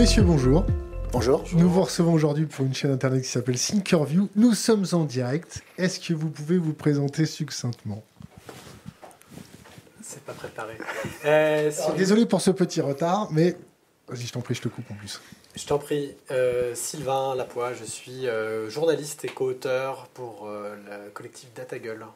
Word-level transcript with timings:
Messieurs, 0.00 0.22
bonjour. 0.22 0.64
Bonjour. 1.12 1.44
Nous 1.52 1.68
vous 1.68 1.82
recevons 1.82 2.14
aujourd'hui 2.14 2.46
pour 2.46 2.64
une 2.64 2.72
chaîne 2.72 2.90
internet 2.90 3.22
qui 3.22 3.28
s'appelle 3.28 3.58
Thinkerview. 3.58 4.30
Nous 4.34 4.54
sommes 4.54 4.86
en 4.92 5.04
direct. 5.04 5.62
Est-ce 5.76 6.00
que 6.00 6.14
vous 6.14 6.30
pouvez 6.30 6.56
vous 6.56 6.72
présenter 6.72 7.26
succinctement? 7.26 8.02
C'est 10.02 10.22
pas 10.22 10.32
préparé. 10.32 10.78
Euh, 11.26 11.70
Alors, 11.84 11.96
Désolé 11.96 12.24
pour 12.24 12.40
ce 12.40 12.50
petit 12.50 12.80
retard, 12.80 13.28
mais 13.30 13.58
vas-y, 14.08 14.22
je 14.22 14.32
t'en 14.32 14.40
prie, 14.40 14.54
je 14.54 14.62
te 14.62 14.68
coupe 14.68 14.90
en 14.90 14.94
plus. 14.94 15.20
Je 15.54 15.66
t'en 15.66 15.76
prie, 15.78 16.14
euh, 16.30 16.74
Sylvain 16.74 17.34
Lapoix, 17.34 17.74
je 17.74 17.84
suis 17.84 18.26
euh, 18.26 18.70
journaliste 18.70 19.26
et 19.26 19.28
co-auteur 19.28 20.08
pour 20.14 20.46
euh, 20.46 20.76
le 20.76 21.10
collectif 21.10 21.52
DataGueule. 21.54 22.06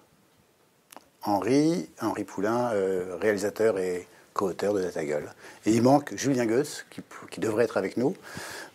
Henri, 1.20 1.90
Henri 2.00 2.24
Poulain, 2.24 2.70
euh, 2.72 3.18
réalisateur 3.20 3.78
et 3.78 4.08
co-auteur 4.34 4.74
de 4.74 4.82
Data 4.82 5.04
Gueule. 5.04 5.32
Et 5.64 5.70
il 5.70 5.80
manque 5.80 6.12
Julien 6.16 6.44
Gosse, 6.44 6.84
qui, 6.90 7.00
qui 7.30 7.40
devrait 7.40 7.64
être 7.64 7.76
avec 7.76 7.96
nous, 7.96 8.14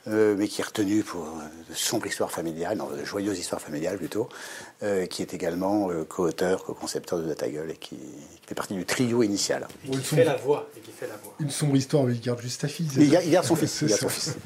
euh, 0.07 0.35
mais 0.37 0.47
qui 0.47 0.61
est 0.61 0.63
retenu 0.63 1.03
pour 1.03 1.21
euh, 1.21 1.69
de 1.69 1.75
sombre 1.75 2.07
histoire 2.07 2.31
familiale, 2.31 2.77
non, 2.77 2.89
de 2.89 3.03
joyeuse 3.03 3.37
histoire 3.37 3.61
familiale 3.61 3.97
plutôt, 3.97 4.29
euh, 4.81 5.05
qui 5.05 5.21
est 5.21 5.33
également 5.33 5.91
euh, 5.91 6.05
co-auteur, 6.05 6.63
co-concepteur 6.63 7.19
de 7.19 7.27
Data 7.27 7.47
Gueule 7.49 7.71
et 7.71 7.75
qui, 7.75 7.97
qui 7.97 8.47
fait 8.47 8.55
partie 8.55 8.73
du 8.73 8.85
trio 8.85 9.21
initial. 9.21 9.67
Et 9.85 9.89
qui 9.89 9.97
Oui, 9.97 10.03
fait 10.03 10.23
la 10.23 10.37
voix. 10.37 10.69
Et 10.77 10.79
qui 10.79 10.91
fait 10.91 11.07
la 11.07 11.17
voix. 11.21 11.35
Une 11.39 11.51
sombre 11.51 11.75
histoire, 11.75 12.05
mais 12.05 12.13
il 12.13 12.21
garde 12.21 12.39
juste 12.41 12.61
ta 12.61 12.69
fille. 12.69 12.87
il 12.97 13.09
garde, 13.09 13.25
il 13.25 13.31
garde 13.31 13.45
son 13.45 13.57
fils. 13.57 13.81
Il 13.81 13.89
garde 13.89 13.99
son 14.01 14.09
fils. 14.09 14.37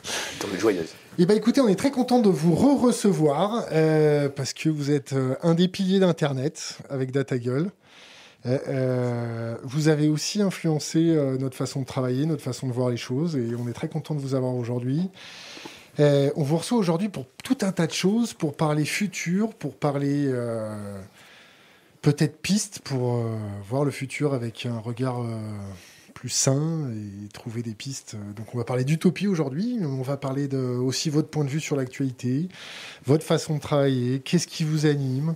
Donc 0.41 0.59
joyeuse. 0.59 0.89
Eh 1.19 1.27
bien, 1.27 1.35
écoutez, 1.35 1.61
on 1.61 1.67
est 1.67 1.75
très 1.75 1.91
content 1.91 2.17
de 2.17 2.29
vous 2.29 2.55
re-recevoir 2.55 3.67
euh, 3.71 4.29
parce 4.29 4.53
que 4.53 4.67
vous 4.69 4.89
êtes 4.89 5.13
euh, 5.13 5.35
un 5.43 5.53
des 5.53 5.67
piliers 5.67 5.99
d'Internet 5.99 6.79
avec 6.89 7.11
DataGueule. 7.11 7.65
Euh, 7.67 7.82
euh, 8.45 9.55
vous 9.63 9.87
avez 9.87 10.09
aussi 10.09 10.41
influencé 10.41 10.99
euh, 10.99 11.37
notre 11.37 11.55
façon 11.55 11.81
de 11.81 11.85
travailler, 11.85 12.25
notre 12.25 12.43
façon 12.43 12.67
de 12.67 12.73
voir 12.73 12.89
les 12.89 12.97
choses, 12.97 13.35
et 13.35 13.55
on 13.57 13.67
est 13.67 13.73
très 13.73 13.87
content 13.87 14.15
de 14.15 14.19
vous 14.19 14.35
avoir 14.35 14.55
aujourd'hui. 14.55 15.09
Euh, 15.99 16.31
on 16.35 16.43
vous 16.43 16.57
reçoit 16.57 16.77
aujourd'hui 16.77 17.09
pour 17.09 17.25
tout 17.43 17.57
un 17.61 17.71
tas 17.71 17.87
de 17.87 17.93
choses, 17.93 18.33
pour 18.33 18.55
parler 18.55 18.83
futur, 18.85 19.53
pour 19.53 19.75
parler 19.75 20.25
euh, 20.27 20.99
peut-être 22.01 22.41
piste, 22.41 22.79
pour 22.79 23.15
euh, 23.15 23.37
voir 23.67 23.85
le 23.85 23.91
futur 23.91 24.33
avec 24.33 24.65
un 24.65 24.79
regard 24.79 25.21
euh, 25.21 25.37
plus 26.15 26.29
sain 26.29 26.89
et 26.91 27.27
trouver 27.29 27.61
des 27.61 27.75
pistes. 27.75 28.15
Donc 28.35 28.55
on 28.55 28.57
va 28.57 28.63
parler 28.63 28.83
d'utopie 28.83 29.27
aujourd'hui, 29.27 29.77
on 29.83 30.01
va 30.01 30.17
parler 30.17 30.47
de, 30.47 30.57
aussi 30.57 31.09
votre 31.09 31.29
point 31.29 31.45
de 31.45 31.49
vue 31.49 31.59
sur 31.59 31.75
l'actualité, 31.75 32.49
votre 33.05 33.23
façon 33.23 33.55
de 33.55 33.61
travailler, 33.61 34.19
qu'est-ce 34.19 34.47
qui 34.47 34.63
vous 34.63 34.85
anime. 34.85 35.35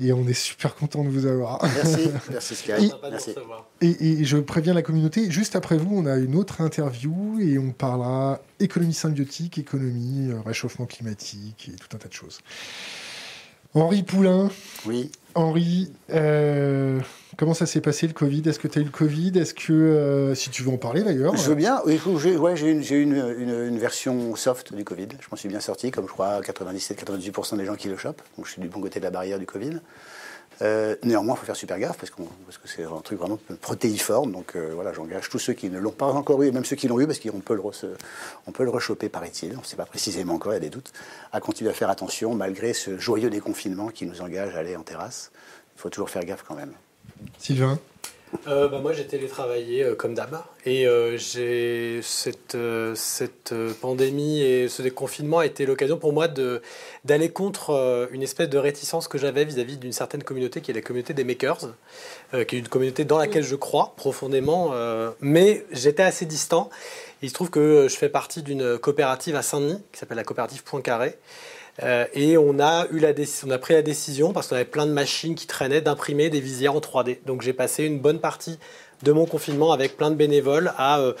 Et 0.00 0.12
on 0.12 0.26
est 0.26 0.34
super 0.34 0.74
content 0.74 1.04
de 1.04 1.08
vous 1.08 1.26
avoir. 1.26 1.62
Merci, 1.62 2.10
merci 2.30 2.56
Sky. 2.56 2.92
Merci. 3.10 3.34
Et, 3.80 4.20
et 4.20 4.24
je 4.24 4.38
préviens 4.38 4.74
la 4.74 4.82
communauté, 4.82 5.30
juste 5.30 5.54
après 5.54 5.76
vous, 5.76 5.96
on 5.96 6.06
a 6.06 6.16
une 6.16 6.34
autre 6.34 6.60
interview 6.60 7.38
et 7.40 7.58
on 7.58 7.70
parlera 7.70 8.40
économie 8.58 8.94
symbiotique, 8.94 9.58
économie, 9.58 10.30
euh, 10.30 10.40
réchauffement 10.40 10.86
climatique 10.86 11.70
et 11.72 11.76
tout 11.76 11.94
un 11.94 11.98
tas 11.98 12.08
de 12.08 12.12
choses. 12.12 12.40
Henri 13.74 14.02
Poulain, 14.02 14.50
Oui. 14.86 15.10
Henri, 15.34 15.90
euh, 16.10 17.00
comment 17.36 17.54
ça 17.54 17.66
s'est 17.66 17.80
passé 17.80 18.06
le 18.06 18.12
Covid? 18.12 18.42
Est-ce 18.46 18.58
que 18.58 18.68
tu 18.68 18.78
as 18.78 18.82
eu 18.82 18.84
le 18.84 18.90
Covid? 18.90 19.32
Est-ce 19.38 19.54
que, 19.54 19.72
euh, 19.72 20.34
si 20.34 20.50
tu 20.50 20.62
veux 20.62 20.70
en 20.70 20.76
parler 20.76 21.02
d'ailleurs, 21.02 21.36
Je 21.36 21.48
veux 21.48 21.54
bien. 21.54 21.80
J'ai 21.86 22.96
une, 22.96 23.14
une 23.14 23.78
version 23.78 24.36
soft 24.36 24.74
du 24.74 24.84
Covid. 24.84 25.08
Je 25.20 25.26
m'en 25.30 25.36
suis 25.36 25.48
bien 25.48 25.60
sorti, 25.60 25.90
comme 25.90 26.06
je 26.06 26.12
crois 26.12 26.40
97-98% 26.40 27.56
des 27.56 27.64
gens 27.64 27.74
qui 27.74 27.88
le 27.88 27.96
chopent. 27.96 28.22
Donc 28.36 28.46
je 28.46 28.52
suis 28.52 28.62
du 28.62 28.68
bon 28.68 28.80
côté 28.80 29.00
de 29.00 29.04
la 29.04 29.10
barrière 29.10 29.38
du 29.38 29.46
Covid. 29.46 29.80
Euh, 30.62 30.96
néanmoins, 31.02 31.34
il 31.34 31.38
faut 31.38 31.46
faire 31.46 31.56
super 31.56 31.78
gaffe 31.78 31.96
parce, 31.98 32.10
que 32.10 32.22
c'est 32.66 32.84
un 32.84 33.00
truc 33.00 33.18
vraiment 33.18 33.38
protéiforme. 33.60 34.32
Donc 34.32 34.54
euh, 34.54 34.70
voilà, 34.74 34.92
j'engage 34.92 35.28
tous 35.28 35.38
ceux 35.38 35.52
qui 35.52 35.68
ne 35.68 35.78
l'ont 35.78 35.90
pas 35.90 36.06
encore 36.06 36.42
eu, 36.42 36.52
même 36.52 36.64
ceux 36.64 36.76
qui 36.76 36.88
l'ont 36.88 37.00
eu, 37.00 37.06
parce 37.06 37.18
qu'on 37.18 37.40
peut 37.40 37.54
le, 37.54 37.60
re- 37.60 37.86
on 38.46 38.52
peut 38.52 38.64
le 38.64 38.70
rechoper, 38.70 39.08
paraît-il. 39.08 39.56
On 39.56 39.60
ne 39.60 39.64
sait 39.64 39.76
pas 39.76 39.86
précisément 39.86 40.34
encore, 40.34 40.52
il 40.52 40.56
y 40.56 40.58
a 40.58 40.60
des 40.60 40.70
doutes. 40.70 40.92
À 41.32 41.40
continuer 41.40 41.70
à 41.70 41.74
faire 41.74 41.90
attention 41.90 42.34
malgré 42.34 42.72
ce 42.72 42.98
joyeux 42.98 43.30
déconfinement 43.30 43.88
qui 43.88 44.06
nous 44.06 44.20
engage 44.20 44.54
à 44.54 44.58
aller 44.58 44.76
en 44.76 44.82
terrasse. 44.82 45.30
Il 45.76 45.80
faut 45.80 45.90
toujours 45.90 46.10
faire 46.10 46.24
gaffe 46.24 46.44
quand 46.46 46.54
même. 46.54 46.72
Sylvain? 47.38 47.78
Euh, 48.46 48.68
bah, 48.68 48.78
moi, 48.80 48.92
j'ai 48.92 49.06
télétravaillé 49.06 49.82
euh, 49.82 49.94
comme 49.94 50.14
d'hab. 50.14 50.42
Et 50.66 50.86
euh, 50.86 51.16
cette, 52.02 52.56
pandémie 53.80 54.42
et 54.42 54.68
ce 54.68 54.82
déconfinement 54.82 55.38
a 55.38 55.46
été 55.46 55.66
l'occasion 55.66 55.98
pour 55.98 56.12
moi 56.12 56.28
d'aller 56.28 57.30
contre 57.30 58.08
une 58.12 58.22
espèce 58.22 58.48
de 58.48 58.58
réticence 58.58 59.08
que 59.08 59.18
j'avais 59.18 59.44
vis-à-vis 59.44 59.76
d'une 59.76 59.92
certaine 59.92 60.22
communauté 60.22 60.60
qui 60.60 60.70
est 60.70 60.74
la 60.74 60.80
communauté 60.80 61.14
des 61.14 61.24
makers, 61.24 61.58
qui 62.32 62.56
est 62.56 62.58
une 62.58 62.68
communauté 62.68 63.04
dans 63.04 63.18
laquelle 63.18 63.42
je 63.42 63.56
crois 63.56 63.92
profondément. 63.96 64.72
mais 65.20 65.64
j'étais 65.70 66.02
assez 66.02 66.24
distant. 66.24 66.70
Il 67.22 67.28
se 67.28 67.34
trouve 67.34 67.50
que 67.50 67.88
je 67.88 67.96
fais 67.96 68.08
partie 68.08 68.42
d'une 68.42 68.78
coopérative 68.78 69.36
à 69.36 69.42
Saint-Denis 69.42 69.82
qui 69.92 69.98
s'appelle 69.98 70.16
la 70.16 70.24
coopérative 70.24 70.62
Poincaré. 70.64 71.18
Euh, 71.82 72.06
et 72.14 72.36
on 72.36 72.58
a, 72.60 72.86
eu 72.90 72.98
la 72.98 73.12
on 73.46 73.50
a 73.50 73.58
pris 73.58 73.74
la 73.74 73.82
décision, 73.82 74.32
parce 74.32 74.48
qu'on 74.48 74.56
avait 74.56 74.64
plein 74.64 74.86
de 74.86 74.92
machines 74.92 75.34
qui 75.34 75.46
traînaient, 75.46 75.80
d'imprimer 75.80 76.30
des 76.30 76.40
visières 76.40 76.74
en 76.74 76.80
3D. 76.80 77.18
Donc 77.26 77.42
j'ai 77.42 77.52
passé 77.52 77.84
une 77.84 77.98
bonne 77.98 78.20
partie 78.20 78.58
de 79.02 79.12
mon 79.12 79.26
confinement 79.26 79.72
avec 79.72 79.96
plein 79.96 80.10
de 80.10 80.16
bénévoles 80.16 80.72
à 80.78 81.00
euh, 81.00 81.12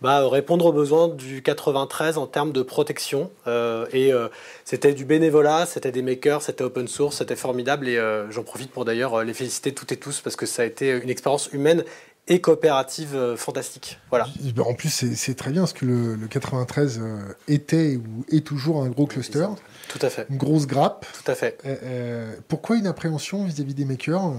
bah, 0.00 0.26
répondre 0.28 0.66
aux 0.66 0.72
besoins 0.72 1.08
du 1.08 1.42
93 1.42 2.18
en 2.18 2.26
termes 2.26 2.52
de 2.52 2.62
protection. 2.62 3.30
Euh, 3.46 3.86
et 3.92 4.12
c'était 4.64 4.94
du 4.94 5.04
bénévolat, 5.04 5.66
c'était 5.66 5.92
des 5.92 6.02
makers, 6.02 6.42
c'était 6.42 6.64
open 6.64 6.88
source, 6.88 7.16
c'était 7.18 7.36
formidable. 7.36 7.88
Et 7.88 8.00
j'en 8.30 8.44
profite 8.44 8.70
pour 8.70 8.84
d'ailleurs 8.84 9.24
les 9.24 9.34
féliciter 9.34 9.74
toutes 9.74 9.92
et 9.92 9.96
tous, 9.96 10.20
parce 10.20 10.36
que 10.36 10.46
ça 10.46 10.62
a 10.62 10.64
été 10.64 10.90
une 10.90 11.10
expérience 11.10 11.50
humaine 11.52 11.84
et 12.28 12.40
coopérative 12.40 13.14
euh, 13.16 13.36
fantastique. 13.36 13.98
Voilà. 14.10 14.28
En 14.64 14.74
plus, 14.74 14.88
c'est 15.14 15.34
très 15.34 15.50
bien 15.50 15.62
parce 15.62 15.72
que 15.72 15.84
le, 15.86 16.14
le 16.14 16.26
93 16.28 17.00
euh, 17.02 17.18
était 17.48 17.96
ou 17.96 18.24
est 18.30 18.46
toujours 18.46 18.82
un 18.82 18.88
gros 18.88 19.06
cluster, 19.06 19.46
Tout 19.88 19.98
à 20.02 20.10
fait. 20.10 20.26
une 20.30 20.36
grosse 20.36 20.66
grappe. 20.66 21.06
Tout 21.24 21.30
à 21.30 21.34
fait. 21.34 21.58
Euh, 21.64 22.34
pourquoi 22.48 22.76
une 22.76 22.86
appréhension 22.86 23.44
vis-à-vis 23.44 23.74
des 23.74 23.84
makers 23.84 24.32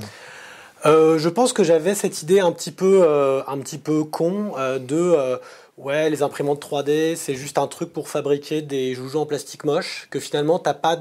Euh, 0.85 1.17
je 1.17 1.27
pense 1.29 1.51
que 1.51 1.63
j'avais 1.63 1.93
cette 1.95 2.21
idée 2.23 2.39
un 2.39 2.51
petit 2.51 2.71
peu, 2.71 3.01
euh, 3.03 3.41
un 3.47 3.57
petit 3.57 3.77
peu 3.77 4.03
con 4.05 4.53
de 4.79 5.37
ouais 5.77 6.09
les 6.09 6.23
imprimantes 6.23 6.61
3D 6.61 7.15
c'est 7.15 7.35
juste 7.35 7.57
un 7.57 7.67
truc 7.67 7.93
pour 7.93 8.09
fabriquer 8.09 8.61
des 8.61 8.93
joujoux 8.95 9.19
en 9.19 9.25
plastique 9.25 9.63
moche 9.63 10.07
que 10.11 10.19
finalement 10.19 10.59
t'as 10.59 10.73
pas, 10.73 10.99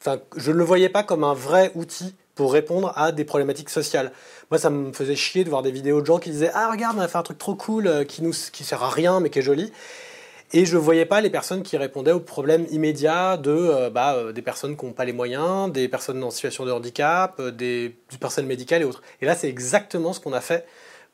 enfin 0.00 0.18
je 0.36 0.52
ne 0.52 0.56
le 0.56 0.62
voyais 0.64 0.88
pas 0.88 1.02
comme 1.02 1.24
un 1.24 1.34
vrai 1.34 1.72
outil 1.74 2.14
pour 2.40 2.54
répondre 2.54 2.94
à 2.96 3.12
des 3.12 3.24
problématiques 3.24 3.68
sociales. 3.68 4.12
Moi 4.50 4.58
ça 4.58 4.70
me 4.70 4.94
faisait 4.94 5.14
chier 5.14 5.44
de 5.44 5.50
voir 5.50 5.60
des 5.60 5.70
vidéos 5.70 6.00
de 6.00 6.06
gens 6.06 6.18
qui 6.18 6.30
disaient 6.30 6.50
ah 6.54 6.70
regarde 6.72 6.96
on 6.96 7.02
a 7.02 7.06
fait 7.06 7.18
un 7.18 7.22
truc 7.22 7.36
trop 7.36 7.54
cool 7.54 7.86
euh, 7.86 8.02
qui 8.02 8.22
nous 8.22 8.32
qui 8.50 8.64
sert 8.64 8.82
à 8.82 8.88
rien 8.88 9.20
mais 9.20 9.28
qui 9.28 9.40
est 9.40 9.42
joli. 9.42 9.70
Et 10.54 10.64
je 10.64 10.74
ne 10.78 10.80
voyais 10.80 11.04
pas 11.04 11.20
les 11.20 11.28
personnes 11.28 11.62
qui 11.62 11.76
répondaient 11.76 12.12
aux 12.12 12.18
problèmes 12.18 12.64
immédiats 12.70 13.36
de 13.36 13.50
euh, 13.50 13.90
bah, 13.90 14.14
euh, 14.14 14.32
des 14.32 14.40
personnes 14.40 14.74
qui 14.74 14.86
n'ont 14.86 14.94
pas 14.94 15.04
les 15.04 15.12
moyens, 15.12 15.70
des 15.70 15.86
personnes 15.86 16.24
en 16.24 16.30
situation 16.30 16.64
de 16.64 16.72
handicap, 16.72 17.38
des, 17.42 17.94
du 18.10 18.16
personnel 18.16 18.48
médical 18.48 18.80
et 18.80 18.86
autres. 18.86 19.02
Et 19.20 19.26
là, 19.26 19.34
c'est 19.34 19.50
exactement 19.50 20.14
ce 20.14 20.20
qu'on 20.20 20.32
a 20.32 20.40
fait 20.40 20.64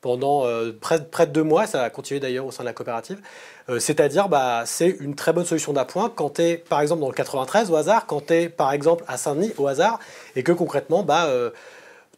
pendant 0.00 0.46
euh, 0.46 0.72
près, 0.78 0.98
de 0.98 1.32
deux 1.32 1.42
mois, 1.42 1.66
ça 1.66 1.82
a 1.82 1.90
continué 1.90 2.20
d'ailleurs 2.20 2.46
au 2.46 2.50
sein 2.50 2.62
de 2.62 2.68
la 2.68 2.72
coopérative. 2.72 3.20
Euh, 3.68 3.78
C'est-à-dire, 3.78 4.28
bah, 4.28 4.62
c'est 4.66 4.88
une 5.00 5.14
très 5.14 5.32
bonne 5.32 5.44
solution 5.44 5.72
d'appoint 5.72 6.12
quand 6.14 6.34
tu 6.34 6.42
es, 6.42 6.56
par 6.56 6.80
exemple, 6.80 7.00
dans 7.00 7.08
le 7.08 7.14
93 7.14 7.70
au 7.70 7.76
hasard, 7.76 8.06
quand 8.06 8.26
tu 8.26 8.34
es, 8.34 8.48
par 8.48 8.72
exemple, 8.72 9.04
à 9.08 9.16
Saint-Denis 9.16 9.52
au 9.58 9.66
hasard, 9.66 9.98
et 10.34 10.42
que 10.42 10.52
concrètement, 10.52 11.02
bah, 11.02 11.26
euh, 11.26 11.50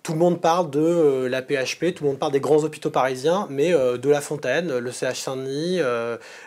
tout 0.02 0.12
le 0.12 0.18
monde 0.18 0.40
parle 0.40 0.70
de 0.70 1.26
la 1.30 1.42
PHP, 1.42 1.94
tout 1.94 2.04
le 2.04 2.10
monde 2.10 2.18
parle 2.18 2.32
des 2.32 2.40
grands 2.40 2.62
hôpitaux 2.62 2.90
parisiens, 2.90 3.46
mais 3.50 3.72
de 3.72 4.08
La 4.08 4.22
Fontaine, 4.22 4.78
le 4.78 4.90
CH 4.90 5.20
Saint-Denis, 5.20 5.80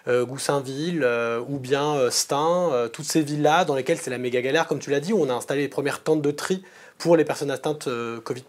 Goussainville, 0.07 1.07
ou 1.47 1.59
bien 1.59 2.09
Stein, 2.09 2.89
toutes 2.91 3.05
ces 3.05 3.21
villes-là 3.21 3.65
dans 3.65 3.75
lesquelles 3.75 3.99
c'est 3.99 4.09
la 4.09 4.17
méga 4.17 4.41
galère, 4.41 4.67
comme 4.67 4.79
tu 4.79 4.89
l'as 4.89 5.01
dit, 5.01 5.13
où 5.13 5.21
on 5.21 5.29
a 5.29 5.33
installé 5.33 5.61
les 5.61 5.67
premières 5.67 6.01
tentes 6.01 6.23
de 6.23 6.31
tri 6.31 6.63
pour 7.01 7.17
les 7.17 7.25
personnes 7.25 7.49
atteintes 7.49 7.87
euh, 7.87 8.21
Covid+. 8.21 8.43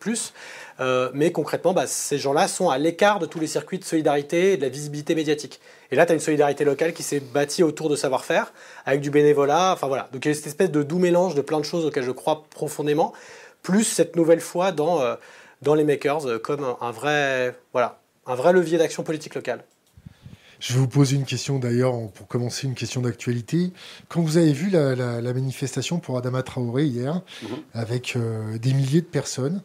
Euh, 0.79 1.11
mais 1.15 1.33
concrètement, 1.33 1.73
bah, 1.73 1.87
ces 1.87 2.19
gens-là 2.19 2.49
sont 2.49 2.69
à 2.69 2.77
l'écart 2.77 3.19
de 3.19 3.25
tous 3.25 3.41
les 3.41 3.47
circuits 3.47 3.79
de 3.79 3.85
solidarité 3.85 4.53
et 4.53 4.57
de 4.59 4.63
la 4.63 4.69
visibilité 4.69 5.15
médiatique. 5.15 5.59
Et 5.91 5.97
là, 5.97 6.05
tu 6.05 6.13
as 6.13 6.15
une 6.15 6.21
solidarité 6.21 6.65
locale 6.65 6.93
qui 6.93 7.03
s'est 7.03 7.21
bâtie 7.21 7.63
autour 7.63 7.89
de 7.89 7.97
savoir-faire, 7.97 8.53
avec 8.85 9.01
du 9.01 9.11
bénévolat. 9.11 9.73
Enfin 9.73 9.89
voilà. 9.89 10.11
Donc 10.13 10.27
il 10.27 10.29
y 10.29 10.33
a 10.33 10.35
cette 10.35 10.49
espèce 10.49 10.71
de 10.71 10.83
doux 10.83 10.99
mélange 10.99 11.35
de 11.35 11.41
plein 11.41 11.61
de 11.61 11.65
choses 11.65 11.87
auxquelles 11.87 12.05
je 12.05 12.11
crois 12.11 12.45
profondément, 12.51 13.15
plus 13.63 13.85
cette 13.85 14.17
nouvelle 14.17 14.41
foi 14.41 14.71
dans, 14.71 15.01
euh, 15.01 15.15
dans 15.63 15.75
les 15.75 15.85
makers 15.85 16.43
comme 16.43 16.77
un 16.79 16.91
vrai, 16.91 17.57
voilà, 17.73 18.01
un 18.27 18.35
vrai 18.35 18.53
levier 18.53 18.77
d'action 18.77 19.03
politique 19.03 19.35
locale. 19.35 19.65
Je 20.65 20.75
vais 20.75 20.79
vous 20.79 20.87
poser 20.87 21.17
une 21.17 21.25
question 21.25 21.59
d'ailleurs, 21.59 21.93
pour 22.13 22.29
commencer, 22.29 22.69
une 22.69 22.77
question 22.77 23.01
d'actualité. 23.03 23.73
Quand 24.09 24.23
vous 24.23 24.37
avez 24.37 24.53
vu 24.53 24.71
la, 24.71 24.95
la- 24.95 25.21
la 25.21 25.33
manifestation 25.35 25.99
pour 25.99 26.17
Adama 26.17 26.45
Traoré 26.45 26.87
hier, 26.87 27.21
Mhm. 27.43 27.49
avec 27.75 28.15
euh, 28.15 28.59
des 28.59 28.73
milliers 28.73 29.01
de 29.01 29.07
personnes, 29.07 29.61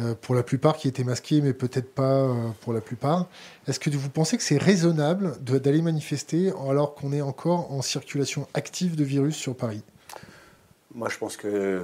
euh, 0.00 0.16
pour 0.20 0.34
la 0.34 0.42
plupart 0.42 0.76
qui 0.76 0.88
étaient 0.88 1.04
masquées, 1.04 1.40
mais 1.40 1.52
peut-être 1.52 1.94
pas 1.94 2.16
euh, 2.22 2.48
pour 2.62 2.72
la 2.72 2.80
plupart, 2.80 3.28
est-ce 3.68 3.78
que 3.78 3.90
vous 3.90 4.10
pensez 4.10 4.36
que 4.36 4.42
c'est 4.42 4.58
raisonnable 4.58 5.36
d'aller 5.40 5.82
manifester 5.82 6.52
alors 6.68 6.96
qu'on 6.96 7.12
est 7.12 7.22
encore 7.22 7.70
en 7.70 7.80
circulation 7.80 8.48
active 8.54 8.96
de 8.96 9.04
virus 9.04 9.36
sur 9.36 9.54
Paris? 9.56 9.82
Moi, 10.96 11.08
je 11.10 11.18
pense 11.18 11.36
que 11.36 11.80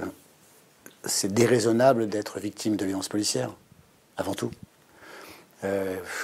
c'est 1.05 1.33
déraisonnable 1.33 2.09
d'être 2.09 2.41
victime 2.41 2.75
de 2.75 2.83
violences 2.85 3.07
policières, 3.07 3.55
avant 4.17 4.33
tout. 4.33 4.51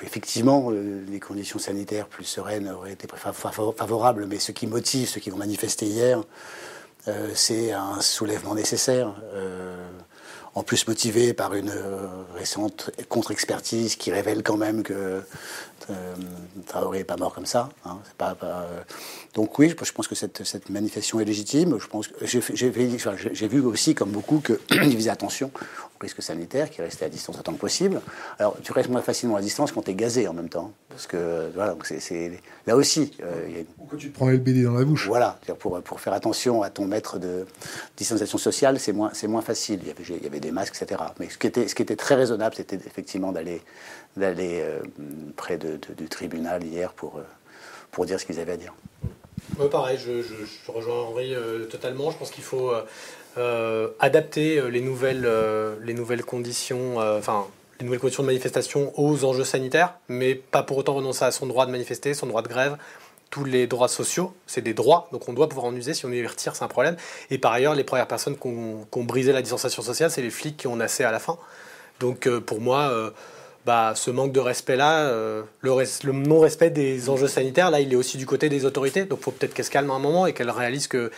Effectivement, 0.04 0.72
les 0.72 1.20
conditions 1.20 1.60
sanitaires 1.60 2.08
plus 2.08 2.24
sereines 2.24 2.70
auraient 2.70 2.94
été 2.94 3.08
favorables, 3.16 4.26
mais 4.26 4.40
ce 4.40 4.52
qui 4.52 4.68
motive 4.68 5.08
ceux 5.08 5.20
qui 5.20 5.30
vont 5.30 5.38
manifester 5.38 5.86
hier, 5.86 6.24
c'est 7.34 7.72
un 7.72 8.02
soulèvement 8.02 8.56
nécessaire 8.56 9.14
en 10.56 10.64
plus 10.64 10.88
motivé 10.88 11.34
par 11.34 11.54
une 11.54 11.72
récente 12.36 12.90
contre-expertise 13.10 13.96
qui 13.96 14.12
révèle 14.12 14.42
quand 14.42 14.58
même 14.58 14.82
que 14.82 15.22
euh, 15.90 16.16
Traoré 16.66 17.00
n'est 17.00 17.04
pas 17.04 17.18
mort 17.18 17.34
comme 17.34 17.46
ça. 17.46 17.70
Hein, 17.86 18.00
pas, 18.18 18.36
euh, 18.44 18.82
Donc 19.34 19.58
oui, 19.60 19.70
je 19.70 19.92
pense 19.92 20.08
que 20.08 20.16
cette, 20.16 20.44
cette, 20.44 20.70
manifestation 20.70 21.20
est 21.20 21.26
légitime. 21.26 21.78
Je 21.80 21.88
pense 21.88 22.08
que 22.08 22.26
j'ai 22.26 23.48
vu 23.48 23.60
aussi, 23.62 23.96
comme 23.96 24.10
beaucoup, 24.10 24.40
qu'il 24.40 24.58
faisait 24.98 25.10
attention 25.10 25.52
au 25.56 26.02
risque 26.02 26.22
sanitaire, 26.22 26.70
qui 26.70 26.82
restait 26.82 27.06
à 27.06 27.10
distance 27.10 27.38
autant 27.40 27.54
que 27.54 27.60
possible. 27.60 28.02
Alors 28.40 28.58
tu 28.62 28.72
restes 28.72 28.90
moins 28.90 29.02
facilement 29.02 29.36
à 29.36 29.42
distance 29.42 29.72
quand 29.72 29.82
tu 29.84 29.92
es 29.92 29.96
gazé 29.96 30.28
en 30.28 30.34
même 30.34 30.50
temps. 30.50 30.72
Parce 30.90 31.08
que 31.08 31.52
voilà, 31.54 31.76
c'est 32.00 32.40
là 32.66 32.76
aussi. 32.76 33.12
Euh, 33.24 33.64
quand 33.90 33.98
tu 33.98 34.10
te 34.10 34.16
prends 34.16 34.28
le 34.30 34.38
BD 34.38 34.64
dans 34.64 34.74
la 34.74 34.84
bouche? 34.84 35.08
Voilà, 35.08 35.40
pour, 35.60 35.80
pour 35.82 36.00
faire 36.00 36.14
attention 36.14 36.64
à 36.64 36.70
ton 36.70 36.86
maître 36.86 37.20
de 37.20 37.46
distanciation 37.96 38.38
sociale, 38.38 38.80
c'est 38.80 38.94
moins, 38.94 39.12
moins 39.28 39.42
facile. 39.42 39.80
Il 39.84 39.88
y, 39.88 39.92
avait, 39.92 40.04
il 40.18 40.24
y 40.24 40.28
avait 40.28 40.40
des 40.40 40.52
masques, 40.52 40.76
etc. 40.82 41.02
Mais 41.20 41.30
ce 41.30 41.38
qui 41.38 41.48
était, 41.48 41.68
ce 41.68 41.76
qui 41.76 41.84
était 41.84 41.96
très 41.96 42.16
raisonnable, 42.16 42.56
c'était 42.56 42.78
effectivement 42.78 43.32
d'aller 43.32 43.62
d'aller 44.18 44.62
euh, 44.62 44.80
près 45.36 45.58
du 45.58 46.10
tribunal 46.10 46.64
hier 46.64 46.92
pour, 46.94 47.18
euh, 47.18 47.24
pour 47.92 48.06
dire 48.06 48.20
ce 48.20 48.26
qu'ils 48.26 48.40
avaient 48.40 48.54
à 48.54 48.58
dire. 48.58 48.74
Oui, 49.60 49.68
pareil, 49.70 49.98
je, 49.98 50.72
rejoins 50.72 50.96
Henri 50.96 51.34
euh, 51.34 51.66
totalement. 51.66 52.12
Je 52.12 52.18
pense 52.18 52.32
qu'il 52.32 52.44
faut 52.44 52.72
adapter 54.00 54.60
les 54.72 54.82
nouvelles, 54.82 55.30
les 55.84 55.94
nouvelles 55.94 56.24
conditions, 56.24 56.98
enfin 56.98 57.46
les 57.80 57.86
nouvelles 57.86 58.00
conditions 58.00 58.24
de 58.24 58.28
manifestation 58.28 58.92
aux 59.00 59.24
enjeux 59.24 59.44
sanitaires, 59.44 59.94
mais 60.10 60.34
pas 60.34 60.64
pour 60.64 60.78
autant 60.78 60.96
renoncer 60.96 61.24
à 61.24 61.30
son 61.30 61.46
droit 61.46 61.68
de 61.68 61.72
manifester, 61.72 62.16
son 62.16 62.26
droit 62.26 62.42
de 62.42 62.48
grève, 62.48 62.78
tous 63.30 63.44
les 63.44 63.68
droits 63.68 63.90
sociaux, 63.90 64.34
c'est 64.48 64.64
des 64.64 64.74
droits, 64.74 65.08
donc 65.12 65.30
on 65.30 65.34
doit 65.34 65.48
pouvoir 65.48 65.68
en 65.68 65.76
user. 65.76 65.94
Si 65.94 66.08
on 66.08 66.12
y 66.12 66.26
retire, 66.26 66.56
c'est 66.56 66.64
un 66.64 66.68
problème. 66.68 66.96
Et 67.30 67.38
par 67.38 67.52
ailleurs, 67.52 67.76
les 67.76 67.84
premières 67.84 68.08
personnes 68.08 68.36
qui 68.36 68.48
ont, 68.48 69.04
brisé 69.04 69.34
la 69.34 69.44
distanciation 69.44 69.84
sociale, 69.84 70.10
c'est 70.10 70.24
les 70.24 70.32
flics 70.32 70.58
qui 70.58 70.66
ont 70.66 70.78
nassé 70.78 71.04
à 71.04 71.12
la 71.12 71.20
fin. 71.20 71.38
Donc 72.00 72.28
pour 72.40 72.60
moi, 72.60 72.92
bah, 73.68 73.92
ce 73.96 74.12
manque 74.12 74.32
de 74.32 74.40
respect-là, 74.40 75.02
euh, 75.02 75.44
le, 75.60 76.12
non-respect 76.14 76.70
des 76.70 77.10
enjeux 77.10 77.28
sanitaires, 77.28 77.70
là, 77.70 77.82
il 77.82 77.92
est 77.92 77.98
aussi 77.98 78.18
du 78.18 78.26
côté 78.26 78.48
des 78.48 78.64
autorités. 78.64 79.04
Donc, 79.04 79.20
il 79.20 79.24
faut 79.26 79.32
peut-être 79.32 79.54
qu'elle 79.54 79.66
se 79.66 79.70
calme 79.70 79.92
un 79.92 80.00
moment 80.00 80.26
et 80.26 80.32
qu'elle 80.32 80.50
réalise 80.50 80.88
que 80.88 81.12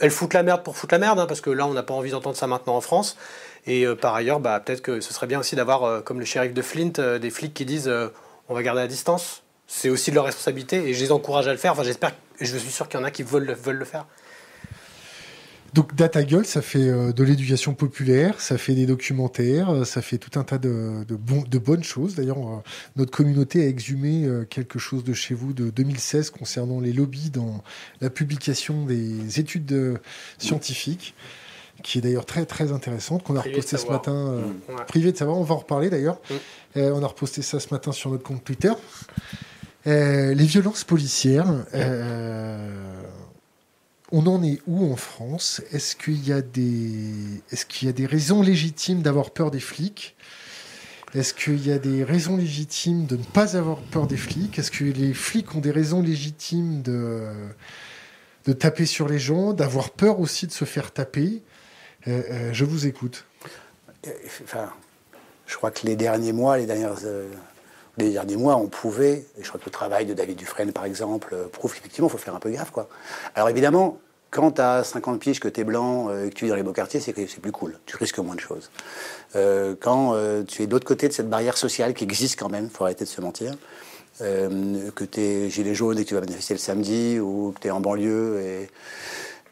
elle 0.00 0.12
fout 0.12 0.32
la 0.32 0.44
merde 0.44 0.62
pour 0.62 0.76
foutre 0.76 0.94
la 0.94 1.00
merde, 1.00 1.18
hein, 1.18 1.26
parce 1.26 1.40
que 1.40 1.50
là, 1.50 1.66
on 1.66 1.74
n'a 1.74 1.82
pas 1.82 1.94
envie 1.94 2.12
d'entendre 2.12 2.36
ça 2.36 2.46
maintenant 2.46 2.76
en 2.76 2.80
France. 2.80 3.16
Et 3.66 3.84
euh, 3.84 3.96
par 3.96 4.14
ailleurs, 4.14 4.38
bah, 4.38 4.60
peut-être 4.60 4.80
que 4.80 5.00
ce 5.00 5.12
serait 5.12 5.26
bien 5.26 5.40
aussi 5.40 5.56
d'avoir, 5.56 5.82
euh, 5.82 6.00
comme 6.00 6.20
le 6.20 6.24
shérif 6.24 6.54
de 6.54 6.62
Flint, 6.62 7.18
des 7.18 7.30
flics 7.30 7.52
qui 7.52 7.64
disent 7.64 7.92
on 8.48 8.54
va 8.54 8.62
garder 8.62 8.82
la 8.82 8.86
distance. 8.86 9.42
C'est 9.66 9.90
aussi 9.90 10.10
de 10.10 10.14
leur 10.14 10.24
responsabilité 10.24 10.76
et 10.88 10.94
je 10.94 11.00
les 11.02 11.10
encourage 11.10 11.48
à 11.48 11.52
le 11.52 11.58
faire. 11.58 11.72
Enfin, 11.72 11.82
j'espère, 11.82 12.12
je 12.40 12.56
suis 12.56 12.70
sûr 12.70 12.88
qu'il 12.88 13.00
y 13.00 13.02
en 13.02 13.06
a 13.06 13.10
qui 13.10 13.24
veulent, 13.24 13.56
veulent 13.60 13.74
le 13.74 13.84
faire. 13.84 14.06
Donc 15.74 15.94
Data 15.94 16.20
ça 16.44 16.62
fait 16.62 16.88
euh, 16.88 17.12
de 17.12 17.22
l'éducation 17.22 17.74
populaire, 17.74 18.40
ça 18.40 18.56
fait 18.56 18.74
des 18.74 18.86
documentaires, 18.86 19.70
euh, 19.70 19.84
ça 19.84 20.00
fait 20.00 20.18
tout 20.18 20.38
un 20.38 20.44
tas 20.44 20.58
de, 20.58 21.04
de, 21.06 21.58
bonnes 21.58 21.84
choses. 21.84 22.14
D'ailleurs, 22.14 22.38
euh, 22.38 22.62
notre 22.96 23.10
communauté 23.10 23.62
a 23.62 23.68
exhumé 23.68 24.28
quelque 24.48 24.78
chose 24.78 25.04
de 25.04 25.12
chez 25.12 25.34
vous 25.34 25.52
de 25.52 25.70
2016 25.70 26.30
concernant 26.30 26.80
les 26.80 26.92
lobbies 26.92 27.30
dans 27.30 27.62
la 28.00 28.10
publication 28.10 28.86
des 28.86 29.40
études 29.40 29.98
scientifiques, 30.38 31.14
qui 31.82 31.98
est 31.98 32.00
d'ailleurs 32.00 32.26
très 32.26 32.46
très 32.46 32.72
intéressante, 32.72 33.22
qu'on 33.22 33.36
a 33.36 33.40
reposté 33.40 33.76
ce 33.76 33.86
matin, 33.86 34.42
mmh. 34.68 34.84
privé 34.86 35.12
de 35.12 35.16
savoir, 35.16 35.36
on 35.36 35.44
va 35.44 35.54
en 35.54 35.58
reparler 35.58 35.90
d'ailleurs. 35.90 36.18
Mmh. 36.30 36.80
on 36.80 37.02
a 37.02 37.06
reposté 37.06 37.42
ça 37.42 37.60
ce 37.60 37.68
matin 37.72 37.92
sur 37.92 38.10
notre 38.10 38.22
compte 38.22 38.42
Twitter. 38.42 38.72
les 39.84 40.34
violences 40.34 40.84
policières 40.84 41.46
on 44.12 44.26
en 44.26 44.42
est 44.42 44.60
où 44.66 44.90
en 44.90 44.96
France? 44.96 45.60
Est-ce 45.72 45.96
qu'il 45.96 46.26
y 46.26 46.32
a 46.32 46.40
des, 46.40 48.06
raisons 48.06 48.42
légitimes 48.42 49.02
d'avoir 49.02 49.30
peur 49.30 49.50
des 49.50 49.60
flics? 49.60 50.16
Est-ce 51.14 51.32
qu'il 51.32 51.66
y 51.66 51.72
a 51.72 51.78
des 51.78 52.04
raisons 52.04 52.36
légitimes 52.36 53.06
de 53.06 53.16
ne 53.16 53.22
pas 53.22 53.56
avoir 53.56 53.78
peur 53.78 54.06
des 54.06 54.16
flics? 54.16 54.58
Est-ce 54.58 54.70
que 54.70 54.84
les 54.84 55.14
flics 55.14 55.54
ont 55.54 55.60
des 55.60 55.70
raisons 55.70 56.02
légitimes 56.02 56.82
de, 56.82 57.32
taper 58.58 58.86
sur 58.86 59.08
les 59.08 59.18
gens, 59.18 59.52
d'avoir 59.52 59.90
peur 59.90 60.20
aussi 60.20 60.46
de 60.46 60.52
se 60.52 60.64
faire 60.64 60.92
taper? 60.92 61.42
Euh, 62.06 62.22
euh, 62.30 62.52
Je 62.52 62.64
vous 62.64 62.86
écoute. 62.86 63.24
Je 65.46 65.56
crois 65.56 65.70
que 65.70 65.86
les 65.86 65.96
derniers 65.96 66.32
mois, 66.32 66.58
les 66.58 66.66
dernières 66.66 66.98
euh, 67.04 67.28
les 68.04 68.12
derniers 68.12 68.36
mois, 68.36 68.56
on 68.56 68.68
pouvait, 68.68 69.26
et 69.38 69.42
je 69.42 69.48
crois 69.48 69.60
que 69.60 69.66
le 69.66 69.70
travail 69.70 70.06
de 70.06 70.14
David 70.14 70.36
Dufresne, 70.36 70.72
par 70.72 70.84
exemple, 70.84 71.30
euh, 71.32 71.48
prouve 71.48 71.74
qu'effectivement, 71.74 72.08
il 72.08 72.10
faut 72.10 72.18
faire 72.18 72.34
un 72.34 72.40
peu 72.40 72.50
gaffe. 72.50 72.70
Quoi. 72.70 72.88
Alors 73.34 73.48
évidemment, 73.48 73.98
quand 74.30 74.52
tu 74.52 74.60
as 74.60 74.84
50 74.84 75.20
piges, 75.20 75.40
que 75.40 75.48
tu 75.48 75.60
es 75.60 75.64
blanc, 75.64 76.08
euh, 76.08 76.26
et 76.26 76.30
que 76.30 76.34
tu 76.34 76.44
vis 76.44 76.50
dans 76.50 76.56
les 76.56 76.62
beaux 76.62 76.72
quartiers, 76.72 77.00
c'est 77.00 77.14
c'est 77.28 77.40
plus 77.40 77.52
cool. 77.52 77.78
Tu 77.86 77.96
risques 77.96 78.18
moins 78.18 78.34
de 78.34 78.40
choses. 78.40 78.70
Euh, 79.36 79.74
quand 79.80 80.14
tu 80.46 80.62
es 80.62 80.66
de 80.66 80.72
l'autre 80.72 80.86
côté 80.86 81.08
de 81.08 81.12
cette 81.12 81.30
barrière 81.30 81.56
sociale 81.56 81.94
qui 81.94 82.04
existe 82.04 82.38
quand 82.38 82.48
même, 82.48 82.64
il 82.64 82.70
faut 82.70 82.84
arrêter 82.84 83.04
de 83.04 83.10
se 83.10 83.20
mentir, 83.20 83.54
que 84.20 85.04
tu 85.04 85.20
es 85.20 85.50
gilet 85.50 85.74
jaune 85.74 85.98
et 85.98 86.04
que 86.04 86.08
tu 86.08 86.14
vas 86.14 86.20
manifester 86.20 86.54
le 86.54 86.58
samedi, 86.58 87.20
ou 87.20 87.52
que 87.52 87.60
tu 87.60 87.68
es 87.68 87.70
en 87.70 87.80
banlieue 87.80 88.40
et 88.40 88.70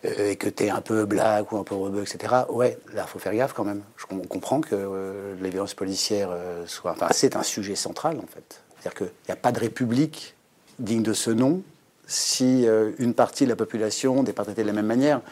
euh, 0.07 0.31
et 0.31 0.37
que 0.37 0.49
tu 0.49 0.65
es 0.65 0.71
un 0.71 0.81
peu 0.81 1.05
blague 1.05 1.53
ou 1.53 1.59
un 1.59 1.65
peu 1.65 1.75
rebeu, 1.75 2.03
etc., 2.03 2.33
ouais, 2.49 2.79
là, 2.95 3.05
il 3.07 3.11
faut 3.11 3.19
faire 3.19 3.35
gaffe 3.35 3.53
quand 3.53 3.65
même. 3.65 3.83
Je 3.97 4.07
comprends 4.07 4.61
que 4.61 4.75
euh, 4.75 5.35
les 5.41 5.51
violences 5.51 5.75
policières 5.75 6.29
euh, 6.31 6.67
soient. 6.67 6.93
Enfin, 6.93 7.09
c'est 7.11 7.37
un 7.37 7.43
sujet 7.43 7.75
central, 7.75 8.19
en 8.19 8.27
fait. 8.27 8.63
C'est-à-dire 8.79 8.95
qu'il 8.95 9.13
n'y 9.29 9.33
a 9.33 9.37
pas 9.37 9.53
de 9.53 9.61
république 9.61 10.35
digne 10.79 11.03
de 11.03 11.13
ce 11.13 11.31
nom 11.31 11.63
si 12.09 12.65
une 12.99 13.15
partie 13.15 13.47
de 13.47 13.49
la 13.49 13.57
population 13.57 14.23
n'est 14.23 14.33
pas 14.33 14.45
traitée 14.45 14.63
de 14.63 14.69
la 14.69 14.73
même 14.73 14.87
manière 14.87 15.23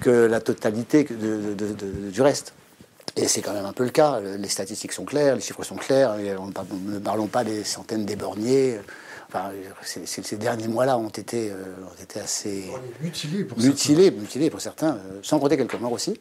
que 0.00 0.10
la 0.10 0.40
totalité 0.40 1.04
du 1.04 2.22
reste. 2.22 2.54
Et 3.14 3.28
c'est 3.28 3.40
quand 3.40 3.52
même 3.52 3.66
un 3.66 3.72
peu 3.72 3.84
le 3.84 3.90
cas. 3.90 4.18
Les 4.20 4.48
statistiques 4.48 4.90
sont 4.90 5.04
claires, 5.04 5.36
les 5.36 5.40
chiffres 5.40 5.62
sont 5.62 5.76
clairs. 5.76 6.16
ne 6.16 6.98
parlons 6.98 7.28
pas 7.28 7.44
des 7.44 7.62
centaines 7.62 8.04
d'éborgnés. 8.04 8.80
Enfin, 9.28 9.50
ces 9.82 10.36
derniers 10.36 10.68
mois-là 10.68 10.96
ont 10.96 11.10
été, 11.10 11.50
euh, 11.50 11.54
ont 11.84 12.02
été 12.02 12.18
assez 12.18 12.64
mutilés 13.02 13.44
pour 13.44 13.58
mutilés, 13.58 14.04
certains, 14.04 14.20
mutilés 14.20 14.50
pour 14.50 14.60
certains 14.60 14.94
euh, 14.94 15.20
sans 15.22 15.38
compter 15.38 15.58
quelques 15.58 15.78
morts 15.78 15.92
aussi. 15.92 16.18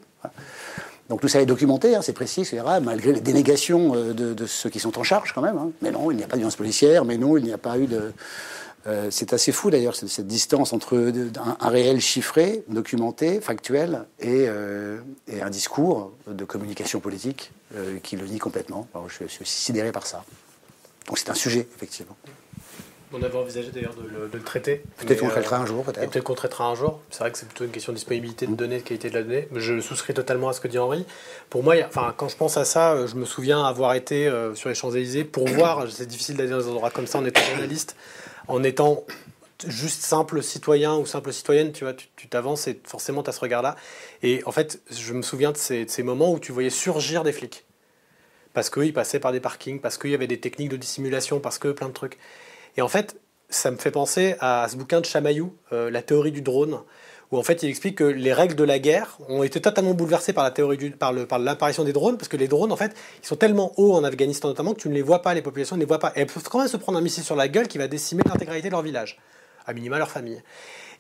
Donc 1.08 1.22
tout 1.22 1.30
ça 1.30 1.42
est 1.42 1.46
documenté, 1.46 1.96
hein, 1.96 2.02
c'est 2.02 2.12
précis, 2.12 2.42
etc., 2.42 2.64
malgré 2.82 3.14
les 3.14 3.22
dénégations 3.22 3.96
euh, 3.96 4.14
de, 4.14 4.46
ceux 4.46 4.70
qui 4.70 4.80
sont 4.80 5.00
en 5.00 5.04
charge 5.04 5.32
quand 5.32 5.42
même. 5.42 5.58
Hein. 5.58 5.72
Mais 5.82 5.92
non, 5.92 6.12
il 6.12 6.18
n'y 6.18 6.24
a 6.24 6.28
pas 6.28 6.36
de 6.36 6.40
violence 6.40 6.58
policière, 6.58 7.06
mais 7.06 7.18
non, 7.18 7.38
il 7.38 7.46
n'y 7.46 7.54
a 7.54 7.58
pas 7.58 7.80
eu 7.80 7.88
de... 7.88 8.12
c'est 9.10 9.32
assez 9.32 9.54
fou 9.54 9.70
d'ailleurs, 9.70 9.96
cette, 9.96 10.28
distance 10.28 10.74
entre 10.74 11.14
un, 11.62 11.70
réel 11.70 12.02
chiffré, 12.02 12.66
documenté, 12.68 13.40
factuel, 13.40 14.04
et, 14.20 14.48
et, 15.30 15.42
un 15.42 15.50
discours 15.50 16.12
de 16.28 16.44
communication 16.44 17.00
politique 17.00 17.52
qui 18.04 18.18
le 18.18 18.26
nie 18.28 18.40
complètement. 18.40 18.88
Alors, 18.94 19.10
je, 19.10 19.24
je 19.28 19.34
suis 19.34 19.46
sidéré 19.46 19.94
par 19.94 20.06
ça. 20.06 20.26
Donc 21.08 21.18
c'est 21.18 21.30
un 21.30 21.36
sujet, 21.36 21.68
effectivement. 21.76 22.18
On 23.14 23.24
avait 23.24 23.38
envisagé 23.38 23.72
d'ailleurs 23.72 23.96
de, 23.96 24.38
le 24.38 24.44
traiter. 24.44 24.84
Peut-être 24.98 25.22
qu'on 25.22 25.30
traitera 25.30 25.58
un 25.58 25.66
jour, 25.66 25.84
peut-être. 25.86 26.10
Peut-être 26.10 26.24
qu'on 26.26 26.34
traitera 26.34 26.66
un 26.66 26.76
jour. 26.76 27.00
C'est 27.10 27.20
vrai 27.20 27.32
que 27.32 27.38
c'est 27.38 27.46
plutôt 27.46 27.64
une 27.64 27.72
question 27.72 27.94
de 27.94 27.98
disponibilité 27.98 28.48
de 28.48 28.54
données, 28.54 28.80
de 28.80 28.84
qualité 28.84 29.10
de 29.10 29.14
la 29.14 29.24
donnée. 29.24 29.48
Je 29.56 29.80
souscris 29.80 30.14
totalement 30.14 30.50
à 30.50 30.54
ce 30.54 30.60
que 30.60 30.68
dit 30.68 30.78
Henri. 30.78 31.06
Pour 31.50 31.64
moi, 31.64 31.76
enfin, 31.88 32.14
quand 32.18 32.28
je 32.28 32.36
pense 32.36 32.58
à 32.58 32.66
ça, 32.66 32.94
euh, 32.94 33.08
je 33.08 33.16
me 33.16 33.24
souviens 33.24 33.64
avoir 33.64 33.94
été 33.94 34.28
euh, 34.28 34.56
sur 34.56 34.68
les 34.68 34.76
Champs-Élysées 34.76 35.24
pour 35.24 35.48
voir, 35.48 35.90
c'est 35.90 36.06
difficile 36.06 36.36
d'aller 36.36 36.50
dans 36.50 36.58
des 36.58 36.68
endroits 36.68 36.92
comme 36.92 37.08
ça 37.08 37.20
en 37.20 37.26
étant 37.26 37.42
journaliste, 37.42 37.96
en 38.50 38.62
étant 38.62 39.06
juste 39.66 40.02
simple 40.02 40.44
citoyen 40.44 40.98
ou 40.98 41.06
simple 41.06 41.32
citoyenne, 41.32 41.72
tu 41.72 41.86
vois, 41.86 41.94
tu 41.94 42.28
t'avances 42.28 42.68
et 42.68 42.80
forcément 42.84 43.24
tu 43.24 43.30
as 43.30 43.34
ce 43.34 43.40
regard-là. 43.40 43.78
Et 44.22 44.42
en 44.46 44.52
fait, 44.52 44.82
je 44.92 45.14
me 45.14 45.22
souviens 45.22 45.54
de 45.54 45.58
ces, 45.58 45.86
de 45.86 45.90
ces 45.90 46.04
moments 46.04 46.34
où 46.34 46.40
tu 46.40 46.52
voyais 46.52 46.70
surgir 46.70 47.24
des 47.24 47.32
flics. 47.32 47.64
Parce 48.54 48.70
qu'ils 48.70 48.94
passaient 48.94 49.20
par 49.20 49.32
des 49.32 49.40
parkings, 49.40 49.80
parce 49.80 49.98
qu'il 49.98 50.10
y 50.10 50.16
avait 50.16 50.28
des 50.28 50.40
techniques 50.40 50.70
de 50.70 50.78
dissimulation, 50.78 51.40
parce 51.40 51.58
que 51.58 51.70
plein 51.70 51.88
de 51.88 51.94
trucs. 51.94 52.18
Et 52.78 52.82
en 52.82 52.88
fait, 52.88 53.20
ça 53.50 53.72
me 53.72 53.78
fait 53.78 53.92
penser 53.92 54.36
à 54.40 54.68
ce 54.70 54.76
bouquin 54.76 55.02
de 55.02 55.06
Chamaillou, 55.06 55.56
euh, 55.74 55.90
La 55.90 56.02
théorie 56.02 56.32
du 56.32 56.42
drone, 56.42 56.80
où 57.32 57.38
en 57.38 57.44
fait 57.44 57.64
il 57.64 57.70
explique 57.70 57.98
que 57.98 58.04
les 58.04 58.34
règles 58.34 58.56
de 58.56 58.64
la 58.64 58.80
guerre 58.80 59.18
ont 59.28 59.44
été 59.44 59.60
totalement 59.60 59.94
bouleversées 59.94 60.34
par 60.34 60.52
l'apparition 61.40 61.84
des 61.84 61.94
drones, 61.94 62.18
parce 62.18 62.30
que 62.30 62.38
les 62.38 62.48
drones 62.48 62.72
en 62.72 62.78
fait 62.78 62.96
ils 63.22 63.28
sont 63.28 63.36
tellement 63.36 63.74
hauts 63.78 63.94
en 63.94 64.04
Afghanistan 64.04 64.48
notamment 64.48 64.74
que 64.74 64.80
tu 64.80 64.90
ne 64.90 64.94
les 64.94 65.02
vois 65.02 65.22
pas, 65.22 65.34
les 65.34 65.42
populations 65.42 65.76
ne 65.76 65.82
les 65.82 65.86
voient 65.86 66.00
pas. 66.00 66.14
Et 66.16 66.22
elles 66.22 66.28
peuvent 66.28 66.48
quand 66.50 66.60
même 66.60 66.68
se 66.68 66.78
prendre 66.78 66.98
un 66.98 67.02
missile 67.02 67.24
sur 67.24 67.36
la 67.36 67.48
gueule 67.48 67.68
qui 67.68 67.78
va 67.78 67.88
décimer 67.88 68.24
l'intégralité 68.26 68.70
de 68.70 68.74
leur 68.74 68.82
village, 68.82 69.20
à 69.66 69.74
minima 69.74 69.98
leur 69.98 70.10
famille. 70.10 70.42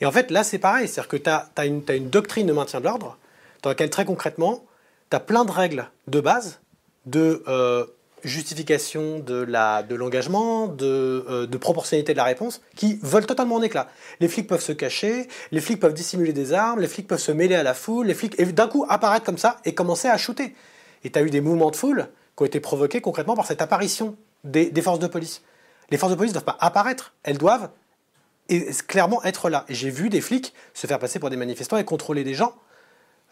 Et 0.01 0.05
en 0.05 0.11
fait 0.11 0.31
là 0.31 0.43
c'est 0.43 0.59
pareil, 0.59 0.87
c'est-à-dire 0.87 1.07
que 1.07 1.17
tu 1.17 1.29
as, 1.29 1.65
une, 1.65 1.83
as 1.87 1.95
une 1.95 2.09
doctrine 2.09 2.47
de 2.47 2.53
maintien 2.53 2.79
de 2.79 2.85
l'ordre 2.85 3.17
dans 3.63 3.69
laquelle 3.69 3.89
très 3.89 4.05
concrètement 4.05 4.65
tu 5.09 5.15
as 5.15 5.19
plein 5.21 5.45
de 5.45 5.51
règles 5.51 5.89
de 6.07 6.19
base 6.19 6.59
de 7.05 7.43
euh, 7.47 7.85
justification 8.27 9.19
de 9.19 9.95
l'engagement, 9.95 10.75
euh, 10.81 11.47
de, 11.47 11.57
proportionnalité 11.57 12.13
de 12.13 12.17
la 12.17 12.23
réponse, 12.23 12.61
qui 12.75 12.99
volent 13.01 13.25
totalement 13.25 13.55
en 13.55 13.61
éclat. 13.61 13.87
Les 14.19 14.27
flics 14.27 14.47
peuvent 14.47 14.61
se 14.61 14.71
cacher, 14.71 15.27
les 15.51 15.61
flics 15.61 15.79
peuvent 15.79 15.93
dissimuler 15.93 16.33
des 16.33 16.53
armes, 16.53 16.79
les 16.79 16.87
flics 16.87 17.07
peuvent 17.07 17.19
se 17.19 17.31
mêler 17.31 17.55
à 17.55 17.63
la 17.63 17.73
foule, 17.73 18.07
les 18.07 18.13
flics, 18.13 18.35
et 18.39 18.45
d'un 18.45 18.67
coup 18.67 18.85
apparaître 18.89 19.25
comme 19.25 19.37
ça 19.37 19.57
et 19.65 19.73
commencer 19.73 20.07
à 20.07 20.17
shooter. 20.17 20.55
Et 21.03 21.09
tu 21.09 21.19
as 21.19 21.21
eu 21.21 21.29
des 21.29 21.41
mouvements 21.41 21.71
de 21.71 21.75
foule 21.75 22.09
qui 22.35 22.43
ont 22.43 22.45
été 22.45 22.59
provoqués 22.59 23.01
concrètement 23.01 23.35
par 23.35 23.45
cette 23.45 23.61
apparition 23.61 24.15
des, 24.43 24.71
forces 24.81 24.99
de 24.99 25.07
police. 25.07 25.41
Les 25.89 25.97
forces 25.97 26.11
de 26.11 26.17
police 26.17 26.31
ne 26.31 26.39
doivent 26.39 26.45
pas 26.45 26.57
apparaître, 26.59 27.13
elles 27.23 27.37
doivent 27.37 27.69
clairement 28.87 29.23
être 29.23 29.49
là. 29.49 29.65
J'ai 29.69 29.89
vu 29.89 30.09
des 30.09 30.21
flics 30.21 30.53
se 30.73 30.87
faire 30.87 30.99
passer 30.99 31.19
pour 31.19 31.29
des 31.29 31.35
manifestants 31.35 31.77
et 31.77 31.83
contrôler 31.83 32.23
des 32.23 32.33
gens 32.33 32.55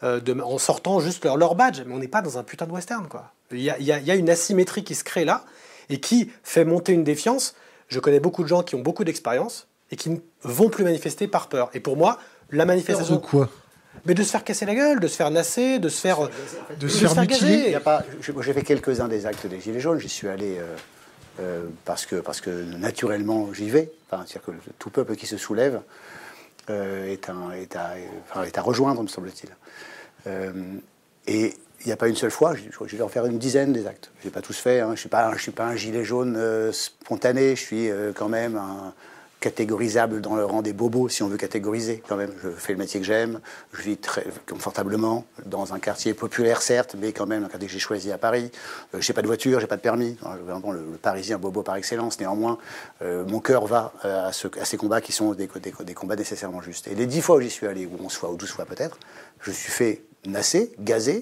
euh, 0.03 0.19
en 0.43 0.57
sortant 0.57 0.99
juste 0.99 1.25
leur, 1.25 1.55
badge. 1.55 1.81
Mais 1.85 1.93
on 1.93 1.99
n'est 1.99 2.07
pas 2.07 2.21
dans 2.21 2.37
un 2.37 2.43
putain 2.43 2.65
de 2.65 2.71
western, 2.71 3.07
quoi. 3.07 3.31
Il 3.51 3.61
y, 3.61 3.69
a, 3.71 4.15
une 4.15 4.29
asymétrie 4.29 4.83
qui 4.83 4.95
se 4.95 5.03
crée 5.03 5.23
là 5.23 5.45
et 5.89 5.99
qui 5.99 6.31
fait 6.43 6.65
monter 6.65 6.93
une 6.93 7.03
défiance. 7.03 7.55
Je 7.87 7.99
connais 7.99 8.19
beaucoup 8.19 8.41
de 8.41 8.47
gens 8.47 8.63
qui 8.63 8.73
ont 8.73 8.81
beaucoup 8.81 9.03
d'expérience 9.03 9.67
et 9.91 9.95
qui 9.95 10.09
ne 10.09 10.17
vont 10.41 10.69
plus 10.69 10.83
manifester 10.83 11.27
par 11.27 11.47
peur. 11.47 11.69
Et 11.73 11.79
pour 11.79 11.95
moi, 11.95 12.19
la 12.49 12.65
manifestation. 12.65 13.15
De 13.15 13.19
quoi? 13.21 13.49
Mais 14.05 14.13
de 14.13 14.23
se 14.23 14.31
faire 14.31 14.43
casser 14.43 14.65
la 14.65 14.75
gueule, 14.75 14.99
de 14.99 15.07
se 15.07 15.15
faire 15.15 15.31
nasser, 15.31 15.79
de 15.79 15.89
se 15.89 16.01
faire, 16.01 16.29
de, 16.79 16.87
se 16.87 17.07
faire, 17.07 17.25
gazer. 17.25 17.77
J'ai 18.41 18.53
fait 18.53 18.63
quelques-uns 18.63 19.07
des 19.07 19.25
actes 19.25 19.47
des 19.47 19.61
Gilets 19.61 19.79
jaunes. 19.79 19.99
J'y 19.99 20.09
suis 20.09 20.27
allé 20.27 20.57
euh, 20.57 20.75
euh, 21.39 21.65
parce, 21.85 22.05
que, 22.05 22.17
parce 22.17 22.41
que 22.41 22.49
naturellement 22.49 23.53
j'y 23.53 23.69
vais. 23.69 23.91
Enfin, 24.09 24.23
C'est-à-dire 24.27 24.53
que 24.53 24.69
tout 24.79 24.89
peuple 24.89 25.15
qui 25.15 25.27
se 25.27 25.37
soulève 25.37 25.75
euh, 25.75 25.79
est, 26.69 27.29
un, 27.29 27.51
à, 27.75 28.61
rejoindre, 28.61 29.03
me 29.03 29.07
semble-t-il. 29.07 29.49
et 31.27 31.53
il 31.81 31.87
n'y 31.87 31.91
a 31.91 31.97
pas 31.97 32.07
une 32.07 32.15
seule 32.15 32.31
fois, 32.31 32.55
je, 32.55 32.95
vais 32.95 33.03
en 33.03 33.09
faire 33.09 33.25
une 33.25 33.37
dizaine 33.37 33.73
des 33.73 33.85
actes. 33.85 34.11
Je 34.21 34.27
n'ai 34.27 34.31
pas 34.31 34.41
tous 34.41 34.57
fait, 34.57 34.79
hein. 34.79 34.87
je 34.87 34.91
ne 34.91 34.95
suis, 34.95 35.09
suis, 35.39 35.51
pas 35.51 35.65
un 35.67 35.75
gilet 35.75 36.03
jaune 36.03 36.71
spontané, 36.71 37.55
je 37.55 37.61
suis 37.61 37.89
quand 38.15 38.29
même 38.29 38.55
un, 38.55 38.93
catégorisable 39.39 40.21
dans 40.21 40.35
le 40.35 40.45
rang 40.45 40.61
des 40.61 40.73
bobos, 40.73 41.09
si 41.09 41.23
on 41.23 41.27
veut 41.27 41.37
catégoriser 41.37 42.01
quand 42.07 42.15
même. 42.15 42.31
Je 42.43 42.49
fais 42.49 42.73
le 42.73 42.79
métier 42.79 42.99
que 42.99 43.05
j'aime, 43.05 43.39
je 43.73 43.81
vis 43.81 43.97
très 43.97 44.25
confortablement 44.49 45.25
dans 45.45 45.73
un 45.73 45.79
quartier 45.79 46.13
populaire, 46.13 46.61
certes, 46.61 46.95
mais 46.99 47.11
quand 47.11 47.27
même 47.27 47.43
un 47.43 47.47
quartier 47.47 47.67
que 47.67 47.73
j'ai 47.73 47.79
choisi 47.79 48.11
à 48.11 48.17
Paris. 48.17 48.51
Euh, 48.93 49.01
j'ai 49.01 49.13
pas 49.13 49.21
de 49.21 49.27
voiture, 49.27 49.59
j'ai 49.59 49.67
pas 49.67 49.77
de 49.77 49.81
permis. 49.81 50.17
Vraiment 50.45 50.71
le, 50.71 50.81
Parisien 51.01 51.37
bobo 51.37 51.61
par 51.61 51.75
excellence. 51.75 52.19
Néanmoins, 52.19 52.57
euh, 53.01 53.23
mon 53.25 53.39
cœur 53.39 53.65
va 53.67 53.93
euh, 54.05 54.29
à, 54.29 54.31
ces 54.31 54.77
combats 54.77 55.01
qui 55.01 55.11
sont 55.11 55.33
des, 55.33 55.47
des, 55.47 55.93
combats 55.93 56.15
nécessairement 56.15 56.61
justes. 56.61 56.87
Et 56.87 56.95
les 56.95 57.05
dix 57.05 57.21
fois 57.21 57.37
où 57.37 57.41
j'y 57.41 57.49
suis 57.49 57.67
allé, 57.67 57.85
ou 57.85 58.03
onze 58.03 58.13
fois, 58.13 58.31
ou 58.31 58.37
douze 58.37 58.49
fois 58.49 58.65
peut-être, 58.65 58.97
je 59.41 59.51
suis 59.51 59.71
fait 59.71 60.01
nasser, 60.25 60.71
gazer, 60.79 61.21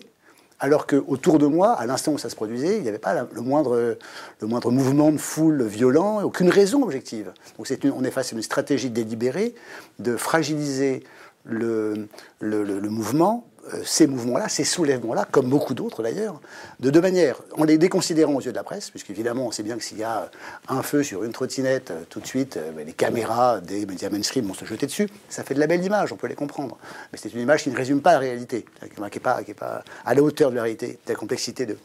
alors 0.64 0.88
qu'autour 0.88 1.40
de 1.40 1.46
moi, 1.46 1.74
à 1.74 1.86
l'instant 1.86 2.14
où 2.14 2.18
ça 2.18 2.30
se 2.30 2.38
produisait, 2.38 2.78
il 2.78 2.84
n'y 2.84 2.88
avait 2.88 2.98
pas 2.98 3.14
le, 3.14 3.42
moindre, 3.42 3.98
mouvement 4.42 5.12
de 5.12 5.18
foule 5.18 5.62
violent, 5.64 6.24
aucune 6.24 6.48
raison 6.48 6.84
objective. 6.84 7.34
Donc 7.58 7.68
on 7.94 8.04
est 8.06 8.12
face 8.12 8.32
à 8.32 8.36
une 8.38 8.42
stratégie 8.42 8.90
délibérée 8.90 9.56
de 10.00 10.16
fragiliser 10.16 11.04
le, 11.44 12.08
mouvement 12.40 13.46
ces 13.84 14.08
mouvements-là, 14.08 14.50
ces 14.50 14.64
soulèvements-là, 14.64 15.28
comme 15.32 15.48
beaucoup 15.48 15.74
d'autres 15.74 16.04
d'ailleurs, 16.04 16.40
de 16.80 16.90
deux 16.90 17.02
manières. 17.02 17.38
En 17.58 17.64
les 17.64 17.78
déconsidérant 17.78 18.34
aux 18.34 18.42
yeux 18.42 18.52
de 18.52 18.58
la 18.58 18.64
presse, 18.64 18.90
puisqu'évidemment, 18.90 19.48
on 19.48 19.52
sait 19.52 19.64
bien 19.64 19.78
que 19.78 19.84
s'il 19.84 19.98
y 19.98 20.04
a 20.04 20.30
un 20.68 20.84
feu 20.84 21.04
sur 21.04 21.24
une 21.24 21.32
trottinette, 21.32 21.92
euh, 21.92 22.04
tout 22.10 22.20
de 22.20 22.28
suite, 22.28 22.58
euh, 22.58 22.72
ben, 22.72 22.86
les 22.86 22.94
caméras 22.94 23.62
des 23.62 23.86
médias 23.86 24.10
mainstream 24.10 24.46
vont 24.46 24.54
se 24.54 24.66
jeter 24.66 24.86
dessus. 24.86 25.10
Ça 25.30 25.44
fait 25.44 25.54
de 25.54 25.60
la 25.60 25.68
belle 25.68 25.84
image, 25.84 26.12
on 26.12 26.18
peut 26.18 26.28
les 26.28 26.36
comprendre. 26.36 26.78
Mais 27.12 27.18
c'est 27.22 27.34
une 27.34 27.42
image 27.42 27.64
qui 27.64 27.70
ne 27.70 27.76
résume 27.76 28.02
pas 28.02 28.14
la 28.14 28.20
réalité, 28.20 28.66
qui 28.82 29.02
n'est 29.02 29.20
pas, 29.20 29.84
à 30.06 30.14
la 30.14 30.22
hauteur 30.22 30.52
de 30.52 30.56
la 30.56 30.64
réalité, 30.64 31.00
de 31.06 31.12
la 31.12 31.16
complexité 31.16 31.66
de, 31.66 31.78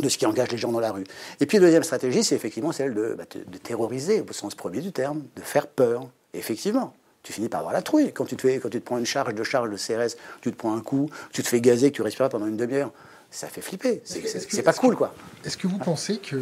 de 0.00 0.08
ce 0.08 0.18
qui 0.18 0.26
engage 0.26 0.50
les 0.50 0.58
gens 0.58 0.72
dans 0.72 0.80
la 0.80 0.92
rue. 0.92 1.04
Et 1.40 1.46
puis, 1.46 1.58
la 1.58 1.64
deuxième 1.64 1.84
stratégie, 1.84 2.22
c'est 2.22 2.36
effectivement 2.36 2.72
celle 2.72 2.94
de, 2.94 3.14
bah, 3.18 3.24
de 3.34 3.58
terroriser, 3.58 4.24
au 4.28 4.32
sens 4.32 4.54
premier 4.54 4.80
du 4.80 4.92
terme, 4.92 5.24
de 5.36 5.42
faire 5.42 5.66
peur. 5.66 6.08
Effectivement 6.32 6.94
tu 7.24 7.32
finis 7.32 7.48
par 7.48 7.60
avoir 7.60 7.74
la 7.74 7.82
trouille. 7.82 8.12
Quand 8.12 8.26
tu 8.26 8.36
te, 8.36 8.42
fais, 8.42 8.60
quand 8.60 8.68
tu 8.68 8.80
te 8.80 8.84
prends 8.84 8.98
une 8.98 9.06
charge 9.06 9.34
de 9.34 9.42
charge 9.42 9.70
de 9.70 9.76
CRS, 9.76 10.14
tu 10.42 10.52
te 10.52 10.56
prends 10.56 10.76
un 10.76 10.80
coup, 10.80 11.10
tu 11.32 11.42
te 11.42 11.48
fais 11.48 11.60
gazer, 11.60 11.90
que 11.90 11.96
tu 11.96 12.02
respires 12.02 12.28
pendant 12.28 12.46
une 12.46 12.56
demi-heure, 12.56 12.92
ça 13.30 13.48
fait 13.48 13.62
flipper. 13.62 14.02
C'est 14.04 14.62
pas 14.62 14.74
cool, 14.74 14.94
quoi. 14.94 15.12
Est-ce 15.44 15.56
que 15.56 15.66
vous 15.66 15.78
pensez 15.78 16.18
que 16.18 16.36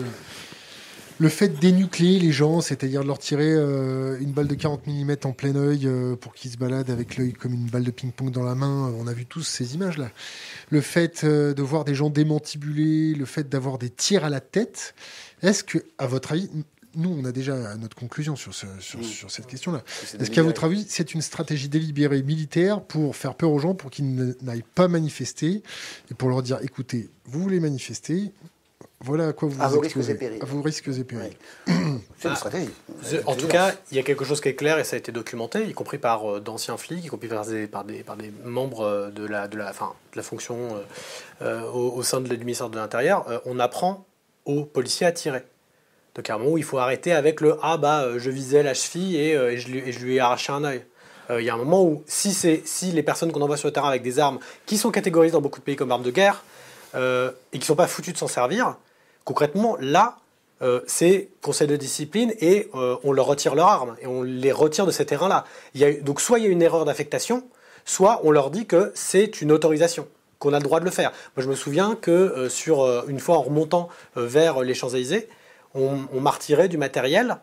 le 1.19 1.29
fait 1.29 1.49
d'énucléer 1.49 2.19
les 2.19 2.33
gens, 2.33 2.61
c'est-à-dire 2.61 3.03
de 3.03 3.07
leur 3.07 3.21
tirer 3.21 3.53
euh, 3.53 4.19
une 4.21 4.33
balle 4.33 4.49
de 4.49 4.57
40 4.57 4.89
mm 4.89 5.15
en 5.23 5.33
plein 5.33 5.55
oeil 5.55 5.87
euh, 5.87 6.17
pour 6.17 6.35
qu'ils 6.35 6.51
se 6.51 6.57
baladent 6.57 6.91
avec 6.91 7.17
l'œil 7.17 7.33
comme 7.33 7.53
une 7.55 7.69
balle 7.69 7.85
de 7.85 7.93
ping-pong 7.93 8.33
dans 8.33 8.43
la 8.43 8.57
main, 8.57 8.89
euh, 8.89 8.97
on 8.99 9.07
a 9.07 9.13
vu 9.13 9.25
tous 9.25 9.43
ces 9.43 9.77
images-là. 9.77 10.11
Le 10.71 10.81
fait 10.81 11.25
de 11.25 11.63
voir 11.63 11.85
des 11.85 11.95
gens 11.95 12.11
démantibulés, 12.11 13.15
le 13.15 13.25
fait 13.25 13.49
d'avoir 13.49 13.79
des 13.79 13.91
tirs 13.91 14.25
à 14.25 14.31
la 14.31 14.41
tête, 14.41 14.95
est-ce 15.43 15.63
que, 15.63 15.79
à 15.99 16.09
votre 16.09 16.33
avis, 16.33 16.51
nous, 16.95 17.17
on 17.19 17.25
a 17.25 17.33
déjà 17.33 17.77
notre 17.77 17.97
conclusion 17.97 18.37
sur, 18.37 18.53
mm. 18.53 19.03
sur, 19.03 19.31
cette 19.31 19.47
question-là. 19.47 19.83
Est-ce 20.19 20.31
qu'à 20.31 20.43
votre 20.43 20.65
avis, 20.65 20.87
c'est 20.89 21.15
une 21.15 21.23
stratégie 21.23 21.69
délibérée 21.69 22.23
militaire 22.23 22.83
pour 22.83 23.17
faire 23.17 23.35
peur 23.35 23.51
aux 23.51 23.59
gens, 23.59 23.75
pour 23.75 23.91
qu'ils 23.91 24.37
n'aillent 24.43 24.65
pas 24.75 24.89
manifester, 24.89 25.63
et 26.11 26.15
pour 26.15 26.29
leur 26.29 26.43
dire, 26.43 26.59
écoutez, 26.63 27.09
vous 27.27 27.41
voulez 27.41 27.61
manifester, 27.61 28.33
voilà 29.03 29.29
à 29.29 29.33
quoi 29.33 29.49
vous 29.49 29.61
à 29.61 29.69
risques 29.69 29.97
et 29.97 30.15
périls. 30.15 30.39
À 30.41 30.45
vos 30.45 30.63
risques 30.63 30.89
et 30.89 31.05
périls. 31.05 31.33
C'est 32.19 32.29
une 32.29 32.37
stratégie. 32.37 32.71
En 33.27 33.35
tout 33.35 33.49
cas, 33.49 33.75
il 33.91 33.97
y 33.97 34.01
a 34.01 34.03
quelque 34.03 34.25
chose 34.25 34.41
qui 34.41 34.49
est 34.49 34.55
clair 34.55 34.79
et 34.79 34.85
ça 34.85 34.95
a 34.95 34.99
été 34.99 35.11
documenté, 35.11 35.67
y 35.67 35.73
compris 35.73 35.99
par 35.99 36.37
euh, 36.37 36.41
d'anciens 36.41 36.77
flics, 36.77 37.05
y 37.05 37.09
compris 37.09 37.29
par 37.29 37.45
des, 37.45 37.67
par 37.67 37.85
des, 37.85 38.05
par 38.05 38.17
des 38.17 38.33
membres 38.45 38.83
euh, 38.83 39.11
de 39.11 39.27
la, 39.27 39.49
de, 39.49 39.57
la, 39.57 39.73
fin, 39.73 39.93
de 40.13 40.17
la 40.17 40.23
fonction 40.23 40.57
euh, 41.43 41.69
au, 41.73 42.03
sein 42.05 42.21
de, 42.21 42.29
du 42.29 42.45
ministère 42.45 42.71
de 42.71 42.77
l'Intérieur. 42.77 43.43
on 43.45 43.59
apprend 43.59 44.07
aux 44.45 44.65
policiers 44.65 45.07
à 45.07 45.13
tirer. 45.13 45.43
Un 46.15 46.39
moment 46.39 46.51
où 46.51 46.59
il 46.59 46.65
faut 46.65 46.79
arrêter 46.79 47.13
avec 47.13 47.41
le 47.41 47.57
ah 47.63 47.79
bah 47.79 48.03
euh, 48.03 48.19
je 48.19 48.31
visais 48.31 48.63
la 48.63 48.75
cheville 48.75 49.17
et, 49.17 49.35
euh, 49.35 49.57
je, 49.57 49.69
lui, 49.69 50.17
ai 50.17 50.21
arraché 50.21 50.53
un 50.53 50.63
œil. 50.63 50.85
Euh, 51.31 51.41
il 51.41 51.47
y 51.47 51.51
a 51.51 51.55
un 51.55 51.57
moment 51.57 51.83
où 51.83 52.03
si, 52.07 52.35
si 52.35 52.93
les 52.93 53.03
personnes 53.03 53.33
qu'on 53.33 53.41
envoie 53.41 53.57
sur 53.57 53.69
le 53.69 53.73
terrain 53.73 53.89
avec 53.89 54.03
des 54.03 54.19
armes 54.19 54.39
qui 54.67 54.77
sont 54.77 54.91
catégorisées 54.91 55.33
dans 55.33 55.41
beaucoup 55.41 55.61
de 55.61 55.65
pays 55.65 55.77
comme 55.77 55.91
armes 55.91 56.03
de 56.03 56.11
guerre 56.11 56.45
et 56.95 56.99
qui 57.53 57.59
ne 57.61 57.65
sont 57.65 57.75
pas 57.75 57.87
foutues 57.87 58.13
de 58.13 58.19
s'en 58.19 58.29
servir, 58.29 58.77
concrètement 59.25 59.79
là 59.81 60.19
c'est 60.87 61.31
conseil 61.41 61.67
de 61.67 61.77
discipline 61.77 62.35
et 62.41 62.69
on 62.75 63.13
leur 63.13 63.25
retire 63.25 63.55
leurs 63.55 63.69
armes 63.69 63.97
et 64.03 64.07
on 64.07 64.23
les 64.23 64.53
retire 64.53 64.85
de 64.85 64.91
ces 64.91 65.07
terrains-là. 65.07 65.47
Donc 66.03 66.21
soit 66.21 66.39
il 66.39 66.45
y 66.45 66.49
a 66.49 66.51
une 66.51 66.61
erreur 66.61 66.85
d'affectation, 66.85 67.45
soit 67.87 68.21
on 68.25 68.31
leur 68.31 68.51
dit 68.51 68.67
que 68.67 68.93
c'est 68.95 69.41
une 69.41 69.53
autorisation 69.53 70.07
qu'on 70.39 70.53
a 70.53 70.59
le 70.59 70.65
droit 70.65 70.81
de 70.81 70.85
le 70.85 70.91
faire. 70.91 71.13
Moi 71.35 71.43
je 71.43 71.49
me 71.49 71.55
souviens 71.55 71.97
que 71.99 72.49
sur 72.51 73.09
une 73.09 73.21
fois 73.21 73.39
en 73.39 73.43
remontant 73.43 73.89
vers 74.17 74.61
les 74.61 74.75
Champs-Élysées, 74.75 75.29
on, 75.75 76.21
m'a 76.21 76.31
retiré 76.31 76.69
du 76.69 76.77
matériel 76.77 77.39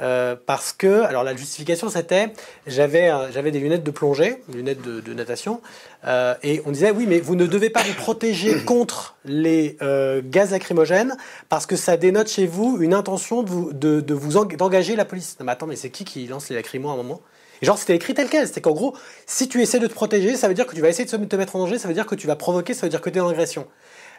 euh, 0.00 0.36
parce 0.46 0.72
que, 0.72 1.02
alors 1.02 1.24
la 1.24 1.34
justification 1.34 1.88
c'était, 1.88 2.32
j'avais 2.68 3.10
j'avais 3.32 3.50
des 3.50 3.58
lunettes 3.58 3.82
de 3.82 3.90
plongée, 3.90 4.42
des 4.48 4.58
lunettes 4.58 4.80
de, 4.80 5.12
natation, 5.14 5.60
euh, 6.06 6.34
et 6.44 6.62
on 6.66 6.70
disait 6.70 6.92
oui 6.92 7.06
mais 7.08 7.18
vous 7.18 7.34
ne 7.34 7.46
devez 7.46 7.68
pas 7.68 7.82
vous 7.82 7.94
protéger 7.94 8.60
contre 8.64 9.16
les 9.24 9.76
euh, 9.82 10.22
gaz 10.24 10.52
lacrymogènes 10.52 11.16
parce 11.48 11.66
que 11.66 11.74
ça 11.74 11.96
dénote 11.96 12.28
chez 12.28 12.46
vous 12.46 12.78
une 12.80 12.94
intention 12.94 13.42
de 13.42 13.50
vous 13.50 13.72
de, 13.72 14.14
vous 14.14 14.44
d'engager 14.56 14.94
la 14.94 15.04
police. 15.04 15.36
Non 15.40 15.46
mais 15.46 15.52
attends 15.52 15.66
mais 15.66 15.76
c'est 15.76 15.90
qui 15.90 16.04
qui 16.04 16.26
lance 16.28 16.48
les 16.48 16.56
lacrymos 16.56 16.90
à 16.90 16.92
un 16.92 16.96
moment? 16.96 17.20
Et 17.60 17.66
genre 17.66 17.76
c'était 17.76 17.96
écrit 17.96 18.14
tel 18.14 18.28
quel, 18.28 18.46
c'était 18.46 18.60
qu'en 18.60 18.74
gros 18.74 18.96
si 19.26 19.48
tu 19.48 19.60
essaies 19.62 19.80
de 19.80 19.88
te 19.88 19.94
protéger, 19.94 20.36
ça 20.36 20.46
veut 20.46 20.54
dire 20.54 20.68
que 20.68 20.76
tu 20.76 20.80
vas 20.80 20.88
essayer 20.88 21.06
de 21.06 21.24
te 21.24 21.36
mettre 21.36 21.56
en 21.56 21.58
danger, 21.58 21.76
ça 21.76 21.88
veut 21.88 21.94
dire 21.94 22.06
que 22.06 22.14
tu 22.14 22.28
vas 22.28 22.36
provoquer, 22.36 22.72
ça 22.72 22.86
veut 22.86 22.90
dire 22.90 23.00
que 23.00 23.10
tu 23.10 23.18
es 23.18 23.20
en 23.20 23.28
agression. 23.28 23.66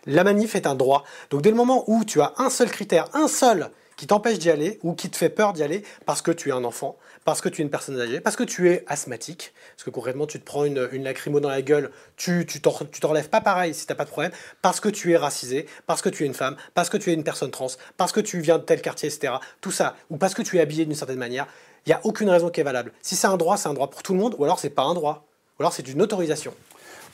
La 0.06 0.24
manif 0.24 0.56
est 0.56 0.68
un 0.68 0.76
droit. 0.76 1.04
Donc 1.30 1.42
dès 1.42 1.50
le 1.50 1.56
moment 1.56 1.84
où 1.88 2.04
tu 2.06 2.22
as 2.22 2.34
un 2.38 2.50
seul 2.50 2.70
critère, 2.70 3.08
un 3.14 3.28
seul, 3.28 3.70
qui 4.00 4.08
t'empêche 4.08 4.40
d'y 4.40 4.50
aller 4.50 4.80
ou 4.82 4.94
qui 4.94 5.10
te 5.10 5.18
fait 5.18 5.28
peur 5.28 5.52
d'y 5.52 5.62
aller 5.62 5.84
parce 6.06 6.22
que 6.22 6.32
tu 6.32 6.48
es 6.48 6.52
un 6.54 6.64
enfant, 6.64 6.98
parce 7.26 7.42
que 7.42 7.50
tu 7.50 7.62
es 7.62 7.66
une 7.66 7.70
personne 7.70 8.00
âgée, 8.00 8.22
parce 8.22 8.38
que 8.38 8.46
tu 8.46 8.70
es 8.70 8.86
asthmatique, 8.88 9.54
parce 9.76 9.84
que 9.84 9.90
concrètement 9.90 10.26
tu 10.26 10.40
te 10.40 10.46
prends 10.46 10.64
une, 10.64 10.88
lacrymo 11.04 11.42
dans 11.42 11.50
la 11.50 11.62
gueule, 11.62 11.92
tu 12.16 12.46
tu 12.46 12.62
te 12.62 13.08
relèves 13.08 13.28
pas 13.28 13.42
pareil 13.42 13.74
si 13.74 13.86
t'as 13.86 13.96
pas 13.96 14.06
de 14.06 14.10
problème, 14.10 14.32
parce 14.62 14.80
que 14.80 14.88
tu 14.88 15.12
es 15.12 15.18
racisé, 15.18 15.66
parce 15.86 16.02
que 16.02 16.08
tu 16.08 16.24
es 16.24 16.28
une 16.28 16.34
femme, 16.34 16.56
parce 16.76 16.88
que 16.88 16.96
tu 16.96 17.10
es 17.10 17.14
une 17.14 17.26
personne 17.26 17.52
trans, 17.52 17.68
parce 17.98 18.14
que 18.14 18.22
tu 18.22 18.40
viens 18.40 18.58
de 18.58 18.64
tel 18.64 18.82
quartier, 18.82 19.10
etc. 19.10 19.34
Tout 19.60 19.72
ça, 19.72 19.98
ou 20.10 20.16
parce 20.16 20.34
que 20.34 20.44
tu 20.44 20.56
es 20.56 20.62
habillé 20.62 20.86
d'une 20.86 20.96
certaine 20.96 21.20
manière, 21.20 21.46
il 21.86 21.90
n'y 21.90 21.94
a 21.94 22.00
aucune 22.06 22.30
raison 22.30 22.50
qui 22.50 22.62
est 22.62 22.64
valable. 22.64 22.94
Si 23.02 23.18
c'est 23.18 23.28
un 23.28 23.36
droit, 23.36 23.58
c'est 23.58 23.68
un 23.68 23.74
droit 23.74 23.90
pour 23.90 24.02
tout 24.02 24.14
le 24.14 24.20
monde, 24.20 24.34
ou 24.38 24.46
alors 24.46 24.60
c'est 24.60 24.70
pas 24.70 24.84
un 24.84 24.94
droit, 24.94 25.28
ou 25.60 25.64
alors 25.64 25.74
c'est 25.74 25.86
une 25.90 26.02
autorisation. 26.02 26.54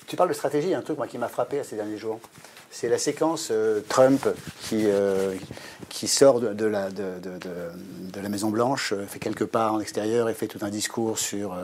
Tu 0.08 0.16
parles 0.16 0.30
de 0.30 0.34
stratégie, 0.34 0.68
il 0.68 0.72
y 0.72 0.76
a 0.76 0.78
un 0.78 0.82
truc 0.82 0.98
moi, 0.98 1.08
qui 1.08 1.18
m'a 1.18 1.30
frappé 1.30 1.64
ces 1.64 1.76
derniers 1.76 1.98
jours 1.98 2.20
c'est 2.76 2.90
la 2.90 2.98
séquence 2.98 3.50
euh, 3.52 3.80
Trump 3.88 4.28
qui, 4.64 4.82
euh, 4.86 5.34
qui 5.88 6.10
sort 6.10 6.42
de, 6.42 6.66
la, 6.66 6.90
de, 6.90 8.20
la 8.22 8.28
Maison-Blanche, 8.28 8.92
euh, 8.92 9.06
fait 9.06 9.20
quelques 9.20 9.46
pas 9.46 9.72
en 9.72 9.80
extérieur 9.80 10.28
et 10.28 10.34
fait 10.34 10.48
tout 10.48 10.60
un 10.62 10.70
discours 10.70 11.18
sur, 11.18 11.58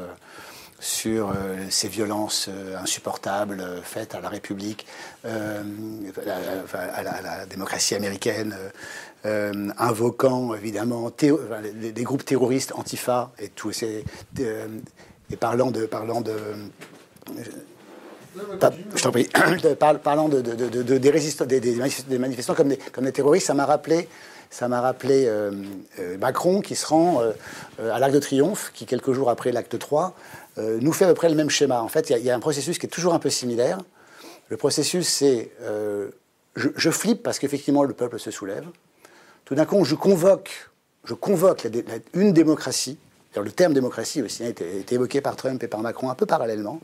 sur 0.79 1.33
ces 1.69 1.89
violences 1.89 2.50
insupportables 2.77 3.62
faites 3.83 4.15
à 4.15 4.21
la 4.21 4.29
République, 4.29 4.86
à, 5.25 5.63
la, 7.03 7.45
démocratie 7.45 7.95
américaine, 7.95 8.55
invoquant 9.25 10.53
évidemment 10.53 11.12
des 11.19 12.03
groupes 12.03 12.24
terroristes, 12.24 12.71
Antifa 12.75 13.31
et 13.38 13.50
tout, 13.50 13.71
et 13.83 14.05
parlant 15.38 15.71
de. 15.71 15.86
Parlant 15.86 16.21
de 16.21 16.33
je 18.36 19.04
t'en 19.04 19.12
prie. 19.12 19.28
Parlant 20.04 20.30
de, 20.30 20.42
des, 20.42 22.18
manifestants 22.18 22.56
comme 22.56 22.70
des, 22.70 23.12
terroristes, 23.12 23.48
ça 23.48 23.54
m'a 23.54 23.66
rappelé, 23.66 24.08
ça 24.50 24.68
m'a 24.68 24.82
rappelé 24.82 25.26
euh, 25.26 25.52
euh, 26.00 26.18
Macron 26.18 26.62
qui 26.62 26.76
se 26.76 26.86
rend 26.86 27.22
euh, 27.22 27.32
à 27.92 28.00
l'Arc 28.00 28.12
de 28.12 28.20
Triomphe, 28.20 28.72
qui 28.74 28.86
quelques 28.86 29.14
jours 29.14 29.30
après 29.30 29.52
l'acte 29.52 29.78
3, 29.78 30.16
nous 30.58 30.92
fait 30.92 31.06
à 31.06 31.08
peu 31.08 31.14
près 31.14 31.30
le 31.30 31.36
même 31.36 31.50
schéma. 31.50 31.82
En 31.82 31.88
fait, 31.88 32.10
il 32.10 32.18
y, 32.18 32.30
a 32.30 32.36
un 32.36 32.40
processus 32.40 32.78
qui 32.78 32.86
est 32.86 32.90
toujours 32.90 33.14
un 33.14 33.20
peu 33.20 33.30
similaire. 33.30 33.80
Le 34.50 34.58
processus, 34.58 35.08
c'est 35.08 35.50
je, 36.56 36.90
flippe 36.90 37.24
parce 37.24 37.40
qu'effectivement 37.40 37.84
le 37.84 37.94
peuple 37.94 38.20
se 38.20 38.32
soulève. 38.32 38.66
tout 39.46 39.56
d'un 39.56 39.66
coup, 39.66 39.84
je 39.86 39.96
convoque, 39.96 40.70
je 41.06 41.14
convoque 41.14 41.68
une 42.14 42.34
démocratie. 42.34 42.98
Le 43.38 43.52
terme 43.52 43.74
démocratie 43.74 44.22
aussi 44.22 44.44
a 44.44 44.50
été, 44.50 44.84
évoqué 44.92 45.22
par 45.22 45.38
Trump 45.38 45.64
et 45.64 45.68
par 45.68 45.80
Macron 45.80 46.10
un 46.10 46.16
peu 46.16 46.26
parallèlement, 46.26 46.82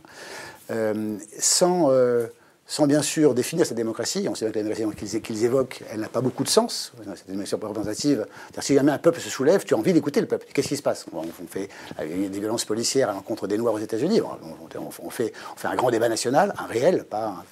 sans, 1.39 1.91
euh, 1.91 2.27
sans 2.67 2.85
bien 2.85 3.01
sûr 3.01 3.33
définir 3.33 3.65
cette 3.65 3.77
démocratie. 3.77 4.27
On 4.29 4.35
sait 4.35 4.51
que 4.51 4.59
la 4.59 4.75
démocratie 4.75 5.21
qu'ils 5.21 5.45
évoquent, 5.45 5.81
elle 5.91 6.01
n'a 6.01 6.09
pas 6.09 6.21
beaucoup 6.21 6.43
de 6.43 6.49
sens. 6.49 6.91
Cette 7.15 7.27
démocratie 7.27 7.55
représentative, 7.55 8.25
si 8.59 8.73
jamais 8.73 8.91
un 8.91 8.97
peuple 8.97 9.21
se 9.21 9.29
soulève, 9.29 9.63
tu 9.63 9.73
as 9.73 9.77
envie 9.77 9.93
d'écouter 9.93 10.19
le 10.19 10.27
peuple. 10.27 10.45
Qu'est-ce 10.53 10.67
qui 10.67 10.77
se 10.77 10.83
passe? 10.83 11.05
On, 11.13 11.23
fait, 11.47 11.69
y 11.99 12.25
a 12.25 12.29
des 12.29 12.39
violences 12.39 12.65
policières 12.65 13.09
à 13.09 13.13
l'encontre 13.13 13.47
des 13.47 13.57
Noirs 13.57 13.75
aux 13.75 13.79
États-Unis. 13.79 14.21
On, 14.21 15.09
fait, 15.09 15.33
on 15.53 15.55
fait 15.55 15.67
un 15.67 15.75
grand 15.75 15.91
débat 15.91 16.09
national, 16.09 16.53
un 16.57 16.65
réel, 16.65 17.05
pas. 17.05 17.45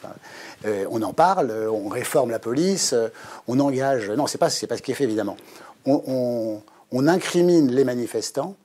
Euh, 0.66 0.86
on 0.90 1.02
en 1.02 1.14
parle, 1.14 1.52
on 1.72 1.88
réforme 1.88 2.32
la 2.32 2.40
police, 2.40 2.94
euh, 2.94 3.08
on 3.48 3.60
engage. 3.60 4.10
Non, 4.12 4.28
c'est 4.28 4.38
pas, 4.38 4.50
c'est 4.50 4.68
pas 4.68 4.78
ce 4.78 4.82
qui 4.82 4.92
est 4.92 4.96
fait 4.96 5.06
évidemment. 5.06 5.38
On, 5.86 6.62
incrimine 7.08 7.72
les 7.72 7.84
manifestants. 7.84 8.56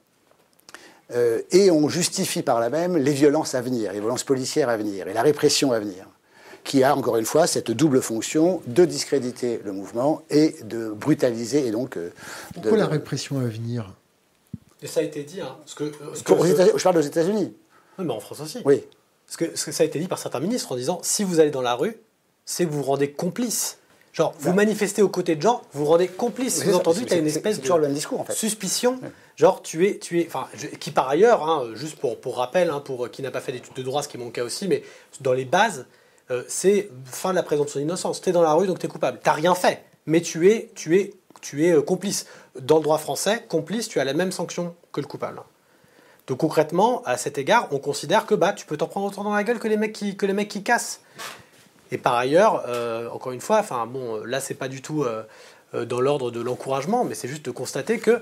Euh, 1.13 1.43
et 1.51 1.71
on 1.71 1.89
justifie 1.89 2.43
par 2.43 2.61
là 2.61 2.71
même 2.71 2.97
les 2.97 3.13
violences 3.13 3.55
à 3.55 3.61
venir, 3.61 3.93
les 3.93 4.01
violences 4.01 4.25
policières 4.25 4.69
à 4.69 4.77
venir 4.77 5.09
et 5.09 5.13
la 5.13 5.23
répression 5.23 5.73
à 5.73 5.81
venir 5.81 6.07
qui 6.65 6.85
a 6.85 6.95
encore 6.95 7.17
une 7.17 7.25
fois 7.25 7.47
cette 7.47 7.71
double 7.71 8.03
fonction 8.03 8.63
de 8.67 8.85
discréditer 8.85 9.61
le 9.65 9.73
mouvement 9.73 10.23
et 10.31 10.57
de 10.63 10.91
brutaliser 10.91 11.67
et 11.67 11.71
donc. 11.71 11.97
Euh, 11.97 12.13
Pourquoi 12.55 12.77
la 12.77 12.87
répression 12.87 13.39
à 13.39 13.45
venir? 13.45 13.93
Et 14.83 14.87
ça 14.87 15.01
a 15.01 15.03
été 15.03 15.25
dit. 15.25 15.41
Hein, 15.41 15.57
que, 15.77 15.91
je... 16.15 16.83
parle 16.83 16.99
aux 16.99 17.01
États-Unis. 17.01 17.55
Oui, 17.99 18.05
mais 18.05 18.13
en 18.13 18.21
France 18.21 18.41
aussi. 18.41 18.59
Oui. 18.65 18.85
Parce 19.27 19.37
que, 19.37 19.45
que, 19.45 19.73
ça 19.73 19.83
a 19.83 19.87
été 19.87 19.99
dit 19.99 20.09
par 20.09 20.19
certains 20.19 20.41
ministres 20.41 20.73
en 20.73 20.77
disant 20.77 21.01
si 21.03 21.25
vous 21.25 21.41
allez 21.41 21.51
dans 21.51 21.63
la 21.63 21.75
rue, 21.75 21.97
c'est 22.45 22.65
que 22.65 22.71
vous 22.71 22.79
vous 22.79 22.85
rendez 22.85 23.11
complice. 23.11 23.79
Genre, 24.13 24.35
vous 24.39 24.51
bah. 24.51 24.57
manifestez 24.57 25.03
aux 25.03 25.09
côtés 25.09 25.37
de 25.37 25.43
gens, 25.43 25.63
vous 25.73 25.85
vous 25.85 25.91
rendez 25.91 26.09
complice. 26.09 26.65
Vous 26.65 26.75
entendu 26.75 27.03
qu'il 27.03 27.13
y 27.13 27.15
a 27.15 27.19
une 27.19 27.27
espèce 27.27 27.61
de 27.61 27.73
le 27.73 27.81
même 27.83 27.95
discours, 27.95 28.21
en 28.21 28.25
fait. 28.25 28.33
suspicion. 28.33 28.99
Genre, 29.37 29.63
tu 29.63 29.87
es, 29.87 29.99
tu 29.99 30.21
es, 30.21 30.27
enfin, 30.27 30.49
qui 30.81 30.91
par 30.91 31.09
ailleurs, 31.09 31.49
hein, 31.49 31.69
juste 31.75 31.97
pour, 31.97 32.21
pour 32.21 32.37
rappel, 32.37 32.71
hein, 32.71 32.81
pour 32.81 33.11
qui 33.11 33.23
n'a 33.23 33.31
pas 33.31 33.41
fait 33.41 33.53
d'études 33.53 33.75
de 33.75 33.83
droit, 33.83 34.03
ce 34.03 34.09
qui 34.09 34.17
est 34.17 34.21
mon 34.21 34.31
cas 34.31 34.43
aussi, 34.43 34.67
mais 34.67 34.83
dans 35.21 35.33
les 35.33 35.45
bases, 35.45 35.87
euh, 36.31 36.43
c'est 36.49 36.91
fin 37.05 37.31
de 37.31 37.37
la 37.37 37.43
présomption 37.43 37.81
d'innocence. 37.81 38.21
Tu 38.21 38.31
es 38.31 38.33
dans 38.33 38.43
la 38.43 38.53
rue, 38.53 38.67
donc 38.67 38.79
tu 38.79 38.87
es 38.87 38.89
coupable. 38.89 39.21
Tu 39.23 39.31
rien 39.31 39.55
fait, 39.55 39.85
mais 40.07 40.21
tu 40.21 40.51
es, 40.51 40.71
tu 40.75 40.99
es, 40.99 41.15
tu 41.41 41.67
es 41.67 41.73
euh, 41.73 41.83
complice. 41.83 42.27
Dans 42.61 42.77
le 42.77 42.83
droit 42.83 42.99
français, 42.99 43.45
complice, 43.49 43.89
tu 43.89 44.01
as 44.01 44.05
la 44.05 44.13
même 44.13 44.33
sanction 44.33 44.75
que 44.93 45.01
le 45.01 45.07
coupable. 45.07 45.41
Donc 46.27 46.39
concrètement, 46.39 47.03
à 47.07 47.17
cet 47.17 47.39
égard, 47.39 47.69
on 47.73 47.79
considère 47.79 48.27
que 48.27 48.35
bah, 48.35 48.53
tu 48.53 48.67
peux 48.67 48.77
t'en 48.77 48.87
prendre 48.87 49.07
autant 49.07 49.25
dans 49.25 49.35
la 49.35 49.43
gueule 49.43 49.59
que 49.59 49.69
les 49.69 49.77
mecs 49.77 49.93
qui, 49.93 50.17
que 50.17 50.27
les 50.27 50.33
mecs 50.33 50.49
qui 50.49 50.63
cassent. 50.63 51.01
Et 51.91 51.99
par 51.99 52.15
ailleurs, 52.15 52.65
euh, 52.69 53.09
encore 53.11 53.33
une 53.33 53.41
fois, 53.41 53.59
enfin 53.59 53.87
bon, 53.87 54.25
là 54.25 54.41
c'est 54.41 54.55
pas 54.55 54.69
du 54.69 54.83
tout 54.83 55.05
dans 55.73 56.01
l'ordre 56.01 56.31
de 56.31 56.41
l'encouragement, 56.41 57.05
mais 57.05 57.15
c'est 57.15 57.29
juste 57.29 57.45
de 57.45 57.51
constater 57.51 57.99
que 57.99 58.21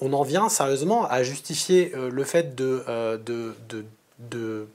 on 0.00 0.12
en 0.12 0.22
vient 0.22 0.48
sérieusement 0.48 1.06
à 1.06 1.22
justifier 1.22 1.92
le 1.94 2.24
fait 2.24 2.54
de, 2.54 2.84
de, 3.24 3.54
de 4.18 4.66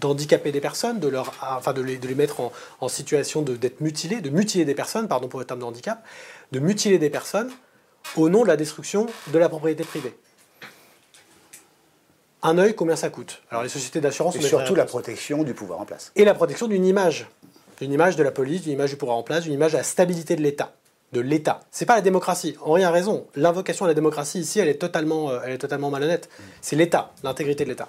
d'handicaper 0.00 0.50
des 0.50 0.60
personnes, 0.60 0.98
de, 0.98 1.06
leur, 1.06 1.32
enfin 1.42 1.72
de, 1.72 1.80
les, 1.80 1.96
de 1.96 2.08
les 2.08 2.16
mettre 2.16 2.40
en, 2.40 2.52
en 2.80 2.88
situation 2.88 3.40
d'être 3.42 3.80
mutilés, 3.80 4.20
de 4.20 4.30
mutiler 4.30 4.64
des 4.64 4.74
personnes, 4.74 5.06
pardon 5.06 5.28
pour 5.28 5.38
le 5.38 5.46
terme 5.46 5.60
de 5.60 5.64
handicap, 5.64 6.04
de 6.50 6.58
mutiler 6.58 6.98
des 6.98 7.10
personnes 7.10 7.50
au 8.16 8.28
nom 8.28 8.42
de 8.42 8.48
la 8.48 8.56
destruction 8.56 9.06
de 9.28 9.38
la 9.38 9.48
propriété 9.48 9.84
privée. 9.84 10.12
Un 12.42 12.58
œil, 12.58 12.74
combien 12.74 12.96
ça 12.96 13.10
coûte? 13.10 13.42
Alors 13.50 13.62
les 13.62 13.68
sociétés 13.68 14.00
d'assurance... 14.00 14.34
Et 14.34 14.40
surtout 14.40 14.74
la 14.74 14.86
protection 14.86 15.44
du 15.44 15.54
pouvoir 15.54 15.80
en 15.80 15.84
place. 15.84 16.10
Et 16.16 16.24
la 16.24 16.34
protection 16.34 16.66
d'une 16.66 16.86
image. 16.86 17.28
D'une 17.80 17.92
image 17.92 18.16
de 18.16 18.22
la 18.22 18.30
police, 18.30 18.62
d'une 18.62 18.72
image 18.72 18.90
du 18.90 18.96
pouvoir 18.96 19.16
en 19.16 19.22
place, 19.22 19.44
d'une 19.44 19.52
image 19.52 19.72
de 19.72 19.78
la 19.78 19.82
stabilité 19.82 20.36
de 20.36 20.42
l'État. 20.42 20.72
De 21.12 21.20
l'État. 21.20 21.60
C'est 21.70 21.86
pas 21.86 21.96
la 21.96 22.02
démocratie. 22.02 22.56
Henri 22.62 22.84
a 22.84 22.90
raison. 22.90 23.26
L'invocation 23.34 23.84
à 23.84 23.88
la 23.88 23.94
démocratie 23.94 24.38
ici, 24.40 24.60
elle 24.60 24.68
est 24.68 24.74
totalement, 24.74 25.30
euh, 25.30 25.40
elle 25.44 25.52
est 25.52 25.58
totalement 25.58 25.90
malhonnête. 25.90 26.28
C'est 26.60 26.76
l'État, 26.76 27.12
l'intégrité 27.24 27.64
de 27.64 27.70
l'État 27.70 27.88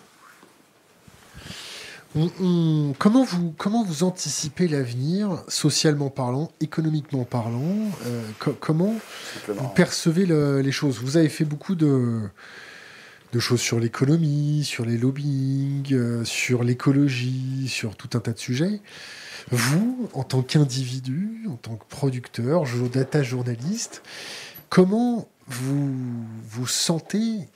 comment, 2.99 3.23
vous, 3.23 3.53
comment 3.57 3.83
vous 3.83 4.03
anticipez 4.03 4.67
l'avenir, 4.67 5.43
socialement 5.47 6.09
parlant, 6.09 6.51
économiquement 6.59 7.23
parlant 7.23 7.61
euh, 8.05 8.21
Comment 8.59 8.95
vous 9.47 9.67
percevez 9.69 10.25
les 10.25 10.71
choses? 10.71 10.99
Vous 10.99 11.17
avez 11.17 11.29
fait 11.29 11.45
beaucoup 11.45 11.75
de, 11.75 12.19
de 13.31 13.39
choses 13.39 13.61
sur 13.61 13.79
l'économie, 13.79 14.63
sur 14.63 14.85
les 14.85 14.97
lobbying, 14.97 15.93
euh, 15.93 16.25
sur 16.25 16.63
l'écologie, 16.63 17.67
sur 17.67 17.95
tout 17.95 18.09
un 18.13 18.19
tas 18.19 18.33
de 18.33 18.39
sujets. 18.39 18.81
Vous, 19.49 20.09
en 20.13 20.23
tant 20.23 20.41
qu'individu, 20.41 21.47
en 21.49 21.55
tant 21.55 21.75
que 21.75 21.85
producteur, 21.89 22.63
data 22.93 23.23
journaliste, 23.23 24.03
comment 24.69 25.27
vous, 25.47 26.67
sentez 26.67 27.49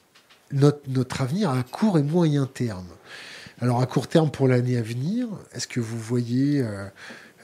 notre, 0.52 0.82
notre 0.88 1.22
avenir 1.22 1.50
à 1.50 1.64
court 1.64 1.98
et 2.00 2.04
moyen 2.04 2.46
terme? 2.46 2.88
Alors 3.62 3.82
à 3.82 3.86
court 3.86 4.08
terme 4.08 4.32
pour 4.32 4.48
l'année 4.48 4.78
à 4.78 4.82
venir, 4.82 5.28
est-ce 5.54 5.68
que 5.68 5.80
vous 5.80 5.98
voyez 5.98 6.62
euh, 6.62 6.88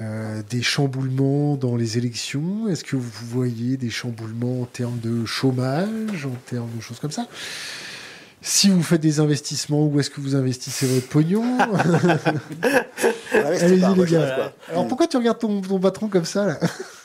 euh, 0.02 0.42
des 0.50 0.62
chamboulements 0.62 1.56
dans 1.56 1.76
les 1.78 1.98
élections? 1.98 2.68
Est-ce 2.68 2.84
que 2.84 2.96
vous 2.96 3.26
voyez 3.28 3.78
des 3.78 3.90
chamboulements 3.90 4.62
en 4.62 4.66
termes 4.66 5.00
de 5.00 5.26
chômage, 5.26 6.26
en 6.26 6.36
termes 6.48 6.70
de 6.76 6.82
choses 6.82 7.00
comme 7.00 7.12
ça? 7.12 7.28
Si 8.42 8.70
vous 8.70 8.82
faites 8.82 9.02
des 9.02 9.20
investissements, 9.20 9.86
où 9.86 10.00
est-ce 10.00 10.10
que 10.10 10.20
vous 10.20 10.36
investissez 10.36 10.88
votre 10.88 11.08
pognon 11.08 11.44
Allez-y 13.34 13.96
les 13.96 14.06
gars. 14.06 14.52
Alors 14.70 14.88
pourquoi 14.88 15.08
tu 15.08 15.18
regardes 15.18 15.40
ton, 15.40 15.62
patron 15.80 16.08
comme 16.08 16.26
ça 16.26 16.46
là 16.46 16.60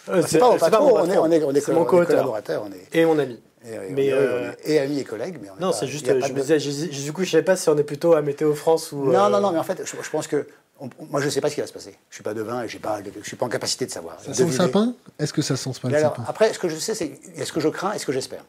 euh, 0.09 0.23
C'est 0.27 0.39
pas 0.39 0.51
mon 0.51 0.59
patron, 0.59 0.95
on 0.95 1.11
est, 1.11 1.19
on 1.19 1.31
est, 1.31 1.43
on 1.45 1.53
est, 1.53 1.69
mon 1.69 1.85
collaborateur. 1.85 2.65
Et 2.93 3.05
mon 3.05 3.19
ami. 3.19 3.39
Et, 3.65 3.93
mais 3.93 4.13
euh, 4.13 4.53
et 4.65 4.79
amis 4.79 5.01
et 5.01 5.05
collègues. 5.05 5.39
Mais 5.43 5.49
non, 5.61 5.73
c'est 5.73 5.87
juste, 5.87 6.07
je 6.07 6.33
me 6.33 6.41
disais, 6.41 6.59
du 6.59 7.13
coup, 7.13 7.23
je 7.23 7.29
ne 7.29 7.33
savais 7.33 7.45
pas 7.45 7.57
si 7.57 7.69
on 7.69 7.77
est 7.77 7.85
plutôt 7.85 8.15
à 8.15 8.23
Météo 8.23 8.55
France 8.55 8.93
ou. 8.93 9.13
Non, 9.13 9.29
non, 9.29 9.41
non, 9.41 9.53
mais 9.53 9.59
en 9.59 9.65
fait, 9.65 9.83
je, 9.85 10.11
pense 10.11 10.29
que. 10.29 10.47
moi, 11.11 11.21
je 11.21 11.27
ne 11.27 11.31
sais 11.31 11.41
pas 11.41 11.51
ce 11.51 11.57
qui 11.57 11.61
va 11.61 11.67
se 11.67 11.73
passer. 11.73 11.91
Je 11.91 12.13
ne 12.13 12.15
suis 12.15 12.23
pas 12.23 12.33
devin 12.33 12.63
et 12.63 12.69
pas, 12.79 13.01
je 13.03 13.19
ne 13.19 13.25
suis 13.25 13.37
pas 13.37 13.47
en 13.47 13.51
capacité 13.51 13.85
de 13.85 13.91
savoir. 13.91 14.19
Ça 14.21 14.33
sent 14.33 14.45
le 14.45 14.53
sapin? 14.53 14.95
Est-ce 15.19 15.33
que 15.33 15.43
ça 15.43 15.57
sent 15.57 15.71
pas 15.83 15.89
le 15.89 15.99
sapin? 15.99 16.25
Après, 16.29 16.53
ce 16.53 16.59
que 16.59 16.69
je 16.69 16.77
sais, 16.77 16.95
c'est 16.95 17.19
est-ce 17.37 17.53
que 17.53 17.61
je 17.61 17.69
crains 17.69 17.93
et 17.93 17.99
ce 17.99 18.07
que 18.07 18.13
j'espère? 18.13 18.45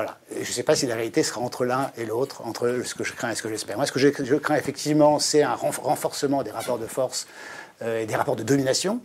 Voilà. 0.00 0.18
je 0.32 0.38
ne 0.38 0.44
sais 0.44 0.62
pas 0.62 0.74
si 0.74 0.86
la 0.86 0.94
réalité 0.94 1.22
sera 1.22 1.42
entre 1.42 1.66
l'un 1.66 1.90
et 1.98 2.06
l'autre, 2.06 2.42
entre 2.46 2.82
ce 2.84 2.94
que 2.94 3.04
je 3.04 3.12
crains 3.12 3.30
et 3.30 3.34
ce 3.34 3.42
que 3.42 3.50
j'espère. 3.50 3.76
Moi, 3.76 3.84
ce 3.84 3.92
que 3.92 3.98
je, 3.98 4.36
crains 4.36 4.56
effectivement, 4.56 5.18
c'est 5.18 5.42
un 5.42 5.54
renforcement 5.54 6.42
des 6.42 6.50
rapports 6.50 6.78
de 6.78 6.86
force 6.86 7.26
euh, 7.82 8.00
et 8.00 8.06
des 8.06 8.16
rapports 8.16 8.36
de 8.36 8.42
domination 8.42 9.00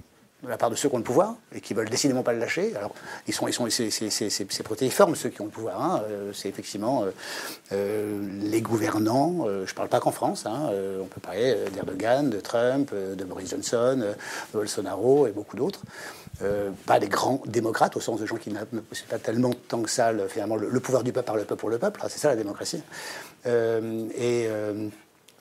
de 0.46 0.50
la 0.50 0.58
part 0.58 0.70
de 0.70 0.76
ceux 0.76 0.90
qui 0.90 0.96
ont 0.96 1.00
le 1.00 1.04
pouvoir 1.04 1.36
et 1.54 1.62
qui 1.62 1.74
veulent 1.74 1.90
décidément 1.90 2.24
pas 2.24 2.34
le 2.34 2.40
lâcher. 2.40 2.74
Alors, 2.76 2.94
ils 3.28 3.34
sont, 3.34 3.48
ils 3.48 3.54
sont, 3.54 3.68
c'est 3.70 4.64
protéiforme 4.64 5.16
ceux 5.16 5.30
qui 5.30 5.42
ont 5.42 5.46
le 5.46 5.52
pouvoir. 5.52 5.82
Hein. 5.82 6.04
Euh, 6.10 6.32
c'est 6.34 6.50
effectivement 6.50 7.04
euh, 7.04 7.12
euh, 7.72 8.20
les 8.42 8.62
gouvernants. 8.62 9.46
je 9.48 9.72
ne 9.72 9.76
parle 9.76 9.90
pas 9.90 10.00
qu'en 10.00 10.12
France. 10.12 10.46
Hein. 10.46 10.70
on 11.02 11.06
peut 11.06 11.22
parler 11.22 11.56
d'Erdogan, 11.74 12.30
de 12.30 12.40
Trump, 12.40 12.94
de 12.94 13.24
Boris 13.24 13.50
Johnson, 13.50 13.98
de 13.98 14.16
Bolsonaro 14.58 15.28
et 15.28 15.32
beaucoup 15.32 15.58
d'autres. 15.58 15.82
Pas 16.86 17.00
des 17.00 17.08
grands 17.08 17.42
démocrates 17.46 17.96
au 17.98 18.02
sens 18.02 18.20
de 18.20 18.26
gens 18.26 18.36
qui 18.36 18.50
n'ont 18.50 18.60
pas 19.10 19.20
tellement 19.20 19.52
tant 19.68 19.82
que 19.82 19.90
ça 19.90 20.12
finalement 20.28 20.56
le, 20.56 20.80
pouvoir 20.80 21.04
du 21.04 21.12
peuple 21.12 21.26
par 21.26 21.36
le 21.36 21.44
peuple 21.44 21.60
pour 21.60 21.70
le 21.70 21.78
peuple. 21.78 22.00
Ah, 22.04 22.10
c'est 22.10 22.20
ça 22.20 22.30
la 22.30 22.36
démocratie. 22.36 22.82
et 23.46 24.50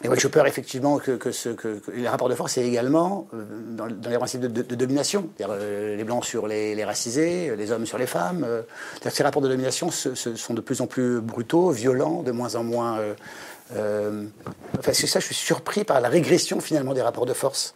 et 0.05 0.09
moi, 0.09 0.17
je 0.19 0.29
peur 0.29 0.47
effectivement 0.47 0.99
que, 0.99 1.19
les 1.95 2.09
rapports 2.09 2.29
de 2.29 2.35
force, 2.35 2.53
c'est 2.53 2.67
également 2.67 3.27
euh, 3.33 3.45
dans, 3.71 3.87
les 3.87 4.19
principes 4.19 4.43
de, 4.43 4.75
domination. 4.75 5.31
Euh, 5.41 5.97
les 5.97 6.05
blancs 6.05 6.25
sur 6.25 6.47
les, 6.47 6.85
racisés, 6.85 7.55
les 7.57 7.71
hommes 7.71 7.87
sur 7.87 7.97
les 7.97 8.07
femmes. 8.07 8.45
Euh, 8.47 8.63
ces 9.09 9.23
rapports 9.23 9.41
de 9.41 9.49
domination 9.49 9.91
sont 9.91 10.55
de 10.55 10.61
plus 10.61 10.83
en 10.83 10.87
plus 10.87 11.21
brutaux, 11.21 11.71
violents, 11.71 12.23
de 12.23 12.33
moins 12.33 12.57
en 12.57 12.65
moins. 12.65 12.99
enfin, 13.71 14.93
c'est 14.93 15.07
ça, 15.07 15.21
je 15.21 15.27
suis 15.27 15.35
surpris 15.35 15.85
par 15.85 16.01
la 16.03 16.09
régression 16.09 16.61
finalement 16.61 16.93
des 16.93 17.03
rapports 17.03 17.27
de 17.27 17.33
force 17.33 17.75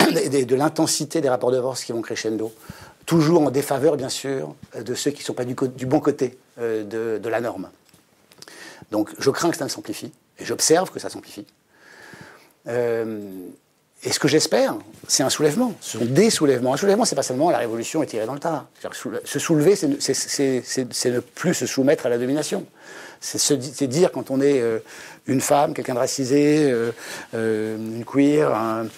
et 0.22 0.44
de, 0.44 0.56
l'intensité 0.56 1.20
des 1.20 1.28
rapports 1.28 1.50
de 1.50 1.60
force 1.60 1.84
qui 1.84 1.92
vont 1.92 2.02
crescendo. 2.02 2.52
Toujours 3.06 3.42
en 3.42 3.50
défaveur, 3.50 3.96
bien 3.96 4.08
sûr, 4.08 4.54
de 4.78 4.94
ceux 4.94 5.10
qui 5.12 5.20
ne 5.20 5.24
sont 5.24 5.34
pas 5.34 5.44
du, 5.44 5.54
bon 5.86 6.00
côté 6.00 6.36
de, 6.58 6.82
de 7.22 7.28
la 7.28 7.40
norme. 7.40 7.70
Donc, 8.90 9.10
je 9.18 9.30
crains 9.30 9.50
que 9.50 9.56
ça 9.56 9.64
ne 9.64 9.70
s'amplifie. 9.70 10.12
Et 10.38 10.44
j'observe 10.44 10.90
que 10.90 10.98
ça 10.98 11.08
s'amplifie. 11.08 11.46
Euh, 12.68 13.20
et 14.02 14.12
ce 14.12 14.18
que 14.18 14.28
j'espère, 14.28 14.76
c'est 15.08 15.22
un 15.22 15.30
soulèvement. 15.30 15.74
Ce 15.80 15.98
sont 15.98 16.04
des 16.04 16.30
soulèvements. 16.30 16.74
Un 16.74 16.76
soulèvement, 16.76 17.04
c'est 17.04 17.16
pas 17.16 17.22
seulement 17.22 17.50
la 17.50 17.58
révolution 17.58 18.02
est 18.02 18.06
tirée 18.06 18.26
dans 18.26 18.34
le 18.34 18.40
tas. 18.40 18.68
Se 19.24 19.38
soulever, 19.38 19.74
c'est 19.74 19.88
ne 19.88 21.20
plus 21.20 21.54
se 21.54 21.66
soumettre 21.66 22.06
à 22.06 22.08
la 22.08 22.18
domination. 22.18 22.66
C'est 23.20 23.86
dire 23.86 24.12
quand 24.12 24.30
on 24.30 24.40
est 24.40 24.60
euh, 24.60 24.78
une 25.26 25.40
femme, 25.40 25.74
quelqu'un 25.74 25.94
de 25.94 25.98
racisé, 25.98 26.70
euh, 26.70 27.76
une 27.76 28.04
queer, 28.04 28.54
un, 28.54 28.88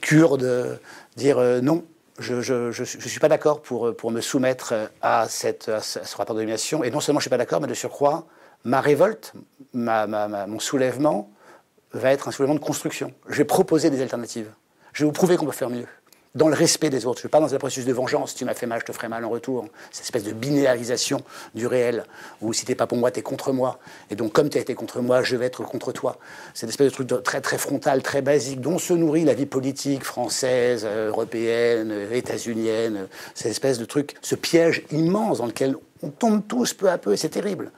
kurde, 0.00 0.78
dire 1.16 1.38
non, 1.62 1.84
je 2.18 2.34
ne 2.34 2.72
suis 2.72 3.20
pas 3.20 3.28
d'accord 3.28 3.62
pour, 3.62 3.94
pour 3.96 4.10
me 4.10 4.20
soumettre 4.20 4.74
à, 5.02 5.26
cette, 5.28 5.68
à 5.68 5.80
ce 5.80 6.16
rapport 6.16 6.34
de 6.34 6.40
domination. 6.40 6.84
Et 6.84 6.90
non 6.90 7.00
seulement 7.00 7.20
je 7.20 7.24
ne 7.24 7.28
suis 7.28 7.30
pas 7.30 7.38
d'accord, 7.38 7.60
mais 7.60 7.68
de 7.68 7.74
surcroît, 7.74 8.26
ma 8.64 8.80
révolte, 8.80 9.32
mon 9.72 10.58
soulèvement 10.58 11.30
va 11.92 12.12
être 12.12 12.28
un 12.28 12.32
soulèvement 12.32 12.54
de 12.54 12.64
construction. 12.64 13.12
Je 13.28 13.36
vais 13.38 13.44
proposer 13.44 13.90
des 13.90 14.02
alternatives. 14.02 14.50
Je 14.92 15.02
vais 15.02 15.06
vous 15.06 15.12
prouver 15.12 15.36
qu'on 15.36 15.46
peut 15.46 15.52
faire 15.52 15.70
mieux. 15.70 15.86
Dans 16.34 16.48
le 16.48 16.54
respect 16.54 16.90
des 16.90 17.06
autres. 17.06 17.18
Je 17.18 17.26
ne 17.26 17.28
suis 17.28 17.28
pas 17.28 17.40
dans 17.40 17.54
un 17.54 17.58
processus 17.58 17.84
de 17.84 17.92
vengeance. 17.92 18.34
Tu 18.34 18.44
m'as 18.44 18.54
fait 18.54 18.66
mal, 18.66 18.80
je 18.80 18.86
te 18.86 18.92
ferai 18.92 19.08
mal 19.08 19.24
en 19.24 19.28
retour. 19.28 19.66
Cette 19.90 20.04
espèce 20.04 20.24
de 20.24 20.32
binarisation 20.32 21.22
du 21.54 21.66
réel, 21.66 22.04
où 22.42 22.52
si 22.52 22.64
t'es 22.64 22.74
pas 22.74 22.86
pour 22.86 22.98
moi, 22.98 23.10
tu 23.10 23.20
es 23.20 23.22
contre 23.22 23.52
moi. 23.52 23.78
Et 24.10 24.16
donc, 24.16 24.32
comme 24.32 24.48
tu 24.48 24.58
as 24.58 24.60
été 24.60 24.74
contre 24.74 25.00
moi, 25.00 25.22
je 25.22 25.36
vais 25.36 25.46
être 25.46 25.62
contre 25.62 25.92
toi. 25.92 26.18
C'est 26.52 26.66
une 26.66 26.70
espèce 26.70 26.90
de 26.90 27.04
truc 27.04 27.22
très, 27.22 27.40
très 27.40 27.58
frontal, 27.58 28.02
très 28.02 28.22
basique, 28.22 28.60
dont 28.60 28.78
se 28.78 28.92
nourrit 28.94 29.24
la 29.24 29.34
vie 29.34 29.46
politique 29.46 30.02
française, 30.02 30.82
euh, 30.84 31.08
européenne, 31.08 31.90
euh, 31.92 32.12
états-unienne. 32.12 33.06
Cette 33.34 33.52
espèce 33.52 33.78
de 33.78 33.84
truc, 33.84 34.14
ce 34.20 34.34
piège 34.34 34.84
immense 34.90 35.38
dans 35.38 35.46
lequel 35.46 35.76
on 36.02 36.10
tombe 36.10 36.42
tous 36.46 36.74
peu 36.74 36.90
à 36.90 36.98
peu, 36.98 37.12
et 37.12 37.16
c'est 37.16 37.28
terrible 37.28 37.70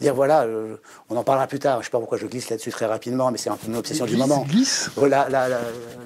dire 0.00 0.14
voilà, 0.14 0.42
euh, 0.42 0.76
on 1.08 1.16
en 1.16 1.24
parlera 1.24 1.46
plus 1.46 1.58
tard. 1.58 1.76
Je 1.76 1.80
ne 1.80 1.84
sais 1.84 1.90
pas 1.90 1.98
pourquoi 1.98 2.18
je 2.18 2.26
glisse 2.26 2.50
là-dessus 2.50 2.70
très 2.70 2.86
rapidement, 2.86 3.30
mais 3.30 3.38
c'est 3.38 3.50
un 3.50 3.56
peu 3.56 3.68
une 3.68 3.76
obsession 3.76 4.06
du 4.06 4.16
moment. 4.16 4.44
Glisse. 4.48 4.90
Voilà, 4.96 5.28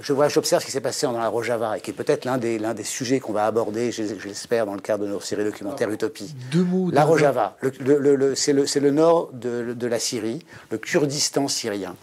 je 0.03 0.13
vois, 0.13 0.29
j'observe 0.29 0.63
ce 0.63 0.67
qui 0.67 0.73
s'est 0.73 0.81
passé 0.81 1.07
dans 1.07 1.13
la 1.13 1.29
Rojava 1.29 1.79
et 1.79 1.81
qui 1.81 1.91
est 1.91 1.95
peut-être 1.95 2.25
l'un 2.25 2.39
des, 2.39 2.59
l'un 2.59 2.75
des 2.75 2.85
sujets 2.85 3.21
qu'on 3.21 3.33
va 3.33 3.47
aborder, 3.47 3.91
j'espère, 3.93 4.67
dans 4.67 4.75
le 4.75 4.81
cadre 4.81 5.05
de 5.05 5.11
nos 5.11 5.21
séries 5.21 5.45
documentaires 5.45 5.91
Utopie. 5.91 6.35
Deux 6.51 6.65
mots. 6.65 6.91
La 6.91 7.05
Rojava, 7.05 7.57
le, 7.61 8.35
c'est, 8.35 8.53
le, 8.53 8.67
c'est 8.67 8.81
le 8.81 8.91
nord 8.91 9.31
de, 9.33 9.75
de, 9.75 9.87
la 9.87 9.99
Syrie, 9.99 10.45
le 10.71 10.79
Kurdistan 10.79 11.49
syrien. 11.49 11.97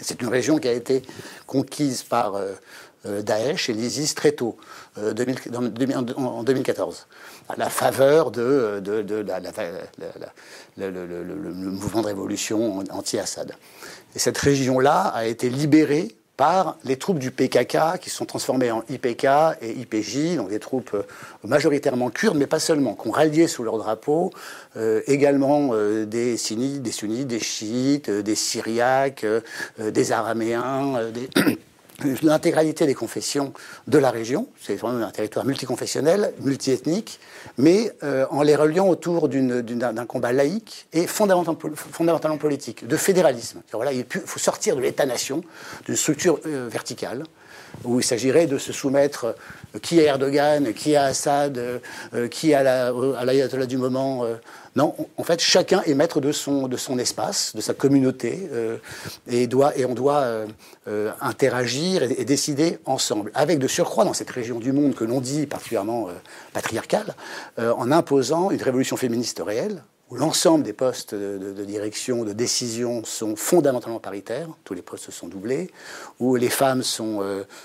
C'est 0.00 0.22
une 0.22 0.28
région 0.28 0.58
qui 0.58 0.68
a 0.68 0.72
été 0.72 1.02
conquise 1.46 2.02
par 2.02 2.34
euh, 2.34 2.52
euh, 3.06 3.22
Daesh 3.22 3.68
et 3.68 3.72
l'ISIS 3.72 4.14
très 4.14 4.32
tôt, 4.32 4.56
en 4.96 5.12
2014 6.42 7.06
à 7.50 7.56
la 7.56 7.70
faveur 7.70 8.30
de, 8.30 8.82
le, 10.76 11.52
mouvement 11.52 12.02
de 12.02 12.06
révolution 12.06 12.82
anti-Assad. 12.90 13.54
Et 14.14 14.18
cette 14.18 14.38
région-là 14.38 15.12
a 15.14 15.26
été 15.26 15.48
libérée 15.48 16.16
par 16.40 16.78
les 16.84 16.96
troupes 16.96 17.18
du 17.18 17.30
PKK 17.30 17.98
qui 18.00 18.08
sont 18.08 18.24
transformées 18.24 18.70
en 18.70 18.82
IPK 18.88 19.26
et 19.60 19.72
IPJ, 19.72 20.36
donc 20.36 20.48
des 20.48 20.58
troupes 20.58 20.94
euh, 20.94 21.02
majoritairement 21.44 22.08
kurdes, 22.08 22.38
mais 22.38 22.46
pas 22.46 22.58
seulement, 22.58 22.94
qui 22.94 23.08
ont 23.08 23.10
rallié 23.10 23.46
sous 23.46 23.62
leur 23.62 23.76
drapeau 23.76 24.32
euh, 24.78 25.02
également 25.06 25.72
euh, 25.74 26.06
des 26.06 26.38
sunnites, 26.38 26.80
des 26.80 26.92
sunnites, 26.92 27.28
des 27.28 27.40
chiites, 27.40 28.10
des 28.10 28.34
syriaques, 28.34 29.26
des 29.78 30.12
araméens, 30.12 31.10
des 31.12 31.28
l'intégralité 32.22 32.86
des 32.86 32.94
confessions 32.94 33.52
de 33.86 33.98
la 33.98 34.10
région. 34.10 34.48
C'est 34.60 34.76
vraiment 34.76 35.04
un 35.04 35.10
territoire 35.10 35.44
multiconfessionnel, 35.44 36.32
multiethnique, 36.40 37.20
mais 37.58 37.92
euh, 38.02 38.26
en 38.30 38.42
les 38.42 38.56
reliant 38.56 38.88
autour 38.88 39.28
d'un 39.28 40.06
combat 40.06 40.32
laïque 40.32 40.86
et 40.92 41.06
fondamentalement, 41.06 42.38
politique, 42.38 42.86
de 42.86 42.96
fédéralisme. 42.96 43.62
Voilà, 43.72 43.92
il 43.92 44.04
faut 44.06 44.38
sortir 44.38 44.76
de 44.76 44.80
l'État-nation, 44.80 45.42
d'une 45.86 45.96
structure 45.96 46.38
euh, 46.46 46.68
verticale, 46.70 47.24
où 47.84 48.00
il 48.00 48.04
s'agirait 48.04 48.46
de 48.46 48.58
se 48.58 48.72
soumettre 48.72 49.36
euh, 49.74 49.78
qui 49.78 50.00
à 50.00 50.04
Erdogan, 50.04 50.72
qui 50.72 50.96
à 50.96 51.04
Assad, 51.04 51.80
qui 52.30 52.54
à 52.54 52.62
l'ayatollah 53.24 53.66
du 53.66 53.76
moment 53.76 54.26
non, 54.76 54.94
en 55.16 55.24
fait, 55.24 55.40
chacun 55.40 55.82
est 55.82 55.94
maître 55.94 56.20
de 56.20 56.30
son, 56.30 56.68
espace, 56.98 57.56
de 57.56 57.60
sa 57.60 57.74
communauté, 57.74 58.48
euh, 58.52 58.76
et, 59.26 59.48
doit, 59.48 59.76
et 59.76 59.84
on 59.84 59.94
doit 59.94 60.20
euh, 60.20 60.46
euh, 60.86 61.10
interagir 61.20 62.04
et, 62.04 62.24
décider 62.24 62.78
ensemble. 62.84 63.32
Avec 63.34 63.58
de 63.58 63.66
surcroît, 63.66 64.04
dans 64.04 64.14
cette 64.14 64.30
région 64.30 64.60
du 64.60 64.72
monde 64.72 64.94
que 64.94 65.04
l'on 65.04 65.20
dit 65.20 65.46
particulièrement 65.46 66.08
patriarcale, 66.52 67.14
en 67.58 67.90
imposant 67.90 68.50
une 68.50 68.62
révolution 68.62 68.96
féministe 68.96 69.42
réelle, 69.44 69.82
où 70.10 70.16
l'ensemble 70.16 70.64
des 70.64 70.72
postes 70.72 71.14
de, 71.14 71.38
de, 71.38 71.64
direction, 71.64 72.24
de 72.24 72.32
décision 72.32 73.04
sont 73.04 73.36
fondamentalement 73.36 74.00
paritaires, 74.00 74.48
tous 74.64 74.74
les 74.74 74.82
postes 74.82 75.10
sont 75.10 75.28
doublés, 75.28 75.70
où 76.18 76.36
les 76.36 76.50
femmes 76.50 76.82
sont, 76.82 77.22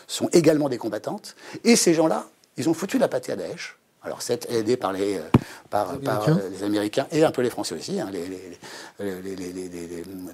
sont 0.08 0.30
également 0.32 0.70
des 0.70 0.78
combattantes, 0.78 1.36
et 1.64 1.76
ces 1.76 1.94
gens-là, 1.94 2.28
ils 2.58 2.70
ont 2.70 2.74
foutu 2.74 2.98
la 2.98 3.08
pâté 3.08 3.32
à 3.32 3.36
Daesh, 3.36 3.78
alors, 4.06 4.22
c'est 4.22 4.50
aidé 4.52 4.78
par 4.78 4.94
les, 4.94 5.18
euh, 5.18 5.22
par, 5.72 5.94
les, 5.94 6.00
par 6.00 6.22
Américains. 6.22 6.40
Euh, 6.40 6.50
les, 6.52 6.64
Américains 6.64 7.08
et 7.12 7.24
un 7.24 7.32
peu 7.32 7.42
les 7.42 7.50
Français 7.50 7.74
aussi. 7.74 8.00
Hein. 8.00 8.10
Les, 8.12 8.28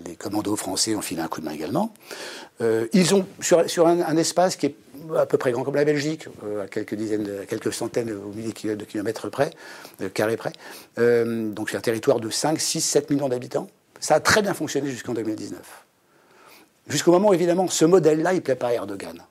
les, 0.05 0.15
commandos 0.17 0.57
français 0.57 0.93
ont 0.93 1.01
filé 1.01 1.21
un 1.21 1.29
coup 1.29 1.39
de 1.39 1.45
main 1.45 1.53
également. 1.53 1.93
Euh, 2.59 2.87
ils 2.91 3.15
ont, 3.15 3.25
sur, 3.39 3.67
sur 3.69 3.87
un, 3.87 4.17
espace 4.17 4.57
qui 4.57 4.67
est 4.67 4.75
à 5.17 5.25
peu 5.25 5.37
près 5.37 5.51
grand 5.51 5.63
comme 5.63 5.75
la 5.75 5.85
Belgique, 5.85 6.27
à 6.61 6.67
quelques 6.67 6.95
dizaines, 6.95 7.29
à 7.41 7.45
quelques 7.45 7.73
centaines 7.73 8.11
ou 8.11 8.33
milliers 8.33 8.75
de 8.75 8.85
kilomètres 8.85 9.29
près, 9.29 9.51
carrés 10.13 10.37
près. 10.37 10.53
donc, 10.97 11.69
c'est 11.69 11.77
un 11.77 11.81
territoire 11.81 12.19
de 12.19 12.29
5, 12.29 12.59
6, 12.59 12.81
7 12.81 13.09
millions 13.09 13.29
d'habitants. 13.29 13.67
Ça 13.99 14.15
a 14.15 14.19
très 14.19 14.41
bien 14.41 14.53
fonctionné 14.53 14.89
jusqu'en 14.89 15.13
2019. 15.13 15.59
Jusqu'au 16.87 17.11
moment 17.11 17.29
où, 17.29 17.33
évidemment, 17.33 17.67
ce 17.67 17.85
modèle-là, 17.85 18.33
il 18.33 18.41
plaît 18.41 18.55
pas 18.55 18.69
à 18.69 18.73
Erdogan. 18.73 19.21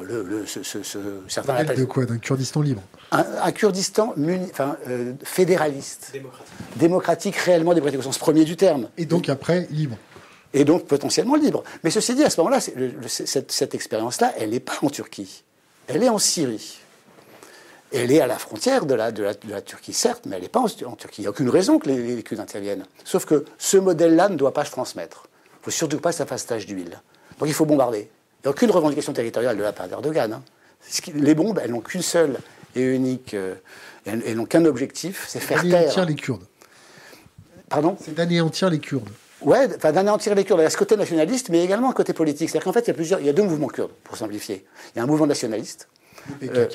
Le, 0.00 0.22
le, 0.22 0.46
ce, 0.46 0.62
ce, 0.62 0.98
certains 1.28 1.64
de 1.64 1.84
quoi? 1.84 2.06
D'un 2.06 2.16
Kurdistan 2.16 2.62
libre? 2.62 2.82
Un, 3.10 3.52
Kurdistan 3.52 4.14
enfin, 4.50 4.76
euh, 4.88 5.12
fédéraliste. 5.22 6.10
Démocratique. 6.12 6.54
Démocratique, 6.76 7.36
réellement 7.36 7.74
démocratique 7.74 8.00
au 8.00 8.02
sens 8.02 8.16
premier 8.16 8.44
du 8.44 8.56
terme. 8.56 8.88
Et 8.96 9.04
donc 9.04 9.28
après, 9.28 9.66
libre. 9.70 9.98
Et 10.54 10.64
donc 10.64 10.86
potentiellement 10.86 11.36
libre. 11.36 11.64
Mais 11.82 11.90
ceci 11.90 12.14
dit, 12.14 12.24
à 12.24 12.30
ce 12.30 12.40
moment-là, 12.40 12.60
cette, 12.60 13.50
cette 13.50 13.74
expérience-là, 13.74 14.34
elle 14.38 14.50
n'est 14.50 14.60
pas 14.60 14.78
en 14.82 14.90
Turquie. 14.90 15.44
Elle 15.88 16.02
est 16.02 16.08
en 16.08 16.18
Syrie. 16.18 16.78
Elle 17.92 18.10
est 18.10 18.20
à 18.20 18.26
la 18.26 18.38
frontière 18.38 18.86
de 18.86 18.94
la, 18.94 19.12
de 19.12 19.22
la, 19.22 19.34
de 19.34 19.50
la 19.50 19.60
Turquie, 19.60 19.92
certes, 19.92 20.22
mais 20.26 20.36
elle 20.36 20.42
n'est 20.42 20.48
pas 20.48 20.60
en, 20.60 20.68
Turquie. 20.68 21.20
Il 21.20 21.22
n'y 21.22 21.26
a 21.26 21.30
aucune 21.30 21.50
raison 21.50 21.78
que 21.78 21.88
les, 21.88 22.16
les 22.16 22.22
Kurdes 22.22 22.40
interviennent. 22.40 22.86
Sauf 23.04 23.26
que 23.26 23.44
ce 23.58 23.76
modèle-là 23.76 24.28
ne 24.28 24.36
doit 24.36 24.54
pas 24.54 24.64
se 24.64 24.70
transmettre. 24.70 25.26
Il 25.26 25.58
ne 25.60 25.64
faut 25.64 25.70
surtout 25.70 25.98
pas 25.98 26.10
que 26.10 26.16
ça 26.16 26.26
fasse 26.26 26.46
tache 26.46 26.66
d'huile. 26.66 27.00
Donc 27.38 27.48
il 27.48 27.54
faut 27.54 27.66
bombarder. 27.66 28.10
Il 28.42 28.46
n'y 28.46 28.48
a 28.48 28.50
aucune 28.50 28.70
revendication 28.70 29.12
territoriale 29.12 29.56
de 29.56 29.62
la 29.62 29.72
part 29.72 29.88
d'Erdogan. 29.88 30.32
Hein. 30.32 30.42
Les 31.14 31.34
bombes, 31.34 31.60
elles 31.62 31.70
n'ont 31.70 31.80
qu'une 31.80 32.02
seule 32.02 32.38
et 32.74 32.82
unique, 32.82 33.34
euh, 33.34 33.54
elles, 34.06 34.36
n'ont 34.36 34.46
qu'un 34.46 34.64
objectif, 34.64 35.26
c'est 35.28 35.40
faire 35.40 35.60
taire. 35.62 35.70
D'anéantir 35.70 36.06
les 36.06 36.14
Kurdes. 36.14 36.46
Pardon? 37.68 37.96
C'est 38.00 38.14
d'anéantir 38.14 38.70
les 38.70 38.80
Kurdes. 38.80 39.08
Ouais, 39.44 39.68
enfin 39.76 39.92
d'anéantir 39.92 40.34
les 40.34 40.44
Kurdes. 40.44 40.60
Il 40.60 40.64
y 40.64 40.66
a 40.66 40.70
ce 40.70 40.76
côté 40.76 40.96
nationaliste, 40.96 41.48
mais 41.48 41.64
également 41.64 41.90
un 41.90 41.94
côté 41.94 42.12
politique. 42.12 42.50
C'est-à-dire 42.50 42.64
qu'en 42.64 42.72
fait, 42.72 42.80
il 42.80 42.88
y 42.88 42.90
a 42.90 42.94
plusieurs, 42.94 43.20
il 43.20 43.26
y 43.26 43.30
a 43.30 43.32
deux 43.32 43.42
mouvements 43.42 43.68
kurdes, 43.68 43.92
pour 44.04 44.16
simplifier. 44.16 44.64
Il 44.94 44.98
y 44.98 45.00
a 45.00 45.04
un 45.04 45.06
mouvement 45.06 45.26
nationaliste. 45.26 45.88
Le 46.40 46.68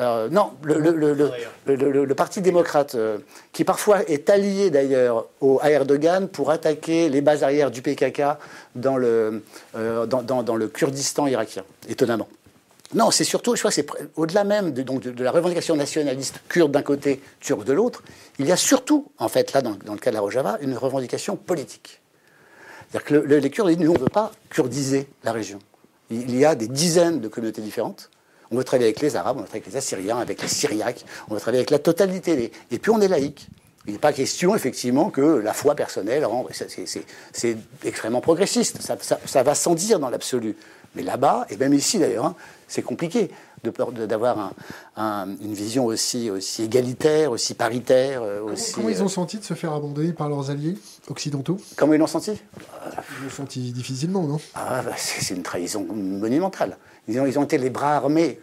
euh, 0.00 0.28
non, 0.30 0.52
le, 0.62 0.78
le, 0.78 2.04
le, 2.06 2.14
Parti 2.14 2.40
démocrate, 2.40 2.94
euh, 2.94 3.18
qui 3.52 3.62
parfois 3.62 4.02
est 4.08 4.30
allié 4.30 4.70
d'ailleurs 4.70 5.26
à 5.60 5.70
Erdogan 5.70 6.26
pour 6.26 6.50
attaquer 6.50 7.10
les 7.10 7.20
bases 7.20 7.42
arrières 7.42 7.70
du 7.70 7.82
PKK 7.82 8.22
dans 8.74 8.96
le, 8.96 9.42
dans, 9.74 10.22
dans, 10.22 10.42
dans 10.42 10.56
le 10.56 10.68
Kurdistan 10.68 11.26
irakien, 11.26 11.64
étonnamment. 11.86 12.28
Non, 12.94 13.10
c'est 13.10 13.24
surtout, 13.24 13.56
je 13.56 13.60
crois 13.60 13.70
que 13.70 13.74
c'est 13.74 13.86
au-delà 14.14 14.44
même 14.44 14.72
de, 14.72 14.82
donc, 14.82 15.02
de, 15.02 15.24
la 15.24 15.32
revendication 15.32 15.74
nationaliste 15.74 16.40
kurde 16.48 16.70
d'un 16.70 16.82
côté, 16.82 17.20
turc 17.40 17.64
de 17.64 17.72
l'autre, 17.72 18.04
il 18.38 18.46
y 18.46 18.52
a 18.52 18.56
surtout, 18.56 19.10
en 19.18 19.28
fait, 19.28 19.52
là, 19.52 19.62
dans, 19.62 19.76
le 19.92 19.98
cas 19.98 20.10
de 20.10 20.14
la 20.14 20.20
Rojava, 20.20 20.58
une 20.60 20.76
revendication 20.76 21.36
politique. 21.36 22.00
C'est-à-dire 22.94 23.26
que 23.26 23.34
les 23.34 23.50
Kurdes 23.50 23.80
nous, 23.80 23.90
on 23.90 23.94
ne 23.94 23.98
veut 23.98 24.06
pas 24.06 24.30
kurdiser 24.50 25.08
la 25.24 25.32
région. 25.32 25.58
Il 26.10 26.36
y 26.36 26.44
a 26.44 26.54
des 26.54 26.68
dizaines 26.68 27.20
de 27.20 27.26
communautés 27.26 27.60
différentes. 27.60 28.08
On 28.52 28.56
veut 28.56 28.62
travailler 28.62 28.86
avec 28.86 29.00
les 29.00 29.16
Arabes, 29.16 29.36
on 29.36 29.40
veut 29.40 29.46
travailler 29.46 29.64
avec 29.64 29.72
les 29.72 29.78
Assyriens, 29.78 30.18
avec 30.18 30.40
les 30.40 30.46
Syriaques, 30.46 31.04
on 31.28 31.34
veut 31.34 31.40
travailler 31.40 31.58
avec 31.58 31.70
la 31.70 31.80
totalité. 31.80 32.52
Et 32.70 32.78
puis 32.78 32.92
on 32.92 33.00
est 33.00 33.08
laïque. 33.08 33.48
Il 33.86 33.94
n'est 33.94 33.98
pas 33.98 34.12
question, 34.12 34.54
effectivement, 34.54 35.10
que 35.10 35.20
la 35.20 35.52
foi 35.52 35.74
personnelle, 35.74 36.24
c'est 37.32 37.56
extrêmement 37.84 38.20
progressiste. 38.20 38.80
Ça, 38.80 38.96
ça 39.24 39.42
va 39.42 39.56
sans 39.56 39.74
dire 39.74 39.98
dans 39.98 40.08
l'absolu. 40.08 40.56
Mais 40.94 41.02
là-bas, 41.02 41.46
et 41.50 41.56
même 41.56 41.74
ici 41.74 41.98
d'ailleurs, 41.98 42.26
hein, 42.26 42.36
c'est 42.68 42.82
compliqué 42.82 43.28
d'avoir 43.72 44.52
une 44.96 45.54
vision 45.54 45.86
aussi, 45.86 46.30
aussi 46.30 46.62
égalitaire, 46.62 47.30
aussi 47.30 47.54
paritaire. 47.54 48.22
Euh, 48.22 48.42
aussi, 48.42 48.72
comment, 48.72 48.88
ils 48.88 49.02
ont 49.02 49.06
euh, 49.06 49.08
senti 49.08 49.38
de 49.38 49.44
se 49.44 49.54
faire 49.54 49.72
abandonner 49.72 50.12
par 50.12 50.28
leurs 50.28 50.50
alliés 50.50 50.76
occidentaux? 51.08 51.58
Comment 51.76 51.94
ils 51.94 51.98
l'ont 51.98 52.06
senti? 52.06 52.32
Ils 52.32 53.24
l'ont 53.24 53.30
senti 53.30 53.72
difficilement, 53.72 54.22
non? 54.22 54.40
Ah, 54.54 54.82
bah, 54.82 54.92
C'est 54.96 55.34
une 55.34 55.42
trahison 55.42 55.84
monumentale. 55.84 56.76
Ils 57.08 57.20
ont, 57.20 57.26
ils 57.26 57.38
ont 57.38 57.44
été 57.44 57.58
les 57.58 57.70
bras 57.70 57.96
armés 57.96 58.40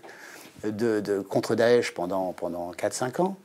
de, 0.63 1.21
contre 1.27 1.55
Daesh 1.55 1.93
pendant, 1.93 2.33
pendant 2.33 2.71
4-5 2.71 3.21
ans. 3.21 3.37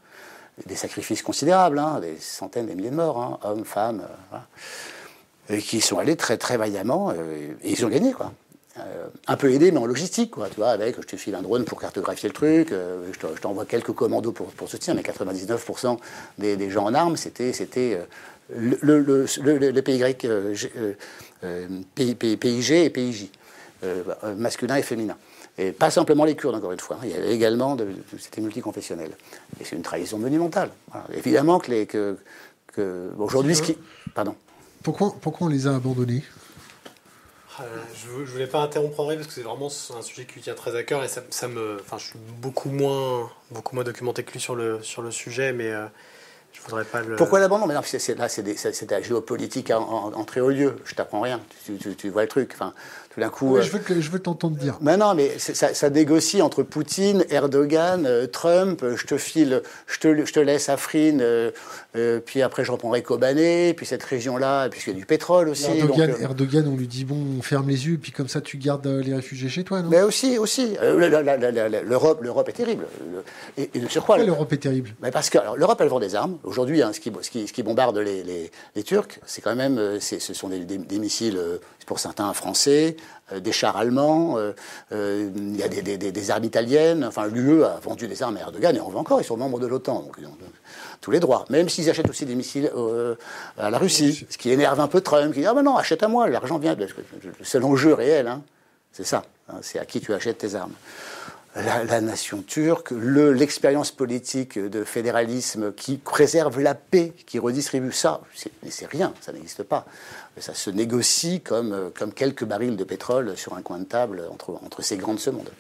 Des 0.66 0.76
sacrifices 0.76 1.22
considérables, 1.22 1.78
hein, 1.78 2.00
des 2.00 2.16
centaines, 2.18 2.66
des 2.66 2.74
milliers 2.74 2.90
de 2.90 2.96
morts, 2.96 3.20
hein, 3.20 3.38
hommes, 3.42 3.66
femmes, 3.66 4.02
euh, 4.32 5.54
et 5.54 5.60
qui 5.60 5.82
sont 5.82 5.98
allés 5.98 6.16
très 6.16 6.38
très 6.38 6.56
vaillamment, 6.56 7.12
et 7.12 7.54
ils 7.62 7.84
ont 7.84 7.90
gagné, 7.90 8.12
quoi. 8.12 8.32
Euh, 8.78 9.06
un 9.26 9.36
peu 9.36 9.50
aidé, 9.52 9.70
mais 9.70 9.78
en 9.78 9.86
logistique, 9.86 10.32
quoi, 10.32 10.48
tu 10.50 10.56
vois, 10.56 10.68
avec 10.68 10.96
je 11.00 11.06
te 11.06 11.16
file 11.16 11.34
un 11.34 11.40
drone 11.40 11.64
pour 11.64 11.80
cartographier 11.80 12.28
le 12.28 12.34
truc, 12.34 12.72
euh, 12.72 13.10
je 13.10 13.40
t'envoie 13.40 13.64
quelques 13.64 13.92
commandos 13.92 14.32
pour, 14.32 14.48
pour 14.48 14.68
soutenir, 14.68 14.94
mais 14.94 15.02
99% 15.02 15.96
des, 16.38 16.70
gens 16.70 16.84
en 16.84 16.92
armes, 16.92 17.16
c'était 17.16 17.54
c'était 17.54 17.98
euh, 17.98 18.04
le, 18.82 19.00
le, 19.00 19.26
le, 19.70 19.82
PY, 21.94 22.14
PIG 22.36 22.70
et 22.72 22.90
PIJ, 22.90 23.30
masculin 24.36 24.76
et 24.76 24.82
féminin. 24.82 25.16
Et 25.56 25.72
pas 25.72 25.90
simplement 25.90 26.26
les 26.26 26.36
Kurdes, 26.36 26.56
encore 26.56 26.72
une 26.72 26.80
fois. 26.80 26.98
Hein. 27.00 27.04
Il 27.06 27.10
y 27.12 27.14
avait 27.14 27.34
également, 27.34 27.78
c'était 28.18 28.42
multiconfessionnel. 28.42 29.10
Et 29.58 29.64
c'est 29.64 29.74
une 29.74 29.82
trahison 29.82 30.18
monumentale. 30.18 30.68
Évidemment 31.14 31.58
que, 31.60 31.70
les, 31.70 31.86
que, 31.86 32.18
que 32.74 33.10
aujourd'hui, 33.18 33.56
ce 33.56 33.62
qui. 33.62 33.78
Pardon. 34.14 34.34
Pourquoi, 34.82 35.14
pourquoi 35.18 35.46
on 35.46 35.50
les 35.50 35.66
a 35.66 35.74
abandonnés? 35.74 36.22
Je, 37.94 38.20
ne 38.20 38.24
voulais 38.24 38.46
pas 38.46 38.60
interrompre 38.60 39.00
Henri 39.00 39.16
parce 39.16 39.28
que 39.28 39.34
c'est 39.34 39.42
vraiment 39.42 39.66
un 39.66 40.02
sujet 40.02 40.24
qui 40.24 40.34
lui 40.34 40.40
tient 40.42 40.54
très 40.54 40.76
à 40.76 40.82
cœur 40.82 41.04
et 41.04 41.08
ça, 41.08 41.48
me, 41.48 41.78
enfin, 41.80 41.98
je 41.98 42.06
suis 42.06 42.18
beaucoup 42.40 42.70
moins, 42.70 43.30
beaucoup 43.50 43.74
moins 43.74 43.84
documenté 43.84 44.24
que 44.24 44.32
lui 44.32 44.40
sur 44.40 44.54
le, 44.54 44.82
sur 44.82 45.02
le 45.02 45.10
sujet, 45.10 45.52
mais 45.52 45.70
euh, 45.70 45.86
je 46.52 46.60
voudrais 46.62 46.84
pas 46.84 47.02
le. 47.02 47.16
Pourquoi 47.16 47.40
l'abandon 47.40 47.66
Mais 47.66 47.74
non, 47.74 47.82
c'est, 47.84 48.14
là, 48.16 48.28
c'est, 48.28 48.42
de 48.42 48.90
la 48.90 49.02
géopolitique 49.02 49.70
entrée 49.70 50.40
au 50.40 50.50
lieu. 50.50 50.76
Je 50.84 50.94
t'apprends 50.94 51.20
rien. 51.20 51.40
Tu, 51.64 51.76
tu, 51.76 51.94
tu 51.96 52.08
vois 52.08 52.22
le 52.22 52.28
truc. 52.28 52.50
Enfin, 52.54 52.74
coup. 53.30 53.60
je 53.60 53.70
veux, 53.70 54.00
je 54.00 54.10
veux 54.10 54.18
t'entendre 54.18 54.56
dire. 54.56 54.78
Mais 54.80 54.96
non, 54.96 55.14
mais 55.14 55.38
ça, 55.38 55.74
ça, 55.74 55.90
négocie 55.90 56.42
entre 56.42 56.62
Poutine, 56.62 57.24
Erdogan, 57.30 58.04
euh, 58.06 58.26
Trump. 58.26 58.82
Euh, 58.82 58.96
je 58.96 59.06
te 59.06 59.16
file, 59.16 59.62
je 59.86 59.98
te, 59.98 60.24
je 60.24 60.32
te 60.32 60.40
laisse 60.40 60.68
Afrin, 60.68 61.18
euh, 61.20 61.50
puis 62.24 62.42
après 62.42 62.64
je 62.64 62.72
reprendrai 62.72 63.02
Kobané, 63.02 63.74
puis 63.74 63.86
cette 63.86 64.02
région-là, 64.02 64.68
puisqu'il 64.68 64.90
y 64.92 64.96
a 64.96 64.98
du 64.98 65.06
pétrole 65.06 65.48
aussi. 65.48 65.70
Erdogan, 65.78 66.14
Erdogan, 66.20 66.68
on 66.68 66.76
lui 66.76 66.86
dit 66.86 67.04
bon, 67.04 67.18
on 67.38 67.42
ferme 67.42 67.68
les 67.68 67.86
yeux, 67.86 67.98
puis 68.00 68.12
comme 68.12 68.28
ça 68.28 68.40
tu 68.40 68.58
gardes 68.58 68.86
les 68.86 69.14
réfugiés 69.14 69.48
chez 69.48 69.64
toi, 69.64 69.80
non? 69.80 69.88
Mais 69.88 70.02
aussi, 70.02 70.38
aussi. 70.38 70.76
L'Europe, 70.82 72.20
l'Europe 72.22 72.48
est 72.48 72.52
terrible. 72.52 72.86
Et, 73.56 73.70
et 73.74 73.88
sur 73.88 74.04
quoi 74.04 74.18
l'Europe 74.18 74.52
est 74.52 74.58
terrible? 74.58 74.90
Mais 75.02 75.10
Parce 75.10 75.30
que 75.30 75.38
l'Europe, 75.56 75.80
elle 75.80 75.88
vend 75.88 76.00
des 76.00 76.14
armes. 76.14 76.36
Aujourd'hui, 76.44 76.82
hein, 76.82 76.92
ce, 76.92 77.00
qui, 77.00 77.10
ce, 77.22 77.30
qui, 77.30 77.48
ce, 77.48 77.52
qui, 77.52 77.62
bombarde 77.62 77.96
les, 77.98 78.22
les, 78.22 78.50
les 78.74 78.82
Turcs, 78.82 79.20
c'est 79.24 79.40
quand 79.40 79.56
même, 79.56 79.80
ce 80.00 80.18
sont 80.18 80.48
des, 80.48 80.60
des, 80.60 80.78
des 80.78 80.98
missiles 80.98 81.38
pour 81.86 82.00
certains 82.00 82.32
français, 82.34 82.66
euh, 82.86 83.02
des 83.34 83.52
chars 83.52 83.76
allemands, 83.76 84.38
euh, 84.38 84.52
euh, 84.92 85.30
il 85.34 85.56
y 85.56 85.62
a 85.62 85.68
des, 85.68 86.30
armes 86.30 86.44
italiennes. 86.44 87.04
Enfin, 87.04 87.26
l'UE 87.26 87.64
a 87.64 87.80
vendu 87.82 88.06
des 88.06 88.22
armes 88.22 88.36
à 88.36 88.40
Erdogan 88.40 88.76
et 88.76 88.80
on 88.80 88.88
veut 88.88 88.98
encore. 88.98 89.20
Ils 89.20 89.24
sont 89.24 89.36
membres 89.36 89.58
de 89.58 89.66
l'OTAN, 89.66 90.02
donc 90.02 90.16
ils 90.18 90.26
ont 90.26 90.36
tous 91.00 91.10
les 91.10 91.18
droits. 91.18 91.44
Même 91.50 91.68
s'ils 91.68 91.90
achètent 91.90 92.08
aussi 92.08 92.24
des 92.24 92.36
missiles 92.36 92.70
à 93.58 93.70
la 93.70 93.78
Russie, 93.78 94.26
ce 94.30 94.38
qui 94.38 94.50
énerve 94.50 94.78
un 94.80 94.88
peu 94.88 95.00
Trump, 95.00 95.34
qui 95.34 95.40
dit 95.40 95.46
Ah 95.46 95.54
ben 95.54 95.62
non, 95.62 95.76
achète 95.76 96.02
à 96.02 96.08
moi, 96.08 96.28
l'argent 96.28 96.58
vient. 96.58 96.76
Le 96.76 97.44
seul 97.44 97.64
enjeu 97.64 97.94
réel, 97.94 98.28
hein, 98.28 98.42
c'est 98.92 99.06
ça. 99.06 99.24
Hein, 99.48 99.56
c'est 99.60 99.78
à 99.78 99.84
qui 99.84 100.00
tu 100.00 100.14
achètes 100.14 100.38
tes 100.38 100.54
armes 100.54 100.74
la, 101.56 102.00
nation 102.00 102.42
turque, 102.42 102.90
l'expérience 102.90 103.90
politique 103.90 104.58
de 104.58 104.84
fédéralisme 104.84 105.72
qui 105.72 105.96
préserve 105.96 106.60
la 106.60 106.74
paix, 106.74 107.12
qui 107.26 107.38
redistribue 107.38 107.92
ça, 107.92 108.20
c'est 108.34 108.86
rien, 108.86 109.14
ça 109.20 109.32
n'existe 109.32 109.62
pas. 109.62 109.86
Ça 110.38 110.54
se 110.54 110.70
négocie 110.70 111.40
comme, 111.40 111.90
comme 111.98 112.12
quelques 112.12 112.44
barils 112.44 112.76
de 112.76 112.84
pétrole 112.84 113.36
sur 113.36 113.54
un 113.54 113.62
coin 113.62 113.78
de 113.78 113.84
table 113.84 114.22
entre, 114.30 114.58
entre 114.62 114.82
ces 114.82 114.96
grands 114.96 115.14
de 115.14 115.18
ce 115.18 115.30
monde. 115.30 115.50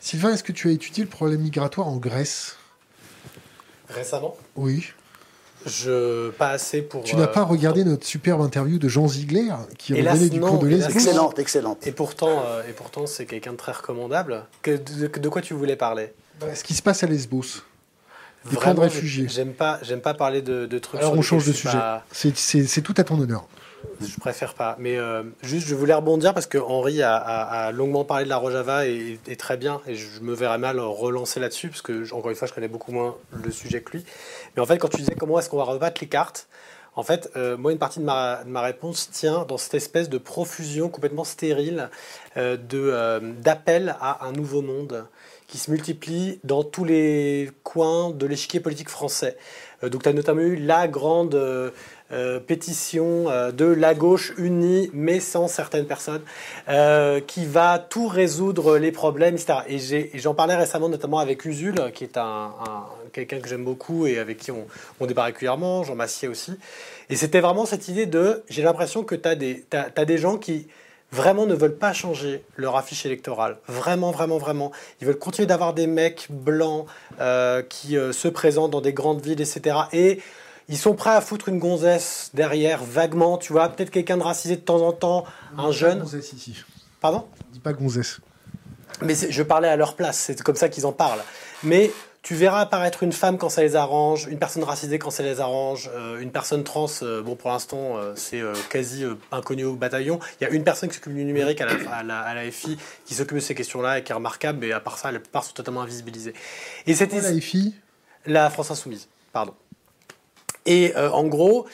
Sylvain, 0.00 0.32
est-ce 0.32 0.44
que 0.44 0.52
tu 0.52 0.68
as 0.68 0.72
étudié 0.72 1.04
le 1.04 1.10
problème 1.10 1.40
migratoire 1.40 1.88
en 1.88 1.96
Grèce? 1.96 2.56
Récemment? 3.88 4.36
Oui. 4.56 4.92
Je 5.66 6.30
pas 6.30 6.50
assez 6.50 6.82
pour. 6.82 7.02
Tu 7.02 7.16
n'as 7.16 7.26
pas 7.26 7.40
euh, 7.40 7.44
regardé 7.44 7.84
notre 7.84 8.06
superbe 8.06 8.40
interview 8.40 8.78
de 8.78 8.88
Jean 8.88 9.08
Ziegler 9.08 9.52
qui 9.76 10.00
revenait 10.00 10.28
du 10.28 10.40
cours 10.40 10.58
de 10.58 10.68
Lesbos 10.68 10.90
Excellente, 10.90 11.38
excellente. 11.38 11.86
Et 11.86 11.92
pourtant, 11.92 12.44
euh, 12.46 12.62
et 12.68 12.72
pourtant, 12.72 13.06
c'est 13.06 13.26
quelqu'un 13.26 13.52
de 13.52 13.56
très 13.56 13.72
recommandable. 13.72 14.44
Que, 14.62 14.76
de, 14.76 15.28
quoi 15.28 15.42
tu 15.42 15.54
voulais 15.54 15.74
parler? 15.74 16.12
Bah, 16.40 16.54
Ce 16.54 16.62
qui 16.62 16.74
se 16.74 16.82
passe 16.82 17.02
à 17.02 17.06
Lesbos. 17.06 17.64
Les 18.50 18.56
camps 18.56 18.72
de 18.72 18.80
réfugiés. 18.80 19.26
J'aime 19.28 19.52
pas, 19.52 19.80
j'aime 19.82 20.00
pas 20.00 20.14
parler 20.14 20.42
de, 20.42 20.66
de 20.66 20.78
trucs. 20.78 21.00
Alors 21.00 21.14
on 21.14 21.22
change 21.22 21.44
de 21.44 21.52
sujet. 21.52 21.78
C'est 22.12 22.82
tout 22.82 22.94
à 22.96 23.04
ton 23.04 23.18
honneur. 23.18 23.48
Je 24.00 24.18
préfère 24.18 24.54
pas. 24.54 24.76
Mais 24.78 24.96
euh, 24.96 25.22
juste, 25.42 25.66
je 25.66 25.74
voulais 25.74 25.94
rebondir 25.94 26.34
parce 26.34 26.46
que 26.46 26.58
Henri 26.58 27.02
a, 27.02 27.70
longuement 27.72 28.04
parlé 28.04 28.24
de 28.24 28.28
la 28.28 28.36
Rojava 28.36 28.86
et, 28.86 29.18
et, 29.26 29.36
très 29.36 29.56
bien. 29.56 29.80
Et 29.86 29.94
je 29.94 30.20
me 30.20 30.34
verrais 30.34 30.58
mal 30.58 30.78
relancer 30.80 31.40
là-dessus 31.40 31.68
parce 31.68 31.82
que, 31.82 32.12
encore 32.12 32.30
une 32.30 32.36
fois, 32.36 32.48
je 32.48 32.52
connais 32.52 32.68
beaucoup 32.68 32.92
moins 32.92 33.16
le 33.32 33.50
sujet 33.50 33.80
que 33.82 33.92
lui. 33.92 34.04
Mais 34.56 34.62
en 34.62 34.66
fait, 34.66 34.78
quand 34.78 34.88
tu 34.88 34.98
disais 34.98 35.14
comment 35.18 35.38
est-ce 35.38 35.48
qu'on 35.48 35.58
va 35.58 35.64
rebattre 35.64 36.00
les 36.00 36.08
cartes, 36.08 36.48
en 36.98 37.04
fait, 37.04 37.30
euh, 37.36 37.56
moi, 37.56 37.70
une 37.70 37.78
partie 37.78 38.00
de 38.00 38.04
ma, 38.04 38.42
réponse 38.60 39.08
tient 39.12 39.44
dans 39.44 39.56
cette 39.56 39.74
espèce 39.74 40.08
de 40.08 40.18
profusion 40.18 40.88
complètement 40.88 41.22
stérile 41.22 41.90
euh, 42.36 42.56
d'appel 43.40 43.94
à 44.00 44.26
un 44.26 44.32
nouveau 44.32 44.62
monde 44.62 45.06
qui 45.46 45.58
se 45.58 45.70
multiplie 45.70 46.40
dans 46.42 46.64
tous 46.64 46.84
les 46.84 47.52
coins 47.62 48.10
de 48.10 48.26
l'échiquier 48.26 48.58
politique 48.58 48.88
français. 48.88 49.36
Donc, 49.82 50.02
tu 50.02 50.08
as 50.08 50.12
notamment 50.12 50.40
eu 50.40 50.56
la 50.56 50.88
grande 50.88 51.34
euh, 52.10 52.40
pétition 52.40 53.28
euh, 53.28 53.52
de 53.52 53.66
la 53.66 53.92
gauche 53.92 54.32
unie, 54.38 54.88
mais 54.94 55.20
sans 55.20 55.46
certaines 55.46 55.84
personnes, 55.84 56.22
euh, 56.70 57.20
qui 57.20 57.44
va 57.44 57.78
tout 57.78 58.08
résoudre 58.08 58.78
les 58.78 58.92
problèmes, 58.92 59.34
etc. 59.34 59.58
Et 59.68 60.18
j'en 60.18 60.32
parlais 60.32 60.56
récemment 60.56 60.88
notamment 60.88 61.18
avec 61.18 61.44
Usul, 61.44 61.74
qui 61.92 62.04
est 62.04 62.16
un, 62.16 62.54
quelqu'un 63.12 63.40
que 63.40 63.48
j'aime 63.48 63.64
beaucoup 63.64 64.06
et 64.06 64.18
avec 64.18 64.38
qui 64.38 64.50
on, 64.50 64.66
on 65.00 65.06
débat 65.06 65.24
régulièrement, 65.24 65.84
Jean 65.84 65.96
Massier 65.96 66.28
aussi. 66.28 66.58
Et 67.10 67.16
c'était 67.16 67.40
vraiment 67.40 67.66
cette 67.66 67.88
idée 67.88 68.06
de, 68.06 68.42
j'ai 68.48 68.62
l'impression 68.62 69.04
que 69.04 69.14
tu 69.14 69.28
as, 69.28 69.36
as, 69.94 70.04
des 70.06 70.16
gens 70.16 70.38
qui 70.38 70.66
vraiment 71.10 71.46
ne 71.46 71.54
veulent 71.54 71.76
pas 71.76 71.92
changer 71.92 72.44
leur 72.56 72.76
affiche 72.76 73.06
électorale. 73.06 73.58
Vraiment, 73.66 74.10
vraiment, 74.10 74.38
vraiment. 74.38 74.72
Ils 75.00 75.06
veulent 75.06 75.18
continuer 75.18 75.46
d'avoir 75.46 75.74
des 75.74 75.86
mecs 75.86 76.26
blancs 76.30 76.86
qui 77.68 77.94
se 77.94 78.28
présentent 78.28 78.70
dans 78.70 78.80
des 78.80 78.92
grandes 78.92 79.20
villes, 79.20 79.40
etc. 79.40 79.76
Et 79.92 80.20
ils 80.68 80.76
sont 80.76 80.94
prêts 80.94 81.10
à 81.10 81.20
foutre 81.22 81.48
une 81.48 81.58
gonzesse 81.58 82.30
derrière, 82.34 82.84
vaguement, 82.84 83.38
tu 83.38 83.54
vois, 83.54 83.70
peut-être 83.70 83.90
quelqu'un 83.90 84.18
de 84.18 84.22
racisé 84.22 84.56
de 84.56 84.60
temps 84.60 84.86
en 84.86 84.92
temps, 84.92 85.24
un 85.56 85.70
jeune. 85.70 86.00
gonzesse 86.00 86.32
ici. 86.34 86.62
Pardon? 87.00 87.24
Dis 87.52 87.60
pas 87.60 87.72
gonzesse. 87.72 88.20
Mais 89.00 89.14
je 89.14 89.42
parlais 89.42 89.68
à 89.68 89.76
leur 89.76 89.94
place, 89.94 90.18
c'est 90.18 90.42
comme 90.42 90.56
ça 90.56 90.68
qu'ils 90.68 90.84
en 90.84 90.92
parlent. 90.92 91.22
Mais 91.62 91.90
tu 92.22 92.34
verras 92.34 92.60
apparaître 92.60 93.02
une 93.02 93.12
femme 93.12 93.38
quand 93.38 93.48
ça 93.48 93.62
les 93.62 93.76
arrange, 93.76 94.26
une 94.30 94.38
personne 94.38 94.64
racisée 94.64 94.98
quand 94.98 95.10
ça 95.10 95.22
les 95.22 95.40
arrange, 95.40 95.90
euh, 95.94 96.20
une 96.20 96.30
personne 96.30 96.64
trans, 96.64 96.86
euh, 97.02 97.22
bon 97.22 97.36
pour 97.36 97.50
l'instant 97.50 97.96
euh, 97.96 98.12
c'est 98.16 98.42
quasi 98.68 99.04
inconnu 99.30 99.64
au 99.64 99.76
bataillon. 99.76 100.18
Il 100.40 100.44
y 100.44 100.46
a 100.46 100.50
une 100.50 100.64
personne 100.64 100.88
qui 100.88 100.96
s'occupe 100.96 101.14
du 101.14 101.24
numérique 101.24 101.60
à 101.60 101.66
la, 101.66 102.18
à 102.20 102.34
la, 102.34 102.50
FI 102.50 102.76
qui 103.04 103.14
s'occupe 103.14 103.36
de 103.36 103.42
ces 103.42 103.54
questions-là 103.54 103.98
et 103.98 104.04
qui 104.04 104.12
est 104.12 104.14
remarquable, 104.14 104.58
mais 104.60 104.72
à 104.72 104.80
part 104.80 104.98
ça, 104.98 105.12
la 105.12 105.20
plupart 105.20 105.44
sont 105.44 105.52
totalement 105.52 105.82
invisibilisées. 105.82 106.34
Et 106.86 106.94
c'était 106.94 107.20
la 107.20 107.40
FI 107.40 107.74
La 108.26 108.50
France 108.50 108.70
Insoumise, 108.70 109.08
pardon. 109.32 109.54
Et 110.66 110.94
en 110.96 111.24
gros, 111.24 111.66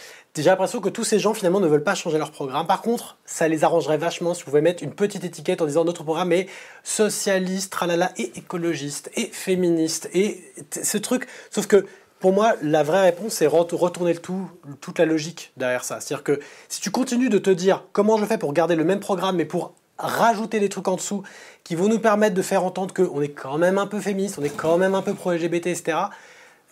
j'ai 0.43 0.51
l'impression 0.51 0.81
que 0.81 0.89
tous 0.89 1.05
ces 1.05 1.19
gens 1.19 1.33
finalement 1.33 1.61
ne 1.61 1.69
veulent 1.69 1.85
pas 1.85 1.95
changer 1.95 2.19
leur 2.19 2.33
programme. 2.33 2.67
Par 2.67 2.83
contre, 2.83 3.19
ça 3.25 3.47
les 3.47 3.63
arrangerait 3.63 3.99
vachement 3.99 4.35
si 4.35 4.43
vous 4.43 4.51
pouvez 4.51 4.63
mettre 4.63 4.83
une 4.83 4.95
petite 4.95 5.23
étiquette 5.23 5.63
en 5.63 5.67
disant 5.67 5.85
notre 5.85 6.03
programme 6.03 6.33
est 6.33 6.49
socialiste, 6.83 7.73
tralala, 7.73 8.13
et 8.17 8.33
écologiste, 8.37 9.11
et 9.15 9.27
féministe, 9.27 10.09
et 10.13 10.43
ce 10.71 10.99
truc. 10.99 11.29
Sauf 11.51 11.67
que 11.67 11.87
pour 12.19 12.33
moi, 12.33 12.55
la 12.63 12.83
vraie 12.83 13.03
réponse, 13.03 13.35
c'est 13.35 13.47
retourner 13.47 14.15
le 14.15 14.19
tout, 14.19 14.51
toute 14.81 14.99
la 14.99 15.05
logique 15.05 15.53
derrière 15.57 15.85
ça. 15.85 16.01
C'est-à-dire 16.01 16.25
que 16.25 16.41
si 16.69 16.81
tu 16.81 16.91
continues 16.91 17.29
de 17.29 17.39
te 17.39 17.51
dire 17.51 17.85
comment 17.93 18.17
je 18.17 18.25
fais 18.25 18.39
pour 18.39 18.53
garder 18.53 18.77
le 18.77 18.85
même 18.85 19.01
programme, 19.01 19.37
mais 19.37 19.45
pour 19.45 19.75
rajouter 19.99 20.59
des 20.59 20.69
trucs 20.69 20.89
en 20.89 20.97
dessous 20.97 21.23
qui 21.63 21.77
vont 21.77 21.89
nous 21.89 21.99
permettre 22.01 22.35
de 22.35 22.43
faire 22.43 22.65
entendre 22.65 22.93
qu'on 22.93 23.21
est 23.21 23.29
quand 23.29 23.59
même 23.59 23.79
un 23.79 23.87
peu 23.87 24.01
féministe, 24.01 24.39
on 24.41 24.45
est 24.45 24.57
quand 24.57 24.79
même 24.79 24.95
un 24.95 25.03
peu 25.03 25.15
pro-LGBT, 25.15 25.69
etc., 25.69 25.99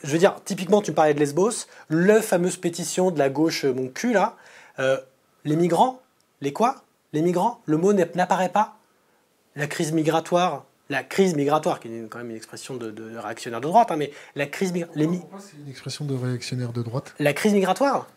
je 0.02 0.10
veux 0.10 0.18
dire, 0.18 0.36
typiquement, 0.44 0.82
tu 0.82 0.92
parlais 0.92 1.14
de 1.14 1.18
Lesbos, 1.18 1.66
le 1.88 2.20
fameuse 2.20 2.56
pétition 2.56 3.10
de 3.10 3.18
la 3.18 3.30
gauche, 3.30 3.64
mon 3.64 3.88
cul 3.88 4.12
là, 4.12 4.36
euh, 4.78 4.98
les 5.44 5.56
migrants, 5.56 6.00
les 6.40 6.52
quoi? 6.52 6.82
Les 7.12 7.22
migrants, 7.22 7.60
le 7.66 7.76
mot 7.76 7.92
n'apparaît 7.92 8.48
pas. 8.48 8.76
La 9.54 9.66
crise 9.66 9.92
migratoire, 9.92 10.64
la 10.88 11.02
crise 11.02 11.34
migratoire, 11.34 11.78
qui 11.78 11.88
est 11.88 12.08
quand 12.08 12.18
même 12.18 12.30
une 12.30 12.36
expression 12.36 12.76
de, 12.76 13.16
réactionnaire 13.16 13.60
de 13.60 13.66
droite, 13.66 13.90
hein, 13.90 13.96
mais 13.96 14.12
la 14.34 14.46
crise 14.46 14.72
migratoire. 14.72 15.08
Pourquoi 15.20 15.40
c'est 15.40 15.56
une 15.56 15.68
expression 15.68 16.04
de 16.04 16.14
réactionnaire 16.14 16.72
de 16.72 16.82
droite? 16.82 17.14
La 17.18 17.32
crise 17.32 17.52
migratoire 17.52 18.08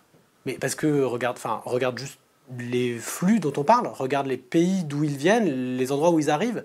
Mais 0.46 0.54
parce 0.54 0.76
que, 0.76 1.04
regarde, 1.04 1.38
enfin, 1.38 1.62
regarde 1.66 1.98
juste 1.98 2.20
les 2.58 2.98
flux 2.98 3.40
dont 3.40 3.54
on 3.58 3.64
parle, 3.64 3.88
regarde 3.88 4.28
les 4.28 4.38
pays 4.38 4.84
d'où 4.84 5.04
ils 5.04 5.18
viennent, 5.18 5.78
les 5.78 5.92
endroits 5.92 6.12
où 6.12 6.20
ils 6.20 6.30
arrivent 6.30 6.64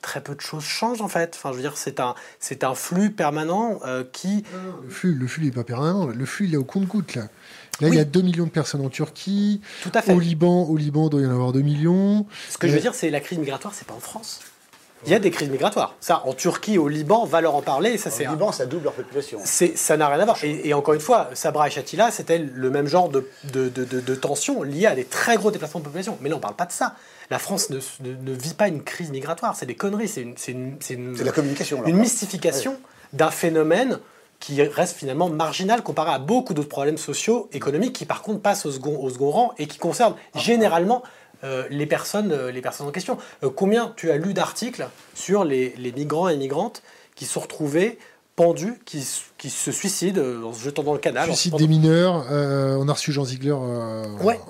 très 0.00 0.22
peu 0.22 0.34
de 0.34 0.40
choses 0.40 0.64
changent 0.64 1.00
en 1.00 1.08
fait. 1.08 1.34
Enfin, 1.36 1.50
je 1.50 1.56
veux 1.56 1.62
dire, 1.62 1.76
c'est 1.76 2.00
un, 2.00 2.14
c'est 2.40 2.64
un 2.64 2.74
flux 2.74 3.10
permanent 3.10 3.80
euh, 3.84 4.04
qui. 4.12 4.44
le 4.82 4.88
flux, 4.90 5.14
le 5.14 5.26
flux 5.26 5.44
n'est 5.44 5.50
pas 5.50 5.64
permanent. 5.64 6.06
Le 6.06 6.26
flux, 6.26 6.46
il 6.46 6.54
est 6.54 6.58
au 6.58 6.64
compte-goutte 6.64 7.14
là. 7.14 7.28
Là, 7.80 7.88
il 7.88 7.94
y 7.94 7.98
a 7.98 8.04
2 8.04 8.22
millions 8.22 8.44
de 8.44 8.50
personnes 8.50 8.82
en 8.82 8.88
Turquie. 8.88 9.60
Tout 9.82 9.90
à 9.94 10.02
fait. 10.02 10.12
Au 10.12 10.20
Liban, 10.20 10.62
au 10.62 10.76
Liban, 10.76 11.06
il 11.06 11.10
doit 11.10 11.20
y 11.22 11.26
en 11.26 11.30
avoir 11.30 11.52
2 11.52 11.60
millions. 11.60 12.26
Ce 12.48 12.56
que 12.56 12.68
je 12.68 12.74
veux 12.74 12.80
dire, 12.80 12.94
c'est 12.94 13.10
la 13.10 13.20
crise 13.20 13.38
migratoire, 13.38 13.74
c'est 13.74 13.86
pas 13.86 13.94
en 13.94 14.00
France. 14.00 14.40
Il 15.06 15.12
y 15.12 15.14
a 15.14 15.18
des 15.18 15.30
crises 15.30 15.50
migratoires. 15.50 15.94
Ça, 16.00 16.22
en 16.24 16.32
Turquie, 16.32 16.78
au 16.78 16.88
Liban, 16.88 17.24
va 17.24 17.40
leur 17.40 17.54
en 17.54 17.62
parler. 17.62 17.98
Ça, 17.98 18.10
c'est. 18.10 18.26
Au 18.26 18.32
Liban, 18.32 18.52
ça 18.52 18.66
double 18.66 18.84
leur 18.84 18.92
population. 18.92 19.38
Ça 19.42 19.96
n'a 19.96 20.08
rien 20.08 20.20
à 20.20 20.24
voir. 20.24 20.38
Et, 20.42 20.72
encore 20.74 20.94
une 20.94 21.00
fois, 21.00 21.30
Sabra 21.34 21.68
et 21.68 21.70
Shatila, 21.70 22.10
c'était 22.10 22.38
le 22.38 22.70
même 22.70 22.86
genre 22.86 23.08
de, 23.08 23.28
de, 23.52 23.68
de, 23.68 23.84
de, 23.84 24.14
tension 24.14 24.62
liée 24.62 24.86
à 24.86 24.94
des 24.94 25.04
très 25.04 25.36
gros 25.36 25.50
déplacements 25.50 25.80
de 25.80 25.84
population. 25.84 26.18
Mais 26.20 26.28
là, 26.28 26.36
on 26.36 26.40
parle 26.40 26.56
pas 26.56 26.66
de 26.66 26.72
ça. 26.72 26.94
La 27.30 27.38
France 27.38 27.70
ne, 27.70 27.78
ne, 28.02 28.32
vit 28.32 28.54
pas 28.54 28.68
une 28.68 28.82
crise 28.82 29.10
migratoire. 29.10 29.56
C'est 29.56 29.66
des 29.66 29.74
conneries. 29.74 30.08
C'est 30.08 30.22
une, 30.48 31.16
la 31.22 31.32
communication. 31.32 31.84
Une 31.86 31.96
mystification 31.96 32.76
d'un 33.12 33.30
phénomène 33.30 33.98
qui 34.40 34.60
reste 34.62 34.96
finalement 34.96 35.30
marginal 35.30 35.82
comparé 35.82 36.10
à 36.10 36.18
beaucoup 36.18 36.52
d'autres 36.52 36.68
problèmes 36.68 36.98
sociaux, 36.98 37.48
économiques, 37.52 37.94
qui 37.94 38.04
par 38.04 38.20
contre 38.20 38.40
passent 38.40 38.66
au 38.66 38.72
second, 38.72 38.98
au 38.98 39.08
second 39.08 39.30
rang 39.30 39.54
et 39.56 39.66
qui 39.66 39.78
concernent 39.78 40.16
généralement 40.34 41.02
euh, 41.02 41.08
les, 41.70 41.86
personnes, 41.86 42.32
euh, 42.32 42.50
les 42.50 42.60
personnes 42.60 42.86
en 42.86 42.92
question. 42.92 43.18
Euh, 43.42 43.50
combien 43.54 43.92
tu 43.96 44.10
as 44.10 44.16
lu 44.16 44.34
d'articles 44.34 44.88
sur 45.14 45.44
les, 45.44 45.74
migrants 45.96 46.28
et 46.28 46.36
migrantes 46.36 46.82
qui 47.14 47.24
sont 47.24 47.40
retrouvés 47.40 47.98
pendus, 48.36 48.74
qui, 48.84 49.06
qui 49.38 49.50
se 49.50 49.70
suicident 49.70 50.20
en 50.44 50.52
se 50.52 50.62
jetant 50.62 50.82
dans 50.82 50.92
le 50.92 50.98
canal 50.98 51.26
Suicide 51.26 51.54
des 51.56 51.68
mineurs, 51.68 52.26
on 52.30 52.88
a 52.88 52.92
reçu 52.92 53.12
Jean 53.12 53.24
Ziegler. 53.24 53.52
Ouais. 54.22 54.40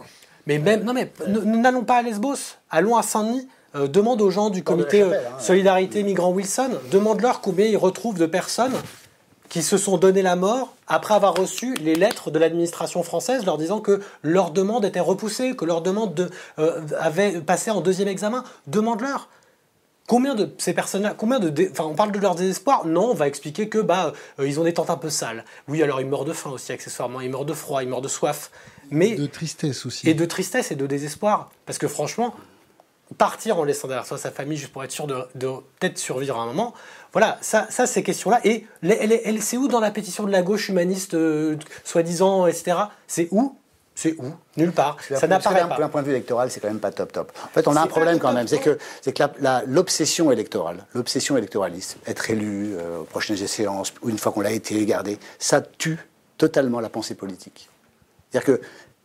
Mais 0.47 0.59
même, 0.59 0.85
non 0.85 0.93
mais, 0.93 1.11
nous 1.27 1.61
n'allons 1.61 1.85
pas 1.85 1.97
à 1.97 2.03
Lesbos, 2.03 2.57
allons 2.71 2.97
à 2.97 3.03
Saint-Denis. 3.03 3.49
Euh, 3.77 3.89
demande 3.89 4.23
aux 4.23 4.31
gens 4.31 4.51
du 4.51 4.63
comité 4.63 5.01
Chapelle, 5.01 5.21
euh, 5.25 5.29
hein. 5.31 5.41
Solidarité 5.41 6.05
Migrants 6.05 6.31
Wilson, 6.31 6.71
demande-leur 6.93 7.41
combien 7.41 7.67
ils 7.67 7.77
retrouvent 7.77 8.19
de 8.19 8.27
personnes 8.27 8.75
qui 9.55 9.63
se 9.63 9.77
sont 9.79 9.99
donné 9.99 10.21
la 10.21 10.35
mort 10.35 10.75
après 10.89 11.15
avoir 11.15 11.33
reçu 11.37 11.75
les 11.75 11.95
lettres 11.95 12.33
de 12.33 12.41
l'administration 12.41 13.05
française 13.05 13.47
leur 13.47 13.57
disant 13.57 13.79
que 13.81 14.01
leur 14.25 14.51
demande 14.51 14.85
était 14.85 14.99
repoussée, 14.99 15.55
que 15.55 15.65
leur 15.65 15.81
demande 15.81 16.13
de- 16.13 16.29
euh, 16.59 16.81
avait 16.99 17.41
passé 17.41 17.71
en 17.71 17.81
deuxième 17.81 18.09
examen. 18.09 18.43
Demande-leur. 18.67 19.29
Combien 20.09 20.35
de 20.35 20.53
ces 20.59 20.73
personnes-là, 20.73 21.15
combien 21.17 21.39
de, 21.39 21.51
dé- 21.51 21.69
enfin, 21.71 21.85
on 21.85 21.95
parle 21.95 22.11
de 22.11 22.19
leur 22.19 22.35
désespoir. 22.35 22.85
Non, 22.85 23.11
on 23.13 23.15
va 23.15 23.29
expliquer 23.29 23.69
que 23.69 23.79
bah, 23.79 24.13
euh, 24.41 24.49
ils 24.49 24.59
ont 24.59 24.65
des 24.65 24.75
tentes 24.75 24.91
un 24.91 24.97
peu 24.97 25.09
sales. 25.09 25.45
Oui, 25.69 25.81
alors 25.85 26.01
ils 26.01 26.07
meurent 26.09 26.25
de 26.25 26.33
faim 26.33 26.51
aussi 26.51 26.73
accessoirement, 26.73 27.21
ils 27.21 27.31
meurent 27.31 27.45
de 27.45 27.55
froid, 27.55 27.81
ils 27.85 27.89
meurent 27.89 28.03
de 28.03 28.09
soif, 28.09 28.51
mais 28.91 29.15
De 29.15 29.27
tristesse 29.27 29.87
aussi. 29.87 30.11
et 30.11 30.15
de 30.15 30.25
tristesse 30.25 30.73
et 30.73 30.75
de 30.75 30.87
désespoir. 30.89 31.53
Parce 31.65 31.79
que 31.79 31.87
franchement, 31.87 32.35
partir 33.17 33.59
en 33.59 33.65
laissant 33.65 33.89
derrière 33.89 34.07
soi 34.07 34.19
sa 34.19 34.31
famille 34.31 34.57
juste 34.57 34.73
pour 34.73 34.83
être 34.85 34.91
sûr 34.91 35.07
de, 35.07 35.17
de 35.35 35.49
peut-être 35.79 35.99
survivre 35.99 36.39
à 36.39 36.43
un 36.43 36.47
moment, 36.47 36.75
voilà, 37.13 37.39
ça, 37.41 37.67
ça 37.71 37.87
ces 37.87 38.03
questions-là. 38.03 38.41
Et 38.45 38.67
elle, 38.83 39.41
c'est 39.41 39.57
où 39.57 39.69
dans 39.69 39.81
la 39.81 39.91
pétition 39.91 40.25
de 40.25 40.33
la 40.33 40.43
gauche 40.43 40.69
humaniste, 40.69 41.15
euh, 41.15 41.57
soi-disant, 41.85 42.47
etc. 42.47 42.77
C'est 43.07 43.29
où? 43.31 43.57
C'est 43.95 44.17
où? 44.19 44.33
Nulle 44.57 44.73
part. 44.73 44.97
Ça 45.01 45.29
n'apparaît 45.29 45.69
pas. 45.69 45.79
D'un 45.79 45.89
point 45.89 46.03
de 46.03 46.07
vue 46.07 46.13
électoral, 46.13 46.51
c'est 46.51 46.59
quand 46.59 46.67
même 46.69 46.81
pas 46.81 46.91
top 46.91 47.13
top. 47.13 47.33
En 47.45 47.49
fait, 47.49 47.69
on 47.69 47.77
a 47.77 47.81
un 47.81 47.87
problème 47.87 48.19
quand 48.19 48.29
top, 48.29 48.37
même, 48.37 48.49
c'est 48.49 48.59
que 48.59 48.79
c'est 49.01 49.13
que 49.13 49.23
l'obsession 49.67 50.33
électorale, 50.33 50.85
l'obsession 50.95 51.37
électoraliste, 51.37 51.99
être 52.07 52.29
élu 52.31 52.75
euh, 52.75 53.03
aux 53.03 53.05
prochaines 53.05 53.41
échéances 53.41 53.93
ou 54.03 54.09
une 54.09 54.19
fois 54.19 54.33
qu'on 54.33 54.41
l'a 54.41 54.51
été 54.51 54.85
gardé, 54.85 55.19
ça 55.39 55.61
tue 55.61 55.99
totalement 56.37 56.81
la 56.81 56.89
pensée 56.89 57.15
politique. 57.15 57.69
C'est-à-dire 58.31 58.57
que 58.57 58.61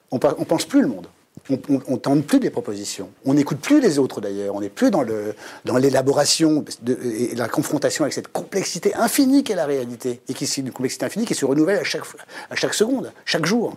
on, 0.10 0.20
on 0.40 0.46
pense 0.46 0.66
plus 0.66 0.82
le 0.82 0.88
monde. 0.88 1.08
On, 1.50 1.60
on 1.88 1.98
tente 1.98 2.26
plus 2.28 2.40
des 2.40 2.50
propositions. 2.50 3.10
On 3.26 3.34
n'écoute 3.34 3.60
plus 3.60 3.80
les 3.82 3.98
autres 4.00 4.22
d'ailleurs. 4.22 4.54
On 4.56 4.62
n'est 4.62 4.70
plus 4.70 4.92
dans 4.92 5.02
le 5.02 5.34
dans 5.66 5.78
l'élaboration 5.78 6.64
de- 6.82 6.98
et 7.04 7.36
la 7.36 7.48
confrontation 7.48 8.04
avec 8.04 8.14
cette 8.14 8.28
complexité 8.30 8.94
infinie 8.96 9.44
qu'est 9.44 9.56
la 9.56 9.66
réalité 9.66 10.22
et 10.28 10.34
qui 10.34 10.44
est 10.44 10.58
une 10.58 10.72
complexité 10.72 11.06
infinie 11.06 11.26
qui 11.26 11.36
se 11.36 11.46
renouvelle 11.46 11.78
à 11.80 11.84
chaque 11.84 12.04
à 12.50 12.56
chaque 12.56 12.74
seconde, 12.74 13.12
chaque 13.26 13.46
jour. 13.46 13.76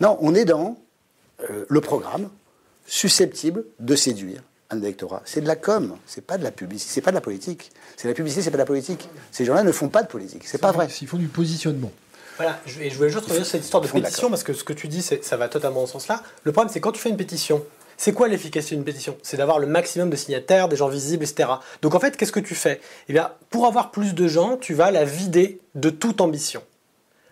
Non, 0.00 0.18
on 0.20 0.34
est 0.34 0.44
dans 0.44 0.76
euh, 1.50 1.64
le 1.68 1.80
programme 1.80 2.28
susceptible 2.86 3.64
de 3.80 3.96
séduire 3.96 4.42
un 4.70 4.78
électorat. 4.78 5.22
C'est 5.24 5.40
de 5.40 5.46
la 5.46 5.54
com, 5.56 5.96
c'est 6.06 6.24
pas 6.26 6.38
de 6.38 6.42
la 6.44 6.50
publicité, 6.50 6.92
c'est 6.94 7.00
pas 7.00 7.12
de 7.12 7.16
la 7.16 7.20
politique. 7.20 7.70
C'est 7.96 8.08
la 8.08 8.14
publicité, 8.14 8.42
c'est 8.42 8.50
pas 8.50 8.56
de 8.56 8.62
la 8.62 8.66
politique. 8.66 9.08
Ces 9.30 9.44
gens-là 9.44 9.62
ne 9.62 9.70
font 9.72 9.88
pas 9.88 10.02
de 10.02 10.08
politique, 10.08 10.42
c'est 10.44 10.58
pas 10.60 10.72
vrai. 10.72 10.88
Ils 11.00 11.06
font 11.06 11.18
du 11.18 11.28
positionnement. 11.28 11.92
Voilà, 12.36 12.58
je- 12.66 12.80
et 12.80 12.90
je 12.90 12.96
voulais 12.96 13.08
juste 13.10 13.24
revenir 13.24 13.44
sur 13.44 13.52
cette 13.52 13.64
histoire 13.64 13.82
de 13.82 13.88
pétition, 13.88 14.28
parce 14.30 14.42
que 14.42 14.52
ce 14.52 14.64
que 14.64 14.72
tu 14.72 14.88
dis, 14.88 15.02
ça 15.02 15.36
va 15.36 15.48
totalement 15.48 15.80
dans 15.80 15.86
ce 15.86 15.92
sens-là. 15.94 16.22
Le 16.44 16.52
problème, 16.52 16.72
c'est 16.72 16.80
quand 16.80 16.92
tu 16.92 17.00
fais 17.00 17.08
une 17.08 17.16
pétition, 17.16 17.62
c'est 17.96 18.12
quoi 18.12 18.28
l'efficacité 18.28 18.74
d'une 18.74 18.84
pétition? 18.84 19.16
C'est 19.22 19.38
d'avoir 19.38 19.58
le 19.58 19.66
maximum 19.66 20.10
de 20.10 20.16
signataires, 20.16 20.68
des 20.68 20.76
gens 20.76 20.88
visibles, 20.88 21.24
etc. 21.24 21.48
Donc 21.82 21.94
en 21.94 22.00
fait, 22.00 22.16
qu'est-ce 22.16 22.32
que 22.32 22.40
tu 22.40 22.54
fais? 22.54 22.80
Eh 23.08 23.12
bien, 23.14 23.30
pour 23.48 23.66
avoir 23.66 23.90
plus 23.90 24.14
de 24.14 24.28
gens, 24.28 24.58
tu 24.58 24.74
vas 24.74 24.90
la 24.90 25.04
vider 25.04 25.60
de 25.74 25.88
toute 25.90 26.20
ambition. 26.20 26.62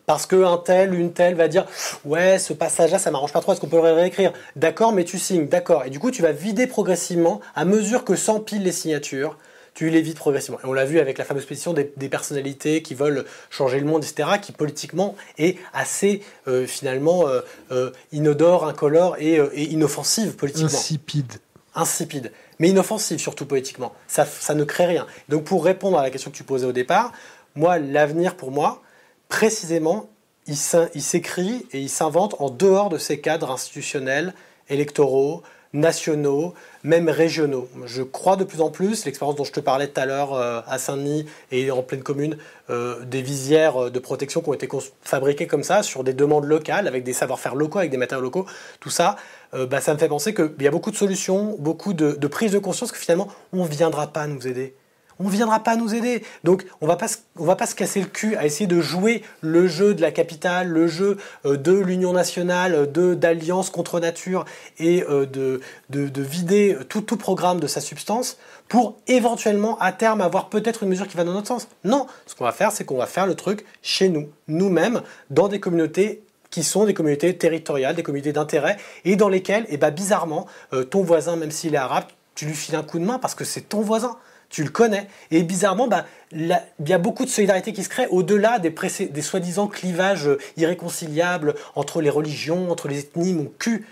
Parce 0.07 0.27
qu'un 0.27 0.59
tel, 0.59 0.93
une 0.95 1.12
telle 1.12 1.35
va 1.35 1.49
dire 1.49 1.64
Ouais, 2.05 2.38
ce 2.38 2.53
passage-là, 2.53 2.99
ça 2.99 3.11
m'arrange 3.11 3.33
pas 3.33 3.40
trop, 3.40 3.53
est-ce 3.53 3.61
qu'on 3.61 3.69
peut 3.69 3.77
le 3.77 3.93
réécrire? 3.93 4.33
D'accord, 4.55 4.93
mais 4.93 5.05
tu 5.05 5.19
signes, 5.19 5.49
d'accord. 5.49 5.85
Et 5.87 5.90
du 5.90 5.99
coup, 5.99 6.11
tu 6.11 6.21
vas 6.23 6.33
vider 6.33 6.67
progressivement, 6.67 7.40
à 7.55 7.64
mesure 7.64 8.05
que 8.05 8.14
s'empilent 8.14 8.62
les 8.64 8.73
signatures, 8.73 9.37
tu 9.75 9.91
les 9.91 10.01
vides 10.03 10.17
progressivement. 10.17 10.61
Et 10.63 10.67
on 10.67 10.73
l'a 10.73 10.85
vu 10.85 11.01
avec 11.01 11.19
la 11.19 11.25
fameuse 11.25 11.45
pétition 11.45 11.73
des, 11.73 11.93
des 11.97 12.09
personnalités 12.09 12.83
qui 12.83 12.95
veulent 12.95 13.25
changer 13.51 13.81
le 13.81 13.87
monde, 13.87 14.05
etc., 14.05 14.29
qui 14.41 14.53
politiquement 14.53 15.17
est 15.37 15.59
assez, 15.73 16.23
euh, 16.47 16.67
finalement, 16.67 17.29
euh, 17.29 17.41
euh, 17.73 17.91
inodore, 18.13 18.67
incolore 18.67 19.17
et, 19.19 19.35
et 19.35 19.65
inoffensive 19.65 20.37
politiquement 20.37 20.69
Insipide. 20.69 21.35
insipide, 21.75 22.33
mais 22.61 22.69
inoffensive 22.71 23.19
surtout 23.19 23.47
politiquement. 23.47 23.93
Ça, 24.07 24.25
ça 24.25 24.55
ne 24.55 24.65
crée 24.65 24.87
rien. 24.87 25.07
Donc 25.29 25.45
pour 25.45 25.65
répondre 25.65 25.99
à 25.99 26.03
la 26.03 26.11
question 26.11 26.31
que 26.31 26.37
tu 26.37 26.45
posais 26.45 26.67
au 26.67 26.73
départ, 26.73 27.13
moi, 27.57 27.79
l'avenir 27.79 28.37
pour 28.37 28.51
moi, 28.51 28.83
précisément, 29.29 30.09
il 30.47 30.57
s'écrit 30.57 31.67
et 31.73 31.81
il 31.81 31.89
s'invente 31.89 32.37
en 32.39 32.51
dehors 32.51 32.91
de 32.91 32.99
ces 32.99 33.21
cadres 33.21 33.51
institutionnels, 33.51 34.35
électoraux, 34.69 35.43
nationaux, 35.75 36.55
même 36.85 37.09
régionaux. 37.09 37.69
Je 37.85 38.03
crois 38.03 38.37
de 38.37 38.45
plus 38.45 38.61
en 38.61 38.71
plus, 38.71 39.05
l'expérience 39.05 39.37
dont 39.37 39.45
je 39.45 39.53
te 39.53 39.61
parlais 39.61 39.89
tout 39.89 40.01
à 40.01 40.07
l'heure 40.07 40.33
euh, 40.33 40.61
à 40.67 40.79
Saint-Denis 40.79 41.27
et 41.51 41.71
en 41.71 41.83
pleine 41.83 42.03
commune, 42.03 42.39
euh, 42.71 43.05
des 43.05 43.21
visières 43.21 43.85
euh, 43.85 43.91
de 43.91 43.99
protection 43.99 44.41
qui 44.41 44.49
ont 44.49 44.55
été 44.55 44.69
fabriquées 45.03 45.47
comme 45.47 45.65
ça, 45.65 45.83
sur 45.83 46.05
des 46.05 46.15
demandes 46.15 46.45
locales, 46.45 46.87
avec 46.87 47.05
des 47.05 47.13
savoir-faire 47.13 47.57
locaux, 47.57 47.81
avec 47.81 47.91
des 47.91 47.97
matériaux 47.97 48.23
locaux, 48.23 48.47
tout 48.81 48.91
ça, 48.91 49.17
bah, 49.53 49.81
ça 49.81 49.95
me 49.95 49.99
fait 49.99 50.09
penser 50.09 50.35
qu'il 50.35 50.51
y 50.61 50.67
a 50.67 50.71
beaucoup 50.73 50.91
de 50.91 50.97
solutions, 50.97 51.55
beaucoup 51.61 51.93
de, 51.93 52.13
de 52.13 52.27
prise 52.27 52.51
de 52.51 52.59
conscience 52.59 52.91
que 52.91 52.99
finalement, 52.99 53.29
on 53.53 53.65
ne 53.65 53.69
viendra 53.69 54.09
pas 54.09 54.27
nous 54.27 54.49
aider. 54.49 54.75
On 55.20 55.24
ne 55.24 55.31
viendra 55.31 55.61
pas 55.61 55.77
nous 55.77 55.94
aider. 55.94 56.24
Donc, 56.42 56.64
on 56.81 56.87
va 56.87 56.96
pas 56.96 57.07
va 57.37 57.57
pas 57.57 57.66
se 57.66 57.74
casser 57.74 58.00
le 58.00 58.07
cul 58.07 58.37
à 58.37 58.46
essayer 58.46 58.66
de 58.66 58.81
jouer 58.81 59.22
le 59.40 59.66
jeu 59.66 59.94
de 59.94 60.00
la 60.00 60.11
capitale, 60.11 60.68
le 60.68 60.87
jeu 60.87 61.18
euh, 61.44 61.57
de 61.57 61.72
l'union 61.72 62.12
nationale, 62.12 62.90
de 62.90 63.14
d'alliance 63.14 63.70
contre 63.70 64.00
nature 64.00 64.44
et 64.79 65.05
euh, 65.05 65.27
de, 65.27 65.61
de, 65.90 66.09
de 66.09 66.22
vider 66.22 66.77
tout, 66.88 67.00
tout 67.00 67.16
programme 67.16 67.61
de 67.61 67.66
sa 67.66 67.81
substance 67.81 68.38
pour 68.68 68.96
éventuellement 69.07 69.79
à 69.79 69.92
terme 69.92 70.20
avoir 70.20 70.48
peut-être 70.48 70.83
une 70.83 70.88
mesure 70.88 71.07
qui 71.09 71.16
va 71.16 71.24
dans 71.24 71.33
notre 71.33 71.48
sens. 71.48 71.68
Non, 71.85 72.07
ce 72.27 72.35
qu'on 72.35 72.44
va 72.44 72.53
faire, 72.53 72.72
c'est 72.72 72.85
qu'on 72.85 72.96
va 72.96 73.07
faire 73.07 73.27
le 73.27 73.35
truc 73.35 73.64
chez 73.83 74.09
nous, 74.09 74.29
nous-mêmes, 74.48 75.03
dans 75.31 75.48
des 75.48 75.61
communautés 75.61 76.22
qui 76.50 76.62
sont 76.62 76.85
des 76.85 76.94
communautés 76.94 77.37
territoriales, 77.37 77.96
des 77.96 78.05
communautés 78.05 78.33
d'intérêt, 78.33 78.77
et 79.05 79.16
dans 79.16 79.29
lesquelles, 79.29 79.66
et 79.68 79.77
bah, 79.77 79.90
bizarrement, 79.90 80.46
euh, 80.72 80.85
ton 80.85 81.03
voisin, 81.03 81.35
même 81.35 81.50
s'il 81.50 81.74
est 81.74 81.79
arabe, 81.79 82.05
tu 82.37 82.46
lui 82.46 82.55
files 82.55 82.77
un 82.77 82.85
coup 82.85 82.98
de 82.98 83.05
main 83.05 83.18
parce 83.18 83.35
que 83.35 83.44
c'est 83.44 83.62
ton 83.62 83.81
voisin, 83.81 84.16
tu 84.55 84.62
le 84.62 84.71
connais. 84.71 85.09
Et 85.33 85.43
bizarrement, 85.43 85.88
bah, 85.88 86.07
il 86.31 86.57
y 86.87 86.93
a 86.93 86.99
beaucoup 86.99 87.25
de 87.25 87.31
solidarité 87.31 87.73
qui 87.73 87.83
se 87.83 87.88
crée 87.88 88.07
au-delà 88.07 88.61
des, 88.61 88.73
des 89.11 89.23
soi-disant 89.23 89.67
clivages 89.67 90.29
euh, 90.29 90.38
irréconciliables 90.57 91.57
entre 91.75 92.01
les 92.01 92.09
religions, 92.09 92.71
entre 92.71 92.87
les 92.87 93.01
ethnies, 93.01 93.35
mon 93.35 93.51
cul. 93.59 93.85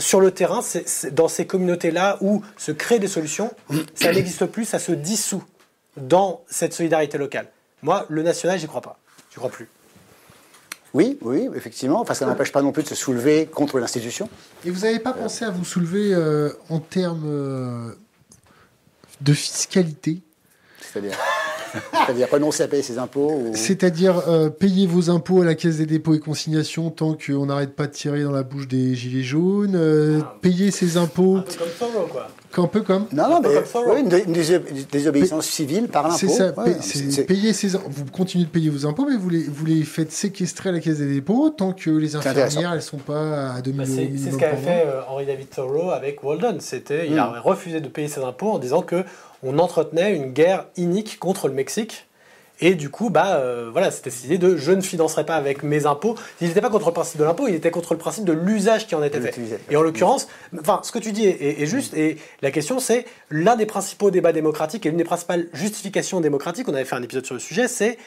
Sur 0.00 0.20
le 0.20 0.32
terrain, 0.32 0.60
dans 1.12 1.28
ces 1.28 1.46
communautés-là 1.46 2.18
où 2.20 2.42
se 2.56 2.72
créent 2.72 2.98
des 2.98 3.06
solutions, 3.06 3.52
ça 3.94 4.12
n'existe 4.12 4.46
plus, 4.46 4.64
ça 4.64 4.80
se 4.80 4.90
dissout 4.90 5.44
dans 5.96 6.42
cette 6.48 6.72
solidarité 6.72 7.16
locale. 7.16 7.46
Moi, 7.82 8.06
le 8.08 8.24
national, 8.24 8.58
j'y 8.58 8.66
crois 8.66 8.80
pas. 8.80 8.98
J'y 9.30 9.36
crois 9.36 9.50
plus. 9.50 9.68
Oui, 10.94 11.16
oui, 11.20 11.48
effectivement. 11.54 12.00
Enfin, 12.00 12.14
ça 12.14 12.26
n'empêche 12.26 12.50
pas 12.50 12.62
non 12.62 12.72
plus 12.72 12.82
de 12.82 12.88
se 12.88 12.96
soulever 12.96 13.46
contre 13.46 13.78
l'institution. 13.78 14.28
Et 14.64 14.70
vous 14.70 14.80
n'avez 14.80 14.98
pas 14.98 15.12
pensé 15.12 15.44
à 15.44 15.50
vous 15.50 15.64
soulever 15.64 16.12
euh, 16.12 16.50
en 16.70 16.80
termes 16.80 17.24
euh, 17.26 17.92
de 19.20 19.32
fiscalité 19.32 20.20
C'est-à-dire, 20.80 21.12
c'est-à-dire 22.06 22.28
renoncer 22.30 22.62
à 22.62 22.68
payer 22.68 22.82
ses 22.82 22.98
impôts 22.98 23.30
ou... 23.32 23.50
C'est-à-dire 23.54 24.22
euh, 24.28 24.48
payer 24.50 24.86
vos 24.86 25.10
impôts 25.10 25.42
à 25.42 25.44
la 25.44 25.54
caisse 25.54 25.76
des 25.78 25.86
dépôts 25.86 26.14
et 26.14 26.20
consignations 26.20 26.90
tant 26.90 27.14
qu'on 27.14 27.46
n'arrête 27.46 27.74
pas 27.74 27.86
de 27.86 27.92
tirer 27.92 28.22
dans 28.22 28.30
la 28.30 28.42
bouche 28.42 28.68
des 28.68 28.94
gilets 28.94 29.22
jaunes, 29.22 29.74
euh, 29.74 30.20
payer 30.42 30.70
ses 30.70 30.96
impôts, 30.96 31.40
peu 31.40 31.52
comme 31.58 31.68
Thoreau, 31.92 32.06
quoi. 32.06 32.28
un 32.58 32.66
peu 32.68 32.80
comme. 32.82 33.06
Non, 33.12 33.28
non, 33.28 33.42
peu 33.42 33.48
mais 33.48 33.54
comme 33.56 33.64
Thoreau. 33.64 33.94
oui, 33.94 34.00
une, 34.00 34.08
dé- 34.08 34.24
une 34.26 34.32
dés- 34.32 34.86
désobéissance 34.90 35.46
civile 35.46 35.88
par 35.88 36.04
l'impôt. 36.04 36.16
C'est 36.18 36.28
ça, 36.28 36.52
Ouais, 36.56 36.76
c'est 36.80 37.24
payer 37.24 37.52
ses, 37.52 37.68
vous 37.68 38.04
continuez 38.12 38.44
de 38.44 38.50
payer 38.50 38.70
vos 38.70 38.86
impôts, 38.86 39.06
mais 39.10 39.16
vous 39.16 39.28
les, 39.28 39.42
vous 39.42 39.66
les 39.66 39.82
faites 39.82 40.12
séquestrer 40.12 40.70
à 40.70 40.72
la 40.72 40.80
caisse 40.80 40.98
des 40.98 41.12
dépôts 41.12 41.50
tant 41.50 41.72
que 41.72 41.90
les 41.90 42.16
infirmières 42.16 42.72
elles 42.72 42.82
sont 42.82 42.96
pas 42.98 43.52
à 43.54 43.60
2000 43.60 43.78
Bah, 43.80 43.84
c'est 43.86 44.30
ce 44.30 44.36
mois. 44.36 44.48
fait 44.56 44.84
euh, 44.86 45.00
Henry 45.08 45.26
David 45.26 45.50
Thoreau 45.50 45.90
avec 45.90 46.22
Walden. 46.22 46.60
C'était, 46.60 47.06
il 47.08 47.14
Mm. 47.14 47.18
a 47.18 47.40
refusé 47.40 47.80
de 47.80 47.88
payer 47.88 48.08
ses 48.08 48.20
impôts 48.22 48.50
en 48.52 48.58
disant 48.58 48.82
que 48.82 49.04
on 49.42 49.58
entretenait 49.58 50.14
une 50.14 50.32
guerre 50.32 50.66
inique 50.76 51.18
contre 51.18 51.48
le 51.48 51.54
Mexique. 51.54 52.06
Et 52.58 52.74
du 52.74 52.88
coup, 52.88 53.10
bah, 53.10 53.36
euh, 53.36 53.68
voilà, 53.70 53.90
c'était 53.90 54.08
cette 54.08 54.24
idée 54.24 54.38
de 54.38 54.56
je 54.56 54.72
ne 54.72 54.80
financerai 54.80 55.26
pas 55.26 55.36
avec 55.36 55.62
mes 55.62 55.84
impôts. 55.84 56.14
Il 56.40 56.48
n'était 56.48 56.62
pas 56.62 56.70
contre 56.70 56.86
le 56.86 56.94
principe 56.94 57.18
de 57.20 57.24
l'impôt, 57.24 57.48
il 57.48 57.54
était 57.54 57.70
contre 57.70 57.92
le 57.92 57.98
principe 57.98 58.24
de 58.24 58.32
l'usage 58.32 58.86
qui 58.86 58.94
en 58.94 59.02
était 59.02 59.18
fait. 59.20 59.32
Et 59.70 59.76
en 59.76 59.82
l'occurrence, 59.82 60.26
enfin, 60.58 60.80
ce 60.82 60.90
que 60.90 60.98
tu 60.98 61.12
dis 61.12 61.26
est, 61.26 61.32
est- 61.42 61.62
est 61.62 61.66
juste. 61.66 61.92
Et 61.92 62.16
la 62.40 62.50
question, 62.50 62.78
c'est 62.80 63.04
l'un 63.28 63.56
des 63.56 63.66
principaux 63.66 64.10
débats 64.10 64.32
démocratiques 64.32 64.86
et 64.86 64.88
l'une 64.88 64.96
des 64.96 65.04
principales 65.04 65.48
justifications 65.52 66.20
démocratiques. 66.22 66.66
On 66.68 66.74
avait 66.74 66.86
fait 66.86 66.96
un 66.96 67.02
épisode 67.02 67.26
sur 67.26 67.34
le 67.34 67.40
sujet. 67.40 67.68
C'est 67.68 67.98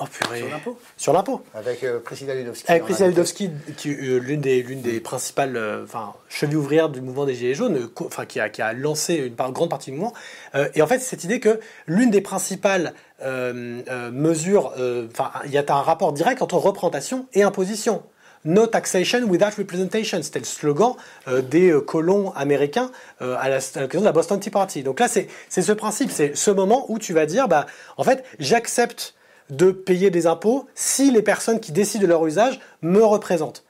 oh 0.00 0.06
purée, 0.10 0.40
Sur 0.40 0.50
l'impôt 0.50 0.78
Sur 0.96 1.12
l'impôt. 1.12 1.42
Avec 1.54 1.84
euh, 1.84 1.98
Priscilla 2.00 2.34
Ludowski. 2.34 2.64
Avec 2.68 2.84
Priscilla. 2.84 3.08
Ludowski, 3.08 3.50
qui 3.76 3.90
est 3.90 4.02
euh, 4.02 4.18
l'une 4.18 4.40
des, 4.40 4.62
l'une 4.62 4.82
des 4.82 5.00
principales 5.00 5.56
euh, 5.56 5.86
chevilles 6.28 6.56
ouvrières 6.56 6.88
du 6.88 7.00
mouvement 7.00 7.24
des 7.24 7.34
Gilets 7.34 7.54
jaunes, 7.54 7.88
enfin, 8.00 8.26
qui, 8.26 8.40
a, 8.40 8.48
qui 8.48 8.62
a 8.62 8.72
lancé 8.72 9.14
une 9.16 9.34
grande 9.34 9.70
partie 9.70 9.90
du 9.90 9.96
mouvement. 9.96 10.14
Euh, 10.54 10.68
et 10.74 10.82
en 10.82 10.86
fait, 10.86 10.98
cette 10.98 11.24
idée 11.24 11.40
que 11.40 11.60
l'une 11.86 12.10
des 12.10 12.20
principales 12.20 12.94
euh, 13.22 14.10
mesures, 14.10 14.72
enfin, 15.12 15.30
il 15.44 15.50
y 15.52 15.58
a 15.58 15.64
un 15.68 15.82
rapport 15.82 16.12
direct 16.12 16.42
entre 16.42 16.56
représentation 16.56 17.26
et 17.34 17.42
imposition. 17.42 18.02
No 18.44 18.66
taxation 18.66 19.24
without 19.28 19.54
representation. 19.56 20.22
C'était 20.22 20.38
le 20.38 20.44
slogan 20.46 20.94
euh, 21.28 21.42
des 21.42 21.70
euh, 21.70 21.80
colons 21.80 22.32
américains 22.32 22.90
euh, 23.20 23.36
à 23.38 23.50
l'occasion 23.50 24.00
de 24.00 24.06
la 24.06 24.12
Boston 24.12 24.40
Tea 24.40 24.48
Party. 24.50 24.82
Donc 24.82 24.98
là, 24.98 25.08
c'est 25.08 25.28
c'est 25.50 25.60
ce 25.60 25.72
principe, 25.72 26.10
c'est 26.10 26.34
ce 26.34 26.50
moment 26.50 26.86
où 26.88 26.98
tu 26.98 27.12
vas 27.12 27.26
dire, 27.26 27.48
bah, 27.48 27.66
en 27.98 28.04
fait, 28.04 28.24
j'accepte 28.38 29.14
de 29.50 29.70
payer 29.70 30.10
des 30.10 30.26
impôts 30.26 30.66
si 30.74 31.10
les 31.10 31.22
personnes 31.22 31.60
qui 31.60 31.72
décident 31.72 32.02
de 32.02 32.08
leur 32.08 32.26
usage 32.26 32.60
me 32.82 33.04
représentent. 33.04 33.64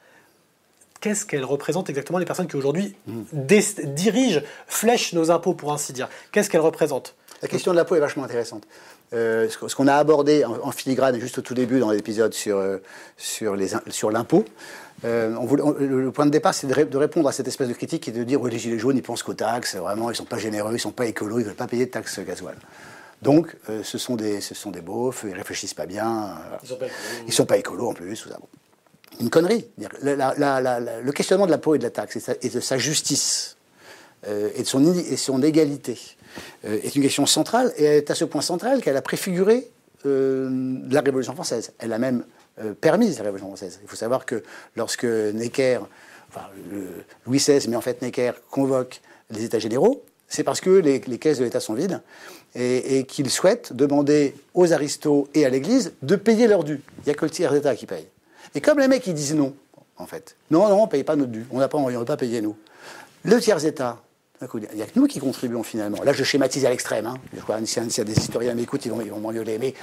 qu'est-ce 1.01 1.25
qu'elles 1.25 1.45
représentent 1.45 1.89
exactement 1.89 2.19
les 2.19 2.27
personnes 2.27 2.47
qui 2.47 2.57
aujourd'hui 2.57 2.95
dirigent, 3.33 4.41
flèchent 4.67 5.15
nos 5.15 5.31
impôts, 5.31 5.55
pour 5.55 5.73
ainsi 5.73 5.93
dire? 5.93 6.09
Qu'est-ce 6.33 6.51
qu'elles 6.51 6.61
représentent? 6.61 7.15
La 7.43 7.49
question 7.49 7.73
de 7.73 7.77
l'impôt 7.77 7.97
est 7.97 8.01
vachement 8.01 8.25
intéressante. 8.25 8.67
Euh, 9.13 9.49
ce 9.49 9.75
qu'on 9.75 9.89
a 9.89 9.95
abordé 9.95 10.45
en, 10.45 10.71
filigrane 10.71 11.19
juste 11.19 11.39
au 11.39 11.43
tout 11.43 11.55
début 11.55 11.81
dans 11.81 11.91
l'épisode 11.91 12.33
sur, 12.33 12.59
euh, 12.59 12.79
sur, 13.17 13.57
l'impôt, 14.11 14.45
euh, 15.05 15.35
le 15.81 16.13
point 16.13 16.27
de 16.27 16.31
départ, 16.31 16.55
c'est 16.55 16.69
de, 16.69 16.97
répondre 16.97 17.29
à 17.29 17.33
cette 17.33 17.49
espèce 17.49 17.69
de 17.69 17.73
critique 17.73 18.07
et 18.07 18.13
de 18.13 18.23
dire 18.23 18.41
oui, 18.41 18.53
les 18.53 18.59
Gilets 18.59 18.79
jaunes, 18.79 18.97
ils 18.97 19.03
pensent 19.03 19.25
qu'aux 19.25 19.35
taxes, 19.35 19.75
vraiment, 19.77 20.11
ils 20.11 20.13
ne 20.13 20.17
sont 20.17 20.25
pas 20.25 20.39
généreux, 20.39 20.71
ils 20.71 20.75
ne 20.75 20.79
sont 20.79 20.93
pas 20.93 21.07
écolos, 21.07 21.39
ils 21.39 21.43
ne 21.43 21.47
veulent 21.47 21.57
pas 21.57 21.67
payer 21.67 21.87
de 21.87 21.91
taxes 21.91 22.21
gasoil. 22.21 22.55
Donc, 23.23 23.55
ce, 23.83 23.99
sont 23.99 24.17
des, 24.17 24.41
ce 24.41 24.55
sont 24.55 24.71
des 24.71 24.81
beaufs, 24.81 25.27
ils 25.29 25.35
réfléchissent 25.35 25.75
pas 25.75 25.87
bien. 25.87 26.39
ils 26.63 27.27
ne 27.27 27.33
sont, 27.33 27.47
pas 27.47 27.59
écolos 27.59 27.91
en 27.91 27.95
plus. 27.95 28.19
Tout 28.19 28.29
ça. 28.31 28.39
Une 29.21 29.29
connerie. 29.29 29.69
le 29.79 31.11
questionnement 31.11 31.47
de 31.47 31.51
l'impôt 31.51 31.75
et 31.75 31.79
de 31.79 31.83
la 31.85 31.91
taxe 31.91 32.17
et, 32.41 32.49
de 32.49 32.61
sa 32.61 32.79
justice 32.79 33.57
et 34.27 34.63
de 34.63 34.67
son, 34.67 34.95
et 34.95 35.17
son 35.17 35.43
égalité 35.43 35.99
euh, 36.65 36.79
est 36.83 36.95
une 36.95 37.03
question 37.03 37.27
centrale 37.27 37.73
et 37.77 37.85
elle 37.85 37.97
est 37.97 38.11
à 38.11 38.15
ce 38.15 38.25
point 38.25 38.43
centrale 38.43 38.81
qu'elle 38.81 38.97
a 38.97 39.03
préfiguré 39.03 39.69
euh, 40.07 40.79
la 40.91 41.01
Révolution 41.01 41.35
française. 41.35 41.73
Elle 41.79 41.93
a 41.93 41.99
même 41.99 42.25
euh, 42.61 42.75
permis 42.75 43.15
la 43.15 43.23
Révolution 43.23 43.49
française. 43.49 43.81
Il 43.83 43.89
faut 43.89 43.97
savoir 43.97 44.27
que 44.27 44.43
lorsque 44.77 45.05
Necker, 45.05 45.81
enfin 46.29 46.47
Louis 47.27 47.39
XVI, 47.39 47.67
mais 47.69 47.77
en 47.77 47.81
fait 47.81 48.03
Necker 48.03 48.33
convoque 48.51 49.01
les 49.31 49.45
États 49.45 49.59
généraux, 49.59 50.05
c'est 50.29 50.45
parce 50.45 50.61
que 50.61 50.71
les, 50.71 51.01
caisses 51.01 51.39
de 51.39 51.45
l'État 51.45 51.61
sont 51.61 51.75
vides 51.75 52.01
et, 52.55 52.99
et 52.99 53.05
qu'il 53.05 53.31
souhaite 53.31 53.73
demander 53.73 54.35
aux 54.55 54.73
aristos 54.73 55.29
et 55.35 55.45
à 55.45 55.51
l'Église 55.51 55.93
de 56.03 56.17
payer 56.17 56.47
leur 56.47 56.65
dû. 56.65 56.81
Il 56.99 57.05
n'y 57.07 57.13
a 57.13 57.15
que 57.15 57.25
le 57.25 57.31
tiers 57.31 57.53
d'État 57.53 57.75
qui 57.75 57.87
paye. 57.87 58.07
Et 58.55 58.61
comme 58.61 58.79
les 58.79 58.89
mecs 58.89 59.07
ils 59.07 59.15
disent 59.15 59.35
non, 59.35 59.55
en 59.97 60.07
fait, 60.07 60.37
non, 60.51 60.69
non, 60.69 60.83
on 60.83 60.87
ne 60.87 60.91
paye 60.91 61.05
pas 61.05 61.17
notre 61.17 61.33
dû, 61.33 61.47
on 61.51 61.59
n'a 61.59 61.69
pas, 61.69 61.79
on 61.79 62.05
pas 62.05 62.17
payé 62.17 62.41
nous. 62.41 62.57
Le 63.23 63.39
tiers 63.39 63.65
État, 63.65 64.01
il 64.43 64.77
n'y 64.77 64.83
a 64.83 64.87
que 64.87 64.99
nous 64.99 65.07
qui 65.07 65.19
contribuons 65.19 65.63
finalement. 65.63 66.03
Là, 66.03 66.15
je 66.15 66.25
schématise 66.25 66.65
à 66.65 66.71
l'extrême. 66.71 67.07
Hein. 67.07 67.19
S'il 67.67 67.83
y 67.83 68.01
a 68.01 68.05
des 68.05 68.19
historiens 68.19 68.55
m'écoutent, 68.55 68.87
ils 68.87 68.91
vont, 68.91 69.03
ils 69.03 69.11
vont 69.11 69.21
m'engueuler. 69.21 69.59
Mais 69.59 69.75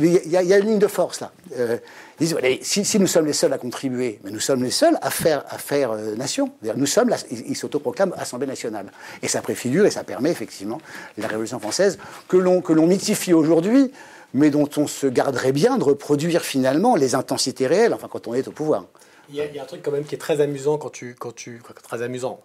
il 0.00 0.28
y, 0.28 0.36
a, 0.36 0.58
une 0.58 0.66
ligne 0.66 0.78
de 0.80 0.86
force 0.88 1.20
là. 1.20 1.30
Euh, 1.56 1.78
ils 2.18 2.26
disent, 2.26 2.36
si, 2.62 2.98
nous 2.98 3.06
sommes 3.06 3.26
les 3.26 3.32
seuls 3.32 3.52
à 3.52 3.58
contribuer, 3.58 4.18
mais 4.24 4.32
nous 4.32 4.40
sommes 4.40 4.64
les 4.64 4.72
seuls 4.72 4.98
à 5.00 5.10
faire, 5.10 5.44
euh, 5.92 6.16
nation. 6.16 6.50
Nous 6.74 6.86
sommes, 6.86 7.14
ils 7.30 7.56
s'autoproclament 7.56 8.14
Assemblée 8.16 8.48
nationale. 8.48 8.90
Et 9.22 9.28
ça 9.28 9.42
préfigure 9.42 9.86
et 9.86 9.90
ça 9.92 10.02
permet 10.02 10.30
effectivement 10.30 10.80
la 11.16 11.28
Révolution 11.28 11.60
française 11.60 11.98
que 12.28 12.36
l'on 12.36 12.86
mythifie 12.86 13.32
aujourd'hui, 13.32 13.92
mais 14.34 14.50
dont 14.50 14.68
on 14.76 14.88
se 14.88 15.06
garderait 15.06 15.52
bien 15.52 15.78
de 15.78 15.84
reproduire 15.84 16.42
finalement 16.42 16.96
les 16.96 17.14
intensités 17.14 17.68
réelles, 17.68 17.94
enfin 17.94 18.08
quand 18.10 18.26
on 18.26 18.34
est 18.34 18.48
au 18.48 18.52
pouvoir. 18.52 18.86
Il 19.28 19.36
y, 19.36 19.40
a, 19.40 19.62
un 19.62 19.66
truc 19.66 19.82
quand 19.82 19.92
même 19.92 20.04
qui 20.04 20.16
est 20.16 20.18
très 20.18 20.40
amusant 20.40 20.76
quand 20.78 20.90
tu, 20.90 21.14
quand 21.16 21.32
tu, 21.32 21.62
très 21.84 22.02
amusant 22.02 22.40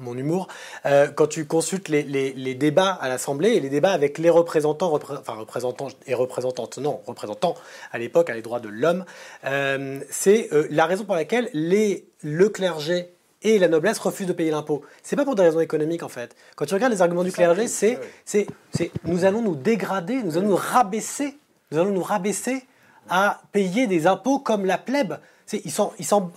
mon 0.00 0.16
humour, 0.16 0.48
euh, 0.86 1.08
quand 1.08 1.26
tu 1.26 1.46
consultes 1.46 1.88
les, 1.88 2.54
débats 2.54 2.90
à 2.90 3.08
l'Assemblée 3.08 3.50
et 3.50 3.60
les 3.60 3.68
débats 3.68 3.92
avec 3.92 4.18
les 4.18 4.30
représentants, 4.30 4.92
enfin 4.94 5.34
représentants 5.34 5.88
et 6.06 6.14
représentantes, 6.14 6.78
non, 6.78 7.00
représentants 7.06 7.54
à 7.92 7.98
l'époque 7.98 8.30
à 8.30 8.34
les 8.34 8.42
droits 8.42 8.60
de 8.60 8.68
l'homme, 8.68 9.04
euh, 9.44 10.00
c'est 10.10 10.48
euh, 10.52 10.66
la 10.70 10.86
raison 10.86 11.04
pour 11.04 11.14
laquelle 11.14 11.48
les, 11.52 12.08
le 12.22 12.48
clergé 12.48 13.10
et 13.42 13.58
la 13.58 13.68
noblesse 13.68 13.98
refusent 13.98 14.26
de 14.26 14.32
payer 14.32 14.50
l'impôt. 14.50 14.82
C'est 15.02 15.16
pas 15.16 15.24
pour 15.24 15.34
des 15.34 15.42
raisons 15.42 15.60
économiques 15.60 16.02
en 16.02 16.08
fait. 16.08 16.36
Quand 16.56 16.66
tu 16.66 16.74
regardes 16.74 16.92
les 16.92 17.02
arguments 17.02 17.24
du 17.24 17.32
clergé, 17.32 17.68
c'est, 17.68 17.98
c'est, 18.24 18.46
c'est 18.72 18.90
nous 19.04 19.24
allons 19.24 19.42
nous 19.42 19.56
dégrader, 19.56 20.22
nous 20.22 20.36
allons 20.36 20.48
nous 20.48 20.56
rabaisser, 20.56 21.38
nous 21.70 21.78
allons 21.78 21.92
nous 21.92 22.02
rabaisser 22.02 22.64
à 23.08 23.40
payer 23.52 23.86
des 23.86 24.06
impôts 24.06 24.38
comme 24.38 24.64
la 24.64 24.78
plèbe 24.78 25.14
ils 25.52 25.70
s'en, 25.70 25.92
ils 25.98 26.14
en 26.14 26.30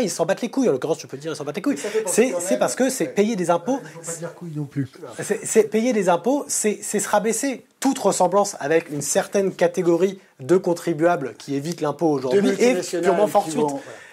ils 0.00 0.10
s'en 0.10 0.26
battent 0.26 0.42
les 0.42 0.50
couilles. 0.50 0.68
En 0.68 0.72
l'occurrence, 0.72 1.00
je 1.00 1.06
peux 1.06 1.16
dire, 1.16 1.32
ils 1.32 1.36
s'en 1.36 1.44
battent 1.44 1.56
les 1.56 1.62
couilles. 1.62 1.78
C'est, 2.06 2.58
parce 2.58 2.74
que 2.74 2.88
c'est 2.88 3.06
payer 3.06 3.36
des 3.36 3.50
impôts. 3.50 3.80
Il 3.82 4.04
faut 4.04 4.12
pas 4.12 4.18
dire 4.18 4.34
couilles 4.34 4.56
non 4.56 4.64
plus. 4.64 4.90
C'est, 5.22 5.70
payer 5.70 5.92
des 5.92 6.08
impôts, 6.08 6.44
c'est, 6.48 6.82
se 6.82 7.08
rabaisser. 7.08 7.64
Toute 7.78 7.98
ressemblance 7.98 8.56
avec 8.58 8.90
une 8.90 9.02
certaine 9.02 9.52
catégorie 9.52 10.18
de 10.40 10.56
contribuables 10.56 11.34
qui 11.38 11.54
évitent 11.54 11.80
l'impôt 11.80 12.08
aujourd'hui 12.08 12.50
est 12.58 13.00
purement 13.02 13.26
fortuite. 13.26 13.66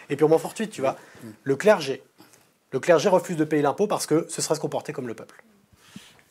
Et 0.10 0.16
purement 0.16 0.38
fortuite, 0.38 0.70
tu 0.72 0.82
vois. 0.82 0.98
Le 1.44 1.56
clergé. 1.56 2.04
Le 2.72 2.80
clergé 2.80 3.10
refuse 3.10 3.38
de 3.38 3.44
payer 3.44 3.62
l'impôt 3.62 3.88
parce 3.88 4.06
que 4.06 4.26
ce 4.30 4.42
serait 4.42 4.56
se 4.56 4.60
comporter 4.60 4.94
comme 4.94 5.08
le 5.08 5.14
peuple. 5.14 5.44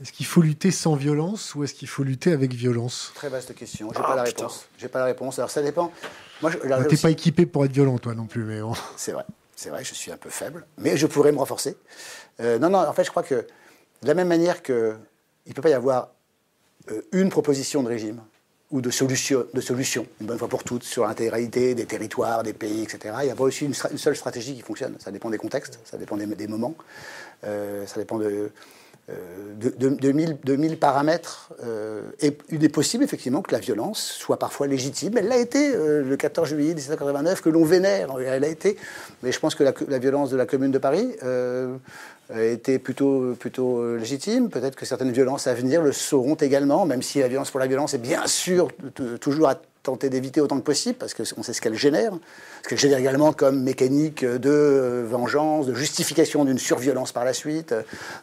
Est-ce 0.03 0.13
qu'il 0.13 0.27
faut 0.27 0.43
lutter 0.43 0.73
sans 0.73 0.97
violence 0.97 1.55
ou 1.55 1.63
est-ce 1.63 1.75
qu'il 1.75 1.87
faut 1.87 2.03
lutter 2.03 2.33
avec 2.33 2.53
violence? 2.53 3.13
Très 3.15 3.29
vaste 3.29 3.55
question. 3.55 3.89
J'ai 3.93 4.01
n'ai 4.01 4.05
pas 4.05 4.17
la 4.17 4.23
réponse. 4.25 4.67
J'ai 4.77 4.89
pas 4.89 4.99
la 4.99 5.05
réponse. 5.05 5.39
Alors 5.39 5.51
ça 5.51 5.63
dépend. 5.63 5.93
Moi, 6.41 6.51
je, 6.51 6.69
bah, 6.69 6.85
t'es 6.85 6.97
pas 6.97 7.11
équipé 7.11 7.47
pour 7.47 7.65
être 7.65 7.73
violent, 7.73 7.99
toi 7.99 8.13
non 8.13 8.27
plus, 8.27 8.43
mais 8.43 8.61
C'est 8.97 9.13
vrai. 9.13 9.25
C'est 9.55 9.71
vrai. 9.71 9.85
Je 9.85 9.95
suis 9.95 10.11
un 10.11 10.17
peu 10.17 10.29
faible, 10.29 10.67
mais 10.77 10.97
je 10.97 11.07
pourrais 11.07 11.31
me 11.31 11.39
renforcer. 11.39 11.77
Euh, 12.41 12.59
non, 12.59 12.69
non. 12.69 12.79
En 12.79 12.93
fait, 12.93 13.05
je 13.05 13.11
crois 13.11 13.23
que 13.23 13.35
de 13.35 14.07
la 14.09 14.15
même 14.15 14.27
manière 14.27 14.61
que 14.61 14.97
il 15.47 15.55
peut 15.55 15.63
pas 15.63 15.71
y 15.71 15.75
avoir 15.75 16.09
euh, 16.91 17.03
une 17.13 17.29
proposition 17.29 17.85
de 17.85 17.89
régime 17.89 18.21
ou 18.73 18.81
de 18.81 18.91
solution, 18.91 19.47
de 19.55 19.61
solution, 19.61 20.05
une 20.21 20.27
bonne 20.27 20.39
fois 20.39 20.49
pour 20.49 20.65
toutes, 20.65 20.83
sur 20.83 21.07
l'intégralité 21.07 21.77
des 21.77 21.87
territoires, 21.87 22.43
des 22.43 22.55
pays, 22.55 22.83
etc. 22.83 23.15
Il 23.21 23.27
n'y 23.27 23.31
a 23.31 23.37
pas 23.37 23.45
aussi 23.45 23.67
une, 23.67 23.75
seule 23.75 24.17
stratégie 24.17 24.57
qui 24.57 24.63
fonctionne. 24.63 24.97
Ça 24.99 25.13
dépend 25.13 25.31
des 25.31 25.39
contextes, 25.39 25.79
ça 25.85 25.97
dépend 25.97 26.17
des, 26.17 26.47
moments, 26.49 26.75
euh, 27.45 27.87
ça 27.87 28.01
dépend 28.01 28.19
de, 28.19 28.51
de, 29.63 29.89
de, 30.45 30.57
mille, 30.57 30.77
paramètres. 30.79 31.51
Euh, 31.65 32.03
et 32.21 32.37
il 32.51 32.65
est 32.65 32.69
possible 32.69 33.05
effectivement 33.05 33.43
que 33.43 33.53
la 33.53 33.61
violence 33.61 34.01
soit 34.01 34.39
parfois 34.39 34.67
légitime. 34.67 35.17
Elle 35.17 35.29
l'a 35.29 35.37
été 35.37 35.75
euh, 35.75 36.03
le 36.03 36.17
14 36.17 36.49
juillet 36.49 36.75
1789, 36.75 37.41
que 37.41 37.49
l'on 37.49 37.65
vénère. 37.65 38.11
Elle 38.19 38.45
a 38.45 38.49
été. 38.49 38.77
Mais 39.23 39.33
je 39.33 39.39
pense 39.39 39.55
que 39.55 39.65
la, 39.65 39.99
violence 39.99 40.31
de 40.31 40.37
la 40.37 40.47
Commune 40.47 40.71
de 40.71 40.79
Paris 40.79 41.15
euh, 41.23 41.77
été 42.31 42.79
plutôt, 42.79 43.35
plutôt 43.39 43.97
légitime. 43.97 44.49
Peut-être 44.49 44.77
que 44.77 44.87
certaines 44.87 45.13
violences 45.13 45.47
à 45.47 45.55
venir 45.55 45.83
le 45.83 45.93
seront 45.93 46.35
également, 46.35 46.87
même 46.87 47.03
si 47.03 47.21
la 47.21 47.29
violence 47.29 47.51
pour 47.51 47.61
la 47.61 47.67
violence 47.67 47.95
est 47.95 47.99
bien 47.99 48.27
sûr 48.27 48.69
toujours 49.21 49.49
à 49.49 49.61
tenter 49.83 50.11
d'éviter 50.11 50.41
autant 50.41 50.59
que 50.59 50.65
possible, 50.65 50.97
parce 50.99 51.15
qu'on 51.15 51.43
sait 51.43 51.53
ce 51.53 51.61
qu'elle 51.61 51.75
génère. 51.75 52.13
Ce 52.63 52.69
qu'elle 52.69 52.79
génère 52.79 52.99
également 52.99 53.33
comme 53.33 53.63
mécanique 53.63 54.25
de 54.25 55.05
vengeance, 55.09 55.67
de 55.67 55.75
justification 55.75 56.45
d'une 56.45 56.59
surviolence 56.59 57.13
par 57.13 57.25
la 57.25 57.33
suite, 57.33 57.75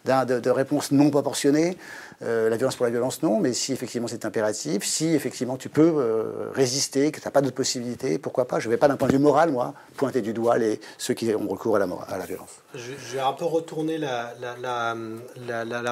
de, 0.05 0.39
de 0.39 0.49
réponse 0.49 0.91
non 0.91 1.09
proportionnée. 1.09 1.77
Euh, 2.21 2.49
la 2.49 2.57
violence 2.57 2.75
pour 2.75 2.85
la 2.85 2.91
violence, 2.91 3.23
non, 3.23 3.39
mais 3.39 3.53
si 3.53 3.71
effectivement 3.71 4.09
c'est 4.09 4.25
impératif, 4.25 4.83
si 4.83 5.07
effectivement 5.15 5.55
tu 5.55 5.69
peux 5.69 5.93
euh, 5.97 6.49
résister, 6.53 7.11
que 7.13 7.21
tu 7.21 7.25
n'as 7.25 7.31
pas 7.31 7.41
d'autre 7.41 7.55
possibilité, 7.55 8.17
pourquoi 8.17 8.45
pas? 8.45 8.59
Je 8.59 8.67
ne 8.67 8.73
vais 8.73 8.77
pas 8.77 8.89
d'un 8.89 8.97
point 8.97 9.07
de 9.07 9.13
vue 9.13 9.19
moral, 9.19 9.51
moi, 9.51 9.73
pointer 9.95 10.21
du 10.21 10.33
doigt 10.33 10.57
les, 10.57 10.81
ceux 10.97 11.13
qui 11.13 11.33
ont 11.33 11.47
recours 11.47 11.77
à 11.77 11.79
la, 11.79 12.25
violence. 12.25 12.49
Je, 12.75 13.13
vais 13.13 13.21
un 13.21 13.31
peu 13.31 13.45
retourner 13.45 13.97
la 13.97 14.25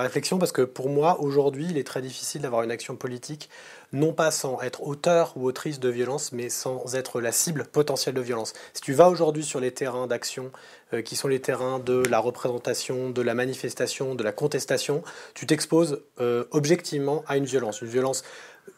réflexion, 0.01 0.37
parce 0.37 0.51
que 0.51 0.63
pour 0.63 0.89
moi, 0.89 1.21
aujourd'hui, 1.21 1.67
il 1.69 1.77
est 1.77 1.87
très 1.87 2.01
difficile 2.01 2.41
d'avoir 2.41 2.63
une 2.63 2.71
action 2.71 2.97
politique 2.97 3.49
non 3.93 4.13
pas 4.13 4.31
sans 4.31 4.61
être 4.61 4.83
auteur 4.83 5.33
ou 5.35 5.45
autrice 5.45 5.79
de 5.79 5.89
violence, 5.89 6.31
mais 6.31 6.49
sans 6.49 6.95
être 6.95 7.21
la 7.21 7.31
cible 7.31 7.65
potentielle 7.65 8.15
de 8.15 8.21
violence. 8.21 8.53
Si 8.73 8.81
tu 8.81 8.93
vas 8.93 9.09
aujourd'hui 9.09 9.43
sur 9.43 9.59
les 9.59 9.71
terrains 9.71 10.07
d'action, 10.07 10.51
euh, 10.93 11.01
qui 11.01 11.15
sont 11.15 11.27
les 11.27 11.41
terrains 11.41 11.79
de 11.79 12.03
la 12.09 12.19
représentation, 12.19 13.09
de 13.09 13.21
la 13.21 13.33
manifestation, 13.33 14.15
de 14.15 14.23
la 14.23 14.31
contestation, 14.31 15.03
tu 15.33 15.45
t'exposes 15.45 16.01
euh, 16.19 16.45
objectivement 16.51 17.23
à 17.27 17.37
une 17.37 17.45
violence, 17.45 17.81
une 17.81 17.87
violence 17.87 18.23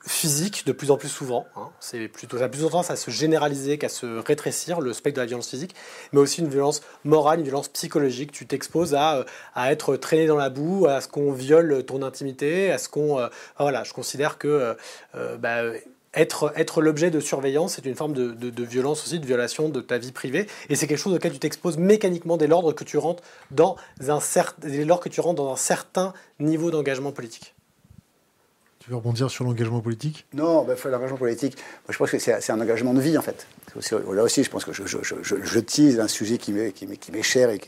physique 0.05 0.65
de 0.65 0.71
plus 0.71 0.91
en 0.91 0.97
plus 0.97 1.09
souvent. 1.09 1.45
Hein. 1.55 1.69
C'est 1.79 2.07
plutôt 2.07 2.37
ça 2.37 2.45
a 2.45 2.49
plus 2.49 2.61
tendance 2.61 2.89
à 2.89 2.95
se 2.95 3.11
généraliser 3.11 3.77
qu'à 3.77 3.89
se 3.89 4.05
rétrécir 4.19 4.81
le 4.81 4.93
spectre 4.93 5.17
de 5.17 5.21
la 5.21 5.27
violence 5.27 5.49
physique, 5.49 5.75
mais 6.13 6.19
aussi 6.19 6.41
une 6.41 6.47
violence 6.47 6.81
morale, 7.03 7.39
une 7.39 7.45
violence 7.45 7.67
psychologique. 7.69 8.31
Tu 8.31 8.47
t'exposes 8.47 8.95
à, 8.95 9.17
euh, 9.17 9.23
à, 9.55 9.71
être 9.71 9.97
traîné 9.97 10.27
dans 10.27 10.37
la 10.37 10.49
boue, 10.49 10.87
à 10.87 11.01
ce 11.01 11.07
qu'on 11.07 11.31
viole 11.31 11.83
ton 11.83 12.01
intimité, 12.01 12.71
à 12.71 12.77
ce 12.77 12.89
qu'on 12.89 13.19
euh, 13.19 13.27
voilà. 13.57 13.83
Je 13.83 13.93
considère 13.93 14.37
que 14.37 14.75
euh, 15.15 15.37
bah, 15.37 15.63
être, 16.13 16.53
être 16.55 16.81
l'objet 16.81 17.11
de 17.11 17.19
surveillance, 17.19 17.73
c'est 17.75 17.85
une 17.85 17.95
forme 17.95 18.13
de, 18.13 18.31
de, 18.31 18.63
violence 18.63 19.03
aussi, 19.03 19.19
de 19.19 19.25
violation 19.25 19.69
de 19.69 19.81
ta 19.81 19.97
vie 19.97 20.11
privée. 20.11 20.47
Et 20.69 20.75
c'est 20.75 20.87
quelque 20.87 20.97
chose 20.97 21.13
auquel 21.13 21.33
tu 21.33 21.39
t'exposes 21.39 21.77
mécaniquement 21.77 22.37
dès 22.37 22.47
que 22.47 22.83
tu 22.83 22.97
rentres 22.97 23.23
dans 23.51 23.75
un, 24.07 24.19
dès 24.59 24.85
lors 24.85 24.99
que 24.99 25.09
tu 25.09 25.21
rentres 25.21 25.43
dans 25.43 25.51
un 25.51 25.57
certain 25.57 26.13
niveau 26.39 26.71
d'engagement 26.71 27.11
politique 27.11 27.53
veux 28.89 28.95
rebondir 28.95 29.29
sur 29.29 29.43
l'engagement 29.43 29.81
politique? 29.81 30.25
Non, 30.33 30.63
bah, 30.63 30.73
l'engagement 30.85 31.17
politique, 31.17 31.55
moi, 31.57 31.93
je 31.93 31.97
pense 31.97 32.11
que 32.11 32.19
c'est 32.19 32.51
un 32.51 32.59
engagement 32.59 32.93
de 32.93 33.01
vie, 33.01 33.17
en 33.17 33.21
fait. 33.21 33.47
là 33.91 34.23
aussi, 34.23 34.43
je 34.43 34.49
pense 34.49 34.65
que 34.65 34.73
je, 34.73 34.83
je, 34.85 34.97
je, 35.21 35.59
tease 35.59 35.99
un 35.99 36.07
sujet 36.07 36.37
qui 36.37 36.51
m'est 36.51 36.71
qui, 36.71 36.87
qui 36.87 37.23
cher 37.23 37.49
et 37.49 37.59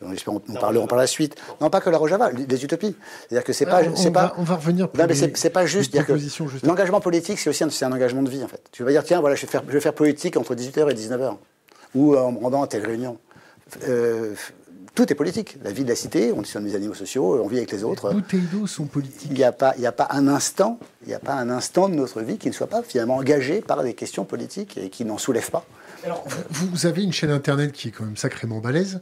dont 0.00 0.10
j'espère 0.10 0.34
nous 0.34 0.54
parlerons 0.54 0.86
par 0.86 0.98
la 0.98 1.06
suite. 1.06 1.36
Non, 1.60 1.70
pas 1.70 1.80
que 1.80 1.90
la 1.90 1.98
Rojava, 1.98 2.30
les 2.30 2.64
utopies. 2.64 2.94
C'est-à-dire 3.28 3.44
que 3.44 3.52
c'est 3.52 3.66
pas, 3.66 3.82
c'est 3.96 4.10
pas. 4.10 4.34
On 4.38 4.44
va 4.44 4.56
revenir. 4.56 4.88
non, 4.96 5.04
mais 5.08 5.14
c'est 5.14 5.50
pas 5.50 5.66
juste. 5.66 5.92
dire 5.92 6.06
que 6.06 6.14
l'engagement 6.64 7.00
politique, 7.00 7.38
c'est 7.38 7.50
aussi 7.50 7.64
un, 7.64 7.68
un, 7.68 7.92
engagement 7.92 8.22
de 8.22 8.30
vie, 8.30 8.44
en 8.44 8.48
fait. 8.48 8.62
Tu 8.72 8.84
vas 8.84 8.90
dire, 8.90 9.04
tiens, 9.04 9.20
voilà, 9.20 9.36
je 9.36 9.42
vais 9.42 9.48
faire, 9.48 9.62
je 9.66 9.72
vais 9.72 9.80
faire 9.80 9.94
politique 9.94 10.36
entre 10.36 10.54
18h 10.54 10.90
et 10.90 10.94
19h, 10.94 11.36
ou 11.94 12.16
en 12.16 12.32
me 12.32 12.38
rendant 12.38 12.62
à 12.62 12.66
telle 12.66 12.86
réunion. 12.86 13.18
Euh, 13.88 14.34
tout 14.98 15.12
est 15.12 15.14
politique. 15.14 15.54
La 15.62 15.70
vie 15.70 15.84
de 15.84 15.88
la 15.88 15.94
cité, 15.94 16.32
on 16.32 16.42
est 16.42 16.44
sur 16.44 16.60
des 16.60 16.74
animaux 16.74 16.92
sociaux, 16.92 17.40
on 17.40 17.46
vit 17.46 17.58
avec 17.58 17.70
les 17.70 17.84
autres. 17.84 18.08
Les 18.08 18.14
bouteilles 18.16 18.48
d'eau 18.50 18.66
sont 18.66 18.86
politiques. 18.86 19.28
Il 19.30 19.36
n'y 19.36 19.44
a 19.44 19.52
pas, 19.52 19.72
il 19.76 19.82
y 19.82 19.86
a 19.86 19.92
pas 19.92 20.08
un 20.10 20.26
instant, 20.26 20.80
il 21.02 21.08
n'y 21.08 21.14
a 21.14 21.20
pas 21.20 21.34
un 21.34 21.50
instant 21.50 21.88
de 21.88 21.94
notre 21.94 22.20
vie 22.20 22.36
qui 22.36 22.48
ne 22.48 22.52
soit 22.52 22.66
pas 22.66 22.82
finalement 22.82 23.14
engagé 23.14 23.60
par 23.60 23.84
des 23.84 23.94
questions 23.94 24.24
politiques 24.24 24.76
et 24.76 24.90
qui 24.90 25.04
n'en 25.04 25.16
soulève 25.16 25.52
pas. 25.52 25.64
Alors, 26.04 26.24
vous, 26.50 26.66
vous 26.66 26.86
avez 26.86 27.04
une 27.04 27.12
chaîne 27.12 27.30
internet 27.30 27.70
qui 27.70 27.88
est 27.88 27.90
quand 27.92 28.06
même 28.06 28.16
sacrément 28.16 28.58
balèze. 28.58 29.00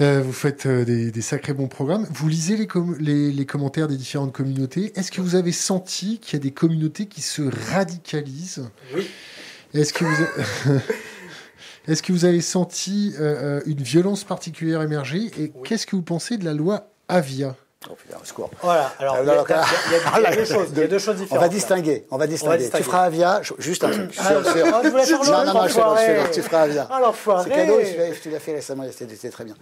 Euh, 0.00 0.22
vous 0.24 0.32
faites 0.32 0.66
euh, 0.66 0.84
des, 0.84 1.12
des, 1.12 1.22
sacrés 1.22 1.52
bons 1.52 1.68
programmes. 1.68 2.08
Vous 2.10 2.26
lisez 2.26 2.56
les, 2.56 2.66
com 2.66 2.96
les, 2.98 3.30
les, 3.30 3.46
commentaires 3.46 3.86
des 3.86 3.96
différentes 3.96 4.32
communautés. 4.32 4.92
Est-ce 4.96 5.12
que 5.12 5.20
vous 5.20 5.36
avez 5.36 5.52
senti 5.52 6.18
qu'il 6.18 6.36
y 6.36 6.40
a 6.40 6.42
des 6.42 6.50
communautés 6.50 7.06
qui 7.06 7.20
se 7.20 7.42
radicalisent? 7.72 8.68
Oui. 8.96 9.08
Est-ce 9.72 9.92
que 9.92 10.04
vous, 10.04 10.80
est-ce 11.90 12.02
que 12.02 12.12
vous 12.12 12.24
avez 12.24 12.40
senti 12.40 13.14
euh, 13.18 13.60
une 13.66 13.82
violence 13.82 14.24
particulière 14.24 14.82
émerger 14.82 15.30
Et 15.38 15.52
oui. 15.54 15.68
qu'est-ce 15.68 15.86
que 15.86 15.96
vous 15.96 16.02
pensez 16.02 16.36
de 16.36 16.44
la 16.44 16.54
loi 16.54 16.88
Avia? 17.08 17.56
Oh 17.88 17.94
putain, 17.94 18.18
au 18.20 18.24
secours. 18.26 18.50
Voilà, 18.62 18.92
alors, 18.98 19.16
il 19.22 19.26
y, 19.26 19.30
a, 19.30 19.32
a, 19.32 20.28
a 20.28 20.36
deux 20.36 20.98
choses, 20.98 21.12
a 21.12 21.14
différentes. 21.14 21.28
On 21.30 21.38
va 21.38 21.48
distinguer, 21.48 22.06
on 22.10 22.18
va 22.18 22.26
distinguer. 22.26 22.46
On 22.46 22.50
va 22.50 22.56
distinguer. 22.58 22.82
Tu 22.84 22.90
feras 22.90 23.04
Avia, 23.04 23.40
juste 23.58 23.84
un 23.84 23.90
truc. 23.90 24.14
Ah, 24.18 24.34
je, 24.34 24.50
je, 24.50 24.58
je 24.84 24.90
voulais 24.90 25.06
faire 25.06 25.24
non, 25.24 25.44
non, 25.46 25.54
non, 25.54 25.66
tu 26.30 26.42
feras 26.42 26.60
Avia. 26.60 26.86
Ah, 26.90 27.00
l'enfoiré 27.00 27.44
C'est 27.44 27.56
cadeau, 27.56 27.78
tu 28.22 28.28
l'as 28.30 28.38
fait 28.38 28.52
récemment, 28.52 28.84
c'était 28.92 29.30
très 29.30 29.44
bien. 29.44 29.54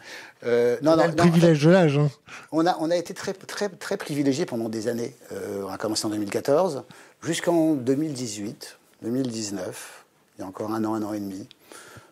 Euh, 0.44 0.76
non, 0.82 0.96
non, 0.96 1.06
le 1.06 1.14
privilège 1.14 1.64
de 1.64 1.70
l'âge. 1.70 1.96
Hein. 1.96 2.10
On 2.50 2.66
a, 2.66 2.76
on 2.80 2.90
a 2.90 2.96
été 2.96 3.14
très, 3.14 3.34
très, 3.34 3.68
très 3.68 3.96
privilégiés 3.96 4.46
pendant 4.46 4.68
des 4.68 4.88
années. 4.88 5.14
Euh, 5.32 5.62
on 5.68 5.72
a 5.72 5.78
commencé 5.78 6.04
en 6.04 6.10
2014 6.10 6.82
jusqu'en 7.22 7.74
2018, 7.74 8.78
2019, 9.02 10.04
il 10.36 10.40
y 10.40 10.44
a 10.44 10.48
encore 10.48 10.72
un 10.72 10.84
an, 10.84 10.94
un 10.94 11.04
an 11.04 11.12
et 11.12 11.20
demi. 11.20 11.46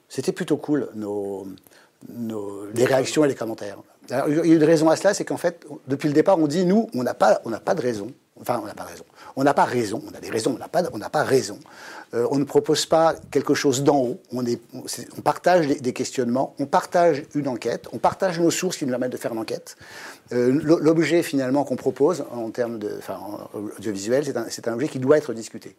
C'était 0.08 0.32
plutôt 0.32 0.56
cool, 0.56 0.88
nos, 0.94 1.46
les 2.74 2.84
réactions 2.84 3.24
et 3.24 3.28
les 3.28 3.34
commentaires. 3.34 3.78
Il 4.08 4.34
y 4.34 4.40
a 4.40 4.44
une 4.44 4.64
raison 4.64 4.88
à 4.88 4.96
cela, 4.96 5.14
c'est 5.14 5.24
qu'en 5.24 5.36
fait, 5.36 5.66
depuis 5.88 6.08
le 6.08 6.14
départ, 6.14 6.38
on 6.38 6.46
dit, 6.46 6.64
nous, 6.64 6.88
on 6.94 7.02
n'a 7.02 7.14
pas, 7.14 7.40
pas 7.64 7.74
de 7.74 7.80
raison. 7.80 8.12
Enfin, 8.40 8.60
on 8.62 8.66
n'a 8.66 8.74
pas 8.74 8.84
raison. 8.84 9.04
On 9.34 9.44
n'a 9.44 9.54
pas 9.54 9.64
raison. 9.64 10.02
On 10.06 10.14
a 10.14 10.20
des 10.20 10.30
raisons, 10.30 10.52
on 10.54 10.58
n'a 10.58 10.68
pas, 10.68 10.82
on 10.92 10.98
n'a 10.98 11.08
pas 11.08 11.24
raison. 11.24 11.58
Euh, 12.14 12.28
on 12.30 12.38
ne 12.38 12.44
propose 12.44 12.84
pas 12.86 13.14
quelque 13.30 13.54
chose 13.54 13.82
d'en 13.82 13.98
haut. 13.98 14.20
On, 14.32 14.44
partage 15.22 15.66
des, 15.66 15.92
questionnements. 15.92 16.54
On 16.58 16.66
partage 16.66 17.24
une 17.34 17.48
enquête. 17.48 17.88
On 17.92 17.98
partage 17.98 18.38
nos 18.38 18.50
sources 18.50 18.76
qui 18.76 18.84
nous 18.84 18.90
permettent 18.90 19.12
de 19.12 19.16
faire 19.16 19.34
l'enquête. 19.34 19.76
Euh, 20.32 20.52
L'objet 20.62 21.22
finalement 21.22 21.64
qu'on 21.64 21.76
propose 21.76 22.24
en 22.30 22.50
termes 22.50 22.78
de, 22.78 22.96
enfin, 22.98 23.18
c'est 24.48 24.68
un, 24.68 24.72
un 24.72 24.74
objet 24.74 24.88
qui 24.88 24.98
doit 24.98 25.16
être 25.16 25.32
discuté. 25.32 25.74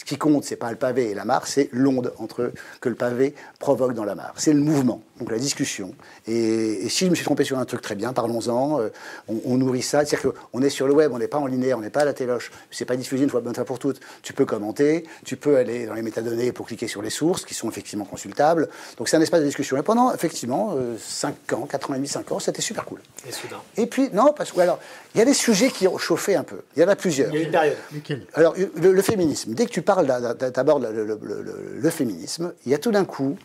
Ce 0.00 0.04
qui 0.06 0.16
compte, 0.16 0.44
c'est 0.44 0.56
pas 0.56 0.70
le 0.70 0.78
pavé 0.78 1.10
et 1.10 1.14
la 1.14 1.26
mare, 1.26 1.46
c'est 1.46 1.68
l'onde 1.72 2.14
entre 2.16 2.54
que 2.80 2.88
le 2.88 2.94
pavé 2.94 3.34
provoque 3.58 3.92
dans 3.92 4.06
la 4.06 4.14
mare. 4.14 4.32
C'est 4.36 4.54
le 4.54 4.60
mouvement, 4.60 5.02
donc 5.20 5.30
la 5.30 5.38
discussion. 5.38 5.94
Et, 6.26 6.86
et, 6.86 6.88
si 6.88 7.04
je 7.04 7.10
me 7.10 7.14
suis 7.14 7.24
trompé 7.24 7.44
sur 7.44 7.58
un 7.58 7.64
truc 7.64 7.82
très 7.82 7.94
bien, 7.94 8.12
parlons-en. 8.12 8.80
Euh, 8.80 8.88
on, 9.28 9.40
on, 9.44 9.56
nourrit 9.58 9.82
ça. 9.82 10.04
C'est-à-dire 10.04 10.32
qu'on 10.32 10.62
est 10.62 10.70
sur 10.70 10.88
le 10.88 10.94
web, 10.94 11.12
on 11.12 11.18
n'est 11.18 11.28
pas 11.28 11.38
en 11.38 11.46
linéaire, 11.46 11.78
on 11.78 11.82
n'est 11.82 11.90
pas 11.90 12.00
à 12.00 12.04
la 12.06 12.14
téloche. 12.14 12.50
C'est 12.70 12.86
pas 12.86 12.96
diffusé 12.96 13.24
une 13.24 13.30
fois 13.30 13.40
bonne 13.40 13.54
fois 13.54 13.64
pour 13.64 13.78
toutes. 13.78 14.00
Tu 14.22 14.32
peux 14.32 14.46
commenter, 14.46 15.04
tu 15.24 15.36
peux 15.36 15.56
aller 15.56 15.86
dans 15.86 15.94
les 15.94 16.02
métadonnées 16.02 16.52
pour 16.52 16.66
cliquer 16.66 16.88
sur 16.88 17.02
les 17.02 17.10
sources 17.10 17.44
qui 17.44 17.54
sont 17.54 17.68
effectivement 17.68 18.06
consultables. 18.06 18.68
Donc 18.96 19.08
c'est 19.08 19.16
un 19.16 19.20
espace 19.20 19.40
de 19.40 19.46
discussion. 19.46 19.76
Et 19.76 19.82
pendant 19.82 20.12
effectivement 20.14 20.74
euh, 20.76 20.96
5 20.98 21.52
ans, 21.52 21.66
4 21.70 21.90
ans 21.90 21.94
et 21.94 21.96
demi, 21.98 22.08
5 22.08 22.32
ans, 22.32 22.38
c'était 22.38 22.62
super 22.62 22.84
cool. 22.86 23.00
Et 23.28 23.32
soudain. 23.32 23.60
Et 23.76 23.86
puis 23.86 24.08
non, 24.12 24.32
parce 24.34 24.52
que 24.52 24.60
alors 24.60 24.78
il 25.14 25.18
y 25.18 25.20
a 25.20 25.26
des 25.26 25.34
sujets 25.34 25.70
qui 25.70 25.86
ont 25.86 25.98
chauffé 25.98 26.34
un 26.34 26.44
peu. 26.44 26.62
Il 26.76 26.82
y 26.82 26.84
en 26.84 26.88
a 26.88 26.96
plusieurs. 26.96 27.30
Il 27.34 27.40
y 27.40 27.42
a 27.42 27.46
une 27.46 27.50
période. 27.50 27.76
Alors 28.34 28.54
le, 28.56 28.92
le, 28.92 29.02
féminisme. 29.02 29.52
Dès 29.52 29.66
que 29.66 29.72
tu 29.72 29.82
parles 29.82 30.06
d'abord 30.06 30.78
le, 30.78 30.92
le, 30.92 31.18
le, 31.76 31.90
féminisme, 31.90 32.52
il 32.64 32.72
y 32.72 32.74
a 32.74 32.78
tout 32.78 32.92
d'un 32.92 33.04
coup 33.04 33.36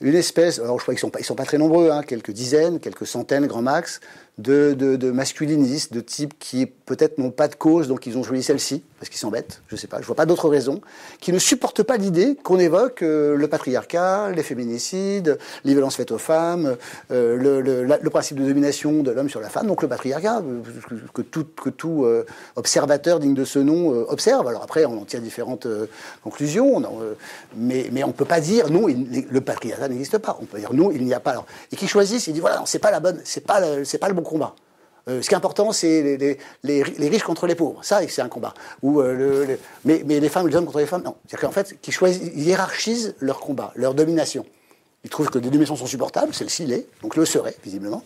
une 0.00 0.14
espèce, 0.14 0.58
alors 0.58 0.78
je 0.78 0.82
crois 0.82 0.94
qu'ils 0.94 1.08
ils 1.18 1.24
sont 1.24 1.34
pas 1.34 1.44
très 1.44 1.58
nombreux, 1.58 1.90
hein, 1.90 2.02
quelques 2.02 2.30
dizaines, 2.30 2.80
quelques 2.80 3.06
centaines, 3.06 3.46
grand 3.46 3.62
max, 3.62 4.00
de, 4.38 4.74
de, 4.74 4.96
de 4.96 5.10
masculinistes, 5.10 5.94
de 5.94 6.00
types 6.00 6.38
qui 6.38 6.66
peut-être 6.66 7.16
n'ont 7.18 7.30
pas 7.30 7.48
de 7.48 7.54
cause, 7.54 7.88
donc 7.88 8.06
ils 8.06 8.18
ont 8.18 8.22
choisi 8.22 8.42
celle-ci, 8.42 8.82
parce 8.98 9.08
qu'ils 9.08 9.18
s'embêtent, 9.18 9.62
je 9.68 9.76
sais 9.76 9.86
pas, 9.86 10.00
je 10.00 10.06
vois 10.06 10.14
pas 10.14 10.26
d'autres 10.26 10.48
raisons, 10.48 10.82
qui 11.20 11.32
ne 11.32 11.38
supportent 11.38 11.82
pas 11.82 11.96
l'idée 11.96 12.36
qu'on 12.42 12.58
évoque 12.58 13.02
euh, 13.02 13.34
le 13.34 13.48
patriarcat, 13.48 14.30
les 14.32 14.42
féminicides, 14.42 15.38
les 15.64 15.72
violences 15.72 15.96
faites 15.96 16.12
aux 16.12 16.18
femmes, 16.18 16.76
euh, 17.10 17.36
le, 17.36 17.62
le, 17.62 17.84
le, 17.84 18.10
principe 18.10 18.38
de 18.38 18.46
domination 18.46 19.02
de 19.02 19.10
l'homme 19.10 19.30
sur 19.30 19.40
la 19.40 19.48
femme, 19.48 19.66
donc 19.66 19.80
le 19.80 19.88
patriarcat, 19.88 20.42
que, 20.88 20.94
que 21.14 21.22
tout, 21.22 21.46
que 21.62 21.70
tout 21.70 22.04
euh, 22.04 22.26
observateur 22.56 23.20
digne 23.20 23.34
de 23.34 23.44
ce 23.44 23.58
nom 23.58 23.94
euh, 23.94 24.04
observe. 24.08 24.46
Alors 24.46 24.62
après, 24.62 24.84
on 24.84 25.00
en 25.00 25.04
tire 25.04 25.20
différentes 25.20 25.66
euh, 25.66 25.86
conclusions, 26.22 26.76
on, 26.76 26.86
mais, 27.56 27.88
mais 27.90 28.04
on 28.04 28.12
peut 28.12 28.24
pas 28.24 28.40
dire 28.40 28.70
non, 28.70 28.88
il, 28.88 29.26
le 29.30 29.40
patriarcat 29.40 29.88
n'existe 29.88 30.18
pas. 30.18 30.36
On 30.40 30.44
peut 30.44 30.58
dire 30.58 30.74
non, 30.74 30.90
il 30.92 31.04
n'y 31.04 31.14
a 31.14 31.20
pas. 31.20 31.30
Alors, 31.32 31.46
et 31.72 31.76
qui 31.76 31.88
choisissent, 31.88 32.26
ils 32.26 32.32
disent 32.34 32.42
voilà, 32.42 32.62
c'est 32.66 32.78
pas 32.78 32.90
la 32.90 33.00
bonne, 33.00 33.20
pas, 33.46 33.62
c'est 33.84 33.98
pas 33.98 34.08
le 34.08 34.14
bon 34.14 34.25
Euh, 35.08 35.22
ce 35.22 35.28
qui 35.28 35.34
est 35.34 35.36
important, 35.36 35.70
c'est 35.70 36.38
les, 36.64 36.82
riches 36.82 37.22
contre 37.22 37.46
les 37.46 37.54
pauvres. 37.54 37.84
Ça, 37.84 38.00
c'est 38.08 38.22
un 38.22 38.28
combat. 38.28 38.54
Euh, 38.84 39.56
mais, 39.84 40.02
les 40.02 40.28
femmes, 40.28 40.48
les 40.48 40.56
hommes 40.56 40.66
contre 40.66 40.80
les 40.80 40.86
femmes, 40.86 41.02
non. 41.04 41.16
C'est-à-dire 41.26 41.48
qu'en 41.48 41.52
fait, 41.52 41.76
ils 41.86 42.42
hiérarchisent 42.42 43.14
leur 43.20 43.38
combat, 43.38 43.72
leur 43.76 43.94
domination. 43.94 44.44
Ils 45.04 45.10
trouvent 45.10 45.30
que 45.30 45.38
les 45.38 45.44
dominations 45.44 45.76
sont 45.76 45.86
supportables, 45.86 46.34
celle-ci 46.34 46.66
l'est, 46.66 46.88
donc 47.02 47.14
le 47.14 47.24
serait, 47.24 47.54
visiblement. 47.62 48.02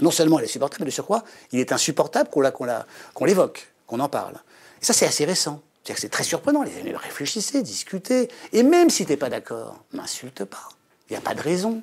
Non 0.00 0.10
seulement 0.10 0.38
elle 0.38 0.46
est 0.46 0.48
supportable, 0.48 0.82
mais 0.82 0.86
de 0.86 0.94
surcroît, 0.94 1.22
il 1.52 1.60
est 1.60 1.70
insupportable 1.70 2.30
qu'on 2.30 2.42
qu 2.42 3.26
l'évoque, 3.26 3.72
qu'on 3.86 4.00
en 4.00 4.08
parle. 4.08 4.34
Et 4.82 4.84
ça, 4.84 4.92
c'est 4.92 5.06
assez 5.06 5.24
récent. 5.24 5.60
C'est-à-dire 5.84 5.94
que 5.94 6.00
c'est 6.00 6.08
très 6.08 6.24
surprenant. 6.24 6.62
Les 6.62 6.76
amis 6.78 6.92
réfléchissez, 6.94 7.62
discutez. 7.62 8.28
Et 8.52 8.62
même 8.62 8.90
si 8.90 9.04
tu 9.04 9.12
n'es 9.12 9.16
pas 9.16 9.28
d'accord, 9.28 9.84
m'insulte 9.92 10.44
pas. 10.44 10.68
Il 11.08 11.12
n'y 11.12 11.16
a 11.16 11.20
pas 11.20 11.34
de 11.34 11.40
raison. 11.40 11.82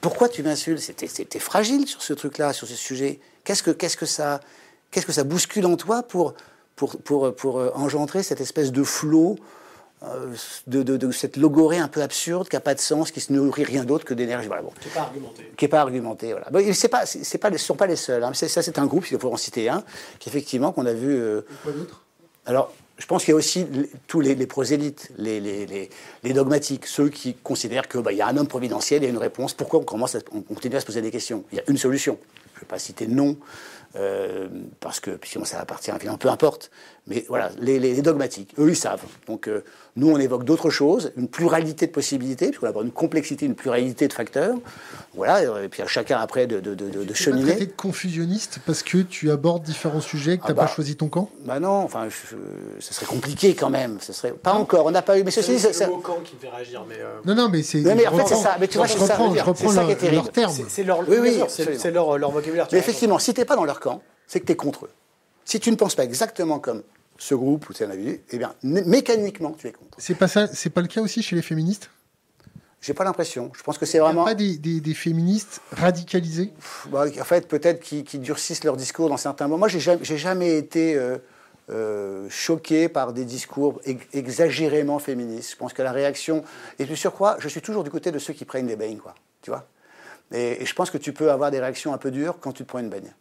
Pourquoi 0.00 0.28
tu 0.28 0.42
m'insultes? 0.42 0.80
C'était 0.80 1.38
fragile 1.38 1.86
sur 1.86 2.02
ce 2.02 2.12
truc-là, 2.12 2.52
sur 2.52 2.68
ce 2.68 2.74
sujet. 2.74 3.20
Qu'est-ce 3.44 3.62
que, 3.62 3.70
qu'est-ce 3.70 3.96
que 3.96 4.06
ça, 4.06 4.40
qu'est-ce 4.90 5.06
que 5.06 5.12
ça 5.12 5.24
bouscule 5.24 5.66
en 5.66 5.76
toi 5.76 6.02
pour, 6.02 6.34
pour, 6.76 6.98
pour, 7.00 7.34
pour 7.34 7.56
engendrer 7.76 8.22
cette 8.22 8.40
espèce 8.40 8.70
de 8.70 8.84
flot, 8.84 9.36
euh, 10.04 10.32
de, 10.68 10.84
de, 10.84 10.96
de, 10.96 11.10
cette 11.10 11.36
logorée 11.36 11.78
un 11.78 11.88
peu 11.88 12.02
absurde 12.02 12.48
qui 12.48 12.54
n'a 12.54 12.60
pas 12.60 12.74
de 12.74 12.80
sens, 12.80 13.10
qui 13.10 13.20
se 13.20 13.32
nourrit 13.32 13.64
rien 13.64 13.84
d'autre 13.84 14.04
que 14.04 14.14
d'énergie? 14.14 14.46
Voilà, 14.46 14.62
bon. 14.62 14.72
Qui 14.80 14.86
n'est 14.86 14.94
pas 14.94 15.00
argumenté. 15.00 15.52
Qui 15.56 15.64
n'est 15.64 15.68
pas 15.68 15.80
argumenté, 15.80 16.30
voilà. 16.32 16.46
Bon, 16.50 16.72
c'est 16.72 16.88
pas, 16.88 17.04
c'est 17.04 17.38
pas, 17.38 17.48
ce 17.48 17.54
ne 17.54 17.58
sont 17.58 17.74
pas 17.74 17.88
les 17.88 17.96
seuls. 17.96 18.22
Hein. 18.22 18.32
Ça, 18.34 18.62
c'est 18.62 18.78
un 18.78 18.86
groupe, 18.86 19.10
il 19.10 19.18
faut 19.18 19.32
en 19.32 19.36
citer 19.36 19.68
un, 19.68 19.82
qui 20.20 20.28
effectivement, 20.28 20.70
qu'on 20.70 20.86
a 20.86 20.92
vu. 20.92 21.12
Euh, 21.16 21.42
quoi 21.64 21.72
d'autre? 21.72 22.04
Alors, 22.46 22.72
je 22.98 23.06
pense 23.06 23.24
qu'il 23.24 23.32
y 23.32 23.34
a 23.34 23.36
aussi 23.36 23.66
tous 24.08 24.20
les, 24.20 24.34
prosélytes, 24.46 25.12
les, 25.18 25.88
dogmatiques, 26.24 26.86
ceux 26.86 27.08
qui 27.08 27.34
considèrent 27.34 27.88
qu'il 27.88 28.00
bah, 28.00 28.12
y 28.12 28.20
a 28.20 28.26
un 28.26 28.36
homme 28.36 28.48
providentiel 28.48 29.04
et 29.04 29.08
une 29.08 29.18
réponse. 29.18 29.54
Pourquoi 29.54 29.80
on, 29.80 29.84
commence 29.84 30.16
à, 30.16 30.18
on 30.32 30.42
continue 30.42 30.76
à 30.76 30.80
se 30.80 30.86
poser 30.86 31.00
des 31.00 31.12
questions? 31.12 31.44
Il 31.52 31.58
y 31.58 31.60
a 31.60 31.64
une 31.68 31.78
solution. 31.78 32.18
Je 32.54 32.58
ne 32.58 32.60
vais 32.62 32.66
pas 32.66 32.80
citer 32.80 33.06
de 33.06 33.14
nom, 33.14 33.36
euh, 33.94 34.48
parce 34.80 34.98
que 34.98 35.18
sinon 35.22 35.44
ça 35.44 35.60
appartient 35.60 35.92
à 35.92 35.98
peu 35.98 36.28
importe. 36.28 36.72
Mais 37.08 37.24
voilà, 37.26 37.50
les, 37.58 37.78
les, 37.78 38.02
dogmatiques, 38.02 38.52
eux, 38.58 38.68
ils 38.68 38.76
savent. 38.76 39.02
Donc 39.26 39.48
euh, 39.48 39.64
nous, 39.96 40.10
on 40.10 40.18
évoque 40.18 40.44
d'autres 40.44 40.68
choses, 40.68 41.10
une 41.16 41.26
pluralité 41.28 41.86
de 41.86 41.90
possibilités, 41.90 42.50
puisqu'on 42.50 42.66
a 42.66 42.82
une 42.82 42.92
complexité, 42.92 43.46
une 43.46 43.54
pluralité 43.54 44.08
de 44.08 44.12
facteurs. 44.12 44.56
Voilà, 45.14 45.62
et 45.64 45.68
puis 45.68 45.82
à 45.82 45.86
chacun 45.86 46.18
après 46.18 46.46
de, 46.46 46.60
de, 46.60 46.74
de, 46.74 47.04
de 47.04 47.14
cheminer. 47.14 47.56
Tu 47.56 47.66
de 47.66 47.72
confusionniste 47.72 48.60
parce 48.66 48.82
que 48.82 48.98
tu 48.98 49.30
abordes 49.30 49.62
différents 49.62 50.02
sujets, 50.02 50.36
que 50.36 50.42
tu 50.42 50.48
n'as 50.48 50.52
ah 50.52 50.54
bah, 50.54 50.62
pas 50.66 50.68
choisi 50.68 50.96
ton 50.96 51.08
camp? 51.08 51.30
Bah 51.44 51.58
non, 51.58 51.70
enfin, 51.70 52.08
je, 52.08 52.36
ce 52.78 52.94
serait 52.94 53.06
compliqué 53.06 53.54
quand 53.54 53.70
même. 53.70 53.98
Ce 54.00 54.12
serait 54.12 54.32
pas 54.32 54.52
non. 54.52 54.60
encore, 54.60 54.84
on 54.84 54.90
n'a 54.90 55.02
pas 55.02 55.18
eu. 55.18 55.24
Mais 55.24 55.30
ceci 55.30 55.56
dit, 55.56 55.58
c'est 55.58 55.86
le 55.86 55.92
mot 55.92 55.98
camp 55.98 56.20
qui 56.22 56.34
me 56.34 56.40
fait 56.40 56.50
réagir. 56.50 56.84
Mais 56.86 56.96
euh... 57.00 57.20
Non, 57.24 57.34
non, 57.34 57.48
mais 57.48 57.62
c'est. 57.62 57.80
Mais, 57.80 57.94
mais 57.94 58.06
en 58.06 58.16
fait, 58.18 58.26
c'est 58.26 58.42
ça. 58.42 58.56
Mais 58.60 58.68
tu 58.68 58.76
vois, 58.76 58.86
je 58.86 58.98
reprends, 58.98 59.34
ça, 59.34 59.38
je 59.38 59.44
reprends 59.44 59.72
leur, 59.72 60.12
leur 60.12 60.30
terme. 60.30 60.54
C'est 60.68 60.84
leur, 60.84 61.08
oui, 61.08 61.16
oui, 61.20 61.42
c'est 61.48 61.90
leur, 61.90 62.18
leur 62.18 62.30
vocabulaire. 62.30 62.68
Mais 62.70 62.78
effectivement, 62.78 63.18
si 63.18 63.32
tu 63.32 63.40
n'es 63.40 63.46
pas 63.46 63.56
dans 63.56 63.64
leur 63.64 63.80
camp, 63.80 64.02
c'est 64.26 64.40
que 64.40 64.46
tu 64.46 64.52
es 64.52 64.56
contre 64.56 64.84
eux. 64.84 64.90
Si 65.44 65.58
tu 65.58 65.70
ne 65.70 65.76
penses 65.76 65.94
pas 65.94 66.04
exactement 66.04 66.58
comme 66.58 66.82
ce 67.18 67.34
groupe 67.34 67.68
ou 67.68 67.72
cet 67.72 67.90
individu, 67.90 68.20
eh 68.30 68.38
bien, 68.38 68.54
mécaniquement, 68.62 69.52
tu 69.58 69.66
es 69.66 69.72
contre. 69.72 69.98
C'est 69.98 70.14
pas 70.14 70.28
ça, 70.28 70.46
c'est 70.46 70.70
pas 70.70 70.80
le 70.80 70.86
cas 70.86 71.00
aussi 71.00 71.22
chez 71.22 71.36
les 71.36 71.42
féministes? 71.42 71.90
J'ai 72.80 72.94
pas 72.94 73.02
l'impression. 73.02 73.50
Je 73.56 73.62
pense 73.64 73.76
que 73.76 73.86
c'est 73.86 73.98
vraiment. 73.98 74.22
Il 74.22 74.30
a 74.30 74.30
pas 74.30 74.34
des, 74.36 74.56
des, 74.56 74.80
des 74.80 74.94
féministes 74.94 75.60
radicalisés 75.72 76.52
bah, 76.90 77.06
En 77.20 77.24
fait, 77.24 77.48
peut-être 77.48 77.80
qui, 77.80 78.04
qui, 78.04 78.20
durcissent 78.20 78.62
leur 78.62 78.76
discours 78.76 79.08
dans 79.08 79.16
certains 79.16 79.48
moments. 79.48 79.58
Moi, 79.58 79.68
j'ai 79.68 79.80
jamais, 79.80 80.04
jamais 80.04 80.56
été 80.56 80.94
euh, 80.94 81.18
euh, 81.70 82.28
choqué 82.30 82.88
par 82.88 83.12
des 83.12 83.24
discours 83.24 83.80
exagérément 84.12 85.00
féministes. 85.00 85.50
Je 85.50 85.56
pense 85.56 85.72
que 85.72 85.82
la 85.82 85.90
réaction. 85.90 86.44
Et 86.78 86.86
puis 86.86 86.96
sur 86.96 87.14
quoi 87.14 87.36
Je 87.40 87.48
suis 87.48 87.60
toujours 87.60 87.82
du 87.82 87.90
côté 87.90 88.12
de 88.12 88.18
ceux 88.20 88.32
qui 88.32 88.44
prennent 88.44 88.68
des 88.68 88.76
baignes, 88.76 88.98
quoi. 88.98 89.16
Tu 89.42 89.50
vois 89.50 89.66
et, 90.30 90.62
et 90.62 90.66
je 90.66 90.74
pense 90.74 90.90
que 90.90 90.98
tu 90.98 91.12
peux 91.12 91.32
avoir 91.32 91.50
des 91.50 91.58
réactions 91.58 91.92
un 91.92 91.98
peu 91.98 92.12
dures 92.12 92.38
quand 92.38 92.52
tu 92.52 92.62
te 92.62 92.68
prends 92.68 92.78
une 92.78 92.90
baigne. 92.90 93.12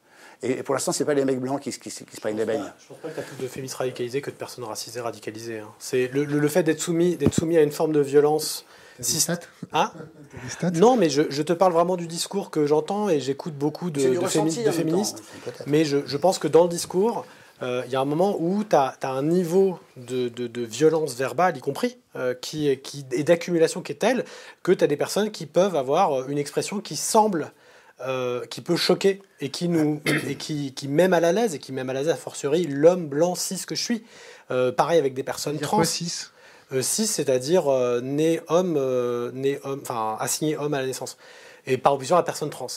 Et 0.44 0.62
pour 0.64 0.76
l'instant, 0.76 0.92
c'est 0.92 1.06
pas 1.06 1.14
les 1.14 1.26
mecs 1.26 1.40
blancs 1.40 1.62
qui, 1.62 1.72
qui, 1.72 1.90
qui 1.90 1.90
se 1.90 2.22
prennent 2.22 2.38
les 2.38 2.46
baignes. 2.46 2.72
Je 2.80 2.88
pense 2.88 2.98
pas 2.98 3.10
que 3.10 3.16
tu 3.16 3.20
as 3.20 3.24
plus 3.24 3.44
de 3.44 3.48
féministes 3.48 3.76
radicalisés 3.76 4.22
que 4.22 4.30
de 4.30 4.36
personnes 4.36 4.64
racisées 4.66 5.02
radicalisées. 5.02 5.60
Hein. 5.60 5.70
C'est 5.80 6.10
le, 6.14 6.26
le, 6.26 6.40
le, 6.40 6.48
fait 6.48 6.64
d'être 6.64 6.80
soumis, 6.80 7.18
soumis 7.32 7.58
à 7.58 7.64
une 7.64 7.72
forme 7.72 7.92
de 7.92 8.02
violence. 8.02 8.66
Si... 9.00 9.20
Stats 9.20 9.40
ah 9.74 9.94
Non, 10.74 10.96
mais 10.96 11.10
je, 11.10 11.24
je, 11.30 11.42
te 11.44 11.54
parle 11.54 11.74
vraiment 11.74 11.98
du 11.98 12.08
discours 12.08 12.50
que 12.50 12.66
j'entends 12.66 13.10
et 13.10 13.20
j'écoute 13.20 13.56
beaucoup 13.56 13.90
de, 13.90 14.00
de, 14.00 14.28
fémi 14.28 14.64
de 14.64 14.72
féministes. 14.72 15.24
Temps, 15.46 15.52
mais 15.68 15.86
je, 15.86 15.98
je, 16.06 16.18
pense 16.18 16.40
que 16.40 16.48
dans 16.48 16.64
le 16.64 16.70
discours, 16.70 17.26
il 17.62 17.68
euh, 17.68 17.86
y 17.88 17.96
a 17.96 18.02
un 18.02 18.06
moment 18.06 18.36
où 18.40 18.64
tu 18.64 18.76
as, 18.76 18.96
as, 19.02 19.10
un 19.10 19.24
niveau 19.24 19.80
de, 19.98 20.30
de, 20.30 20.48
de, 20.48 20.62
violence 20.64 21.16
verbale, 21.16 21.58
y 21.58 21.60
compris, 21.60 21.98
euh, 22.16 22.34
qui, 22.34 22.76
qui, 22.80 23.06
et 23.12 23.24
d'accumulation 23.24 23.82
qui 23.82 23.92
est 23.92 23.96
tel 23.96 24.26
que 24.64 24.72
tu 24.72 24.84
as 24.84 24.88
des 24.88 24.98
personnes 24.98 25.30
qui 25.30 25.46
peuvent 25.46 25.76
avoir 25.76 26.28
une 26.30 26.38
expression 26.40 26.80
qui 26.80 26.96
semble 26.96 27.52
euh, 28.02 28.46
qui 28.46 28.62
peut 28.62 28.76
choquer 28.76 29.22
et 29.40 29.50
qui 29.50 29.70
nous 29.70 30.02
et 30.28 30.36
qui, 30.36 30.74
qui 30.74 30.88
met 30.88 31.08
mal 31.08 31.26
à 31.26 31.32
l'aise 31.32 31.56
et 31.56 31.60
qui 31.60 31.72
met 31.72 31.84
mal 31.84 31.98
à 31.98 32.02
l'aise 32.02 32.10
a 32.10 32.16
fortiori 32.16 32.68
l'homme 32.68 33.08
blanc 33.08 33.36
cis 33.36 33.66
que 33.66 33.76
je 33.76 33.82
suis. 33.82 34.04
Euh, 34.52 34.72
pareil 34.72 35.00
avec 35.00 35.14
des 35.14 35.24
personnes 35.24 35.60
trans. 35.60 35.78
quoi, 35.78 35.86
6 35.86 36.32
Euh, 36.74 36.82
cis, 36.82 37.08
c'est-à-dire 37.08 37.72
euh, 37.72 38.02
né 38.02 38.42
homme, 38.50 38.74
né 39.34 39.60
homme, 39.64 39.80
enfin 39.82 40.18
assigné 40.20 40.58
homme 40.58 40.74
à 40.74 40.82
la 40.82 40.88
naissance, 40.88 41.18
et 41.66 41.78
par 41.78 41.94
opposition 41.94 42.18
à 42.18 42.20
la 42.20 42.24
personne 42.24 42.50
trans. 42.50 42.68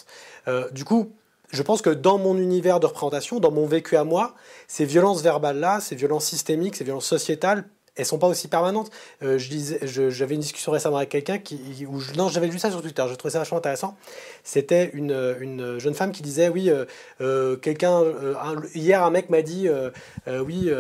Du 0.72 0.84
coup, 0.84 1.12
je 1.50 1.62
pense 1.62 1.82
que 1.82 1.90
dans 1.90 2.18
mon 2.18 2.36
univers 2.38 2.80
de 2.80 2.86
représentation, 2.86 3.40
dans 3.40 3.50
mon 3.50 3.66
vécu 3.66 3.96
à 3.96 4.04
moi, 4.04 4.34
ces 4.68 4.84
violences 4.84 5.22
verbales-là, 5.22 5.80
ces 5.80 5.96
violences 5.96 6.24
systémiques, 6.24 6.76
ces 6.76 6.84
violences 6.84 7.06
sociétales, 7.06 7.64
elles 7.96 8.06
sont 8.06 8.18
pas 8.18 8.26
aussi 8.26 8.48
permanentes. 8.48 8.90
Euh, 9.22 9.38
je 9.38 9.48
disais, 9.48 9.80
j'avais 9.82 10.34
une 10.34 10.40
discussion 10.40 10.72
récemment 10.72 10.96
avec 10.96 11.10
quelqu'un 11.10 11.38
qui, 11.38 11.86
où 11.86 12.00
non, 12.16 12.28
j'avais 12.28 12.46
lu 12.46 12.58
ça 12.58 12.70
sur 12.70 12.82
Twitter, 12.82 13.04
je 13.08 13.14
trouvais 13.14 13.32
ça 13.32 13.38
vachement 13.38 13.58
intéressant. 13.58 13.96
C'était 14.44 14.90
une, 14.94 15.36
une 15.40 15.78
jeune 15.78 15.94
femme 15.94 16.12
qui 16.12 16.22
disait, 16.22 16.48
oui, 16.48 16.70
euh, 16.70 16.84
euh, 17.20 17.56
quelqu'un, 17.56 18.00
un- 18.00 18.62
hier 18.74 19.02
un 19.02 19.10
mec 19.10 19.30
m'a 19.30 19.42
dit, 19.42 19.68
oui, 20.26 20.70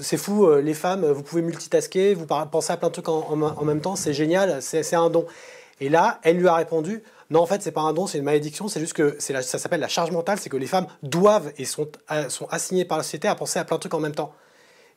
c'est 0.00 0.16
fou, 0.16 0.50
les 0.56 0.74
femmes, 0.74 1.04
vous 1.06 1.22
pouvez 1.22 1.42
multitasker, 1.42 2.14
vous 2.14 2.26
pensez 2.26 2.72
à 2.72 2.76
plein 2.76 2.88
de 2.88 2.92
trucs 2.92 3.08
en, 3.08 3.64
même 3.64 3.80
temps, 3.80 3.96
c'est 3.96 4.14
génial, 4.14 4.62
c'est 4.62 4.94
un 4.94 5.10
don. 5.10 5.26
Et 5.80 5.88
là, 5.88 6.20
elle 6.22 6.36
lui 6.36 6.48
a 6.48 6.54
répondu, 6.54 7.02
non, 7.30 7.40
en 7.40 7.46
fait, 7.46 7.62
c'est 7.62 7.72
pas 7.72 7.80
un 7.80 7.92
don, 7.92 8.06
c'est 8.06 8.18
une 8.18 8.24
malédiction, 8.24 8.68
c'est 8.68 8.80
juste 8.80 8.92
que 8.92 9.16
ça 9.18 9.42
s'appelle 9.42 9.80
la 9.80 9.88
charge 9.88 10.10
mentale, 10.10 10.38
c'est 10.38 10.50
que 10.50 10.56
les 10.56 10.66
femmes 10.66 10.86
doivent 11.02 11.52
et 11.56 11.64
sont 11.64 11.88
assignées 12.50 12.84
par 12.84 12.98
la 12.98 13.04
société 13.04 13.28
à 13.28 13.34
penser 13.34 13.58
à 13.58 13.64
plein 13.64 13.76
de 13.76 13.80
trucs 13.80 13.94
en 13.94 14.00
même 14.00 14.14
temps. 14.14 14.34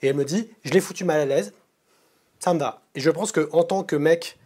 Et 0.03 0.07
elle 0.07 0.15
me 0.15 0.25
dit, 0.25 0.49
je 0.63 0.71
l'ai 0.71 0.81
foutu 0.81 1.05
mal 1.05 1.19
à 1.19 1.25
l'aise, 1.25 1.53
ça 2.39 2.53
me 2.53 2.59
va. 2.59 2.81
Et 2.93 2.99
je 2.99 3.09
pense 3.09 3.31
que 3.31 3.49
en 3.53 3.63
tant 3.63 3.83
que 3.83 3.95
mec, 3.95 4.37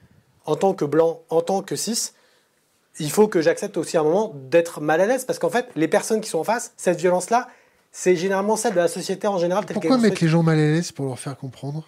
en 0.45 0.55
tant 0.55 0.74
que 0.74 0.86
blanc, 0.86 1.22
en 1.30 1.41
tant 1.41 1.62
que 1.64 1.76
cis, 1.76 2.12
il 2.99 3.12
faut 3.12 3.28
que 3.28 3.41
j'accepte 3.41 3.76
aussi 3.76 3.97
à 3.97 4.01
un 4.01 4.03
moment 4.03 4.32
d'être 4.36 4.82
mal 4.82 5.01
à 5.01 5.05
l'aise 5.08 5.26
parce 5.26 5.39
qu'en 5.39 5.49
fait, 5.49 5.68
les 5.76 5.88
personnes 5.88 6.22
qui 6.22 6.30
sont 6.30 6.39
en 6.39 6.43
face, 6.43 6.74
cette 6.78 6.99
violence-là, 6.99 7.47
c'est 7.91 8.16
généralement 8.16 8.55
celle 8.55 8.74
de 8.74 8.80
la 8.80 8.88
société 8.88 9.28
en 9.28 9.39
général. 9.39 9.66
telle 9.66 9.74
Pourquoi 9.74 9.97
mettre 9.97 10.22
les 10.22 10.28
gens 10.30 10.43
mal 10.43 10.58
à 10.60 10.62
l'aise 10.62 10.91
pour 10.91 11.05
leur 11.08 11.18
faire 11.20 11.36
comprendre? 11.36 11.88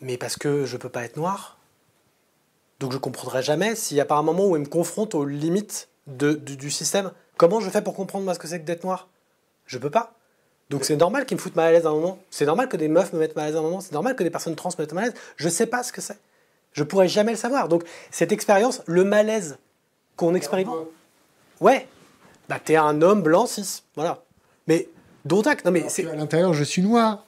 Mais 0.00 0.16
parce 0.16 0.36
que 0.36 0.64
je 0.64 0.76
peux 0.76 0.88
pas 0.88 1.04
être 1.04 1.16
noir. 1.16 1.58
Donc 2.80 2.92
je 2.92 2.98
comprendrai 2.98 3.42
jamais 3.42 3.74
s'il 3.76 3.96
n'y 3.96 4.00
a 4.00 4.04
pas 4.04 4.16
un 4.16 4.22
moment 4.22 4.46
où 4.46 4.56
elle 4.56 4.62
me 4.62 4.66
confronte 4.68 5.14
aux 5.14 5.24
limites 5.24 5.88
de- 6.06 6.34
du, 6.34 6.56
du 6.56 6.70
système. 6.70 7.12
Comment 7.36 7.60
je 7.60 7.70
fais 7.70 7.82
pour 7.82 7.94
comprendre 7.94 8.24
moi 8.24 8.34
ce 8.34 8.38
que 8.38 8.46
c'est 8.48 8.60
que 8.60 8.64
d'être 8.64 8.84
noir? 8.84 9.08
Je 9.66 9.78
peux 9.78 9.90
pas. 9.90 10.14
Donc 10.70 10.84
c'est 10.84 10.96
normal 10.96 11.24
qu'ils 11.24 11.36
me 11.36 11.40
foutent 11.40 11.56
mal 11.56 11.68
à 11.68 11.72
l'aise 11.72 11.86
à 11.86 11.90
un 11.90 11.94
moment. 11.94 12.18
C'est 12.30 12.44
normal 12.44 12.68
que 12.68 12.76
des 12.76 12.88
meufs 12.88 13.12
me 13.12 13.18
mettent 13.18 13.36
mal 13.36 13.44
à 13.44 13.48
l'aise 13.48 13.56
à 13.56 13.60
un 13.60 13.62
moment. 13.62 13.80
C'est 13.80 13.92
normal 13.92 14.14
que 14.16 14.22
des 14.22 14.30
personnes 14.30 14.54
trans 14.54 14.70
me 14.76 14.82
mettent 14.82 14.92
mal 14.92 15.04
à 15.04 15.06
l'aise. 15.08 15.16
Je 15.36 15.48
sais 15.48 15.66
pas 15.66 15.82
ce 15.82 15.92
que 15.92 16.00
c'est. 16.00 16.18
Je 16.72 16.84
pourrais 16.84 17.08
jamais 17.08 17.32
le 17.32 17.38
savoir. 17.38 17.68
Donc 17.68 17.84
cette 18.10 18.32
expérience, 18.32 18.82
le 18.86 19.04
malaise 19.04 19.58
qu'on 20.16 20.34
expérimente. 20.34 20.86
Ouais. 21.60 21.88
Bah 22.48 22.58
t'es 22.62 22.76
un 22.76 23.00
homme 23.02 23.22
blanc 23.22 23.46
cis. 23.46 23.82
Voilà. 23.94 24.22
Mais 24.66 24.88
dont 25.24 25.42
acte. 25.42 25.64
Non 25.64 25.70
mais 25.70 25.88
c'est. 25.88 26.06
À 26.06 26.14
l'intérieur, 26.14 26.52
je 26.52 26.64
suis 26.64 26.82
noir. 26.82 27.24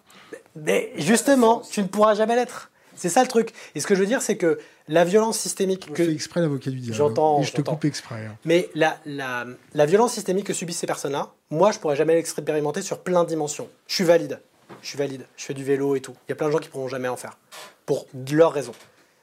Mais 0.57 0.93
justement, 0.97 1.63
tu 1.71 1.83
ne 1.83 1.87
pourras 1.87 2.15
jamais 2.15 2.37
l'être. 2.37 2.70
C'est 3.01 3.09
ça 3.09 3.23
le 3.23 3.29
truc. 3.29 3.53
Et 3.75 3.81
ce 3.81 3.87
que 3.87 3.95
je 3.95 4.01
veux 4.01 4.07
dire, 4.07 4.21
c'est 4.21 4.37
que 4.37 4.59
la 4.89 5.05
violence 5.05 5.39
systémique 5.39 5.87
Je 5.89 5.93
que. 5.95 6.05
fais 6.05 6.13
exprès 6.13 6.41
l'avocat 6.41 6.71
du 6.71 6.79
diable. 6.81 6.97
J'entends, 6.97 7.41
Et 7.41 7.45
je 7.45 7.53
te 7.53 7.57
j'entends. 7.59 7.73
coupe 7.73 7.85
exprès. 7.87 8.27
hein. 8.27 8.37
Mais 8.45 8.69
la, 8.75 8.99
la, 9.07 9.47
la 9.75 9.87
violence 9.87 10.13
systémique 10.13 10.47
que 10.47 10.53
subissent 10.53 10.79
ces 10.79 10.87
personnes-là, 10.87 11.33
moi, 11.51 11.73
je 11.73 11.79
pourrais 11.79 11.97
jamais 11.97 12.15
l'expérimenter 12.15 12.83
sur 12.83 12.99
plein 12.99 13.25
de 13.25 13.29
dimensions. 13.29 13.69
Je 13.87 13.95
suis 13.95 14.05
valide. 14.05 14.41
Je 14.83 14.89
suis 14.89 14.99
valide. 14.99 15.27
Je 15.37 15.45
fais 15.47 15.55
du 15.55 15.65
vélo 15.65 15.97
et 15.97 16.01
tout. 16.01 16.13
Il 16.29 16.31
y 16.31 16.33
a 16.33 16.37
plein 16.37 16.47
de 16.49 16.53
gens 16.53 16.59
qui 16.59 16.69
pourront 16.69 16.89
jamais 16.89 17.09
en 17.09 17.17
faire. 17.17 17.39
Pour 17.87 18.07
leurs 18.31 18.53
raisons. 18.53 18.75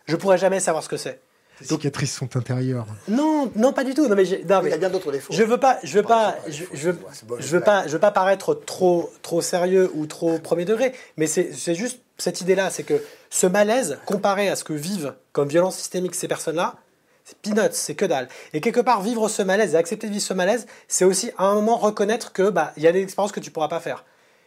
Je 0.07 0.15
pourrais 0.15 0.37
jamais 0.39 0.59
savoir 0.59 0.83
ce 0.83 0.89
que 0.89 0.97
c'est. 0.97 1.19
Tes 1.59 1.65
cicatrices 1.65 2.13
sont 2.13 2.35
intérieures. 2.37 2.85
Non, 3.07 3.51
non, 3.55 3.73
pas 3.73 3.83
du 3.83 3.93
tout. 3.95 4.07
Non, 4.07 4.15
mais, 4.15 4.23
non, 4.47 4.61
Il 4.63 4.69
y 4.69 4.73
a 4.73 4.77
bien 4.77 4.89
d'autres 4.89 5.11
défauts. 5.11 5.33
je 5.33 5.41
veux 5.43 5.57
pas, 5.59 5.79
je 5.83 5.93
veux 5.97 6.03
pas, 6.03 6.35
je, 6.47 6.63
je 6.73 6.89
veux, 6.91 6.99
je 7.39 7.57
pas, 7.57 7.87
je 7.87 7.93
veux 7.93 7.99
pas 7.99 8.11
paraître 8.11 8.53
trop, 8.53 9.11
trop 9.23 9.41
sérieux 9.41 9.89
ou 9.95 10.05
trop 10.05 10.37
premier 10.37 10.65
degré, 10.65 10.93
mais 11.17 11.25
c'est 11.27 11.73
juste 11.75 11.99
cette 12.17 12.41
idée-là, 12.41 12.69
c'est 12.69 12.83
que 12.83 13.01
ce 13.29 13.47
malaise 13.47 13.99
comparé 14.05 14.49
à 14.49 14.55
ce 14.55 14.63
que 14.63 14.73
vivent 14.73 15.13
comme 15.33 15.47
violence 15.47 15.77
systémique 15.77 16.15
ces 16.15 16.27
personnes-là, 16.27 16.75
c'est 17.23 17.37
peanuts, 17.39 17.73
c'est 17.73 17.95
que 17.95 18.05
dalle. 18.05 18.29
Et 18.53 18.61
quelque 18.61 18.79
part, 18.79 19.01
vivre 19.01 19.27
ce 19.27 19.41
malaise 19.41 19.73
et 19.73 19.77
accepter 19.77 20.07
de 20.07 20.13
vivre 20.13 20.25
ce 20.25 20.33
malaise, 20.33 20.65
c'est 20.87 21.05
aussi 21.05 21.31
à 21.37 21.45
un 21.45 21.55
moment 21.55 21.77
reconnaître 21.77 22.31
que 22.31 22.49
bah 22.49 22.73
il 22.77 22.83
y 22.83 22.87
a 22.87 22.91
des 22.91 23.01
expériences 23.01 23.33
que 23.33 23.39
tu 23.39 23.51
pourras 23.51 23.67
pas 23.67 23.79
faire. 23.79 24.05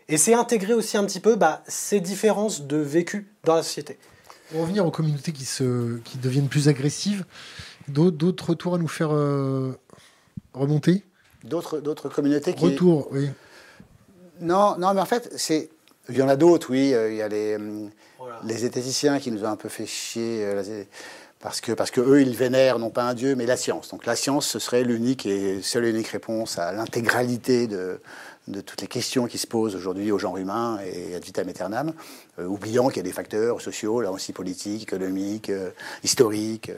Et 0.08 0.16
c'est 0.16 0.34
intégrer 0.34 0.74
aussi 0.74 0.96
un 0.96 1.04
petit 1.04 1.20
peu 1.20 1.36
bah, 1.36 1.62
ces 1.68 2.00
différences 2.00 2.62
de 2.62 2.76
vécu 2.76 3.32
dans 3.44 3.54
la 3.54 3.62
société. 3.62 3.98
Pour 4.50 4.62
revenir 4.62 4.84
aux 4.84 4.90
communautés 4.90 5.30
qui, 5.30 5.44
se, 5.44 5.98
qui 5.98 6.18
deviennent 6.18 6.48
plus 6.48 6.68
agressives, 6.68 7.24
d'autres 7.86 8.50
retours 8.50 8.74
à 8.74 8.78
nous 8.78 8.88
faire 8.88 9.14
euh, 9.14 9.78
remonter? 10.52 11.04
D'autres, 11.44 11.78
d'autres 11.78 12.08
communautés 12.08 12.54
qui. 12.54 12.64
Retour, 12.64 13.08
oui. 13.12 13.28
Non, 14.40 14.76
non, 14.78 14.94
mais 14.94 15.00
en 15.00 15.06
fait, 15.06 15.32
c'est. 15.36 15.70
Il 16.10 16.16
y 16.18 16.22
en 16.22 16.28
a 16.28 16.36
d'autres, 16.36 16.70
oui. 16.70 16.92
euh, 16.94 17.10
Il 17.10 17.16
y 17.16 17.22
a 17.22 17.28
les, 17.28 17.56
Voilà. 18.18 18.40
les 18.44 18.56
zététiciens 18.58 19.18
qui 19.18 19.30
nous 19.30 19.44
ont 19.44 19.48
un 19.48 19.56
peu 19.56 19.68
fait 19.68 19.86
chier. 19.86 20.44
euh, 20.44 20.84
Parce 21.40 21.60
que, 21.62 21.72
parce 21.72 21.90
que 21.90 22.00
eux, 22.02 22.20
ils 22.20 22.36
vénèrent 22.36 22.78
non 22.78 22.90
pas 22.90 23.04
un 23.04 23.14
dieu, 23.14 23.34
mais 23.34 23.46
la 23.46 23.56
science. 23.56 23.88
Donc 23.90 24.04
la 24.04 24.14
science, 24.16 24.46
ce 24.46 24.58
serait 24.58 24.82
l'unique 24.84 25.24
et 25.24 25.62
seule 25.62 25.86
et 25.86 25.90
unique 25.90 26.08
réponse 26.08 26.58
à 26.58 26.70
l'intégralité 26.72 27.66
de, 27.66 27.98
de 28.48 28.60
toutes 28.60 28.82
les 28.82 28.88
questions 28.88 29.26
qui 29.26 29.38
se 29.38 29.46
posent 29.46 29.74
aujourd'hui 29.74 30.12
au 30.12 30.18
genre 30.18 30.36
humain 30.36 30.78
et 30.84 31.14
ad 31.14 31.24
vitam 31.24 31.48
aeternam, 31.48 31.92
euh, 32.38 32.44
oubliant 32.44 32.88
qu'il 32.88 32.98
y 32.98 33.00
a 33.00 33.04
des 33.04 33.12
facteurs 33.12 33.60
sociaux, 33.62 34.02
là 34.02 34.10
aussi 34.12 34.32
politiques, 34.34 34.82
économiques, 34.82 35.48
euh, 35.48 35.70
historiques. 36.04 36.70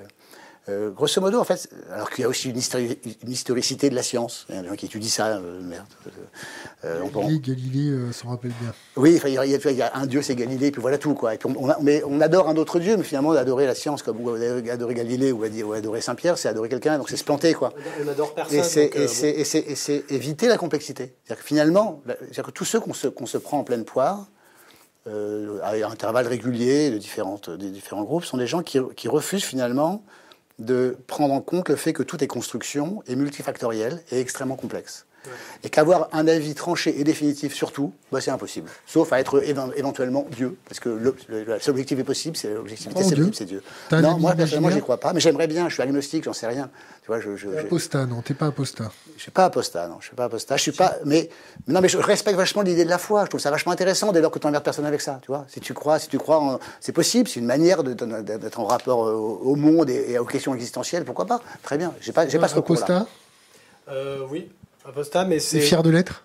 Euh. 0.68 0.72
Euh, 0.72 0.90
grosso 0.90 1.20
modo, 1.20 1.40
en 1.40 1.44
fait, 1.44 1.68
alors 1.92 2.08
qu'il 2.10 2.22
y 2.22 2.24
a 2.24 2.28
aussi 2.28 2.48
une, 2.50 2.56
histori- 2.58 2.96
une 3.24 3.30
historicité 3.30 3.90
de 3.90 3.94
la 3.96 4.02
science. 4.02 4.46
Il 4.48 4.54
y 4.54 4.58
a 4.58 4.62
des 4.62 4.68
gens 4.68 4.76
qui 4.76 4.86
étudient 4.86 5.08
ça, 5.10 5.26
euh, 5.36 5.60
merde. 5.60 5.86
Euh, 6.84 7.00
on 7.02 7.08
peut 7.08 7.18
en- 7.18 7.22
Galilée, 7.22 7.40
Galilée 7.40 7.90
euh, 7.90 8.12
s'en 8.12 8.28
rappelle 8.28 8.52
bien. 8.60 8.72
oui, 8.96 9.20
il 9.24 9.32
y, 9.32 9.38
a- 9.38 9.44
il 9.44 9.76
y 9.76 9.82
un 9.82 10.06
dieu, 10.06 10.22
c'est 10.22 10.36
Galilée, 10.36 10.68
et 10.68 10.70
puis 10.70 10.80
voilà 10.80 10.98
tout. 10.98 11.14
Quoi. 11.14 11.34
Et 11.34 11.38
puis 11.38 11.48
on, 11.50 11.64
on 11.64 11.68
a- 11.68 11.78
mais 11.80 12.02
on 12.06 12.20
adore 12.20 12.48
un 12.48 12.56
autre 12.56 12.78
dieu, 12.78 12.96
mais 12.96 13.02
finalement, 13.02 13.32
adorer 13.32 13.66
la 13.66 13.74
science, 13.74 14.02
comme 14.04 14.20
ou 14.20 14.30
adorer 14.30 14.94
Galilée 14.94 15.32
ou 15.32 15.44
ou 15.44 15.72
adorer 15.72 16.00
Saint-Pierre, 16.00 16.38
c'est 16.38 16.48
adorer 16.48 16.68
quelqu'un, 16.68 16.96
donc 16.98 17.10
c'est 17.10 17.16
se 17.16 17.24
planter. 17.24 17.54
Quoi. 17.54 17.72
On 18.04 18.08
adore 18.08 18.32
personne. 18.34 18.58
Et 18.58 18.62
c'est 18.62 18.90
euh, 19.90 20.00
éviter 20.10 20.46
la 20.46 20.58
complexité. 20.58 21.14
C'est-à-dire 21.24 21.42
que 21.42 21.48
finalement, 21.48 22.02
c'est-à-dire 22.06 22.44
que 22.44 22.50
tous 22.52 22.64
ceux 22.64 22.78
qu'on 22.80 22.94
se, 22.94 23.38
prend 23.38 23.58
en 23.58 23.64
pleine 23.64 23.84
poire, 23.84 24.26
euh, 25.08 25.58
à 25.64 25.72
intervalles 25.90 26.28
réguliers 26.28 26.90
de, 26.90 26.98
différentes, 26.98 27.50
des 27.50 27.70
différents 27.70 28.04
groupes, 28.04 28.24
sont 28.24 28.36
des 28.36 28.46
gens 28.46 28.62
qui, 28.62 28.78
qui 28.94 29.08
refusent 29.08 29.42
finalement 29.44 30.04
de 30.62 30.96
prendre 31.06 31.34
en 31.34 31.40
compte 31.40 31.68
le 31.68 31.76
fait 31.76 31.92
que 31.92 32.02
tout 32.02 32.22
est 32.22 32.26
construction, 32.26 33.02
est 33.06 33.16
multifactoriel 33.16 34.02
et 34.10 34.20
extrêmement 34.20 34.56
complexe. 34.56 35.06
Et 35.64 35.70
qu'avoir 35.70 36.08
un 36.12 36.26
avis 36.26 36.54
tranché 36.54 36.98
et 36.98 37.04
définitif 37.04 37.54
sur 37.54 37.70
tout, 37.72 37.92
bah, 38.10 38.20
c'est 38.20 38.30
impossible. 38.32 38.68
Sauf 38.86 39.12
à 39.12 39.20
être 39.20 39.42
éventuellement 39.76 40.26
Dieu. 40.30 40.56
Parce 40.68 40.80
que 40.80 40.88
le, 40.88 41.14
le- 41.28 41.44
le 41.44 41.60
seul 41.60 41.70
objectif 41.72 41.98
est 41.98 42.04
possible, 42.04 42.36
c'est 42.36 42.52
l'objectivité, 42.52 43.00
Oh, 43.04 43.08
c'est 43.08 43.14
Dieu. 43.14 43.24
possible, 43.26 43.34
c'est 43.36 43.44
Dieu. 43.44 43.62
Non, 43.92 44.18
moi 44.18 44.32
personnellement, 44.32 44.44
j'y 44.46 44.56
imaginaire 44.56 44.82
crois 44.82 44.96
pas. 44.98 45.12
Mais 45.12 45.20
j'aimerais 45.20 45.46
bien, 45.46 45.68
je 45.68 45.74
suis 45.74 45.82
agnostique, 45.82 46.24
j'en 46.24 46.32
sais 46.32 46.46
rien. 46.48 46.70
Tu 47.02 47.06
vois, 47.08 47.20
je, 47.20 47.36
je, 47.36 47.48
Apostat, 47.48 48.06
non, 48.06 48.22
t'es 48.22 48.34
pas 48.34 48.46
apostat. 48.46 48.90
je 49.16 49.22
suis 49.22 49.30
pas 49.30 49.44
apostat, 49.46 49.88
non. 49.88 49.96
Je 50.00 50.06
suis 50.06 50.16
pas 50.16 50.24
apostat. 50.24 50.56
Je 50.56 50.62
suis 50.62 50.72
pas. 50.72 50.96
Mais 51.04 51.28
mais 51.66 51.74
non, 51.74 51.80
mais 51.80 51.88
je 51.88 51.98
respecte 51.98 52.36
vachement 52.36 52.62
l'idée 52.62 52.84
de 52.84 52.90
la 52.90 52.98
foi. 52.98 53.24
Je 53.24 53.28
trouve 53.30 53.40
ça 53.40 53.50
vachement 53.50 53.72
intéressant 53.72 54.12
dès 54.12 54.20
lors 54.20 54.30
que 54.30 54.38
tu 54.38 54.46
n'emmerdes 54.46 54.64
personne 54.64 54.86
avec 54.86 55.00
ça. 55.00 55.18
Tu 55.22 55.28
vois. 55.28 55.44
Si 55.48 55.60
tu 55.60 55.74
crois, 55.74 55.98
si 55.98 56.08
tu 56.08 56.18
crois, 56.18 56.58
c'est 56.80 56.92
possible. 56.92 57.28
C'est 57.28 57.40
une 57.40 57.46
manière 57.46 57.82
d'être 57.84 58.60
en 58.60 58.66
rapport 58.66 59.06
euh, 59.06 59.12
au, 59.14 59.40
au 59.52 59.56
monde 59.56 59.90
et, 59.90 60.12
et 60.12 60.18
aux 60.18 60.24
questions 60.24 60.54
existentielles. 60.54 61.04
Pourquoi 61.04 61.26
pas 61.26 61.40
Très 61.62 61.76
bien. 61.78 61.92
J'ai 62.00 62.12
pas, 62.12 62.26
j'ai 62.28 62.38
pas 62.38 62.48
ce 62.48 62.54
recours-là. 62.56 62.82
apostat 62.82 63.06
euh, 63.90 64.20
oui, 64.30 64.48
apostat, 64.84 65.24
mais 65.24 65.38
C'est 65.38 65.60
fier 65.60 65.82
de 65.82 65.90
l'être? 65.90 66.24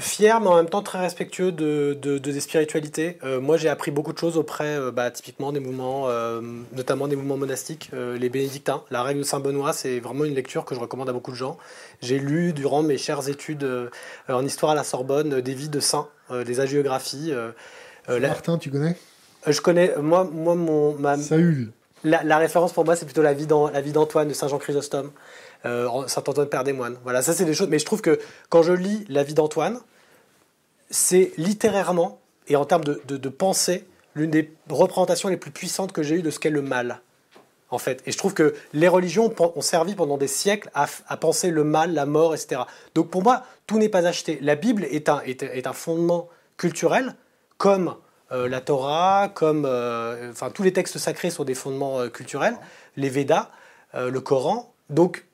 Fier, 0.00 0.40
mais 0.40 0.48
en 0.48 0.56
même 0.56 0.68
temps 0.68 0.82
très 0.82 0.98
respectueux 0.98 1.52
de, 1.52 1.96
de- 2.02 2.18
de- 2.18 2.32
des 2.32 2.40
spiritualités. 2.40 3.16
Euh, 3.22 3.40
moi, 3.40 3.56
j'ai 3.56 3.68
appris 3.68 3.92
beaucoup 3.92 4.12
de 4.12 4.18
choses 4.18 4.36
auprès, 4.36 4.76
euh, 4.76 4.90
bah, 4.90 5.08
typiquement 5.12 5.52
des 5.52 5.60
mouvements, 5.60 6.08
euh, 6.08 6.40
notamment 6.72 7.06
des 7.06 7.14
mouvements 7.14 7.36
monastiques, 7.36 7.90
les 7.92 8.28
bénédictins. 8.28 8.82
La 8.90 9.04
règle 9.04 9.20
de 9.20 9.24
Saint 9.24 9.38
Benoît, 9.38 9.72
c'est 9.72 10.00
vraiment 10.00 10.24
une 10.24 10.34
lecture 10.34 10.64
que 10.64 10.74
je 10.74 10.80
recommande 10.80 11.08
à 11.08 11.12
beaucoup 11.12 11.30
de 11.30 11.36
gens. 11.36 11.58
J'ai 12.02 12.18
lu 12.18 12.52
durant 12.52 12.82
mes 12.82 12.98
chères 12.98 13.28
études 13.28 13.64
en 14.28 14.44
histoire 14.44 14.72
à 14.72 14.74
la 14.74 14.82
Sorbonne 14.82 15.40
des 15.40 15.54
vies 15.54 15.68
de 15.68 15.78
saints, 15.78 16.08
des 16.44 16.58
hagiographies. 16.58 17.32
la- 18.08 18.18
Martin, 18.28 18.58
tu 18.58 18.70
connais? 18.72 18.96
Je 19.46 19.60
connais, 19.60 19.94
moi, 19.98 20.24
moi 20.24 20.56
mon, 20.56 20.94
ma, 20.98 21.16
Saül. 21.18 21.70
la, 22.02 22.24
la 22.24 22.38
référence 22.38 22.72
pour 22.72 22.84
moi, 22.84 22.96
c'est 22.96 23.04
plutôt 23.04 23.22
la 23.22 23.34
vie 23.34 23.46
d'Antoine 23.46 24.26
de 24.26 24.32
Saint 24.34 24.48
Jean 24.48 24.58
Chrysostome, 24.58 25.10
euh, 25.64 26.06
Saint 26.06 26.22
Antoine 26.26 26.48
Père 26.48 26.64
des 26.64 26.72
Moines. 26.72 26.98
Voilà, 27.04 27.22
ça 27.22 27.32
c'est 27.32 27.44
des 27.44 27.54
choses. 27.54 27.68
Mais 27.68 27.78
je 27.78 27.86
trouve 27.86 28.02
que 28.02 28.18
quand 28.48 28.62
je 28.62 28.72
lis 28.72 29.04
la 29.08 29.22
vie 29.22 29.34
d'Antoine, 29.34 29.80
c'est 30.90 31.32
littérairement 31.36 32.20
et 32.48 32.56
en 32.56 32.64
termes 32.64 32.84
de, 32.84 33.28
pensée 33.30 33.86
l'une 34.14 34.30
des 34.30 34.52
représentations 34.68 35.28
les 35.28 35.36
plus 35.36 35.50
puissantes 35.50 35.92
que 35.92 36.02
j'ai 36.02 36.16
eues 36.16 36.22
de 36.22 36.30
ce 36.30 36.38
qu'est 36.38 36.50
le 36.50 36.62
mal. 36.62 37.00
En 37.70 37.78
fait, 37.78 38.02
et 38.06 38.12
je 38.12 38.18
trouve 38.18 38.34
que 38.34 38.54
les 38.72 38.86
religions 38.86 39.34
ont 39.38 39.60
servi 39.62 39.94
pendant 39.94 40.18
des 40.18 40.28
siècles 40.28 40.70
à, 40.74 40.86
penser 41.16 41.50
le 41.50 41.64
mal, 41.64 41.92
la 41.92 42.06
mort, 42.06 42.34
etc. 42.34 42.62
Donc 42.94 43.10
pour 43.10 43.22
moi, 43.22 43.42
tout 43.66 43.78
n'est 43.78 43.88
pas 43.88 44.06
acheté. 44.06 44.38
La 44.42 44.54
Bible 44.54 44.84
est 44.84 45.08
un, 45.08 45.72
fondement 45.72 46.28
culturel, 46.56 47.16
comme 47.56 47.96
euh, 48.30 48.46
la 48.48 48.60
Torah, 48.60 49.30
comme 49.34 49.64
euh, 49.64 50.30
enfin 50.30 50.50
tous 50.50 50.62
les 50.62 50.72
textes 50.72 50.98
sacrés 50.98 51.30
sont 51.30 51.44
des 51.44 51.54
fondements 51.54 52.08
culturels, 52.10 52.56
les 52.96 53.08
Védas, 53.08 53.50
le 53.94 54.20
Coran. 54.20 54.72
Donc 54.90 55.24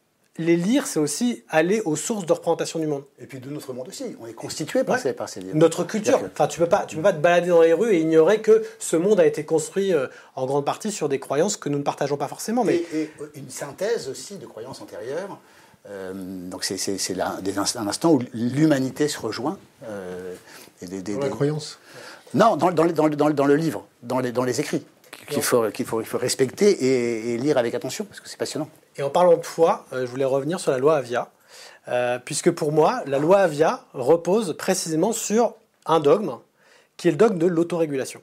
les 0.40 0.56
lire, 0.56 0.86
c'est 0.86 0.98
aussi 0.98 1.44
aller 1.48 1.80
aux 1.82 1.96
sources 1.96 2.26
de 2.26 2.32
représentation 2.32 2.78
du 2.78 2.86
monde. 2.86 3.04
Et 3.20 3.26
puis 3.26 3.38
de 3.40 3.48
notre 3.50 3.72
monde 3.72 3.88
aussi. 3.88 4.16
On 4.20 4.26
est 4.26 4.32
constitué 4.32 4.82
par, 4.84 4.96
Ouais. 4.96 5.00
ces, 5.02 5.12
par 5.12 5.28
ces 5.28 5.40
livres. 5.40 5.54
Notre 5.56 5.84
culture. 5.84 6.20
Enfin, 6.32 6.46
tu 6.48 6.58
peux 6.58 6.66
pas, 6.66 6.84
tu 6.86 6.96
peux 6.96 7.02
pas 7.02 7.12
te 7.12 7.18
balader 7.18 7.48
dans 7.48 7.62
les 7.62 7.72
rues 7.72 7.92
et 7.94 8.00
ignorer 8.00 8.40
que 8.40 8.64
ce 8.78 8.96
monde 8.96 9.20
a 9.20 9.26
été 9.26 9.44
construit 9.44 9.92
euh, 9.94 10.06
en 10.36 10.46
grande 10.46 10.64
partie 10.64 10.90
sur 10.90 11.08
des 11.08 11.18
croyances 11.20 11.56
que 11.56 11.68
nous 11.68 11.78
ne 11.78 11.82
partageons 11.84 12.16
pas 12.16 12.28
forcément. 12.28 12.64
Mais 12.64 12.76
Et, 12.92 13.02
et 13.02 13.10
une 13.34 13.50
synthèse 13.50 14.08
aussi 14.08 14.36
de 14.36 14.46
croyances 14.46 14.80
antérieures. 14.80 15.38
Euh, 15.88 16.12
donc 16.14 16.64
c'est, 16.64 16.76
un 17.22 17.86
instant 17.88 18.12
où 18.12 18.20
l'humanité 18.34 19.08
se 19.08 19.18
rejoint. 19.18 19.58
euh, 19.88 20.34
et 20.82 20.86
des, 20.86 21.02
des- 21.02 21.14
Dans 21.14 21.20
la 21.20 21.26
des- 21.26 21.30
croyance. 21.34 21.78
Non, 22.34 22.56
dans, 22.56 22.70
dans, 22.70 22.84
le- 22.84 22.92
dans, 22.92 23.08
dans, 23.08 23.28
le- 23.28 23.34
dans 23.34 23.46
le 23.46 23.56
livre, 23.56 23.86
dans 24.02 24.20
les, 24.20 24.30
dans 24.32 24.44
les 24.44 24.60
écrits, 24.60 24.84
qu'il 25.28 25.42
faut, 25.42 25.68
qu'il 25.70 25.84
faut, 25.86 26.00
il 26.00 26.06
faut 26.06 26.18
respecter 26.18 26.70
et, 26.70 27.34
et 27.34 27.38
lire 27.38 27.58
avec 27.58 27.74
attention, 27.74 28.04
parce 28.04 28.20
que 28.20 28.28
c'est 28.28 28.36
passionnant. 28.38 28.68
Et 29.00 29.02
en 29.02 29.08
parlant 29.08 29.38
de 29.38 29.46
foi, 29.46 29.86
euh, 29.94 30.04
je 30.04 30.10
voulais 30.10 30.26
revenir 30.26 30.60
sur 30.60 30.72
la 30.72 30.76
loi 30.76 30.94
Avia, 30.98 31.30
euh, 31.88 32.18
puisque 32.22 32.50
pour 32.50 32.70
moi, 32.70 33.02
la 33.06 33.18
loi 33.18 33.38
Avia 33.38 33.80
repose 33.94 34.54
précisément 34.58 35.12
sur 35.12 35.54
un 35.86 36.00
dogme, 36.00 36.34
qui 36.98 37.08
est 37.08 37.12
le 37.12 37.16
dogme 37.16 37.38
de 37.38 37.46
l'autorégulation. 37.46 38.20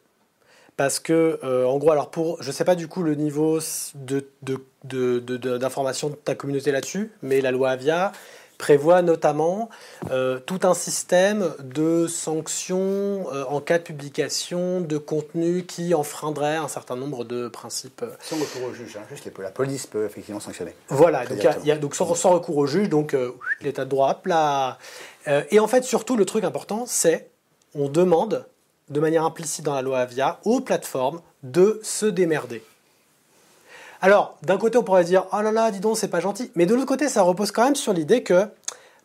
Parce 0.75 0.99
que, 0.99 1.39
euh, 1.43 1.65
en 1.65 1.79
gros, 1.79 1.91
alors 1.91 2.11
pour, 2.11 2.43
je 2.43 2.51
sais 2.51 2.63
pas 2.63 2.75
du 2.75 2.87
coup 2.87 3.01
le 3.01 3.15
niveau 3.15 3.57
de, 3.95 4.23
de- 4.43 5.57
d'information 5.57 6.09
de 6.09 6.13
ta 6.15 6.35
communauté 6.35 6.71
là-dessus, 6.71 7.11
mais 7.23 7.41
la 7.41 7.49
loi 7.49 7.71
Avia 7.71 8.11
prévoit 8.57 9.01
notamment 9.01 9.69
euh, 10.11 10.39
tout 10.39 10.59
un 10.63 10.73
système 10.73 11.53
de 11.63 12.07
sanctions 12.07 13.27
euh, 13.33 13.43
en 13.49 13.61
cas 13.61 13.77
de 13.77 13.83
publication 13.83 14.81
de 14.81 14.97
contenu 14.97 15.63
qui 15.65 15.93
enfreindrait 15.93 16.55
un 16.57 16.67
certain 16.67 16.95
nombre 16.95 17.23
de 17.23 17.47
principes 17.47 18.01
euh, 18.03 18.09
Sans 18.21 18.35
recours 18.37 18.69
au 18.69 18.73
juge, 18.73 18.97
hein, 18.97 19.03
juste 19.09 19.29
la 19.39 19.51
police 19.51 19.85
peut 19.87 20.05
effectivement 20.05 20.39
sanctionner. 20.39 20.73
voilà, 20.89 21.25
donc, 21.25 21.29
il 21.31 21.35
y 21.35 21.39
a- 21.39 21.41
directement. 21.41 21.63
il 21.65 21.67
y 21.67 21.71
a, 21.71 21.77
donc 21.77 21.95
sans, 21.95 22.15
sans 22.15 22.31
recours 22.31 22.57
au 22.57 22.67
juge, 22.67 22.89
donc 22.89 23.13
euh, 23.13 23.31
l'état 23.61 23.85
de 23.85 23.89
droit, 23.89 24.21
là. 24.25 24.77
Et 25.51 25.59
en 25.59 25.67
fait, 25.67 25.83
surtout, 25.83 26.15
le 26.15 26.23
truc 26.25 26.45
important, 26.45 26.85
c'est 26.87 27.29
on 27.75 27.89
demande, 27.89 28.45
de 28.89 28.99
manière 29.01 29.25
implicite 29.25 29.65
dans 29.65 29.75
la 29.75 29.81
loi 29.81 29.99
Avia, 29.99 30.39
aux 30.45 30.61
plateformes 30.61 31.21
de 31.43 31.79
se 31.83 32.05
démerder. 32.05 32.63
Alors, 34.01 34.37
d'un 34.43 34.57
côté, 34.57 34.77
on 34.77 34.83
pourrait 34.83 35.03
dire, 35.03 35.25
oh 35.33 35.41
là 35.41 35.51
là, 35.51 35.71
dis 35.71 35.79
donc, 35.79 35.97
c'est 35.97 36.07
pas 36.07 36.19
gentil. 36.19 36.51
Mais 36.55 36.65
de 36.65 36.73
l'autre 36.73 36.87
côté, 36.87 37.09
ça 37.09 37.21
repose 37.23 37.51
quand 37.51 37.63
même 37.63 37.75
sur 37.75 37.93
l'idée 37.93 38.23
que 38.23 38.47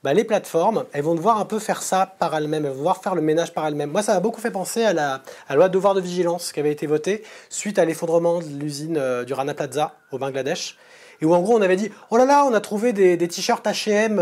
bah, 0.02 0.12
les 0.12 0.24
plateformes, 0.24 0.84
elles 0.92 1.04
vont 1.04 1.14
devoir 1.14 1.38
un 1.38 1.44
peu 1.44 1.58
faire 1.58 1.80
ça 1.80 2.14
par 2.18 2.34
elles-mêmes, 2.34 2.64
elles 2.64 2.72
vont 2.72 2.78
devoir 2.78 3.02
faire 3.02 3.14
le 3.14 3.22
ménage 3.22 3.54
par 3.54 3.66
elles-mêmes. 3.66 3.90
Moi, 3.90 4.02
ça 4.02 4.14
m'a 4.14 4.20
beaucoup 4.20 4.40
fait 4.40 4.50
penser 4.50 4.84
à 4.84 4.92
la, 4.92 5.22
loi 5.50 5.68
de 5.68 5.74
devoir 5.74 5.94
de 5.94 6.00
vigilance 6.00 6.52
qui 6.52 6.60
avait 6.60 6.72
été 6.72 6.86
votée 6.86 7.22
suite 7.50 7.78
à 7.78 7.84
l'effondrement 7.84 8.40
de 8.40 8.58
l'usine 8.58 8.96
euh, 8.98 9.24
du 9.24 9.32
Rana 9.32 9.54
Plaza 9.54 9.94
au 10.10 10.18
Bangladesh. 10.18 10.76
Et 11.22 11.24
en 11.24 11.40
gros 11.40 11.56
on 11.56 11.62
avait 11.62 11.76
dit 11.76 11.90
oh 12.10 12.16
là 12.16 12.24
là 12.24 12.44
on 12.44 12.52
a 12.52 12.60
trouvé 12.60 12.92
des, 12.92 13.16
t-shirts 13.16 13.64
H&M 13.64 14.20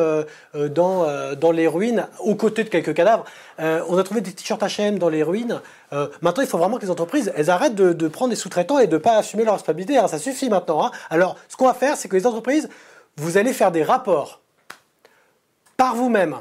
dans, 0.69 1.53
les 1.53 1.67
ruines 1.67 2.07
aux 2.21 2.35
côtés 2.35 2.63
de 2.63 2.69
quelques 2.69 2.95
cadavres 2.95 3.25
on 3.59 3.99
a 3.99 4.03
trouvé 4.03 4.21
des 4.21 4.33
t-shirts 4.33 4.63
H&M 4.63 4.99
dans 4.99 5.09
les 5.09 5.23
ruines 5.23 5.61
maintenant 6.21 6.43
il 6.43 6.47
faut 6.47 6.59
vraiment 6.59 6.77
que 6.77 6.85
les 6.85 6.91
entreprises 6.91 7.33
elles 7.35 7.51
arrêtent 7.51 7.75
de, 7.75 8.09
prendre 8.09 8.31
des 8.31 8.37
sous-traitants 8.37 8.79
et 8.79 8.87
de 8.87 8.99
pas 8.99 9.17
assumer 9.17 9.45
leur 9.45 9.55
responsabilité 9.55 9.97
hein. 9.97 10.09
ça 10.09 10.19
suffit 10.19 10.51
maintenant 10.51 10.85
hein. 10.85 10.91
alors 11.09 11.37
ce 11.49 11.57
qu'on 11.57 11.67
va 11.67 11.75
faire 11.75 11.97
c'est 11.97 12.09
que 12.09 12.17
les 12.17 12.27
entreprises 12.27 12.69
vous 13.17 13.39
allez 13.39 13.55
faire 13.55 13.73
des 13.73 13.83
rapports 13.83 14.41
par 15.79 15.95
vous-même 15.95 16.37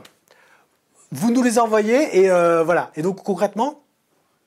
vous 1.11 1.31
nous 1.31 1.41
les 1.41 1.57
envoyez 1.57 2.19
et 2.19 2.29
voilà 2.29 2.91
et 2.95 3.01
donc 3.01 3.23
concrètement 3.23 3.81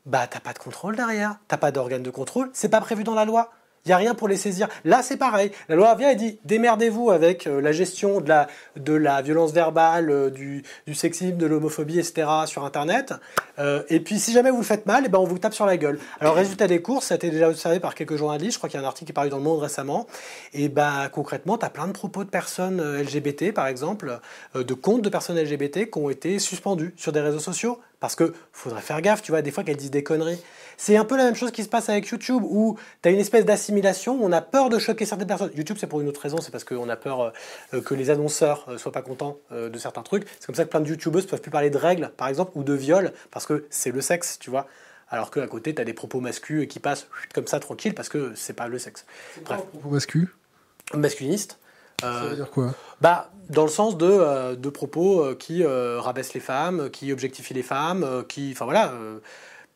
bah 0.07 0.27
t'as 0.27 0.41
pas 0.41 0.53
de 0.53 0.59
contrôle 0.59 0.97
derrière, 0.97 1.37
t'as 1.49 1.57
pas 1.57 1.71
d'organe 1.71 2.03
de 2.03 2.11
contrôle, 2.11 2.51
c'est 2.53 2.69
pas 2.69 2.81
prévu 2.81 3.05
dans 3.05 3.15
la 3.15 3.25
loi. 3.25 3.53
Il 3.85 3.89
n'y 3.89 3.95
a 3.95 3.97
rien 3.97 4.15
pour 4.15 4.29
les 4.29 4.37
saisir. 4.37 4.69
Là, 4.85 5.03
c'est 5.03 5.17
pareil. 5.17 5.51
La 5.69 5.75
loi 5.75 5.97
vient 5.97 6.11
et 6.11 6.15
dit 6.15 6.39
démerdez-vous 6.45 7.11
avec 7.11 7.49
euh, 7.49 7.61
la 7.61 7.73
gestion 7.73 8.21
de 8.21 8.29
la, 8.29 9.23
violence 9.23 9.53
verbale, 9.53 10.09
euh, 10.09 10.31
du, 10.31 10.63
sexisme, 10.95 11.37
de 11.37 11.47
l'homophobie, 11.47 11.99
etc. 11.99 12.29
sur 12.47 12.65
Internet. 12.65 13.13
Euh, 13.59 13.83
et 13.89 13.99
puis, 13.99 14.21
si 14.21 14.33
jamais 14.33 14.53
vous 14.53 14.59
le 14.59 14.63
faites 14.63 14.87
mal, 14.87 15.03
eh 15.05 15.09
ben, 15.09 15.19
on 15.19 15.25
vous 15.25 15.41
tape 15.41 15.53
sur 15.53 15.67
la 15.67 15.77
gueule. 15.77 15.99
Alors, 16.21 16.37
résultat 16.37 16.69
des 16.69 16.81
courses, 16.81 17.07
ça 17.07 17.15
a 17.15 17.17
été 17.17 17.31
déjà 17.31 17.49
observé 17.49 17.81
par 17.81 17.97
quelques 17.97 18.15
journalistes. 18.15 18.53
Je 18.53 18.59
crois 18.59 18.69
qu'il 18.69 18.79
y 18.79 18.83
a 18.83 18.87
un 18.87 18.89
article 18.89 19.07
qui 19.07 19.13
est 19.13 19.15
paru 19.15 19.31
dans 19.31 19.39
le 19.39 19.43
Monde 19.43 19.61
récemment. 19.61 20.07
Et 20.53 20.69
bah, 20.69 21.09
concrètement, 21.13 21.59
tu 21.59 21.67
as 21.67 21.71
plein 21.71 21.89
de 21.89 21.93
propos 21.93 22.23
de 22.23 22.31
personnes 22.31 22.81
LGBT, 22.81 23.53
par 23.53 23.67
exemple, 23.67 24.21
de 24.55 24.75
comptes 24.75 25.03
de 25.03 25.09
personnes 25.09 25.41
LGBT 25.41 25.91
qui 25.91 25.99
ont 25.99 26.09
été 26.09 26.39
suspendus 26.39 26.95
sur 26.97 27.11
des 27.11 27.21
réseaux 27.21 27.41
sociaux. 27.41 27.81
Parce 27.99 28.15
que 28.15 28.33
faudrait 28.53 28.81
faire 28.81 29.01
gaffe, 29.01 29.23
tu 29.23 29.31
vois, 29.31 29.43
des 29.43 29.53
fois 29.53 29.63
qu'elles 29.65 29.77
disent 29.77 29.91
des 29.91 30.03
conneries. 30.03 30.41
C'est 30.77 30.97
un 30.97 31.05
peu 31.05 31.17
la 31.17 31.25
même 31.25 31.35
chose 31.35 31.51
qui 31.51 31.63
se 31.63 31.69
passe 31.69 31.89
avec 31.89 32.07
YouTube, 32.09 32.43
où 32.45 32.79
tu 33.03 33.09
as 33.09 33.13
une 33.13 33.19
espèce 33.19 33.45
d'assimilation, 33.45 34.15
où 34.15 34.25
on 34.25 34.33
a 34.33 34.41
peur 34.41 34.69
de 34.69 34.79
choquer 34.79 35.05
certaines 35.05 35.29
personnes. 35.29 35.51
YouTube, 35.55 35.77
c'est 35.79 35.87
pour 35.87 36.01
une 36.01 36.09
autre 36.09 36.21
raison, 36.21 36.39
c'est 36.41 36.51
parce 36.51 36.65
qu'on 36.65 36.89
a 36.89 36.97
peur 36.97 37.33
euh, 37.75 37.81
que 37.81 37.95
les 37.95 38.11
annonceurs 38.11 38.67
euh, 38.69 38.79
soient 38.79 38.93
pas 38.93 39.03
contents 39.03 39.39
euh, 39.53 39.69
de 39.69 39.79
certains 39.79 40.03
trucs. 40.03 40.27
C'est 40.41 40.47
comme 40.47 40.55
ça 40.55 40.65
que 40.65 40.71
plein 40.71 40.81
de 40.81 40.89
YouTubeuses 40.89 41.27
peuvent 41.27 41.41
plus 41.41 41.51
parler 41.51 41.71
de 41.71 41.79
règles, 41.79 42.11
par 42.17 42.29
exemple, 42.29 42.53
ou 42.55 42.65
de 42.65 42.73
viol, 42.73 43.13
parce 43.31 43.47
que 43.47 43.67
c'est 43.71 43.91
le 43.91 44.01
sexe, 44.01 44.39
tu 44.39 44.51
vois. 44.51 44.67
Alors 45.09 45.31
qu'à 45.31 45.47
côté, 45.47 45.75
tu 45.75 45.83
as 45.83 45.85
des 45.85 45.93
propos 45.93 46.21
masculins 46.21 46.67
qui 46.67 46.79
passent 46.79 47.07
comme 47.35 47.47
ça 47.47 47.61
tranquille, 47.61 47.95
parce 47.95 48.09
que 48.09 48.33
c'est 48.35 48.55
pas 48.55 48.69
le 48.69 48.79
sexe. 48.79 49.05
Bref, 49.45 49.61
Pour 49.83 49.93
mascu, 49.93 50.35
masculiniste. 50.95 51.59
ça 52.01 52.25
veut 52.25 52.37
dire 52.37 52.51
quoi? 52.51 52.75
bah, 53.01 53.31
dans 53.51 53.65
le 53.65 53.71
sens 53.71 53.99
de, 53.99 54.07
euh, 54.07 54.57
de 54.57 54.71
propos 54.71 55.23
euh, 55.23 55.35
qui 55.35 55.63
euh, 55.63 56.01
rabaissent 56.01 56.35
les 56.35 56.41
femmes, 56.41 56.89
qui 56.91 57.13
objectifient 57.13 57.55
les 57.55 57.63
femmes, 57.63 58.05
euh, 58.05 58.23
qui. 58.23 58.51
Enfin 58.53 58.65
voilà. 58.65 58.93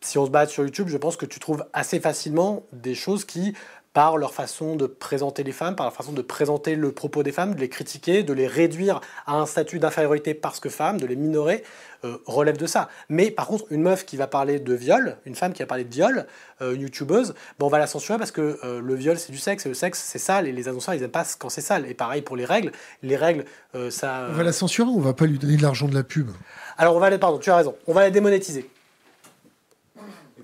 Euh, 0.07 0.11
si 0.11 0.19
on 0.19 0.27
se 0.27 0.31
bat 0.31 0.47
sur 0.47 0.65
YouTube, 0.65 0.89
je 0.89 0.97
pense 0.97 1.17
que 1.17 1.27
tu 1.27 1.41
trouves 1.41 1.65
assez 1.73 2.01
facilement 2.01 2.65
des 2.73 2.95
choses 2.95 3.25
qui, 3.25 3.55
par 3.97 4.19
leur 4.19 4.35
façon 4.35 4.77
de 4.77 4.85
présenter 4.85 5.43
les 5.43 5.53
femmes, 5.53 5.75
par 5.75 5.87
leur 5.87 5.95
façon 5.95 6.13
de 6.13 6.21
présenter 6.21 6.75
le 6.75 6.93
propos 6.93 7.23
des 7.23 7.33
femmes, 7.33 7.55
de 7.55 7.61
les 7.61 7.71
critiquer, 7.71 8.23
de 8.23 8.35
les 8.35 8.47
réduire 8.47 9.01
à 9.27 9.37
un 9.37 9.47
statut 9.47 9.79
d'infériorité 9.79 10.35
parce 10.35 10.61
que 10.61 10.69
femmes, 10.69 11.01
de 11.01 11.07
les 11.07 11.17
minorer, 11.17 11.65
euh, 12.05 12.19
relève 12.27 12.59
de 12.59 12.67
ça. 12.67 12.91
Mais 13.09 13.31
par 13.31 13.47
contre, 13.47 13.65
une 13.71 13.81
meuf 13.81 14.05
qui 14.05 14.19
va 14.19 14.27
parler 14.27 14.61
de 14.61 14.75
viol, 14.75 15.17
une 15.25 15.35
femme 15.35 15.55
qui 15.55 15.63
va 15.63 15.67
parler 15.67 15.85
de 15.85 15.95
viol, 15.95 16.27
euh, 16.61 16.75
une 16.75 16.83
youtubeuse, 16.83 17.35
ben, 17.59 17.65
on 17.65 17.71
va 17.71 17.79
la 17.79 17.87
censurer 17.87 18.19
parce 18.19 18.33
que 18.33 18.59
euh, 18.65 18.83
le 18.83 18.95
viol 18.95 19.19
c'est 19.19 19.33
du 19.33 19.39
sexe 19.39 19.65
et 19.65 19.71
le 19.71 19.75
sexe 19.75 19.99
c'est 20.05 20.19
sale 20.19 20.47
et 20.47 20.53
les 20.53 20.69
annonceurs 20.69 20.95
ils 20.95 21.03
aiment 21.03 21.11
pas 21.11 21.25
quand 21.39 21.49
c'est 21.49 21.63
sale. 21.63 21.87
Et 21.87 21.95
pareil 21.95 22.21
pour 22.21 22.37
les 22.37 22.45
règles, 22.45 22.73
les 23.03 23.17
règles 23.17 23.47
euh, 23.75 23.91
ça. 23.91 24.27
On 24.29 24.35
va 24.35 24.43
la 24.43 24.53
censurer 24.53 24.91
ou 24.91 24.99
on 24.99 25.01
va 25.01 25.15
pas 25.15 25.25
lui 25.25 25.39
donner 25.39 25.57
de 25.57 25.63
l'argent 25.63 25.89
de 25.89 25.95
la 25.95 26.05
pub? 26.05 26.29
Alors 26.77 26.97
on 26.97 27.01
va 27.01 27.09
les, 27.09 27.17
pardon, 27.17 27.39
tu 27.39 27.49
as 27.49 27.57
raison, 27.57 27.75
on 27.87 27.95
va 27.95 28.03
la 28.03 28.11
démonétiser. 28.11 28.69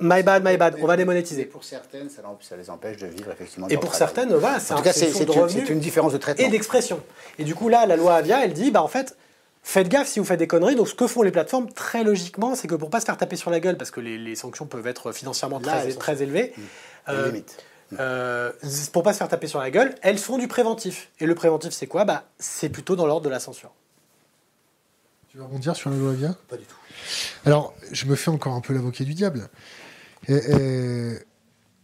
My 0.03 0.22
bad, 0.22 0.42
my 0.44 0.57
bad, 0.57 0.76
on 0.80 0.86
va 0.86 0.94
Et 0.94 0.96
démonétiser. 0.98 1.44
pour 1.44 1.62
certaines, 1.62 2.11
ça, 2.11 2.22
les 2.57 2.70
empêche 2.70 2.96
de 2.96 3.07
vivre 3.07 3.30
effectivement. 3.30 3.68
Et 3.68 3.76
pour 3.76 3.94
certaines, 3.94 4.34
voilà, 4.34 4.59
c'est 4.59 4.72
En 4.72 4.76
un 4.76 4.78
tout 4.78 4.84
cas, 4.84 4.92
c'est 4.92 5.68
une 5.70 5.78
différence 5.78 6.12
de 6.12 6.18
traitement. 6.18 6.44
et 6.44 6.50
d'expression. 6.50 7.00
Et 7.38 7.44
du 7.44 7.55
coup 7.55 7.68
là, 7.68 7.86
la 7.86 7.96
loi 7.96 8.16
Avia, 8.16 8.44
elle 8.44 8.53
dit, 8.53 8.70
bah 8.72 8.82
en 8.82 8.88
fait, 8.88 9.16
faites 9.62 9.88
gaffe 9.88 10.09
si 10.09 10.18
vous 10.18 10.24
faites 10.24 10.40
des 10.40 10.48
conneries. 10.48 10.74
Donc 10.74 10.88
ce 10.88 10.94
que 10.94 11.07
font 11.07 11.22
les 11.22 11.30
plateformes, 11.30 11.70
très 11.72 12.03
logiquement, 12.03 12.55
c'est 12.57 12.66
que 12.66 12.74
pour 12.74 12.90
pas 12.90 13.00
se 13.00 13.07
faire 13.07 13.16
taper 13.16 13.36
sur 13.36 13.50
la 13.50 13.61
gueule, 13.61 13.76
parce 13.76 13.92
que 13.92 14.00
les, 14.00 14.18
les 14.18 14.34
sanctions 14.34 14.66
peuvent 14.66 14.86
être 14.88 15.12
financièrement 15.12 15.61
Là, 15.61 15.84
très, 15.98 16.20
élevées, 16.22 16.53
a 17.07 17.12
euh, 17.12 17.32
euh, 18.00 18.50
pour 18.92 19.05
pas 19.05 19.12
se 19.12 19.18
faire 19.18 19.28
taper 19.28 19.46
sur 19.46 19.61
la 19.61 19.70
gueule, 19.70 19.94
elles 20.03 20.18
font 20.18 20.36
du 20.36 20.48
préventif. 20.48 21.11
Et 21.20 21.26
le 21.26 21.34
préventif, 21.36 21.72
c'est 21.72 21.86
quoi? 21.86 22.05
Bah, 22.05 22.24
C'est 22.40 22.70
plutôt 22.70 22.96
dans 22.96 23.07
l'ordre 23.07 23.24
de 23.24 23.30
la 23.30 23.38
censure. 23.38 23.70
Tu 25.28 25.38
veux 25.38 25.44
rebondir 25.44 25.76
sur 25.76 25.90
la 25.90 25.96
loi 25.96 26.11
Avia? 26.11 26.34
Pas 26.48 26.57
du 26.57 26.64
tout. 26.64 26.76
Alors, 27.46 27.72
je 27.90 28.05
me 28.07 28.16
fais 28.16 28.30
encore 28.30 28.55
un 28.55 28.61
peu 28.61 28.74
l'avocat 28.74 29.05
du 29.05 29.14
diable. 29.14 29.48
Euh, 30.30 30.40
euh, 30.50 31.18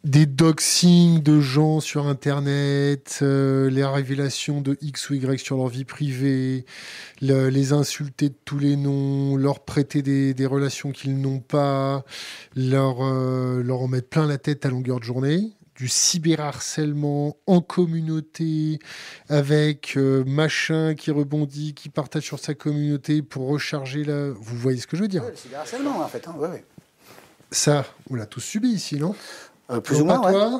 des 0.04 0.26
doxings 0.26 1.22
de 1.22 1.40
gens 1.40 1.80
sur 1.80 2.06
Internet, 2.06 3.18
euh, 3.22 3.68
les 3.68 3.84
révélations 3.84 4.60
de 4.60 4.78
X 4.80 5.10
ou 5.10 5.14
Y 5.14 5.40
sur 5.40 5.56
leur 5.56 5.66
vie 5.66 5.84
privée, 5.84 6.64
le- 7.20 7.48
les 7.48 7.72
insulter 7.72 8.28
de 8.28 8.34
tous 8.44 8.58
les 8.60 8.76
noms, 8.76 9.36
leur 9.36 9.60
prêter 9.64 10.02
des, 10.02 10.46
relations 10.46 10.92
qu'ils 10.92 11.20
n'ont 11.20 11.40
pas, 11.40 12.04
leur, 12.54 12.98
euh, 13.04 13.60
leur 13.62 13.80
en 13.82 13.88
mettre 13.88 14.08
plein 14.08 14.26
la 14.26 14.38
tête 14.38 14.64
à 14.64 14.68
longueur 14.70 15.00
de 15.00 15.04
journée 15.04 15.52
du 15.74 15.88
cyberharcèlement 15.88 17.36
en 17.46 17.60
communauté 17.60 18.78
avec 19.28 19.96
machin 19.96 20.94
qui 20.96 21.10
rebondit, 21.12 21.74
qui 21.74 21.88
partage 21.88 22.24
sur 22.24 22.38
sa 22.40 22.54
communauté 22.54 23.22
pour 23.22 23.46
recharger 23.48 24.02
la... 24.04 24.30
Vous 24.30 24.56
voyez 24.56 24.80
ce 24.80 24.86
que 24.88 24.96
je 24.96 25.02
veux 25.02 25.08
dire 25.08 25.22
Ouais, 25.22 25.30
le 25.30 25.36
cyberharcèlement, 25.36 26.00
en 26.00 26.08
fait. 26.08 26.26
hein, 26.26 26.34
ouais, 26.38 26.48
ouais. 26.48 26.64
Ça, 27.50 27.84
on 28.10 28.14
l'a 28.14 28.26
tous 28.26 28.40
subi 28.40 28.68
ici, 28.68 28.96
non? 28.96 29.14
Euh, 29.70 29.80
plus 29.80 30.00
ou 30.00 30.04
moins, 30.04 30.20
ouais. 30.20 30.58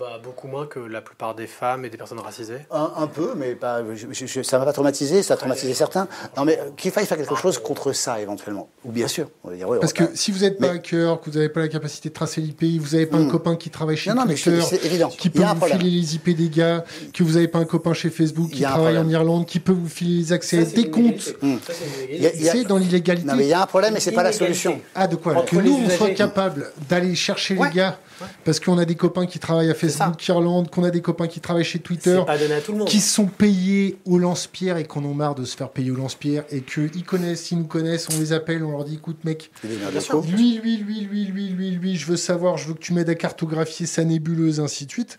Ah 0.00 0.04
bah, 0.16 0.20
beaucoup 0.22 0.46
moins 0.46 0.66
que 0.66 0.78
la 0.78 1.00
plupart 1.00 1.34
des 1.34 1.46
femmes 1.48 1.84
et 1.84 1.90
des 1.90 1.96
personnes 1.96 2.20
racisées. 2.20 2.58
Un, 2.70 2.92
un 2.98 3.06
peu, 3.08 3.32
mais 3.36 3.54
pas, 3.56 3.82
je, 3.96 4.06
je- 4.12 4.26
je- 4.26 4.42
ça 4.42 4.58
m'a 4.58 4.64
pas 4.64 4.72
traumatisé, 4.72 5.22
ça 5.24 5.34
a 5.34 5.36
traumatisé 5.36 5.74
certains. 5.74 6.06
Non, 6.36 6.44
mais 6.44 6.58
qu'il 6.76 6.92
faille 6.92 7.06
faire 7.06 7.16
quelque 7.16 7.34
chose 7.34 7.58
contre 7.58 7.92
ça, 7.92 8.20
éventuellement. 8.20 8.68
Ou 8.84 8.92
bien 8.92 9.08
sûr, 9.08 9.28
on 9.42 9.50
va 9.50 9.56
dire, 9.56 9.68
ouais, 9.68 9.78
Parce 9.80 9.92
que 9.92 10.04
si 10.14 10.30
vous 10.30 10.40
n'êtes 10.40 10.58
pas 10.58 10.68
Mais- 10.68 10.74
hacker, 10.78 11.20
que 11.20 11.30
vous 11.30 11.36
n'avez 11.36 11.48
pas 11.48 11.60
la 11.60 11.68
capacité 11.68 12.10
de 12.10 12.14
tracer 12.14 12.40
l'IP, 12.40 12.78
vous 12.80 12.90
n'avez 12.94 13.06
pas 13.06 13.16
un 13.16 13.24
Hmm. 13.24 13.30
copain 13.30 13.56
qui 13.56 13.70
travaille 13.70 13.96
chez 13.96 14.10
Non, 14.10 14.16
non, 14.16 14.24
mais 14.26 14.36
c'est 14.36 14.84
évident. 14.84 15.08
qui 15.08 15.30
peut 15.30 15.42
vous 15.42 15.54
problème. 15.56 15.78
filer 15.80 15.90
les 15.90 16.14
IP 16.14 16.30
des 16.34 16.48
gars, 16.48 16.84
que 17.12 17.22
vous 17.24 17.32
n'avez 17.32 17.48
pas 17.48 17.58
un 17.58 17.64
copain 17.64 17.92
chez 17.92 18.10
Facebook 18.10 18.50
qui 18.50 18.62
travaille 18.62 18.98
en. 18.98 19.08
Irlande, 19.08 19.46
qui 19.46 19.58
peut 19.58 19.72
vous 19.72 19.88
filer 19.88 20.18
les 20.18 20.32
accès 20.32 20.60
à 20.60 20.64
des 20.64 20.90
comptes. 20.90 21.34
Hmm. 21.42 21.56
C'est 21.66 22.64
dans 22.64 22.76
l'illégalité. 22.78 23.26
Non, 23.26 23.34
mais 23.34 23.44
il 23.46 23.48
y 23.48 23.52
a 23.54 23.62
un 23.62 23.66
problème, 23.66 23.94
mais 23.94 24.00
c'est 24.00 24.12
pas 24.12 24.22
la 24.22 24.32
solution. 24.32 24.80
Ah, 24.94 25.06
de 25.08 25.16
quoi? 25.16 25.42
Que 25.42 25.56
nous, 25.56 25.80
on 25.86 25.90
soit 25.90 26.10
capable 26.10 26.70
d'aller 26.88 27.14
chercher 27.16 27.54
les 27.56 27.70
gars, 27.70 27.98
parce 28.44 28.60
qu'on 28.60 28.78
a 28.78 28.84
des 28.84 28.94
copains 28.96 29.26
qui 29.26 29.38
travaillent 29.38 29.70
à 29.70 29.74
Facebook 29.74 29.87
Facebook 29.88 30.28
Irlande, 30.28 30.70
qu'on 30.70 30.84
a 30.84 30.90
des 30.90 31.02
copains 31.02 31.26
qui 31.28 31.40
travaillent 31.40 31.64
chez 31.64 31.78
Twitter, 31.78 32.16
C'est 32.20 32.26
pas 32.26 32.38
donné 32.38 32.54
à 32.54 32.60
tout 32.60 32.72
le 32.72 32.78
monde. 32.78 32.88
qui 32.88 33.00
sont 33.00 33.26
payés 33.26 33.98
au 34.04 34.18
lance-pierre 34.18 34.76
et 34.76 34.84
qu'on 34.84 35.04
en 35.04 35.14
marre 35.14 35.34
de 35.34 35.44
se 35.44 35.56
faire 35.56 35.70
payer 35.70 35.90
au 35.90 35.96
lance-pierre 35.96 36.44
et 36.50 36.60
qu'ils 36.62 37.04
connaissent, 37.04 37.50
ils 37.50 37.58
nous 37.58 37.66
connaissent, 37.66 38.08
on 38.14 38.18
les 38.18 38.32
appelle, 38.32 38.64
on 38.64 38.70
leur 38.72 38.84
dit 38.84 38.94
écoute 38.94 39.24
mec, 39.24 39.50
lui, 39.64 40.58
lui, 40.58 40.76
lui, 40.78 41.00
lui, 41.00 41.24
lui, 41.26 41.48
lui, 41.48 41.70
lui, 41.72 41.96
je 41.96 42.06
veux 42.06 42.16
savoir, 42.16 42.56
je 42.56 42.68
veux 42.68 42.74
que 42.74 42.80
tu 42.80 42.92
m'aides 42.92 43.08
à 43.10 43.14
cartographier 43.14 43.86
sa 43.86 44.04
nébuleuse, 44.04 44.60
ainsi 44.60 44.86
de 44.86 44.90
suite. 44.90 45.18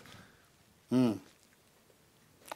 Hmm. 0.90 1.12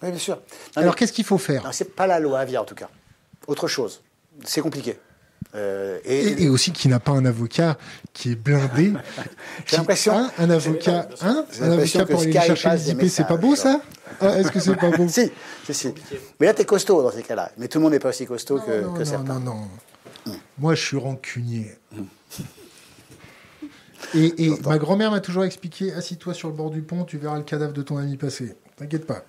Oui, 0.03 0.11
bien 0.11 0.19
sûr. 0.19 0.37
Non, 0.37 0.43
Alors 0.83 0.95
mais- 0.95 0.99
qu'est-ce 0.99 1.13
qu'il 1.13 1.25
faut 1.25 1.39
faire? 1.39 1.69
C'est 1.73 1.95
pas 1.95 2.07
la 2.07 2.19
loi 2.21 2.41
Avia, 2.41 2.61
en 2.61 2.65
tout 2.65 2.75
cas. 2.75 2.89
Autre 3.47 3.69
chose. 3.69 4.03
C'est 4.45 4.61
compliqué. 4.61 4.97
Euh, 5.55 5.99
et, 6.05 6.19
et, 6.29 6.43
et 6.45 6.49
aussi 6.49 6.73
qu'il 6.73 6.91
n'a 6.91 6.99
pas 7.01 7.13
un 7.13 7.25
avocat 7.25 7.79
qui 8.13 8.33
est 8.33 8.35
blindé. 8.35 8.93
J'ai 9.59 9.65
Qui- 9.67 9.77
l'impression- 9.77 10.17
hein, 10.17 10.31
un 10.39 10.51
avocat, 10.51 11.09
hein, 11.23 11.45
un 11.61 11.71
avocat 11.73 12.07
pour 12.07 12.21
aller 12.21 12.33
chercher 12.33 12.71
les 12.71 12.91
IP, 12.91 13.07
c'est 13.09 13.27
pas 13.27 13.37
beau 13.37 13.55
ça? 13.55 13.81
Ah, 14.21 14.39
Est-ce 14.39 14.51
que 14.51 14.61
c'est 14.61 14.75
pas 14.77 14.91
beau? 14.91 15.07
Si, 15.09 15.31
si, 15.67 15.75
si. 15.75 15.95
Mais 16.41 16.47
là, 16.47 16.55
t'es 16.55 16.65
costaud 16.65 17.03
dans 17.03 17.13
ces 17.13 17.23
cas-là. 17.23 17.51
Mais 17.57 17.69
tout 17.69 17.79
le 17.79 17.85
monde 17.85 17.93
n'est 17.93 17.99
pas 18.01 18.09
aussi 18.11 18.27
costaud 18.27 18.59
que, 18.61 18.83
non, 18.83 18.93
que 18.95 18.99
non, 19.01 19.05
certains. 19.05 19.39
non, 19.41 19.69
non. 20.27 20.35
Moi, 20.59 20.75
je 20.75 20.83
suis 20.85 20.97
rancunier. 20.97 21.77
Et, 24.15 24.45
et 24.47 24.51
ma 24.65 24.79
grand-mère 24.79 25.11
m'a 25.11 25.21
toujours 25.21 25.45
expliqué 25.45 25.93
assis-toi 25.93 26.35
sur 26.35 26.49
le 26.49 26.55
bord 26.55 26.71
du 26.71 26.83
pont, 26.83 27.05
tu 27.05 27.17
verras 27.19 27.37
le 27.37 27.43
cadavre 27.43 27.73
de 27.73 27.83
ton 27.83 27.97
ami 27.97 28.17
passer. 28.17 28.55
T'inquiète 28.77 29.07
pas. 29.07 29.25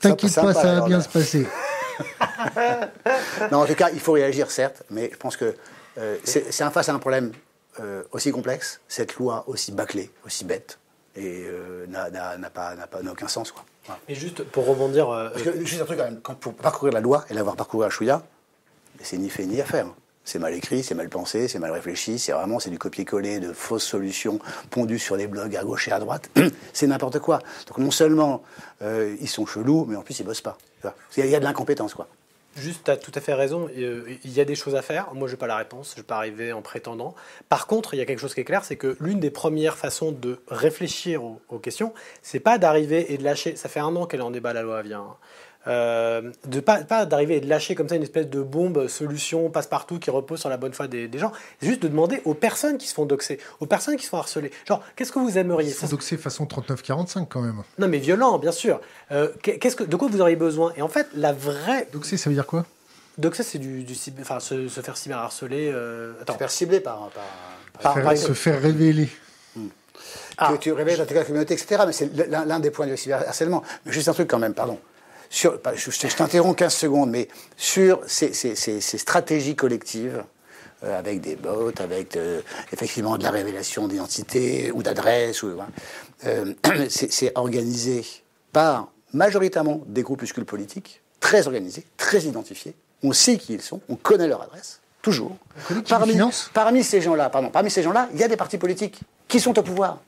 T'inquiète 0.00 0.34
pas, 0.34 0.52
ça 0.54 0.80
va 0.80 0.86
bien 0.86 0.98
là. 0.98 1.02
se 1.02 1.08
passer. 1.08 1.46
Non, 3.52 3.58
en 3.62 3.66
tout 3.66 3.74
cas, 3.74 3.90
il 3.90 4.00
faut 4.00 4.12
réagir, 4.12 4.50
certes, 4.50 4.82
mais 4.90 5.10
je 5.12 5.16
pense 5.16 5.36
que 5.36 5.54
euh, 5.98 6.16
c'est 6.24 6.62
un 6.62 6.70
face 6.70 6.88
à 6.88 6.94
un 6.94 6.98
problème 6.98 7.32
euh, 7.80 8.02
aussi 8.12 8.30
complexe, 8.32 8.80
cette 8.88 9.16
loi 9.16 9.44
aussi 9.46 9.72
bâclée, 9.72 10.10
aussi 10.24 10.44
bête, 10.44 10.78
et 11.16 11.44
euh, 11.46 11.86
n'a- 11.86 12.10
pas, 12.50 12.74
pas- 12.90 13.00
aucun 13.10 13.28
sens. 13.28 13.52
Quoi. 13.52 13.64
Mais 14.08 14.14
juste 14.14 14.44
pour 14.44 14.66
rebondir, 14.66 15.08
Parce 15.08 15.42
que, 15.42 15.64
juste 15.64 15.82
un 15.82 15.84
truc 15.84 15.98
quand 15.98 16.04
même, 16.04 16.20
quand, 16.20 16.34
pour 16.34 16.54
parcourir 16.54 16.92
la 16.94 17.00
loi 17.00 17.24
et 17.30 17.34
l'avoir 17.34 17.56
parcouru 17.56 17.84
à 17.84 17.90
Chouïa, 17.90 18.22
c'est 19.02 19.16
ni 19.16 19.30
fait 19.30 19.44
ni 19.46 19.60
à 19.60 19.64
faire. 19.64 19.86
C'est 20.24 20.38
mal 20.38 20.54
écrit, 20.54 20.82
c'est 20.84 20.94
mal 20.94 21.08
pensé, 21.08 21.48
c'est 21.48 21.58
mal 21.58 21.72
réfléchi, 21.72 22.18
c'est 22.18 22.32
vraiment 22.32 22.60
c'est 22.60 22.70
du 22.70 22.78
copier-coller 22.78 23.40
de 23.40 23.52
fausses 23.52 23.84
solutions 23.84 24.38
pondues 24.70 24.98
sur 24.98 25.16
des 25.16 25.26
blogs 25.26 25.56
à 25.56 25.64
gauche 25.64 25.88
et 25.88 25.92
à 25.92 25.98
droite. 25.98 26.30
c'est 26.72 26.86
n'importe 26.86 27.18
quoi. 27.18 27.40
Donc 27.66 27.78
non 27.78 27.90
seulement 27.90 28.42
euh, 28.82 29.16
ils 29.20 29.28
sont 29.28 29.46
chelous, 29.46 29.86
mais 29.88 29.96
en 29.96 30.02
plus 30.02 30.18
ils 30.20 30.24
bossent 30.24 30.40
pas. 30.42 30.56
Il 31.16 31.26
y 31.26 31.34
a- 31.34 31.38
de 31.40 31.44
l'incompétence, 31.44 31.94
quoi. 31.94 32.06
Juste, 32.56 32.84
tu 32.84 32.90
as 32.90 32.96
tout 32.96 33.12
à 33.14 33.20
fait 33.20 33.32
raison. 33.34 33.68
euh, 33.78 34.02
Il 34.24 34.32
y 34.32 34.40
a 34.40 34.44
des 34.44 34.56
choses 34.56 34.74
à 34.74 34.82
faire. 34.82 35.14
Moi, 35.14 35.28
je 35.28 35.34
n'ai 35.34 35.38
pas 35.38 35.46
la 35.46 35.56
réponse. 35.56 35.90
Je 35.90 35.92
ne 35.94 35.96
vais 36.02 36.06
pas 36.06 36.16
arriver 36.16 36.52
en 36.52 36.62
prétendant. 36.62 37.14
Par 37.48 37.66
contre, 37.68 37.94
il 37.94 37.98
y 37.98 38.00
a 38.00 38.04
quelque 38.06 38.18
chose 38.18 38.34
qui 38.34 38.40
est 38.40 38.44
clair, 38.44 38.64
c'est 38.64 38.74
que 38.76 38.96
l'une 39.00 39.20
des 39.20 39.30
premières 39.30 39.78
façons 39.78 40.10
de 40.10 40.40
réfléchir 40.48 41.22
aux, 41.22 41.58
questions, 41.58 41.92
c'est 42.22 42.40
pas 42.40 42.58
d'arriver 42.58 43.12
et 43.12 43.18
de 43.18 43.22
lâcher. 43.24 43.54
Ça 43.54 43.68
fait 43.68 43.78
un 43.80 43.94
an 43.94 44.06
qu'elle 44.06 44.22
en 44.22 44.32
débat, 44.32 44.52
la 44.52 44.62
loi 44.62 44.82
vient. 44.82 45.04
Euh, 45.66 46.30
de 46.46 46.58
pas, 46.60 46.78
pas 46.84 47.04
d'arriver 47.04 47.36
et 47.36 47.40
de 47.40 47.48
lâcher 47.48 47.74
comme 47.74 47.86
ça 47.88 47.94
une 47.94 48.02
espèce 48.02 48.28
de 48.28 48.40
bombe 48.40 48.88
solution 48.88 49.50
passe-partout 49.50 49.98
qui 49.98 50.10
repose 50.10 50.40
sur 50.40 50.48
la 50.48 50.56
bonne 50.56 50.72
foi 50.72 50.88
des, 50.88 51.06
des 51.06 51.18
gens. 51.18 51.32
C'est 51.60 51.66
juste 51.68 51.82
de 51.82 51.88
demander 51.88 52.22
aux 52.24 52.32
personnes 52.32 52.78
qui 52.78 52.86
se 52.86 52.94
font 52.94 53.04
doxer, 53.04 53.38
aux 53.60 53.66
personnes 53.66 53.96
qui 53.96 54.04
se 54.04 54.08
font 54.08 54.16
harceler. 54.16 54.50
Genre, 54.66 54.82
qu'est-ce 54.96 55.12
que 55.12 55.18
vous 55.18 55.36
aimeriez 55.36 55.70
Ça, 55.70 55.86
Donc 55.86 56.02
c'est 56.02 56.16
façon 56.16 56.46
39-45 56.46 57.26
quand 57.28 57.42
même. 57.42 57.62
Non, 57.78 57.88
mais 57.88 57.98
violent, 57.98 58.38
bien 58.38 58.52
sûr. 58.52 58.80
Euh, 59.12 59.28
qu'est-ce 59.42 59.76
que, 59.76 59.84
de 59.84 59.96
quoi 59.96 60.08
vous 60.08 60.20
auriez 60.22 60.36
besoin? 60.36 60.72
Et 60.76 60.82
en 60.82 60.88
fait, 60.88 61.08
la 61.14 61.32
vraie 61.34 61.88
c'est, 62.04 62.16
ça 62.16 62.30
veut 62.30 62.34
dire 62.34 62.46
quoi? 62.46 62.64
Ça 63.34 63.42
c'est 63.42 63.58
du, 63.58 63.82
du 63.82 63.92
cyber- 63.94 64.22
enfin 64.22 64.40
se, 64.40 64.66
se 64.68 64.80
faire 64.80 64.96
cyberharceler. 64.96 65.70
Euh... 65.74 66.14
Attends. 66.22 66.32
Se 66.32 66.38
faire 66.38 66.50
cibler 66.50 66.80
par, 66.80 67.10
par, 67.10 67.22
Par- 67.82 67.94
Faire- 67.94 68.04
par 68.04 68.16
Se 68.16 68.32
faire 68.32 68.62
révéler. 68.62 69.10
Ah. 70.38 70.52
que 70.52 70.56
tu 70.58 70.72
révèles 70.72 70.96
dans 70.96 71.04
ta 71.04 71.22
communauté, 71.24 71.52
etc. 71.52 71.82
Mais 71.86 71.92
c'est 71.92 72.10
l'un 72.30 72.46
l'un 72.46 72.60
des 72.60 72.70
points 72.70 72.86
du 72.86 72.96
cyberharcèlement. 72.96 73.62
Mais 73.84 73.92
juste 73.92 74.08
un 74.08 74.14
truc 74.14 74.28
quand 74.30 74.38
même, 74.38 74.54
pardon. 74.54 74.78
Sur, 75.32 75.60
je 75.76 75.90
je 75.90 76.16
t'interromps 76.16 76.56
15 76.56 76.74
secondes, 76.74 77.10
mais 77.10 77.28
sur 77.56 78.00
ces, 78.06 78.32
ces- 78.34 78.56
ces- 78.56 78.80
ces 78.80 78.98
stratégies 78.98 79.54
collectives, 79.54 80.24
euh, 80.82 80.98
avec 80.98 81.20
des 81.20 81.36
bots, 81.36 81.70
avec 81.78 82.16
euh, 82.16 82.40
effectivement 82.72 83.16
de 83.16 83.22
la 83.22 83.30
révélation 83.30 83.86
d'identité 83.86 84.72
ou 84.74 84.82
d'adresse, 84.82 85.42
ou, 85.44 85.52
euh, 86.26 86.52
c'est 86.88 87.32
organisé 87.36 88.04
par 88.52 88.88
majoritairement 89.12 89.82
des 89.86 90.02
groupuscules 90.02 90.44
politiques, 90.44 91.00
très 91.20 91.46
organisés, 91.46 91.84
très 91.96 92.22
identifiés. 92.22 92.74
On 93.04 93.12
sait 93.12 93.36
qui 93.36 93.54
ils 93.54 93.62
sont, 93.62 93.80
on 93.88 93.94
connaît 93.96 94.26
leur 94.28 94.42
adresse, 94.42 94.80
toujours. 95.00 95.36
Parmi, 95.88 96.14
parmi 96.52 96.82
ces 96.84 97.00
gens-là, 97.00 97.30
pardon, 97.30 97.50
parmi 97.50 97.70
ces 97.70 97.82
gens-là, 97.84 98.08
il 98.14 98.18
y 98.20 98.24
a 98.24 98.28
des 98.28 98.36
partis 98.36 98.58
politiques 98.58 99.00
qui 99.28 99.38
sont 99.38 99.56
au 99.58 99.62
pouvoir 99.62 99.98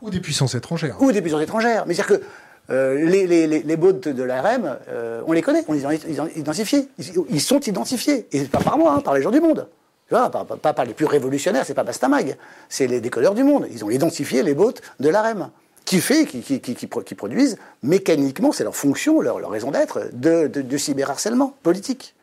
Ou 0.00 0.08
des 0.10 0.20
puissances 0.20 0.54
étrangères. 0.54 0.96
ou 1.02 1.12
des 1.12 1.20
puissances 1.20 1.42
étrangères. 1.42 1.84
Mais 1.86 1.94
c'est-à-dire 1.94 2.18
que 2.20 2.24
euh, 2.70 2.94
les, 2.94 3.26
les, 3.26 3.46
les, 3.46 3.62
les 3.62 3.76
bots 3.76 3.92
de, 3.92 4.22
l'ARM, 4.22 4.76
euh, 4.88 5.20
on 5.26 5.32
les 5.32 5.42
connaît, 5.42 5.64
on 5.68 5.72
les 5.74 5.84
a 5.84 5.92
ils 5.94 6.20
ont 6.20 6.28
identifiés. 6.34 6.88
Ils, 7.30 7.40
sont 7.40 7.60
identifiés. 7.60 8.26
Et 8.32 8.44
pas 8.44 8.60
par 8.60 8.78
moi, 8.78 8.94
hein, 8.96 9.00
par 9.00 9.14
les 9.14 9.22
gens 9.22 9.30
du 9.30 9.40
monde. 9.40 9.68
Tu 10.08 10.14
vois, 10.14 10.30
pas, 10.30 10.44
pas- 10.44 10.56
pas 10.56 10.72
par 10.74 10.84
les 10.84 10.94
plus 10.94 11.06
révolutionnaires, 11.06 11.64
c'est 11.66 11.74
pas 11.74 11.84
Bastamag. 11.84 12.36
C'est 12.68 12.86
les 12.86 13.00
décodeurs 13.00 13.34
du 13.34 13.42
monde. 13.44 13.66
Ils 13.70 13.84
ont 13.84 13.90
identifié 13.90 14.42
les 14.42 14.54
bots 14.54 14.72
de 15.00 15.08
l'ARM. 15.08 15.50
Qui 15.84 16.00
fait, 16.00 16.24
qui, 16.24 16.40
qui, 16.40 16.60
qui, 16.60 16.74
qui 16.74 16.86
pro- 16.86 17.02
qui 17.02 17.14
produisent 17.14 17.58
mécaniquement, 17.82 18.52
c'est 18.52 18.64
leur 18.64 18.74
fonction, 18.74 19.20
leur, 19.20 19.38
leur 19.38 19.50
raison 19.50 19.70
d'être, 19.70 20.08
de, 20.14 20.46
de, 20.46 20.62
de 20.62 20.76
cyberharcèlement 20.78 21.54
politique. 21.62 22.14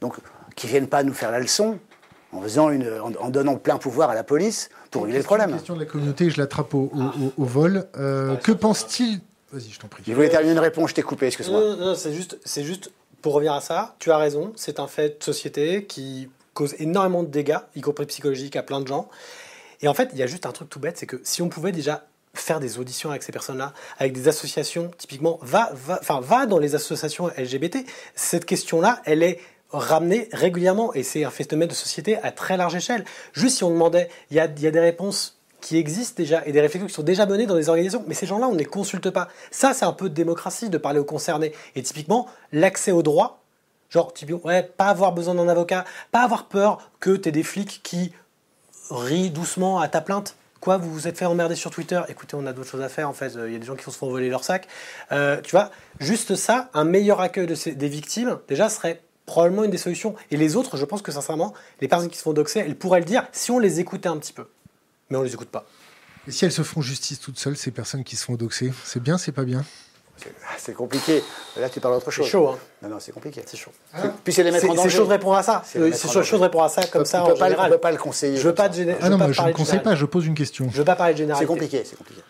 Donc, 0.00 0.14
qui 0.56 0.66
viennent 0.66 0.88
pas 0.88 1.04
nous 1.04 1.14
faire 1.14 1.30
la 1.30 1.38
leçon 1.38 1.78
en, 2.32 2.40
faisant 2.42 2.68
une, 2.70 2.88
en, 3.00 3.12
en 3.24 3.28
donnant 3.30 3.54
plein 3.56 3.76
pouvoir 3.78 4.10
à 4.10 4.14
la 4.16 4.24
police 4.24 4.70
pour 4.90 5.04
régler 5.04 5.18
le 5.18 5.24
problème. 5.24 5.52
Question 5.52 5.74
de 5.74 5.80
la 5.80 5.86
communauté, 5.86 6.30
je 6.30 6.40
l'attrape 6.40 6.74
au, 6.74 6.90
au- 6.92 6.98
au- 7.26 7.32
au 7.38 7.44
vol. 7.44 7.86
Euh, 7.96 8.34
que 8.36 8.50
pense-t-il 8.50 9.20
Vas-y, 9.52 9.70
je 9.70 9.78
t'en 9.78 9.88
prie. 9.88 10.02
Je 10.06 10.12
voulais 10.12 10.28
terminer 10.28 10.52
une 10.52 10.58
réponse, 10.58 10.90
je 10.90 10.94
t'ai 10.94 11.02
coupé, 11.02 11.26
Non, 11.26 11.28
excuse-moi. 11.28 11.60
non, 11.60 11.76
non, 11.76 11.94
c'est 11.94 12.12
juste, 12.12 12.38
c'est 12.44 12.64
juste 12.64 12.90
pour 13.22 13.34
revenir 13.34 13.52
à 13.52 13.60
ça. 13.60 13.96
Tu 13.98 14.10
as 14.10 14.16
raison. 14.18 14.52
C'est 14.56 14.80
un 14.80 14.86
fait 14.86 15.18
de 15.18 15.24
société 15.24 15.84
qui 15.84 16.28
cause 16.54 16.74
énormément 16.78 17.22
de 17.22 17.28
dégâts, 17.28 17.58
y 17.74 17.80
compris 17.80 18.06
psychologiques, 18.06 18.56
à 18.56 18.62
plein 18.62 18.80
de 18.80 18.86
gens. 18.86 19.08
Et 19.82 19.88
en 19.88 19.94
fait, 19.94 20.10
il 20.12 20.18
y 20.18 20.22
a 20.22 20.26
juste 20.26 20.46
un 20.46 20.52
truc 20.52 20.68
tout 20.68 20.78
bête, 20.80 20.98
c'est 20.98 21.06
que 21.06 21.20
si 21.24 21.42
on 21.42 21.48
pouvait 21.48 21.72
déjà 21.72 22.06
faire 22.34 22.60
des 22.60 22.78
auditions 22.78 23.10
avec 23.10 23.22
ces 23.22 23.32
personnes-là, 23.32 23.72
avec 23.98 24.12
des 24.12 24.28
associations, 24.28 24.90
typiquement, 24.98 25.38
va, 25.42 25.70
va, 25.74 25.98
enfin, 26.00 26.20
va 26.20 26.46
dans 26.46 26.58
les 26.58 26.74
associations 26.74 27.28
LGBT. 27.36 27.78
Cette 28.14 28.44
question-là, 28.44 29.00
elle 29.04 29.22
est 29.22 29.40
ramenée 29.70 30.28
régulièrement 30.32 30.92
et 30.94 31.02
c'est 31.02 31.24
un 31.24 31.30
phénomène 31.30 31.68
de 31.68 31.74
société 31.74 32.18
à 32.18 32.30
très 32.30 32.56
large 32.56 32.74
échelle. 32.74 33.04
Juste 33.32 33.58
si 33.58 33.64
on 33.64 33.70
demandait, 33.70 34.08
il 34.30 34.36
y 34.36 34.40
a, 34.40 34.46
il 34.46 34.62
y 34.62 34.66
a 34.66 34.70
des 34.70 34.80
réponses 34.80 35.39
qui 35.60 35.76
existent 35.76 36.14
déjà 36.16 36.46
et 36.46 36.52
des 36.52 36.60
réflexions 36.60 36.86
qui 36.86 36.94
sont 36.94 37.02
déjà 37.02 37.26
menées 37.26 37.46
dans 37.46 37.56
des 37.56 37.68
organisations, 37.68 38.04
mais 38.06 38.14
ces 38.14 38.26
gens-là, 38.26 38.48
on 38.48 38.52
ne 38.52 38.58
les 38.58 38.64
consulte 38.64 39.10
pas. 39.10 39.28
Ça, 39.50 39.74
c'est 39.74 39.84
un 39.84 39.92
peu 39.92 40.08
de 40.08 40.14
démocratie 40.14 40.70
de 40.70 40.78
parler 40.78 40.98
aux 40.98 41.04
concernés. 41.04 41.52
Et 41.76 41.82
typiquement, 41.82 42.26
l'accès 42.52 42.92
au 42.92 43.02
droit, 43.02 43.42
genre, 43.90 44.12
typiquement, 44.12 44.46
ouais, 44.46 44.62
pas 44.62 44.86
avoir 44.86 45.12
besoin 45.12 45.34
d'un 45.34 45.48
avocat, 45.48 45.84
pas 46.12 46.22
avoir 46.22 46.46
peur 46.46 46.90
que 47.00 47.16
tu 47.16 47.28
aies 47.28 47.32
des 47.32 47.42
flics 47.42 47.80
qui 47.82 48.12
rient 48.90 49.30
doucement 49.30 49.80
à 49.80 49.88
ta 49.88 50.00
plainte. 50.00 50.36
Quoi, 50.60 50.76
vous 50.76 50.92
vous 50.92 51.08
êtes 51.08 51.16
fait 51.16 51.24
emmerder 51.24 51.54
sur 51.54 51.70
Twitter? 51.70 52.00
Écoutez, 52.08 52.36
on 52.36 52.46
a 52.46 52.52
d'autres 52.52 52.68
choses 52.68 52.82
à 52.82 52.90
faire 52.90 53.08
en 53.08 53.14
fait. 53.14 53.32
Il 53.46 53.52
y 53.52 53.56
a 53.56 53.58
des 53.58 53.66
gens 53.66 53.76
qui 53.76 53.84
se 53.84 53.90
font 53.90 54.10
voler 54.10 54.28
leur 54.28 54.44
sac. 54.44 54.68
Euh, 55.10 55.40
tu 55.40 55.52
vois, 55.52 55.70
juste 56.00 56.34
ça, 56.34 56.68
un 56.74 56.84
meilleur 56.84 57.20
accueil 57.20 57.46
des 57.46 57.88
victimes, 57.88 58.38
déjà, 58.46 58.68
serait 58.68 59.00
probablement 59.24 59.64
une 59.64 59.70
des 59.70 59.78
solutions. 59.78 60.14
Et 60.30 60.36
les 60.36 60.56
autres, 60.56 60.76
je 60.76 60.84
pense 60.84 61.02
que 61.02 61.12
sincèrement, 61.12 61.54
les 61.80 61.88
personnes 61.88 62.10
qui 62.10 62.18
se 62.18 62.22
font 62.22 62.32
doxer, 62.32 62.60
elles 62.60 62.76
pourraient 62.76 62.98
le 62.98 63.06
dire 63.06 63.26
si 63.32 63.50
on 63.50 63.58
les 63.58 63.80
écoutait 63.80 64.08
un 64.08 64.18
petit 64.18 64.32
peu. 64.32 64.46
Mais 65.10 65.16
on 65.18 65.22
les 65.22 65.32
écoute 65.34 65.48
pas. 65.50 65.64
Et 66.28 66.30
si 66.32 66.44
elles 66.44 66.52
se 66.52 66.62
font 66.62 66.80
justice 66.82 67.18
toutes 67.20 67.38
seules, 67.38 67.56
ces 67.56 67.70
personnes 67.70 68.04
qui 68.04 68.16
se 68.16 68.24
font 68.24 68.34
doxer, 68.36 68.72
c'est 68.84 69.02
bien, 69.02 69.18
c'est 69.18 69.32
pas 69.32 69.44
bien? 69.44 69.64
C'est- 70.16 70.32
ah, 70.44 70.54
C'est 70.58 70.74
compliqué. 70.74 71.22
Là, 71.58 71.70
tu 71.70 71.80
parles 71.80 71.94
d'autre 71.94 72.10
C'est 72.10 72.16
chose. 72.18 72.26
chaud, 72.28 72.48
hein. 72.48 72.58
Non, 72.82 72.90
non, 72.90 72.96
c'est 73.00 73.10
compliqué. 73.12 73.42
C'est 73.46 73.56
chaud. 73.56 73.70
Puis 74.22 74.34
c'est 74.34 74.42
les 74.42 74.50
mettre 74.50 74.64
C'est 74.64 74.68
en 74.70 74.72
c'est 74.72 74.76
danger. 74.76 74.96
chaud 74.98 75.04
de 75.06 75.10
répondre 75.10 75.36
à 75.36 75.42
ça. 75.42 75.62
C'est 75.64 75.92
C'est 75.92 76.22
chaud 76.22 76.36
de 76.36 76.42
répondre 76.42 76.64
à 76.64 76.68
ça 76.68 76.84
comme 76.86 77.02
On 77.02 77.04
ça 77.06 77.22
peut 77.22 77.32
en 77.32 77.36
pas 77.36 77.46
le- 77.46 77.52
général. 77.54 77.70
on 77.70 77.74
peut 77.74 77.80
pas 77.80 77.90
le 77.92 77.96
conseiller 77.98 78.36
Je 78.36 78.42
veux 78.46 78.54
pas 78.54 78.68
de 78.68 78.74
géné- 78.74 78.96
Ah 79.00 79.06
je 79.06 79.10
non, 79.10 79.16
moi 79.18 79.32
je 79.32 79.40
ne 79.40 79.46
conseille 79.52 79.64
général. 79.78 79.82
pas, 79.82 79.94
je 79.94 80.04
pose 80.04 80.26
une 80.26 80.34
question. 80.34 80.68
Je 80.70 80.76
veux 80.76 80.84
pas 80.84 80.94
parler 80.96 81.14
de 81.14 81.18
C'est 81.18 81.22
généralité. 81.22 81.46
compliqué, 81.46 81.82
c'est 81.86 81.96
compliqué. 81.96 82.20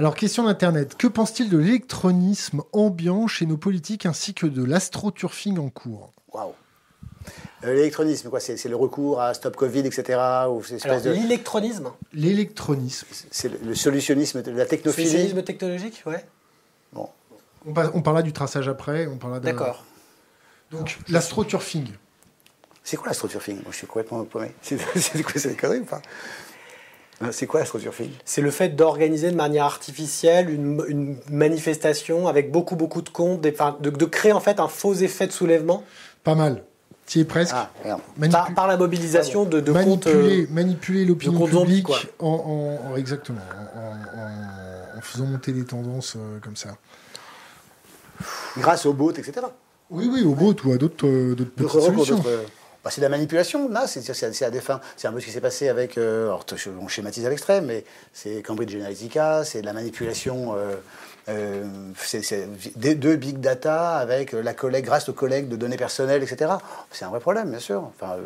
Alors, 0.00 0.14
question 0.16 0.44
d'Internet. 0.44 0.96
Que 0.96 1.06
pense-t-il 1.06 1.48
de 1.48 1.58
l'électronisme 1.58 2.62
ambiant 2.72 3.26
chez 3.28 3.46
nos 3.46 3.56
politiques 3.56 4.04
ainsi 4.06 4.34
que 4.34 4.46
de 4.46 4.64
l'astroturfing 4.64 5.58
en 5.58 5.70
cours? 5.70 6.12
Waouh. 6.32 6.52
L'électronisme, 7.62 8.30
quoi, 8.30 8.38
c'est 8.40 8.62
le 8.68 8.76
recours 8.76 9.20
à 9.20 9.34
Stop 9.34 9.56
Covid, 9.56 9.80
etc. 9.80 10.18
Ou 10.48 10.62
cette 10.62 10.84
Alors, 10.84 10.98
espèce 10.98 11.02
de, 11.04 11.10
l'électronisme, 11.10 11.90
L'électronisme. 12.12 13.06
c'est 13.30 13.48
le, 13.48 13.58
le 13.64 13.74
solutionnisme, 13.74 14.42
la 14.46 14.64
technophilie. 14.66 15.08
solutionnisme 15.08 15.42
technologique, 15.42 16.02
ouais. 16.06 16.24
Bon. 16.92 17.08
On, 17.66 17.72
on 17.94 18.02
parlera 18.02 18.22
du 18.22 18.32
traçage 18.32 18.68
après, 18.68 19.06
on 19.08 19.16
parlera. 19.16 19.40
D'accord. 19.40 19.84
Donc, 20.70 20.98
l'astroturfing. 21.08 21.88
C'est 22.84 22.96
quoi 22.96 23.08
l'astroturfing 23.08 23.56
Moi, 23.56 23.72
je 23.72 23.76
suis 23.78 23.86
complètement 23.86 24.24
paumé. 24.24 24.52
C'est 24.62 24.78
c'est 24.96 25.22
quoi 25.22 25.40
cette 25.40 25.60
connerie 25.60 25.80
ou 25.80 25.84
pas? 25.84 26.00
C'est 27.32 27.46
quoi 27.48 27.58
l'astroturfing 27.60 28.10
C'est 28.24 28.40
le 28.40 28.52
fait 28.52 28.68
d'organiser 28.68 29.32
de 29.32 29.36
manière 29.36 29.64
artificielle 29.64 30.48
une, 30.50 30.84
une 30.86 31.16
manifestation 31.30 32.28
avec 32.28 32.52
beaucoup 32.52 32.76
beaucoup 32.76 33.02
de 33.02 33.08
comptes, 33.08 33.40
de 33.40 34.04
créer 34.04 34.30
en 34.32 34.38
fait 34.38 34.60
un 34.60 34.68
faux 34.68 34.94
effet 34.94 35.26
de 35.26 35.32
soulèvement? 35.32 35.82
Pas 36.22 36.36
mal. 36.36 36.62
Tu 37.08 37.18
y 37.18 37.22
es 37.22 37.24
presque. 37.24 37.54
Ah, 37.56 37.70
par, 38.30 38.54
par 38.54 38.66
la 38.68 38.76
mobilisation 38.76 39.44
de, 39.44 39.60
de 39.60 39.72
comptes. 39.72 40.06
euh, 40.06 40.12
manipuler, 40.14 40.46
manipuler 40.50 41.04
l'opinion 41.06 41.38
comptes 41.38 41.50
zombies, 41.52 41.82
publique 41.82 41.86
quoi. 41.86 41.98
en, 42.18 42.78
en- 42.86 42.92
en- 42.92 42.96
exactement 42.96 43.40
en, 43.74 43.78
en- 43.80 44.98
en 44.98 45.00
faisant 45.00 45.24
monter 45.24 45.52
les 45.52 45.64
tendances 45.64 46.16
euh, 46.16 46.38
comme 46.42 46.56
ça 46.56 46.76
Grâce 48.58 48.84
aux 48.84 48.92
bots, 48.92 49.12
etc. 49.12 49.32
Oui, 49.90 50.08
oui, 50.12 50.22
au 50.22 50.34
bot 50.34 50.54
ou 50.64 50.72
à 50.72 50.76
d'autres 50.76 51.06
euh, 51.06 51.34
solutions. 51.68 52.22
bah, 52.84 52.90
c'est 52.90 53.00
de 53.00 53.06
la 53.06 53.08
manipulation, 53.08 53.68
là, 53.70 53.86
c'est 53.86 54.42
à 54.44 54.50
des 54.50 54.60
fins. 54.60 54.80
C'est 54.96 55.08
un 55.08 55.12
peu 55.12 55.20
ce 55.20 55.26
qui 55.26 55.32
s'est 55.32 55.40
passé 55.40 55.68
avec. 55.68 55.96
euh, 55.96 56.24
alors, 56.26 56.44
on 56.82 56.88
schématise 56.88 57.24
à 57.24 57.30
l'extrême, 57.30 57.66
mais 57.66 57.84
c'est 58.12 58.42
Cambridge 58.42 58.74
Analytica, 58.74 59.44
c'est 59.44 59.60
de 59.62 59.66
la 59.66 59.72
manipulation. 59.72 60.54
euh, 60.56 60.74
euh, 61.28 61.64
des 62.76 62.94
deux 62.94 63.16
big 63.16 63.38
data 63.40 63.96
avec 63.96 64.32
la 64.32 64.54
collègue, 64.54 64.84
grâce 64.84 65.08
aux 65.08 65.12
collègues 65.12 65.48
de 65.48 65.56
données 65.56 65.76
personnelles, 65.76 66.22
etc. 66.22 66.52
C'est 66.90 67.04
un 67.04 67.08
vrai 67.10 67.20
problème, 67.20 67.50
bien 67.50 67.58
sûr. 67.58 67.82
Enfin, 67.82 68.14
euh, 68.16 68.22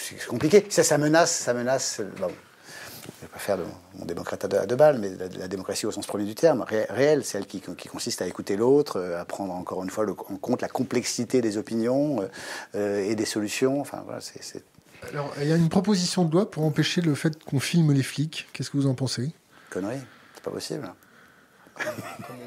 c'est 0.00 0.24
compliqué. 0.26 0.66
Ça, 0.70 0.82
ça 0.82 0.98
menace, 0.98 1.30
ça 1.34 1.52
menace. 1.54 2.00
euh, 2.00 2.04
bon, 2.20 2.28
je 2.28 3.08
ne 3.08 3.20
vais 3.22 3.32
pas 3.32 3.38
faire 3.38 3.58
de 3.58 3.64
mon 3.98 4.04
démocrate 4.04 4.44
à 4.44 4.48
deux, 4.48 4.66
deux 4.66 4.76
balles, 4.76 4.98
mais 4.98 5.10
la, 5.10 5.26
la 5.38 5.48
démocratie 5.48 5.86
au 5.86 5.90
sens 5.90 6.06
premier 6.06 6.24
du 6.24 6.34
terme, 6.34 6.62
ré- 6.62 6.86
réelle, 6.88 7.24
celle 7.24 7.46
qui, 7.46 7.60
qui 7.60 7.88
consiste 7.88 8.22
à 8.22 8.26
écouter 8.26 8.56
l'autre, 8.56 8.98
euh, 9.00 9.20
à 9.20 9.24
prendre 9.24 9.52
encore 9.52 9.82
une 9.82 9.90
fois 9.90 10.04
le- 10.04 10.12
en 10.12 10.36
compte 10.36 10.62
la 10.62 10.68
complexité 10.68 11.40
des 11.40 11.56
opinions 11.58 12.26
et 12.74 13.14
des 13.14 13.24
solutions. 13.26 13.80
Enfin, 13.80 14.02
voilà, 14.06 14.20
c'est 14.20 14.62
Alors, 15.10 15.32
il 15.40 15.48
y 15.48 15.52
a 15.52 15.56
une 15.56 15.68
proposition 15.68 16.24
de 16.24 16.32
loi 16.32 16.50
pour 16.50 16.64
empêcher 16.64 17.00
le 17.00 17.14
fait 17.14 17.42
qu'on 17.44 17.58
filme 17.60 17.92
les 17.92 18.02
flics. 18.04 18.48
Qu'est-ce 18.52 18.70
que 18.70 18.76
vous 18.76 18.86
en 18.86 18.94
pensez? 18.94 19.32
Connerie. 19.70 19.98
C'est 20.36 20.44
pas 20.44 20.50
possible. 20.52 20.92
Comment 21.76 21.88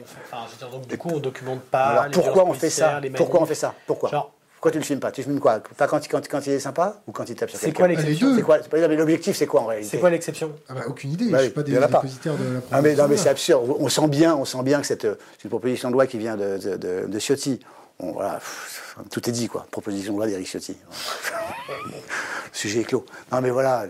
on 0.02 0.06
fait 0.06 0.18
Enfin, 0.32 0.46
je 0.48 0.52
veux 0.52 0.58
dire, 0.58 0.70
donc, 0.70 0.88
du 0.88 0.98
coup, 0.98 1.10
on 1.14 1.20
documente 1.20 1.62
pas. 1.62 1.86
Alors 1.86 2.06
les 2.06 2.12
pourquoi 2.12 2.46
on 2.46 2.54
fait 2.54 2.70
ça 2.70 3.00
les 3.00 3.10
Pourquoi 3.10 3.42
on 3.42 3.46
fait 3.46 3.56
ça 3.56 3.74
Pourquoi 3.88 4.10
Genre- 4.10 4.32
Pourquoi 4.56 4.72
tu 4.72 4.78
le 4.80 4.84
filmes 4.84 5.00
pas 5.00 5.12
Tu 5.12 5.22
filmes 5.24 5.40
quoi 5.40 5.60
Pas 5.78 5.88
quand, 5.88 6.04
il- 6.04 6.10
quand, 6.10 6.28
quand 6.28 6.46
il 6.48 6.54
est 6.54 6.60
sympa 6.60 7.02
ou 7.08 7.12
quand 7.12 7.28
il 7.30 7.36
tape 7.36 7.50
sur 7.50 7.60
C'est 7.60 7.68
quelqu'un 7.68 7.78
quoi 7.80 7.88
les 7.88 7.96
l'exception 7.96 8.36
C'est 8.36 8.42
quoi 8.42 8.58
c'est 8.64 8.96
L'objectif, 8.96 9.36
c'est 9.36 9.46
quoi 9.48 9.62
en 9.62 9.66
réalité 9.66 9.90
C'est 9.92 10.00
quoi 10.00 10.10
l'exception 10.10 10.52
ah 10.70 10.74
bah, 10.74 10.82
Aucune 10.88 11.12
idée, 11.12 11.30
Bah 11.30 11.38
je 11.40 11.44
suis 11.46 11.52
pas 11.54 11.62
il 11.68 11.74
y 11.74 11.78
en 11.78 11.82
a 11.82 11.88
pas. 11.88 12.00
dépositaire 12.00 12.34
de 12.36 12.44
la 12.44 12.50
Ah 12.72 12.82
mais, 12.82 12.94
proposition 12.96 13.04
non, 13.04 13.10
mais 13.10 13.18
c'est 13.18 13.30
absurde. 13.30 13.76
On 13.80 13.90
sent 13.90 14.08
bien, 14.08 14.36
on 14.36 14.46
sent 14.46 14.64
bien 14.64 14.82
que 14.82 14.88
c'est 14.88 15.02
c'est 15.04 15.44
une 15.44 15.50
proposition 15.50 15.90
de 15.90 15.94
loi 15.94 16.08
qui 16.08 16.18
vient 16.18 16.36
de, 16.36 16.58
de, 16.58 16.78
de- 16.78 17.06
de 17.08 17.20
Ciotti. 17.20 17.60
Voilà, 18.00 18.34
pff, 18.36 18.98
tout 19.10 19.30
est 19.30 19.32
dit, 19.32 19.48
quoi. 19.48 19.66
Proposition 19.72 20.14
de 20.14 20.18
loi 20.18 20.28
d'Éric 20.28 20.48
Ciotti. 20.48 20.76
Le 21.70 21.94
sujet 22.52 22.82
est 22.82 22.84
clos. 22.86 23.06
Non, 23.32 23.42
mais 23.42 23.50
voilà. 23.52 23.86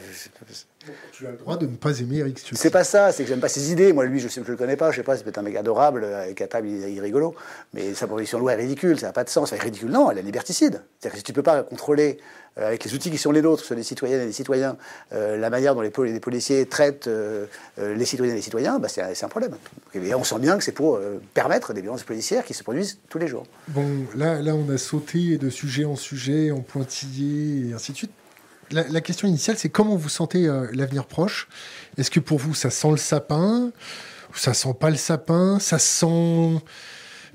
Tu 1.17 1.25
as 1.25 1.31
le 1.31 1.37
droit 1.37 1.55
de 1.55 1.65
ne 1.65 1.75
pas 1.77 1.97
aimer 2.01 2.17
Eric 2.17 2.39
Ciotti. 2.39 2.55
C'est 2.57 2.69
pas 2.71 2.83
ça, 2.83 3.13
c'est 3.13 3.23
que 3.23 3.29
j'aime 3.29 3.39
pas 3.39 3.47
ses 3.47 3.71
idées. 3.71 3.93
Moi, 3.93 4.05
lui, 4.05 4.19
je 4.19 4.27
sais 4.27 4.41
je 4.45 4.51
le 4.51 4.57
connais 4.57 4.75
pas, 4.75 4.91
je 4.91 4.97
sais 4.97 5.03
pas, 5.03 5.15
c'est 5.15 5.23
peut-être 5.23 5.37
un 5.37 5.43
mec 5.43 5.55
adorable, 5.55 6.03
avec 6.03 6.41
à 6.41 6.47
table, 6.47 6.67
il, 6.67 6.97
est 6.97 7.01
rigolo. 7.01 7.35
Mais 7.73 7.93
sa 7.93 8.05
proposition 8.05 8.37
de 8.37 8.41
loi 8.41 8.53
est 8.53 8.57
ridicule, 8.57 8.99
ça 8.99 9.07
n'a 9.07 9.13
pas 9.13 9.23
de 9.23 9.29
sens. 9.29 9.53
Enfin, 9.53 9.63
ridicule, 9.63 9.89
non, 9.91 10.11
elle 10.11 10.17
est 10.17 10.23
liberticide. 10.23 10.81
C'est-à-dire 10.99 11.11
que 11.13 11.17
si 11.17 11.23
tu 11.23 11.31
peux 11.31 11.41
pas 11.43 11.63
contrôler, 11.63 12.17
euh, 12.57 12.67
avec 12.67 12.83
les 12.83 12.93
outils 12.93 13.11
qui 13.11 13.17
sont 13.17 13.31
les 13.31 13.41
nôtres, 13.41 13.63
ceux 13.63 13.75
des 13.75 13.83
citoyennes 13.83 14.21
et 14.21 14.25
des 14.25 14.33
citoyens, 14.33 14.75
euh, 15.13 15.37
la 15.37 15.49
manière 15.49 15.73
dont 15.73 15.81
les, 15.81 15.89
pol- 15.89 16.07
les 16.07 16.19
policiers 16.19 16.65
traitent 16.65 17.07
euh, 17.07 17.45
les 17.77 18.05
citoyennes 18.05 18.35
et 18.35 18.39
les 18.39 18.43
citoyens, 18.43 18.79
bah, 18.79 18.89
c'est 18.89 19.15
c'est 19.15 19.25
un 19.25 19.29
problème. 19.29 19.55
Et 19.93 20.13
on 20.15 20.23
sent 20.25 20.39
bien 20.39 20.57
que 20.57 20.63
c'est 20.65 20.73
pour 20.73 20.97
euh, 20.97 21.21
permettre 21.33 21.73
des 21.73 21.81
violences 21.81 22.03
policières 22.03 22.43
qui 22.43 22.53
se 22.53 22.63
produisent 22.63 22.99
tous 23.07 23.19
les 23.19 23.27
jours. 23.27 23.45
Bon, 23.69 23.87
là, 24.15 24.41
là, 24.41 24.53
on 24.53 24.69
a 24.69 24.77
sauté 24.77 25.37
de 25.37 25.49
sujet 25.49 25.85
en 25.85 25.95
sujet, 25.95 26.51
en 26.51 26.59
pointillé 26.59 27.69
et 27.69 27.73
ainsi 27.73 27.93
de 27.93 27.97
suite. 27.97 28.11
La, 28.71 28.83
la 28.87 29.01
question 29.01 29.27
initiale, 29.27 29.57
c'est 29.57 29.69
comment 29.69 29.95
vous 29.95 30.09
sentez 30.09 30.47
euh, 30.47 30.67
l'avenir 30.73 31.05
proche? 31.05 31.47
Est-ce 31.97 32.09
que 32.11 32.19
pour 32.19 32.39
vous, 32.39 32.53
ça 32.55 32.69
sent 32.69 32.91
le 32.91 32.97
sapin? 32.97 33.71
Ou 34.31 34.37
ça 34.37 34.53
sent 34.53 34.73
pas 34.79 34.89
le 34.89 34.95
sapin? 34.97 35.59
Ça 35.59 35.77
sent 35.79 36.61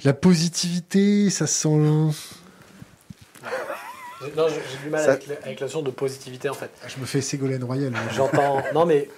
la 0.04 0.12
positivité? 0.12 1.30
Ça 1.30 1.46
sent... 1.46 1.68
J'ai- 4.22 4.32
Non, 4.36 4.46
j'ai 4.48 4.78
du 4.84 4.90
mal 4.90 5.02
Ça- 5.04 5.12
avec, 5.12 5.26
la, 5.28 5.34
avec 5.44 5.60
la 5.60 5.66
notion 5.66 5.80
de 5.82 5.90
positivité 5.90 6.48
en 6.50 6.54
fait. 6.54 6.70
Ah, 6.84 6.88
Je 6.88 7.00
me 7.00 7.06
fais 7.06 7.20
Ségolène 7.22 7.64
Royal. 7.64 7.92
J'entends. 8.14 8.62
non, 8.74 8.84
mais 8.84 9.08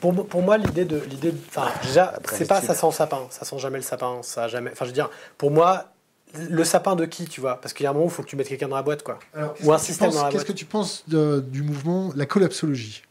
pour, 0.00 0.26
pour 0.26 0.42
moi, 0.42 0.58
l'idée 0.58 0.84
de. 0.84 0.98
l'idée 1.08 1.30
de- 1.32 1.38
Enfin, 1.48 1.68
déjà, 1.82 2.18
c'est 2.32 2.46
pas 2.48 2.60
ça 2.60 2.74
sent 2.74 2.86
le 2.86 2.92
sapin. 2.92 3.26
Ça 3.30 3.44
sent 3.44 3.58
jamais 3.58 3.76
le 3.78 3.84
sapin. 3.84 4.18
Ça 4.22 4.44
a 4.44 4.48
jamais. 4.48 4.70
Enfin, 4.72 4.84
je 4.84 4.90
veux 4.90 4.94
dire, 4.94 5.10
pour 5.38 5.50
moi, 5.52 5.92
le 6.34 6.64
sapin 6.64 6.96
de 6.96 7.04
qui, 7.06 7.26
tu 7.26 7.40
vois? 7.40 7.60
Parce 7.60 7.72
qu'il 7.72 7.84
y 7.84 7.86
a 7.86 7.90
un 7.90 7.92
moment 7.92 8.06
où 8.06 8.08
il 8.08 8.12
faut 8.12 8.22
que 8.22 8.28
tu 8.28 8.36
mettes 8.36 8.48
quelqu'un 8.48 8.68
dans 8.68 8.76
la 8.76 8.82
boîte, 8.82 9.02
quoi. 9.02 9.18
Alors, 9.34 9.54
Ou 9.64 9.72
un 9.72 9.76
qu'est-ce 9.76 9.86
système 9.86 10.08
penses- 10.08 10.16
dans 10.16 10.24
la 10.24 10.30
Qu'est-ce 10.30 10.44
boîte. 10.44 10.54
que 10.54 10.58
tu 10.58 10.64
penses 10.64 11.04
de- 11.08 11.40
du 11.46 11.62
mouvement, 11.62 12.12
la 12.14 12.26
collapsologie? 12.26 13.02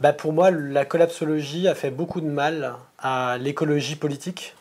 Bah, 0.00 0.12
pour 0.12 0.32
moi, 0.32 0.50
la 0.50 0.84
collapsologie 0.84 1.68
a 1.68 1.74
fait 1.74 1.90
beaucoup 1.90 2.20
de 2.20 2.26
mal 2.28 2.74
à 2.98 3.38
l'écologie 3.38 3.96
politique. 3.96 4.54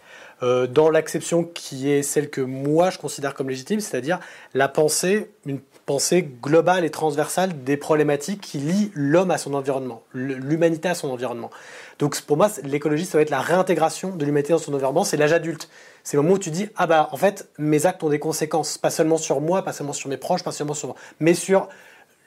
euh, 0.44 0.68
dans 0.68 0.90
l'acception 0.90 1.46
qui 1.46 1.90
est 1.90 2.04
celle 2.04 2.30
que 2.30 2.42
moi 2.42 2.90
je 2.90 2.98
considère 2.98 3.34
comme 3.36 3.48
légitime, 3.50 3.80
c'est-à-dire 3.80 4.20
la 4.54 4.68
pensée, 4.68 5.32
une 5.46 5.62
pensée 5.86 6.24
globale 6.44 6.84
et 6.84 6.90
transversale 6.90 7.64
des 7.64 7.78
problématiques 7.78 8.42
qui 8.42 8.58
lient 8.58 8.92
l'homme 8.94 9.32
à 9.32 9.38
son 9.38 9.54
environnement, 9.54 10.04
l'humanité 10.14 10.90
à 10.90 10.94
son 10.94 11.10
environnement. 11.10 11.52
Donc 12.00 12.20
pour 12.24 12.36
moi, 12.36 12.50
l'écologie, 12.64 13.06
ça 13.06 13.18
va 13.18 13.22
être 13.22 13.30
la 13.30 13.40
réintégration 13.40 14.14
de 14.14 14.26
l'humanité 14.26 14.52
dans 14.52 14.60
son 14.60 14.74
environnement, 14.74 15.06
c'est 15.06 15.16
l'âge 15.16 15.32
adulte. 15.32 15.70
C'est 16.06 16.18
le 16.18 16.24
moment 16.24 16.36
où 16.36 16.40
tu 16.40 16.52
dis, 16.52 16.70
ah 16.78 16.86
bah 16.86 17.10
en 17.12 17.18
fait, 17.18 17.50
mes 17.58 17.88
actes 17.88 18.04
ont 18.04 18.10
des 18.10 18.20
conséquences, 18.20 18.78
pas 18.78 18.92
seulement 18.92 19.18
sur 19.18 19.42
moi, 19.42 19.64
pas 19.64 19.74
seulement 19.74 19.92
sur 19.92 20.08
mes 20.08 20.18
proches, 20.18 20.44
pas 20.44 20.52
seulement 20.52 20.76
sur 20.76 20.90
moi, 20.90 20.98
mais 21.20 21.34
sur 21.34 21.68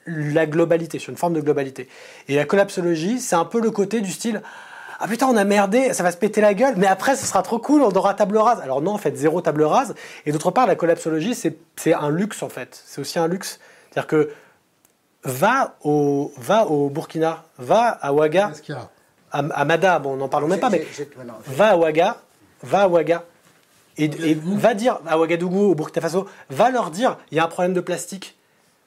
la 0.05 0.45
globalité, 0.45 0.99
sur 0.99 1.11
une 1.11 1.17
forme 1.17 1.33
de 1.33 1.39
globalité. 1.39 1.87
Et 2.27 2.35
la 2.35 2.43
collapsologie, 2.43 3.19
c'est 3.21 3.37
un 3.37 3.45
peu 3.45 3.61
le 3.61 3.71
côté 3.71 4.01
du 4.01 4.11
style 4.11 4.41
Ah 4.99 5.07
putain, 5.07 5.27
on 5.27 5.37
a 5.37 5.45
merdé, 5.45 5.93
ça 5.93 6.03
va 6.03 6.11
se 6.11 6.17
péter 6.17 6.41
la 6.41 6.53
gueule, 6.53 6.73
mais 6.75 6.87
après, 6.87 7.15
ce 7.15 7.25
sera 7.25 7.41
trop 7.41 7.57
cool, 7.57 7.81
on 7.81 7.91
aura 7.91 8.13
table 8.15 8.37
rase. 8.37 8.59
Alors 8.59 8.81
non, 8.81 8.91
en 8.91 8.97
fait, 8.97 9.15
zéro 9.15 9.39
table 9.39 9.63
rase. 9.63 9.95
Et 10.25 10.33
d'autre 10.33 10.51
part, 10.51 10.67
la 10.67 10.75
collapsologie, 10.75 11.33
c'est 11.33 11.93
un 11.93 12.09
luxe, 12.09 12.43
en 12.43 12.49
fait. 12.49 12.83
C'est 12.85 12.99
aussi 12.99 13.17
un 13.17 13.29
luxe. 13.29 13.61
C'est-à-dire 13.91 14.07
que 14.07 14.29
va 15.23 15.75
au, 15.85 16.33
va 16.37 16.65
au 16.65 16.89
Burkina, 16.89 17.45
va 17.57 17.87
à 18.01 18.11
Ouaga, 18.11 18.51
à, 19.31 19.39
à 19.39 19.65
Mada, 19.65 19.99
bon, 19.99 20.17
n'en 20.17 20.27
parlons 20.27 20.47
même 20.47 20.59
pas, 20.59 20.69
mais 20.69 20.85
va 21.47 21.69
à 21.69 21.77
Ouaga, 21.77 22.17
va 22.63 22.81
à 22.81 22.87
Ouaga, 22.89 23.23
et, 23.99 24.31
et 24.31 24.33
va 24.33 24.73
dire 24.73 24.99
à 25.05 25.19
Ouagadougou, 25.19 25.71
au 25.71 25.75
Burkina 25.75 26.01
Faso, 26.01 26.27
va 26.49 26.69
leur 26.71 26.89
dire, 26.89 27.17
il 27.31 27.37
y 27.37 27.39
a 27.39 27.45
un 27.45 27.47
problème 27.47 27.73
de 27.73 27.81
plastique. 27.81 28.35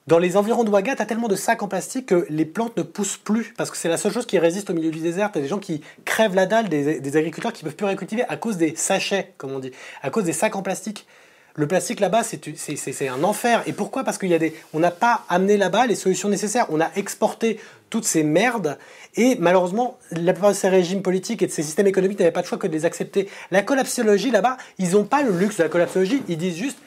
Dans 0.08 0.18
les 0.18 0.36
environs 0.36 0.64
de 0.64 0.70
Ouaga, 0.70 0.96
tu 0.96 1.02
as 1.02 1.06
tellement 1.06 1.28
de 1.28 1.36
sacs 1.36 1.62
en 1.62 1.68
plastique 1.68 2.06
que 2.06 2.26
les 2.28 2.44
plantes 2.44 2.76
ne 2.76 2.82
poussent 2.82 3.18
plus, 3.18 3.54
parce 3.56 3.70
que 3.70 3.76
c'est 3.76 3.88
la 3.88 3.96
seule 3.96 4.10
chose 4.10 4.26
qui 4.26 4.36
résiste 4.36 4.68
au 4.68 4.74
milieu 4.74 4.90
du 4.90 4.98
désert. 4.98 5.30
Tu 5.30 5.38
as 5.38 5.42
des 5.42 5.46
gens 5.46 5.60
qui 5.60 5.80
crèvent 6.04 6.34
la 6.34 6.46
dalle, 6.46 6.68
des, 6.68 6.98
des 6.98 7.16
agriculteurs 7.16 7.52
qui 7.52 7.62
peuvent 7.62 7.76
plus 7.76 7.86
récultiver 7.86 8.24
à 8.28 8.36
cause 8.36 8.56
des 8.56 8.74
sachets, 8.74 9.32
comme 9.38 9.52
on 9.52 9.60
dit, 9.60 9.70
à 10.02 10.10
cause 10.10 10.24
des 10.24 10.32
sacs 10.32 10.56
en 10.56 10.62
plastique. 10.62 11.06
Le 11.54 11.68
plastique 11.68 12.00
là-bas, 12.00 12.22
c'est 12.24 13.08
un 13.08 13.22
enfer. 13.22 13.62
Et 13.66 13.72
pourquoi? 13.72 14.04
Parce 14.04 14.18
qu'il 14.18 14.30
y 14.30 14.34
a 14.34 14.38
des, 14.38 14.56
on 14.72 14.80
n'a 14.80 14.90
pas 14.90 15.24
amené 15.28 15.56
là-bas 15.56 15.86
les 15.86 15.94
solutions 15.94 16.30
nécessaires. 16.30 16.66
On 16.70 16.80
a 16.80 16.90
exporté 16.96 17.60
toutes 17.90 18.06
ces 18.06 18.24
merdes. 18.24 18.78
Et 19.16 19.36
malheureusement, 19.38 19.98
la 20.12 20.32
plupart 20.32 20.50
de 20.52 20.56
ces 20.56 20.68
régimes 20.68 21.02
politiques 21.02 21.42
et 21.42 21.46
de 21.46 21.52
ces 21.52 21.62
systèmes 21.62 21.86
économiques 21.86 22.18
n'avaient 22.18 22.30
pas 22.32 22.40
de 22.42 22.46
choix 22.46 22.56
que 22.58 22.66
de 22.66 22.72
les 22.72 22.84
accepter. 22.86 23.28
La 23.50 23.62
collapsologie 23.62 24.30
là-bas, 24.30 24.56
ils 24.78 24.92
n'ont 24.92 25.04
pas 25.04 25.22
le 25.22 25.36
luxe 25.36 25.58
de 25.58 25.62
la 25.64 25.68
collapsologie. 25.68 26.22
Ils 26.28 26.38
disent 26.38 26.56
juste, 26.56 26.78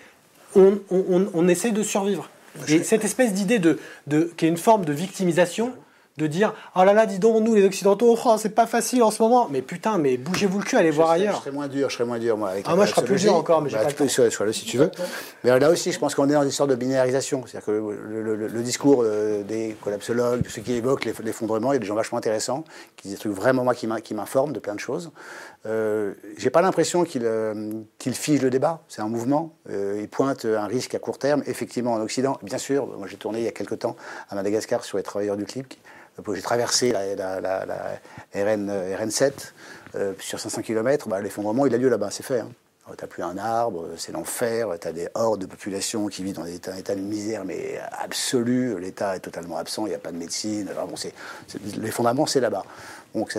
on, 0.56 0.80
on, 0.90 1.04
on- 1.10 1.30
on 1.34 1.48
essaie 1.48 1.72
de 1.72 1.84
survivre. 1.84 2.30
Et 2.68 2.84
cette 2.84 3.04
espèce 3.04 3.34
d'idée 3.34 3.60
de, 3.60 3.80
de, 4.08 4.32
qui 4.38 4.46
est 4.46 4.50
une 4.50 4.58
forme 4.58 4.86
de 4.86 4.94
victimisation, 4.94 5.74
de 6.18 6.28
dire 6.28 6.54
oh 6.78 6.84
là 6.86 6.94
là, 6.94 7.06
dis 7.06 7.20
donc, 7.20 7.44
nous 7.44 7.56
les 7.56 7.66
Occidentaux, 7.66 8.18
oh, 8.26 8.36
c'est 8.38 8.56
pas 8.56 8.66
facile 8.68 9.04
en 9.04 9.12
ce 9.12 9.22
moment. 9.22 9.48
Mais 9.52 9.62
putain, 9.62 9.98
mais 9.98 10.16
bougez-vous 10.18 10.60
le 10.60 10.64
cul, 10.64 10.78
allez 10.78 10.90
voir 10.92 11.10
serais- 11.10 11.20
ailleurs. 11.20 11.36
Je 11.36 11.40
serais 11.42 11.52
moins 11.52 11.68
dur, 11.68 11.90
je 11.90 11.96
serais 11.96 12.06
moins 12.06 12.20
dur, 12.20 12.38
moi. 12.38 12.50
Avec 12.52 12.66
Ah, 12.70 12.76
moi, 12.76 12.86
je 12.86 12.92
serais 12.92 13.04
plus 13.04 13.22
dur 13.22 13.36
encore, 13.36 13.62
mais 13.62 13.70
j'ai 13.70 13.76
Bah, 13.76 13.84
pas 13.84 13.90
tu 13.90 13.96
le 13.96 14.06
peux, 14.06 14.08
sois, 14.08 14.30
sois 14.32 14.46
là 14.46 14.54
si 14.54 14.64
tu 14.66 14.78
veux. 14.78 14.90
Mais 15.44 15.60
là 15.60 15.70
aussi, 15.70 15.92
je 15.92 16.00
pense 16.00 16.16
qu'on 16.16 16.30
est 16.30 16.34
dans 16.34 16.44
une 16.44 16.52
sorte 16.52 16.70
de 16.70 16.76
binarisation. 16.76 17.44
C'est-à-dire 17.46 17.66
que 17.66 17.72
le, 17.72 18.22
le- 18.24 18.36
le- 18.36 18.48
le 18.48 18.62
discours 18.62 19.02
euh, 19.04 19.44
des 19.44 19.76
collapsologues, 19.82 20.42
de 20.44 20.48
ceux 20.50 20.62
qui 20.62 20.74
évoquent 20.74 21.04
l'eff- 21.06 21.22
l'effondrement, 21.22 21.74
il 21.74 21.76
y 21.76 21.78
a 21.78 21.80
des 21.80 21.86
gens 21.86 21.96
vachement 21.96 22.18
intéressants, 22.18 22.64
qui 22.96 23.10
disent 23.10 23.18
des 23.18 23.20
trucs 23.20 23.34
vraiment, 23.34 23.64
moi, 23.66 23.76
qui 23.76 23.86
m'in- 23.88 24.00
qui 24.00 24.14
m'informent 24.14 24.54
de 24.54 24.60
plein 24.60 24.76
de 24.76 24.80
choses. 24.80 25.12
Euh, 25.66 26.14
J'ai 26.38 26.50
pas 26.50 26.62
l'impression 26.62 27.04
qu'ils 27.04 27.26
euh, 27.26 27.72
figent 28.00 28.42
le 28.42 28.50
débat. 28.50 28.84
C'est 28.88 29.02
un 29.02 29.10
mouvement. 29.10 29.54
Euh, 29.70 29.98
ils 30.00 30.08
pointent 30.08 30.46
un 30.46 30.68
risque 30.68 30.96
à 30.96 31.00
court 31.00 31.18
terme, 31.18 31.44
effectivement, 31.46 31.92
en 31.94 32.00
Occident. 32.02 32.38
Bien 32.44 32.58
sûr, 32.58 32.88
moi, 32.98 33.08
j'ai 33.08 33.18
tourné 33.18 33.40
il 33.40 33.46
y 33.46 33.48
a 33.48 33.52
quelques 33.52 33.80
temps 33.80 33.96
à 34.30 34.36
Madagascar 34.36 34.84
sur 34.86 34.98
les 34.98 35.04
travailleurs 35.04 35.36
du 35.38 35.44
clip. 35.46 35.74
J'ai 36.34 36.42
traversé 36.42 36.92
la, 36.92 37.16
la- 37.16 37.42
la- 37.42 37.66
la 37.66 37.76
RN, 38.34 38.70
euh, 38.70 38.96
RN7 38.98 39.32
euh, 39.96 40.14
sur 40.20 40.40
500 40.40 40.62
km. 40.62 41.08
Bah, 41.10 41.20
L'effondrement, 41.22 41.66
il 41.66 41.74
a 41.74 41.78
lieu 41.78 41.90
là-bas, 41.90 42.10
c'est 42.12 42.24
fait. 42.24 42.40
Hein. 42.40 42.50
Tu 42.88 43.04
n'as 43.04 43.08
plus 43.08 43.24
un 43.24 43.36
arbre, 43.40 43.88
c'est 43.98 44.12
l'enfer, 44.12 44.70
tu 44.80 44.88
as 44.88 44.92
des 44.94 45.08
hordes 45.16 45.42
de 45.42 45.48
population 45.48 46.06
qui 46.08 46.24
vivent 46.24 46.36
dans 46.36 46.44
des 46.44 46.54
états, 46.54 46.72
un 46.72 46.78
état 46.78 46.94
de 46.94 47.02
misère, 47.02 47.44
mais 47.44 47.80
absolu. 48.00 48.80
L'État 48.80 49.16
est 49.16 49.22
totalement 49.22 49.58
absent, 49.58 49.88
il 49.88 49.90
n'y 49.90 49.96
a 49.96 50.00
pas 50.00 50.12
de 50.12 50.18
médecine. 50.18 50.70
L'effondrement, 51.80 52.28
c'est 52.28 52.40
là-bas. 52.40 52.64
Donc, 53.16 53.36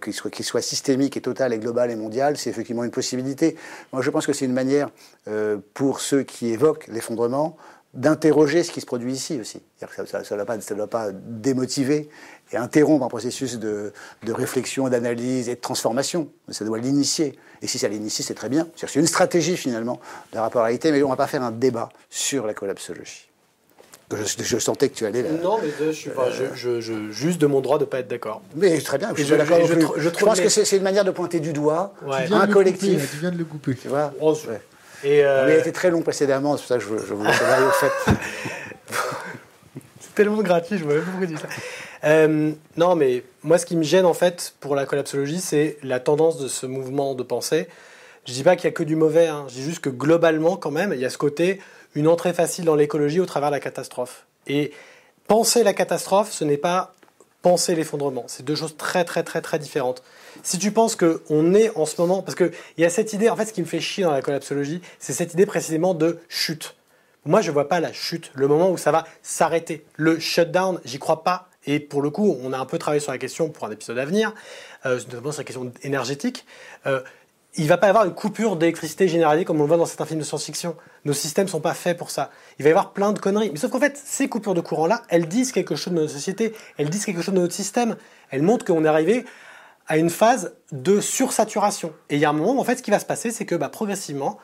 qu'il 0.00 0.44
soit 0.44 0.62
systémique 0.62 1.16
et 1.16 1.20
total 1.20 1.52
et 1.52 1.58
global 1.60 1.92
et 1.92 1.96
mondial, 1.96 2.36
c'est 2.36 2.50
effectivement 2.50 2.82
une 2.82 2.90
possibilité. 2.90 3.56
Moi, 3.92 4.02
je 4.02 4.10
pense 4.10 4.26
que 4.26 4.32
c'est 4.32 4.46
une 4.46 4.52
manière 4.52 4.88
euh, 5.28 5.58
pour 5.74 6.00
ceux 6.00 6.24
qui 6.24 6.48
évoquent 6.48 6.88
l'effondrement 6.88 7.56
d'interroger 7.94 8.62
ce 8.62 8.72
qui 8.72 8.80
se 8.80 8.86
produit 8.86 9.12
ici 9.12 9.38
aussi. 9.40 9.60
Que 9.80 10.06
Ça 10.06 10.20
ne 10.20 10.36
doit, 10.36 10.44
pas- 10.46 10.60
ça 10.60 10.74
doit 10.74 10.86
pas 10.86 11.10
démotiver 11.12 12.08
et 12.52 12.56
interrompre 12.56 13.04
un 13.04 13.08
processus 13.08 13.58
de, 13.58 13.92
de 14.22 14.32
réflexion, 14.32 14.88
d'analyse 14.88 15.48
et 15.48 15.56
de 15.56 15.60
transformation. 15.60 16.28
Ça 16.48 16.64
doit 16.64 16.78
l'initier. 16.78 17.38
Et 17.60 17.66
si 17.66 17.78
ça 17.78 17.88
l'initie, 17.88 18.22
c'est 18.22 18.34
très 18.34 18.48
bien. 18.48 18.68
C'est 18.76 18.94
une 18.96 19.06
stratégie 19.06 19.56
finalement 19.56 20.00
de 20.32 20.38
rapport 20.38 20.62
à 20.62 20.64
la 20.64 20.66
réalité, 20.68 20.90
mais 20.90 21.02
on 21.02 21.06
ne 21.06 21.12
va 21.12 21.16
pas 21.16 21.26
faire 21.26 21.42
un 21.42 21.52
débat 21.52 21.90
sur 22.10 22.46
la 22.46 22.54
collapsologie. 22.54 23.28
Je, 24.14 24.58
sentais 24.58 24.90
que 24.90 24.94
tu 24.94 25.06
allais 25.06 25.22
là. 25.22 25.30
Non, 25.42 25.58
mais 25.62 25.70
je, 25.92 26.80
je, 26.80 27.10
juste 27.10 27.40
de 27.40 27.46
mon 27.46 27.60
droit 27.60 27.78
de 27.78 27.84
ne 27.84 27.88
pas 27.88 28.00
être 28.00 28.08
d'accord. 28.08 28.42
Mais 28.54 28.78
très 28.80 28.98
bien, 28.98 29.10
je 29.16 29.22
suis 29.22 29.36
d'accord. 29.36 29.58
Je, 29.96 30.08
pense 30.10 30.40
que 30.40 30.48
c'est 30.48 30.76
une 30.76 30.82
manière 30.82 31.04
de 31.04 31.10
pointer 31.10 31.40
du 31.40 31.52
doigt 31.52 31.94
un 32.08 32.46
collectif. 32.46 33.10
tu 33.10 33.16
viens 33.18 33.30
de 33.30 33.38
le 33.38 33.44
couper. 33.44 33.74
Tu 33.74 33.88
vois 33.88 34.12
oh, 34.20 34.36
et 35.04 35.24
euh... 35.24 35.44
On 35.44 35.48
a 35.48 35.54
été 35.54 35.72
très 35.72 35.90
long 35.90 36.02
précédemment, 36.02 36.56
c'est 36.56 36.62
pour 36.62 36.68
ça 36.68 36.78
que 36.78 36.82
je, 36.82 36.88
vous 36.88 37.24
laisse 37.24 37.40
au 37.40 37.70
fait. 37.70 38.12
c'est 40.00 40.14
tellement 40.14 40.42
gratuit, 40.42 40.78
je 40.78 40.84
vois 40.84 40.94
même 40.94 41.04
pourquoi 41.04 41.38
ça. 41.38 41.48
Euh, 42.04 42.52
non, 42.76 42.96
mais 42.96 43.22
moi, 43.42 43.58
ce 43.58 43.66
qui 43.66 43.76
me 43.76 43.82
gêne 43.82 44.04
en 44.04 44.14
fait 44.14 44.54
pour 44.60 44.74
la 44.74 44.86
collapsologie, 44.86 45.40
c'est 45.40 45.78
la 45.82 46.00
tendance 46.00 46.38
de 46.38 46.48
ce 46.48 46.66
mouvement 46.66 47.14
de 47.14 47.22
pensée. 47.22 47.68
Je 48.26 48.32
dis 48.32 48.42
pas 48.42 48.56
qu'il 48.56 48.64
y 48.64 48.68
a 48.68 48.72
que 48.72 48.82
du 48.82 48.96
mauvais, 48.96 49.26
hein. 49.26 49.46
je 49.48 49.54
dis 49.54 49.62
juste 49.62 49.80
que 49.80 49.90
globalement, 49.90 50.56
quand 50.56 50.70
même, 50.70 50.92
il 50.92 51.00
y 51.00 51.04
a 51.04 51.10
ce 51.10 51.18
côté 51.18 51.60
une 51.94 52.08
entrée 52.08 52.32
facile 52.32 52.64
dans 52.64 52.74
l'écologie 52.74 53.20
au 53.20 53.26
travers 53.26 53.50
de 53.50 53.56
la 53.56 53.60
catastrophe. 53.60 54.26
Et 54.46 54.72
penser 55.26 55.62
la 55.62 55.74
catastrophe, 55.74 56.30
ce 56.32 56.44
n'est 56.44 56.56
pas 56.56 56.94
penser 57.42 57.74
l'effondrement. 57.74 58.24
C'est 58.28 58.44
deux 58.44 58.54
choses 58.54 58.76
très 58.76 59.04
très 59.04 59.22
très 59.22 59.40
très 59.40 59.58
différentes. 59.58 60.02
Si 60.42 60.58
tu 60.58 60.72
penses 60.72 60.96
qu'on 60.96 61.54
est 61.54 61.76
en 61.76 61.86
ce 61.86 62.00
moment, 62.00 62.22
parce 62.22 62.34
qu'il 62.34 62.52
y 62.78 62.84
a 62.84 62.90
cette 62.90 63.12
idée, 63.12 63.30
en 63.30 63.36
fait 63.36 63.46
ce 63.46 63.52
qui 63.52 63.60
me 63.60 63.66
fait 63.66 63.80
chier 63.80 64.04
dans 64.04 64.10
la 64.10 64.22
collapsologie, 64.22 64.80
c'est 64.98 65.12
cette 65.12 65.34
idée 65.34 65.46
précisément 65.46 65.94
de 65.94 66.18
chute. 66.28 66.76
Moi 67.24 67.40
je 67.40 67.48
ne 67.48 67.52
vois 67.52 67.68
pas 67.68 67.80
la 67.80 67.92
chute, 67.92 68.32
le 68.34 68.48
moment 68.48 68.70
où 68.70 68.76
ça 68.76 68.90
va 68.90 69.04
s'arrêter. 69.22 69.84
Le 69.96 70.18
shutdown, 70.18 70.80
j'y 70.84 70.98
crois 70.98 71.22
pas. 71.22 71.48
Et 71.64 71.78
pour 71.78 72.02
le 72.02 72.10
coup, 72.10 72.36
on 72.42 72.52
a 72.52 72.58
un 72.58 72.66
peu 72.66 72.78
travaillé 72.78 73.00
sur 73.00 73.12
la 73.12 73.18
question 73.18 73.48
pour 73.48 73.66
un 73.66 73.70
épisode 73.70 73.98
à 73.98 74.04
venir, 74.04 74.34
euh, 74.84 74.98
notamment 75.10 75.30
sur 75.30 75.40
la 75.42 75.44
question 75.44 75.72
énergétique. 75.82 76.44
Euh, 76.86 77.00
il 77.54 77.68
va 77.68 77.76
pas 77.76 77.86
y 77.86 77.90
avoir 77.90 78.04
une 78.04 78.14
coupure 78.14 78.56
d'électricité 78.56 79.08
généralisée 79.08 79.44
comme 79.44 79.58
on 79.60 79.62
le 79.62 79.68
voit 79.68 79.76
dans 79.76 79.86
certains 79.86 80.06
films 80.06 80.20
de 80.20 80.24
science-fiction. 80.24 80.74
Nos 81.04 81.12
systèmes 81.12 81.48
sont 81.48 81.60
pas 81.60 81.74
faits 81.74 81.98
pour 81.98 82.10
ça. 82.10 82.30
Il 82.58 82.62
va 82.62 82.70
y 82.70 82.72
avoir 82.72 82.92
plein 82.92 83.12
de 83.12 83.18
conneries. 83.18 83.50
Mais 83.50 83.58
sauf 83.58 83.70
qu'en 83.70 83.78
fait, 83.78 84.00
ces 84.02 84.28
coupures 84.28 84.54
de 84.54 84.62
courant-là, 84.62 85.02
elles 85.10 85.28
disent 85.28 85.52
quelque 85.52 85.76
chose 85.76 85.92
de 85.92 86.00
notre 86.00 86.12
société, 86.12 86.54
elles 86.78 86.88
disent 86.88 87.04
quelque 87.04 87.20
chose 87.20 87.34
de 87.34 87.40
notre 87.40 87.54
système. 87.54 87.96
Elles 88.30 88.42
montrent 88.42 88.64
qu'on 88.64 88.84
est 88.84 88.88
arrivé 88.88 89.26
à 89.92 89.98
une 89.98 90.08
phase 90.08 90.54
de 90.70 91.02
sursaturation. 91.02 91.92
Et 92.08 92.14
il 92.14 92.18
y 92.18 92.24
a 92.24 92.30
un 92.30 92.32
moment 92.32 92.54
où 92.54 92.60
en 92.60 92.64
fait, 92.64 92.76
ce 92.76 92.82
qui 92.82 92.90
va 92.90 92.98
se 92.98 93.04
passer, 93.04 93.30
c'est 93.30 93.44
que 93.44 93.54
bah, 93.54 93.68
progressivement, 93.68 94.38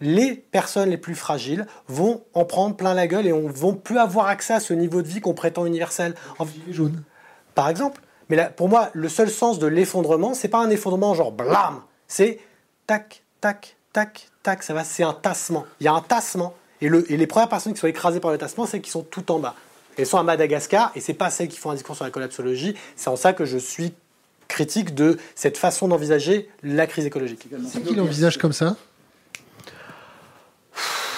les 0.00 0.36
personnes 0.36 0.88
les 0.90 0.98
plus 0.98 1.16
fragiles 1.16 1.66
vont 1.88 2.22
en 2.32 2.44
prendre 2.44 2.76
plein 2.76 2.94
la 2.94 3.08
gueule 3.08 3.26
et 3.26 3.32
on 3.32 3.48
vont 3.48 3.74
plus 3.74 3.98
avoir 3.98 4.28
accès 4.28 4.54
à 4.54 4.60
ce 4.60 4.72
niveau 4.72 5.02
de 5.02 5.08
vie 5.08 5.20
qu'on 5.20 5.34
prétend 5.34 5.66
universel. 5.66 6.14
En... 6.38 6.46
jaune. 6.70 7.02
Par 7.56 7.68
exemple. 7.68 8.02
Mais 8.28 8.36
là, 8.36 8.50
pour 8.50 8.68
moi, 8.68 8.90
le 8.92 9.08
seul 9.08 9.30
sens 9.30 9.58
de 9.58 9.66
l'effondrement, 9.66 10.32
c'est 10.32 10.46
pas 10.46 10.58
un 10.58 10.70
effondrement 10.70 11.12
genre 11.12 11.32
blam 11.32 11.82
c'est 12.06 12.38
tac, 12.86 13.24
tac, 13.40 13.76
tac, 13.92 14.28
tac, 14.44 14.62
ça 14.62 14.74
va, 14.74 14.84
c'est 14.84 15.02
un 15.02 15.12
tassement. 15.12 15.66
Il 15.80 15.86
y 15.86 15.88
a 15.88 15.92
un 15.92 16.02
tassement. 16.02 16.54
Et, 16.80 16.88
le, 16.88 17.10
et 17.10 17.16
les 17.16 17.26
premières 17.26 17.48
personnes 17.48 17.74
qui 17.74 17.80
sont 17.80 17.88
écrasées 17.88 18.20
par 18.20 18.30
le 18.30 18.38
tassement, 18.38 18.64
c'est 18.64 18.80
qui 18.80 18.90
sont 18.90 19.02
tout 19.02 19.32
en 19.32 19.40
bas. 19.40 19.56
Elles 19.98 20.06
sont 20.06 20.18
à 20.18 20.22
Madagascar, 20.22 20.92
et 20.94 21.00
c'est 21.00 21.14
pas 21.14 21.30
celles 21.30 21.48
qui 21.48 21.58
font 21.58 21.70
un 21.70 21.74
discours 21.74 21.96
sur 21.96 22.04
la 22.04 22.12
collapsologie. 22.12 22.76
C'est 22.94 23.08
en 23.08 23.16
ça 23.16 23.32
que 23.32 23.44
je 23.44 23.58
suis 23.58 23.92
critique 24.54 24.94
de 24.94 25.18
cette 25.34 25.58
façon 25.58 25.88
d'envisager 25.88 26.48
la 26.62 26.86
crise 26.86 27.04
écologique. 27.04 27.46
C'est 27.68 27.82
qui 27.82 27.94
l'envisage 27.94 28.38
comme 28.38 28.52
ça? 28.52 28.76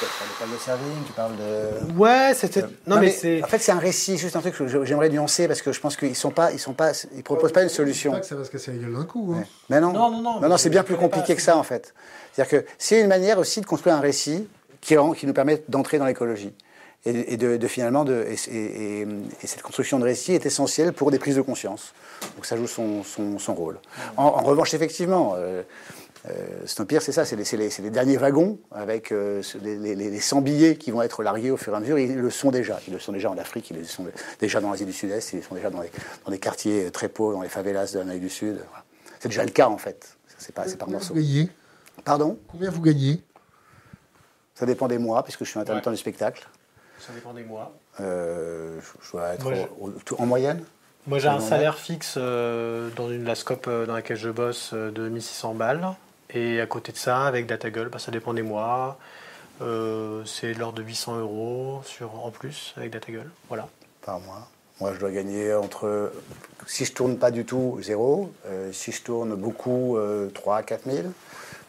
Tu 0.00 0.06
parles 0.38 0.52
de 0.52 0.58
Servigne, 0.58 1.02
tu 1.06 1.12
parles 1.12 1.36
de. 1.36 1.98
Ouais, 1.98 2.32
c'était. 2.34 2.64
Non, 2.86 2.98
mais, 2.98 3.10
c'est. 3.10 3.42
En 3.42 3.46
fait, 3.46 3.58
c'est 3.58 3.72
un 3.72 3.78
récit, 3.78 4.18
juste 4.18 4.36
un 4.36 4.40
truc 4.40 4.54
que 4.54 4.84
j'aimerais 4.84 5.08
nuancer 5.08 5.48
parce 5.48 5.62
que 5.62 5.72
je 5.72 5.80
pense 5.80 5.96
qu'ils 5.96 6.16
sont 6.16 6.30
pas, 6.30 6.52
ils 6.52 6.58
sont 6.58 6.74
pas, 6.74 6.92
ils 7.14 7.22
proposent 7.22 7.52
pas 7.52 7.62
une 7.62 7.70
solution. 7.70 8.12
Pas 8.12 8.20
que 8.20 8.26
ça 8.26 8.36
va 8.36 8.44
se 8.44 8.50
casser 8.50 8.72
la 8.72 8.78
gueule 8.78 8.94
d'un 8.94 9.04
coup. 9.04 9.34
Hein. 9.34 9.44
Mais 9.70 9.80
non. 9.80 9.92
Non, 9.92 10.10
non, 10.10 10.20
non. 10.20 10.40
Non, 10.40 10.48
non 10.48 10.56
c'est 10.58 10.68
bien 10.68 10.82
plus 10.82 10.96
compliqué 10.96 11.34
que 11.34 11.42
ça 11.42 11.56
en 11.56 11.62
fait. 11.62 11.94
C'est-à-dire 12.32 12.60
que 12.60 12.66
c'est 12.78 13.00
une 13.00 13.08
manière 13.08 13.38
aussi 13.38 13.60
de 13.60 13.66
construire 13.66 13.96
un 13.96 14.00
récit 14.00 14.46
qui, 14.82 14.94
qui 15.16 15.26
nous 15.26 15.32
permet 15.32 15.62
d'entrer 15.68 15.98
dans 15.98 16.06
l'écologie. 16.06 16.52
Et, 17.06 17.36
de, 17.36 17.66
finalement, 17.68 18.04
de, 18.04 18.26
et, 18.28 19.06
cette 19.44 19.62
construction 19.62 19.98
de 20.00 20.04
récit 20.04 20.32
est 20.32 20.44
essentielle 20.44 20.92
pour 20.92 21.12
des 21.12 21.18
prises 21.18 21.36
de 21.36 21.40
conscience. 21.40 21.94
Donc 22.34 22.46
ça 22.46 22.56
joue 22.56 22.66
son, 22.66 23.04
son, 23.04 23.38
son 23.38 23.54
rôle. 23.54 23.78
En, 24.16 24.42
revanche, 24.42 24.74
effectivement, 24.74 25.34
euh, 25.36 25.62
euh, 26.28 26.84
pire, 26.84 27.02
c'est 27.02 27.12
ça, 27.12 27.24
c'est 27.24 27.36
les, 27.36 27.90
derniers 27.90 28.16
wagons 28.16 28.58
avec 28.72 29.12
euh, 29.12 29.40
les, 29.62 29.94
les, 29.94 30.20
100 30.20 30.40
billets 30.40 30.76
qui 30.76 30.90
vont 30.90 31.00
être 31.00 31.22
largués 31.22 31.52
au 31.52 31.56
fur 31.56 31.72
et 31.74 31.76
à 31.76 31.80
mesure. 31.80 31.98
Ils 31.98 32.16
le 32.16 32.30
sont 32.30 32.50
déjà. 32.50 32.80
Ils 32.88 32.92
le 32.92 32.98
sont 32.98 33.12
déjà 33.12 33.30
en 33.30 33.38
Afrique, 33.38 33.70
ils 33.70 33.76
le 33.76 33.84
sont 33.84 34.06
déjà 34.40 34.60
dans 34.60 34.70
l'Asie 34.72 34.84
du 34.84 34.92
Sud-Est, 34.92 35.32
ils 35.32 35.36
le 35.36 35.42
sont 35.42 35.54
déjà 35.54 35.70
dans, 35.70 35.82
dans 36.24 36.30
des 36.32 36.38
quartiers 36.38 36.90
très 36.90 37.08
pauvres, 37.08 37.34
dans 37.34 37.42
les 37.42 37.48
favelas 37.48 37.92
de 37.92 38.00
l'Amérique 38.00 38.22
du 38.22 38.30
Sud. 38.30 38.58
C'est 39.20 39.28
déjà 39.28 39.44
le 39.44 39.50
cas 39.50 39.68
en 39.68 39.78
fait. 39.78 40.16
C'est 40.38 40.54
pas, 40.54 40.64
par 40.78 40.90
morceaux. 40.90 41.14
Vous 41.14 41.20
gagnez? 41.20 41.48
Pardon? 42.04 42.38
Combien 42.48 42.70
vous 42.70 42.82
gagnez? 42.82 43.22
Ça 44.54 44.66
dépend 44.66 44.88
des 44.88 44.98
mois, 44.98 45.22
puisque 45.22 45.44
je 45.44 45.50
suis 45.50 45.60
intermittent 45.60 45.88
du 45.88 45.96
spectacle. 45.96 46.48
Ça 46.98 47.12
dépend 47.12 47.32
des 47.32 47.44
mois. 47.44 47.72
Euh, 48.00 48.80
je 49.02 49.12
dois 49.12 49.34
être 49.34 50.20
en 50.20 50.26
moyenne 50.26 50.64
moi, 51.08 51.20
j'ai 51.20 51.28
un 51.28 51.38
salaire 51.38 51.78
fixe 51.78 52.16
euh, 52.16 52.90
dans 52.96 53.08
une 53.08 53.22
lascope 53.22 53.70
dans 53.70 53.94
laquelle 53.94 54.16
je 54.16 54.28
bosse 54.28 54.74
de 54.74 55.08
1600 55.08 55.54
balles. 55.54 55.94
Et 56.30 56.60
à 56.60 56.66
côté 56.66 56.90
de 56.90 56.96
ça, 56.96 57.26
avec 57.26 57.46
DataGull, 57.46 57.90
bah, 57.90 58.00
ça 58.00 58.10
dépend 58.10 58.34
des 58.34 58.42
mois. 58.42 58.98
Euh, 59.62 60.24
c'est 60.24 60.52
de 60.52 60.58
l'ordre 60.58 60.78
de 60.78 60.82
800 60.82 61.20
euros 61.20 61.80
sur, 61.84 62.24
en 62.24 62.30
plus 62.30 62.74
avec 62.76 62.90
DataGull. 62.90 63.30
Voilà. 63.48 63.68
Par 64.02 64.20
mois. 64.20 64.48
Moi, 64.80 64.92
je 64.94 64.98
dois 64.98 65.10
gagner 65.10 65.54
entre, 65.54 66.12
si 66.66 66.84
je 66.84 66.92
tourne 66.92 67.18
pas 67.18 67.30
du 67.30 67.46
tout, 67.46 67.78
zéro. 67.82 68.32
Euh, 68.46 68.72
si 68.72 68.92
je 68.92 69.02
tourne 69.02 69.34
beaucoup, 69.34 69.98
3 70.34 70.56
à 70.56 70.62
4 70.62 70.90
000, 70.90 71.08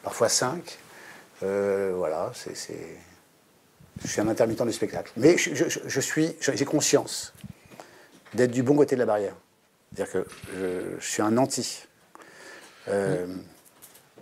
parfois 0.04 0.30
5. 0.30 0.78
Euh, 1.44 1.94
voilà, 1.96 2.32
c'est, 2.34 2.54
je 4.04 4.08
suis 4.08 4.22
un 4.22 4.28
intermittent 4.28 4.66
du 4.66 4.74
spectacle. 4.74 5.12
Mais 5.18 5.38
je, 5.38 5.66
je 5.86 6.00
suis, 6.00 6.36
j'ai 6.40 6.66
conscience 6.66 7.34
d'être 8.34 8.52
du 8.52 8.64
bon 8.64 8.76
côté 8.76 8.96
de 8.96 9.00
la 9.00 9.06
barrière. 9.06 9.36
C'est-à-dire 9.96 10.14
que 10.14 10.28
je, 11.00 11.06
suis 11.06 11.22
un 11.22 11.38
anti. 11.38 11.84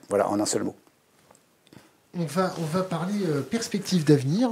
Voilà, 0.09 0.29
en 0.29 0.39
un 0.39 0.45
seul 0.45 0.63
mot. 0.63 0.75
On 2.17 2.25
va, 2.25 2.53
on 2.59 2.65
va 2.65 2.83
parler 2.83 3.15
euh, 3.27 3.41
perspective 3.41 4.05
d'avenir. 4.05 4.49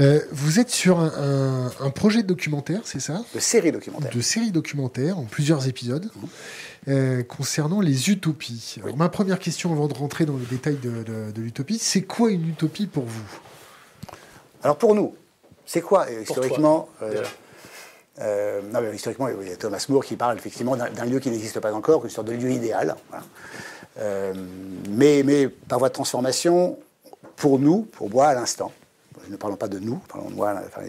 Euh, 0.00 0.20
vous 0.30 0.60
êtes 0.60 0.70
sur 0.70 1.00
un, 1.00 1.90
projet 1.90 2.22
de 2.22 2.28
documentaire, 2.28 2.82
c'est 2.84 3.00
ça? 3.00 3.24
De 3.34 3.40
série 3.40 3.72
documentaire. 3.72 4.12
De 4.12 4.20
série 4.20 4.52
documentaire 4.52 5.18
en 5.18 5.24
plusieurs 5.24 5.66
épisodes 5.66 6.04
mmh. 6.04 6.90
euh, 6.90 7.22
concernant 7.24 7.80
les 7.80 8.10
utopies. 8.10 8.76
ma 8.96 9.08
première 9.08 9.40
question 9.40 9.72
avant 9.72 9.88
de 9.88 9.94
rentrer 9.94 10.24
dans 10.24 10.36
le 10.36 10.44
détail 10.44 10.76
de, 10.76 11.40
l'utopie, 11.40 11.78
c'est 11.78 12.02
quoi 12.02 12.30
une 12.30 12.48
utopie 12.48 12.86
pour 12.86 13.06
vous? 13.06 13.40
Alors 14.62 14.76
pour 14.76 14.94
nous, 14.94 15.14
c'est 15.66 15.80
quoi 15.80 16.10
historiquement 16.10 16.88
non, 18.72 18.92
historiquement, 18.92 19.28
il 19.28 19.48
y 19.48 19.52
a 19.52 19.56
Thomas 19.56 19.84
More 19.88 20.04
qui 20.04 20.16
parle 20.16 20.36
effectivement 20.36 20.76
d'un 20.76 21.04
lieu 21.04 21.20
qui 21.20 21.30
n'existe 21.30 21.60
pas 21.60 21.72
encore, 21.72 22.04
une 22.04 22.10
sorte 22.10 22.26
de 22.26 22.32
lieu 22.32 22.50
idéal. 22.50 22.96
Euh, 23.98 24.34
mais, 24.90 25.22
mais 25.24 25.48
par 25.48 25.78
voie 25.78 25.88
de 25.88 25.94
transformation, 25.94 26.78
pour 27.36 27.58
nous, 27.58 27.82
pour 27.82 28.10
moi 28.10 28.28
à 28.28 28.34
l'instant, 28.34 28.72
ne 29.28 29.36
parlons 29.36 29.56
pas 29.56 29.68
de 29.68 29.78
nous, 29.78 30.00
parlons 30.08 30.30
de 30.30 30.34
moi, 30.34 30.54
enfin, 30.66 30.82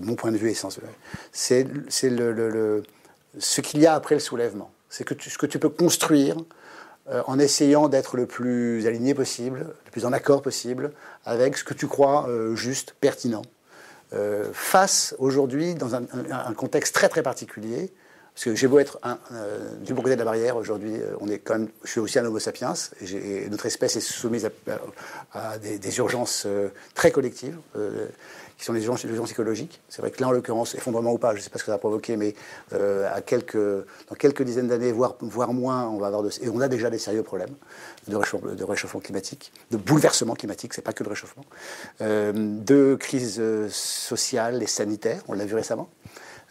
mon 0.00 0.14
point 0.14 0.30
de 0.30 0.36
vue 0.36 0.50
essentiel, 0.50 0.84
c'est 1.32 1.64
le, 2.02 2.32
le, 2.32 2.82
ce 3.38 3.60
qu'il 3.60 3.80
y 3.80 3.86
a 3.86 3.94
après 3.94 4.14
le 4.14 4.20
soulèvement. 4.20 4.70
C'est 4.88 5.04
que 5.04 5.14
ce 5.18 5.38
que 5.38 5.46
tu 5.46 5.58
peux 5.58 5.68
construire 5.68 6.36
euh, 7.10 7.22
en 7.26 7.38
essayant 7.38 7.88
d'être 7.88 8.16
le 8.16 8.26
plus 8.26 8.86
aligné 8.86 9.14
possible, 9.14 9.66
le 9.84 9.90
plus 9.90 10.04
en 10.04 10.12
accord 10.12 10.42
possible 10.42 10.92
avec 11.24 11.56
ce 11.56 11.64
que 11.64 11.74
tu 11.74 11.86
crois 11.86 12.28
euh, 12.28 12.54
juste, 12.54 12.94
pertinent. 13.00 13.42
face 14.52 15.14
aujourd'hui, 15.18 15.74
dans 15.74 15.94
un, 15.94 16.02
un, 16.30 16.54
contexte 16.54 16.94
très 16.94 17.08
très 17.08 17.22
particulier, 17.22 17.92
parce 18.40 18.54
que 18.54 18.56
j'ai 18.58 18.68
beau 18.68 18.78
être 18.78 18.98
un, 19.02 19.18
euh, 19.32 19.76
du 19.84 19.92
bon 19.92 20.00
côté 20.00 20.14
de 20.14 20.18
la 20.18 20.24
barrière, 20.24 20.56
aujourd'hui, 20.56 20.94
euh, 20.94 21.66
je 21.84 21.90
suis 21.90 22.00
aussi 22.00 22.18
un 22.18 22.24
homo 22.24 22.38
sapiens, 22.38 22.72
et, 23.02 23.50
notre 23.50 23.66
espèce 23.66 23.96
est 23.96 24.00
soumise 24.00 24.48
à, 25.34 25.58
des, 25.58 25.98
urgences 25.98 26.44
euh, 26.46 26.70
très 26.94 27.10
collectives, 27.10 27.58
qui 28.56 28.64
sont 28.64 28.72
les 28.72 28.86
urgences, 28.86 29.30
écologiques. 29.30 29.82
C'est 29.90 30.00
vrai 30.00 30.10
que 30.10 30.22
là, 30.22 30.28
en 30.28 30.32
l'occurrence, 30.32 30.74
effondrement 30.74 31.12
ou 31.12 31.18
pas, 31.18 31.32
je 31.32 31.36
ne 31.36 31.42
sais 31.42 31.50
pas 31.50 31.58
ce 31.58 31.64
que 31.64 31.66
ça 31.66 31.72
va 31.72 31.78
provoquer, 31.78 32.16
mais 32.16 32.34
dans 32.70 34.16
quelques 34.18 34.42
dizaines 34.42 34.68
d'années, 34.68 34.92
voire, 34.92 35.52
moins, 35.52 35.86
on 35.88 35.98
va 35.98 36.06
avoir 36.06 36.22
de, 36.22 36.30
et 36.40 36.48
on 36.48 36.62
a 36.62 36.68
déjà 36.68 36.88
des 36.88 36.98
sérieux 36.98 37.22
problèmes 37.22 37.54
de 38.08 38.16
réchauffement, 38.16 38.54
de 38.54 38.64
réchauffement 38.64 39.00
climatique, 39.00 39.52
de 39.70 39.76
bouleversement 39.76 40.34
climatique, 40.34 40.72
c'est 40.72 40.80
pas 40.80 40.94
que 40.94 41.04
le 41.04 41.10
réchauffement, 41.10 41.44
de 42.00 42.96
crise 42.98 43.42
sociale 43.68 44.62
et 44.62 44.66
sanitaire, 44.66 45.20
on 45.28 45.34
l'a 45.34 45.44
vu 45.44 45.56
récemment. 45.56 45.90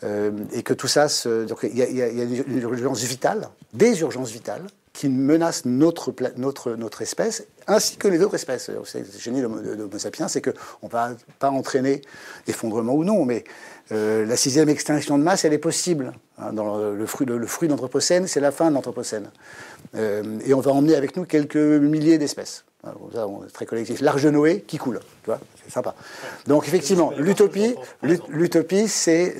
Euh, 0.03 0.31
et 0.53 0.63
que 0.63 0.73
tout 0.73 0.87
ça, 0.87 1.07
donc 1.45 1.59
il 1.63 1.77
y, 1.77 2.01
a 2.01 2.07
une 2.07 2.59
urgence 2.59 3.03
vitale, 3.03 3.49
des 3.73 3.99
urgences 4.01 4.31
vitales, 4.31 4.65
qui 4.93 5.07
menacent 5.07 5.65
notre, 5.65 6.13
notre, 6.35 6.75
notre 6.75 7.01
espèce, 7.01 7.45
ainsi 7.67 7.95
que 7.95 8.07
les 8.07 8.21
autres 8.21 8.35
espèces. 8.35 8.69
C'est 8.83 8.99
le 8.99 9.19
génie 9.19 9.41
de 9.41 9.47
l'Homo 9.47 9.97
sapiens, 9.97 10.27
c'est 10.27 10.41
qu'on 10.41 10.87
ne 10.87 10.89
va 10.89 11.11
pas 11.37 11.51
entraîner 11.51 12.01
effondrement 12.47 12.93
ou 12.93 13.03
non, 13.03 13.23
mais 13.23 13.43
euh, 13.91 14.25
la 14.25 14.35
sixième 14.35 14.67
extinction 14.67 15.17
de 15.17 15.23
masse, 15.23 15.45
elle 15.45 15.53
est 15.53 15.57
possible. 15.57 16.11
Hein, 16.37 16.53
dans 16.53 16.77
le, 16.77 17.05
fruit, 17.05 17.25
le, 17.25 17.45
fruit 17.47 17.69
d'Anthropocène, 17.69 18.27
c'est 18.27 18.39
la 18.41 18.51
fin 18.51 18.69
de 18.69 18.75
l'Anthropocène. 18.75 19.29
Euh, 19.95 20.39
et 20.45 20.53
on 20.53 20.59
va 20.59 20.71
emmener 20.71 20.95
avec 20.95 21.15
nous 21.15 21.25
quelques 21.25 21.55
milliers 21.55 22.17
d'espèces. 22.17 22.65
Très 23.53 23.65
collectif. 23.65 24.01
L'arche 24.01 24.23
de 24.23 24.29
Noé 24.29 24.63
qui 24.65 24.77
coule, 24.77 24.99
tu 25.23 25.27
vois, 25.27 25.39
c'est 25.63 25.71
sympa. 25.71 25.95
Donc 26.47 26.67
effectivement, 26.67 27.11
l'utopie, 27.17 27.75
l'utopie, 28.29 28.87
c'est, 28.87 29.37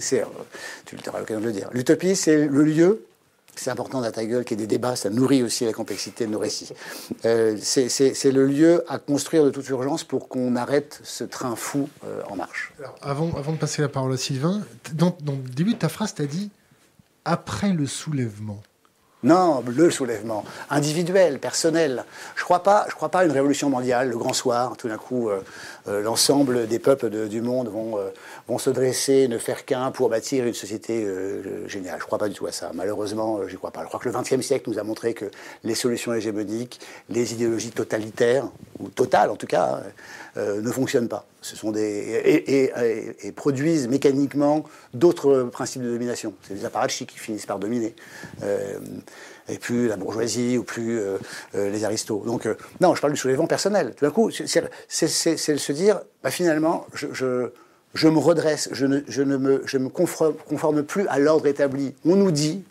tu 0.86 0.98
auras 1.08 1.20
l'occasion 1.20 1.42
de 1.42 1.46
le 1.46 1.54
dire. 1.54 1.70
L'utopie, 1.72 2.16
c'est 2.16 2.48
le 2.48 2.64
lieu. 2.64 3.06
C'est 3.56 3.72
important 3.72 4.00
dans 4.00 4.10
ta 4.10 4.24
gueule 4.24 4.46
qu'il 4.46 4.58
y 4.58 4.64
ait 4.64 4.68
des 4.68 4.76
débats, 4.76 4.96
ça 4.96 5.10
nourrit 5.10 5.44
aussi 5.44 5.66
la 5.66 5.74
complexité 5.74 6.26
de 6.26 6.32
nos 6.32 6.40
récits. 6.40 6.70
Euh, 7.26 7.58
c'est 7.62 8.32
le 8.32 8.46
lieu 8.46 8.86
à 8.88 9.00
construire 9.00 9.44
de 9.44 9.50
toute 9.50 9.68
urgence 9.68 10.06
pour 10.06 10.30
qu'on 10.30 10.56
arrête 10.56 11.02
ce 11.04 11.26
train 11.26 11.58
fou 11.58 11.90
euh, 12.06 12.22
en 12.30 12.38
marche. 12.38 12.72
avant, 13.02 13.34
avant 13.36 13.52
de 13.52 13.58
passer 13.58 13.82
la 13.82 13.90
parole 13.90 14.14
à 14.14 14.18
Sylvain, 14.18 14.62
dans, 14.94 15.14
dans 15.22 15.34
le 15.34 15.50
début 15.50 15.74
de 15.74 15.80
ta 15.80 15.90
phrase, 15.90 16.16
tu 16.16 16.22
as 16.22 16.26
dit 16.26 16.52
après 17.26 17.74
le 17.74 17.86
soulèvement. 17.86 18.62
Non, 19.22 19.62
le 19.68 19.92
soulèvement 19.92 20.46
individuel, 20.70 21.40
personnel. 21.40 22.06
Je 22.38 22.42
ne 22.42 22.46
crois, 22.46 22.64
pas, 22.64 22.86
je 22.88 22.96
crois 22.96 23.10
pas 23.10 23.20
à 23.20 23.26
une 23.26 23.34
révolution 23.34 23.70
mondiale, 23.70 24.10
le 24.10 24.18
grand 24.18 24.32
soir, 24.32 24.78
tout 24.78 24.88
d'un 24.88 24.98
coup, 24.98 25.28
euh, 25.28 25.42
euh, 25.90 26.02
l'ensemble 26.02 26.68
des 26.68 26.80
peuples 26.80 27.28
du 27.28 27.42
monde 27.42 27.68
vont, 27.68 27.98
euh, 27.98 28.12
vont 28.48 28.58
se 28.58 28.70
dresser, 28.70 29.28
ne 29.28 29.38
faire 29.38 29.66
qu'un 29.66 29.92
pour 29.92 30.08
bâtir 30.08 30.46
une 30.46 30.54
société 30.54 31.06
géniale. 31.68 31.98
Je 31.98 32.04
ne 32.04 32.08
crois 32.08 32.18
pas 32.18 32.30
du 32.30 32.34
tout 32.34 32.48
à 32.48 32.54
ça. 32.54 32.72
Malheureusement, 32.74 33.42
je 33.46 33.52
n'y 33.52 33.58
crois 33.58 33.72
pas. 33.72 33.82
Je 33.82 33.88
crois 33.88 34.00
que 34.00 34.08
le 34.08 34.16
XXe 34.18 34.40
siècle 34.40 34.70
nous 34.70 34.80
a 34.80 34.84
montré 34.84 35.14
que 35.14 35.26
les 35.66 35.76
solutions 35.76 36.14
hégémoniques, 36.14 36.80
les 37.10 37.34
idéologies 37.34 37.72
totalitaires, 37.72 38.46
ou 38.80 38.88
totales 38.88 39.32
en 39.32 39.36
tout 39.36 39.48
cas, 39.48 39.82
ne 40.38 40.72
fonctionnent 40.72 41.10
pas. 41.10 41.26
Ce 41.42 41.56
sont 41.56 41.72
des, 41.72 42.72
et, 43.24 43.32
produisent 43.32 43.88
mécaniquement 43.88 44.66
d'autres 44.94 45.44
principes 45.44 45.84
de 45.84 45.92
domination. 45.92 46.34
C'est 46.48 46.54
des 46.54 46.66
apparatchiks 46.66 47.10
qui 47.10 47.20
finissent 47.20 47.46
par 47.46 47.60
dominer 47.60 47.96
et 49.50 49.58
plus 49.58 49.88
la 49.88 49.98
bourgeoisie 49.98 50.58
ou 50.58 50.64
plus 50.64 51.00
euh, 51.00 51.18
euh, 51.56 51.70
les 51.70 51.84
aristos. 51.84 52.24
Donc, 52.26 52.46
euh, 52.46 52.56
non, 52.82 52.96
je 52.96 53.02
parle 53.02 53.14
du 53.14 53.20
soulèvement 53.20 53.48
personnel. 53.48 53.94
Tout 53.96 54.06
d'un 54.06 54.12
coup, 54.12 54.32
c'est 54.32 54.48
se 54.48 55.72
dire, 55.72 56.02
bah, 56.24 56.32
finalement, 56.32 56.86
je, 56.94 57.08
je, 57.94 58.08
me 58.08 58.20
redresse, 58.20 58.70
je 58.72 58.86
ne, 58.86 59.00
je 59.08 59.22
ne 59.24 59.38
me, 59.38 59.62
je 59.66 59.78
me 59.78 59.90
conforme, 59.90 60.84
plus 60.84 61.08
à 61.08 61.20
l'ordre 61.20 61.48
établi. 61.48 61.96
On 62.06 62.16
nous 62.16 62.32
dit, 62.32 62.64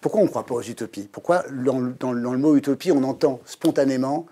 pourquoi 0.00 0.20
on 0.20 0.24
ne 0.24 0.28
croit 0.28 0.46
pas 0.46 0.54
aux 0.54 0.62
utopies? 0.62 1.08
Pourquoi 1.10 1.44
dans, 1.50 1.80
dans, 1.98 2.12
le 2.12 2.38
mot 2.38 2.56
utopie, 2.56 2.92
on 2.92 3.02
entend 3.04 3.40
spontanément 3.44 4.26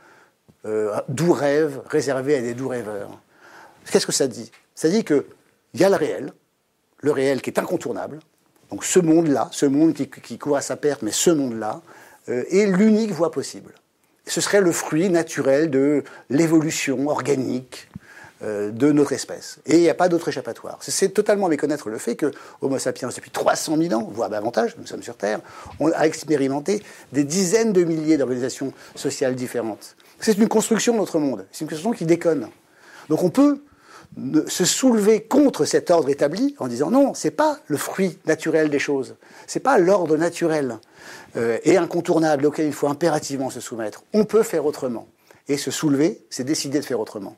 doux 1.08 1.32
rêve 1.32 1.80
réservé 1.88 2.36
à 2.36 2.42
des 2.42 2.54
doux 2.54 2.68
rêveurs? 2.68 3.18
Qu'est-ce 3.90 4.06
que 4.06 4.12
ça 4.12 4.26
dit? 4.26 4.50
Ça 4.74 4.88
dit 4.88 5.04
qu'il 5.04 5.24
y 5.74 5.84
a 5.84 5.88
le 5.88 5.96
réel, 5.96 6.32
le 7.00 7.12
réel 7.12 7.42
qui 7.42 7.50
est 7.50 7.58
incontournable, 7.58 8.18
donc 8.70 8.84
ce 8.84 9.00
monde-là, 9.00 9.48
ce 9.52 9.66
monde 9.66 9.94
qui, 9.94 10.38
court 10.38 10.56
à 10.56 10.60
sa 10.60 10.76
perte, 10.76 11.02
mais 11.02 11.10
ce 11.10 11.30
monde-là, 11.30 11.82
euh, 12.28 12.44
est 12.50 12.66
l'unique 12.66 13.10
voie 13.10 13.32
possible. 13.32 13.74
Ce 14.26 14.40
serait 14.40 14.60
le 14.60 14.70
fruit 14.70 15.08
naturel 15.08 15.70
de 15.70 16.04
l'évolution 16.28 17.08
organique 17.08 17.88
euh, 18.42 18.70
de 18.70 18.92
notre 18.92 19.12
espèce. 19.12 19.58
Et 19.66 19.76
il 19.76 19.80
n'y 19.80 19.90
a 19.90 19.94
pas 19.94 20.08
d'autre 20.08 20.28
échappatoire. 20.28 20.78
C'est 20.80 21.08
totalement 21.08 21.48
méconnaître 21.48 21.88
le 21.90 21.98
fait 21.98 22.14
que 22.14 22.30
Homo 22.60 22.78
sapiens, 22.78 23.08
depuis 23.08 23.30
300 23.30 23.76
000 23.76 23.92
ans, 23.94 24.08
voire 24.12 24.30
davantage, 24.30 24.76
nous 24.78 24.86
sommes 24.86 25.02
sur 25.02 25.16
Terre, 25.16 25.40
a 25.94 26.06
expérimenté 26.06 26.82
des 27.12 27.24
dizaines 27.24 27.72
de 27.72 27.82
milliers 27.82 28.16
d'organisations 28.16 28.72
sociales 28.94 29.34
différentes. 29.34 29.96
C'est 30.20 30.38
une 30.38 30.48
construction 30.48 30.92
de 30.92 30.98
notre 30.98 31.18
monde. 31.18 31.46
C'est 31.50 31.62
une 31.62 31.68
construction 31.68 31.92
qui 31.92 32.06
déconne. 32.06 32.48
Donc 33.08 33.22
on 33.24 33.30
peut 33.30 33.60
se 34.48 34.64
soulever 34.64 35.22
contre 35.22 35.64
cet 35.64 35.90
ordre 35.90 36.08
établi 36.08 36.54
en 36.58 36.66
disant 36.66 36.90
non, 36.90 37.14
c'est 37.14 37.30
pas 37.30 37.58
le 37.66 37.76
fruit 37.76 38.18
naturel 38.26 38.68
des 38.68 38.78
choses, 38.78 39.14
c'est 39.46 39.60
pas 39.60 39.78
l'ordre 39.78 40.16
naturel 40.16 40.78
euh, 41.36 41.58
et 41.64 41.76
incontournable 41.76 42.46
auquel 42.46 42.66
il 42.66 42.72
faut 42.72 42.88
impérativement 42.88 43.50
se 43.50 43.60
soumettre. 43.60 44.02
On 44.12 44.24
peut 44.24 44.42
faire 44.42 44.66
autrement. 44.66 45.06
Et 45.48 45.56
se 45.56 45.70
soulever, 45.70 46.22
c'est 46.30 46.44
décider 46.44 46.78
de 46.78 46.84
faire 46.84 47.00
autrement. 47.00 47.36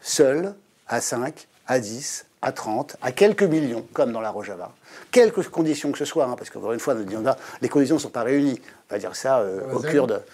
Seul, 0.00 0.54
à 0.88 1.00
5, 1.00 1.46
à 1.66 1.78
10, 1.78 2.26
à 2.40 2.50
30, 2.50 2.96
à 3.02 3.12
quelques 3.12 3.44
millions, 3.44 3.86
comme 3.92 4.12
dans 4.12 4.20
la 4.20 4.30
Rojava. 4.30 4.72
Quelques 5.12 5.48
conditions 5.48 5.92
que 5.92 5.98
ce 5.98 6.04
soit, 6.04 6.24
hein, 6.24 6.34
parce 6.36 6.50
qu'encore 6.50 6.72
une 6.72 6.80
fois, 6.80 6.94
les 7.60 7.68
conditions 7.68 7.96
ne 7.96 8.00
sont 8.00 8.10
pas 8.10 8.24
réunies. 8.24 8.60
On 8.90 8.94
va 8.94 8.98
dire 8.98 9.14
ça 9.14 9.38
euh, 9.38 9.72
aux 9.72 9.80
Kurdes. 9.80 10.24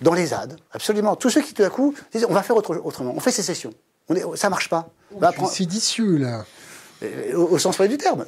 Dans 0.00 0.14
les 0.14 0.26
ZAD, 0.26 0.58
absolument. 0.72 1.14
Tous 1.14 1.30
ceux 1.30 1.40
qui, 1.40 1.54
tout 1.54 1.62
à 1.62 1.70
coup, 1.70 1.94
disent 2.12 2.26
on 2.28 2.32
va 2.32 2.42
faire 2.42 2.56
autrement. 2.56 3.12
On 3.14 3.20
fait 3.20 3.30
sécession. 3.30 3.72
On 4.12 4.34
est, 4.34 4.36
ça 4.36 4.50
marche 4.50 4.68
pas. 4.68 4.88
Bah, 5.18 5.32
c'est 5.50 5.66
dicieux, 5.66 6.16
là. 6.16 6.44
Euh, 7.02 7.34
au, 7.34 7.58
sens 7.58 7.76
vrai 7.76 7.88
du 7.88 7.98
terme. 7.98 8.24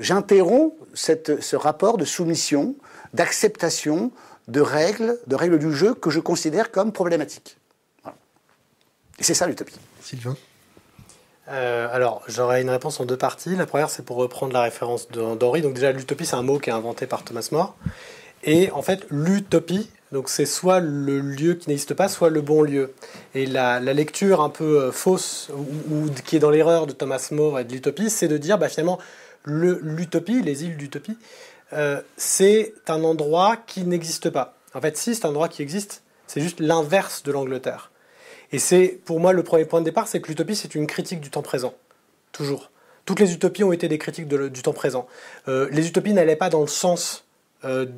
J'interromps 0.00 0.74
ce 0.94 1.56
rapport 1.56 1.98
de 1.98 2.04
soumission, 2.04 2.74
d'acceptation 3.14 4.10
de 4.48 4.60
règles, 4.60 5.18
de 5.26 5.36
règles 5.36 5.58
du 5.58 5.72
jeu 5.72 5.94
que 5.94 6.10
je 6.10 6.20
considère 6.20 6.70
comme 6.70 6.92
problématiques. 6.92 7.58
Et 9.18 9.24
c'est 9.24 9.34
ça 9.34 9.46
l'utopie. 9.46 9.78
Sylvain 10.02 10.36
euh, 11.48 11.86
alors, 11.92 12.24
j'aurais 12.26 12.60
une 12.60 12.70
réponse 12.70 12.98
en 12.98 13.04
deux 13.04 13.16
parties. 13.16 13.54
La 13.54 13.66
première, 13.66 13.88
c'est 13.88 14.04
pour 14.04 14.16
reprendre 14.16 14.52
la 14.52 14.62
référence 14.62 15.08
d'Henri. 15.12 15.62
Donc 15.62 15.74
déjà, 15.74 15.92
l'utopie, 15.92 16.26
c'est 16.26 16.34
un 16.34 16.42
mot 16.42 16.58
qui 16.58 16.70
est 16.70 16.72
inventé 16.72 17.06
par 17.06 17.22
Thomas 17.22 17.48
More. 17.52 17.76
Et 18.42 18.72
en 18.72 18.82
fait, 18.82 19.06
l'utopie, 19.10 19.88
donc 20.12 20.28
c'est 20.28 20.46
soit 20.46 20.80
le 20.80 21.20
lieu 21.20 21.54
qui 21.54 21.68
n'existe 21.68 21.94
pas, 21.94 22.08
soit 22.08 22.30
le 22.30 22.40
bon 22.40 22.62
lieu. 22.62 22.92
Et 23.34 23.46
la, 23.46 23.80
lecture 23.80 24.40
un 24.40 24.50
peu 24.50 24.80
euh, 24.80 24.92
fausse, 24.92 25.50
ou, 25.54 26.08
qui 26.24 26.36
est 26.36 26.38
dans 26.38 26.50
l'erreur 26.50 26.86
de 26.86 26.92
Thomas 26.92 27.28
More 27.32 27.60
et 27.60 27.64
de 27.64 27.72
l'utopie, 27.72 28.10
c'est 28.10 28.28
de 28.28 28.38
dire 28.38 28.58
bah, 28.58 28.68
finalement 28.68 28.98
l'utopie, 29.44 30.42
les 30.42 30.64
îles 30.64 30.76
d'utopie, 30.76 31.16
euh, 31.72 32.00
c'est 32.16 32.74
un 32.88 33.04
endroit 33.04 33.56
qui 33.56 33.84
n'existe 33.84 34.30
pas. 34.30 34.56
En 34.74 34.80
fait, 34.80 34.96
si 34.96 35.14
c'est 35.14 35.24
un 35.24 35.30
endroit 35.30 35.48
qui 35.48 35.62
existe, 35.62 36.02
c'est 36.26 36.40
juste 36.40 36.60
l'inverse 36.60 37.22
de 37.22 37.32
l'Angleterre. 37.32 37.90
Et 38.52 38.58
c'est 38.58 39.00
pour 39.04 39.20
moi 39.20 39.32
le 39.32 39.42
premier 39.42 39.64
point 39.64 39.80
de 39.80 39.84
départ, 39.84 40.08
c'est 40.08 40.20
que 40.20 40.28
l'utopie 40.28 40.56
c'est 40.56 40.74
une 40.74 40.86
critique 40.86 41.20
du 41.20 41.30
temps 41.30 41.42
présent, 41.42 41.74
toujours. 42.32 42.70
Toutes 43.04 43.20
les 43.20 43.32
utopies 43.32 43.62
ont 43.62 43.72
été 43.72 43.86
des 43.86 43.98
critiques 43.98 44.26
du 44.26 44.62
temps 44.62 44.72
présent. 44.72 45.06
Euh, 45.46 45.68
les 45.70 45.86
utopies 45.86 46.12
n'allaient 46.12 46.36
pas 46.36 46.50
dans 46.50 46.60
le 46.60 46.66
sens 46.66 47.25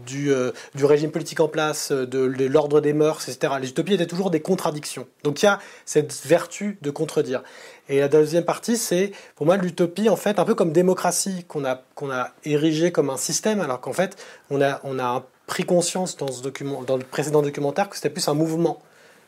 du, 0.06 0.32
euh, 0.32 0.52
du, 0.74 0.84
régime 0.84 1.10
politique 1.10 1.40
en 1.40 1.48
place, 1.48 1.92
euh, 1.92 2.06
de, 2.06 2.46
l'ordre 2.46 2.80
des 2.80 2.92
mœurs, 2.92 3.28
etc. 3.28 3.54
Les 3.60 3.70
utopies 3.70 3.94
étaient 3.94 4.06
toujours 4.06 4.30
des 4.30 4.40
contradictions. 4.40 5.06
Donc 5.24 5.42
il 5.42 5.46
y 5.46 5.48
a 5.48 5.58
cette 5.84 6.12
vertu 6.26 6.78
de 6.82 6.90
contredire. 6.90 7.42
Et 7.88 8.00
la 8.00 8.08
deuxième 8.08 8.44
partie, 8.44 8.76
c'est 8.76 9.12
pour 9.34 9.46
moi 9.46 9.56
l'utopie, 9.56 10.08
en 10.08 10.16
fait, 10.16 10.38
un 10.38 10.44
peu 10.44 10.54
comme 10.54 10.72
démocratie 10.72 11.44
qu'on 11.48 11.64
a, 11.64 11.82
qu'on 11.94 12.10
a 12.10 12.30
érigé 12.44 12.92
comme 12.92 13.10
un 13.10 13.16
système, 13.16 13.60
alors 13.60 13.80
qu'en 13.80 13.92
fait, 13.92 14.16
on 14.50 14.60
a, 14.60 14.80
on 14.84 14.98
a 14.98 15.26
pris 15.46 15.64
conscience 15.64 16.16
dans, 16.16 16.30
ce 16.30 16.42
document, 16.42 16.82
dans 16.82 16.96
le 16.96 17.04
précédent 17.04 17.42
documentaire 17.42 17.88
que 17.88 17.96
c'était 17.96 18.10
plus 18.10 18.28
un 18.28 18.34
mouvement 18.34 18.82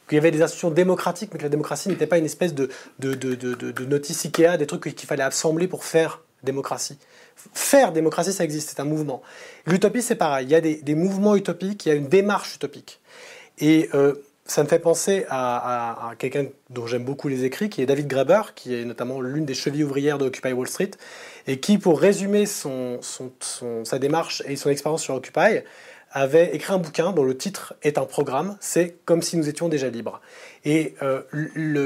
qu'il 0.09 0.17
y 0.17 0.19
avait 0.19 0.33
des 0.33 0.43
institutions 0.43 0.71
démocratiques, 0.71 1.31
mais 1.33 1.39
que 1.39 1.45
la 1.45 1.51
démocratie 1.51 1.89
n'était 1.89 2.07
pas 2.07 2.19
une 2.19 2.25
espèce 2.25 2.53
de, 2.53 2.69
de, 2.99 3.15
de, 3.15 3.35
de 3.35 3.85
notice 3.85 4.25
Ikea, 4.25 4.59
des 4.59 4.67
trucs 4.67 4.83
qu'il 4.95 5.09
fallait 5.09 5.23
assembler 5.23 5.69
pour 5.69 5.85
faire 5.85 6.21
démocratie. 6.43 6.99
Faire 7.53 7.93
démocratie, 7.93 8.33
ça 8.33 8.45
existe, 8.45 8.71
c'est 8.71 8.81
un 8.81 8.85
mouvement. 8.85 9.23
L'utopie, 9.67 10.03
c'est 10.03 10.17
pareil. 10.17 10.47
Il 10.47 10.51
y 10.51 10.55
a 10.55 10.61
des, 10.61 10.95
mouvements 10.95 11.37
utopiques, 11.37 11.87
il 11.87 11.89
y 11.89 11.93
a 11.93 11.95
une 11.95 12.09
démarche 12.09 12.57
utopique. 12.57 13.01
Et 13.59 13.89
euh, 13.95 14.15
ça 14.45 14.63
me 14.63 14.69
fait 14.69 14.79
penser 14.79 15.27
à, 15.29 16.13
quelqu'un 16.19 16.47
dont 16.71 16.87
j'aime 16.87 17.05
beaucoup 17.05 17.29
les 17.29 17.45
écrits, 17.45 17.71
qui 17.71 17.83
est 17.83 17.87
David 17.87 18.09
Graeber, 18.09 18.55
qui 18.55 18.75
est 18.75 18.85
notamment 18.85 19.21
l'une 19.21 19.45
des 19.45 19.55
chevilles 19.55 19.85
ouvrières 19.85 20.19
de 20.19 20.27
Occupy 20.27 20.53
Wall 20.53 20.69
Street, 20.69 20.91
et 21.47 21.61
qui, 21.61 21.79
pour 21.79 22.01
résumer 22.01 22.47
sa 22.47 23.99
démarche 23.99 24.43
et 24.47 24.57
son 24.57 24.71
expérience 24.71 25.03
sur 25.03 25.15
Occupy, 25.15 25.61
avait 26.13 26.55
écrit 26.55 26.73
un 26.73 26.79
bouquin 26.79 27.13
dont 27.13 27.23
le 27.23 27.37
titre 27.37 27.75
est 27.83 27.97
un 27.97 28.05
programme, 28.05 28.57
c'est 28.61 28.97
Comme 29.05 29.23
si 29.23 29.37
nous 29.37 29.49
étions 29.49 29.69
déjà 29.69 29.89
libres. 29.89 30.21
Et 30.65 30.95
euh, 31.03 31.23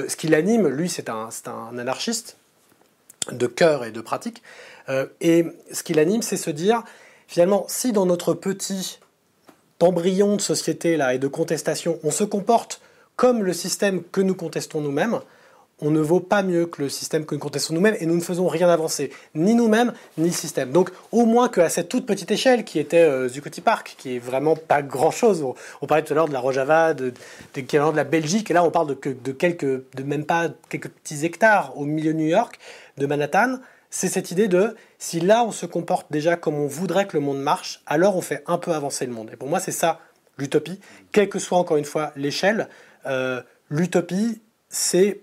ce 0.09 0.17
qui 0.17 0.29
l'anime, 0.29 0.67
lui, 0.69 0.89
c'est 0.89 1.11
un 1.11 1.29
anarchiste 1.79 2.39
de 3.33 3.47
cœur 3.47 3.85
et 3.85 3.91
de 3.91 4.01
pratique, 4.01 4.43
euh, 4.89 5.07
et 5.21 5.47
ce 5.73 5.83
qui 5.83 5.95
l'anime, 5.95 6.23
c'est 6.23 6.37
se 6.37 6.51
dire, 6.51 6.83
finalement, 7.27 7.65
si 7.69 7.93
dans 7.93 8.07
notre 8.07 8.35
petit 8.35 8.99
embryon 9.81 10.37
de 10.37 10.41
société 10.41 10.97
là 10.97 11.15
et 11.15 11.19
de 11.19 11.29
contestation, 11.29 11.99
on 12.05 12.11
se 12.11 12.25
comporte 12.25 12.81
comme 13.17 13.43
le 13.43 13.53
système 13.53 14.03
que 14.03 14.21
nous 14.21 14.35
contestons 14.35 14.81
nous-mêmes, 14.81 15.21
on 15.81 15.91
ne 15.91 16.01
vaut 16.01 16.21
pas 16.21 16.43
mieux 16.43 16.67
que 16.67 16.83
le 16.83 16.89
système 16.89 17.27
que 17.27 17.35
nous 17.35 17.41
contestons 17.41 17.75
nous-mêmes 17.75 17.97
et 18.01 18.07
nous 18.07 18.15
ne 18.15 18.21
faisons 18.21 18.49
rien 18.49 18.69
avancer, 18.69 19.11
ni 19.35 19.55
nous-mêmes, 19.55 19.93
ni 20.19 20.29
le 20.29 20.35
système. 20.35 20.71
Donc, 20.71 20.91
au 21.13 21.27
moins 21.27 21.49
qu'à 21.49 21.69
cette 21.69 21.89
toute 21.89 22.07
petite 22.07 22.31
échelle 22.31 22.65
qui 22.65 22.79
était 22.79 23.03
euh, 23.03 23.29
Zuccotti 23.29 23.61
Park, 23.61 23.97
qui 23.99 24.17
est 24.17 24.19
vraiment 24.19 24.57
pas 24.57 24.83
grand-chose. 24.83 25.45
On, 25.83 25.87
parlait 25.87 26.05
tout 26.05 26.13
à 26.13 26.17
l'heure 26.17 26.29
de 26.29 26.33
la 26.33 26.41
Rojava, 26.41 26.95
de, 26.95 27.13
de, 27.55 27.61
de, 27.61 27.97
la 27.97 28.05
Belgique, 28.05 28.51
et 28.51 28.55
là 28.55 28.65
on 28.65 28.71
parle 28.71 28.89
de, 28.89 28.97
de, 29.13 29.33
quelques, 29.33 29.65
de 29.65 30.03
même 30.05 30.25
pas 30.25 30.49
quelques 30.71 30.89
petits 30.89 31.25
hectares 31.25 31.77
au 31.77 31.85
milieu 31.85 32.13
de 32.13 32.19
New 32.19 32.29
York, 32.29 32.59
de 32.97 33.07
Manhattan 33.07 33.59
c'est 33.97 34.09
cette 34.09 34.33
idée 34.33 34.49
de 34.49 34.75
si 34.99 35.21
là 35.21 35.45
on 35.45 35.53
se 35.53 35.67
comporte 35.67 36.11
déjà 36.11 36.35
comme 36.35 36.57
on 36.57 36.67
voudrait 36.67 37.07
que 37.07 37.17
le 37.17 37.21
monde 37.21 37.41
marche, 37.41 37.81
alors 37.87 38.17
on 38.17 38.21
fait 38.21 38.43
un 38.49 38.59
peu 38.59 38.73
avancer 38.73 39.07
le 39.07 39.13
monde. 39.13 39.31
Et 39.33 39.37
pour 39.37 39.49
moi, 39.49 39.61
c'est 39.61 39.71
ça 39.71 40.01
l'utopie, 40.37 40.81
quelle 41.13 41.29
que 41.29 41.39
soit 41.39 41.59
encore 41.59 41.77
une 41.77 41.85
fois 41.85 42.11
l'échelle. 42.17 42.69
Euh, 43.07 43.41
l'utopie, 43.71 44.43
c'est 44.69 45.21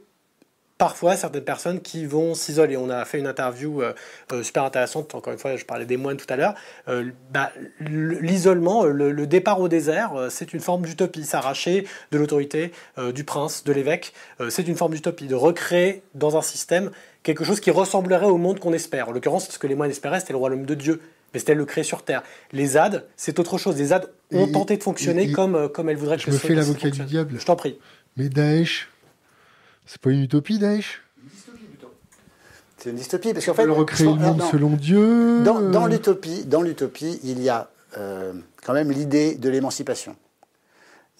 parfois 0.81 1.15
certaines 1.15 1.43
personnes 1.43 1.79
qui 1.79 2.07
vont 2.07 2.33
s'isoler. 2.33 2.75
On 2.75 2.89
a 2.89 3.05
fait 3.05 3.19
une 3.19 3.27
interview 3.27 3.83
euh, 3.83 3.93
euh, 4.31 4.41
super 4.41 4.63
intéressante, 4.63 5.13
encore 5.13 5.31
une 5.31 5.37
fois, 5.37 5.55
je 5.55 5.63
parlais 5.63 5.85
des 5.85 5.95
moines 5.95 6.17
tout 6.17 6.25
à 6.27 6.35
l'heure. 6.35 6.55
Euh, 6.87 7.11
bah, 7.31 7.51
l'isolement, 7.79 8.85
le, 8.85 9.27
départ 9.27 9.59
au 9.61 9.67
désert, 9.67 10.13
c'est 10.31 10.53
une 10.53 10.59
forme 10.59 10.81
d'utopie. 10.81 11.23
S'arracher 11.23 11.85
de 12.11 12.17
l'autorité 12.17 12.71
du 13.13 13.23
prince, 13.23 13.63
de 13.63 13.71
l'évêque, 13.71 14.11
c'est 14.49 14.67
une 14.67 14.75
forme 14.75 14.95
d'utopie. 14.95 15.27
De 15.27 15.35
recréer 15.35 16.01
dans 16.15 16.35
un 16.35 16.41
système 16.41 16.89
quelque 17.21 17.43
chose 17.43 17.59
qui 17.59 17.69
ressemblerait 17.69 18.25
au 18.25 18.37
monde 18.37 18.59
qu'on 18.59 18.73
espère. 18.73 19.09
En 19.09 19.11
l'occurrence, 19.11 19.49
ce 19.49 19.59
que 19.59 19.67
les 19.67 19.75
moines 19.75 19.91
espéraient, 19.91 20.19
c'était 20.19 20.33
le 20.33 20.39
royaume 20.39 20.65
de 20.65 20.73
Dieu. 20.73 20.99
Mais 21.33 21.39
c'était 21.39 21.53
le 21.53 21.65
créer 21.65 21.83
sur 21.83 22.03
Terre. 22.03 22.23
Les 22.51 22.65
ZAD, 22.65 23.05
c'est 23.15 23.37
autre 23.37 23.59
chose. 23.59 23.77
Les 23.77 23.85
ZAD 23.85 24.09
ont 24.31 24.47
tenté 24.47 24.77
de 24.77 24.83
fonctionner 24.83 25.31
comme, 25.31 25.69
comme 25.69 25.89
elles 25.89 25.97
voudraient 25.97 26.17
que 26.17 26.23
Je 26.23 26.31
me 26.31 26.37
fais 26.37 26.55
l'avocat 26.55 26.89
du 26.89 27.03
diable. 27.03 27.35
Je 27.37 27.45
t'en 27.45 27.55
prie. 27.55 27.77
Mais 28.17 28.29
Daesh, 28.29 28.90
c'est 29.85 29.99
pas 30.01 30.11
une 30.11 30.23
utopie, 30.23 30.59
Daesh? 30.59 31.01
C'est 32.77 32.89
une 32.89 32.95
dystopie 32.95 33.31
parce 33.31 33.45
qu'en 33.45 33.53
fait, 33.53 33.65
recréer 33.65 34.07
le 34.07 34.15
monde 34.15 34.41
selon 34.51 34.71
Dieu. 34.71 35.43
Dans, 35.43 35.61
dans 35.61 35.85
l'utopie, 35.85 36.45
dans 36.45 36.63
l'utopie, 36.63 37.19
il 37.23 37.39
y 37.39 37.47
a 37.47 37.69
euh, 37.95 38.33
quand 38.65 38.73
même 38.73 38.89
l'idée 38.89 39.35
de 39.35 39.49
l'émancipation 39.49 40.15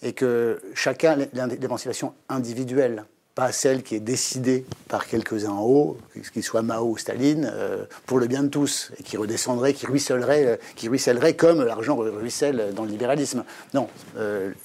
et 0.02 0.12
que 0.12 0.60
chacun 0.74 1.16
l'émancipation 1.60 2.14
individuelle, 2.28 3.04
pas 3.36 3.52
celle 3.52 3.84
qui 3.84 3.94
est 3.94 4.00
décidée 4.00 4.66
par 4.88 5.06
quelques-uns 5.06 5.52
en 5.52 5.62
haut, 5.62 5.98
qu'il 6.32 6.42
soit 6.42 6.62
Mao 6.62 6.90
ou 6.90 6.98
Staline, 6.98 7.48
euh, 7.54 7.84
pour 8.06 8.18
le 8.18 8.26
bien 8.26 8.42
de 8.42 8.48
tous, 8.48 8.90
et 8.98 9.04
qui 9.04 9.16
redescendrait, 9.16 9.72
qui 9.72 9.86
ruissellerait, 9.86 10.46
euh, 10.46 10.56
qui 10.74 10.88
ruissellerait 10.88 11.34
comme 11.36 11.62
l'argent 11.62 11.94
ruisselle 11.94 12.72
dans 12.74 12.82
le 12.82 12.90
libéralisme. 12.90 13.44
Non, 13.72 13.86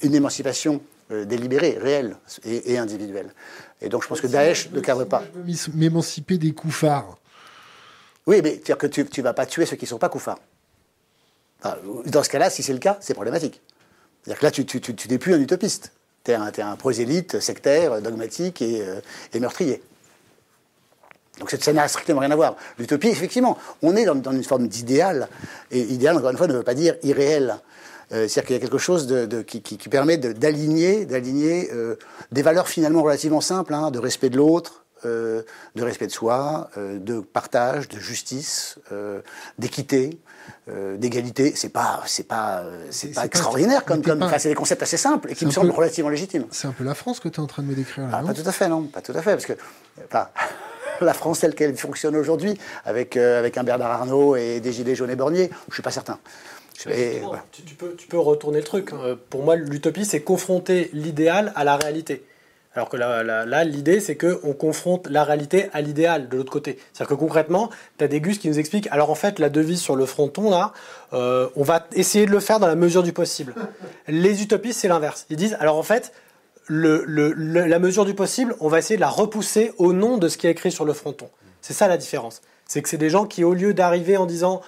une 0.02 0.14
émancipation 0.16 0.80
délibérée, 1.10 1.78
réelle 1.80 2.16
et, 2.44 2.72
et 2.72 2.78
individuelle. 2.78 3.30
Et 3.80 3.88
donc 3.88 4.02
je 4.02 4.08
pense 4.08 4.20
que 4.20 4.26
Daesh 4.26 4.70
ne 4.70 4.80
cadre 4.80 5.04
pas. 5.04 5.22
Je 5.34 5.38
veux 5.38 5.72
m'émanciper 5.74 6.38
des 6.38 6.52
koufars. 6.52 7.18
Oui, 8.26 8.40
mais 8.42 8.56
dire 8.56 8.76
que 8.76 8.86
tu 8.86 9.02
ne 9.02 9.22
vas 9.22 9.32
pas 9.32 9.46
tuer 9.46 9.66
ceux 9.66 9.76
qui 9.76 9.84
ne 9.84 9.88
sont 9.88 9.98
pas 9.98 10.08
koufars. 10.08 10.38
dans 12.06 12.22
ce 12.22 12.28
cas-là, 12.28 12.50
si 12.50 12.62
c'est 12.62 12.72
le 12.72 12.78
cas, 12.78 12.98
c'est 13.00 13.14
problématique. 13.14 13.60
C'est-à-dire 14.22 14.40
que 14.40 14.44
là, 14.44 14.50
tu, 14.50 15.08
n'es 15.08 15.18
plus 15.18 15.34
un 15.34 15.40
utopiste. 15.40 15.92
Tu 16.24 16.32
es, 16.32 16.60
un 16.60 16.76
prosélyte 16.76 17.40
sectaire, 17.40 18.02
dogmatique 18.02 18.60
et, 18.60 18.82
euh, 18.82 19.00
meurtrier. 19.40 19.82
Donc 21.38 21.50
ça 21.50 21.72
n'a 21.72 21.86
strictement 21.86 22.20
rien 22.20 22.32
à 22.32 22.36
voir. 22.36 22.56
L'utopie, 22.78 23.08
effectivement, 23.08 23.56
on 23.80 23.94
est 23.94 24.04
dans, 24.04 24.16
dans 24.16 24.32
une 24.32 24.44
forme 24.44 24.66
d'idéal. 24.66 25.28
Et 25.70 25.80
idéal, 25.80 26.16
encore 26.16 26.30
une 26.30 26.36
fois, 26.36 26.48
ne 26.48 26.52
veut 26.52 26.64
pas 26.64 26.74
dire 26.74 26.96
irréel. 27.04 27.58
Euh, 28.12 28.26
c'est-à-dire 28.26 28.44
qu'il 28.44 28.56
y 28.56 28.58
a 28.58 28.60
quelque 28.60 28.78
chose 28.78 29.06
de, 29.06 29.42
qui, 29.42 29.60
permet 29.88 30.16
d'aligner, 30.16 31.04
d'aligner 31.04 31.70
euh, 31.72 31.96
des 32.32 32.42
valeurs 32.42 32.68
finalement 32.68 33.02
relativement 33.02 33.40
simples, 33.40 33.74
hein, 33.74 33.90
de 33.90 33.98
respect 33.98 34.30
de 34.30 34.36
l'autre, 34.36 34.84
euh, 35.04 35.42
de 35.74 35.82
respect 35.82 36.06
de 36.06 36.12
soi, 36.12 36.70
de 36.76 37.20
partage, 37.20 37.88
de 37.88 37.98
justice, 37.98 38.78
d'équité, 39.58 40.18
d'égalité. 40.66 41.52
C'est 41.54 41.68
pas, 41.68 42.02
c'est 42.06 42.26
pas, 42.26 42.64
c'est 42.90 43.14
pas 43.14 43.26
extraordinaire 43.26 43.84
comme, 43.84 44.02
comme 44.02 44.28
c'est 44.38 44.48
des 44.48 44.54
concepts 44.54 44.82
assez 44.82 44.96
simples 44.96 45.30
et 45.30 45.34
qui 45.34 45.46
me 45.46 45.50
semblent 45.50 45.70
relativement 45.70 46.10
légitimes. 46.10 46.46
C'est 46.50 46.66
un 46.66 46.72
peu 46.72 46.84
la 46.84 46.94
France 46.94 47.20
que 47.20 47.28
tu 47.28 47.36
es 47.36 47.40
en 47.40 47.46
train 47.46 47.62
de 47.62 47.68
me 47.68 47.74
décrire 47.74 48.08
là. 48.08 48.20
Ah, 48.22 48.26
pas 48.26 48.34
tout 48.34 48.48
à 48.48 48.52
fait, 48.52 48.68
non, 48.68 48.82
pas 48.82 49.02
tout 49.02 49.12
à 49.12 49.22
fait, 49.22 49.32
parce 49.32 49.46
que. 49.46 49.52
la 51.00 51.14
France 51.14 51.40
telle 51.40 51.54
qu'elle 51.54 51.76
fonctionne 51.76 52.16
aujourd'hui, 52.16 52.58
avec, 52.84 53.16
avec 53.16 53.56
un 53.56 53.62
Bernard 53.62 53.92
Arnault 53.92 54.34
et 54.34 54.58
des 54.58 54.72
Gilets 54.72 54.96
jaunes 54.96 55.10
et 55.10 55.16
borniers, 55.16 55.48
je 55.68 55.74
suis 55.74 55.82
pas 55.82 55.92
certain 55.92 56.18
tu, 56.78 57.74
peux, 57.76 57.94
tu, 57.96 58.06
peux, 58.06 58.18
retourner 58.18 58.58
le 58.58 58.64
truc. 58.64 58.92
Hein. 58.92 59.18
Pour 59.30 59.42
moi, 59.42 59.56
l'utopie, 59.56 60.04
c'est 60.04 60.20
confronter 60.20 60.90
l'idéal 60.92 61.52
à 61.56 61.64
la 61.64 61.76
réalité. 61.76 62.24
Alors 62.74 62.88
que 62.88 62.96
là, 62.96 63.64
l'idée, 63.64 63.98
c'est 63.98 64.16
qu'on 64.16 64.52
confronte 64.52 65.08
la 65.08 65.24
réalité 65.24 65.68
à 65.72 65.80
l'idéal 65.80 66.28
de 66.28 66.36
l'autre 66.36 66.52
côté. 66.52 66.78
C'est-à-dire 66.92 67.16
que 67.16 67.20
concrètement, 67.20 67.70
tu 67.98 68.04
as 68.04 68.08
des 68.08 68.20
gus 68.20 68.38
qui 68.38 68.48
nous 68.48 68.60
expliquent 68.60 68.86
alors 68.92 69.10
en 69.10 69.16
fait, 69.16 69.40
la 69.40 69.48
devise 69.48 69.80
sur 69.80 69.96
le 69.96 70.06
fronton, 70.06 70.50
là, 70.50 70.72
euh, 71.12 71.48
on 71.56 71.64
va 71.64 71.86
essayer 71.94 72.24
de 72.24 72.30
le 72.30 72.38
faire 72.38 72.60
dans 72.60 72.68
la 72.68 72.76
mesure 72.76 73.02
du 73.02 73.12
possible. 73.12 73.54
Les 74.06 74.42
utopistes, 74.42 74.78
c'est 74.78 74.88
l'inverse. 74.88 75.26
Ils 75.28 75.36
disent 75.36 75.56
alors 75.58 75.76
en 75.76 75.82
fait, 75.82 76.12
le, 76.68 77.04
la 77.06 77.78
mesure 77.80 78.04
du 78.04 78.14
possible, 78.14 78.54
on 78.60 78.68
va 78.68 78.78
essayer 78.78 78.96
de 78.96 79.00
la 79.00 79.08
repousser 79.08 79.72
au 79.78 79.92
nom 79.92 80.18
de 80.18 80.28
ce 80.28 80.36
qui 80.36 80.46
est 80.46 80.50
écrit 80.50 80.70
sur 80.70 80.84
le 80.84 80.92
fronton. 80.92 81.28
C'est 81.62 81.74
ça 81.74 81.88
la 81.88 81.96
différence. 81.96 82.42
C'est 82.66 82.82
que 82.82 82.88
c'est 82.88 82.98
des 82.98 83.10
gens 83.10 83.26
qui, 83.26 83.42
au 83.42 83.54
lieu 83.54 83.74
d'arriver 83.74 84.16
en 84.16 84.26
disant 84.26 84.60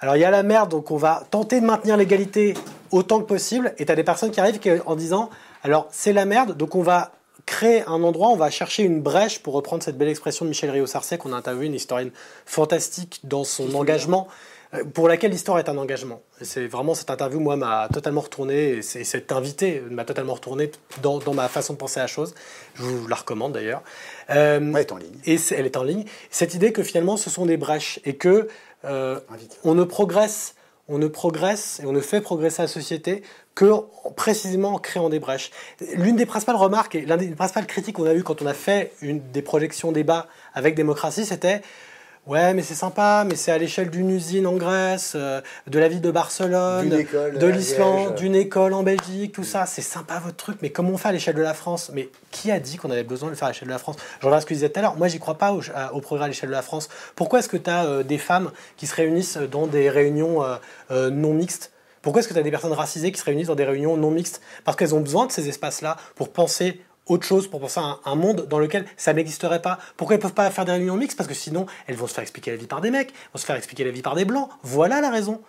alors 0.00 0.16
il 0.16 0.20
y 0.20 0.24
a 0.24 0.30
la 0.30 0.42
merde, 0.42 0.70
donc 0.70 0.90
on 0.90 0.96
va 0.96 1.22
tenter 1.30 1.60
de 1.60 1.66
maintenir 1.66 1.96
l'égalité 1.96 2.54
autant 2.90 3.20
que 3.20 3.26
possible. 3.26 3.74
Et 3.78 3.86
tu 3.86 3.92
as 3.92 3.96
des 3.96 4.04
personnes 4.04 4.30
qui 4.30 4.40
arrivent 4.40 4.60
en 4.86 4.96
disant, 4.96 5.30
alors 5.62 5.86
c'est 5.90 6.12
la 6.12 6.24
merde, 6.24 6.56
donc 6.56 6.74
on 6.74 6.82
va 6.82 7.12
créer 7.46 7.82
un 7.86 8.02
endroit, 8.02 8.28
on 8.28 8.36
va 8.36 8.50
chercher 8.50 8.84
une 8.84 9.00
brèche, 9.00 9.40
pour 9.40 9.54
reprendre 9.54 9.82
cette 9.82 9.98
belle 9.98 10.08
expression 10.08 10.44
de 10.44 10.50
Michel 10.50 10.70
Rio-Sarcey, 10.70 11.18
qu'on 11.18 11.32
a 11.32 11.36
interviewé, 11.36 11.66
une 11.66 11.74
historienne 11.74 12.12
fantastique 12.46 13.20
dans 13.24 13.44
son 13.44 13.74
engagement, 13.74 14.28
euh, 14.72 14.84
pour 14.84 15.08
laquelle 15.08 15.32
l'histoire 15.32 15.58
est 15.58 15.68
un 15.68 15.76
engagement. 15.76 16.22
C'est 16.40 16.66
vraiment 16.66 16.94
cette 16.94 17.10
interview, 17.10 17.40
moi, 17.40 17.56
m'a 17.56 17.88
totalement 17.92 18.20
retourné, 18.20 18.78
et 18.78 18.82
cet 18.82 19.32
invité 19.32 19.82
m'a 19.90 20.04
totalement 20.04 20.34
retourné 20.34 20.70
dans, 21.02 21.20
ma 21.34 21.48
façon 21.48 21.72
de 21.72 21.78
penser 21.78 21.98
à 21.98 22.04
la 22.04 22.06
chose. 22.06 22.34
Je 22.74 22.82
vous 22.82 23.08
la 23.08 23.16
recommande 23.16 23.52
d'ailleurs. 23.52 23.82
Euh, 24.30 24.60
elle 24.60 24.80
est 24.80 24.92
en 24.92 24.98
ligne. 24.98 25.18
Et 25.26 25.36
elle 25.50 25.66
est 25.66 25.76
en 25.76 25.82
ligne. 25.82 26.04
Cette 26.30 26.54
idée 26.54 26.72
que 26.72 26.84
finalement, 26.84 27.16
ce 27.16 27.30
sont 27.30 27.46
des 27.46 27.56
brèches, 27.56 27.98
et 28.04 28.14
que 28.14 28.48
euh, 28.84 29.20
on 29.64 29.74
ne 29.74 29.84
progresse, 29.84 30.54
on 30.88 30.98
ne 30.98 31.06
progresse 31.06 31.80
et 31.82 31.86
on 31.86 31.92
ne 31.92 32.00
fait 32.00 32.20
progresser 32.20 32.62
la 32.62 32.68
société 32.68 33.22
que 33.54 33.72
précisément 34.16 34.74
en 34.74 34.78
créant 34.78 35.08
des 35.08 35.20
brèches. 35.20 35.50
L'une 35.94 36.16
des 36.16 36.26
principales 36.26 36.56
remarques 36.56 36.94
et 36.94 37.02
l'une 37.02 37.16
des 37.16 37.34
principales 37.34 37.66
critiques 37.66 37.96
qu'on 37.96 38.06
a 38.06 38.14
eues 38.14 38.22
quand 38.22 38.42
on 38.42 38.46
a 38.46 38.54
fait 38.54 38.92
une, 39.02 39.20
des 39.32 39.42
projections 39.42 39.92
débat 39.92 40.28
avec 40.54 40.74
démocratie, 40.74 41.26
c'était 41.26 41.62
Ouais, 42.26 42.52
mais 42.52 42.62
c'est 42.62 42.74
sympa, 42.74 43.24
mais 43.26 43.34
c'est 43.34 43.50
à 43.50 43.56
l'échelle 43.56 43.88
d'une 43.88 44.10
usine 44.10 44.46
en 44.46 44.56
Grèce, 44.56 45.14
euh, 45.16 45.40
de 45.66 45.78
la 45.78 45.88
ville 45.88 46.02
de 46.02 46.10
Barcelone, 46.10 46.90
de 46.90 47.46
l'Islande, 47.46 48.14
d'une 48.14 48.34
école 48.34 48.74
en 48.74 48.82
Belgique, 48.82 49.32
tout 49.32 49.42
ça. 49.42 49.64
C'est 49.64 49.80
sympa 49.80 50.20
votre 50.22 50.36
truc, 50.36 50.58
mais 50.60 50.70
comment 50.70 50.90
on 50.90 50.96
fait 50.98 51.08
à 51.08 51.12
l'échelle 51.12 51.34
de 51.34 51.42
la 51.42 51.54
France? 51.54 51.90
Mais 51.94 52.10
qui 52.30 52.50
a 52.50 52.60
dit 52.60 52.76
qu'on 52.76 52.90
avait 52.90 53.04
besoin 53.04 53.28
de 53.28 53.32
le 53.32 53.36
faire 53.36 53.48
à 53.48 53.52
l'échelle 53.52 53.68
de 53.68 53.72
la 53.72 53.78
France? 53.78 53.96
Je 54.20 54.26
reviens 54.26 54.36
à 54.36 54.40
ce 54.42 54.46
que 54.46 54.54
je 54.54 54.58
disais 54.58 54.68
tout 54.68 54.78
à 54.78 54.82
l'heure. 54.82 54.96
Moi, 54.96 55.08
j'y 55.08 55.18
crois 55.18 55.38
pas 55.38 55.52
au, 55.52 55.62
au, 55.92 56.00
progrès 56.00 56.26
à 56.26 56.28
l'échelle 56.28 56.50
de 56.50 56.54
la 56.54 56.62
France. 56.62 56.90
Pourquoi 57.16 57.38
est-ce 57.38 57.48
que 57.48 57.56
tu 57.56 57.70
as 57.70 57.86
euh, 57.86 58.02
des 58.02 58.18
femmes 58.18 58.52
qui 58.76 58.86
se 58.86 58.94
réunissent 58.94 59.38
dans 59.38 59.66
des 59.66 59.88
réunions 59.88 60.44
euh, 60.90 61.10
non 61.10 61.32
mixtes? 61.32 61.72
Pourquoi 62.02 62.20
est-ce 62.20 62.28
que 62.28 62.34
tu 62.34 62.40
as 62.40 62.44
des 62.44 62.50
personnes 62.50 62.72
racisées 62.72 63.12
qui 63.12 63.18
se 63.18 63.24
réunissent 63.24 63.48
dans 63.48 63.54
des 63.54 63.64
réunions 63.64 63.96
non 63.96 64.10
mixtes? 64.10 64.42
Parce 64.64 64.76
qu'elles 64.76 64.94
ont 64.94 65.00
besoin 65.00 65.26
de 65.26 65.32
ces 65.32 65.48
espaces-là 65.48 65.96
pour 66.16 66.30
penser 66.30 66.80
autre 67.06 67.26
chose 67.26 67.48
pour 67.48 67.60
penser 67.60 67.80
à 67.80 67.98
un, 68.04 68.14
monde 68.14 68.46
dans 68.48 68.58
lequel 68.58 68.86
ça 68.96 69.12
n'existerait 69.12 69.62
pas. 69.62 69.78
Pourquoi 69.96 70.14
elles 70.14 70.22
peuvent 70.22 70.32
pas 70.32 70.50
faire 70.50 70.64
des 70.64 70.72
réunions 70.72 70.96
mixtes? 70.96 71.16
Parce 71.16 71.28
que 71.28 71.34
sinon, 71.34 71.66
elles 71.86 71.96
vont 71.96 72.06
se 72.06 72.14
faire 72.14 72.22
expliquer 72.22 72.52
la 72.52 72.56
vie 72.56 72.66
par 72.66 72.80
des 72.80 72.90
mecs, 72.90 73.12
vont 73.34 73.38
se 73.38 73.46
faire 73.46 73.56
expliquer 73.56 73.84
la 73.84 73.90
vie 73.90 74.02
par 74.02 74.14
des 74.14 74.24
blancs. 74.24 74.48
Voilà 74.62 75.00
la 75.00 75.10
raison. 75.10 75.40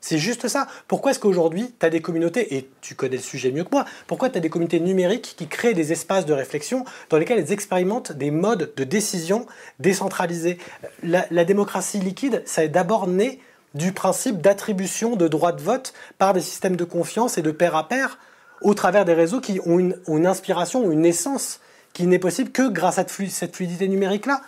C'est 0.00 0.16
juste 0.16 0.48
ça. 0.48 0.66
Pourquoi 0.88 1.10
est-ce 1.10 1.20
qu'aujourd'hui, 1.20 1.74
tu 1.78 1.84
as 1.84 1.90
des 1.90 2.00
communautés, 2.00 2.56
et 2.56 2.70
tu 2.80 2.94
connais 2.94 3.16
le 3.16 3.22
sujet 3.22 3.50
mieux 3.50 3.64
que 3.64 3.70
moi, 3.70 3.84
pourquoi 4.06 4.30
tu 4.30 4.38
as 4.38 4.40
des 4.40 4.48
communautés 4.48 4.80
numériques 4.80 5.34
qui 5.36 5.46
créent 5.46 5.74
des 5.74 5.92
espaces 5.92 6.24
de 6.24 6.32
réflexion 6.32 6.86
dans 7.10 7.18
lesquels 7.18 7.38
elles 7.38 7.52
expérimentent 7.52 8.12
des 8.12 8.30
modes 8.30 8.72
de 8.76 8.84
décision 8.84 9.46
décentralisés? 9.78 10.56
La, 11.02 11.26
la 11.30 11.44
démocratie 11.44 11.98
liquide, 11.98 12.42
ça 12.46 12.64
est 12.64 12.68
d'abord 12.68 13.08
né 13.08 13.40
du 13.74 13.92
principe 13.92 14.40
d'attribution 14.40 15.16
de 15.16 15.28
droits 15.28 15.52
de 15.52 15.60
vote 15.60 15.92
par 16.16 16.32
des 16.32 16.40
systèmes 16.40 16.76
de 16.76 16.84
confiance 16.84 17.36
et 17.36 17.42
de 17.42 17.50
pair 17.50 17.76
à 17.76 17.86
pair 17.86 18.18
au 18.60 18.74
travers 18.74 19.04
des 19.04 19.14
réseaux 19.14 19.40
qui 19.40 19.60
ont 19.64 19.78
une, 19.78 20.26
inspiration 20.26 20.90
une 20.90 21.04
essence 21.04 21.60
qui 21.92 22.06
n'est 22.06 22.18
possible 22.18 22.50
que 22.50 22.68
grâce 22.68 22.98
à 22.98 23.04
cette 23.06 23.56
fluidité 23.56 23.88
numérique-là. 23.88 24.42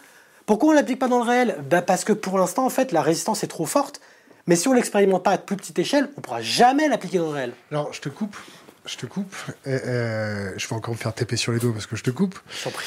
Pourquoi 0.47 0.71
on 0.71 0.73
ne 0.73 0.77
l'applique 0.77 0.99
pas 0.99 1.09
dans 1.09 1.19
le 1.19 1.29
réel? 1.29 1.57
Bah, 1.69 1.83
Parce 1.83 2.05
que 2.05 2.13
pour 2.13 2.39
l'instant, 2.39 2.65
en 2.65 2.71
fait, 2.71 2.93
la 2.93 3.03
résistance 3.03 3.43
est 3.43 3.49
trop 3.49 3.67
forte. 3.67 4.01
Mais 4.47 4.57
si 4.57 4.69
on 4.69 4.73
ne 4.73 4.77
l'expérimente 4.77 5.23
pas 5.23 5.33
à 5.33 5.39
plus 5.39 5.57
petite 5.57 5.79
échelle, 5.79 6.09
on 6.17 6.21
ne 6.21 6.23
pourra 6.23 6.43
jamais 6.43 6.89
l'appliquer 6.89 7.19
dans 7.19 7.27
le 7.27 7.35
réel. 7.35 7.53
Alors, 7.71 7.93
je 7.93 8.01
te 8.01 8.09
coupe. 8.09 8.37
Je 8.85 8.97
te 8.97 9.07
coupe. 9.07 9.35
Euh, 9.69 10.53
je 10.57 10.69
vais 10.69 10.75
encore 10.75 10.95
me 10.95 10.99
faire 10.99 11.15
taper 11.15 11.37
sur 11.37 11.53
les 11.53 11.61
doigts 11.61 11.73
parce 11.73 11.87
que 11.87 11.95
je 11.95 12.03
te 12.03 12.11
coupe. 12.11 12.39
Je 12.49 12.65
t'en 12.65 12.71
prie. 12.71 12.87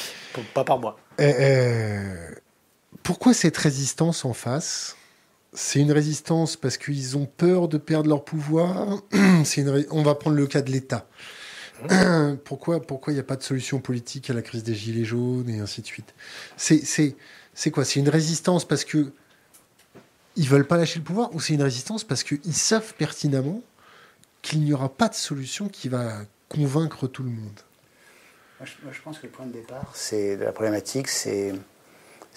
Pas 0.52 0.64
par 0.64 0.78
moi. 0.78 0.98
pourquoi 3.02 3.32
cette 3.32 3.56
résistance 3.56 4.26
en 4.26 4.34
face? 4.34 4.96
C'est 5.56 5.80
une 5.80 5.90
résistance 5.90 6.54
parce 6.56 6.76
qu'ils 6.76 7.16
ont 7.16 7.24
peur 7.24 7.66
de 7.66 7.78
perdre 7.78 8.10
leur 8.10 8.24
pouvoir. 8.24 9.00
On 9.90 10.02
va 10.02 10.14
prendre 10.14 10.36
le 10.36 10.46
cas 10.46 10.60
de 10.60 10.70
l'État. 10.70 11.08
pourquoi 12.44 12.80
pourquoi 12.80 13.12
il 13.12 13.16
n'y 13.16 13.20
a 13.20 13.24
pas 13.24 13.36
de 13.36 13.42
solution 13.42 13.80
politique 13.80 14.30
à 14.30 14.34
la 14.34 14.42
crise 14.42 14.62
des 14.62 14.74
gilets 14.74 15.04
jaunes 15.04 15.48
et 15.48 15.58
ainsi 15.58 15.80
de 15.80 15.86
suite? 15.86 16.14
C'est 16.56 17.70
quoi? 17.72 17.84
C'est 17.86 18.00
une 18.00 18.08
résistance 18.10 18.66
parce 18.66 18.84
que 18.84 19.12
ils 20.36 20.48
veulent 20.48 20.66
pas 20.66 20.76
lâcher 20.76 20.98
le 20.98 21.04
pouvoir 21.04 21.34
ou 21.34 21.40
c'est 21.40 21.54
une 21.54 21.62
résistance 21.62 22.04
parce 22.04 22.22
qu'ils 22.22 22.54
savent 22.54 22.92
pertinemment 22.94 23.62
qu'il 24.42 24.60
n'y 24.60 24.74
aura 24.74 24.90
pas 24.90 25.08
de 25.08 25.14
solution 25.14 25.68
qui 25.68 25.88
va 25.88 26.18
convaincre 26.50 27.06
tout 27.06 27.22
le 27.22 27.30
monde? 27.30 27.60
Moi 28.60 28.92
je, 28.92 29.00
pense 29.00 29.18
que 29.18 29.26
le 29.26 29.32
point 29.32 29.46
de 29.46 29.52
départ, 29.52 29.90
c'est 29.94 30.36
la 30.36 30.52
problématique, 30.52 31.08
c'est 31.08 31.52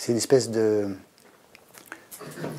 une 0.08 0.18
espèce 0.18 0.50
de 0.50 0.96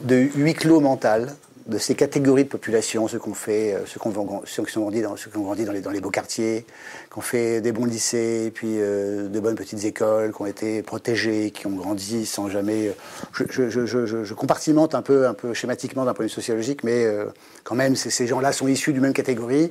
de 0.05 0.29
huis 0.35 0.55
clos 0.55 0.81
mental 0.81 1.35
de 1.67 1.79
ces 1.79 1.95
catégories 1.95 2.45
de 2.45 2.49
population, 2.49 3.07
ceux 3.07 3.21
qu'on 3.21 3.35
fait, 3.35 3.75
euh, 3.75 3.87
ceux, 3.87 4.01
qu'on 4.01 4.43
ceux 4.45 4.65
qui 4.65 4.73
sont 4.73 4.81
grandis 4.81 5.03
dans, 5.03 5.17
ceux 5.17 5.31
qui 5.31 5.37
ont 5.37 5.43
grandi 5.43 5.65
dans 5.65 5.73
les, 5.73 6.01
beaux 6.01 6.11
quartiers, 6.11 6.67
qui 7.13 7.19
ont 7.19 7.21
fait 7.23 7.61
des 7.61 7.71
bons 7.71 7.85
lycées, 7.85 8.51
puis 8.53 8.81
euh, 8.81 9.29
de 9.29 9.39
bonnes 9.41 9.55
petites 9.55 9.85
écoles, 9.85 10.33
qui 10.35 10.43
ont 10.43 10.47
été 10.47 10.83
protégés, 10.83 11.53
qui 11.53 11.69
ont 11.69 11.77
grandi 11.77 12.27
sans 12.27 12.49
jamais. 12.49 12.89
euh, 12.89 12.93
Je, 13.51 13.69
je- 13.71 13.87
je- 13.87 14.25
je- 14.25 14.35
compartimente 14.35 14.97
un 14.97 15.03
peu, 15.03 15.29
un 15.29 15.35
peu 15.35 15.55
schématiquement 15.55 16.05
d'un 16.05 16.13
point 16.15 16.25
de 16.25 16.31
vue 16.31 16.35
sociologique, 16.35 16.83
mais 16.83 17.07
quand 17.63 17.77
même, 17.77 17.95
ces 17.95 18.27
gens-là 18.27 18.53
sont 18.53 18.67
issus 18.67 18.93
d'une 18.93 19.03
même 19.03 19.13
catégorie. 19.13 19.71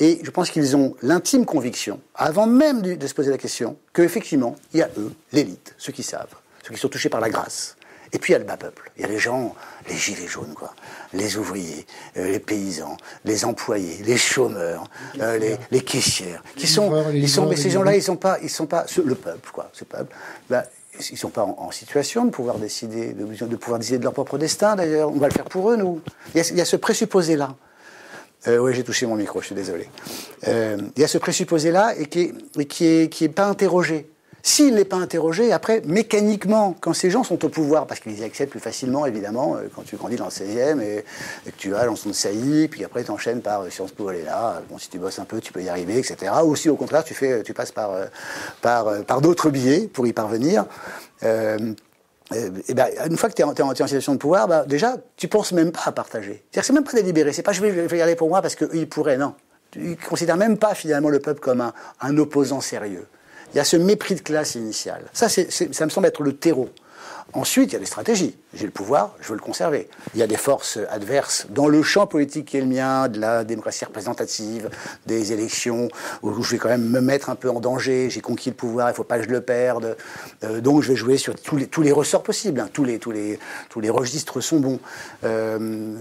Et 0.00 0.20
je 0.22 0.30
pense 0.30 0.50
qu'ils 0.50 0.76
ont 0.76 0.96
l'intime 1.02 1.46
conviction, 1.46 1.98
avant 2.14 2.46
même 2.46 2.82
de, 2.82 2.94
de 2.94 3.06
se 3.06 3.14
poser 3.14 3.30
la 3.30 3.38
question, 3.38 3.76
qu'effectivement, 3.94 4.54
il 4.74 4.80
y 4.80 4.82
a 4.82 4.90
eux, 4.98 5.12
l'élite, 5.32 5.74
ceux 5.78 5.92
qui 5.92 6.02
savent, 6.02 6.34
ceux 6.62 6.74
qui 6.74 6.80
sont 6.80 6.88
touchés 6.88 7.08
par 7.08 7.20
la 7.20 7.30
grâce. 7.30 7.77
Et 8.12 8.18
puis 8.18 8.32
il 8.32 8.34
y 8.34 8.36
a 8.36 8.38
le 8.38 8.44
bas 8.44 8.56
peuple. 8.56 8.90
Il 8.96 9.02
y 9.02 9.04
a 9.04 9.08
les 9.08 9.18
gens, 9.18 9.54
les 9.88 9.96
gilets 9.96 10.26
jaunes, 10.26 10.54
quoi. 10.54 10.74
Les 11.12 11.36
ouvriers, 11.36 11.86
euh, 12.16 12.30
les 12.30 12.38
paysans, 12.38 12.96
les 13.24 13.44
employés, 13.44 14.02
les 14.04 14.16
chômeurs, 14.16 14.84
euh, 15.20 15.38
les, 15.38 15.56
les 15.70 15.80
caissières, 15.80 16.42
qui 16.56 16.66
sont, 16.66 16.84
livreurs, 16.84 17.08
les 17.10 17.18
ils 17.20 17.28
sont, 17.28 17.42
livreurs, 17.42 17.56
mais 17.56 17.62
ces 17.62 17.70
gens-là, 17.70 17.96
ils 17.96 18.02
sont 18.02 18.16
pas, 18.16 18.38
ils 18.42 18.50
sont 18.50 18.66
pas, 18.66 18.84
ce- 18.86 19.00
le 19.02 19.14
peuple, 19.14 19.50
quoi, 19.52 19.70
ce 19.72 19.84
peuple, 19.84 20.14
bah, 20.48 20.64
ils 21.10 21.16
sont 21.18 21.28
pas 21.30 21.42
en, 21.44 21.54
en 21.58 21.70
situation 21.70 22.24
de 22.24 22.30
pouvoir 22.30 22.56
décider, 22.58 23.12
de, 23.12 23.24
de 23.46 23.56
pouvoir 23.56 23.78
décider 23.78 23.98
de 23.98 24.04
leur 24.04 24.12
propre 24.14 24.36
destin, 24.38 24.74
d'ailleurs. 24.76 25.10
On 25.10 25.18
va 25.18 25.28
le 25.28 25.32
faire 25.34 25.44
pour 25.44 25.70
eux, 25.70 25.76
nous. 25.76 26.00
Il 26.34 26.38
y 26.38 26.40
a, 26.40 26.48
il 26.50 26.56
y 26.56 26.60
a 26.60 26.64
ce 26.64 26.76
présupposé-là. 26.76 27.54
Euh, 28.46 28.58
oui, 28.58 28.72
j'ai 28.74 28.84
touché 28.84 29.04
mon 29.06 29.16
micro, 29.16 29.40
je 29.40 29.46
suis 29.46 29.54
désolé. 29.54 29.88
Il 30.46 30.90
y 31.00 31.04
a 31.04 31.08
ce 31.08 31.18
présupposé-là 31.18 31.94
et 31.98 32.06
qui 32.06 32.20
est, 32.20 32.34
et 32.58 32.64
qui 32.66 32.86
est, 32.86 33.08
qui 33.12 33.24
est 33.24 33.28
pas 33.28 33.46
interrogé. 33.46 34.08
S'il 34.48 34.76
n'est 34.76 34.86
pas 34.86 34.96
interrogé, 34.96 35.52
après, 35.52 35.82
mécaniquement, 35.84 36.74
quand 36.80 36.94
ces 36.94 37.10
gens 37.10 37.22
sont 37.22 37.44
au 37.44 37.50
pouvoir, 37.50 37.86
parce 37.86 38.00
qu'ils 38.00 38.18
y 38.18 38.24
accèdent 38.24 38.48
plus 38.48 38.60
facilement, 38.60 39.04
évidemment, 39.04 39.56
euh, 39.56 39.68
quand 39.76 39.82
tu 39.82 39.96
grandis 39.96 40.16
dans 40.16 40.24
le 40.24 40.30
16e 40.30 40.80
et, 40.80 41.04
que 41.44 41.56
tu 41.58 41.68
vas 41.68 41.84
dans 41.84 41.96
son 41.96 42.14
saillie, 42.14 42.66
puis 42.66 42.82
après 42.82 43.04
tu 43.04 43.10
enchaînes 43.10 43.42
par 43.42 43.60
euh, 43.60 43.68
Sciences 43.68 43.92
Po, 43.92 44.10
elle 44.10 44.20
est 44.20 44.24
là, 44.24 44.62
bon, 44.70 44.78
si 44.78 44.88
tu 44.88 44.98
bosses 44.98 45.18
un 45.18 45.26
peu, 45.26 45.42
tu 45.42 45.52
peux 45.52 45.62
y 45.62 45.68
arriver, 45.68 45.98
etc. 45.98 46.32
Ou 46.42 46.56
si 46.56 46.70
au 46.70 46.76
contraire, 46.76 47.04
tu, 47.04 47.14
tu 47.44 47.52
passes 47.52 47.72
par, 47.72 47.90
euh, 47.92 48.06
euh, 48.64 49.20
d'autres 49.20 49.50
billets 49.50 49.86
pour 49.86 50.06
y 50.06 50.14
parvenir. 50.14 50.64
Euh, 51.24 51.74
euh, 52.32 52.50
ben, 52.70 52.86
une 53.06 53.18
fois 53.18 53.28
que 53.28 53.34
tu 53.34 53.42
es, 53.42 53.44
en 53.44 53.74
situation 53.74 54.14
de 54.14 54.18
pouvoir, 54.18 54.48
bah, 54.48 54.64
déjà, 54.66 54.96
tu 55.18 55.28
penses 55.28 55.52
même 55.52 55.72
pas 55.72 55.82
à 55.84 55.92
partager. 55.92 56.42
C'est 56.52 56.70
même 56.70 56.84
pas 56.84 56.94
délibéré. 56.94 57.34
C'est 57.34 57.42
pas 57.42 57.52
je 57.52 57.60
vais, 57.60 57.98
y 57.98 58.00
aller 58.00 58.16
pour 58.16 58.30
moi 58.30 58.40
parce 58.40 58.54
qu'ils 58.54 58.88
pourraient, 58.88 59.18
non. 59.18 59.34
Ils 59.76 59.98
considèrent 59.98 60.38
même 60.38 60.56
pas 60.56 60.74
finalement 60.74 61.10
le 61.10 61.18
peuple 61.18 61.40
comme 61.40 61.70
un 62.00 62.16
opposant 62.16 62.62
sérieux. 62.62 63.06
Il 63.54 63.56
y 63.56 63.60
a 63.60 63.64
ce 63.64 63.76
mépris 63.76 64.14
de 64.14 64.20
classe 64.20 64.54
initial. 64.54 65.04
Ça, 65.12 65.28
c'est- 65.28 65.50
ça 65.50 65.84
me 65.84 65.90
semble 65.90 66.06
être 66.06 66.22
le 66.22 66.34
terreau. 66.36 66.68
Ensuite, 67.34 67.70
il 67.70 67.72
y 67.74 67.76
a 67.76 67.78
des 67.78 67.84
stratégies. 67.84 68.34
J'ai 68.54 68.64
le 68.64 68.70
pouvoir, 68.70 69.14
je 69.20 69.28
veux 69.28 69.34
le 69.34 69.42
conserver. 69.42 69.90
Il 70.14 70.20
y 70.20 70.22
a 70.22 70.26
des 70.26 70.38
forces 70.38 70.78
adverses 70.90 71.46
dans 71.50 71.68
le 71.68 71.82
champ 71.82 72.06
politique 72.06 72.46
qui 72.46 72.56
est 72.56 72.62
le 72.62 72.66
mien, 72.66 73.08
de 73.08 73.20
la 73.20 73.44
démocratie 73.44 73.84
représentative, 73.84 74.70
des 75.04 75.34
élections, 75.34 75.88
où 76.22 76.42
je 76.42 76.52
vais 76.52 76.56
quand 76.58 76.70
même 76.70 76.88
me 76.88 77.02
mettre 77.02 77.28
un 77.28 77.34
peu 77.34 77.50
en 77.50 77.60
danger. 77.60 78.08
J'ai 78.08 78.22
conquis 78.22 78.48
le 78.48 78.56
pouvoir, 78.56 78.88
il 78.88 78.92
ne 78.92 78.96
faut 78.96 79.04
pas 79.04 79.18
que 79.18 79.24
je 79.24 79.28
le 79.28 79.42
perde. 79.42 79.98
Euh, 80.44 80.62
donc, 80.62 80.82
je 80.82 80.88
vais 80.88 80.96
jouer 80.96 81.18
sur 81.18 81.34
tous 81.34 81.82
les, 81.82 81.92
ressorts 81.92 82.22
possibles. 82.22 82.60
hein. 82.60 82.70
Tous, 82.72 82.84
les, 82.84 83.90
registres 83.90 84.40
sont 84.40 84.60
bons. 84.60 84.80
Euh, 85.24 85.96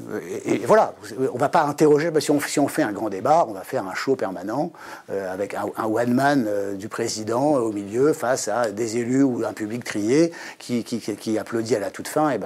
et, 0.45 0.60
voilà, 0.60 0.94
on 1.20 1.36
ne 1.36 1.40
va 1.40 1.49
pas 1.49 1.64
interroger. 1.64 2.10
bah, 2.12 2.22
si, 2.22 2.32
on, 2.32 2.68
fait 2.70 2.84
un 2.84 2.94
grand 2.94 3.10
débat, 3.10 3.45
on 3.49 3.52
va 3.54 3.64
faire 3.64 3.86
un 3.86 3.94
show 3.94 4.16
permanent 4.16 4.72
euh, 5.10 5.34
avec 5.34 5.54
un, 5.54 5.86
one-man 5.86 6.78
du 6.78 6.88
président 6.88 7.56
au 7.56 7.74
milieu 7.74 8.14
face 8.14 8.48
à 8.48 8.72
des 8.72 8.98
élus 8.98 9.24
ou 9.24 9.44
un 9.45 9.54
public 9.54 9.84
trié 9.84 10.32
qui, 10.60 10.86
qui, 10.86 10.99
qui- 10.99 11.16
qui 11.18 11.38
applaudit 11.38 11.76
à 11.76 11.80
la 11.80 11.91
toute 11.91 12.07
fin 12.07 12.30
et. 12.30 12.38
Vous 12.38 12.45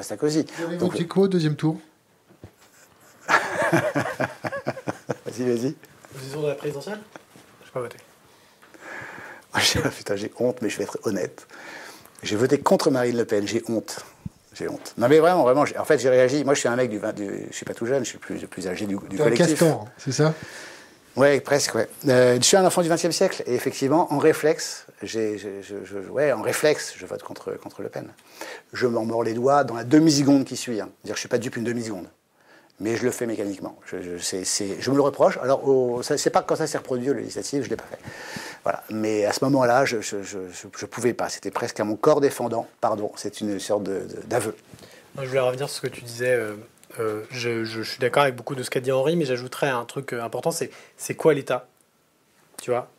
avez 0.66 0.78
Donc, 0.78 1.18
au 1.18 1.28
deuxième 1.28 1.56
tour? 1.56 1.78
Vas-y, 5.26 5.44
vas-y. 5.44 5.76
Position 6.14 6.42
de 6.42 6.48
la 6.48 6.56
présidentielle? 6.56 7.00
Je 7.62 7.68
n'ai 7.68 7.72
pas 7.74 7.80
voté. 7.82 7.98
Putain, 9.98 10.16
j'ai 10.16 10.32
honte, 10.40 10.62
mais 10.62 10.70
je 10.70 10.78
vais 10.78 10.84
être 10.84 10.98
honnête. 11.04 11.48
J'ai 12.24 12.36
voté 12.36 12.60
contre 12.60 12.92
Marine 12.92 13.18
Le 13.18 13.26
Pen, 13.26 13.48
j'ai 13.48 13.64
honte. 13.70 14.00
J'ai 14.54 14.68
honte. 14.68 14.94
Non 14.98 15.08
mais 15.08 15.20
vraiment, 15.20 15.44
vraiment, 15.44 15.64
en 15.80 15.86
fait 15.86 15.98
j'ai 16.00 16.10
réagi. 16.10 16.44
Moi 16.44 16.54
je 16.54 16.60
suis 16.60 16.68
un 16.68 16.76
mec 16.76 16.90
du, 16.90 16.98
20 17.00 17.14
du- 17.14 17.48
je 17.50 17.56
suis 17.56 17.66
pas 17.66 17.74
tout 17.74 17.86
jeune, 17.86 18.04
je 18.04 18.10
suis 18.10 18.18
le 18.18 18.20
plus, 18.20 18.48
plus 18.48 18.68
âgé 18.68 18.86
du, 18.86 18.96
du 18.96 19.16
T'es 19.16 19.22
un 19.22 19.24
collectif. 19.24 19.48
castor, 19.60 19.88
c'est 19.98 20.12
ça? 20.12 20.34
Ouais, 21.16 21.40
presque, 21.40 21.74
ouais. 21.76 21.88
Euh, 22.10 22.36
je 22.38 22.44
suis 22.44 22.58
un 22.58 22.66
enfant 22.66 22.82
du 22.82 22.90
XXe 22.90 23.12
siècle 23.12 23.44
et 23.46 23.56
effectivement, 23.56 24.12
en 24.14 24.18
réflexe, 24.18 24.86
je, 25.08 26.10
ouais, 26.10 26.32
en 26.32 26.42
réflexe, 26.42 26.94
je 26.98 27.06
vote 27.06 27.24
contre, 27.24 27.52
contre 27.54 27.82
Le 27.82 27.90
Pen. 27.90 28.08
Je 28.74 28.88
m'en 28.88 29.06
mords 29.06 29.24
les 29.24 29.34
doigts 29.34 29.64
dans 29.64 29.76
la 29.76 29.84
demi-seconde 29.84 30.46
qui 30.46 30.56
suit. 30.58 30.80
Hein. 30.82 30.90
Que 31.06 31.14
je 31.14 31.20
suis 31.20 31.28
pas 31.30 31.38
dupe 31.38 31.56
une 31.58 31.64
demi-seconde. 31.64 32.08
Mais 32.80 32.96
je 32.96 33.04
le 33.04 33.12
fais 33.12 33.28
mécaniquement. 33.28 33.78
Je, 33.86 33.98
me 33.98 34.96
le 34.96 35.02
reproche. 35.02 35.38
Alors, 35.44 36.04
ça, 36.04 36.18
c'est 36.18 36.32
pas 36.32 36.42
quand 36.42 36.56
ça 36.56 36.66
s'est 36.66 36.80
reproduit 36.80 37.12
aux 37.12 37.14
législatives, 37.14 37.64
je 37.64 37.70
l'ai 37.70 37.76
pas 37.76 37.86
fait. 37.86 38.00
Voilà. 38.64 38.84
Mais 38.90 39.26
à 39.26 39.34
ce 39.34 39.44
moment-là, 39.46 39.86
je, 39.86 40.02
je 40.02 40.86
pouvais 40.88 41.14
pas. 41.14 41.30
C'était 41.30 41.52
presque 41.52 41.80
à 41.80 41.84
mon 41.84 41.96
corps 41.96 42.22
défendant. 42.22 42.68
Pardon, 42.80 43.12
c'est 43.18 43.40
une 43.42 43.60
sorte 43.60 43.84
d'aveu. 43.84 44.56
Je 45.22 45.26
voulais 45.28 45.40
revenir 45.42 45.70
sur 45.70 45.78
ce 45.78 45.82
que 45.82 45.94
tu 45.94 46.02
disais. 46.02 46.34
euh, 46.34 46.56
euh, 47.00 47.24
je, 47.32 47.64
je- 47.66 47.82
suis 47.84 48.00
d'accord 48.00 48.24
avec 48.24 48.36
beaucoup 48.36 48.56
de 48.56 48.64
ce 48.64 48.70
qu'a 48.70 48.80
dit 48.82 48.92
Henri, 48.92 49.16
mais 49.16 49.26
j'ajouterais 49.26 49.70
un 49.70 49.86
truc 49.86 50.14
euh, 50.14 50.22
important, 50.24 50.52
c'est 50.52 51.14
quoi 51.16 51.34
l'État? 51.34 51.68
Tu 52.62 52.72
vois? 52.72 52.90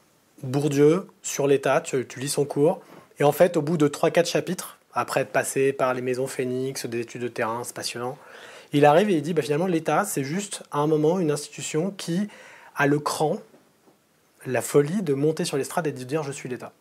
Bourdieu, 0.43 1.06
sur 1.23 1.47
l'État, 1.47 1.81
tu, 1.81 2.06
tu 2.06 2.20
lis 2.20 2.28
son 2.28 2.44
cours, 2.44 2.81
et 3.19 3.24
en 3.24 3.32
fait, 3.32 3.56
au 3.56 3.62
bout 3.62 3.77
de 3.77 3.89
3-4 3.89 4.27
chapitres, 4.27 4.78
après 4.94 5.20
être 5.20 5.31
passé 5.32 5.73
par 5.73 5.94
les 5.94 6.02
maisons 6.02 6.27
Phoenix, 6.27 6.86
des 6.86 7.01
études 7.01 7.23
de 7.23 7.28
terrain, 7.28 7.62
c'est 7.64 7.74
passionnant, 7.74 8.19
il 8.73 8.85
arrive 8.85 9.10
et 9.10 9.14
il 9.14 9.23
dit, 9.23 9.35
bah, 9.35 9.43
finalement, 9.43 9.66
l'État, 9.66 10.05
c'est 10.05 10.24
juste, 10.24 10.62
à 10.70 10.78
un 10.78 10.86
moment, 10.86 11.19
une 11.19 11.31
institution 11.31 11.90
qui 11.90 12.28
a 12.74 12.86
le 12.86 12.98
cran, 12.98 13.39
la 14.47 14.62
folie 14.62 15.02
de 15.02 15.14
monter 15.14 15.44
sur 15.44 15.56
l'estrade 15.56 15.86
et 15.86 15.93
de 15.93 16.02
dire, 16.05 16.23
je 16.23 16.32
suis 16.32 16.48
l'État. 16.48 16.73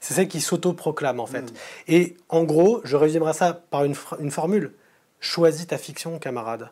C'est 0.00 0.14
celle 0.14 0.28
qui 0.28 0.40
s'auto-proclame 0.40 1.18
en 1.18 1.26
fait. 1.26 1.52
Et 1.88 2.16
en 2.28 2.44
gros, 2.44 2.80
je 2.84 2.94
résumerai 2.96 3.32
ça 3.32 3.52
par 3.70 3.84
une, 3.84 3.96
formule. 4.30 4.72
Choisis 5.18 5.66
ta 5.66 5.76
fiction, 5.76 6.20
camarade. 6.20 6.70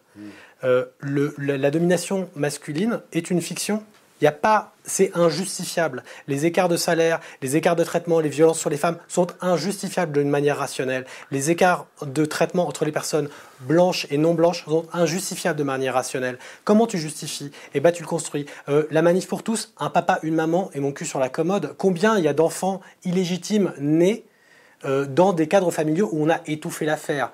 Euh, 0.62 0.86
le- 1.00 1.34
la, 1.36 1.58
la 1.58 1.70
domination 1.72 2.30
masculine 2.36 3.00
est 3.12 3.28
une 3.30 3.42
fiction. 3.42 3.82
Il 4.20 4.24
y 4.24 4.28
a 4.28 4.32
pas, 4.32 4.72
c'est 4.84 5.10
injustifiable. 5.14 6.02
Les 6.26 6.46
écarts 6.46 6.68
de 6.68 6.78
salaire, 6.78 7.20
les 7.42 7.56
écarts 7.56 7.76
de 7.76 7.84
traitement, 7.84 8.18
les 8.18 8.30
violences 8.30 8.58
sur 8.58 8.70
les 8.70 8.78
femmes 8.78 8.96
sont 9.08 9.26
injustifiables 9.42 10.12
d'une 10.12 10.30
manière 10.30 10.56
rationnelle. 10.56 11.04
Les 11.30 11.50
écarts 11.50 11.86
de 12.00 12.24
traitement 12.24 12.66
entre 12.66 12.86
les 12.86 12.92
personnes 12.92 13.28
blanches 13.60 14.06
et 14.10 14.16
non 14.16 14.32
blanches 14.32 14.64
sont 14.64 14.86
injustifiables 14.94 15.58
de 15.58 15.64
manière 15.64 15.94
rationnelle. 15.94 16.38
Comment 16.64 16.86
tu 16.86 16.96
justifies? 16.96 17.50
Eh 17.74 17.80
ben, 17.80 17.92
tu 17.92 18.02
le 18.02 18.08
construis. 18.08 18.46
Euh, 18.70 18.86
la 18.90 19.02
manif 19.02 19.26
pour 19.28 19.42
tous, 19.42 19.74
un 19.78 19.90
papa, 19.90 20.18
une 20.22 20.34
maman 20.34 20.70
et 20.72 20.80
mon 20.80 20.92
cul 20.92 21.04
sur 21.04 21.18
la 21.18 21.28
commode. 21.28 21.74
Combien 21.76 22.16
il 22.16 22.24
y 22.24 22.28
a 22.28 22.32
d'enfants 22.32 22.80
illégitimes 23.04 23.74
nés 23.78 24.24
euh, 24.86 25.04
dans 25.04 25.34
des 25.34 25.46
cadres 25.46 25.70
familiaux 25.70 26.08
où 26.12 26.24
on 26.24 26.30
a 26.30 26.40
étouffé 26.46 26.86
l'affaire? 26.86 27.32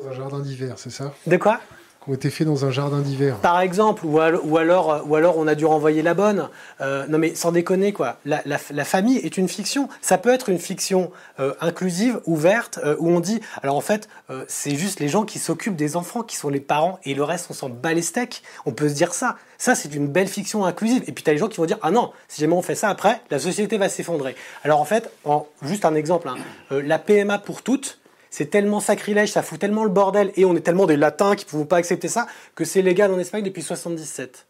Dans 0.00 0.08
un 0.08 0.12
jardin 0.12 0.40
d'hiver, 0.40 0.74
c'est 0.78 0.90
ça? 0.90 1.14
De 1.28 1.36
quoi? 1.36 1.60
Ont 2.06 2.12
été 2.12 2.28
faits 2.28 2.46
dans 2.46 2.66
un 2.66 2.70
jardin 2.70 3.00
d'hiver. 3.00 3.36
Par 3.36 3.60
exemple, 3.60 4.04
ou, 4.04 4.20
al- 4.20 4.38
ou 4.44 4.58
alors, 4.58 4.92
euh, 4.92 5.00
ou 5.06 5.16
alors 5.16 5.38
on 5.38 5.46
a 5.46 5.54
dû 5.54 5.64
renvoyer 5.64 6.02
la 6.02 6.12
bonne. 6.12 6.50
Euh, 6.82 7.06
non 7.08 7.16
mais 7.16 7.34
sans 7.34 7.50
déconner 7.50 7.94
quoi, 7.94 8.18
la, 8.26 8.58
famille 8.84 9.16
est 9.18 9.38
une 9.38 9.48
fiction. 9.48 9.88
Ça 10.02 10.18
peut 10.18 10.32
être 10.32 10.50
une 10.50 10.58
fiction 10.58 11.10
euh, 11.40 11.54
inclusive, 11.62 12.20
ouverte, 12.26 12.78
où 12.98 13.08
on 13.08 13.20
dit, 13.20 13.40
alors 13.62 13.76
en 13.76 13.80
fait, 13.80 14.08
c'est 14.48 14.74
juste 14.74 15.00
les 15.00 15.08
gens 15.08 15.24
qui 15.24 15.38
s'occupent 15.38 15.76
des 15.76 15.96
enfants, 15.96 16.22
qui 16.22 16.36
sont 16.36 16.50
les 16.50 16.60
parents, 16.60 16.98
et 17.04 17.14
le 17.14 17.22
reste 17.24 17.46
on 17.50 17.54
s'en 17.54 17.70
bat 17.70 17.94
les 17.94 18.02
steaks. 18.02 18.42
On 18.66 18.72
peut 18.72 18.88
se 18.88 18.94
dire 18.94 19.14
ça. 19.14 19.36
Ça 19.56 19.74
c'est 19.74 19.94
une 19.94 20.08
belle 20.08 20.28
fiction 20.28 20.64
inclusive. 20.66 21.04
Et 21.06 21.12
puis 21.12 21.24
tu 21.24 21.30
as 21.30 21.32
les 21.32 21.38
gens 21.38 21.48
qui 21.48 21.56
vont 21.56 21.66
dire, 21.66 21.78
ah 21.82 21.90
non, 21.90 22.12
si 22.28 22.40
jamais 22.42 22.54
on 22.54 22.62
fait 22.62 22.74
ça 22.74 22.90
après, 22.90 23.22
la 23.30 23.38
société 23.38 23.78
va 23.78 23.88
s'effondrer. 23.88 24.36
Alors 24.62 24.80
en 24.80 24.84
fait, 24.84 25.10
en, 25.24 25.46
juste 25.62 25.84
un 25.86 25.94
exemple, 25.94 26.28
hein, 26.28 26.36
la 26.70 26.98
PMA 26.98 27.38
pour 27.38 27.62
toutes, 27.62 27.98
c'est 28.34 28.46
tellement 28.46 28.80
sacrilège, 28.80 29.30
ça 29.30 29.44
fout 29.44 29.60
tellement 29.60 29.84
le 29.84 29.90
bordel, 29.90 30.32
et 30.34 30.44
on 30.44 30.56
est 30.56 30.60
tellement 30.60 30.86
des 30.86 30.96
latins 30.96 31.36
qui 31.36 31.44
ne 31.44 31.50
pouvons 31.50 31.66
pas 31.66 31.76
accepter 31.76 32.08
ça, 32.08 32.26
que 32.56 32.64
c'est 32.64 32.82
légal 32.82 33.12
en 33.12 33.18
Espagne 33.20 33.44
depuis 33.44 33.62
77. 33.62 34.48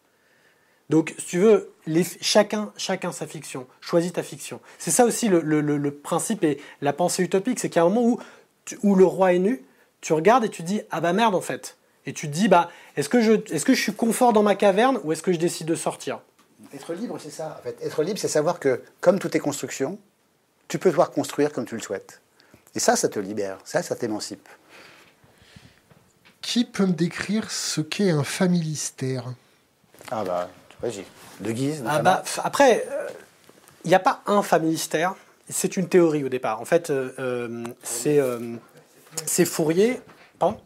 Donc, 0.89 1.15
si 1.19 1.27
tu 1.27 1.39
veux, 1.39 1.71
chacun, 2.23 2.73
chacun 2.79 3.13
sa 3.13 3.27
fiction. 3.27 3.67
Choisis 3.83 4.15
ta 4.15 4.23
fiction. 4.23 4.63
C'est 4.79 4.91
ça 4.91 5.05
aussi 5.05 5.29
le, 5.29 5.91
principe 5.91 6.45
et 6.45 6.63
la 6.81 6.95
pensée 6.95 7.23
utopique, 7.25 7.61
c'est 7.61 7.69
qu'il 7.69 7.77
y 7.77 7.81
a 7.81 7.85
un 7.85 7.91
moment 7.91 8.07
où, 8.09 8.19
où 8.85 8.95
le 8.95 9.05
roi 9.05 9.35
est 9.35 9.39
nu, 9.39 9.63
tu 10.01 10.15
regardes 10.15 10.47
et 10.47 10.49
tu 10.49 10.63
dis 10.63 10.81
ah 10.91 11.03
bah 11.03 11.13
merde 11.13 11.35
en 11.35 11.43
fait. 11.43 11.77
Et 12.07 12.15
tu 12.15 12.27
te 12.27 12.33
dis 12.33 12.49
bah 12.49 12.71
est-ce 12.97 13.11
que 13.11 13.21
je, 13.21 13.33
est-ce 13.53 13.67
que 13.67 13.75
je 13.75 13.83
suis 13.83 13.93
confort 13.93 14.33
dans 14.33 14.43
ma 14.43 14.55
caverne 14.55 14.99
ou 15.05 15.13
est-ce 15.13 15.23
que 15.23 15.33
je 15.35 15.39
décide 15.39 15.67
de 15.67 15.75
sortir? 15.75 16.21
Être 16.73 16.95
libre, 16.95 17.19
c'est 17.21 17.29
ça. 17.29 17.61
Fait, 17.63 17.77
être 17.83 18.03
libre, 18.03 18.19
c'est 18.19 18.29
savoir 18.29 18.61
que, 18.61 18.81
comme 19.03 19.19
tout 19.19 19.37
est 19.37 19.41
construction, 19.41 19.99
tu 20.69 20.79
peux 20.79 20.89
pouvoir 20.89 21.11
construire 21.11 21.53
comme 21.53 21.67
tu 21.67 21.75
le 21.75 21.83
souhaites. 21.83 22.23
Et 22.75 22.81
ça, 22.81 22.97
ça 22.97 23.09
te 23.09 23.19
libère. 23.19 23.59
Ça, 23.65 23.83
ça 23.83 23.95
t'émancipe. 23.95 24.49
Qui 26.41 26.65
peut 26.65 26.87
me 26.87 26.93
décrire 26.93 27.51
ce 27.51 27.81
qu'est 27.81 28.11
un 28.11 28.25
familistère? 28.25 29.25
Ah 30.11 30.25
bah, 30.25 30.51
vas-y. 30.83 31.05
De 31.41 31.53
guise, 31.53 31.83
Ah 31.87 32.01
bah, 32.01 32.23
après, 32.43 32.87
il 33.85 33.89
n'y 33.89 33.95
a 33.95 34.01
pas 34.01 34.23
un 34.27 34.43
familistère. 34.43 35.15
C'est 35.49 35.77
une 35.77 35.89
théorie 35.89 36.25
au 36.25 36.29
départ. 36.29 36.61
En 36.61 36.65
fait, 36.65 36.91
euh, 36.91 37.11
euh, 37.19 37.65
c'est 37.83 38.19
euh, 38.19 38.57
c'est 39.27 39.45
Fourier. 39.45 40.01
Pardon? 40.39 40.59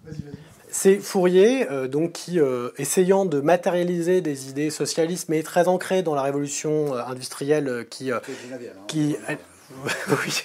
C'est 0.71 0.99
Fourier, 0.99 1.67
donc, 1.91 2.13
qui, 2.13 2.39
essayant 2.77 3.25
de 3.25 3.41
matérialiser 3.41 4.21
des 4.21 4.51
idées 4.51 4.69
socialistes, 4.69 5.31
mais 5.31 5.43
très 5.43 5.67
ancrées 5.67 6.03
dans 6.03 6.15
la 6.15 6.21
révolution 6.21 6.95
industrielle 6.95 7.87
qui, 7.89 8.11
qui, 8.87 9.17
oui, 10.11 10.45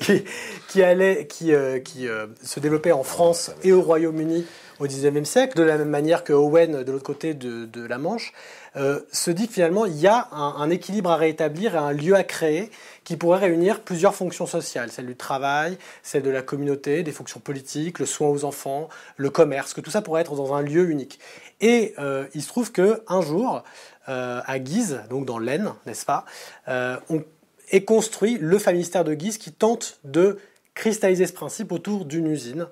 qui, 0.00 0.24
qui, 0.68 0.82
allait, 0.82 1.26
qui, 1.26 1.52
qui 1.84 2.08
se 2.42 2.60
développait 2.60 2.92
en 2.92 3.04
France 3.04 3.52
et 3.62 3.72
au 3.72 3.82
Royaume-Uni 3.82 4.44
au 4.80 4.86
XIXe 4.86 5.28
siècle, 5.28 5.56
de 5.56 5.62
la 5.62 5.78
même 5.78 5.88
manière 5.88 6.24
que 6.24 6.32
Owen, 6.32 6.82
de 6.82 6.92
l'autre 6.92 7.04
côté 7.04 7.34
de, 7.34 7.86
la 7.86 7.98
Manche, 7.98 8.32
euh, 8.76 9.00
se 9.12 9.30
dit 9.30 9.46
que 9.46 9.54
finalement 9.54 9.86
il 9.86 9.96
y 9.96 10.08
a 10.08 10.28
un, 10.32 10.68
équilibre 10.70 11.10
à 11.10 11.16
rétablir 11.16 11.74
et 11.74 11.78
un 11.78 11.92
lieu 11.92 12.16
à 12.16 12.24
créer 12.24 12.70
qui 13.04 13.16
pourrait 13.16 13.38
réunir 13.38 13.82
plusieurs 13.82 14.14
fonctions 14.14 14.46
sociales, 14.46 14.90
celle 14.90 15.06
du 15.06 15.16
travail, 15.16 15.78
celle 16.02 16.22
de 16.22 16.30
la 16.30 16.42
communauté, 16.42 17.02
des 17.02 17.12
fonctions 17.12 17.38
politiques, 17.38 17.98
le 17.98 18.06
soin 18.06 18.28
aux 18.28 18.44
enfants, 18.44 18.88
le 19.16 19.30
commerce, 19.30 19.74
que 19.74 19.80
tout 19.80 19.90
ça 19.90 20.02
pourrait 20.02 20.22
être 20.22 20.34
dans 20.34 20.54
un 20.54 20.62
lieu 20.62 20.90
unique. 20.90 21.20
Et 21.60 21.94
euh, 21.98 22.26
il 22.34 22.42
se 22.42 22.48
trouve 22.48 22.72
que 22.72 23.02
un 23.06 23.20
jour, 23.20 23.62
euh, 24.08 24.40
à 24.44 24.58
Guise, 24.58 25.02
donc 25.08 25.24
dans 25.24 25.38
l'Aisne, 25.38 25.72
n'est-ce 25.86 26.04
pas, 26.04 26.24
on 26.66 27.22
est 27.74 27.84
construit 27.84 28.38
le 28.40 28.58
famistère 28.58 29.04
de 29.04 29.14
Guise 29.14 29.38
qui 29.38 29.52
tente 29.52 29.98
de 30.04 30.38
cristalliser 30.74 31.26
ce 31.26 31.32
principe 31.32 31.72
autour 31.72 32.04
d'une 32.04 32.26
usine 32.26 32.66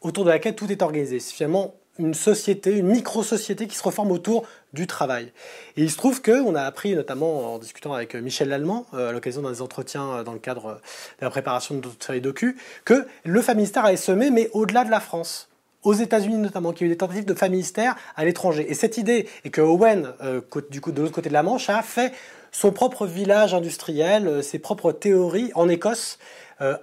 autour 0.00 0.24
de 0.24 0.30
laquelle 0.30 0.54
tout 0.54 0.70
est 0.70 0.82
organisé. 0.82 1.20
C'est 1.20 1.34
finalement 1.34 1.74
une 1.98 2.14
société, 2.14 2.76
une 2.76 2.86
micro-société 2.86 3.66
qui 3.66 3.76
se 3.76 3.82
reforme 3.82 4.12
autour 4.12 4.46
du 4.72 4.86
travail. 4.86 5.32
Et 5.76 5.82
il 5.82 5.90
se 5.90 5.96
trouve 5.96 6.22
qu'on 6.22 6.54
a 6.54 6.62
appris, 6.62 6.94
notamment 6.94 7.54
en 7.54 7.58
discutant 7.58 7.92
avec 7.92 8.14
Michel 8.14 8.48
Lallemand, 8.48 8.86
euh, 8.94 9.08
à 9.08 9.12
l'occasion 9.12 9.42
d'un 9.42 9.50
des 9.50 9.62
entretiens 9.62 10.08
euh, 10.08 10.22
dans 10.22 10.32
le 10.32 10.38
cadre 10.38 10.80
de 11.20 11.24
la 11.24 11.30
préparation 11.30 11.74
de 11.74 11.84
notre 11.84 12.04
série 12.04 12.20
docu, 12.20 12.56
que 12.84 13.06
le 13.24 13.42
famille-mystère 13.42 13.84
a 13.84 13.96
semé, 13.96 14.30
mais 14.30 14.48
au-delà 14.52 14.84
de 14.84 14.90
la 14.90 15.00
France. 15.00 15.48
Aux 15.82 15.94
États-Unis 15.94 16.36
notamment, 16.36 16.72
qu'il 16.72 16.86
y 16.86 16.90
a 16.90 16.92
eu 16.92 16.94
des 16.94 16.98
tentatives 16.98 17.24
de 17.24 17.34
famille-mystère 17.34 17.96
à 18.16 18.24
l'étranger. 18.24 18.66
Et 18.68 18.74
cette 18.74 18.98
idée, 18.98 19.28
et 19.44 19.50
que 19.50 19.60
Owen, 19.60 20.12
euh, 20.22 20.40
du 20.70 20.80
coup, 20.80 20.92
de 20.92 21.02
l'autre 21.02 21.14
côté 21.14 21.28
de 21.28 21.34
la 21.34 21.42
Manche, 21.42 21.68
a 21.68 21.82
fait 21.82 22.12
son 22.52 22.72
propre 22.72 23.06
village 23.06 23.54
industriel, 23.54 24.42
ses 24.42 24.58
propres 24.58 24.92
théories 24.92 25.50
en 25.54 25.68
Écosse, 25.68 26.18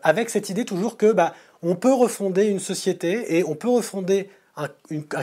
avec 0.04 0.30
cette 0.30 0.50
idée 0.50 0.64
toujours 0.64 0.96
que 0.96 1.12
bah, 1.12 1.34
on 1.62 1.76
peut 1.76 1.94
refonder 1.94 2.46
une 2.46 2.60
société 2.60 3.38
et 3.38 3.44
on 3.44 3.56
peut 3.56 3.70
refonder 3.70 4.30
un, 4.56 4.68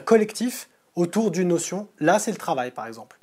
collectif 0.00 0.68
autour 0.96 1.30
d'une 1.30 1.48
notion. 1.48 1.88
Là, 2.00 2.18
c'est 2.18 2.32
le 2.32 2.36
travail, 2.36 2.70
par 2.70 2.86
exemple. 2.86 3.18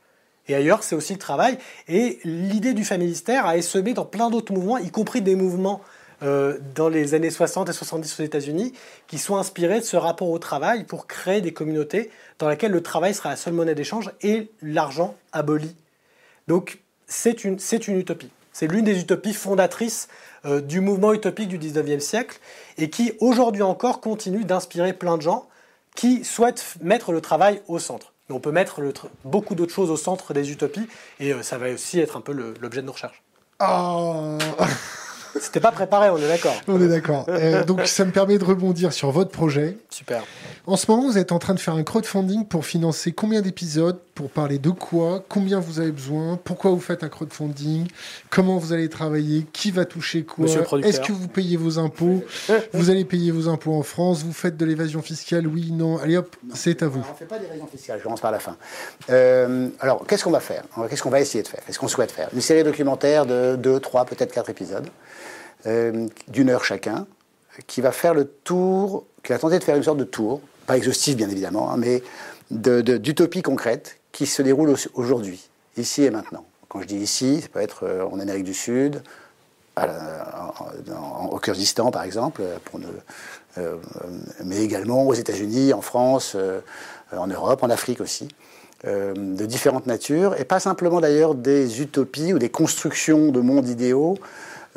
Et 0.47 0.55
ailleurs, 0.55 0.83
c'est 0.83 0.95
aussi 0.95 1.13
le 1.13 1.19
travail. 1.19 1.57
Et 1.87 2.19
l'idée 2.23 2.73
du 2.73 2.83
familistère 2.83 3.45
a 3.45 3.61
semé 3.61 3.93
dans 3.93 4.05
plein 4.05 4.29
d'autres 4.29 4.53
mouvements, 4.53 4.77
y 4.77 4.89
compris 4.89 5.21
des 5.21 5.35
mouvements 5.35 5.81
euh, 6.23 6.57
dans 6.75 6.89
les 6.89 7.13
années 7.13 7.29
60 7.29 7.69
et 7.69 7.73
70 7.73 8.19
aux 8.19 8.23
États-Unis, 8.23 8.73
qui 9.07 9.17
sont 9.17 9.37
inspirés 9.37 9.79
de 9.79 9.85
ce 9.85 9.97
rapport 9.97 10.29
au 10.29 10.39
travail 10.39 10.85
pour 10.85 11.05
créer 11.05 11.41
des 11.41 11.53
communautés 11.53 12.09
dans 12.39 12.49
lesquelles 12.49 12.71
le 12.71 12.81
travail 12.81 13.13
sera 13.13 13.29
la 13.29 13.35
seule 13.35 13.53
monnaie 13.53 13.75
d'échange 13.75 14.11
et 14.21 14.51
l'argent 14.61 15.15
aboli. 15.31 15.75
Donc, 16.47 16.79
c'est 17.09 17.43
une, 17.43 17.57
une 17.87 17.97
utopie. 17.97 18.29
C'est 18.53 18.67
l'une 18.67 18.85
des 18.85 18.99
utopies 18.99 19.33
fondatrices 19.33 20.07
euh, 20.45 20.61
du 20.61 20.79
mouvement 20.79 21.13
utopique 21.13 21.49
du 21.49 21.59
19e 21.59 21.99
siècle 21.99 22.39
et 22.77 22.89
qui 22.89 23.13
aujourd'hui 23.19 23.63
encore 23.63 23.99
continue 23.99 24.45
d'inspirer 24.45 24.93
plein 24.93 25.17
de 25.17 25.21
gens 25.21 25.47
qui 25.95 26.23
souhaitent 26.23 26.75
mettre 26.81 27.11
le 27.11 27.19
travail 27.19 27.61
au 27.67 27.79
centre. 27.79 28.13
on 28.29 28.39
peut 28.39 28.51
mettre 28.51 28.81
beaucoup 29.25 29.55
d'autres 29.55 29.73
choses 29.73 29.89
au 29.89 29.97
centre 29.97 30.33
des 30.33 30.51
utopies 30.51 30.87
et 31.19 31.33
euh, 31.33 31.41
ça 31.41 31.57
va 31.57 31.69
aussi 31.69 31.99
être 31.99 32.15
un 32.15 32.21
peu 32.21 32.31
l'objet 32.31 32.81
de 32.81 32.85
nos 32.85 32.93
recherches. 32.93 33.21
Oh 33.59 34.37
C'était 35.39 35.59
pas 35.59 35.71
préparé, 35.71 36.09
on 36.09 36.17
est 36.17 36.27
d'accord. 36.27 36.55
On 36.67 36.81
est 36.81 36.87
d'accord. 36.87 37.25
Euh, 37.29 37.63
donc 37.63 37.85
ça 37.85 38.03
me 38.05 38.11
permet 38.11 38.37
de 38.37 38.43
rebondir 38.43 38.93
sur 38.93 39.11
votre 39.11 39.31
projet. 39.31 39.77
Super. 39.89 40.23
En 40.65 40.75
ce 40.75 40.89
moment, 40.89 41.07
vous 41.07 41.17
êtes 41.17 41.31
en 41.31 41.39
train 41.39 41.53
de 41.53 41.59
faire 41.59 41.75
un 41.75 41.83
crowdfunding 41.83 42.45
pour 42.45 42.65
financer 42.65 43.11
combien 43.11 43.41
d'épisodes, 43.41 43.99
pour 44.19 44.29
parler 44.29 44.59
de 44.59 44.69
quoi, 44.69 45.23
combien 45.29 45.61
vous 45.61 45.79
avez 45.79 45.93
besoin, 45.93 46.37
pourquoi 46.43 46.71
vous 46.71 46.81
faites 46.81 47.05
un 47.05 47.07
crowdfunding, 47.07 47.87
comment 48.29 48.57
vous 48.57 48.73
allez 48.73 48.89
travailler, 48.89 49.45
qui 49.53 49.71
va 49.71 49.85
toucher 49.85 50.25
quoi, 50.25 50.45
est-ce 50.83 50.99
que 50.99 51.13
vous 51.13 51.29
payez 51.29 51.55
vos 51.55 51.79
impôts, 51.79 52.21
vous 52.73 52.89
allez 52.89 53.05
payer 53.05 53.31
vos 53.31 53.47
impôts 53.47 53.73
en 53.75 53.81
France, 53.81 54.23
vous 54.23 54.33
faites 54.33 54.57
de 54.57 54.65
l'évasion 54.65 55.01
fiscale, 55.01 55.47
oui, 55.47 55.71
non, 55.71 55.99
allez 55.99 56.17
hop, 56.17 56.35
c'est 56.53 56.83
à 56.83 56.89
vous. 56.89 56.99
on 56.99 57.13
ne 57.13 57.17
fait 57.17 57.23
pas 57.23 57.39
d'évasion 57.39 57.65
fiscale, 57.67 57.99
je 57.99 58.03
commence 58.03 58.19
par 58.19 58.33
la 58.33 58.39
fin. 58.39 58.57
Euh, 59.09 59.69
alors, 59.79 60.05
qu'est-ce 60.05 60.25
qu'on 60.25 60.31
va 60.31 60.41
faire? 60.41 60.65
Qu'est-ce 60.89 61.01
qu'on 61.01 61.09
va 61.09 61.21
essayer 61.21 61.41
de 61.41 61.47
faire? 61.47 61.61
Qu'est-ce 61.65 61.79
qu'on 61.79 61.87
souhaite 61.87 62.11
faire? 62.11 62.27
Une 62.33 62.41
série 62.41 62.65
documentaire 62.65 63.25
de 63.25 63.55
2, 63.55 63.79
3, 63.79 64.03
peut-être 64.03 64.33
4 64.33 64.49
épisodes. 64.49 64.89
Euh, 65.65 66.07
d'une 66.27 66.49
heure 66.49 66.65
chacun, 66.65 67.07
qui 67.67 67.79
va 67.79 67.93
faire 67.93 68.13
le 68.13 68.25
tour, 68.25 69.05
qui 69.23 69.31
va 69.31 69.39
tenter 69.39 69.59
de 69.59 69.63
faire 69.63 69.77
une 69.77 69.83
sorte 69.83 69.97
de 69.97 70.03
tour, 70.03 70.41
pas 70.65 70.75
exhaustif 70.75 71.15
bien 71.15 71.29
évidemment, 71.29 71.71
hein, 71.71 71.77
mais 71.77 72.03
d'utopie 72.51 73.43
concrète 73.43 73.98
qui 74.11 74.25
se 74.25 74.41
déroule 74.41 74.73
aujourd'hui, 74.93 75.49
ici 75.77 76.03
et 76.03 76.11
maintenant. 76.11 76.45
Quand 76.67 76.81
je 76.81 76.87
dis 76.87 76.97
ici, 76.97 77.41
ça 77.41 77.47
peut 77.47 77.61
être 77.61 77.83
euh, 77.83 78.05
en 78.05 78.19
Amérique 78.19 78.43
du 78.43 78.53
Sud, 78.53 79.01
au 81.31 81.39
Kurdistan 81.39 81.89
par 81.89 82.03
exemple, 82.03 82.41
euh, 83.57 83.77
mais 84.43 84.61
également 84.61 85.07
aux 85.07 85.13
États-Unis, 85.13 85.71
en 85.71 85.81
France, 85.81 86.35
en 87.15 87.27
Europe, 87.27 87.63
en 87.63 87.69
Afrique 87.69 88.01
aussi. 88.01 88.27
de 88.83 89.45
différentes 89.45 89.87
natures, 89.87 90.37
et 90.37 90.43
pas 90.43 90.59
simplement 90.59 90.99
d'ailleurs 90.99 91.33
des 91.33 91.81
utopies 91.81 92.33
ou 92.33 92.39
des 92.39 92.49
constructions 92.49 93.31
de 93.31 93.39
mondes 93.39 93.69
idéaux 93.69 94.17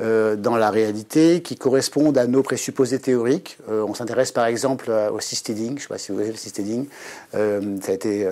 euh, 0.00 0.36
dans 0.36 0.56
la 0.56 0.70
réalité 0.70 1.42
qui 1.42 1.54
correspondent 1.54 2.16
à 2.16 2.26
nos 2.26 2.42
présupposés 2.42 2.98
théoriques. 2.98 3.58
Euh, 3.68 3.84
on 3.86 3.92
s'intéresse 3.92 4.32
par 4.32 4.46
exemple 4.46 4.90
au 4.90 5.20
systeading, 5.20 5.68
je 5.68 5.74
ne 5.74 5.80
sais 5.80 5.88
pas 5.88 5.98
si 5.98 6.10
vous 6.10 6.16
voyez 6.16 6.30
le 6.30 6.38
systeading. 6.38 6.86
Euh, 7.34 7.76
ça 7.82 7.92
a 7.92 7.94
été 7.94 8.26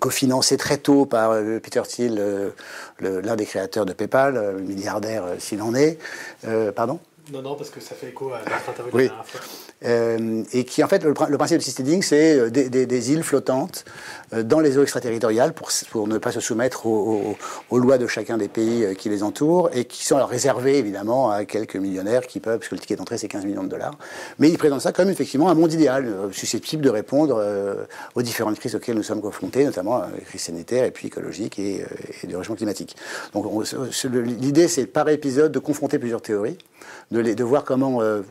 cofinancé 0.00 0.56
très 0.56 0.78
tôt 0.78 1.06
par 1.06 1.34
Peter 1.62 1.82
Thiel, 1.86 2.52
l'un 3.00 3.36
des 3.36 3.46
créateurs 3.46 3.86
de 3.86 3.92
PayPal, 3.92 4.56
milliardaire 4.60 5.24
s'il 5.38 5.62
en 5.62 5.74
est. 5.74 5.98
pardon? 6.74 6.98
Non, 7.32 7.42
non, 7.42 7.54
parce 7.54 7.70
que 7.70 7.80
ça 7.80 7.94
fait 7.94 8.08
écho 8.08 8.32
à 8.32 8.38
notre 8.38 8.68
interview 8.68 8.92
oui. 8.94 9.10
Euh, 9.84 10.42
et 10.52 10.64
qui, 10.64 10.82
en 10.82 10.88
fait, 10.88 11.04
le, 11.04 11.12
principe 11.12 11.58
du 11.58 11.64
seasteading, 11.64 12.02
c'est 12.02 12.38
euh, 12.38 12.50
des, 12.50 13.12
îles 13.12 13.22
flottantes 13.22 13.84
euh, 14.32 14.42
dans 14.42 14.60
les 14.60 14.78
eaux 14.78 14.82
extraterritoriales 14.82 15.52
pour, 15.52 16.08
ne 16.08 16.18
pas 16.18 16.32
se 16.32 16.40
soumettre 16.40 16.86
aux, 16.86 17.36
lois 17.72 17.98
de 17.98 18.06
chacun 18.06 18.38
des 18.38 18.48
pays 18.48 18.94
qui 18.96 19.08
les 19.08 19.22
entourent 19.22 19.68
et 19.74 19.84
qui 19.84 20.06
sont 20.06 20.16
alors 20.16 20.28
réservées, 20.28 20.78
évidemment, 20.78 21.30
à 21.30 21.44
quelques 21.44 21.76
millionnaires 21.76 22.26
qui 22.26 22.40
peuvent, 22.40 22.58
parce 22.58 22.68
que 22.68 22.74
le 22.74 22.80
ticket 22.80 22.96
d'entrée, 22.96 23.18
c'est 23.18 23.28
15 23.28 23.44
millions 23.44 23.64
de 23.64 23.68
dollars. 23.68 23.98
Mais 24.38 24.48
ils 24.48 24.58
présentent 24.58 24.80
ça 24.80 24.92
comme, 24.92 25.10
effectivement, 25.10 25.50
un 25.50 25.54
monde 25.54 25.72
idéal, 25.72 26.12
susceptible 26.32 26.82
de 26.82 26.90
répondre 26.90 27.42
aux 28.14 28.22
différentes 28.22 28.58
crises 28.58 28.74
auxquelles 28.74 28.96
nous 28.96 29.02
sommes 29.02 29.20
confrontés, 29.20 29.64
notamment 29.64 30.02
les 30.16 30.22
crises 30.24 30.42
sanitaires 30.42 30.84
et 30.84 30.90
puis 30.90 31.08
écologiques 31.08 31.58
et, 31.58 31.84
et 32.22 32.26
de 32.26 32.36
réchauffement 32.36 32.56
climatique. 32.56 32.96
Donc, 33.32 33.44
l'idée, 34.40 34.68
c'est 34.68 34.86
par 34.86 35.08
épisode 35.08 35.52
de 35.52 35.58
confronter 35.58 35.98
plusieurs 35.98 36.22
théories 36.22 36.58
de, 37.10 37.44
voir 37.44 37.64
comment, 37.64 38.02
euh, 38.02 38.22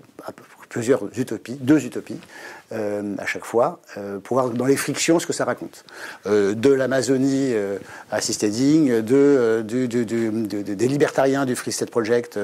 plusieurs 0.73 1.03
utopies, 1.19 1.55
deux 1.61 1.85
utopies, 1.85 2.17
euh, 2.71 3.15
à 3.17 3.25
chaque 3.25 3.45
fois, 3.45 3.79
euh, 3.97 4.19
pour 4.19 4.37
voir 4.37 4.49
dans 4.49 4.65
les 4.65 4.77
frictions 4.77 5.19
ce 5.19 5.27
que 5.27 5.33
ça 5.33 5.45
raconte. 5.45 5.85
de 6.25 6.69
l'Amazonie 6.69 7.53
à 8.11 8.21
Seasteading, 8.21 9.01
de, 9.01 9.61
des 9.61 10.87
libertariens 10.87 11.45
du 11.45 11.55
Free 11.55 11.71
State 11.71 11.91
Project 11.91 12.39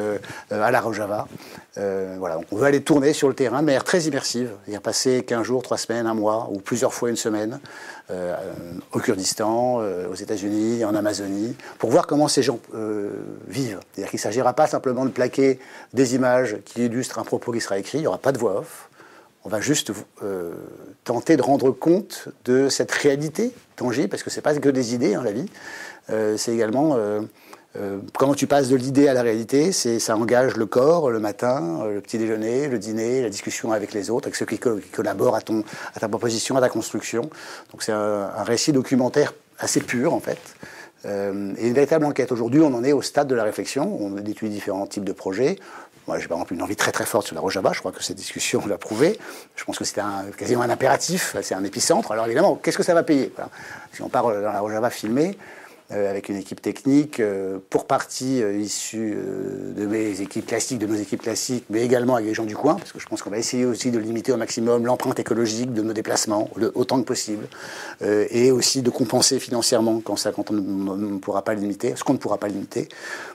à 0.52 0.72
la 0.72 0.82
Rojava. 0.82 1.28
voilà, 1.76 2.40
on 2.52 2.56
veut 2.56 2.66
aller 2.66 2.82
tourner 2.82 3.14
sur 3.14 3.28
le 3.28 3.34
terrain 3.34 3.62
de 3.62 3.66
manière 3.66 3.84
très 3.84 4.02
immersive, 4.02 4.52
c'est-à-dire 4.64 4.82
passer 4.82 5.24
15 5.24 5.44
jours, 5.44 5.64
3 5.64 5.78
semaines, 5.78 6.08
un 6.08 6.14
mois, 6.14 6.50
ou 6.52 6.60
plusieurs 6.60 6.94
fois 6.94 7.10
une 7.10 7.16
semaine, 7.16 7.60
euh, 8.12 8.36
au 8.92 8.98
Kurdistan, 8.98 9.82
euh, 9.82 10.08
aux 10.10 10.16
États-Unis, 10.16 10.84
en 10.84 10.96
Amazonie, 10.96 11.56
pour 11.78 11.92
voir 11.92 12.08
comment 12.08 12.28
ces 12.28 12.42
gens 12.42 12.60
euh, 12.74 13.12
vivent. 13.48 13.80
C'est-à-dire 13.94 14.10
qu'il 14.10 14.18
ne 14.18 14.22
s'agira 14.22 14.54
pas 14.54 14.66
simplement 14.66 15.06
de 15.06 15.12
plaquer 15.12 15.60
des 15.94 16.16
images 16.16 16.58
qui 16.66 16.86
illustrent 16.86 17.20
un 17.20 17.24
propos 17.24 17.52
qui 17.52 17.62
sera 17.62 17.78
écrit, 17.78 18.00
il 18.00 18.02
n'y 18.02 18.08
aura 18.08 18.18
pas 18.18 18.32
de 18.32 18.40
voix 18.40 18.62
off. 18.62 18.89
On 19.46 19.50
va 19.50 19.62
juste 19.62 19.92
tenter 21.06 21.38
de 21.38 21.42
rendre 21.42 21.72
compte 21.72 22.28
de 22.46 22.70
cette 22.70 22.92
réalité 22.92 23.54
tangible, 23.76 24.10
parce 24.10 24.24
que 24.24 24.30
ce 24.30 24.36
n'est 24.36 24.42
pas 24.42 24.54
que 24.56 24.70
des 24.70 24.94
idées, 24.94 25.16
hein, 25.16 25.24
la 25.24 25.32
vie. 25.32 25.46
c'est 26.38 26.54
également 26.54 26.98
euh, 27.78 28.00
comment 28.18 28.34
tu 28.34 28.48
passes 28.48 28.68
de 28.70 28.76
l'idée 28.76 29.08
à 29.08 29.14
la 29.14 29.22
réalité, 29.22 29.72
c'est 29.72 30.00
ça 30.00 30.18
engage 30.18 30.58
le 30.58 30.66
corps, 30.66 31.12
le 31.12 31.20
matin, 31.20 31.82
euh, 31.84 31.94
le 31.94 32.02
petit 32.02 32.18
déjeuner, 32.18 32.68
le 32.68 32.80
dîner, 32.80 33.22
la 33.22 33.30
discussion 33.30 33.72
avec 33.72 33.94
les 33.94 34.10
autres, 34.10 34.28
avec 34.28 34.36
ceux 34.36 34.46
qui, 34.46 34.58
collaborent 34.58 35.36
à, 35.36 35.42
ton, 35.42 35.64
à 35.94 36.00
ta 36.00 36.08
proposition, 36.08 36.58
à 36.58 36.62
ta 36.62 36.70
construction. 36.70 37.30
Donc 37.72 37.84
c'est 37.84 37.92
un, 37.92 38.44
récit 38.44 38.72
documentaire 38.72 39.34
assez 39.60 39.82
pur 39.82 40.14
en 40.14 40.20
fait. 40.20 40.40
Euh, 41.06 41.54
et 41.58 41.68
une 41.68 41.74
véritable 41.74 42.06
enquête. 42.06 42.32
Aujourd'hui, 42.32 42.60
on 42.60 42.74
en 42.74 42.84
est 42.84 42.92
au 42.92 43.04
stade 43.04 43.28
de 43.28 43.36
la 43.36 43.44
réflexion. 43.44 43.98
On 44.02 44.18
étudie 44.18 44.50
différents 44.50 44.88
types 44.88 45.06
de 45.06 45.14
projets. 45.14 45.58
Moi, 46.10 46.18
j'ai 46.18 46.28
par 46.28 46.40
exemple 46.40 46.56
une 46.56 46.64
envie 46.64 46.76
très 46.76 46.92
très 46.92 47.06
forte 47.06 47.28
sur 47.28 47.36
la 47.36 47.42
Rojava. 47.42 47.72
Je 47.72 47.82
crois 47.82 47.92
que 47.92 48.04
cette 48.04 48.18
discussion 48.18 48.66
l'a 48.66 48.80
prouvé. 48.80 49.20
Je 49.56 49.64
pense 49.64 49.78
que 49.78 49.86
c'est 49.86 50.02
quasiment 50.36 50.64
un 50.64 50.70
impératif. 50.72 51.36
C'est 51.44 51.54
un 51.54 51.64
épicentre. 51.64 52.12
Alors 52.12 52.26
évidemment, 52.26 52.56
qu'est-ce 52.56 52.80
que 52.80 52.84
ça 52.84 52.96
va 52.96 53.04
payer? 53.04 53.32
Si 53.94 54.02
on 54.02 54.10
part 54.10 54.24
dans 54.24 54.32
la 54.32 54.60
Rojava 54.60 54.90
filmée, 54.90 55.38
euh, 55.38 55.59
avec 55.92 56.30
une 56.30 56.36
équipe 56.36 56.62
technique, 56.62 57.20
euh, 57.20 57.58
pour 57.70 57.88
partie 57.88 58.44
euh, 58.44 58.56
issue 58.58 59.18
de 59.76 59.86
mes 59.88 60.22
équipes 60.22 60.46
classiques, 60.46 60.78
de 60.78 60.86
nos 60.86 60.96
équipes 60.96 61.24
classiques, 61.24 61.66
mais 61.70 61.84
également 61.84 62.16
avec 62.16 62.28
les 62.28 62.34
gens 62.36 62.46
du 62.46 62.56
coin, 62.56 62.76
parce 62.76 62.92
que 62.92 63.00
je 63.00 63.08
pense 63.08 63.24
qu'on 63.24 63.32
va 63.32 63.40
essayer 63.40 63.66
aussi 63.66 63.90
de 63.90 63.98
limiter 63.98 64.32
au 64.32 64.38
maximum 64.38 64.86
l'empreinte 64.86 65.20
écologitique 65.20 65.74
de 65.74 65.82
nos 65.82 65.94
déplacements, 65.94 66.50
autant 66.76 67.00
que 67.02 67.06
possible, 67.06 67.48
et 68.02 68.52
aussi 68.52 68.82
de 68.82 68.90
compenser 68.90 69.40
financièrement 69.40 70.00
quand, 70.04 70.16
ça, 70.16 70.32
quand 70.32 70.52
on 70.52 70.54
ne 70.54 71.18
pourra 71.18 71.44
pas 71.44 71.54
limiter, 71.54 71.96
ce 71.96 72.04
qu'on 72.04 72.14
ne 72.14 72.18
pourra 72.20 72.38
pas 72.38 72.48
limiter. 72.48 72.88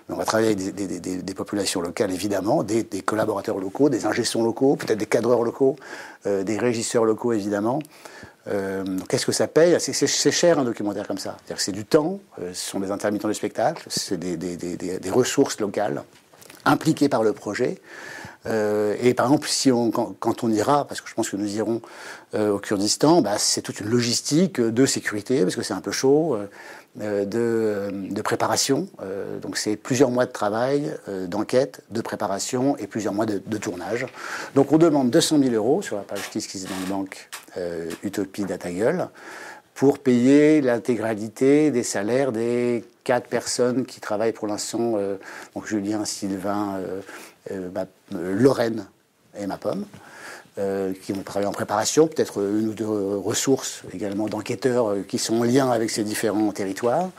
On 0.09 0.17
va 0.17 0.25
travailler 0.25 0.53
avec 0.53 0.75
des, 0.75 1.35
populations 1.35 1.81
locales, 1.81 2.13
évidemment, 2.13 2.63
des, 2.63 2.85
collaborateurs 3.05 3.59
locaux, 3.59 3.89
des 3.89 4.07
ingénieurs 4.07 4.45
locaux, 4.45 4.77
peut-être 4.77 4.99
des 4.99 5.07
cadreurs 5.07 5.43
locaux, 5.43 5.77
des 6.25 6.59
régisseurs 6.59 7.05
locaux, 7.05 7.33
évidemment. 7.33 7.81
Euh, 8.49 8.85
Qu'est-ce 9.09 9.27
que 9.27 9.33
ça 9.33 9.47
paye? 9.47 9.77
C'est 9.79 10.31
cher 10.31 10.59
un 10.59 10.65
documentaire 10.65 11.07
comme 11.07 11.19
ça. 11.19 11.37
C'est 11.57 11.73
du 11.73 11.85
temps, 11.85 12.21
euh, 12.41 12.53
ce 12.53 12.71
sont 12.71 12.81
des 12.81 12.91
intermittents 12.91 13.29
du 13.29 13.35
spectacle, 13.35 13.85
c'est 13.89 14.19
des, 14.19 15.11
ressources 15.11 15.61
locales 15.61 16.03
impliquées 16.65 17.09
par 17.09 17.23
le 17.23 17.33
projet. 17.33 17.81
Euh, 18.47 18.95
et 19.01 19.15
par 19.15 19.27
exemple, 19.27 19.49
si 19.49 19.73
on, 19.73 19.91
quand, 19.91 20.45
on 20.45 20.51
ira, 20.51 20.87
parce 20.87 21.01
que 21.01 21.09
je 21.09 21.15
pense 21.15 21.31
que 21.31 21.37
nous 21.37 21.57
irons 21.57 21.81
au 22.37 22.59
Kurdistan, 22.59 23.23
bah, 23.23 23.39
c'est 23.39 23.63
toute 23.63 23.81
une 23.81 23.89
logistique 23.89 24.61
de 24.61 24.87
sécurité, 24.87 25.43
parce 25.43 25.55
que 25.55 25.63
c'est 25.63 25.73
un 25.73 25.81
peu 25.81 25.93
chaud, 25.93 26.37
de, 26.97 27.91
de, 27.93 28.23
préparation. 28.23 28.87
donc 29.43 29.57
c'est 29.57 29.77
plusieurs 29.77 30.11
mois 30.11 30.27
de 30.27 30.33
travail, 30.33 30.95
d'enquête, 31.27 31.83
de 31.91 32.01
préparation 32.01 32.77
et 32.77 32.87
plusieurs 32.87 33.13
mois 33.13 33.27
de, 33.27 33.59
tournage. 33.59 34.07
Donc 34.55 34.73
on 34.73 34.79
demande 34.79 35.11
200 35.11 35.39
000 35.41 35.55
euros 35.55 35.83
sur 35.83 35.97
la 35.97 36.03
page 36.03 36.31
qui 36.31 36.41
se 36.41 36.67
dans 36.67 36.81
le 36.81 36.87
banque 36.87 37.29
Utopie 38.03 38.45
Gueule 38.45 39.09
pour 39.75 39.99
payer 39.99 40.61
l'intégralité 40.61 41.71
des 41.71 41.83
salaires 41.83 42.31
des 42.31 42.85
quatre 43.03 43.29
personnes 43.29 43.85
qui 43.85 44.01
travaillent 44.01 44.33
pour 44.33 44.47
l'instant, 44.47 44.95
donc 45.55 45.67
Julien, 45.67 46.05
Sylvain, 46.05 46.81
euh, 47.51 47.71
euh, 48.15 48.35
Lorraine 48.35 48.87
et 49.39 49.47
ma 49.47 49.59
pomme. 49.59 49.85
Euh, 50.57 50.93
qui 51.03 51.13
vont 51.13 51.25
travailler 51.25 51.49
en 51.49 51.53
préparation, 51.53 52.07
peut-être 52.07 52.39
une 52.39 52.69
ou 52.69 52.75
deux 52.75 52.87
ressources 52.87 53.83
également 53.93 54.29
d'enquêteurs 54.29 54.95
qui 55.09 55.19
sont 55.19 55.41
en 55.41 55.43
lien 55.43 55.69
avec 55.71 55.91
ces 55.91 56.05
différents 56.05 56.53
territoires, 56.53 57.11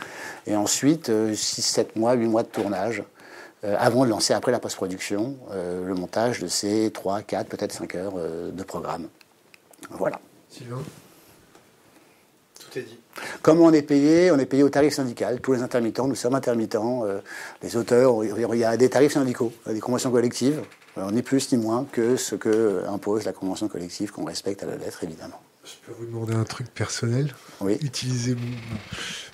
et 0.48 0.56
ensuite 0.56 1.12
6, 1.34 1.62
7 1.62 1.98
mois, 1.98 2.14
8 2.14 2.28
mois 2.28 2.44
de 2.44 2.48
tournage, 2.48 3.04
avant 3.62 4.06
de 4.06 4.10
lancer 4.10 4.34
après 4.34 4.54
la 4.54 4.60
post-production 4.60 5.36
le 5.52 5.94
montage 5.96 6.40
de 6.40 6.48
ces 6.48 6.92
3, 6.92 7.24
4, 7.24 7.48
peut-être 7.48 7.74
5 7.74 7.96
heures 7.96 8.14
de 8.14 8.64
programme. 8.64 9.10
Voilà. 9.90 10.20
Sylvain? 10.50 10.82
Tout 12.60 12.80
est 12.80 12.84
dit. 12.84 13.00
Comment 13.42 13.66
on 13.66 13.74
est 13.74 13.82
payé 13.82 14.32
On 14.32 14.40
est 14.40 14.46
payé 14.46 14.64
au 14.64 14.70
tarif 14.70 14.94
syndical. 14.94 15.40
Tous 15.42 15.54
les 15.54 15.62
intermittents, 15.62 16.08
nous 16.08 16.16
sommes 16.16 16.36
intermittents. 16.36 17.06
Euh, 17.06 17.20
les 17.62 17.76
auteurs, 17.76 18.24
il 18.24 18.58
y 18.58 18.64
a 18.64 18.78
des 18.78 18.90
tarifs 18.90 19.14
syndicaux, 19.14 19.52
des 19.68 19.80
conventions 19.80 20.12
collectives. 20.12 20.62
Euh, 20.98 21.12
n'est 21.12 21.22
plus 21.22 21.52
ni 21.52 21.58
moins 21.58 21.86
que 21.92 22.16
ce 22.16 22.36
que 22.36 22.84
impose 22.88 23.26
la 23.26 23.34
convention 23.34 23.68
collective 23.68 24.12
qu'on 24.12 24.26
respecte 24.26 24.64
à 24.64 24.66
la 24.66 24.78
lettre, 24.78 25.04
évidemment. 25.04 25.42
Je 25.66 25.72
peux 25.86 25.94
vous 25.98 26.06
demander 26.06 26.36
un 26.36 26.44
truc 26.44 26.72
personnel? 26.74 27.34
Oui. 27.60 27.78
Utiliser 27.82 28.38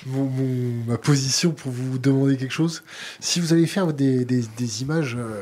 ma 0.05 0.97
position 0.97 1.51
pour 1.51 1.71
vous 1.71 1.97
demander 1.99 2.37
quelque 2.37 2.53
chose. 2.53 2.83
Si 3.19 3.39
vous 3.39 3.53
allez 3.53 3.67
faire 3.67 3.91
des, 3.91 4.81
images 4.81 5.17
euh, 5.19 5.41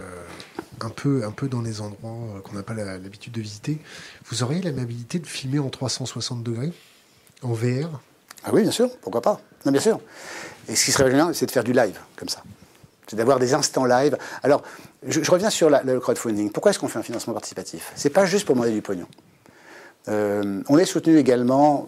un, 0.82 0.90
peu, 0.90 1.24
un 1.24 1.32
peu 1.32 1.48
dans 1.48 1.62
les 1.62 1.82
endroits 1.82 2.42
qu'on 2.44 2.54
n'a 2.54 2.64
pas 2.64 2.74
l'habitude 2.74 3.34
de 3.34 3.42
visiter, 3.42 3.78
vous 4.26 4.42
auriez 4.42 4.62
l'amabilité 4.62 5.20
de 5.20 5.28
filmer 5.28 5.60
en 5.60 5.70
360 5.70 6.44
degrés, 6.44 6.74
en 7.44 7.54
VR 7.54 8.02
ah 8.44 8.52
oui, 8.54 8.62
bien 8.62 8.72
sûr, 8.72 8.90
pourquoi 9.02 9.22
pas? 9.22 9.42
Non, 9.66 9.72
bien 9.72 9.82
sûr. 9.82 10.00
Et 10.68 10.76
ce 10.76 10.86
qui 10.86 10.92
serait 10.92 11.10
génial, 11.12 11.36
c'est 11.36 11.46
de 11.46 11.52
faire 11.52 11.64
du 11.64 11.74
live, 11.74 12.00
comme 12.16 12.30
ça. 12.30 12.42
C'est 13.08 13.16
d'avoir 13.16 13.40
des 13.40 13.54
instants 13.54 13.86
live. 13.86 14.18
Alors, 14.44 14.64
je, 15.08 15.32
reviens 15.32 15.50
sur 15.50 15.70
le 15.70 16.00
crowdfunding. 16.00 16.52
Pourquoi 16.52 16.72
est-ce 16.72 16.80
qu'on 16.80 16.88
fait 16.88 17.00
un 17.00 17.04
financement 17.04 17.34
participatif? 17.34 17.92
C'est 17.96 18.10
pas 18.10 18.26
juste 18.26 18.46
pour 18.46 18.56
demander 18.56 18.74
du 18.74 18.82
pognon. 18.82 19.08
Euh, 20.08 20.62
on 20.70 20.78
est 20.78 20.86
soutenu 20.86 21.18
également 21.18 21.88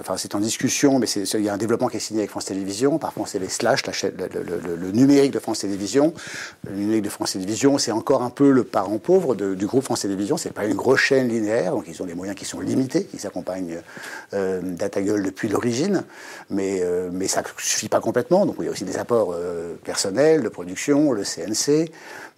enfin 0.00 0.16
c'est 0.16 0.34
en 0.34 0.40
discussion, 0.40 0.98
mais 0.98 1.06
il 1.06 1.40
y 1.40 1.48
a 1.48 1.54
un 1.54 1.58
développement 1.58 1.88
qui 1.88 1.96
est 1.96 2.00
signé 2.00 2.20
avec 2.20 2.30
France 2.30 2.46
Télévisions. 2.46 2.98
Par 2.98 3.12
c'est 3.26 3.38
les 3.38 3.48
slash, 3.48 3.82
le, 3.84 4.90
numérique 4.92 5.32
de 5.32 5.38
France 5.38 5.60
Télévisions. 5.60 6.14
Le 6.68 6.76
numérique 6.76 7.02
de 7.02 7.08
France 7.08 7.32
Télévisions, 7.32 7.78
c'est 7.78 7.92
encore 7.92 8.22
un 8.22 8.30
peu 8.30 8.50
le 8.50 8.64
parent 8.64 8.98
pauvre 8.98 9.34
du 9.34 9.66
groupe 9.66 9.84
France 9.84 10.00
Télévisions. 10.00 10.36
C'est 10.36 10.52
pas 10.52 10.64
une 10.64 10.74
grosse 10.74 11.00
chaîne 11.00 11.28
linéaire, 11.28 11.72
donc 11.72 11.84
ils 11.88 12.02
ont 12.02 12.06
des 12.06 12.14
moyens 12.14 12.38
qui 12.38 12.44
sont 12.44 12.60
limités. 12.60 13.08
Ils 13.14 13.26
accompagnent 13.26 13.78
euh, 14.34 14.60
depuis 14.62 15.48
l'origine, 15.48 16.04
mais, 16.50 16.80
euh, 16.82 17.10
mais 17.12 17.28
ça 17.28 17.42
ne 17.42 17.46
suffit 17.58 17.88
pas 17.88 18.00
complètement. 18.00 18.46
Donc 18.46 18.56
il 18.60 18.64
y 18.64 18.68
a 18.68 18.70
aussi 18.70 18.84
des 18.84 18.98
apports 18.98 19.34
euh, 19.34 19.74
personnels, 19.84 20.42
de 20.42 20.48
production, 20.48 21.12
le 21.12 21.22
CNC. 21.22 21.90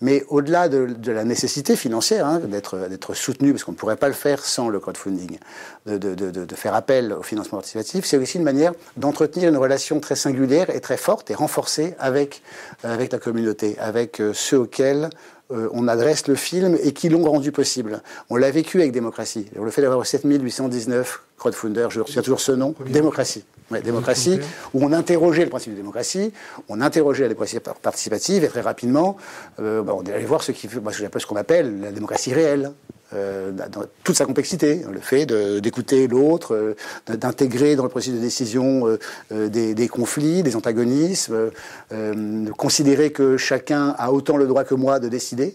Mais 0.02 0.24
au-delà 0.28 0.68
de, 0.68 1.12
la 1.12 1.24
nécessité 1.24 1.76
financière 1.76 2.26
hein, 2.26 2.40
d'être 2.40 3.14
soutenu, 3.14 3.52
parce 3.52 3.62
qu'on 3.62 3.70
ne 3.70 3.76
pourrait 3.76 3.96
pas 3.96 4.08
le 4.08 4.14
faire 4.14 4.44
sans 4.44 4.68
le 4.68 4.80
crowdfunding, 4.80 5.38
de, 5.86 6.54
faire 6.56 6.74
appel 6.74 7.12
au 7.12 7.22
financement 7.22 7.58
participatif, 7.58 8.04
c'est 8.04 8.18
aussi 8.18 8.38
une 8.38 8.44
manière 8.44 8.72
d'entretenir 8.96 9.48
une 9.48 9.56
relation 9.56 10.00
très 10.00 10.16
singulière 10.16 10.70
et 10.70 10.80
très 10.80 10.96
forte 10.96 11.30
et 11.30 11.34
renforcée 11.34 11.94
avec, 12.00 12.42
avec 12.82 13.12
la 13.12 13.18
communauté, 13.18 13.76
avec 13.78 14.20
euh, 14.20 14.32
ceux 14.34 14.58
auxquels 14.58 15.08
euh, 15.52 15.68
on 15.72 15.88
adresse 15.88 16.26
le 16.28 16.34
film 16.34 16.76
et 16.82 16.92
qui 16.92 17.08
l'ont 17.08 17.24
rendu 17.24 17.52
possible. 17.52 18.02
On 18.30 18.36
l'a 18.36 18.50
vécu 18.50 18.80
avec 18.80 18.92
Démocratie. 18.92 19.46
Le 19.54 19.70
fait 19.70 19.82
d'avoir 19.82 20.06
7819 20.06 21.22
crowdfunders, 21.36 21.90
je 21.90 22.00
retiens 22.00 22.22
toujours 22.22 22.40
ce 22.40 22.52
nom, 22.52 22.74
Démocratie. 22.86 23.44
démocratie, 23.84 24.38
où 24.74 24.84
on 24.84 24.92
interrogeait 24.92 25.44
le 25.44 25.50
principe 25.50 25.72
de 25.72 25.76
démocratie, 25.76 26.32
on 26.68 26.80
interrogeait 26.80 27.28
les 27.28 27.34
principes 27.34 27.68
participatifs 27.82 28.42
et 28.42 28.48
très 28.48 28.60
rapidement, 28.60 29.16
euh, 29.60 29.82
bah, 29.82 29.94
on 29.96 30.02
allait 30.02 30.24
voir 30.24 30.42
ce 30.42 30.52
qui, 30.52 30.68
bah, 30.68 30.92
ce 30.92 31.26
qu'on 31.26 31.36
appelle 31.36 31.80
la 31.80 31.92
démocratie 31.92 32.32
réelle. 32.32 32.72
Euh, 33.14 33.50
dans 33.52 33.84
toute 34.04 34.16
sa 34.16 34.24
complexité, 34.24 34.82
le 34.90 35.00
fait 35.00 35.26
d'écouter 35.26 36.08
l'autre, 36.08 36.54
euh, 36.54 36.74
d'intégrer 37.16 37.76
dans 37.76 37.82
le 37.82 37.88
processus 37.88 38.14
de 38.14 38.20
décision 38.20 38.86
euh, 39.30 39.48
des, 39.48 39.74
des, 39.74 39.88
conflits, 39.88 40.42
des 40.42 40.56
antagonismes, 40.56 41.50
de 41.90 42.50
considérer 42.52 43.12
que 43.12 43.36
chacun 43.36 43.94
a 43.98 44.12
autant 44.12 44.36
le 44.36 44.46
droit 44.46 44.64
que 44.64 44.74
moi 44.74 44.98
de 44.98 45.08
décider. 45.08 45.54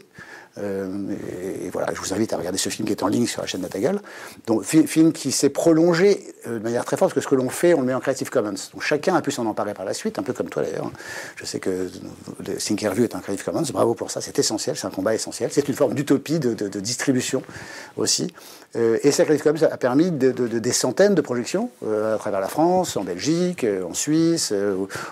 Euh, 0.60 1.16
et, 1.64 1.70
voilà, 1.70 1.94
je 1.94 2.00
vous 2.00 2.14
invite 2.14 2.34
à 2.34 2.38
regarder 2.38 2.58
ce 2.58 2.70
film 2.70 2.88
qui 2.88 2.94
est 2.94 3.04
en 3.04 3.08
ligne 3.08 3.28
sur 3.28 3.42
la 3.42 3.48
chaîne 3.48 3.62
Natagal. 3.62 4.02
Donc, 4.46 4.64
film 4.64 5.12
qui 5.12 5.32
s'est 5.32 5.50
prolongé 5.50 6.34
euh, 6.48 6.60
de 6.60 6.64
manière 6.64 6.86
très 6.86 6.98
forte, 6.98 7.14
parce 7.14 7.26
que 7.26 7.30
ce 7.30 7.36
que 7.36 7.40
l'on 7.40 7.50
fait, 7.50 7.74
on 7.74 7.82
le 7.82 7.88
met 7.88 7.94
en 7.94 8.00
Creative 8.00 8.30
Commons. 8.30 8.56
Donc, 8.74 8.82
chacun 8.82 9.16
a 9.16 9.22
pu 9.22 9.32
s'en 9.32 9.46
emparer 9.46 9.74
par 9.74 9.86
la 9.86 9.94
suite, 9.94 10.20
un 10.20 10.24
peu 10.24 10.34
comme 10.34 10.50
toi 10.50 10.64
d'ailleurs. 10.64 10.92
Je 11.36 11.46
sais 11.46 11.60
que 11.60 11.90
Thinkerview 12.58 13.04
est 13.04 13.16
un 13.16 13.20
Creative 13.20 13.46
Commons, 13.46 13.64
bravo 13.72 13.94
pour 13.94 14.12
ça, 14.12 14.22
c'est 14.22 14.38
essentiel, 14.40 14.76
c'est 14.76 14.88
un 14.88 14.92
combat 14.92 15.14
essentiel. 15.14 15.50
C'est 15.52 15.68
une 15.68 15.76
forme 15.76 15.94
d'utopie 15.94 16.40
de, 16.40 16.80
distribution 16.80 17.44
aussi. 17.96 18.34
Euh, 18.76 18.98
et 19.04 19.10
Creative 19.12 19.42
Commons 19.42 19.64
a 19.64 19.78
permis 19.78 20.12
de, 20.12 20.32
des 20.32 20.72
centaines 20.72 21.16
de 21.16 21.22
projections 21.22 21.70
euh, 21.86 22.16
à 22.16 22.18
travers 22.18 22.42
la 22.42 22.48
France, 22.48 22.98
en 22.98 23.04
Belgique, 23.04 23.66
en 23.88 23.94
Suisse, 23.94 24.54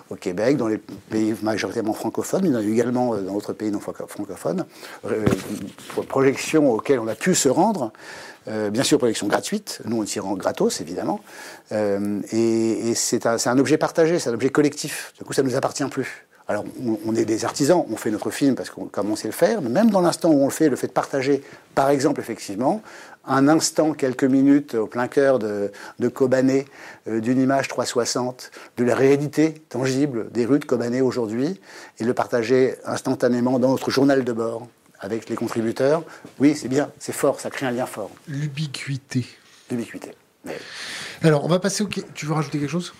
au, 0.10 0.15
Québec, 0.15 0.57
dans 0.57 0.68
les 0.68 0.77
pays 0.77 1.36
majoritairement 1.41 1.94
francophones, 1.94 2.41
mais 2.44 2.49
il 2.49 2.53
y 2.53 2.56
en 2.56 2.60
a 2.60 2.64
eu 2.64 2.73
également 2.73 3.15
dans 3.15 3.34
d'autres 3.34 3.53
pays 3.53 3.72
non 3.72 3.80
francophones 3.80 4.65
projections 6.07 6.72
auxquelles 6.72 6.99
on 6.99 7.07
a 7.07 7.15
pu 7.15 7.36
se 7.36 7.49
rendre. 7.49 7.91
Euh, 8.48 8.69
bien 8.69 8.84
sûr, 8.84 8.99
projection 8.99 9.27
gratuite, 9.27 9.82
nous 9.86 10.02
on 10.02 10.06
s'y 10.06 10.19
rend 10.19 10.36
gratos 10.36 10.80
évidemment, 10.80 11.19
euh, 11.72 12.22
et, 12.32 12.94
c'est 12.94 13.26
un, 13.26 13.57
objet 13.57 13.77
partagé, 13.77 14.19
c'est 14.19 14.30
un 14.30 14.34
objet 14.34 14.49
collectif. 14.49 15.14
Du 15.18 15.23
coup, 15.23 15.34
ça 15.34 15.41
ne 15.41 15.49
nous 15.49 15.56
appartient 15.56 15.84
plus. 15.86 16.27
Alors, 16.48 16.64
on, 17.07 17.15
est 17.15 17.26
des 17.26 17.44
artisans, 17.44 17.84
on 17.91 17.95
fait 17.95 18.11
notre 18.11 18.30
film 18.30 18.53
parce 18.53 18.69
qu'on 18.69 18.86
commence 18.86 19.26
à 19.26 19.27
le 19.27 19.34
faire, 19.34 19.64
mais 19.64 19.69
même 19.69 19.90
dans 19.90 20.02
l'instant 20.02 20.30
où 20.30 20.44
on 20.44 20.45
le 20.45 20.52
fait, 20.52 20.69
le 20.69 20.76
fait 20.76 20.86
de 20.86 20.91
partager, 20.91 21.41
par 21.73 21.90
exemple, 21.90 22.22
effectivement, 22.22 22.84
un 23.27 23.47
instant, 23.47 23.93
quelques 23.93 24.23
minutes 24.23 24.76
au 24.76 24.88
plein 24.88 25.07
cœur 25.07 25.39
de, 25.39 25.72
de 25.99 26.07
Kobané, 26.07 26.65
euh, 27.07 27.19
d'une 27.19 27.39
image 27.39 27.68
360, 27.68 28.52
de 28.77 28.84
la 28.84 28.95
réalité 28.95 29.56
tangible 29.69 30.31
des 30.31 30.45
rues 30.45 30.60
de 30.60 30.65
Kobané 30.65 31.02
aujourd'hui, 31.02 31.60
et 31.99 32.03
le 32.03 32.14
partager 32.14 32.76
instantanément 32.85 33.60
dans 33.60 33.69
notre 33.69 33.91
journal 33.91 34.23
de 34.23 34.34
bord, 34.34 34.68
avec 34.99 35.30
les 35.30 35.35
contributeurs, 35.35 36.03
oui, 36.39 36.56
c'est 36.56 36.68
bien, 36.68 36.91
c'est 36.99 37.14
fort, 37.14 37.39
ça 37.39 37.49
crée 37.49 37.65
un 37.65 37.72
lien 37.72 37.85
fort. 37.85 38.11
L'ubiquité. 38.27 39.26
L'ubiquité. 39.69 40.11
Alors, 41.22 41.43
on 41.43 41.47
va 41.47 41.60
passer 41.60 41.84
au. 41.84 41.88
Tu 41.88 42.26
veux 42.26 42.34
rajouter 42.34 42.60
quelque 42.60 42.69
chose? 42.69 42.93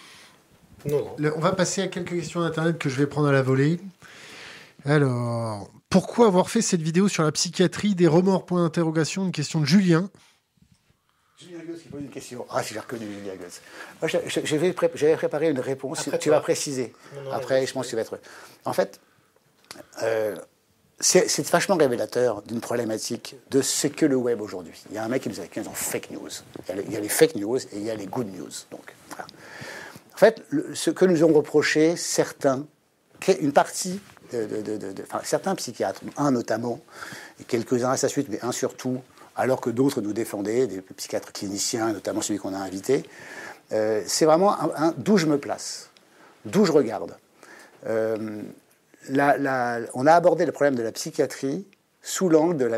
Non. 0.86 1.16
on 1.36 1.40
va 1.40 1.52
passer 1.52 1.82
à 1.82 1.88
quelques 1.88 2.10
questions 2.10 2.42
d'Internet 2.42 2.78
que 2.78 2.90
je 2.90 2.96
vais 2.96 3.08
prendre 3.08 3.28
à 3.28 3.32
la 3.32 3.42
volée. 3.42 3.80
Alors, 4.86 5.72
pourquoi 5.90 6.28
avoir 6.28 6.50
fait 6.50 6.62
cette 6.62 6.82
vidéo 6.82 7.08
sur 7.08 7.24
la 7.24 7.32
psychiatrie 7.32 7.96
des 7.96 8.08
remords 8.08 8.46
Point 8.46 8.64
d'interrogation. 8.64 9.26
Une 9.26 9.32
question 9.32 9.62
de 9.62 9.66
Julien. 9.66 10.10
Julien 11.38 11.60
Goss 11.68 11.82
qui 11.82 11.90
pose 11.90 12.02
une 12.02 12.10
question. 12.10 12.46
Ah, 12.50 12.62
j'ai 12.62 12.80
reconnu 12.80 13.06
Julien 13.06 13.36
Goss. 13.36 13.62
Moi, 14.02 14.10
j'avais 14.44 14.74
préparé 15.16 15.50
une 15.50 15.60
réponse. 15.60 16.10
tu 16.20 16.30
vas 16.30 16.42
préciser. 16.42 16.94
Après, 17.32 17.66
je 17.66 17.74
pense 17.74 17.86
que 17.86 17.90
tu 17.92 17.96
vas 17.96 18.02
être. 18.02 18.20
En 18.66 18.74
fait, 18.74 19.00
euh, 20.04 20.36
c'est 21.00 21.50
vachement 21.50 21.76
révélateur 21.76 22.42
d'une 22.42 22.62
problématique 22.62 23.36
de 23.52 23.62
ce 23.62 23.88
que 23.88 24.06
le 24.06 24.16
web 24.16 24.42
aujourd'hui. 24.42 24.82
Il 24.90 24.96
y 24.96 24.98
a 24.98 25.04
un 25.04 25.10
mec 25.10 25.24
qui 25.24 25.30
nous 25.30 25.42
a 25.42 25.46
écrit 25.46 25.62
en 25.62 25.74
fake 25.74 26.12
news. 26.12 26.30
Il 26.70 26.92
y, 26.92 26.96
a 26.96 27.00
les, 27.00 27.10
fake 27.10 27.36
news 27.36 27.58
et 27.58 27.78
il 27.78 27.84
y 27.84 27.92
a 27.92 27.96
les 27.96 28.08
good 28.08 28.28
news. 28.34 28.52
Donc, 28.72 28.94
En 29.18 30.18
fait, 30.18 30.42
ce 30.74 30.90
que 30.90 31.06
nous 31.06 31.24
ont 31.24 31.34
reproché 31.34 31.98
certains, 31.98 32.66
une 33.42 33.52
partie 33.52 34.00
de, 34.48 34.94
certains 35.24 35.56
psychiatres, 35.56 36.02
un 36.18 36.32
notamment, 36.32 36.80
et 37.40 37.44
quelques-uns 37.44 37.92
à 37.92 37.98
sa 37.98 38.08
suite, 38.08 38.28
mais 38.30 38.40
un 38.44 38.52
surtout, 38.52 39.02
alors 39.36 39.62
que 39.62 39.70
d'autres 39.70 40.02
nous 40.02 40.14
défendaient, 40.14 40.68
des 40.68 40.82
psychiatres 40.82 41.32
cliniciens, 41.32 41.94
notamment 41.94 42.22
celui 42.22 42.40
qu'on 42.40 42.54
a 42.54 42.60
invité, 42.60 43.04
euh, 43.72 44.02
c'est 44.06 44.26
vraiment 44.26 44.60
un, 44.62 44.94
d'où 44.98 45.18
je 45.18 45.26
me 45.26 45.38
place, 45.38 45.90
d'où 46.46 46.66
je 46.66 46.72
regarde. 46.72 47.16
Euh, 47.88 48.42
on 49.10 50.08
a 50.08 50.14
abordé 50.14 50.46
le 50.46 50.52
problème 50.52 50.76
de 50.76 50.84
la 50.84 50.92
psychiatrie 50.92 51.66
sous 52.06 52.30
l'angle 52.30 52.58
de 52.58 52.66
la, 52.66 52.78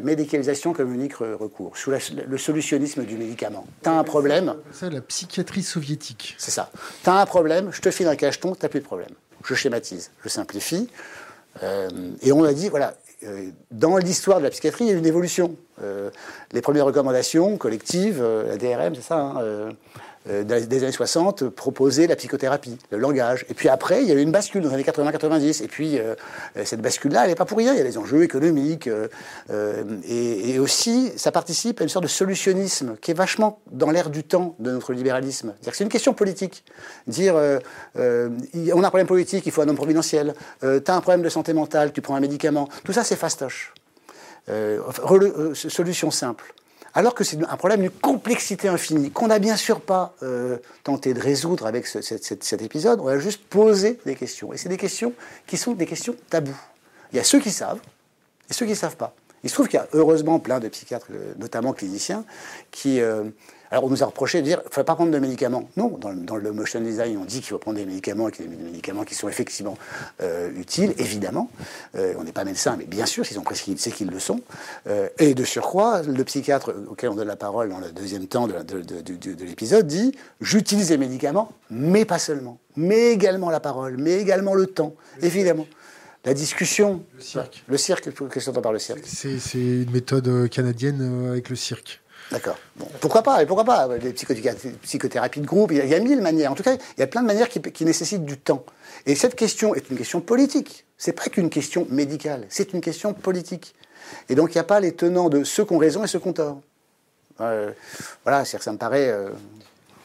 médicalisation 0.00 0.72
comme 0.72 0.94
unique 0.94 1.16
recours, 1.16 1.76
sous 1.76 1.90
le 1.90 2.38
solutionnisme 2.38 3.04
du 3.04 3.18
médicament. 3.18 3.66
Tu 3.82 3.90
as 3.90 3.92
un 3.92 4.04
problème. 4.04 4.54
C'est 4.72 4.88
la 4.88 5.02
psychiatrie 5.02 5.62
soviétique. 5.62 6.34
C'est 6.38 6.50
ça. 6.50 6.70
Tu 7.04 7.10
as 7.10 7.20
un 7.20 7.26
problème, 7.26 7.70
je 7.72 7.82
te 7.82 7.90
file 7.90 8.08
un 8.08 8.16
cacheton, 8.16 8.54
tu 8.54 8.60
n'as 8.62 8.70
plus 8.70 8.80
de 8.80 8.86
problème. 8.86 9.12
Je 9.48 9.54
schématise, 9.54 10.10
je 10.22 10.28
simplifie. 10.28 10.90
Euh, 11.62 11.88
et 12.20 12.32
on 12.32 12.44
a 12.44 12.52
dit, 12.52 12.68
voilà, 12.68 12.92
euh, 13.24 13.48
dans 13.70 13.96
l'histoire 13.96 14.40
de 14.40 14.44
la 14.44 14.50
psychiatrie, 14.50 14.84
il 14.84 14.90
y 14.90 14.94
a 14.94 14.96
une 14.98 15.06
évolution. 15.06 15.56
Euh, 15.82 16.10
les 16.52 16.60
premières 16.60 16.84
recommandations 16.84 17.56
collectives, 17.56 18.22
la 18.22 18.58
DRM, 18.58 18.94
c'est 18.94 19.00
ça, 19.00 19.16
hein, 19.16 19.70
euh, 20.28 20.42
des 20.42 20.82
années 20.82 20.92
60 20.92 21.48
proposer 21.48 22.06
la 22.06 22.16
psychothérapie, 22.16 22.76
le 22.90 22.98
langage. 22.98 23.46
Et 23.48 23.54
puis 23.54 23.68
après, 23.68 24.02
il 24.02 24.08
y 24.08 24.12
a 24.12 24.14
eu 24.14 24.20
une 24.20 24.32
bascule 24.32 24.62
dans 24.62 24.68
les 24.68 24.74
années 24.74 24.82
80-90. 24.82 25.62
Et 25.62 25.68
puis, 25.68 25.98
euh, 25.98 26.14
cette 26.64 26.80
bascule-là, 26.80 27.22
elle 27.24 27.30
n'est 27.30 27.36
pas 27.36 27.44
pour 27.44 27.58
rien. 27.58 27.72
Il 27.72 27.78
y 27.78 27.80
a 27.80 27.84
les 27.84 27.98
enjeux 27.98 28.22
économiques. 28.22 28.88
Euh, 28.88 29.84
et, 30.06 30.58
aussi, 30.58 31.12
ça 31.16 31.30
participe 31.30 31.80
à 31.80 31.84
une 31.84 31.88
sorte 31.88 32.02
de 32.02 32.08
solutionnisme 32.08 32.96
qui 33.00 33.12
est 33.12 33.14
vachement 33.14 33.60
dans 33.70 33.90
l'air 33.90 34.10
du 34.10 34.24
temps 34.24 34.56
de 34.58 34.72
notre 34.72 34.92
libéralisme. 34.92 35.52
C'est-à-dire 35.54 35.72
que 35.72 35.76
c'est 35.78 35.84
une 35.84 35.90
question 35.90 36.14
politique. 36.14 36.64
Dire, 37.06 37.34
on 37.94 38.00
a 38.00 38.86
un 38.86 38.90
problème 38.90 39.06
politique, 39.06 39.46
il 39.46 39.52
faut 39.52 39.62
un 39.62 39.68
homme 39.68 39.76
providentiel. 39.76 40.34
tu 40.60 40.66
as 40.66 40.94
un 40.94 41.00
problème 41.00 41.22
de 41.22 41.28
santé 41.28 41.52
mentale, 41.52 41.92
tu 41.92 42.00
prends 42.00 42.16
un 42.16 42.20
médicament. 42.20 42.68
Tout 42.84 42.92
ça, 42.92 43.04
c'est 43.04 43.16
fastoche. 43.16 43.72
solution 45.54 46.10
simple 46.10 46.54
alors 46.98 47.14
que 47.14 47.22
c'est 47.22 47.40
un 47.40 47.56
problème 47.56 47.82
d'une 47.82 47.90
complexité 47.90 48.66
infinie, 48.66 49.12
qu'on 49.12 49.28
n'a 49.28 49.38
bien 49.38 49.54
sûr 49.54 49.80
pas 49.80 50.16
euh, 50.24 50.56
tenté 50.82 51.14
de 51.14 51.20
résoudre 51.20 51.64
avec 51.64 51.86
cet 51.86 52.60
épisode, 52.60 52.98
on 52.98 53.06
a 53.06 53.20
juste 53.20 53.44
posé 53.44 54.00
des 54.04 54.16
questions. 54.16 54.52
Et 54.52 54.56
c'est 54.56 54.68
des 54.68 54.76
questions 54.76 55.12
qui 55.46 55.56
sont 55.56 55.74
des 55.74 55.86
questions 55.86 56.16
tabous. 56.28 56.60
Il 57.12 57.16
y 57.16 57.20
a 57.20 57.22
ceux 57.22 57.38
qui 57.38 57.52
savent 57.52 57.78
et 58.50 58.52
ceux 58.52 58.66
qui 58.66 58.72
ne 58.72 58.76
savent 58.76 58.96
pas. 58.96 59.14
Il 59.44 59.48
se 59.48 59.54
trouve 59.54 59.68
qu'il 59.68 59.78
y 59.78 59.80
a 59.80 59.86
heureusement 59.92 60.40
plein 60.40 60.58
de 60.58 60.66
psychiatres, 60.66 61.06
euh, 61.12 61.34
notamment 61.38 61.72
cliniciens, 61.72 62.24
qui, 62.72 63.00
euh, 63.00 63.22
alors 63.70 63.84
on 63.84 63.88
nous 63.88 64.02
a 64.02 64.06
reproché 64.06 64.40
de 64.40 64.46
dire 64.46 64.58
qu'il 64.60 64.68
ne 64.68 64.74
faut 64.74 64.84
pas 64.84 64.94
prendre 64.94 65.12
de 65.12 65.18
médicaments. 65.18 65.68
Non, 65.76 65.98
dans, 65.98 66.36
le 66.36 66.52
motion 66.52 66.80
design, 66.80 67.18
on 67.18 67.24
dit 67.24 67.40
qu'il 67.40 67.48
faut 67.48 67.58
prendre 67.58 67.78
des 67.78 67.84
médicaments, 67.84 68.28
qu'il 68.30 68.46
y 68.46 68.48
a 68.48 68.50
des 68.50 68.62
médicaments 68.62 69.04
qui 69.04 69.14
sont 69.14 69.28
effectivement 69.28 69.76
euh, 70.22 70.50
utiles, 70.56 70.94
évidemment. 70.98 71.50
Euh, 71.96 72.14
on 72.18 72.24
n'est 72.24 72.32
pas 72.32 72.44
médecin, 72.44 72.76
mais 72.78 72.86
bien 72.86 73.06
sûr, 73.06 73.26
s'ils 73.26 73.38
ont 73.38 73.42
prescrit, 73.42 73.74
c'est 73.78 73.90
qu'ils 73.90 74.10
le 74.10 74.18
sont. 74.18 74.40
Euh, 74.86 75.08
et 75.18 75.34
de 75.34 75.44
surcroît, 75.44 76.02
le 76.02 76.24
psychiatre 76.24 76.74
auquel 76.88 77.10
on 77.10 77.14
donne 77.14 77.28
la 77.28 77.36
parole 77.36 77.68
dans 77.68 77.78
le 77.78 77.90
deuxième 77.92 78.26
temps 78.26 78.46
de, 78.46 78.62
de 78.62 79.44
l'épisode 79.44 79.86
dit 79.86 80.14
j'utilise 80.40 80.90
les 80.90 80.98
médicaments, 80.98 81.52
mais 81.70 82.04
pas 82.04 82.18
seulement, 82.18 82.58
mais 82.76 83.12
également 83.12 83.50
la 83.50 83.60
parole, 83.60 83.96
mais 83.98 84.14
également 84.14 84.54
le 84.54 84.66
temps, 84.66 84.94
évidemment. 85.22 85.66
La 86.24 86.34
discussion. 86.34 87.02
Le 87.14 87.22
cirque. 87.22 87.64
Le 87.68 87.76
cirque, 87.78 88.04
qu'est-ce 88.04 88.50
que 88.50 88.54
tu 88.54 88.60
par 88.60 88.72
le 88.72 88.78
cirque? 88.78 89.04
C'est 89.06 89.38
une 89.54 89.90
méthode 89.90 90.48
canadienne 90.50 91.28
avec 91.30 91.48
le 91.48 91.56
cirque. 91.56 92.00
D'accord. 92.30 92.58
pourquoi 93.00 93.22
pas 93.22 93.42
Et 93.42 93.46
pourquoi 93.46 93.64
pas 93.64 93.88
Les 93.96 94.12
psychothérapies 94.12 95.40
de 95.40 95.46
groupe, 95.46 95.72
il 95.72 95.86
y, 95.86 95.94
a, 95.94 96.00
mille 96.00 96.20
manières. 96.20 96.52
En 96.52 96.54
tout 96.54 96.62
cas, 96.62 96.74
il 96.74 97.00
y 97.00 97.02
a 97.02 97.06
plein 97.06 97.22
de 97.22 97.26
manières 97.26 97.48
qui, 97.48 97.84
nécessitent 97.84 98.24
du 98.24 98.38
temps. 98.38 98.64
Et 99.06 99.14
cette 99.14 99.34
question 99.34 99.74
est 99.74 99.88
une 99.90 99.96
question 99.96 100.20
politique. 100.20 100.86
C'est 100.98 101.12
pas 101.12 101.26
qu'une 101.26 101.48
question 101.48 101.86
médicale, 101.90 102.44
c'est 102.48 102.72
une 102.72 102.80
question 102.80 103.14
politique. 103.14 103.74
Et 104.28 104.34
donc, 104.34 104.54
il 104.54 104.58
n'y 104.58 104.60
a 104.60 104.64
pas 104.64 104.80
les 104.80 104.92
tenants 104.92 105.28
de 105.28 105.44
ceux 105.44 105.64
qui 105.64 105.72
ont 105.72 105.78
raison 105.78 106.04
et 106.04 106.06
ceux 106.06 106.18
qui 106.18 106.28
ont 106.28 106.32
tort. 106.32 106.60
Euh, 107.40 107.72
voilà, 108.24 108.44
ça 108.44 108.72
me 108.72 108.78
paraît. 108.78 109.08
Euh, 109.08 109.30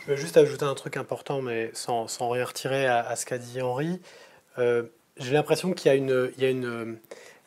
Je 0.06 0.12
vais 0.12 0.18
juste 0.18 0.38
ajouter 0.38 0.66
un 0.66 0.76
truc 0.76 0.98
important, 0.98 1.42
mais 1.42 1.72
sans, 1.74 2.08
rien 2.30 2.46
retirer 2.46 2.88
à, 2.88 3.16
ce 3.16 3.26
qu'a 3.26 3.38
dit 3.38 3.62
Henri. 3.62 4.00
Euh, 4.60 4.84
j'ai 5.18 5.34
l'impression 5.34 5.74
qu'il 5.74 5.92
y 5.92 6.46
a 6.46 6.50
une 6.50 6.98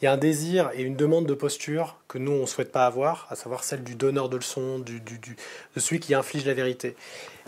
il 0.01 0.05
y 0.05 0.09
a 0.09 0.13
un 0.13 0.19
désir 0.19 0.71
et 0.75 0.83
une 0.83 0.97
demande 0.97 1.27
de 1.27 1.33
posture 1.33 1.97
que 2.07 2.19
nous, 2.19 2.33
on 2.33 2.43
ne 2.43 2.47
souhaite 2.47 2.71
pas 2.71 2.85
avoir, 2.85 3.27
à 3.31 3.35
savoir 3.35 3.65
celle 3.65 3.83
du 3.83 3.95
donneur 3.95 4.29
de 4.29 4.37
leçons, 4.37 4.79
du, 4.79 5.01
de 5.01 5.81
celui 5.81 6.01
qui 6.01 6.15
inflige 6.15 6.45
la 6.45 6.53
vérité. 6.53 6.97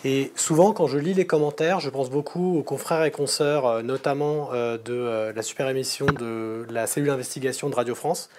Et 0.04 0.32
souvent, 0.34 0.72
quand 0.72 0.86
je 0.86 0.96
lis 0.96 1.12
les 1.12 1.26
commentaires, 1.26 1.80
je 1.80 1.90
pense 1.90 2.08
beaucoup 2.08 2.58
aux 2.58 2.62
confrères 2.62 3.04
et 3.04 3.10
consoeurs, 3.10 3.66
euh, 3.66 3.82
notamment 3.82 4.50
euh, 4.52 4.78
de 4.78 4.94
euh, 4.94 5.32
la 5.32 5.42
super 5.42 5.68
émission 5.68 6.06
de 6.06 6.64
la 6.70 6.86
cellule 6.86 7.08
d'investigation 7.08 7.68
de 7.68 7.74
Radio 7.74 7.94
France, 7.94 8.30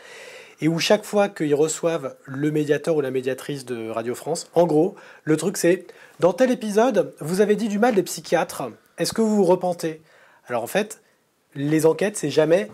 et 0.62 0.68
où 0.68 0.80
chaque 0.80 1.04
fois 1.04 1.30
qu'ils 1.30 1.56
reçoivent 1.56 2.16
le 2.26 2.50
médiateur 2.52 2.96
ou 2.96 3.02
la 3.02 3.12
médiatrice 3.12 3.66
de 3.66 3.90
Radio 3.90 4.16
France, 4.16 4.50
en 4.56 4.66
gros, 4.66 4.96
le 5.24 5.38
truc 5.38 5.58
c'est, 5.58 5.86
dans 6.20 6.34
tel 6.34 6.50
épisode, 6.50 7.14
vous 7.20 7.42
avez 7.42 7.56
dit 7.56 7.68
du 7.68 7.78
mal 7.78 7.94
des 7.94 8.04
psychiatres, 8.04 8.64
est-ce 8.98 9.14
que 9.14 9.22
vous 9.22 9.36
vous 9.36 9.46
repentez? 9.46 10.02
Alors 10.48 10.64
en 10.64 10.68
fait, 10.68 11.02
les 11.56 11.86
enquêtes, 11.86 12.18
c'est 12.18 12.30
jamais 12.30 12.70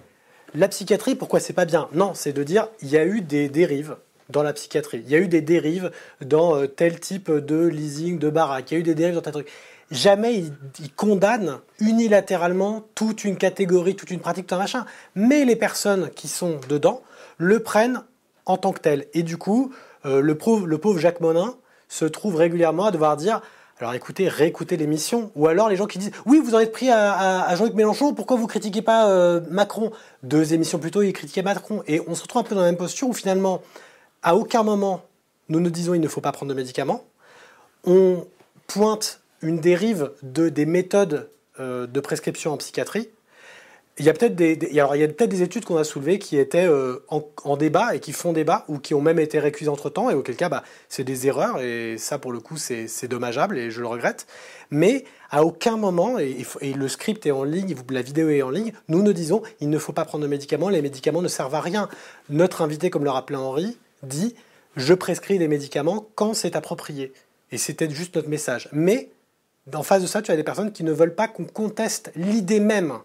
la 0.55 0.67
psychiatrie, 0.67 1.15
pourquoi 1.15 1.39
c'est 1.39 1.53
pas 1.53 1.65
bien? 1.65 1.87
Non, 1.93 2.13
c'est 2.13 2.33
de 2.33 2.43
dire 2.43 2.67
il 2.81 2.89
y 2.89 2.97
a 2.97 3.05
eu 3.05 3.21
des 3.21 3.49
dérives 3.49 3.97
dans 4.29 4.43
la 4.43 4.53
psychiatrie. 4.53 5.03
Il 5.05 5.11
y 5.11 5.15
a 5.15 5.19
eu 5.19 5.27
des 5.27 5.41
dérives 5.41 5.91
dans 6.21 6.55
euh, 6.55 6.67
tel 6.67 6.99
type 6.99 7.31
de 7.31 7.67
leasing, 7.67 8.17
de 8.17 8.29
baraque. 8.29 8.71
Il 8.71 8.73
y 8.73 8.77
a 8.77 8.79
eu 8.79 8.83
des 8.83 8.95
dérives 8.95 9.15
dans 9.15 9.21
tel 9.21 9.33
truc. 9.33 9.51
Jamais 9.91 10.43
il 10.79 10.91
condamnent 10.95 11.59
unilatéralement 11.79 12.83
toute 12.95 13.23
une 13.23 13.37
catégorie, 13.37 13.95
toute 13.95 14.09
une 14.09 14.19
pratique, 14.19 14.47
tout 14.47 14.55
un 14.55 14.57
machin. 14.57 14.85
Mais 15.13 15.45
les 15.45 15.55
personnes 15.55 16.09
qui 16.15 16.27
sont 16.27 16.59
dedans 16.69 17.03
le 17.37 17.61
prennent 17.61 18.03
en 18.47 18.57
tant 18.57 18.71
que 18.71 18.79
tel. 18.79 19.05
Et 19.13 19.21
du 19.21 19.37
coup, 19.37 19.71
euh, 20.05 20.33
pauvre, 20.33 20.65
le 20.65 20.77
pauvre 20.79 20.99
Jacques 20.99 21.21
Monin 21.21 21.55
se 21.87 22.05
trouve 22.05 22.35
régulièrement 22.35 22.85
à 22.85 22.91
devoir 22.91 23.15
dire 23.15 23.41
alors 23.79 23.93
écoutez, 23.93 24.29
réécoutez 24.29 24.77
l'émission. 24.77 25.31
Ou 25.35 25.47
alors 25.47 25.67
les 25.67 25.75
gens 25.75 25.85
qui 25.85 25.99
disent 25.99 26.11
Oui, 26.25 26.39
vous 26.39 26.55
en 26.55 26.59
êtes 26.59 26.71
pris 26.71 26.89
à, 26.89 27.53
Jean-Luc 27.55 27.73
Mélenchon, 27.73 28.13
pourquoi 28.13 28.37
vous 28.37 28.47
critiquez 28.47 28.81
pas 28.81 29.09
euh, 29.09 29.41
Macron? 29.49 29.91
Deux 30.23 30.53
émissions 30.53 30.79
plus 30.79 30.91
tôt, 30.91 31.01
il 31.01 31.11
critiquait 31.11 31.41
Macron. 31.41 31.83
Et 31.87 32.01
on 32.07 32.15
se 32.15 32.23
retrouve 32.23 32.41
un 32.41 32.45
peu 32.45 32.55
dans 32.55 32.61
la 32.61 32.67
même 32.67 32.77
posture 32.77 33.09
où 33.09 33.13
finalement, 33.13 33.61
à 34.23 34.35
aucun 34.35 34.63
moment, 34.63 35.01
nous 35.49 35.59
nous 35.59 35.69
disons 35.69 35.93
il 35.93 35.99
ne 35.99 36.07
faut 36.07 36.21
pas 36.21 36.31
prendre 36.31 36.51
de 36.51 36.55
médicaments. 36.55 37.03
On 37.83 38.25
pointe 38.67 39.19
une 39.41 39.59
dérive 39.59 40.11
de, 40.23 40.47
des 40.47 40.65
méthodes 40.65 41.29
euh, 41.59 41.85
de 41.85 41.99
prescription 41.99 42.53
en 42.53 42.57
psychiatrie 42.57 43.09
il 43.97 44.05
y 44.05 44.09
a 44.09 44.13
peut-être 44.13 44.35
des, 44.35 44.59
alors 44.77 44.95
il 44.95 44.99
y 44.99 45.03
a 45.05 45.07
peut-être 45.07 45.29
des 45.29 45.41
études 45.41 45.63
qu'on 45.63 45.77
a 45.77 45.85
soulevées 45.85 46.19
qui 46.19 46.37
étaient 46.37 46.67
euh, 46.67 47.05
en, 47.07 47.55
débat 47.55 47.95
et 47.95 48.01
qui 48.01 48.11
font 48.11 48.33
débat 48.33 48.65
ou 48.67 48.77
qui 48.77 48.93
ont 48.93 49.01
même 49.01 49.19
été 49.19 49.39
récusées 49.39 49.69
entre 49.69 49.89
temps 49.89 50.09
et 50.09 50.13
auquel 50.13 50.35
cas 50.35 50.49
bah, 50.49 50.63
c'est 50.89 51.05
des 51.05 51.27
erreurs 51.27 51.61
et 51.61 51.95
ça 51.97 52.19
pour 52.19 52.33
le 52.33 52.41
coup 52.41 52.57
c'est 52.57 53.07
dommageable 53.07 53.57
et 53.57 53.71
je 53.71 53.79
le 53.79 53.87
regrette. 53.87 54.27
Mais 54.69 55.05
à 55.31 55.45
aucun 55.45 55.77
moment 55.77 56.19
et, 56.19 56.45
et, 56.59 56.73
le 56.73 56.87
script 56.89 57.25
est 57.25 57.31
en 57.31 57.45
ligne, 57.45 57.73
la 57.89 58.01
vidéo 58.01 58.29
est 58.29 58.41
en 58.41 58.49
ligne, 58.49 58.73
nous 58.89 59.01
ne 59.01 59.13
disons 59.13 59.43
il 59.61 59.69
ne 59.69 59.77
faut 59.77 59.93
pas 59.93 60.03
prendre 60.03 60.23
de 60.23 60.29
médicaments, 60.29 60.67
les 60.67 60.81
médicaments 60.81 61.21
ne 61.21 61.29
servent 61.29 61.55
à 61.55 61.61
rien. 61.61 61.87
Notre 62.29 62.61
invité, 62.61 62.89
comme 62.89 63.05
le 63.05 63.11
rappelait 63.11 63.37
Henri, 63.37 63.77
dit 64.03 64.35
je 64.75 64.93
prescris 64.93 65.39
des 65.39 65.47
médicaments 65.47 66.05
quand 66.15 66.33
c'est 66.33 66.57
approprié 66.57 67.13
et 67.51 67.57
c'était 67.57 67.89
juste 67.89 68.17
notre 68.17 68.27
message. 68.27 68.67
Mais 68.73 69.09
en 69.73 69.83
face 69.83 70.01
de 70.01 70.07
ça, 70.07 70.21
tu 70.21 70.31
as 70.31 70.35
des 70.35 70.43
personnes 70.43 70.73
qui 70.73 70.83
ne 70.83 70.91
veulent 70.91 71.15
pas 71.15 71.29
qu'on 71.29 71.45
conteste 71.45 72.11
l'idée 72.15 72.59
même 72.59 72.99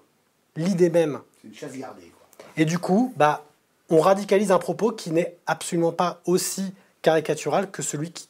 l'idée 0.56 0.90
même. 0.90 1.20
C'est 1.40 1.48
une 1.48 1.54
chasse 1.54 1.76
gardée. 1.76 2.12
Et 2.56 2.64
du 2.64 2.78
coup, 2.78 3.12
bah, 3.16 3.44
on 3.88 4.00
radicalise 4.00 4.52
un 4.52 4.58
propos 4.58 4.92
qui 4.92 5.10
n'est 5.10 5.36
absolument 5.46 5.92
pas 5.92 6.20
aussi 6.26 6.74
caricatural 7.02 7.70
que 7.70 7.82
celui 7.82 8.12
qui, 8.12 8.28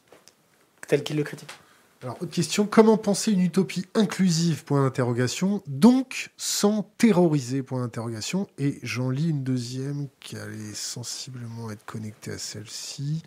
tel 0.87 1.03
qu'il 1.03 1.17
le 1.17 1.23
critique. 1.23 1.49
Alors, 2.03 2.17
autre 2.19 2.31
question, 2.31 2.65
comment 2.65 2.97
penser 2.97 3.31
une 3.31 3.41
utopie 3.41 3.85
inclusive? 3.93 4.63
Point 4.63 4.83
d'interrogation. 4.83 5.61
Donc, 5.67 6.31
sans 6.35 6.89
terroriser? 6.97 7.61
Point 7.61 7.81
d'interrogation. 7.81 8.47
Et 8.57 8.79
j'en 8.81 9.11
lis 9.11 9.29
une 9.29 9.43
deuxième 9.43 10.07
qui 10.19 10.35
allait 10.35 10.73
sensiblement 10.73 11.69
être 11.69 11.85
connectée 11.85 12.31
à 12.31 12.39
celle-ci. 12.39 13.21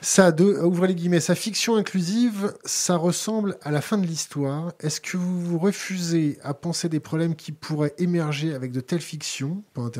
Ça, 0.00 0.32
de, 0.32 0.44
ouvrez 0.44 0.88
les 0.88 0.94
guillemets, 0.94 1.20
sa 1.20 1.34
fiction 1.34 1.76
inclusive, 1.76 2.54
ça 2.64 2.96
ressemble 2.96 3.56
à 3.62 3.70
la 3.70 3.80
fin 3.80 3.98
de 3.98 4.06
l'histoire. 4.06 4.72
Est-ce 4.80 5.00
que 5.00 5.16
vous 5.16 5.40
vous 5.40 5.58
refusez 5.58 6.38
à 6.42 6.54
penser 6.54 6.88
des 6.88 7.00
problèmes 7.00 7.36
qui 7.36 7.52
pourraient 7.52 7.94
émerger 7.98 8.54
avec 8.54 8.72
de 8.72 8.80
telles 8.80 9.00
fictions? 9.00 9.62
Point. 9.72 9.90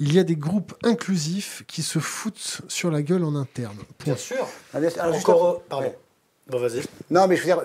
Il 0.00 0.12
y 0.12 0.18
a 0.18 0.24
des 0.24 0.36
groupes 0.36 0.74
inclusifs 0.84 1.64
qui 1.66 1.82
se 1.82 1.98
foutent 1.98 2.60
sur 2.68 2.90
la 2.90 3.02
gueule 3.02 3.24
en 3.24 3.34
interne. 3.34 3.76
Bien 4.04 4.16
sûr. 4.16 4.46
Alors, 4.72 5.14
Encore, 5.14 5.62
pardon. 5.62 5.92
Bon, 6.48 6.58
vas-y. 6.58 6.82
Non, 7.10 7.26
mais 7.26 7.36
je 7.36 7.42
veux 7.42 7.46
dire, 7.46 7.62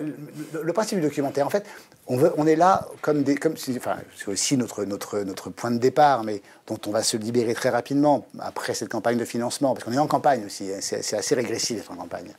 le, 0.61 0.73
principe 0.73 0.99
du 0.99 1.05
documentaire, 1.05 1.47
en 1.47 1.49
fait, 1.49 1.65
on, 2.07 2.45
est 2.45 2.57
là 2.57 2.89
comme 3.01 3.23
des. 3.23 3.37
Enfin, 3.77 3.95
c'est 4.17 4.27
aussi 4.27 4.57
notre, 4.57 4.83
notre, 4.83 5.19
notre 5.19 5.49
point 5.49 5.71
de 5.71 5.77
départ, 5.77 6.25
mais 6.25 6.41
dont 6.67 6.77
on 6.87 6.91
va 6.91 7.01
se 7.01 7.15
libérer 7.15 7.53
très 7.53 7.69
rapidement 7.69 8.27
après 8.39 8.73
cette 8.73 8.89
campagne 8.89 9.17
de 9.17 9.23
financement, 9.23 9.73
parce 9.73 9.85
qu'on 9.85 9.93
est 9.93 9.99
en 9.99 10.07
campagne 10.07 10.45
aussi, 10.45 10.69
hein, 10.69 10.79
c'est 10.81 11.15
assez 11.15 11.33
régressif 11.33 11.77
d'être 11.77 11.91
en 11.91 11.95
campagne. 11.95 12.33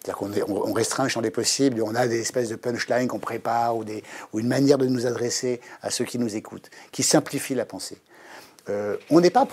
C'est-à-dire 0.00 0.16
qu'on 0.16 0.30
on, 0.54 0.72
restreint 0.72 1.02
le 1.02 1.08
champ 1.08 1.20
des 1.20 1.32
possibles, 1.32 1.82
on 1.82 1.96
a 1.96 2.06
des 2.06 2.20
espèces 2.20 2.48
de 2.48 2.56
punchlines 2.56 3.08
qu'on 3.08 3.18
prépare, 3.18 3.76
ou, 3.76 3.82
des, 3.82 4.04
ou 4.32 4.38
une 4.38 4.48
manière 4.48 4.78
de 4.78 4.86
nous 4.86 5.04
adresser 5.04 5.60
à 5.82 5.90
ceux 5.90 6.04
qui 6.04 6.20
nous 6.20 6.36
écoutent, 6.36 6.70
qui 6.92 7.02
simplifie 7.02 7.56
la 7.56 7.64
pensée. 7.64 7.98
Euh, 8.68 8.96
on 9.10 9.20
n'est 9.20 9.30
pas 9.30 9.48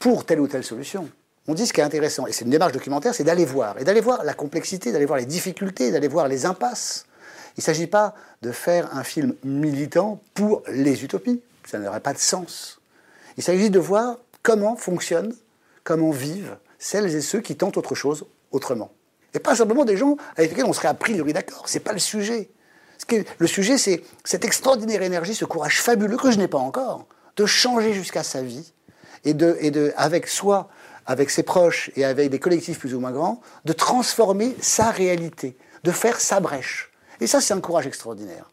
pour 0.00 0.24
telle 0.24 0.40
ou 0.40 0.48
telle 0.48 0.64
solution. 0.64 1.08
On 1.46 1.54
dit 1.54 1.66
ce 1.66 1.72
qui 1.72 1.80
est 1.80 1.84
intéressant, 1.84 2.26
et 2.26 2.32
c'est 2.32 2.44
une 2.46 2.50
démarche 2.50 2.72
documentaire, 2.72 3.14
c'est 3.14 3.24
d'aller 3.24 3.44
voir, 3.44 3.78
et 3.78 3.84
d'aller 3.84 4.00
voir 4.00 4.24
la 4.24 4.32
complexité, 4.32 4.92
d'aller 4.92 5.04
voir 5.04 5.18
les 5.18 5.26
difficultés, 5.26 5.90
d'aller 5.90 6.08
voir 6.08 6.26
les 6.26 6.46
impasses. 6.46 7.04
Il 7.56 7.60
ne 7.60 7.64
s'agit 7.64 7.86
pas 7.86 8.14
de 8.42 8.50
faire 8.50 8.96
un 8.96 9.04
film 9.04 9.34
militant 9.44 10.20
pour 10.32 10.62
les 10.68 11.04
utopies, 11.04 11.42
ça 11.66 11.78
n'aurait 11.78 12.00
pas 12.00 12.14
de 12.14 12.18
sens. 12.18 12.80
Il 13.36 13.42
s'agit 13.42 13.68
de 13.68 13.78
voir 13.78 14.16
comment 14.42 14.74
fonctionnent, 14.76 15.34
comment 15.82 16.10
vivent 16.10 16.56
celles 16.78 17.14
et 17.14 17.20
ceux 17.20 17.40
qui 17.40 17.56
tentent 17.56 17.76
autre 17.76 17.94
chose 17.94 18.26
autrement. 18.50 18.90
Et 19.34 19.38
pas 19.38 19.54
simplement 19.54 19.84
des 19.84 19.96
gens 19.96 20.16
avec 20.36 20.50
lesquels 20.50 20.66
on 20.66 20.72
serait 20.72 20.88
a 20.88 20.94
priori 20.94 21.32
d'accord, 21.32 21.64
c'est 21.68 21.80
pas 21.80 21.92
le 21.92 21.98
sujet. 21.98 22.48
Le 23.38 23.46
sujet, 23.46 23.76
c'est 23.76 24.02
cette 24.24 24.44
extraordinaire 24.44 25.02
énergie, 25.02 25.34
ce 25.34 25.44
courage 25.44 25.82
fabuleux 25.82 26.16
que 26.16 26.30
je 26.30 26.38
n'ai 26.38 26.48
pas 26.48 26.58
encore, 26.58 27.06
de 27.36 27.44
changer 27.44 27.92
jusqu'à 27.92 28.22
sa 28.22 28.42
vie 28.42 28.72
et 29.24 29.30
et 29.30 29.70
de, 29.70 29.92
avec 29.96 30.28
soi, 30.28 30.68
avec 31.06 31.30
ses 31.30 31.42
proches 31.42 31.90
et 31.96 32.04
avec 32.04 32.30
des 32.30 32.38
collectifs 32.38 32.78
plus 32.78 32.94
ou 32.94 33.00
moins 33.00 33.12
grands, 33.12 33.40
de 33.64 33.72
transformer 33.72 34.56
sa 34.60 34.90
réalité, 34.90 35.56
de 35.82 35.90
faire 35.90 36.20
sa 36.20 36.40
brèche. 36.40 36.90
Et 37.20 37.26
ça, 37.26 37.40
c'est 37.40 37.54
un 37.54 37.60
courage 37.60 37.86
extraordinaire. 37.86 38.50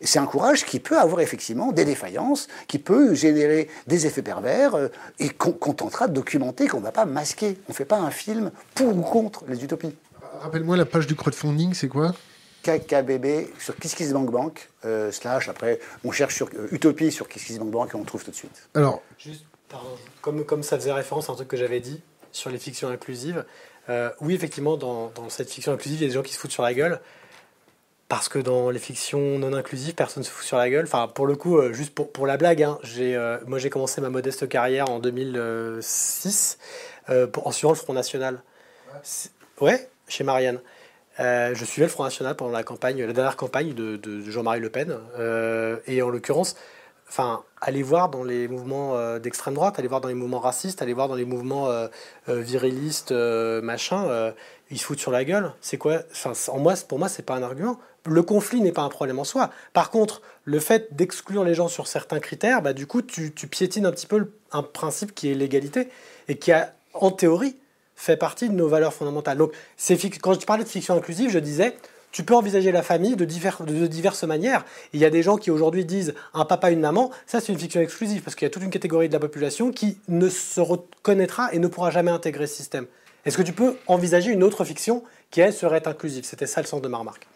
Et 0.00 0.06
c'est 0.06 0.18
un 0.18 0.26
courage 0.26 0.64
qui 0.64 0.80
peut 0.80 0.98
avoir 0.98 1.20
effectivement 1.20 1.72
des 1.72 1.84
défaillances, 1.84 2.48
qui 2.68 2.78
peut 2.78 3.14
générer 3.14 3.68
des 3.86 4.06
effets 4.06 4.22
pervers, 4.22 4.74
euh, 4.74 4.88
et 5.18 5.28
qu'on 5.28 5.52
qu'on 5.52 5.72
tentera 5.72 6.08
de 6.08 6.14
documenter, 6.14 6.68
qu'on 6.68 6.80
ne 6.80 6.84
va 6.84 6.92
pas 6.92 7.04
masquer. 7.04 7.58
On 7.68 7.72
ne 7.72 7.74
fait 7.74 7.84
pas 7.84 7.98
un 7.98 8.10
film 8.10 8.50
pour 8.74 8.96
ou 8.96 9.02
contre 9.02 9.44
les 9.48 9.62
utopies. 9.62 9.94
Rappelle-moi 10.40 10.76
la 10.76 10.84
page 10.84 11.06
du 11.06 11.14
crowdfunding, 11.14 11.74
c'est 11.74 11.88
quoi? 11.88 12.14
KKBB 12.62 13.50
sur 13.58 13.76
KissKissBankBank, 13.76 14.68
euh, 14.84 15.12
slash, 15.12 15.48
après, 15.48 15.80
on 16.02 16.12
cherche 16.12 16.34
sur 16.34 16.48
euh, 16.54 16.68
Utopie 16.72 17.12
sur 17.12 17.28
KissKissBankBank 17.28 17.90
et 17.92 17.96
on 17.96 18.04
trouve 18.04 18.24
tout 18.24 18.30
de 18.30 18.36
suite. 18.36 18.68
Alors, 18.74 19.02
Juste, 19.18 19.44
pardon, 19.74 19.90
comme, 20.22 20.44
comme 20.44 20.62
ça 20.62 20.76
faisait 20.78 20.92
référence 20.92 21.28
à 21.28 21.32
un 21.32 21.36
truc 21.36 21.48
que 21.48 21.56
j'avais 21.56 21.80
dit 21.80 22.00
sur 22.32 22.50
les 22.50 22.58
fictions 22.58 22.88
inclusives, 22.88 23.44
euh, 23.90 24.10
oui, 24.20 24.34
effectivement, 24.34 24.76
dans, 24.76 25.08
dans 25.10 25.28
cette 25.28 25.50
fiction 25.50 25.72
inclusive, 25.72 25.98
il 26.00 26.02
y 26.02 26.06
a 26.06 26.08
des 26.08 26.14
gens 26.14 26.22
qui 26.22 26.32
se 26.32 26.38
foutent 26.38 26.52
sur 26.52 26.62
la 26.62 26.74
gueule. 26.74 27.00
Parce 28.08 28.28
que 28.28 28.38
dans 28.38 28.70
les 28.70 28.78
fictions 28.78 29.38
non 29.38 29.52
inclusives, 29.54 29.94
personne 29.94 30.22
ne 30.22 30.26
se 30.26 30.30
fout 30.30 30.44
sur 30.44 30.56
la 30.58 30.68
gueule. 30.70 30.84
Enfin, 30.84 31.08
pour 31.08 31.26
le 31.26 31.36
coup, 31.36 31.58
euh, 31.58 31.72
juste 31.72 31.94
pour, 31.94 32.12
pour 32.12 32.26
la 32.26 32.36
blague, 32.36 32.62
hein, 32.62 32.78
euh, 32.98 33.38
moi 33.46 33.58
j'ai 33.58 33.70
commencé 33.70 34.00
ma 34.00 34.10
modeste 34.10 34.48
carrière 34.48 34.90
en 34.90 34.98
2006 35.00 36.58
euh, 37.08 37.26
pour- 37.26 37.46
en 37.46 37.50
suivant 37.50 37.72
le 37.72 37.78
Front 37.78 37.94
National. 37.94 38.42
Ouais, 39.60 39.88
chez 40.06 40.22
Marianne. 40.22 40.60
Je 41.18 41.64
suivais 41.64 41.86
le 41.86 41.90
Front 41.90 42.04
National 42.04 42.36
pendant 42.36 42.52
la 42.52 42.62
campagne, 42.62 43.02
la 43.04 43.12
dernière 43.12 43.36
campagne 43.36 43.72
de, 43.72 43.96
de 43.96 44.30
Jean-Marie 44.30 44.60
Le 44.60 44.70
Pen. 44.70 44.98
Et 45.86 46.02
en 46.02 46.08
l'occurrence, 46.10 46.56
enfin, 47.14 47.44
allez 47.60 47.84
voir 47.84 48.08
dans 48.08 48.24
les 48.24 48.48
mouvements 48.48 48.96
euh, 48.96 49.20
d'extrême 49.20 49.54
droite, 49.54 49.78
allez 49.78 49.86
voir 49.86 50.00
dans 50.00 50.08
les 50.08 50.14
mouvements 50.14 50.40
racistes, 50.40 50.82
allez 50.82 50.94
voir 50.94 51.06
dans 51.06 51.14
les 51.14 51.24
mouvements 51.24 51.68
euh, 51.68 51.86
euh, 52.28 52.40
virilistes, 52.40 53.12
machin, 53.12 54.32
ils 54.70 54.78
se 54.78 54.84
foutent 54.84 54.98
sur 54.98 55.12
la 55.12 55.24
gueule. 55.24 55.52
C'est 55.60 55.78
quoi? 55.78 56.00
Enfin, 56.10 56.32
en 56.52 56.58
moi, 56.58 56.74
pour 56.88 56.98
moi, 56.98 57.08
c'est 57.08 57.22
pas 57.22 57.36
un 57.36 57.42
argument. 57.42 57.78
Le 58.04 58.22
conflit 58.22 58.60
n'est 58.60 58.72
pas 58.72 58.82
un 58.82 58.88
problème 58.88 59.20
en 59.20 59.24
soi. 59.24 59.50
Par 59.72 59.90
contre, 59.90 60.22
le 60.44 60.58
fait 60.58 60.94
d'exclure 60.94 61.44
les 61.44 61.54
gens 61.54 61.68
sur 61.68 61.86
certains 61.86 62.18
critères, 62.18 62.62
bah, 62.62 62.72
du 62.72 62.86
coup, 62.86 63.00
tu, 63.00 63.30
piétines 63.30 63.86
un 63.86 63.92
petit 63.92 64.08
peu 64.08 64.32
un 64.50 64.64
principe 64.64 65.14
qui 65.14 65.30
est 65.30 65.34
l'égalité 65.34 65.88
et 66.26 66.36
qui 66.36 66.52
en 66.94 67.10
théorie, 67.12 67.56
fait 67.96 68.16
partie 68.16 68.48
de 68.48 68.54
nos 68.54 68.66
valeurs 68.66 68.92
fondamentales. 68.92 69.38
Donc, 69.38 69.52
quand 70.20 70.38
je 70.38 70.46
parlais 70.46 70.64
de 70.64 70.68
fiction 70.68 70.96
inclusive, 70.96 71.30
je 71.30 71.38
disais, 71.38 71.76
tu 72.14 72.22
peux 72.22 72.36
envisager 72.36 72.70
la 72.70 72.82
famille 72.82 73.16
de, 73.16 73.24
divers- 73.24 73.64
de 73.64 73.88
diverses 73.88 74.22
manières. 74.22 74.64
Il 74.92 75.00
y 75.00 75.04
a 75.04 75.10
des 75.10 75.24
gens 75.24 75.36
qui 75.36 75.50
aujourd'hui 75.50 75.84
disent 75.84 76.14
un 76.32 76.44
papa, 76.44 76.70
une 76.70 76.78
maman, 76.78 77.10
ça 77.26 77.40
c'est 77.40 77.52
une 77.52 77.58
fiction 77.58 77.80
exclusive, 77.80 78.22
parce 78.22 78.36
qu'il 78.36 78.46
y 78.46 78.50
a 78.50 78.50
toute 78.50 78.62
une 78.62 78.70
catégorie 78.70 79.08
de 79.08 79.12
la 79.12 79.18
population 79.18 79.72
qui 79.72 79.98
ne 80.06 80.28
se 80.28 80.60
reconnaîtra 80.60 81.52
et 81.52 81.58
ne 81.58 81.66
pourra 81.66 81.90
jamais 81.90 82.12
intégrer 82.12 82.46
ce 82.46 82.54
système. 82.54 82.86
Est-ce 83.24 83.36
que 83.36 83.42
tu 83.42 83.52
peux 83.52 83.76
envisager 83.88 84.30
une 84.30 84.44
autre 84.44 84.64
fiction 84.64 85.02
qui, 85.32 85.40
elle, 85.40 85.52
serait 85.52 85.88
inclusive? 85.88 86.24
C'était 86.24 86.46
ça 86.46 86.60
le 86.60 86.68
sens 86.68 86.80
de 86.80 86.86
ma 86.86 86.98
remarque. 86.98 87.26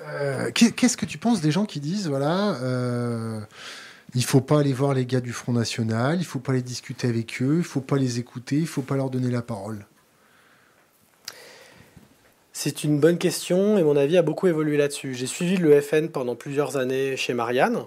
euh, 0.00 0.52
qu'est- 0.52 0.70
qu'est-ce 0.70 0.96
que 0.96 1.06
tu 1.06 1.18
penses 1.18 1.40
des 1.40 1.50
gens 1.50 1.64
qui 1.64 1.80
disent, 1.80 2.06
voilà, 2.06 2.54
euh, 2.62 3.40
il 4.14 4.24
faut 4.24 4.40
pas 4.40 4.60
aller 4.60 4.72
voir 4.72 4.94
les 4.94 5.04
gars 5.06 5.20
du 5.20 5.32
Front 5.32 5.52
National, 5.52 6.18
il 6.20 6.24
faut 6.24 6.38
pas 6.38 6.52
aller 6.52 6.62
discuter 6.62 7.08
avec 7.08 7.42
eux, 7.42 7.56
il 7.58 7.64
faut 7.64 7.80
pas 7.80 7.96
les 7.96 8.20
écouter, 8.20 8.56
il 8.56 8.68
faut 8.68 8.82
pas 8.82 8.94
leur 8.94 9.10
donner 9.10 9.30
la 9.32 9.42
parole? 9.42 9.84
C'est 12.56 12.84
une 12.84 13.00
bonne 13.00 13.18
question 13.18 13.78
et 13.78 13.82
mon 13.82 13.96
avis 13.96 14.16
a 14.16 14.22
beaucoup 14.22 14.46
évolué 14.46 14.76
là-dessus. 14.76 15.12
J'ai 15.14 15.26
suivi 15.26 15.56
le 15.56 15.80
FN 15.80 16.08
pendant 16.08 16.36
plusieurs 16.36 16.76
années 16.76 17.16
chez 17.16 17.34
Marianne. 17.34 17.80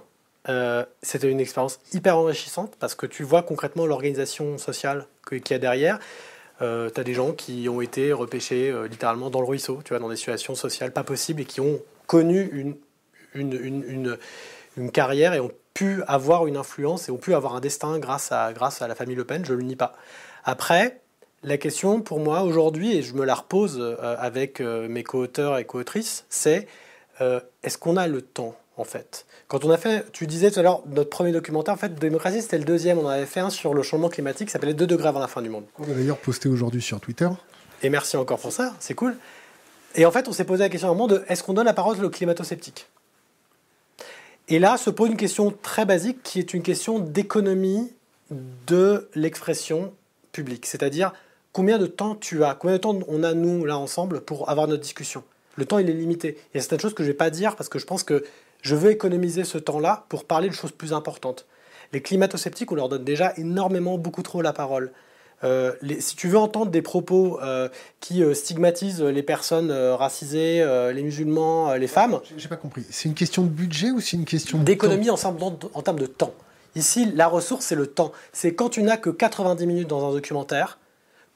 Euh, 0.49 0.83
C'était 1.01 1.31
une 1.31 1.39
expérience 1.39 1.79
hyper 1.93 2.17
enrichissante 2.17 2.75
parce 2.77 2.93
que 2.93 3.05
tu 3.05 3.23
vois 3.23 3.43
concrètement 3.43 3.85
l'organisation 3.85 4.57
sociale 4.57 5.05
qu'il 5.25 5.41
y 5.49 5.53
a 5.53 5.57
derrière. 5.57 5.99
Euh, 6.61 6.89
tu 6.93 6.99
as 6.99 7.05
des 7.05 7.13
gens 7.13 7.31
qui 7.31 7.69
ont 7.69 7.79
été 7.79 8.11
repêchés 8.11 8.69
euh, 8.69 8.89
littéralement 8.89 9.29
dans 9.29 9.39
le 9.39 9.47
ruisseau, 9.47 9.79
tu 9.85 9.93
vois, 9.93 9.99
dans 9.99 10.09
des 10.09 10.17
situations 10.17 10.53
sociales 10.53 10.91
pas 10.91 11.03
possibles 11.05 11.41
et 11.41 11.45
qui 11.45 11.61
ont 11.61 11.79
connu 12.05 12.49
une, 12.51 12.75
une, 13.35 13.53
une, 13.53 13.83
une, 13.87 14.17
une 14.75 14.91
carrière 14.91 15.33
et 15.33 15.39
ont 15.39 15.51
pu 15.75 16.03
avoir 16.07 16.45
une 16.45 16.57
influence 16.57 17.07
et 17.07 17.11
ont 17.13 17.17
pu 17.17 17.33
avoir 17.33 17.55
un 17.55 17.61
destin 17.61 17.99
grâce 17.99 18.33
à, 18.33 18.51
grâce 18.51 18.81
à 18.81 18.89
la 18.89 18.95
famille 18.95 19.15
Le 19.15 19.23
Pen, 19.23 19.45
je 19.45 19.53
ne 19.53 19.59
le 19.59 19.63
nie 19.63 19.77
pas. 19.77 19.93
Après, 20.43 20.99
la 21.43 21.57
question 21.57 22.01
pour 22.01 22.19
moi 22.19 22.43
aujourd'hui, 22.43 22.95
et 22.95 23.01
je 23.01 23.13
me 23.13 23.25
la 23.25 23.35
repose 23.35 23.77
euh, 23.79 24.15
avec 24.19 24.59
euh, 24.59 24.87
mes 24.87 25.03
co-auteurs 25.03 25.57
et 25.57 25.65
co-autrices, 25.65 26.25
c'est 26.29 26.67
euh, 27.21 27.39
est-ce 27.63 27.77
qu'on 27.77 27.97
a 27.97 28.07
le 28.07 28.21
temps 28.21 28.55
en 28.75 28.83
fait? 28.83 29.25
Quand 29.47 29.63
on 29.65 29.71
a 29.71 29.77
fait, 29.77 30.11
tu 30.11 30.27
disais 30.27 30.51
tout 30.51 30.59
à 30.59 30.63
l'heure, 30.63 30.83
notre 30.87 31.09
premier 31.09 31.31
documentaire, 31.31 31.73
en 31.73 31.77
fait, 31.77 31.95
Démocratie, 31.95 32.41
c'était 32.41 32.57
le 32.57 32.65
deuxième, 32.65 32.99
on 32.99 33.05
en 33.05 33.09
avait 33.09 33.25
fait 33.25 33.39
un 33.39 33.49
sur 33.49 33.73
le 33.73 33.81
changement 33.81 34.09
climatique 34.09 34.47
qui 34.47 34.51
s'appelait 34.51 34.73
2 34.73 34.85
degrés 34.87 35.07
avant 35.07 35.19
la 35.19 35.27
fin 35.27 35.41
du 35.41 35.49
monde. 35.49 35.63
On 35.79 35.83
va 35.83 35.93
d'ailleurs 35.93 36.17
posté 36.17 36.49
aujourd'hui 36.49 36.81
sur 36.81 36.99
Twitter. 36.99 37.29
Et 37.81 37.89
merci 37.89 38.17
encore 38.17 38.39
pour 38.39 38.51
ça, 38.51 38.75
c'est 38.79 38.93
cool. 38.93 39.15
Et 39.95 40.05
en 40.05 40.11
fait, 40.11 40.27
on 40.27 40.31
s'est 40.31 40.43
posé 40.43 40.63
la 40.63 40.69
question 40.69 40.89
à 40.89 40.91
un 40.91 40.93
moment 40.93 41.07
de 41.07 41.23
est-ce 41.27 41.43
qu'on 41.43 41.53
donne 41.53 41.65
la 41.65 41.73
parole 41.73 42.03
aux 42.03 42.09
climato-sceptiques? 42.09 42.87
Et 44.49 44.59
là 44.59 44.77
se 44.77 44.89
pose 44.89 45.09
une 45.09 45.17
question 45.17 45.53
très 45.61 45.85
basique 45.85 46.23
qui 46.23 46.39
est 46.39 46.53
une 46.53 46.61
question 46.61 46.99
d'économie 46.99 47.91
de 48.31 49.09
l'expression 49.13 49.93
publique. 50.31 50.65
C'est-à-dire 50.65 51.13
combien 51.57 51.79
de 51.79 51.87
temps 51.87 52.13
tu 52.13 52.43
as, 52.43 52.53
combien 52.53 52.75
de 52.75 52.81
temps 52.81 52.95
on 53.07 53.23
a 53.23 53.33
nous 53.33 53.65
là 53.65 53.79
ensemble 53.79 54.21
pour 54.21 54.47
avoir 54.47 54.67
notre 54.67 54.83
discussion? 54.83 55.23
Le 55.55 55.65
temps 55.65 55.79
il 55.79 55.89
est 55.89 55.93
limité. 55.93 56.37
Il 56.53 56.57
y 56.57 56.59
a 56.59 56.61
certaines 56.61 56.79
choses 56.79 56.93
que 56.93 57.01
je 57.01 57.07
ne 57.07 57.13
vais 57.13 57.17
pas 57.17 57.31
dire 57.31 57.55
parce 57.55 57.67
que 57.67 57.79
je 57.79 57.85
pense 57.87 58.03
que 58.03 58.23
je 58.61 58.75
veux 58.75 58.91
économiser 58.91 59.43
ce 59.43 59.57
temps-là 59.57 60.05
pour 60.07 60.25
parler 60.25 60.49
de 60.49 60.53
choses 60.53 60.71
plus 60.71 60.93
importantes. 60.93 61.47
Les 61.93 62.01
climato-sceptiques, 62.01 62.71
on 62.71 62.75
leur 62.75 62.89
donne 62.89 63.03
déjà 63.03 63.33
énormément, 63.37 63.97
beaucoup 63.97 64.21
trop 64.21 64.43
la 64.43 64.53
parole. 64.53 64.91
Euh, 65.43 65.73
les- 65.81 65.99
si 65.99 66.15
tu 66.15 66.27
veux 66.27 66.37
entendre 66.37 66.69
des 66.69 66.83
propos 66.83 67.39
euh, 67.41 67.69
qui 68.01 68.23
euh, 68.23 68.35
stigmatisent 68.35 69.01
les 69.01 69.23
personnes 69.23 69.71
racisées, 69.71 70.63
les 70.93 71.01
musulmans, 71.01 71.73
les 71.73 71.87
femmes, 71.87 72.19
J'ai- 72.37 72.47
pas 72.49 72.55
compris. 72.55 72.83
C'est 72.91 73.09
une 73.09 73.15
question 73.15 73.41
de 73.41 73.49
budget 73.49 73.89
ou 73.89 73.99
c'est 73.99 74.15
une 74.17 74.25
question 74.25 74.59
d'économie 74.59 75.09
en 75.09 75.17
termes 75.17 75.99
de 75.99 76.05
temps. 76.05 76.33
Ici, 76.75 77.11
la 77.15 77.27
ressource, 77.27 77.65
c'est 77.65 77.75
le 77.75 77.87
temps. 77.87 78.11
C'est 78.31 78.53
quand 78.53 78.69
tu 78.69 78.83
n'as 78.83 78.97
que 78.97 79.09
90 79.09 79.65
minutes 79.65 79.87
dans 79.87 80.07
un 80.07 80.11
documentaire, 80.13 80.77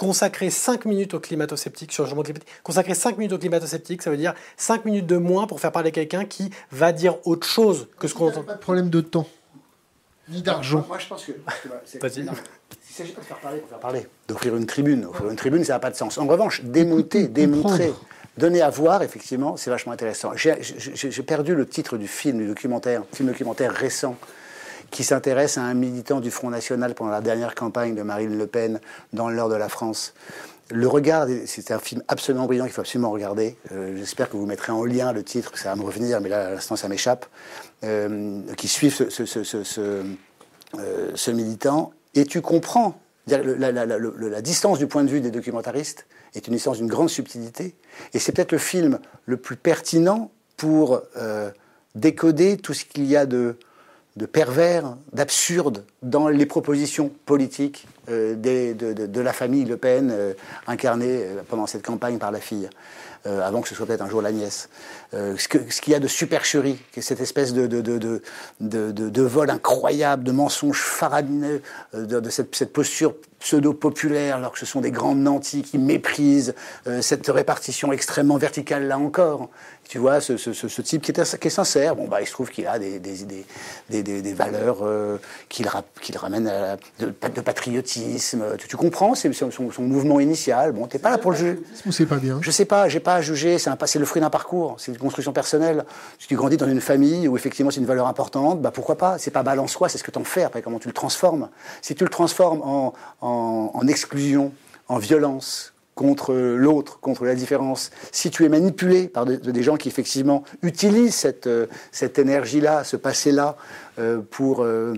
consacrer 0.01 0.49
5 0.49 0.85
minutes 0.85 1.13
au 1.13 1.19
climato-sceptique, 1.19 1.91
sur 1.91 2.01
le 2.01 2.09
changement 2.09 2.23
climatique, 2.23 2.49
consacrer 2.63 2.95
5 2.95 3.19
minutes 3.19 3.33
au 3.33 3.37
climato-sceptique, 3.37 4.01
ça 4.01 4.09
veut 4.09 4.17
dire 4.17 4.33
5 4.57 4.83
minutes 4.85 5.05
de 5.05 5.17
moins 5.17 5.45
pour 5.45 5.59
faire 5.59 5.71
parler 5.71 5.91
quelqu'un 5.91 6.25
qui 6.25 6.49
va 6.71 6.91
dire 6.91 7.17
autre 7.27 7.45
chose 7.45 7.87
que 7.99 8.07
ce 8.07 8.15
qu'on 8.15 8.29
entend. 8.29 8.41
Pas 8.41 8.55
de 8.55 8.59
problème 8.59 8.89
de 8.89 8.99
temps, 9.01 9.27
ni 10.27 10.41
d'argent. 10.41 10.83
Moi, 10.87 10.97
je 10.97 11.05
pense 11.05 11.23
que. 11.23 11.33
bah, 11.45 11.53
Vas-y. 12.01 12.21
Il 12.21 12.25
ne 12.25 12.31
s'agit 12.89 13.11
pas 13.11 13.21
de 13.21 13.25
faire 13.27 13.37
parler 13.37 13.59
pour 13.59 13.69
faire 13.69 13.79
parler. 13.79 14.07
D'offrir 14.27 14.55
une 14.55 14.65
tribune. 14.65 15.05
Offrir 15.05 15.29
une 15.29 15.35
tribune, 15.35 15.63
ça 15.63 15.73
n'a 15.73 15.79
pas 15.79 15.91
de 15.91 15.95
sens. 15.95 16.17
En 16.17 16.25
revanche, 16.25 16.63
démonter, 16.63 17.27
démontrer, 17.27 17.93
donner 18.39 18.63
à 18.63 18.71
voir, 18.71 19.03
effectivement, 19.03 19.55
c'est 19.55 19.69
vachement 19.69 19.91
intéressant. 19.91 20.31
J'ai 20.35 21.23
perdu 21.23 21.53
le 21.53 21.67
titre 21.67 21.97
du 21.97 22.07
film, 22.07 22.39
du 22.39 22.47
documentaire, 22.47 23.03
film 23.13 23.29
documentaire 23.29 23.71
récent, 23.71 24.17
qui 24.91 25.03
s'intéresse 25.03 25.57
à 25.57 25.63
un 25.63 25.73
militant 25.73 26.19
du 26.19 26.29
Front 26.29 26.49
National 26.49 26.93
pendant 26.93 27.11
la 27.11 27.21
dernière 27.21 27.55
campagne 27.55 27.95
de 27.95 28.03
Marine 28.03 28.37
Le 28.37 28.45
Pen 28.45 28.79
dans 29.13 29.29
l'heure 29.29 29.49
de 29.49 29.55
la 29.55 29.69
France. 29.69 30.13
Le 30.69 30.87
regard, 30.87 31.27
c'est 31.45 31.71
un 31.71 31.79
film 31.79 32.01
absolument 32.07 32.45
brillant 32.45 32.65
qu'il 32.65 32.73
faut 32.73 32.81
absolument 32.81 33.11
regarder. 33.11 33.57
Euh, 33.71 33.95
J'espère 33.97 34.29
que 34.29 34.37
vous 34.37 34.45
mettrez 34.45 34.71
en 34.71 34.85
lien 34.85 35.11
le 35.11 35.23
titre, 35.23 35.57
ça 35.57 35.69
va 35.69 35.75
me 35.75 35.83
revenir, 35.83 36.21
mais 36.21 36.29
là, 36.29 36.47
à 36.47 36.51
l'instant, 36.51 36.75
ça 36.75 36.87
m'échappe. 36.87 37.25
Euh, 37.83 38.41
qui 38.57 38.67
suivent 38.67 38.95
euh, 39.01 40.01
ce 41.15 41.31
militant, 41.31 41.91
et 42.13 42.25
tu 42.25 42.41
comprends 42.41 42.99
La, 43.27 44.41
distance 44.41 44.77
du 44.77 44.87
point 44.87 45.03
de 45.03 45.09
vue 45.09 45.19
des 45.19 45.31
documentaristes 45.31 46.05
est 46.35 46.47
une 46.47 46.53
distance 46.53 46.77
d'une 46.77 46.87
grande 46.87 47.09
subtilité. 47.09 47.75
Et 48.13 48.19
c'est 48.19 48.31
peut-être 48.31 48.53
le 48.53 48.57
film 48.57 48.99
le 49.25 49.37
plus 49.37 49.57
pertinent 49.57 50.31
pour 50.55 51.01
décoder 51.95 52.57
tout 52.57 52.73
ce 52.73 52.85
qu'il 52.85 53.05
y 53.05 53.17
a 53.17 53.25
de, 53.25 53.57
de 54.17 54.25
pervers, 54.25 54.97
d'absurde 55.13 55.85
dans 56.01 56.27
les 56.27 56.45
propositions 56.45 57.11
politiques 57.25 57.87
euh, 58.09 58.35
de, 58.35 59.21
la 59.21 59.33
famille 59.33 59.65
Le 59.65 59.77
Pen, 59.77 60.09
euh, 60.11 60.33
incarnée 60.67 61.23
pendant 61.49 61.67
cette 61.67 61.85
campagne 61.85 62.17
par 62.17 62.31
la 62.31 62.39
fille. 62.39 62.69
Euh, 63.27 63.47
avant 63.47 63.61
que 63.61 63.69
ce 63.69 63.75
soit 63.75 63.85
peut-être 63.85 64.01
un 64.01 64.09
jour 64.09 64.23
la 64.23 64.31
nièce. 64.31 64.67
Euh, 65.13 65.37
ce 65.37 65.47
qu'il 65.47 65.93
y 65.93 65.95
a 65.95 65.99
de 65.99 66.07
supercherie, 66.07 66.79
cette 66.97 67.21
espèce 67.21 67.53
de, 67.53 69.21
vol 69.21 69.49
incroyable, 69.51 70.23
de 70.23 70.31
mensonge 70.31 70.81
faramineux, 70.81 71.61
euh, 71.93 72.07
de, 72.07 72.29
cette, 72.31 72.55
cette, 72.55 72.73
posture 72.73 73.13
pseudo-populaire, 73.39 74.37
alors 74.37 74.53
que 74.53 74.57
ce 74.57 74.65
sont 74.65 74.81
des 74.81 74.89
grandes 74.89 75.19
nantis 75.19 75.61
qui 75.61 75.77
méprisent 75.77 76.55
cette 77.01 77.27
répartition 77.27 77.91
extrêmement 77.91 78.37
verticale 78.37 78.87
là 78.87 78.97
encore. 78.97 79.49
Tu 79.91 79.97
vois, 79.97 80.21
ce, 80.21 80.37
ce, 80.37 80.53
ce 80.53 80.81
type 80.81 81.01
qui 81.01 81.11
est, 81.11 81.37
qui 81.37 81.47
est, 81.47 81.51
sincère, 81.51 81.97
bon, 81.97 82.07
bah, 82.07 82.21
il 82.21 82.25
se 82.25 82.31
trouve 82.31 82.49
qu'il 82.49 82.65
a 82.65 82.79
des, 82.79 82.97
des, 82.97 83.25
des, 83.89 84.21
des 84.21 84.33
valeurs 84.33 84.77
euh, 84.83 85.17
qu'il 85.49 85.67
ramène 85.67 86.47
à, 86.47 86.77
de, 86.99 87.07
de, 87.07 87.41
patriotisme. 87.41 88.55
Tu, 88.57 88.69
tu 88.69 88.77
comprends 88.77 89.15
C'est 89.15 89.33
son, 89.33 89.51
son, 89.51 89.81
mouvement 89.81 90.21
initial. 90.21 90.71
Bon, 90.71 90.87
t'es 90.87 90.97
pas 90.97 91.09
là 91.09 91.17
pour 91.17 91.31
le 91.31 91.37
juger. 91.37 91.59
C'est 91.89 92.05
pas 92.05 92.15
bien 92.15 92.39
Je 92.41 92.51
sais 92.51 92.63
pas, 92.63 92.87
j'ai 92.87 93.01
pas 93.01 93.15
à 93.15 93.21
juger. 93.21 93.57
C'est 93.59 93.99
le 93.99 94.05
fruit 94.05 94.21
d'un 94.21 94.29
parcours. 94.29 94.75
C'est 94.77 94.93
une 94.93 94.97
construction 94.97 95.33
personnelle. 95.33 95.83
Si 96.19 96.29
tu 96.29 96.37
grandis 96.37 96.55
dans 96.55 96.69
une 96.69 96.79
famille 96.79 97.27
où 97.27 97.35
effectivement 97.35 97.69
c'est 97.69 97.81
une 97.81 97.85
valeur 97.85 98.07
importante, 98.07 98.61
bah 98.61 98.71
pourquoi 98.71 98.97
pas? 98.97 99.17
C'est 99.17 99.31
pas 99.31 99.43
balance 99.43 99.73
soi, 99.73 99.89
c'est 99.89 99.97
ce 99.97 100.05
que 100.05 100.11
t'en 100.11 100.23
fais 100.23 100.43
après, 100.43 100.61
comment 100.61 100.79
tu 100.79 100.87
le 100.87 100.93
transformes. 100.93 101.49
Si 101.81 101.95
tu 101.95 102.05
le 102.05 102.09
transformes 102.09 102.61
en, 102.61 102.93
en, 103.19 103.71
en 103.73 103.87
exclusion, 103.89 104.53
en 104.87 104.99
violence, 104.99 105.73
contre 106.01 106.33
l'autre, 106.33 106.99
contre 106.99 107.25
la 107.25 107.35
différence, 107.35 107.91
si 108.11 108.31
tu 108.31 108.43
es 108.43 108.49
manipulé 108.49 109.07
par 109.07 109.23
des 109.27 109.63
gens 109.63 109.77
qui 109.77 109.87
effectivement 109.87 110.43
utilisent 110.63 111.13
cette, 111.13 111.45
euh, 111.45 111.67
cette 111.91 112.17
énergie-là, 112.17 112.83
ce 112.83 112.97
passé-là, 112.97 113.55
euh, 113.99 114.19
pour, 114.31 114.63
euh, 114.63 114.95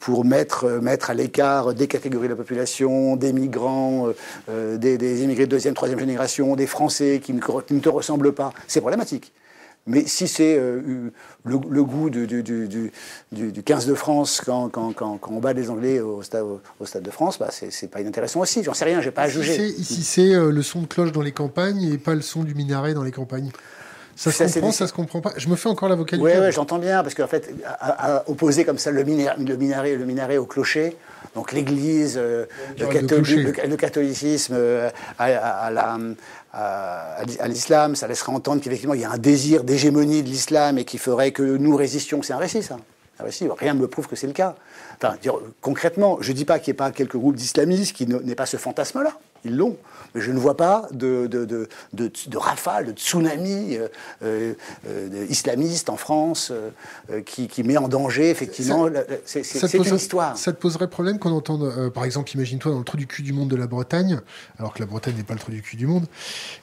pour 0.00 0.24
mettre, 0.24 0.66
mettre 0.80 1.10
à 1.10 1.14
l'écart 1.14 1.74
des 1.74 1.88
catégories 1.88 2.28
de 2.28 2.32
la 2.32 2.36
population, 2.36 3.16
des 3.16 3.34
migrants, 3.34 4.08
des, 4.48 5.22
immigrés 5.22 5.44
de 5.44 5.50
deuxième, 5.50 5.74
troisième 5.74 5.98
génération, 5.98 6.56
des 6.56 6.66
Français 6.66 7.20
qui 7.22 7.34
ne 7.34 7.80
te 7.80 7.88
ressemblent 7.90 8.32
pas, 8.32 8.54
c'est 8.66 8.80
problématique. 8.80 9.32
Mais 9.86 10.04
si 10.06 10.26
c'est 10.26 10.58
euh, 10.58 11.10
le, 11.44 11.58
goût 11.84 12.10
du, 12.10 12.26
du, 12.26 12.42
du, 12.42 12.90
du, 13.30 13.62
15 13.62 13.86
de 13.86 13.94
France 13.94 14.42
quand, 14.44 14.68
quand, 14.68 14.92
quand, 14.92 15.20
on 15.30 15.38
bat 15.38 15.52
les 15.52 15.70
Anglais 15.70 16.00
au 16.00 16.22
stade, 16.22 16.44
au 16.80 16.86
stade 16.86 17.04
de 17.04 17.10
France, 17.10 17.38
bah 17.38 17.50
c'est 17.50 17.88
pas 17.88 18.00
inintéressant 18.00 18.40
aussi. 18.40 18.64
J'en 18.64 18.74
sais 18.74 18.84
rien, 18.84 19.00
j'ai 19.00 19.12
pas 19.12 19.22
à 19.22 19.28
juger. 19.28 19.64
Ici, 19.78 20.02
c'est 20.02 20.34
euh, 20.34 20.50
le 20.50 20.62
son 20.62 20.82
de 20.82 20.86
cloche 20.86 21.12
dans 21.12 21.22
les 21.22 21.30
campagnes 21.30 21.82
et 21.82 21.98
pas 21.98 22.14
le 22.14 22.22
son 22.22 22.42
du 22.42 22.54
minaret 22.54 22.94
dans 22.94 23.04
les 23.04 23.12
campagnes. 23.12 23.50
Ça 24.16 24.32
se 24.32 24.44
comprend, 24.44 24.72
ça 24.72 24.86
se 24.86 24.92
comprend 24.92 25.20
pas. 25.20 25.34
Je 25.36 25.48
me 25.48 25.56
fais 25.56 25.68
encore 25.68 25.88
l'avocat 25.90 26.16
du 26.16 26.22
Oui, 26.22 26.32
j'entends 26.50 26.78
bien, 26.78 27.02
parce 27.02 27.14
qu'en 27.14 27.26
fait, 27.26 27.54
à, 27.66 28.24
opposer 28.28 28.64
comme 28.64 28.78
ça 28.78 28.90
le 28.90 29.04
minaret, 29.04 29.36
le 29.38 29.56
minaret, 29.56 29.94
le 29.94 30.06
minaret 30.06 30.38
au 30.38 30.46
clocher, 30.46 30.96
donc 31.34 31.52
l'Église, 31.52 32.14
euh, 32.16 32.46
le, 32.78 33.76
catholicisme, 33.76 34.56
à, 35.18 35.70
la, 35.70 35.98
à, 36.58 37.48
l'islam, 37.48 37.96
ça 37.96 38.08
laisserait 38.08 38.32
entendre 38.32 38.62
qu'effectivement 38.62 38.94
il 38.94 39.02
y 39.02 39.04
a 39.04 39.10
un 39.10 39.18
désir 39.18 39.62
d'hégémonie 39.62 40.22
de 40.22 40.28
l'islam 40.28 40.78
et 40.78 40.84
qui 40.84 40.96
ferait 40.96 41.30
que 41.30 41.42
nous 41.42 41.76
résistions. 41.76 42.22
C'est 42.22 42.32
un 42.32 42.38
récit, 42.38 42.62
ça. 42.62 42.78
Rien 43.18 43.74
ne 43.74 43.80
me 43.80 43.88
prouve 43.88 44.06
que 44.08 44.16
c'est 44.16 44.26
le 44.26 44.32
cas. 44.32 44.56
Concrètement, 45.60 46.18
je 46.20 46.32
ne 46.32 46.36
dis 46.36 46.44
pas 46.44 46.58
qu'il 46.58 46.72
n'y 46.72 46.76
ait 46.76 46.78
pas 46.78 46.90
quelques 46.90 47.16
groupes 47.16 47.36
d'islamistes 47.36 47.94
qui 47.94 48.06
n'aient 48.06 48.34
pas 48.34 48.46
ce 48.46 48.56
fantasme-là. 48.56 49.12
Ils 49.46 49.56
l'ont. 49.56 49.76
Mais 50.14 50.20
je 50.20 50.32
ne 50.32 50.38
vois 50.38 50.56
pas 50.56 50.88
de, 50.92 51.26
de, 51.26 51.44
de, 51.44 51.68
de, 51.92 52.10
de 52.26 52.38
rafale, 52.38 52.86
de 52.86 52.92
tsunami 52.92 53.76
euh, 53.76 53.88
euh, 54.22 54.54
euh 54.86 55.26
islamiste 55.28 55.90
en 55.90 55.96
France 55.96 56.52
euh, 56.52 57.20
qui, 57.20 57.48
qui, 57.48 57.62
met 57.62 57.76
en 57.76 57.88
danger, 57.88 58.30
effectivement. 58.30 58.88
C'est 59.24 59.74
une 59.74 59.94
histoire. 59.94 60.36
Ça 60.36 60.52
te 60.52 60.60
poserait 60.60 60.88
problème 60.88 61.18
qu'on 61.18 61.32
entende, 61.32 61.90
par 61.92 62.04
exemple, 62.04 62.30
imagine-toi 62.32 62.72
dans 62.72 62.78
le 62.78 62.84
trou 62.84 62.96
du 62.96 63.06
cul 63.06 63.22
du 63.22 63.32
monde 63.32 63.48
de 63.48 63.56
la 63.56 63.66
Bretagne, 63.66 64.20
alors 64.58 64.72
que 64.72 64.80
la 64.80 64.86
Bretagne 64.86 65.16
n'est 65.16 65.22
pas 65.22 65.34
le 65.34 65.40
trou 65.40 65.52
du 65.52 65.62
cul 65.62 65.76
du 65.76 65.86
monde, 65.86 66.06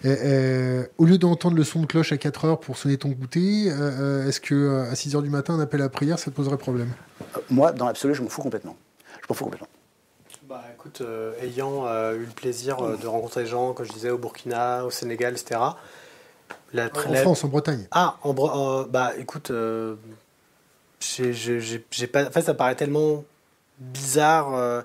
au 0.04 1.06
lieu 1.06 1.18
d'entendre 1.18 1.56
le 1.56 1.64
son 1.64 1.82
de 1.82 1.86
cloche 1.86 2.12
à 2.12 2.18
4 2.18 2.46
heures 2.46 2.60
pour 2.60 2.78
sonner 2.78 2.98
ton 2.98 3.10
goûter, 3.10 3.68
est-ce 4.28 4.40
que 4.40 4.88
à 4.92 4.96
6 4.96 5.16
heures 5.16 5.22
du 5.22 5.30
matin, 5.30 5.54
un 5.56 5.60
appel 5.60 5.82
à 5.82 5.90
prière, 5.90 6.18
ça 6.18 6.32
te 6.32 6.36
poserait 6.36 6.58
problème? 6.58 6.90
Moi, 7.50 7.72
dans 7.72 7.86
l'absolu, 7.86 8.16
je 8.16 8.22
m'en 8.22 8.30
fous 8.30 8.42
complètement. 8.42 8.76
Je 9.22 9.28
m'en 9.30 9.36
fous 9.36 9.46
complètement. 9.46 9.68
Bah, 10.54 10.62
écoute, 10.72 11.02
euh, 11.02 11.34
ayant 11.42 11.88
euh, 11.88 12.14
eu 12.14 12.26
le 12.26 12.32
plaisir 12.32 12.80
euh, 12.80 12.96
de 12.96 13.08
rencontrer 13.08 13.42
des 13.42 13.50
gens, 13.50 13.74
comme 13.74 13.88
je 13.88 13.92
disais, 13.92 14.12
au 14.12 14.20
Burkina, 14.20 14.86
au 14.86 14.92
Sénégal, 14.92 15.34
etc. 15.34 15.60
La, 16.74 16.90
en 16.94 17.14
France, 17.16 17.44
en 17.44 17.48
Bretagne. 17.48 17.88
Ah, 17.90 18.18
en, 18.22 18.84
bah 18.84 19.14
écoute, 19.18 19.52
j'ai 21.00 22.08
pas. 22.08 22.28
En 22.28 22.30
fait, 22.30 22.44
ça 22.44 22.54
paraît 22.54 22.76
tellement 22.76 23.24
bizarre 23.80 24.84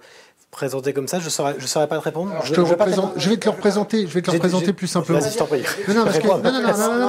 présenté 0.59 0.93
comme 0.93 1.07
ça, 1.07 1.21
je 1.21 1.29
saurais, 1.29 1.55
je 1.57 1.67
saurais 1.67 1.87
pas 1.87 1.99
te 1.99 2.03
répondre. 2.03 2.33
je, 2.43 2.53
te 2.53 2.61
représente, 2.61 3.13
je 3.17 3.31
vais 3.31 3.37
te 3.37 3.45
le 3.45 3.53
représenter, 3.53 4.09
je 4.09 4.13
vais 4.13 4.23
te 4.23 4.27
le 4.27 4.39
représenter 4.39 4.73
plus 4.73 4.89
simplement. 4.89 5.21
Vas-y, 5.21 5.33
je 5.33 5.39
t'en 5.39 5.47
prie. 5.47 5.63
Non, 5.87 5.95
non, 5.95 6.05
parce 6.05 6.19
que, 6.19 6.27
non, 6.27 6.39
non, 6.39 6.43
non, 6.43 6.61
non, 6.61 6.73
non, 6.73 7.09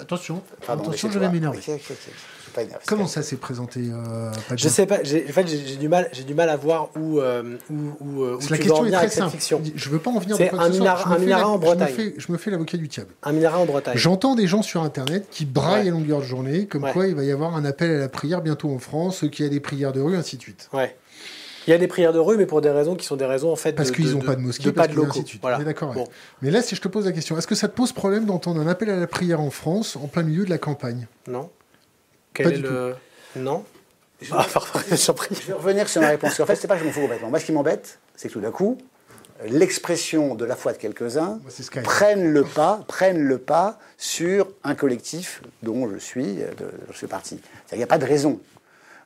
attention, 0.00 0.42
attention, 0.66 1.10
je 1.12 1.18
vais 1.18 1.28
m'énerver. 1.28 1.60
Comment 2.86 3.06
ça 3.06 3.22
s'est 3.22 3.36
présenté 3.36 3.80
euh, 3.92 4.32
Je 4.56 4.68
sais 4.68 4.86
pas. 4.86 4.96
En 4.96 5.32
fait, 5.32 5.46
j'ai 5.46 5.76
du 5.76 5.88
mal, 5.88 6.08
j'ai 6.12 6.24
du 6.24 6.34
mal 6.34 6.48
à 6.48 6.56
voir 6.56 6.88
où 6.96 7.20
euh, 7.20 7.56
où, 7.70 7.74
où, 8.00 8.24
où 8.24 8.38
La 8.48 8.58
question 8.58 8.86
est 8.86 8.90
très 8.90 9.10
simple. 9.10 9.36
Je 9.74 9.88
veux 9.90 9.98
pas 9.98 10.10
en 10.10 10.18
venir. 10.18 10.36
C'est 10.36 10.52
un, 10.52 10.58
un 10.58 11.18
minaret 11.18 11.44
en 11.44 11.58
Bretagne. 11.58 11.92
Je 11.94 12.02
me 12.02 12.10
fais, 12.10 12.14
je 12.16 12.32
me 12.32 12.38
fais 12.38 12.50
l'avocat 12.50 12.78
du 12.78 12.88
diable. 12.88 13.10
Un 13.22 13.32
minaret 13.32 13.58
en 13.58 13.66
Bretagne. 13.66 13.96
J'entends 13.96 14.34
des 14.34 14.46
gens 14.46 14.62
sur 14.62 14.82
Internet 14.82 15.26
qui 15.30 15.44
braillent 15.44 15.88
à 15.88 15.92
longueur 15.92 16.20
de 16.20 16.24
journée, 16.24 16.66
comme 16.66 16.90
quoi 16.90 17.06
il 17.06 17.14
va 17.14 17.22
y 17.22 17.30
avoir 17.30 17.54
un 17.54 17.64
appel 17.66 17.90
à 17.90 17.98
la 17.98 18.08
prière 18.08 18.40
bientôt 18.40 18.70
en 18.70 18.78
France, 18.78 19.24
qu'il 19.30 19.44
y 19.44 19.48
a 19.48 19.50
des 19.50 19.60
prières 19.60 19.92
de 19.92 20.00
rue, 20.00 20.16
ainsi 20.16 20.38
de 20.38 20.42
suite. 20.42 20.70
Ouais. 20.72 20.96
Il 21.68 21.72
y 21.72 21.74
a 21.74 21.78
des 21.78 21.86
prières 21.86 22.14
de 22.14 22.18
rue, 22.18 22.38
mais 22.38 22.46
pour 22.46 22.62
des 22.62 22.70
raisons 22.70 22.96
qui 22.96 23.04
sont 23.04 23.16
des 23.16 23.26
raisons 23.26 23.52
en 23.52 23.56
fait 23.56 23.74
parce 23.74 23.90
qu'ils 23.90 24.12
n'ont 24.12 24.20
pas 24.20 24.36
de 24.36 24.40
mosquée, 24.40 24.72
pas 24.72 24.88
de 24.88 24.94
locaux. 24.94 25.22
Voilà. 25.42 25.58
D'accord. 25.58 25.94
Mais 26.40 26.50
là, 26.50 26.62
si 26.62 26.74
je 26.74 26.80
te 26.80 26.88
pose 26.88 27.04
la 27.04 27.12
question, 27.12 27.36
est-ce 27.36 27.46
que 27.46 27.54
ça 27.54 27.68
te 27.68 27.76
pose 27.76 27.92
problème 27.92 28.24
d'entendre 28.24 28.58
un 28.58 28.66
appel 28.66 28.88
à 28.88 28.96
la 28.96 29.06
prière 29.06 29.42
en 29.42 29.50
France 29.50 29.94
en 29.96 30.06
plein 30.06 30.22
milieu 30.22 30.46
de 30.46 30.50
la 30.50 30.56
campagne? 30.56 31.06
Non. 31.26 31.50
Quel 32.32 32.54
est 32.54 32.56
le 32.56 32.94
non 33.36 33.64
je, 34.22 34.32
ah, 34.32 34.46
je 34.90 35.46
vais 35.46 35.52
revenir 35.52 35.88
sur 35.88 36.00
ma 36.00 36.08
réponse. 36.08 36.40
En 36.40 36.46
fait, 36.46 36.56
c'est 36.56 36.66
pas 36.66 36.74
que 36.74 36.80
je 36.80 36.86
m'en 36.86 36.90
fous 36.90 37.02
complètement. 37.02 37.28
Moi, 37.28 37.38
ce 37.38 37.44
qui 37.44 37.52
m'embête, 37.52 37.98
c'est 38.16 38.28
que 38.28 38.32
tout 38.32 38.40
d'un 38.40 38.50
coup, 38.50 38.78
l'expression 39.46 40.34
de 40.34 40.44
la 40.44 40.56
foi 40.56 40.72
de 40.72 40.78
quelques-uns 40.78 41.38
prenne 41.84 42.32
le 42.32 42.42
pas, 42.42 42.80
prennent 42.88 43.22
le 43.22 43.38
pas 43.38 43.78
sur 43.96 44.48
un 44.64 44.74
collectif 44.74 45.42
dont 45.62 45.88
je 45.88 45.98
suis, 45.98 46.36
de, 46.36 46.70
je 46.92 47.06
parti. 47.06 47.40
Il 47.72 47.78
n'y 47.78 47.84
a 47.84 47.86
pas 47.86 47.98
de 47.98 48.06
raison. 48.06 48.40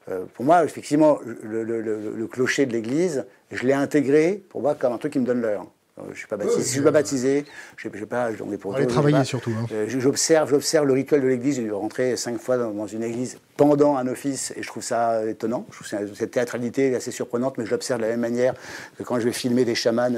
Euh, 0.09 0.25
pour 0.35 0.45
moi, 0.45 0.65
effectivement, 0.65 1.19
le, 1.25 1.63
le 1.63 2.27
clocher 2.27 2.67
de 2.67 2.73
l'église, 2.73 3.25
je 3.51 3.67
l'ai 3.67 3.73
intégré 3.73 4.43
pour 4.49 4.63
moi 4.63 4.75
comme 4.75 4.93
un 4.93 4.99
truc 4.99 5.13
qui 5.13 5.19
me 5.19 5.27
donne 5.27 5.41
l'heure. 5.41 5.67
Euh, 5.99 6.05
je 6.07 6.11
ne 6.11 6.15
suis 6.15 6.27
pas 6.27 6.37
baptisé. 6.37 6.63
je 6.63 6.69
suis 6.69 6.81
pas 6.81 6.91
baptisé. 6.91 7.45
Je 7.77 7.89
sais 7.89 8.07
pas. 8.07 8.35
J'en 8.35 8.51
ai 8.51 8.57
pour. 8.57 8.75
travailler 8.87 9.25
surtout. 9.25 9.51
Hein. 9.51 9.67
Euh, 9.73 9.85
j'observe, 9.89 10.49
j'observe 10.49 10.87
le 10.87 10.95
rituel 10.95 11.21
de 11.21 11.27
l'Église. 11.27 11.57
J'ai 11.57 11.63
dû 11.63 11.73
rentrer 11.73 12.17
cinq 12.17 12.39
fois 12.39 12.57
dans, 12.57 12.87
une 12.87 13.03
église 13.03 13.39
pendant 13.59 13.97
un 13.97 14.07
office 14.07 14.53
et 14.57 14.63
je 14.63 14.67
trouve 14.69 14.83
ça 14.83 15.25
étonnant. 15.27 15.67
Je 15.71 15.77
trouve 15.77 16.15
cette 16.15 16.31
théâtralité 16.31 16.95
assez 16.95 17.11
surprenante, 17.11 17.59
mais 17.59 17.67
je 17.67 17.71
l'observe 17.71 18.01
de 18.01 18.07
la 18.07 18.13
même 18.13 18.21
manière 18.21 18.55
que 18.97 19.03
quand 19.03 19.21
je 19.21 19.25
vais 19.25 19.33
filmer 19.33 19.67
des 19.67 19.75
chamans 19.75 20.09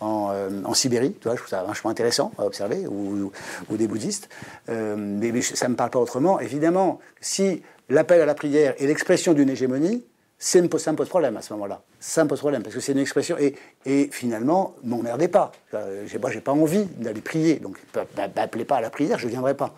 en, 0.00 0.74
Sibérie. 0.74 1.14
Tu 1.14 1.24
vois, 1.24 1.32
je 1.32 1.40
trouve 1.40 1.50
ça 1.50 1.62
vachement 1.62 1.90
intéressant 1.90 2.30
à 2.38 2.44
observer, 2.44 2.86
ou, 2.86 3.32
des 3.70 3.88
bouddhistes. 3.88 4.28
mais, 4.68 5.40
ça 5.40 5.66
ne 5.66 5.72
me 5.72 5.76
parle 5.76 5.90
pas 5.90 5.98
autrement. 5.98 6.38
Évidemment, 6.38 7.00
si 7.20 7.62
l'appel 7.88 8.20
à 8.20 8.26
la 8.26 8.34
prière 8.34 8.74
est 8.78 8.86
l'expression 8.86 9.32
d'une 9.32 9.50
hégémonie, 9.50 10.04
ça 10.38 10.60
me, 10.62 10.68
pose, 10.68 11.08
problème 11.08 11.36
à 11.36 11.42
ce 11.42 11.52
moment-là. 11.54 11.82
Ça 11.98 12.22
me 12.22 12.28
pose 12.28 12.38
problème 12.38 12.62
parce 12.62 12.74
que 12.74 12.80
c'est 12.80 12.92
une 12.92 12.98
expression. 12.98 13.36
Et, 13.38 13.56
et 13.86 14.08
finalement, 14.12 14.76
m'emmerdez 14.84 15.26
pas. 15.26 15.50
Moi, 15.72 16.30
j'ai 16.30 16.40
pas 16.40 16.52
envie 16.52 16.84
d'aller 16.84 17.20
prier. 17.20 17.56
Donc, 17.56 17.76
m'appelez 18.16 18.64
pas 18.64 18.76
à 18.76 18.80
la 18.80 18.90
prière, 18.90 19.18
je 19.18 19.26
ne 19.26 19.32
viendrai 19.32 19.54
pas. 19.54 19.74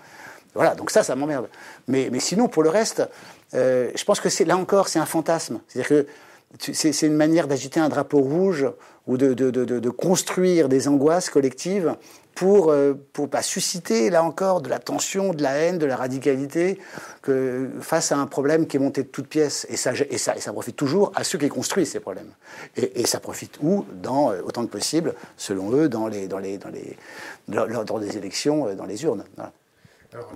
Voilà, 0.54 0.74
donc 0.74 0.90
ça, 0.90 1.02
ça 1.02 1.16
m'emmerde. 1.16 1.48
Mais, 1.88 2.08
mais 2.12 2.20
sinon, 2.20 2.48
pour 2.48 2.62
le 2.62 2.68
reste, 2.68 3.02
euh, 3.54 3.90
je 3.94 4.04
pense 4.04 4.20
que 4.20 4.28
c'est 4.28 4.44
là 4.44 4.56
encore, 4.56 4.88
c'est 4.88 4.98
un 4.98 5.06
fantasme. 5.06 5.60
C'est-à-dire 5.68 5.88
que 5.88 6.06
c'est 6.72 7.06
une 7.06 7.14
manière 7.14 7.46
d'agiter 7.46 7.78
un 7.78 7.88
drapeau 7.88 8.18
rouge 8.18 8.66
ou 9.06 9.16
de, 9.16 9.34
de, 9.34 9.50
de, 9.50 9.90
construire 9.90 10.68
des 10.68 10.88
angoisses 10.88 11.30
collectives 11.30 11.94
pour, 12.34 12.70
euh, 12.70 12.94
pour 13.12 13.28
pas 13.28 13.42
susciter, 13.42 14.10
là 14.10 14.22
encore, 14.22 14.60
de 14.60 14.68
la 14.68 14.78
tension, 14.78 15.34
de 15.34 15.42
la 15.42 15.52
haine, 15.56 15.78
de 15.78 15.86
la 15.86 15.96
radicalité, 15.96 16.78
que, 17.22 17.68
face 17.80 18.12
à 18.12 18.18
un 18.18 18.26
problème 18.26 18.66
qui 18.66 18.76
est 18.76 18.80
monté 18.80 19.02
de 19.02 19.08
toutes 19.08 19.28
pièces. 19.28 19.66
Et 19.68 19.76
ça, 19.76 19.92
et 20.08 20.18
ça, 20.18 20.36
et 20.36 20.40
ça 20.40 20.52
profite 20.52 20.76
toujours 20.76 21.12
à 21.14 21.24
ceux 21.24 21.38
qui 21.38 21.48
construisent 21.48 21.90
ces 21.90 22.00
problèmes. 22.00 22.30
Et, 22.76 23.00
et 23.00 23.06
ça 23.06 23.20
profite 23.20 23.58
où? 23.62 23.84
Dans, 23.92 24.32
euh, 24.32 24.42
Autant 24.42 24.64
que 24.64 24.70
possible, 24.70 25.14
selon 25.36 25.72
eux, 25.72 25.88
dans 25.88 26.08
les, 26.08 26.26
dans 26.26 26.38
les, 26.38 26.58
dans 26.58 26.70
les, 26.70 26.96
lors, 27.48 28.00
des 28.00 28.16
élections, 28.16 28.68
euh, 28.68 28.74
dans 28.74 28.86
les 28.86 29.02
urnes. 29.04 29.24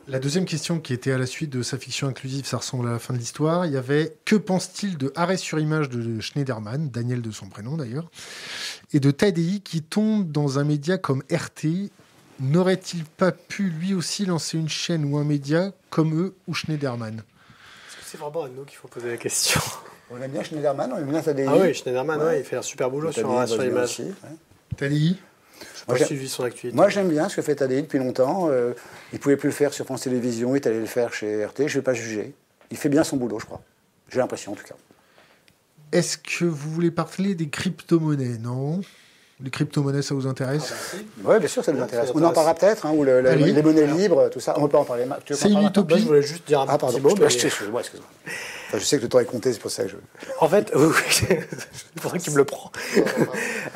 La 0.07 0.19
deuxième 0.21 0.45
question 0.45 0.79
qui 0.79 0.93
était 0.93 1.11
à 1.11 1.19
la 1.19 1.27
suite 1.27 1.51
de 1.51 1.63
sa 1.63 1.79
fiction 1.79 2.07
inclusive, 2.07 2.47
ça 2.47 2.59
ressemble 2.59 2.89
à 2.89 2.93
la 2.93 2.99
fin 2.99 3.13
de 3.13 3.19
l'histoire. 3.19 3.67
Il 3.67 3.73
y 3.73 3.77
avait 3.77 4.17
que 4.25 4.37
pense-t-il 4.37 4.97
de 4.97 5.13
Arrêt 5.17 5.37
sur 5.37 5.59
image 5.59 5.89
de 5.89 6.21
Schneiderman, 6.21 6.91
Daniel 6.91 7.23
de 7.23 7.31
son 7.31 7.49
prénom 7.49 7.77
d'ailleurs, 7.77 8.09
et 8.93 9.01
de 9.01 9.11
Tadei 9.11 9.61
qui 9.61 9.83
tombe 9.83 10.31
dans 10.31 10.59
un 10.59 10.65
média 10.65 10.99
comme 10.99 11.23
RT. 11.31 11.91
N'aurait-il 12.41 13.05
pas 13.05 13.33
pu 13.33 13.71
lui 13.71 13.95
aussi 13.95 14.27
lancer 14.27 14.59
une 14.59 14.69
chaîne 14.69 15.05
ou 15.05 15.19
un 15.19 15.25
média 15.25 15.73
comme 15.91 16.21
eux 16.21 16.35
ou 16.49 16.55
Schneiderman? 16.55 17.19
Est-ce 17.19 17.97
que 17.97 18.03
c'est 18.05 18.19
vraiment 18.19 18.45
à 18.45 18.49
nous 18.49 18.65
qu'il 18.65 18.77
faut 18.77 18.89
poser 18.89 19.09
la 19.09 19.17
question 19.17 19.61
On 20.11 20.21
aime 20.21 20.33
bien 20.33 20.43
Schneiderman, 20.43 20.93
on 20.93 20.99
aime 20.99 21.11
bien 21.11 21.23
Tadei. 21.23 21.47
Ah 21.49 21.57
oui, 21.57 21.75
Schneiderman, 21.75 22.21
ouais. 22.21 22.41
il 22.41 22.45
fait 22.45 22.57
un 22.57 22.63
super 22.63 22.91
boulot 22.91 23.13
sur 23.13 23.31
Arrêt 23.31 23.47
sur 23.47 23.65
image. 23.65 24.03
Tadei 24.77 25.17
moi, 25.89 25.99
suivi 25.99 26.29
son 26.29 26.45
actualité. 26.45 26.77
Moi, 26.77 26.89
j'aime 26.89 27.09
bien 27.09 27.29
ce 27.29 27.37
que 27.37 27.43
fait 27.43 27.57
Tadei 27.57 27.83
depuis 27.83 27.99
longtemps. 27.99 28.49
Euh, 28.49 28.73
il 29.13 29.17
ne 29.17 29.21
pouvait 29.21 29.37
plus 29.37 29.49
le 29.49 29.55
faire 29.55 29.73
sur 29.73 29.85
France 29.85 30.03
Télévisions, 30.03 30.55
il 30.55 30.57
est 30.57 30.67
allé 30.67 30.81
le 30.81 30.87
faire 30.87 31.13
chez 31.13 31.45
RT. 31.45 31.57
Je 31.59 31.63
ne 31.63 31.69
vais 31.69 31.83
pas 31.83 31.95
juger. 31.95 32.35
Il 32.71 32.77
fait 32.77 32.89
bien 32.89 33.05
son 33.05 33.17
boulot, 33.17 33.39
je 33.39 33.47
crois. 33.47 33.63
J'ai 34.09 34.19
l'impression, 34.19 34.53
en 34.53 34.55
tout 34.55 34.65
cas. 34.65 34.75
Est-ce 35.93 36.19
que 36.19 36.45
vous 36.45 36.71
voulez 36.71 36.91
parler 36.91 37.35
des 37.35 37.49
crypto-monnaies 37.49 38.39
Non? 38.39 38.81
Les 39.43 39.51
crypto-monnaies, 39.51 40.03
ça 40.03 40.15
vous 40.15 40.27
intéresse 40.27 40.73
ah 40.73 40.97
bah 41.19 41.31
Oui, 41.33 41.39
bien 41.41 41.49
sûr, 41.49 41.65
ça 41.65 41.73
nous 41.73 41.83
intéresse. 41.83 42.11
On 42.15 42.23
en 42.23 42.33
parlera 42.33 42.55
peut-être, 42.55 42.87
hein, 42.87 42.93
ou 42.95 43.05
les 43.05 43.63
monnaies 43.63 43.87
libres, 43.87 44.31
tout 44.31 44.41
ça. 44.41 44.55
On 44.59 44.69
peut 44.69 44.77
en 44.77 44.85
parler. 44.85 45.07
C'est 45.31 45.51
une 45.51 45.67
utopie. 45.67 45.99
je 45.99 46.07
voulais 46.07 46.23
juste 46.23 46.47
dire 46.47 46.61
un 46.61 46.67
ah, 46.69 46.79
petit 46.79 47.01
mot. 47.01 47.15
Mais... 47.19 47.29
Je, 47.29 47.71
moi 47.71 47.83
je 48.79 48.85
sais 48.85 48.99
que 48.99 49.03
le 49.03 49.09
temps 49.09 49.19
est 49.19 49.25
compté, 49.25 49.53
c'est 49.53 49.61
pour 49.61 49.71
ça 49.71 49.85
que 49.85 49.91
je. 49.91 49.97
En 50.41 50.49
fait, 50.49 50.73
c'est 51.11 51.47
pour 52.01 52.11
ça 52.11 52.19
que 52.19 52.23
tu 52.23 52.31
me 52.31 52.37
le 52.37 52.45
prends. 52.45 52.71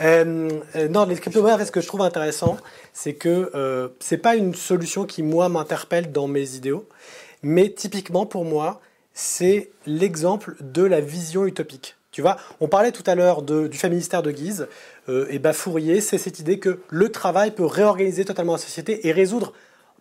Euh, 0.00 0.48
euh, 0.76 0.86
non, 0.88 1.06
les 1.06 1.16
crypto-monnaies, 1.16 1.64
ce 1.64 1.72
que 1.72 1.80
je 1.80 1.88
trouve 1.88 2.02
intéressant, 2.02 2.56
c'est 2.92 3.14
que 3.14 3.50
euh, 3.56 3.88
c'est 3.98 4.18
pas 4.18 4.36
une 4.36 4.54
solution 4.54 5.06
qui, 5.06 5.24
moi, 5.24 5.48
m'interpelle 5.48 6.12
dans 6.12 6.28
mes 6.28 6.54
idéaux, 6.54 6.86
mais 7.42 7.70
typiquement, 7.70 8.24
pour 8.24 8.44
moi, 8.44 8.80
c'est 9.12 9.70
l'exemple 9.86 10.54
de 10.60 10.84
la 10.84 11.00
vision 11.00 11.46
utopique. 11.46 11.96
Tu 12.12 12.22
vois, 12.22 12.36
on 12.60 12.68
parlait 12.68 12.92
tout 12.92 13.02
à 13.06 13.16
l'heure 13.16 13.42
du 13.42 13.76
féministère 13.76 14.22
de 14.22 14.30
Guise, 14.30 14.68
et 15.08 15.38
Bafourier, 15.38 16.00
c'est 16.00 16.18
cette 16.18 16.38
idée 16.38 16.58
que 16.58 16.80
le 16.88 17.08
travail 17.10 17.50
peut 17.50 17.64
réorganiser 17.64 18.24
totalement 18.24 18.52
la 18.52 18.58
société 18.58 19.06
et 19.06 19.12
résoudre 19.12 19.52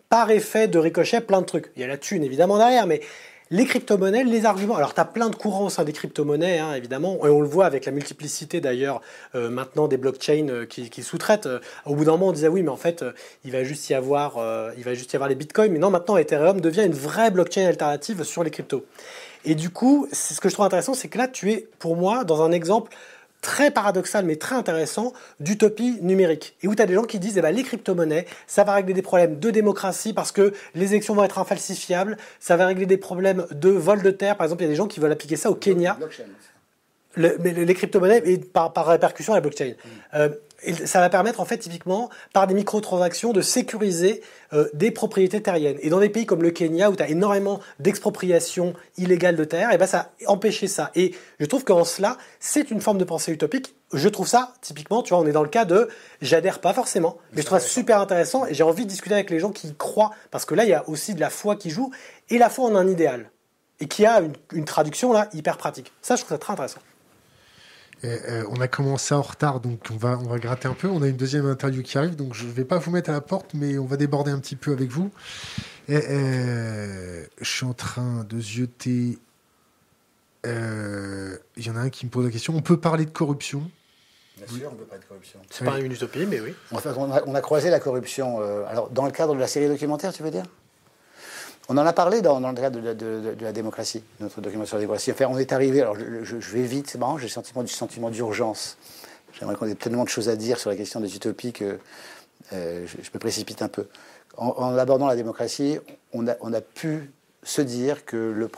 par 0.08 0.30
effet 0.30 0.68
de 0.68 0.78
ricochet 0.78 1.20
plein 1.20 1.40
de 1.40 1.46
trucs. 1.46 1.70
Il 1.76 1.82
y 1.82 1.84
a 1.84 1.88
la 1.88 1.96
thune 1.96 2.24
évidemment 2.24 2.58
derrière, 2.58 2.86
mais 2.86 3.00
les 3.50 3.64
crypto-monnaies, 3.64 4.24
les 4.24 4.44
arguments. 4.44 4.76
Alors, 4.76 4.94
tu 4.94 5.00
as 5.00 5.04
plein 5.04 5.30
de 5.30 5.36
courants 5.36 5.66
au 5.66 5.70
sein 5.70 5.84
des 5.84 5.92
crypto-monnaies, 5.92 6.58
hein, 6.58 6.74
évidemment, 6.74 7.16
et 7.24 7.30
on 7.30 7.40
le 7.40 7.48
voit 7.48 7.64
avec 7.64 7.86
la 7.86 7.92
multiplicité 7.92 8.60
d'ailleurs 8.60 9.00
euh, 9.34 9.48
maintenant 9.48 9.88
des 9.88 9.96
blockchains 9.96 10.48
euh, 10.48 10.66
qui, 10.66 11.02
sous-traitent. 11.02 11.46
Euh, 11.46 11.60
au 11.86 11.94
bout 11.94 12.04
d'un 12.04 12.12
moment, 12.12 12.28
on 12.28 12.32
disait 12.32 12.48
oui, 12.48 12.62
mais 12.62 12.68
en 12.68 12.76
fait, 12.76 13.04
il, 13.44 13.52
va 13.52 13.64
juste 13.64 13.88
y 13.88 13.94
avoir, 13.94 14.38
il 14.76 14.84
va 14.84 14.94
juste 14.94 15.12
y 15.12 15.16
avoir 15.16 15.28
les 15.28 15.34
bitcoins. 15.34 15.72
Mais 15.72 15.78
non, 15.78 15.90
maintenant, 15.90 16.16
Ethereum 16.16 16.60
devient 16.60 16.84
une 16.84 16.92
vraie 16.92 17.30
blockchain 17.30 17.66
alternative 17.66 18.22
sur 18.24 18.44
les 18.44 18.50
cryptos. 18.50 18.84
Et 19.44 19.54
du 19.54 19.70
coup, 19.70 20.08
ce 20.12 20.38
que 20.40 20.48
je 20.48 20.54
trouve 20.54 20.66
intéressant, 20.66 20.94
c'est 20.94 21.08
que 21.08 21.18
là, 21.18 21.28
tu 21.28 21.52
es, 21.52 21.68
pour 21.78 21.96
moi, 21.96 22.24
dans 22.24 22.42
un 22.42 22.52
exemple 22.52 22.92
très 23.40 23.70
paradoxal 23.70 24.24
mais 24.24 24.36
très 24.36 24.56
intéressant 24.56 25.12
d'utopie 25.40 25.98
numérique. 26.02 26.56
Et 26.62 26.68
où 26.68 26.74
tu 26.74 26.82
as 26.82 26.86
des 26.86 26.94
gens 26.94 27.04
qui 27.04 27.18
disent 27.18 27.38
eh 27.38 27.42
ben, 27.42 27.50
les 27.50 27.62
crypto-monnaies, 27.62 28.26
ça 28.46 28.64
va 28.64 28.74
régler 28.74 28.94
des 28.94 29.02
problèmes 29.02 29.38
de 29.38 29.50
démocratie 29.50 30.12
parce 30.12 30.32
que 30.32 30.52
les 30.74 30.92
élections 30.92 31.14
vont 31.14 31.24
être 31.24 31.38
infalsifiables, 31.38 32.16
ça 32.40 32.56
va 32.56 32.66
régler 32.66 32.86
des 32.86 32.96
problèmes 32.96 33.46
de 33.50 33.70
vol 33.70 34.02
de 34.02 34.10
terre. 34.10 34.36
Par 34.36 34.44
exemple, 34.44 34.62
il 34.62 34.66
y 34.66 34.68
a 34.68 34.72
des 34.72 34.76
gens 34.76 34.86
qui 34.86 35.00
veulent 35.00 35.12
appliquer 35.12 35.36
ça 35.36 35.50
au 35.50 35.54
Kenya. 35.54 35.98
mais 37.16 37.52
les 37.52 37.74
crypto-monnaies 37.74 38.22
et 38.24 38.38
par, 38.38 38.72
par 38.72 38.86
répercussion 38.86 39.34
la 39.34 39.40
blockchain. 39.40 39.72
Mm. 39.72 39.88
Euh, 40.14 40.28
et 40.62 40.74
ça 40.86 41.00
va 41.00 41.08
permettre 41.08 41.40
en 41.40 41.44
fait 41.44 41.58
typiquement 41.58 42.10
par 42.32 42.46
des 42.46 42.54
microtransactions 42.54 43.32
de 43.32 43.40
sécuriser 43.40 44.22
euh, 44.52 44.68
des 44.74 44.90
propriétés 44.90 45.40
terriennes. 45.40 45.78
Et 45.82 45.90
dans 45.90 46.00
des 46.00 46.08
pays 46.08 46.26
comme 46.26 46.42
le 46.42 46.50
Kenya 46.50 46.90
où 46.90 46.96
tu 46.96 47.02
as 47.02 47.08
énormément 47.08 47.60
d'expropriation 47.78 48.74
illégale 48.96 49.36
de 49.36 49.44
terre, 49.44 49.70
et 49.70 49.74
eh 49.74 49.78
ben 49.78 49.86
ça 49.86 50.10
a 50.26 50.30
empêché 50.30 50.66
ça. 50.66 50.90
Et 50.94 51.14
je 51.38 51.46
trouve 51.46 51.64
qu'en 51.64 51.84
cela, 51.84 52.16
c'est 52.40 52.70
une 52.70 52.80
forme 52.80 52.98
de 52.98 53.04
pensée 53.04 53.32
utopique. 53.32 53.74
Je 53.92 54.08
trouve 54.08 54.26
ça 54.26 54.54
typiquement, 54.60 55.02
tu 55.02 55.10
vois, 55.10 55.22
on 55.22 55.26
est 55.26 55.32
dans 55.32 55.42
le 55.42 55.48
cas 55.48 55.64
de 55.64 55.88
j'adhère 56.20 56.60
pas 56.60 56.74
forcément, 56.74 57.18
mais 57.32 57.42
je 57.42 57.46
trouve 57.46 57.58
ça 57.58 57.66
super 57.66 58.00
intéressant 58.00 58.44
et 58.46 58.54
j'ai 58.54 58.64
envie 58.64 58.84
de 58.84 58.90
discuter 58.90 59.14
avec 59.14 59.30
les 59.30 59.38
gens 59.38 59.50
qui 59.50 59.68
y 59.68 59.74
croient 59.74 60.10
parce 60.30 60.44
que 60.44 60.54
là 60.54 60.64
il 60.64 60.70
y 60.70 60.74
a 60.74 60.88
aussi 60.88 61.14
de 61.14 61.20
la 61.20 61.30
foi 61.30 61.56
qui 61.56 61.70
joue 61.70 61.90
et 62.28 62.38
la 62.38 62.50
foi 62.50 62.66
en 62.66 62.74
un 62.74 62.88
idéal 62.88 63.30
et 63.80 63.86
qui 63.86 64.04
a 64.04 64.20
une, 64.20 64.32
une 64.52 64.64
traduction 64.64 65.12
là 65.12 65.28
hyper 65.32 65.56
pratique. 65.56 65.92
Ça 66.02 66.16
je 66.16 66.22
trouve 66.22 66.34
ça 66.34 66.38
très 66.38 66.52
intéressant. 66.52 66.80
Euh, 68.04 68.44
on 68.50 68.60
a 68.60 68.68
commencé 68.68 69.14
en 69.14 69.22
retard, 69.22 69.60
donc 69.60 69.80
on 69.90 69.96
va, 69.96 70.18
on 70.18 70.28
va 70.28 70.38
gratter 70.38 70.68
un 70.68 70.74
peu. 70.74 70.88
On 70.88 71.02
a 71.02 71.08
une 71.08 71.16
deuxième 71.16 71.46
interview 71.46 71.82
qui 71.82 71.98
arrive, 71.98 72.16
donc 72.16 72.34
je 72.34 72.46
ne 72.46 72.52
vais 72.52 72.64
pas 72.64 72.78
vous 72.78 72.90
mettre 72.90 73.10
à 73.10 73.12
la 73.12 73.20
porte, 73.20 73.54
mais 73.54 73.78
on 73.78 73.86
va 73.86 73.96
déborder 73.96 74.30
un 74.30 74.38
petit 74.38 74.56
peu 74.56 74.72
avec 74.72 74.90
vous. 74.90 75.10
Euh, 75.90 77.24
je 77.40 77.48
suis 77.48 77.66
en 77.66 77.74
train 77.74 78.24
de 78.24 78.40
zioter. 78.40 79.18
Euh, 80.46 81.36
il 81.56 81.66
y 81.66 81.70
en 81.70 81.76
a 81.76 81.80
un 81.80 81.90
qui 81.90 82.06
me 82.06 82.10
pose 82.10 82.24
la 82.24 82.30
question. 82.30 82.54
On 82.54 82.62
peut 82.62 82.78
parler 82.78 83.04
de 83.04 83.10
corruption? 83.10 83.68
Bien 84.36 84.46
sûr, 84.46 84.70
on 84.72 84.76
peut 84.76 84.84
parler 84.84 85.02
de 85.02 85.08
corruption. 85.08 85.40
C'est 85.50 85.64
pas 85.64 85.80
une 85.80 85.90
utopie, 85.90 86.26
mais 86.26 86.40
oui. 86.40 86.54
En 86.70 86.78
fait, 86.78 86.90
on 86.90 87.10
a, 87.10 87.22
on 87.26 87.34
a 87.34 87.40
croisé 87.40 87.70
la 87.70 87.80
corruption. 87.80 88.40
alors, 88.68 88.90
dans 88.90 89.06
le 89.06 89.10
cadre 89.10 89.34
de 89.34 89.40
la 89.40 89.48
série 89.48 89.66
documentaire, 89.66 90.12
tu 90.12 90.22
veux 90.22 90.30
dire? 90.30 90.44
On 91.68 91.76
en 91.76 91.86
a 91.86 91.92
parlé 91.92 92.22
dans, 92.22 92.40
le 92.40 92.54
cadre 92.54 92.94
de, 92.94 93.36
la 93.40 93.52
démocratie, 93.52 94.02
notre 94.20 94.40
document 94.40 94.64
sur 94.64 94.76
la 94.76 94.80
démocratie. 94.80 95.12
Enfin, 95.12 95.26
on 95.28 95.36
est 95.36 95.52
arrivé, 95.52 95.82
alors 95.82 95.96
je, 95.96 96.36
vais 96.36 96.62
vite, 96.62 96.88
c'est 96.88 96.98
marrant, 96.98 97.18
j'ai 97.18 97.26
le 97.26 97.30
sentiment 97.30 97.62
du 97.62 97.72
sentiment 97.72 98.08
d'urgence. 98.10 98.78
J'aimerais 99.38 99.54
qu'on 99.54 99.66
ait 99.66 99.74
tellement 99.74 100.04
de 100.04 100.08
choses 100.08 100.30
à 100.30 100.36
dire 100.36 100.58
sur 100.58 100.70
la 100.70 100.76
question 100.76 101.00
des 101.00 101.14
utopies 101.14 101.52
que 101.52 101.78
euh, 102.54 102.86
je, 102.86 103.10
me 103.12 103.18
précipite 103.18 103.60
un 103.60 103.68
peu. 103.68 103.86
En, 104.38 104.76
abordant 104.78 105.06
la 105.06 105.16
démocratie, 105.16 105.78
on 106.14 106.26
a, 106.26 106.36
on 106.40 106.54
a 106.54 106.62
pu 106.62 107.10
se 107.42 107.60
dire 107.60 108.06
que 108.06 108.48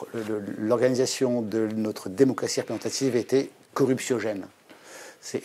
l'organisation 0.58 1.42
de 1.42 1.68
notre 1.74 2.08
démocratie 2.08 2.60
représentative 2.60 3.16
était 3.16 3.50
corruptiogène. 3.74 4.46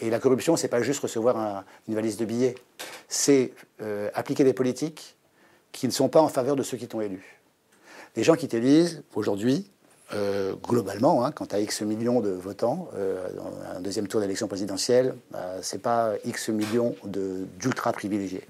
Et 0.01 0.09
la 0.09 0.19
corruption, 0.19 0.55
c'est 0.55 0.67
pas 0.67 0.81
juste 0.81 1.01
recevoir 1.01 1.63
une 1.87 1.95
valise 1.95 2.17
de 2.17 2.25
billets, 2.25 2.55
c'est 3.09 3.51
euh, 3.81 4.09
appliquer 4.13 4.43
des 4.43 4.53
politiques 4.53 5.15
qui 5.71 5.87
ne 5.87 5.91
sont 5.91 6.09
pas 6.09 6.21
en 6.21 6.29
faveur 6.29 6.55
de 6.55 6.63
ceux 6.63 6.77
qui 6.77 6.87
t'ont 6.87 7.01
élu. 7.01 7.35
Les 8.15 8.23
gens 8.23 8.35
qui 8.35 8.47
t'élisent 8.47 9.03
aujourd'hui, 9.13 9.69
euh, 10.13 10.53
globalement, 10.63 11.25
hein, 11.25 11.31
quand 11.31 11.47
tu 11.47 11.55
as 11.55 11.59
X 11.59 11.81
millions 11.81 12.21
de 12.21 12.29
votants, 12.29 12.87
euh, 12.95 13.27
un 13.75 13.81
deuxième 13.81 14.07
tour 14.07 14.21
d'élection 14.21 14.47
présidentielle, 14.47 15.15
bah, 15.31 15.61
ce 15.61 15.75
n'est 15.75 15.81
pas 15.81 16.13
X 16.23 16.49
millions 16.49 16.95
d'ultra 17.03 17.91
privilégiés. 17.91 18.47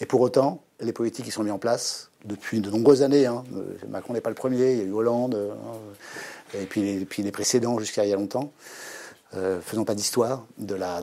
Et 0.00 0.06
pour 0.06 0.20
autant, 0.22 0.62
les 0.80 0.92
politiques 0.92 1.26
qui 1.26 1.30
sont 1.30 1.44
mis 1.44 1.52
en 1.52 1.58
place 1.58 2.10
depuis 2.24 2.60
de 2.60 2.70
nombreuses 2.70 3.02
années, 3.02 3.26
hein, 3.26 3.44
euh, 3.54 3.76
Macron 3.88 4.14
n'est 4.14 4.20
pas 4.20 4.30
le 4.30 4.34
premier, 4.34 4.72
il 4.72 4.78
y 4.78 4.80
a 4.80 4.84
eu 4.84 4.92
Hollande, 4.92 5.36
hein, 5.36 6.58
et, 6.58 6.64
puis 6.64 7.06
les, 7.22 7.32
précédents 7.32 7.78
jusqu'à 7.78 8.04
il 8.04 8.10
y 8.10 8.12
a 8.12 8.16
longtemps, 8.16 8.52
faisons 9.62 9.84
pas 9.84 9.96
d'histoire 9.96 10.46
de 10.58 10.76
la 10.76 11.02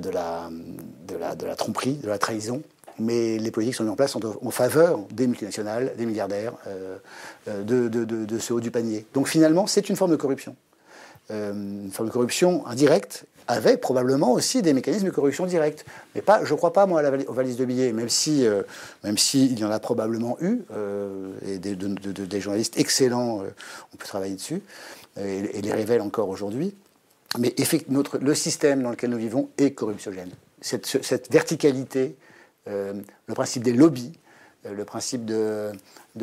tromperie, 1.57 1.95
de 1.95 2.07
la 2.07 2.17
trahison, 2.17 2.61
mais 3.01 3.37
les 3.37 3.51
politiques 3.51 3.75
sont 3.75 3.83
mises 3.83 3.91
en 3.91 3.95
place 3.95 4.15
en, 4.15 4.51
faveur 4.51 4.99
des 5.11 5.27
multinationales, 5.27 5.93
des 5.97 6.05
milliardaires, 6.05 6.53
euh, 6.67 6.97
euh, 7.47 7.63
de, 7.63 8.39
ce 8.39 8.53
haut 8.53 8.59
du 8.59 8.71
panier. 8.71 9.05
Donc 9.13 9.27
finalement, 9.27 9.67
c'est 9.67 9.89
une 9.89 9.95
forme 9.95 10.11
de 10.11 10.15
corruption. 10.15 10.55
Euh, 11.31 11.51
une 11.53 11.91
forme 11.91 12.09
de 12.09 12.13
corruption 12.13 12.65
indirecte, 12.67 13.25
avec 13.47 13.81
probablement 13.81 14.31
aussi 14.31 14.61
des 14.61 14.73
mécanismes 14.73 15.07
de 15.07 15.11
corruption 15.11 15.45
directe. 15.45 15.85
Mais 16.15 16.21
pas, 16.21 16.45
je 16.45 16.51
ne 16.51 16.57
crois 16.57 16.73
pas, 16.73 16.85
moi, 16.85 17.01
aux 17.27 17.33
valises 17.33 17.57
de 17.57 17.65
billets, 17.65 17.91
même 17.91 18.09
si, 18.09 18.45
si 19.17 19.45
il 19.45 19.59
y 19.59 19.65
en 19.65 19.71
a 19.71 19.79
probablement 19.79 20.37
eu, 20.41 20.61
et 21.45 21.57
des, 21.57 22.39
journalistes 22.39 22.77
excellents, 22.77 23.43
on 23.93 23.97
peut 23.97 24.07
travailler 24.07 24.35
dessus, 24.35 24.61
et, 25.19 25.61
les 25.61 25.73
révèlent 25.73 26.01
encore 26.01 26.29
aujourd'hui. 26.29 26.75
Mais 27.39 27.53
notre, 27.89 28.19
le 28.19 28.35
système 28.35 28.83
dans 28.83 28.91
lequel 28.91 29.09
nous 29.09 29.17
vivons 29.17 29.49
est 29.57 29.71
corruptiogène. 29.71 30.29
Cette, 30.61 30.85
cette 30.85 31.31
verticalité 31.31 32.15
le 32.67 33.33
principe 33.33 33.63
des 33.63 33.73
lobbies, 33.73 34.13
euh, 34.65 34.73
le 34.73 34.85
principe 34.85 35.25
de, 35.25 35.71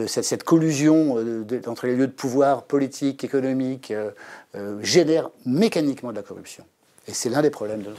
cette, 0.06 0.44
collusion 0.44 1.16
euh, 1.19 1.44
entre 1.66 1.86
les 1.86 1.97
lieux 1.97 2.06
de 2.06 2.12
pouvoir 2.12 2.65
politique, 2.65 3.24
économique, 3.24 3.93
génère 4.81 5.31
mécaniquement 5.44 6.10
de 6.10 6.16
la 6.16 6.23
corruption. 6.23 6.65
Et 7.09 7.14
c'est 7.14 7.30
l'un 7.30 7.40
des 7.40 7.51
problèmes 7.51 7.82
de. 7.82 7.94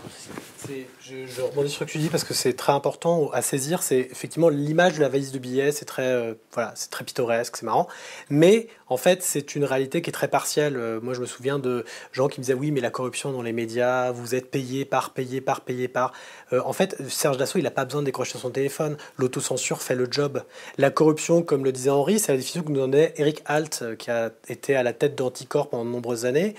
Je, 0.67 1.25
je, 1.25 1.41
rebondis 1.41 1.69
sur 1.69 1.79
ce 1.79 1.85
que 1.85 1.89
tu 1.91 1.97
dis 1.97 2.09
parce 2.09 2.23
que 2.23 2.35
c'est 2.35 2.53
très 2.53 2.73
important 2.73 3.31
à 3.31 3.41
saisir. 3.41 3.81
C'est 3.81 3.99
effectivement 3.99 4.49
l'image 4.49 4.95
de 4.95 5.01
la 5.01 5.09
valise 5.09 5.31
de 5.31 5.39
billets, 5.39 5.71
c'est 5.71 5.85
très, 5.85 6.05
euh, 6.05 6.35
voilà, 6.53 6.75
très 6.91 7.03
pittoresque, 7.03 7.57
c'est 7.57 7.65
marrant. 7.65 7.87
Mais 8.29 8.67
en 8.87 8.97
fait, 8.97 9.23
c'est 9.23 9.55
une 9.55 9.63
réalité 9.63 10.03
qui 10.03 10.11
est 10.11 10.13
très 10.13 10.27
partielle. 10.27 10.77
Euh, 10.77 10.99
moi, 11.01 11.15
je 11.15 11.21
me 11.21 11.25
souviens 11.25 11.57
de 11.57 11.85
gens 12.11 12.27
qui 12.27 12.39
me 12.39 12.43
disaient 12.43 12.53
oui, 12.53 12.69
mais 12.69 12.81
la 12.81 12.91
corruption 12.91 13.31
dans 13.31 13.41
les 13.41 13.53
médias, 13.53 14.11
vous 14.11 14.35
êtes 14.35 14.51
payé 14.51 14.85
par, 14.85 15.11
payé 15.11 15.41
par, 15.41 15.61
payé 15.61 15.87
par. 15.87 16.13
Euh, 16.53 16.61
en 16.63 16.73
fait, 16.73 16.95
Serge 17.09 17.37
Dassault, 17.37 17.57
il 17.57 17.63
n'a 17.63 17.71
pas 17.71 17.85
besoin 17.85 18.01
de 18.01 18.05
décrocher 18.05 18.37
son 18.37 18.51
téléphone. 18.51 18.97
L'autocensure 19.17 19.81
fait 19.81 19.95
le 19.95 20.07
job. 20.11 20.43
La 20.77 20.91
corruption, 20.91 21.41
comme 21.41 21.63
le 21.63 21.71
disait 21.71 21.89
Henri, 21.89 22.19
c'est 22.19 22.31
la 22.31 22.37
définition 22.37 22.61
que 22.61 22.69
nous 22.69 22.81
donnait 22.81 23.13
Eric 23.17 23.41
Halt, 23.47 23.97
qui 23.97 24.11
a 24.11 24.31
été 24.49 24.75
à 24.75 24.83
la 24.83 24.93
tête 24.93 25.15
d'Anticorp 25.15 25.69
pendant 25.69 25.85
de 25.85 25.89
nombreuses 25.89 26.25
années. 26.25 26.53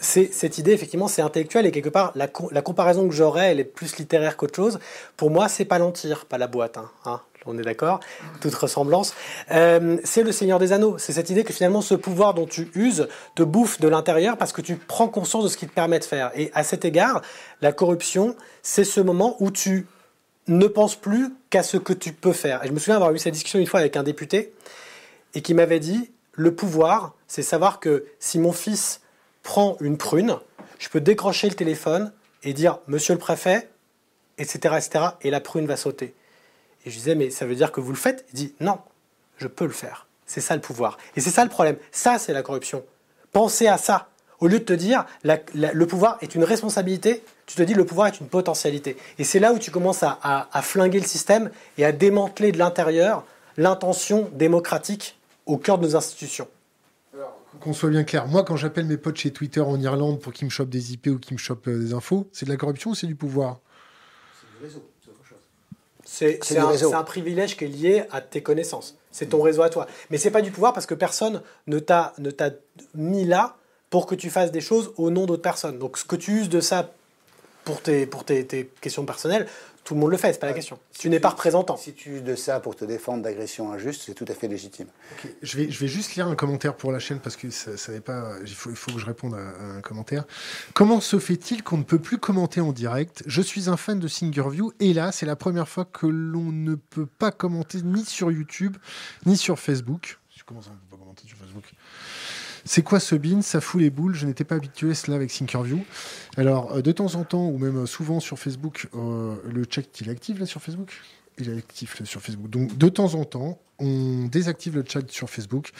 c'est 0.00 0.32
cette 0.32 0.58
idée, 0.58 0.72
effectivement, 0.72 1.06
c'est 1.06 1.22
intellectuel 1.22 1.66
et 1.66 1.75
quelque 1.82 1.92
part, 1.92 2.12
la, 2.14 2.26
comparaison 2.62 3.08
que 3.08 3.14
j'aurais, 3.14 3.50
elle 3.50 3.60
est 3.60 3.64
plus 3.64 3.96
littéraire 3.98 4.36
qu'autre 4.36 4.56
chose. 4.56 4.78
Pour 5.16 5.30
moi, 5.30 5.48
c'est 5.48 5.64
pas 5.64 5.78
l'entir, 5.78 6.24
pas 6.24 6.38
la 6.38 6.46
boîte. 6.46 6.78
Hein, 6.78 6.90
hein. 7.04 7.20
on 7.44 7.58
est 7.58 7.62
d'accord, 7.62 8.00
toute 8.40 8.54
ressemblance. 8.54 9.14
Euh, 9.50 9.98
c'est 10.04 10.22
le 10.22 10.32
Seigneur 10.32 10.58
des 10.58 10.72
Anneaux. 10.72 10.96
C'est 10.98 11.12
cette 11.12 11.30
idée 11.30 11.44
que 11.44 11.52
finalement 11.52 11.82
ce 11.82 11.94
pouvoir 11.94 12.34
dont 12.34 12.46
tu 12.46 12.70
uses 12.74 13.08
te 13.34 13.42
bouffe 13.42 13.80
de 13.80 13.88
l'intérieur 13.88 14.36
parce 14.36 14.52
que 14.52 14.62
tu 14.62 14.76
prends 14.76 15.08
conscience 15.08 15.44
de 15.44 15.48
ce 15.48 15.56
qu'il 15.56 15.68
te 15.68 15.74
permet 15.74 15.98
de 15.98 16.04
faire. 16.04 16.30
Et 16.34 16.50
à 16.54 16.64
cet 16.64 16.84
égard, 16.84 17.20
la 17.60 17.72
corruption, 17.72 18.36
c'est 18.62 18.84
ce 18.84 19.00
moment 19.00 19.36
où 19.40 19.50
tu 19.50 19.86
ne 20.48 20.66
penses 20.66 20.96
plus 20.96 21.34
qu'à 21.50 21.62
ce 21.62 21.76
que 21.76 21.92
tu 21.92 22.12
peux 22.12 22.32
faire. 22.32 22.64
Et 22.64 22.68
je 22.68 22.72
me 22.72 22.78
souviens 22.78 22.96
avoir 22.96 23.12
eu 23.12 23.18
cette 23.18 23.34
discussion 23.34 23.58
une 23.58 23.66
fois 23.66 23.80
avec 23.80 23.96
un 23.96 24.02
député 24.02 24.54
et 25.34 25.42
qui 25.42 25.54
m'avait 25.54 25.80
dit, 25.80 26.10
le 26.32 26.54
pouvoir, 26.54 27.14
c'est 27.26 27.42
savoir 27.42 27.80
que 27.80 28.06
si 28.18 28.38
mon 28.38 28.52
fils 28.52 29.00
prend 29.42 29.76
une 29.80 29.96
prune, 29.96 30.36
je 30.78 30.88
peux 30.88 31.00
décrocher 31.00 31.48
le 31.48 31.54
téléphone 31.54 32.12
et 32.42 32.52
dire 32.52 32.78
Monsieur 32.86 33.14
le 33.14 33.18
préfet, 33.18 33.68
etc., 34.38 34.76
etc., 34.76 35.04
et 35.22 35.30
la 35.30 35.40
prune 35.40 35.66
va 35.66 35.76
sauter. 35.76 36.14
Et 36.84 36.90
je 36.90 36.96
disais 36.96 37.14
Mais 37.14 37.30
ça 37.30 37.46
veut 37.46 37.54
dire 37.54 37.72
que 37.72 37.80
vous 37.80 37.90
le 37.90 37.96
faites? 37.96 38.24
Il 38.32 38.36
dit 38.36 38.54
Non, 38.60 38.78
je 39.38 39.46
peux 39.46 39.64
le 39.64 39.72
faire. 39.72 40.06
C'est 40.26 40.40
ça 40.40 40.54
le 40.54 40.60
pouvoir. 40.60 40.98
Et 41.16 41.20
c'est 41.20 41.30
ça 41.30 41.44
le 41.44 41.50
problème. 41.50 41.76
Ça, 41.92 42.18
c'est 42.18 42.32
la 42.32 42.42
corruption. 42.42 42.84
Pensez 43.32 43.68
à 43.68 43.78
ça. 43.78 44.08
Au 44.38 44.48
lieu 44.48 44.58
de 44.58 44.64
te 44.64 44.72
dire 44.74 45.06
le 45.24 45.84
pouvoir 45.86 46.18
est 46.20 46.34
une 46.34 46.44
responsabilité, 46.44 47.24
tu 47.46 47.56
te 47.56 47.62
dis 47.62 47.72
le 47.72 47.86
pouvoir 47.86 48.08
est 48.08 48.20
une 48.20 48.28
potentialité. 48.28 48.98
Et 49.18 49.24
c'est 49.24 49.38
là 49.38 49.54
où 49.54 49.58
tu 49.58 49.70
commences 49.70 50.02
à 50.02 50.62
flinguer 50.62 51.00
le 51.00 51.06
système 51.06 51.50
et 51.78 51.86
à 51.86 51.92
démanteler 51.92 52.52
de 52.52 52.58
l'intérieur 52.58 53.24
l'intention 53.56 54.28
démocratique 54.34 55.18
au 55.46 55.56
cœur 55.56 55.78
de 55.78 55.86
nos 55.86 55.96
institutions 55.96 56.48
qu'on 57.60 57.72
soit 57.72 57.90
bien 57.90 58.04
clair, 58.04 58.26
moi 58.26 58.44
quand 58.44 58.56
j'appelle 58.56 58.86
mes 58.86 58.96
potes 58.96 59.16
chez 59.16 59.32
Twitter 59.32 59.60
en 59.60 59.80
Irlande 59.80 60.20
pour 60.20 60.32
qu'ils 60.32 60.46
me 60.46 60.50
chopent 60.50 60.70
des 60.70 60.92
IP 60.92 61.08
ou 61.08 61.18
qu'ils 61.18 61.34
me 61.34 61.38
chopent 61.38 61.68
euh, 61.68 61.78
des 61.78 61.92
infos, 61.92 62.28
c'est 62.32 62.46
de 62.46 62.50
la 62.50 62.56
corruption 62.56 62.90
ou 62.90 62.94
c'est 62.94 63.06
du 63.06 63.14
pouvoir? 63.14 63.60
C'est 64.40 64.58
du 64.58 64.64
réseau, 64.64 64.90
c'est 65.02 65.10
autre 65.10 65.24
chose. 65.24 66.80
C'est 66.84 66.94
un, 66.94 67.04
privilège 67.04 67.56
qui 67.56 67.64
est 67.64 67.68
lié 67.68 68.04
à 68.10 68.20
tes 68.20 68.42
connaissances. 68.42 68.96
C'est 69.10 69.26
ton 69.26 69.42
réseau 69.42 69.62
à 69.62 69.70
toi. 69.70 69.86
Mais 70.10 70.18
c'est 70.18 70.30
pas 70.30 70.42
du 70.42 70.50
pouvoir 70.50 70.72
parce 70.72 70.86
que 70.86 70.94
personne 70.94 71.42
ne 71.66 71.78
t'a 71.78 72.12
mis 72.94 73.24
là 73.24 73.56
pour 73.90 74.06
que 74.06 74.14
tu 74.14 74.30
fasses 74.30 74.52
des 74.52 74.60
choses 74.60 74.92
au 74.96 75.10
nom 75.10 75.26
d'autres 75.26 75.42
personnes. 75.42 75.78
Donc 75.78 75.98
ce 75.98 76.04
que 76.04 76.16
tu 76.16 76.32
uses 76.40 76.48
de 76.48 76.60
ça 76.60 76.92
pour 77.64 77.80
tes, 77.82 78.06
pour 78.06 78.24
tes, 78.24 78.46
tes 78.46 78.66
questions 78.80 79.04
personnelles, 79.04 79.46
tout 79.86 79.94
le 79.94 80.00
monde 80.00 80.10
le 80.10 80.16
fait, 80.16 80.32
c'est 80.32 80.40
pas 80.40 80.48
la 80.48 80.52
question. 80.52 80.80
tu 80.98 81.08
n'es 81.08 81.20
pas 81.20 81.28
représentant. 81.28 81.76
Si 81.76 81.92
tu 81.92 82.16
uses 82.16 82.24
de 82.24 82.34
ça 82.34 82.58
pour 82.58 82.74
te 82.74 82.84
défendre 82.84 83.22
d'agressions 83.22 83.72
injustes, 83.72 84.02
c'est 84.04 84.14
tout 84.14 84.24
à 84.26 84.34
fait 84.34 84.48
légitime. 84.48 84.88
Je, 85.42 85.56
vais, 85.56 85.70
je 85.70 85.78
vais 85.78 85.86
juste 85.86 86.16
lire 86.16 86.26
un 86.26 86.34
commentaire 86.34 86.76
pour 86.76 86.90
la 86.90 86.98
chaîne 86.98 87.20
parce 87.20 87.36
que 87.36 87.50
ça, 87.50 87.92
n'est 87.92 88.00
pas. 88.00 88.32
Il 88.44 88.52
faut, 88.52 88.70
il 88.70 88.76
faut 88.76 88.90
que 88.90 88.98
je 88.98 89.06
réponde 89.06 89.34
à, 89.34 89.76
un 89.76 89.80
commentaire. 89.82 90.24
Comment 90.74 91.00
se 91.00 91.20
fait-il 91.20 91.62
qu'on 91.62 91.78
ne 91.78 91.84
peut 91.84 92.00
plus 92.00 92.18
commenter 92.18 92.60
en 92.60 92.72
direct? 92.72 93.22
Je 93.26 93.40
suis 93.40 93.70
un 93.70 93.76
fan 93.76 94.00
de 94.00 94.08
Singerview 94.08 94.72
et 94.80 94.92
là, 94.92 95.12
c'est 95.12 95.26
la 95.26 95.36
première 95.36 95.68
fois 95.68 95.84
que 95.84 96.06
l'on 96.06 96.50
ne 96.50 96.74
peut 96.74 97.06
pas 97.06 97.30
commenter 97.30 97.80
ni 97.82 98.04
sur 98.04 98.32
YouTube 98.32 98.76
ni 99.24 99.36
sur 99.36 99.56
Facebook. 99.60 100.18
Comment 100.46 100.62
ça, 100.62 100.70
on 100.72 100.76
peut 100.76 100.96
pas 100.96 101.02
commenter 101.02 101.26
sur 101.26 101.36
Facebook 101.38 101.64
c'est 102.66 102.82
quoi 102.82 103.00
ce 103.00 103.14
bin? 103.14 103.42
Ça 103.42 103.60
fout 103.60 103.80
les 103.80 103.90
boules. 103.90 104.14
Je 104.14 104.26
n'étais 104.26 104.44
pas 104.44 104.56
habitué 104.56 104.90
à 104.90 104.94
cela 104.94 105.16
avec 105.16 105.32
Thinkerview. 105.32 105.78
Alors, 106.36 106.72
euh, 106.72 106.82
de 106.82 106.92
temps 106.92 107.14
en 107.14 107.24
temps, 107.24 107.46
ou 107.46 107.58
même 107.58 107.86
souvent 107.86 108.20
sur 108.20 108.38
Facebook, 108.38 108.88
euh, 108.94 109.36
le 109.48 109.64
chat, 109.70 109.82
il 110.00 110.08
est 110.08 110.12
actif 110.12 110.38
là 110.38 110.46
sur 110.46 110.60
Facebook? 110.60 110.92
Il 111.38 111.48
est 111.48 111.56
actif 111.56 111.98
là, 112.00 112.06
sur 112.06 112.20
Facebook. 112.20 112.50
Donc, 112.50 112.76
de 112.76 112.88
temps 112.88 113.14
en 113.14 113.24
temps, 113.24 113.58
on 113.78 114.26
désactive 114.26 114.76
le 114.76 114.84
chat 114.86 115.10
sur 115.10 115.28
Facebook. 115.28 115.70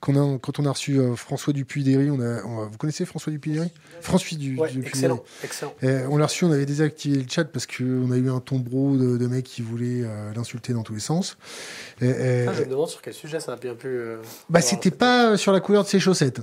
Quand 0.00 0.14
on 0.14 0.36
a, 0.36 0.38
quand 0.38 0.58
on 0.58 0.66
a 0.66 0.70
reçu 0.70 0.98
euh, 0.98 1.16
François 1.16 1.52
Dupuy-Derry, 1.52 2.10
on 2.10 2.20
a, 2.20 2.42
vous 2.42 2.76
connaissez 2.78 3.04
François 3.04 3.32
Dupuy-Derry 3.32 3.70
François 4.00 4.36
du, 4.36 4.58
Excellent, 4.84 5.22
excellent. 5.42 5.74
on 5.82 6.16
l'a 6.16 6.26
reçu, 6.26 6.44
on 6.44 6.52
avait 6.52 6.66
désactivé 6.66 7.18
le 7.18 7.28
chat 7.28 7.44
parce 7.44 7.66
qu'on 7.66 8.10
a 8.10 8.16
eu 8.16 8.30
un 8.30 8.40
tombereau 8.40 8.96
de, 8.96 9.16
de 9.16 9.26
mecs 9.26 9.44
qui 9.44 9.62
voulaient 9.62 10.02
euh, 10.02 10.32
l'insulter 10.34 10.72
dans 10.72 10.82
tous 10.82 10.94
les 10.94 11.00
sens. 11.00 11.38
Et, 12.00 12.44
ah, 12.46 12.52
je 12.52 12.62
me 12.62 12.70
demande 12.70 12.88
sur 12.88 13.00
quel 13.00 13.14
sujet 13.14 13.40
ça 13.40 13.52
a 13.54 13.56
bien 13.56 13.74
pu. 13.74 13.88
Euh, 13.88 14.16
bah, 14.50 14.60
c'était 14.60 14.90
pas 14.90 15.36
sur 15.36 15.52
la 15.52 15.60
couleur 15.60 15.84
de 15.84 15.88
ses 15.88 16.00
chaussettes. 16.00 16.40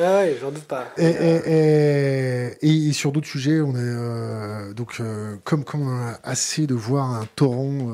Ah 0.00 0.22
oui, 0.24 0.36
j'en 0.40 0.50
doute 0.50 0.64
pas. 0.64 0.92
Et, 0.96 2.92
sur 2.92 3.12
d'autres 3.12 3.26
sujets, 3.26 3.60
on 3.60 3.74
est 3.76 4.74
donc 4.74 5.00
comme, 5.44 5.64
comme 5.64 5.88
on 5.88 6.08
a 6.08 6.18
assez 6.22 6.66
de 6.66 6.74
voir 6.74 7.10
un 7.10 7.26
torrent 7.36 7.90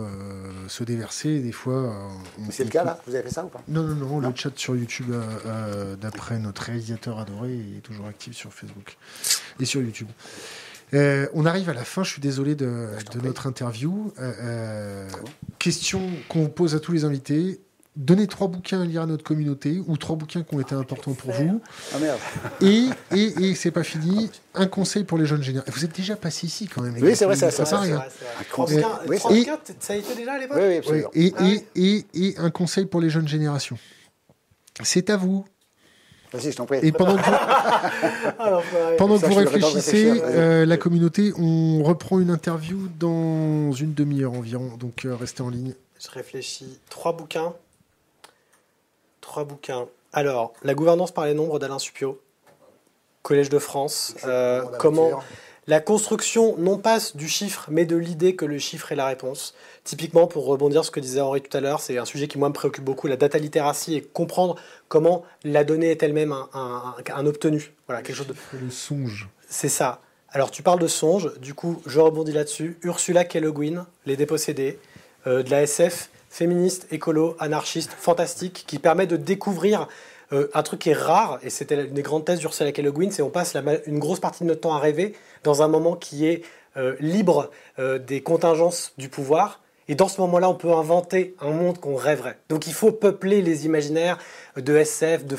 se 0.68 0.84
déverser, 0.84 1.40
des 1.40 1.52
fois. 1.52 1.94
C'est 2.54 2.64
le 2.64 2.70
cas 2.70 2.84
là 2.84 3.00
Vous 3.06 3.14
avez 3.14 3.24
fait 3.24 3.34
ça 3.34 3.44
ou 3.44 3.48
pas 3.48 3.60
non, 3.66 3.82
non, 3.82 3.94
non, 3.94 4.20
le 4.20 4.32
chat 4.36 4.56
sur 4.56 4.76
YouTube, 4.76 5.10
euh, 5.10 5.22
euh, 5.46 5.96
d'après 5.96 6.38
notre 6.38 6.62
réalisateur 6.62 7.18
adoré, 7.18 7.52
est 7.52 7.80
toujours 7.80 8.06
actif 8.06 8.34
sur 8.34 8.52
Facebook 8.52 8.96
et 9.58 9.64
sur 9.64 9.82
YouTube. 9.82 10.06
Euh, 10.92 11.26
on 11.34 11.46
arrive 11.46 11.68
à 11.68 11.74
la 11.74 11.84
fin, 11.84 12.04
je 12.04 12.12
suis 12.12 12.20
désolé 12.20 12.54
de, 12.54 12.90
notre 13.24 13.48
interview. 13.48 14.12
question 15.58 16.08
qu'on 16.28 16.46
pose 16.46 16.76
à 16.76 16.80
tous 16.80 16.92
les 16.92 17.04
invités. 17.04 17.60
Donnez 17.96 18.26
trois 18.26 18.48
bouquins 18.48 18.80
à 18.80 18.84
lire 18.84 19.02
à 19.02 19.06
notre 19.06 19.22
communauté 19.22 19.80
ou 19.86 19.96
trois 19.96 20.16
bouquins 20.16 20.42
qui 20.42 20.52
ont 20.52 20.60
été 20.60 20.74
importants 20.74 21.14
pour 21.14 21.30
vous. 21.30 21.60
Ah 21.94 21.98
merde. 22.00 22.18
Et, 22.60 22.88
et, 23.12 23.50
et 23.50 23.54
c'est 23.54 23.70
pas 23.70 23.84
fini, 23.84 24.30
un 24.54 24.66
conseil 24.66 25.04
pour 25.04 25.16
les 25.16 25.26
jeunes 25.26 25.44
générations. 25.44 25.72
Vous 25.76 25.84
êtes 25.84 25.94
déjà 25.94 26.16
passé 26.16 26.48
ici 26.48 26.66
quand 26.66 26.82
même. 26.82 26.96
Oui, 27.00 27.14
c'est 27.14 27.24
vrai, 27.24 27.36
ça, 27.36 27.52
ça, 27.52 27.64
ça, 27.64 27.80
Trois 28.48 28.66
bouquins, 28.66 29.58
ça 29.78 29.92
a 29.92 29.96
été 29.96 30.14
déjà 30.16 30.32
à 30.32 30.38
l'époque 30.38 30.58
Oui, 30.60 30.80
oui, 30.90 31.02
et, 31.14 31.34
ah 31.38 31.44
et, 31.76 32.06
et, 32.14 32.38
un 32.38 32.50
conseil 32.50 32.86
pour 32.86 33.00
les 33.00 33.10
jeunes 33.10 33.28
générations. 33.28 33.78
C'est 34.82 35.08
à 35.10 35.16
vous. 35.16 35.44
Vas-y, 36.32 36.50
je 36.50 36.56
t'en 36.56 36.66
prie. 36.66 36.78
Et 36.82 36.90
pendant 36.90 37.16
que 37.16 37.22
vous, 37.22 37.30
Alors, 38.40 38.64
pendant 38.98 39.20
que 39.20 39.26
vous 39.26 39.34
réfléchissez, 39.34 40.20
euh, 40.20 40.66
la 40.66 40.76
communauté, 40.76 41.32
on 41.38 41.84
reprend 41.84 42.18
une 42.18 42.30
interview 42.30 42.88
dans 42.98 43.70
une 43.70 43.94
demi-heure 43.94 44.32
environ. 44.32 44.76
Donc 44.76 45.04
euh, 45.04 45.14
restez 45.14 45.42
en 45.42 45.48
ligne. 45.48 45.74
Je 46.00 46.10
réfléchis. 46.10 46.80
Trois 46.90 47.16
bouquins. 47.16 47.54
Trois 49.34 49.42
bouquins. 49.42 49.88
Alors, 50.12 50.52
La 50.62 50.74
gouvernance 50.74 51.10
par 51.10 51.26
les 51.26 51.34
nombres 51.34 51.58
d'Alain 51.58 51.80
Supio, 51.80 52.22
Collège 53.22 53.48
de 53.48 53.58
France. 53.58 54.14
Euh, 54.24 54.62
comment 54.78 55.24
la 55.66 55.80
construction, 55.80 56.54
non 56.56 56.78
pas 56.78 56.98
du 57.16 57.26
chiffre, 57.26 57.66
mais 57.68 57.84
de 57.84 57.96
l'idée 57.96 58.36
que 58.36 58.44
le 58.44 58.60
chiffre 58.60 58.92
est 58.92 58.94
la 58.94 59.06
réponse. 59.06 59.56
Typiquement, 59.82 60.28
pour 60.28 60.46
rebondir 60.46 60.84
sur 60.84 60.84
ce 60.84 60.90
que 60.92 61.00
disait 61.00 61.20
Henri 61.20 61.42
tout 61.42 61.56
à 61.56 61.60
l'heure, 61.60 61.80
c'est 61.80 61.98
un 61.98 62.04
sujet 62.04 62.28
qui, 62.28 62.38
moi, 62.38 62.48
me 62.48 62.54
préoccupe 62.54 62.84
beaucoup, 62.84 63.08
la 63.08 63.16
data 63.16 63.38
littératie 63.38 63.96
et 63.96 64.02
comprendre 64.02 64.54
comment 64.86 65.24
la 65.42 65.64
donnée 65.64 65.90
est 65.90 66.00
elle-même 66.04 66.32
un, 66.32 67.26
obtenu. 67.26 67.72
Voilà, 67.88 68.02
quelque 68.02 68.14
chose 68.14 68.28
de. 68.28 68.36
Le 68.52 68.70
songe. 68.70 69.28
C'est 69.48 69.68
ça. 69.68 70.00
Alors, 70.28 70.52
tu 70.52 70.62
parles 70.62 70.78
de 70.78 70.86
songe, 70.86 71.36
du 71.40 71.54
coup, 71.54 71.82
je 71.86 71.98
rebondis 71.98 72.30
là-dessus. 72.30 72.78
Ursula 72.84 73.24
K. 73.24 73.40
Le 73.40 73.50
Guin, 73.50 73.88
Les 74.06 74.16
Dépossédés, 74.16 74.78
euh, 75.26 75.42
de 75.42 75.50
la 75.50 75.62
SF 75.62 76.08
féministe, 76.34 76.88
écolo, 76.90 77.36
anarchiste, 77.38 77.92
fantastique, 77.96 78.64
qui 78.66 78.80
permet 78.80 79.06
de 79.06 79.16
découvrir 79.16 79.86
euh, 80.32 80.48
un 80.52 80.64
truc 80.64 80.80
qui 80.80 80.90
est 80.90 80.94
rare, 80.94 81.38
et 81.44 81.50
c'était 81.50 81.84
une 81.84 81.94
des 81.94 82.02
grandes 82.02 82.24
thèses 82.24 82.40
d'Ursula. 82.40 82.72
Le 82.76 82.90
Guin, 82.90 83.10
c'est 83.12 83.22
on 83.22 83.30
passe 83.30 83.56
une 83.86 84.00
grosse 84.00 84.18
partie 84.18 84.42
de 84.42 84.48
notre 84.48 84.62
temps 84.62 84.74
à 84.74 84.80
rêver 84.80 85.14
dans 85.44 85.62
un 85.62 85.68
moment 85.68 85.94
qui 85.94 86.26
est 86.26 86.42
euh, 86.76 86.96
libre 86.98 87.50
euh, 87.78 88.00
des 88.00 88.20
contingences 88.20 88.94
du 88.98 89.08
pouvoir. 89.08 89.60
Et 89.86 89.94
dans 89.94 90.08
ce 90.08 90.20
moment-là, 90.22 90.48
on 90.50 90.56
peut 90.56 90.72
inventer 90.72 91.36
un 91.40 91.50
monde 91.50 91.78
qu'on 91.78 91.94
rêverait. 91.94 92.38
Donc 92.48 92.66
il 92.66 92.72
faut 92.72 92.90
peupler 92.90 93.40
les 93.40 93.64
imaginaires 93.64 94.18
de 94.56 94.76
SF, 94.76 95.26
de 95.26 95.36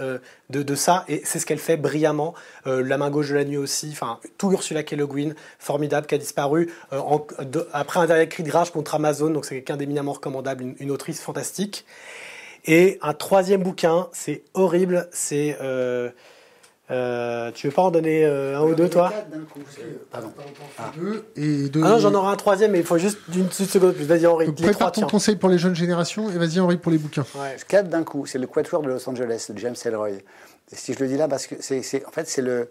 fantasy, 0.00 0.18
de, 0.50 0.74
ça. 0.74 1.04
Et 1.08 1.22
c'est 1.24 1.38
ce 1.38 1.46
qu'elle 1.46 1.58
fait 1.58 1.76
brillamment. 1.76 2.34
la 2.64 2.98
main 2.98 3.10
gauche 3.10 3.30
de 3.30 3.34
la 3.34 3.44
nuit 3.44 3.56
aussi. 3.56 3.90
Enfin, 3.92 4.18
tout 4.36 4.52
Ursula 4.52 4.82
K. 4.82 4.92
Le 4.92 5.06
Guin, 5.06 5.32
formidable, 5.58 6.06
qui 6.06 6.14
a 6.14 6.18
disparu 6.18 6.72
après 7.72 8.00
un 8.00 8.06
dernier 8.06 8.28
cri 8.28 8.42
de 8.42 8.50
rage 8.50 8.70
contre 8.70 8.94
Amazon. 8.94 9.30
Donc 9.30 9.44
c'est 9.44 9.56
quelqu'un 9.56 9.76
d'éminemment 9.76 10.12
recommandable, 10.12 10.74
une, 10.78 10.90
autrice 10.90 11.20
fantastique. 11.20 11.84
Et 12.64 12.98
un 13.02 13.14
troisième 13.14 13.62
bouquin, 13.62 14.08
c'est 14.12 14.42
horrible, 14.54 15.08
c'est... 15.12 15.56
Euh, 16.90 17.48
euh, 17.48 17.52
tu 17.52 17.66
veux 17.66 17.72
pas 17.72 17.82
en 17.82 17.90
donner 17.90 18.24
euh, 18.24 18.58
un 18.58 18.62
ou 18.62 18.74
deux, 18.74 18.88
toi? 18.88 19.12
Pardon. 20.10 20.32
Ah. 20.78 20.92
et 21.36 21.68
deux, 21.68 21.82
ah 21.84 21.90
non, 21.90 21.98
j'en 21.98 22.14
aurai 22.14 22.32
un 22.32 22.36
troisième, 22.36 22.72
mais 22.72 22.78
il 22.78 22.84
faut 22.84 22.98
juste 22.98 23.18
d'une 23.28 23.50
seconde 23.50 23.94
plus. 23.94 24.04
Vas-y, 24.04 24.26
Henri. 24.26 24.46
Donc, 24.46 24.56
prépare 24.56 24.92
ton 24.92 25.06
conseil 25.06 25.36
pour 25.36 25.48
les 25.48 25.58
jeunes 25.58 25.74
générations 25.74 26.30
et 26.30 26.38
vas-y, 26.38 26.60
Henri, 26.60 26.76
pour 26.76 26.92
les 26.92 26.98
bouquins. 26.98 27.26
Ouais. 27.34 27.56
Quatre 27.66 27.88
d'un 27.88 28.04
coup. 28.04 28.26
C'est 28.26 28.38
le 28.38 28.46
Quatuor 28.46 28.82
de 28.82 28.88
Los 28.88 29.08
Angeles 29.08 29.46
de 29.50 29.58
James 29.58 29.74
Ellroy. 29.84 30.10
Et 30.10 30.76
si 30.76 30.94
je 30.94 31.00
le 31.00 31.08
dis 31.08 31.16
là, 31.16 31.28
parce 31.28 31.46
que 31.46 31.56
c'est, 31.60 32.04
en 32.06 32.10
fait, 32.10 32.28
c'est 32.28 32.42
le, 32.42 32.70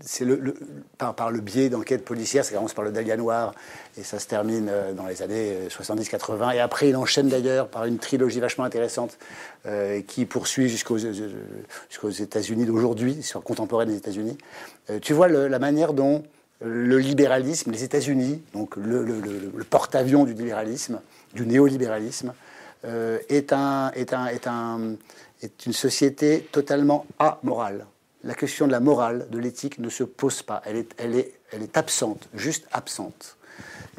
c'est 0.00 0.24
le, 0.24 0.54
par, 0.98 1.30
le 1.30 1.40
biais 1.40 1.68
d'enquêtes 1.68 2.04
policières, 2.04 2.44
ça 2.44 2.54
commence 2.54 2.74
par 2.74 2.84
le 2.84 2.92
Dahlia 2.92 3.16
Noir 3.16 3.54
et 3.96 4.02
ça 4.02 4.18
se 4.18 4.26
termine 4.26 4.68
euh, 4.68 4.92
dans 4.92 5.06
les 5.06 5.22
années 5.22 5.68
70-80. 5.68 6.30
Euh, 6.30 6.50
et 6.50 6.60
après, 6.60 6.88
il 6.88 6.96
enchaîne 6.96 7.28
d'ailleurs 7.28 7.68
par 7.68 7.84
une 7.84 7.98
trilogie 7.98 8.40
vachement 8.40 8.64
intéressante 8.64 9.18
euh, 9.66 10.00
qui 10.02 10.24
poursuit 10.24 10.68
jusqu'aux, 10.68 10.98
États-Unis 10.98 12.64
d'aujourd'hui, 12.64 13.22
sur 13.22 13.42
contemporaine 13.42 13.88
des 13.88 13.96
États-Unis. 13.96 14.38
tu 15.00 15.12
vois 15.12 15.28
la 15.28 15.58
manière 15.58 15.92
dont 15.92 16.22
le 16.64 16.98
libéralisme, 16.98 17.72
les 17.72 17.82
États-Unis, 17.82 18.40
donc 18.54 18.76
le, 18.76 19.04
le 19.04 19.64
porte-avions 19.64 20.24
du 20.24 20.32
libéralisme, 20.32 21.00
du 21.34 21.44
néolibéralisme, 21.44 22.34
est, 22.84 23.52
est 23.52 24.46
une 25.66 25.72
société 25.72 26.48
totalement 26.52 27.04
amorale 27.18 27.86
la 28.24 28.34
question 28.34 28.66
de 28.66 28.72
la 28.72 28.80
morale, 28.80 29.28
de 29.30 29.38
l'éthique 29.38 29.78
ne 29.78 29.88
se 29.88 30.04
pose 30.04 30.42
pas. 30.42 30.62
Elle 30.64 30.76
est, 30.76 30.94
elle 30.98 31.16
est, 31.16 31.34
elle 31.50 31.62
est 31.62 31.76
absente, 31.76 32.28
juste 32.34 32.66
absente. 32.72 33.36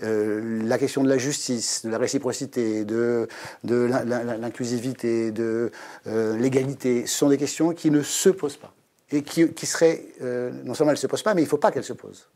la 0.01 0.77
question 0.77 1.03
de 1.03 1.09
la 1.09 1.17
justice, 1.17 1.85
de 1.85 1.89
la 1.89 1.97
réciprocité, 1.97 2.85
de, 2.85 3.27
de 3.63 3.75
l'inclusivité, 4.39 5.31
de 5.31 5.71
l'égalité, 6.05 7.05
sont 7.05 7.29
des 7.29 7.37
questions 7.37 7.73
qui 7.73 7.91
ne 7.91 8.01
se 8.01 8.29
posent 8.29 8.57
pas. 8.57 8.73
Et 9.11 9.21
qui, 9.21 9.49
qui 9.53 9.65
seraient, 9.65 10.05
non 10.63 10.73
seulement 10.73 10.91
elles 10.91 10.97
ne 10.97 11.01
se 11.01 11.07
posent 11.07 11.23
pas, 11.23 11.33
mais 11.33 11.41
il 11.41 11.45
ne 11.45 11.49
faut 11.49 11.57
pas 11.57 11.71
qu'elles 11.71 11.83
se 11.83 11.93
posent. 11.93 12.27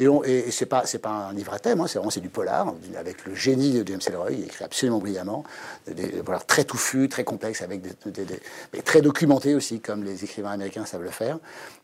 Et, 0.00 0.50
c'est 0.50 0.66
pas, 0.66 0.84
un 1.04 1.32
livre 1.34 1.52
à 1.52 1.58
thème, 1.58 1.80
hein, 1.80 1.86
c'est 1.86 1.98
vraiment 1.98 2.10
du 2.10 2.28
polar, 2.28 2.74
avec 2.98 3.26
le 3.26 3.34
génie 3.34 3.72
de 3.72 3.86
James 3.86 4.00
Ellroy, 4.06 4.32
il 4.32 4.44
écrit 4.44 4.64
absolument 4.64 4.98
brillamment, 4.98 5.44
des, 5.86 6.08
polars 6.22 6.46
très 6.46 6.64
touffus, 6.64 7.08
très 7.08 7.24
complexes, 7.24 7.60
avec 7.62 7.82
des, 7.82 8.82
très 8.82 9.02
documentés 9.02 9.54
aussi, 9.54 9.80
comme 9.80 10.02
les 10.04 10.24
écrivains 10.24 10.52
américains 10.52 10.86
savent 10.86 11.02
le 11.02 11.10
faire, 11.10 11.38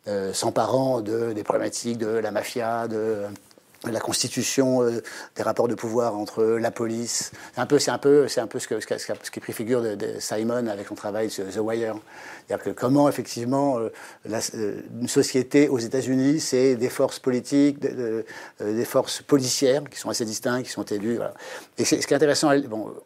euh, 0.08 0.32
s'emparant 0.32 1.02
de, 1.02 1.32
des 1.32 1.42
problématiques 1.42 1.98
de 1.98 2.06
la 2.06 2.30
mafia, 2.30 2.88
de 2.88 3.24
la 3.84 4.00
constitution 4.00 4.82
euh, 4.82 5.02
des 5.36 5.42
rapports 5.42 5.68
de 5.68 5.74
pouvoir 5.74 6.16
entre 6.16 6.44
la 6.44 6.70
police. 6.70 7.32
C'est 7.54 7.60
un 7.60 7.66
peu, 7.66 7.78
c'est 7.78 7.90
un 7.90 7.98
peu, 7.98 8.28
c'est 8.28 8.40
un 8.40 8.46
peu 8.46 8.58
ce, 8.58 8.68
que, 8.68 8.80
ce, 8.80 9.30
qui 9.30 9.40
préfigure 9.40 9.82
de, 9.82 10.14
Simon 10.18 10.66
avec 10.66 10.88
son 10.88 10.94
travail 10.94 11.30
sur 11.30 11.44
The 11.48 11.58
Wire. 11.58 11.96
C'est-à-dire 12.46 12.64
que 12.64 12.70
comment 12.70 13.08
effectivement 13.08 13.78
euh, 13.78 13.90
euh, 14.54 14.80
une 15.00 15.08
société 15.08 15.68
aux 15.68 15.78
États-Unis, 15.78 16.40
c'est 16.40 16.76
des 16.76 16.88
forces 16.88 17.18
politiques, 17.18 17.78
des 17.78 18.84
forces 18.84 19.22
policières 19.22 19.84
qui 19.90 19.98
sont 19.98 20.10
assez 20.10 20.24
distinctes, 20.24 20.66
qui 20.66 20.72
sont 20.72 20.84
élues. 20.84 21.18
Et 21.78 21.84
ce 21.84 21.94
qui 21.94 22.12
est 22.12 22.16
intéressant, 22.16 22.50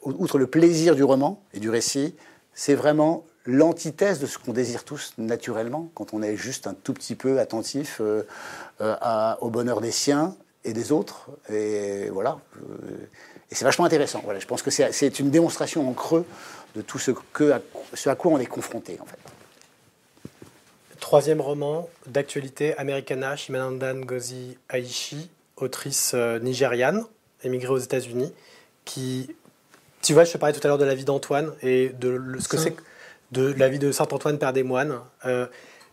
outre 0.03 0.39
le 0.39 0.47
plaisir 0.47 0.95
du 0.95 1.05
roman 1.05 1.43
et 1.55 1.61
du 1.61 1.71
récit, 1.71 2.15
c'est 2.55 2.75
vraiment 2.75 3.25
l'antithèse 3.47 4.19
de 4.21 4.27
ce 4.27 4.39
qu'on 4.39 4.53
désire 4.53 4.85
tous 4.85 5.15
naturellement 5.19 5.91
quand 5.95 6.13
on 6.13 6.23
est 6.23 6.37
juste 6.37 6.67
un 6.67 6.75
tout 6.75 6.93
petit 6.93 7.15
peu 7.15 7.39
attentif 7.41 8.01
au 8.81 9.51
bonheur 9.51 9.81
des 9.81 9.91
siens 9.91 10.37
et 10.65 10.73
des 10.73 10.93
autres. 10.93 11.31
Et 11.51 12.09
voilà. 12.11 12.39
Et 13.51 13.55
c'est 13.55 13.65
vachement 13.65 13.85
intéressant. 13.85 14.21
Voilà, 14.25 14.39
je 14.39 14.47
pense 14.47 14.63
que 14.63 14.71
c'est 14.71 15.19
une 15.19 15.31
démonstration 15.31 15.89
en 15.89 15.93
creux 15.93 16.25
de 16.77 16.83
tout 16.83 16.99
ce, 16.99 17.11
que, 17.33 17.51
à, 17.51 17.61
ce 17.95 18.09
à 18.09 18.15
quoi 18.15 18.33
on 18.33 18.39
est 18.39 18.47
confronté, 18.47 18.99
en 19.01 19.07
fait. 19.07 19.19
Troisième 21.01 21.41
roman 21.41 21.89
d'actualité, 22.07 22.77
Americana, 22.77 23.35
Shimananda 23.35 23.95
Ngozi 23.95 24.59
Aishi, 24.69 25.31
autrice 25.57 26.13
euh, 26.15 26.39
nigériane, 26.39 27.05
émigrée 27.43 27.73
aux 27.73 27.79
États-Unis, 27.79 28.33
qui, 28.85 29.35
tu 30.03 30.13
vois, 30.13 30.25
je 30.25 30.33
te 30.33 30.39
parlais 30.39 30.57
tout 30.57 30.65
à 30.65 30.69
l'heure 30.69 30.79
de 30.79 30.85
la 30.85 30.95
vie 30.95 31.05
d'Antoine 31.05 31.53
et 31.63 31.89
de 31.89 32.21
ce 32.39 32.49
que 32.49 32.57
c'est 32.57 32.77
de 33.33 33.53
la 33.57 33.69
vie 33.69 33.79
de 33.79 33.93
Saint 33.93 34.09
Antoine, 34.11 34.39
père 34.39 34.53
des 34.53 34.63
moines, 34.63 35.01
euh, 35.25 35.47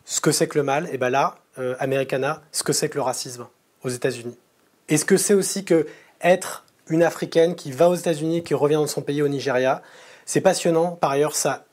ce 0.05 0.21
que 0.21 0.31
c'est 0.31 0.47
que 0.47 0.57
le 0.57 0.63
mal, 0.63 0.89
et 0.91 0.97
ben 0.97 1.09
là, 1.09 1.35
euh, 1.59 1.75
Americana, 1.79 2.41
ce 2.51 2.63
que 2.63 2.73
c'est 2.73 2.89
que 2.89 2.95
le 2.95 3.01
racisme 3.01 3.47
aux 3.83 3.89
États-Unis. 3.89 4.37
Est-ce 4.89 5.05
que 5.05 5.17
c'est 5.17 5.33
aussi 5.33 5.65
que 5.65 5.87
être 6.21 6.65
une 6.89 7.03
Africaine 7.03 7.55
qui 7.55 7.71
va 7.71 7.89
aux 7.89 7.95
États-Unis, 7.95 8.43
qui 8.43 8.53
revient 8.53 8.75
dans 8.75 8.87
son 8.87 9.01
pays 9.01 9.21
au 9.21 9.27
Nigeria, 9.27 9.81
c'est 10.25 10.41
passionnant. 10.41 10.91
Par 10.91 11.11
ailleurs, 11.11 11.35
ça 11.35 11.65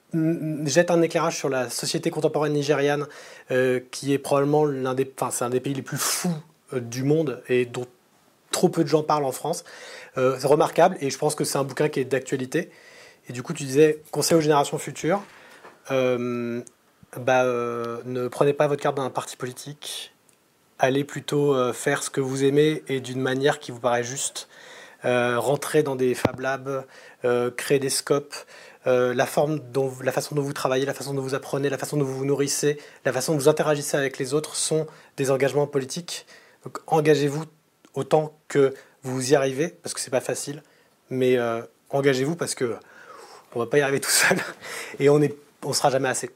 jette 0.65 0.91
un 0.91 1.03
éclairage 1.03 1.37
sur 1.37 1.49
la 1.49 1.71
société 1.71 2.11
contemporaine 2.11 2.53
nigériane, 2.53 3.07
euh, 3.51 3.81
qui 3.91 4.13
est 4.13 4.19
probablement 4.19 4.65
l'un 4.65 4.95
des, 4.95 5.05
pays 5.05 5.75
les 5.75 5.83
plus 5.83 5.97
fous 5.97 6.35
euh, 6.73 6.81
du 6.81 7.03
monde 7.03 7.43
et 7.49 7.67
dont 7.67 7.87
trop 8.51 8.69
peu 8.69 8.85
de 8.85 8.89
gens 8.89 9.03
parlent 9.03 9.25
en 9.25 9.33
France. 9.33 9.65
Euh, 10.17 10.37
c'est 10.39 10.47
remarquable 10.47 10.97
et 11.01 11.11
je 11.11 11.19
pense 11.19 11.35
que 11.35 11.43
c'est 11.45 11.59
un 11.59 11.65
bouquin 11.65 11.89
qui 11.89 12.01
est 12.01 12.05
d'actualité. 12.05 12.71
Et 13.29 13.33
du 13.33 13.43
coup, 13.43 13.53
tu 13.53 13.65
disais 13.65 14.03
conseil 14.11 14.37
aux 14.37 14.41
générations 14.41 14.79
futures. 14.79 15.23
bah, 15.89 17.45
ne 18.05 18.29
prenez 18.29 18.53
pas 18.53 18.67
votre 18.67 18.83
carte 18.83 18.97
d'un 18.97 19.11
parti 19.11 19.37
politique, 19.37 20.14
allez 20.79 21.05
plutôt 21.05 21.55
euh, 21.55 21.73
faire 21.73 22.03
ce 22.03 22.11
que 22.11 22.21
vous 22.21 22.45
aimez 22.45 22.83
et 22.89 23.01
d'une 23.01 23.21
manière 23.21 23.59
qui 23.59 23.71
vous 23.71 23.81
paraît 23.81 24.05
juste. 24.05 24.49
Euh, 25.05 25.39
rentrer 25.39 25.83
dans 25.83 25.97
des 25.97 26.15
Fab 26.15 26.41
Labs, 26.41 26.87
euh, 27.25 27.51
créer 27.51 27.79
des 27.79 27.91
scopes, 27.91 28.35
la, 28.87 29.27
forme 29.27 29.61
la 30.03 30.13
façon 30.13 30.35
dont 30.35 30.43
vous 30.43 30.53
travaillez, 30.53 30.85
la 30.85 30.93
façon 30.93 31.15
dont 31.15 31.23
vous 31.23 31.35
apprenez, 31.35 31.71
la 31.71 31.79
façon 31.79 31.97
dont 31.97 32.05
vous 32.05 32.19
vous 32.19 32.25
nourrissez, 32.27 32.79
la 33.07 33.13
façon 33.15 33.33
dont 33.33 33.39
vous 33.39 33.49
interagissez 33.49 33.97
avec 33.97 34.19
les 34.19 34.35
autres 34.35 34.57
sont 34.57 34.87
des 35.17 35.31
engagements 35.31 35.67
politiques. 35.67 36.27
Donc 36.65 36.81
engagez-vous 36.87 37.45
autant 37.95 38.39
que 38.49 38.75
vous 39.03 39.33
y 39.33 39.35
arrivez, 39.35 39.69
parce 39.69 39.95
que 39.95 40.01
c'est 40.01 40.11
pas 40.11 40.21
facile, 40.21 40.63
mais 41.09 41.39
engagez-vous 41.89 42.37
parce 42.37 42.55
que 42.55 42.77
on 43.55 43.59
va 43.59 43.67
pas 43.67 43.79
y 43.79 43.81
arriver 43.81 44.01
tout 44.01 44.11
seul 44.11 44.37
et 44.99 45.09
on 45.09 45.19
ne 45.19 45.29
sera 45.73 45.89
jamais 45.89 46.11
assez. 46.11 46.31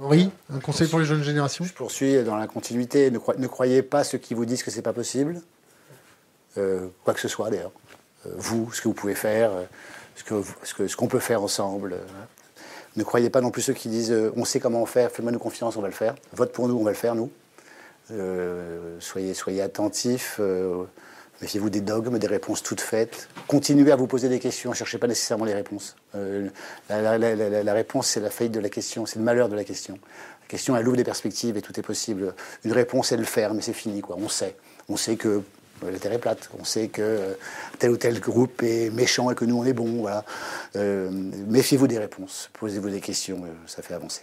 Oui, 0.00 0.30
un 0.50 0.60
conseil 0.60 0.88
pour 0.88 0.98
les 0.98 1.04
jeunes 1.04 1.22
générations? 1.22 1.64
Je 1.64 1.74
poursuis 1.74 2.24
dans 2.24 2.36
la 2.36 2.46
continuité. 2.46 3.10
Ne, 3.10 3.46
croyez 3.46 3.82
pas 3.82 4.02
ceux 4.02 4.16
qui 4.16 4.32
vous 4.32 4.46
disent 4.46 4.62
que 4.62 4.70
c'est 4.70 4.80
pas 4.80 4.94
possible. 4.94 5.42
Euh, 6.56 6.88
quoi 7.04 7.12
que 7.12 7.20
ce 7.20 7.28
soit 7.28 7.50
d'ailleurs. 7.50 7.72
Euh, 8.26 8.30
vous, 8.36 8.72
ce 8.72 8.80
que 8.80 8.88
vous 8.88 8.94
pouvez 8.94 9.14
faire, 9.14 9.52
euh, 9.52 9.64
ce 10.16 10.24
qu'on 10.24 10.42
que, 10.76 10.88
ce 10.88 10.96
qu'on 10.96 11.06
peut 11.06 11.18
faire 11.18 11.42
ensemble. 11.42 11.96
Ne 12.96 13.04
croyez 13.04 13.28
pas 13.28 13.42
non 13.42 13.50
plus 13.50 13.60
ceux 13.60 13.74
qui 13.74 13.90
disent 13.90 14.14
on 14.36 14.46
sait 14.46 14.58
comment 14.58 14.84
faire, 14.86 15.10
faites-moi 15.10 15.32
nous 15.32 15.38
confiance, 15.38 15.76
on 15.76 15.82
va 15.82 15.88
le 15.88 15.94
faire. 15.94 16.14
Vote 16.32 16.52
pour 16.52 16.66
nous, 16.66 16.76
on 16.76 16.82
va 16.82 16.90
le 16.90 16.96
faire, 16.96 17.14
nous. 17.14 17.30
soyez, 19.00 19.34
soyez 19.34 19.60
attentifs. 19.60 20.40
Méfiez-vous 21.40 21.70
des 21.70 21.80
dogmes, 21.80 22.18
des 22.18 22.26
réponses 22.26 22.62
toutes 22.62 22.82
faites. 22.82 23.28
Continuez 23.46 23.90
à 23.92 23.96
vous 23.96 24.06
poser 24.06 24.28
des 24.28 24.38
questions, 24.38 24.70
ne 24.70 24.74
cherchez 24.74 24.98
pas 24.98 25.06
nécessairement 25.06 25.46
les 25.46 25.54
réponses. 25.54 25.96
Euh, 26.14 26.48
la, 26.90 27.72
réponse, 27.72 28.08
c'est 28.08 28.20
la 28.20 28.30
faillite 28.30 28.52
de 28.52 28.60
la 28.60 28.68
question, 28.68 29.06
c'est 29.06 29.18
le 29.18 29.24
malheur 29.24 29.48
de 29.48 29.56
la 29.56 29.64
question. 29.64 29.98
La 30.42 30.48
question, 30.48 30.76
elle 30.76 30.86
ouvre 30.86 30.98
des 30.98 31.04
perspectives 31.04 31.56
et 31.56 31.62
tout 31.62 31.78
est 31.80 31.82
possible. 31.82 32.34
Une 32.64 32.72
réponse, 32.72 33.08
c'est 33.08 33.16
le 33.16 33.24
faire, 33.24 33.54
mais 33.54 33.62
c'est 33.62 33.72
fini, 33.72 34.02
quoi. 34.02 34.16
On 34.18 34.28
sait. 34.28 34.56
On 34.90 34.98
sait 34.98 35.16
que 35.16 35.42
la 35.82 35.98
Terre 35.98 36.12
est 36.12 36.18
plate. 36.18 36.50
On 36.60 36.64
sait 36.64 36.88
que 36.88 37.00
euh, 37.00 37.32
tel 37.78 37.90
ou 37.90 37.96
tel 37.96 38.20
groupe 38.20 38.62
est 38.62 38.90
méchant 38.90 39.30
et 39.30 39.34
que 39.34 39.46
nous, 39.46 39.56
on 39.56 39.64
est 39.64 39.72
bon. 39.72 40.02
Voilà. 40.02 40.26
Euh, 40.76 41.08
méfiez-vous 41.10 41.86
des 41.86 41.98
réponses. 41.98 42.50
Posez-vous 42.52 42.90
des 42.90 43.00
questions, 43.00 43.42
ça 43.66 43.80
fait 43.80 43.94
avancer. 43.94 44.22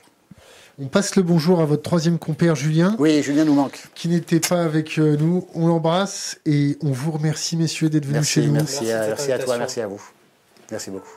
On 0.79 0.85
passe 0.85 1.15
le 1.15 1.23
bonjour 1.23 1.59
à 1.59 1.65
votre 1.65 1.81
troisième 1.81 2.19
compère 2.19 2.55
Julien. 2.55 2.95
Oui, 2.99 3.23
Julien 3.23 3.45
nous 3.45 3.55
manque. 3.55 3.87
Qui 3.95 4.09
n'était 4.09 4.39
pas 4.39 4.61
avec 4.63 4.99
euh, 4.99 5.17
nous. 5.17 5.47
On 5.55 5.67
l'embrasse 5.67 6.39
et 6.45 6.77
on 6.83 6.91
vous 6.91 7.11
remercie, 7.11 7.57
messieurs, 7.57 7.89
d'être 7.89 8.05
venus 8.05 8.27
chez 8.27 8.45
nous. 8.45 8.53
Merci, 8.53 8.85
merci 8.85 9.31
à 9.31 9.39
toi, 9.39 9.57
merci 9.57 9.81
à 9.81 9.87
vous. 9.87 10.01
Merci 10.69 10.91
beaucoup. 10.91 11.16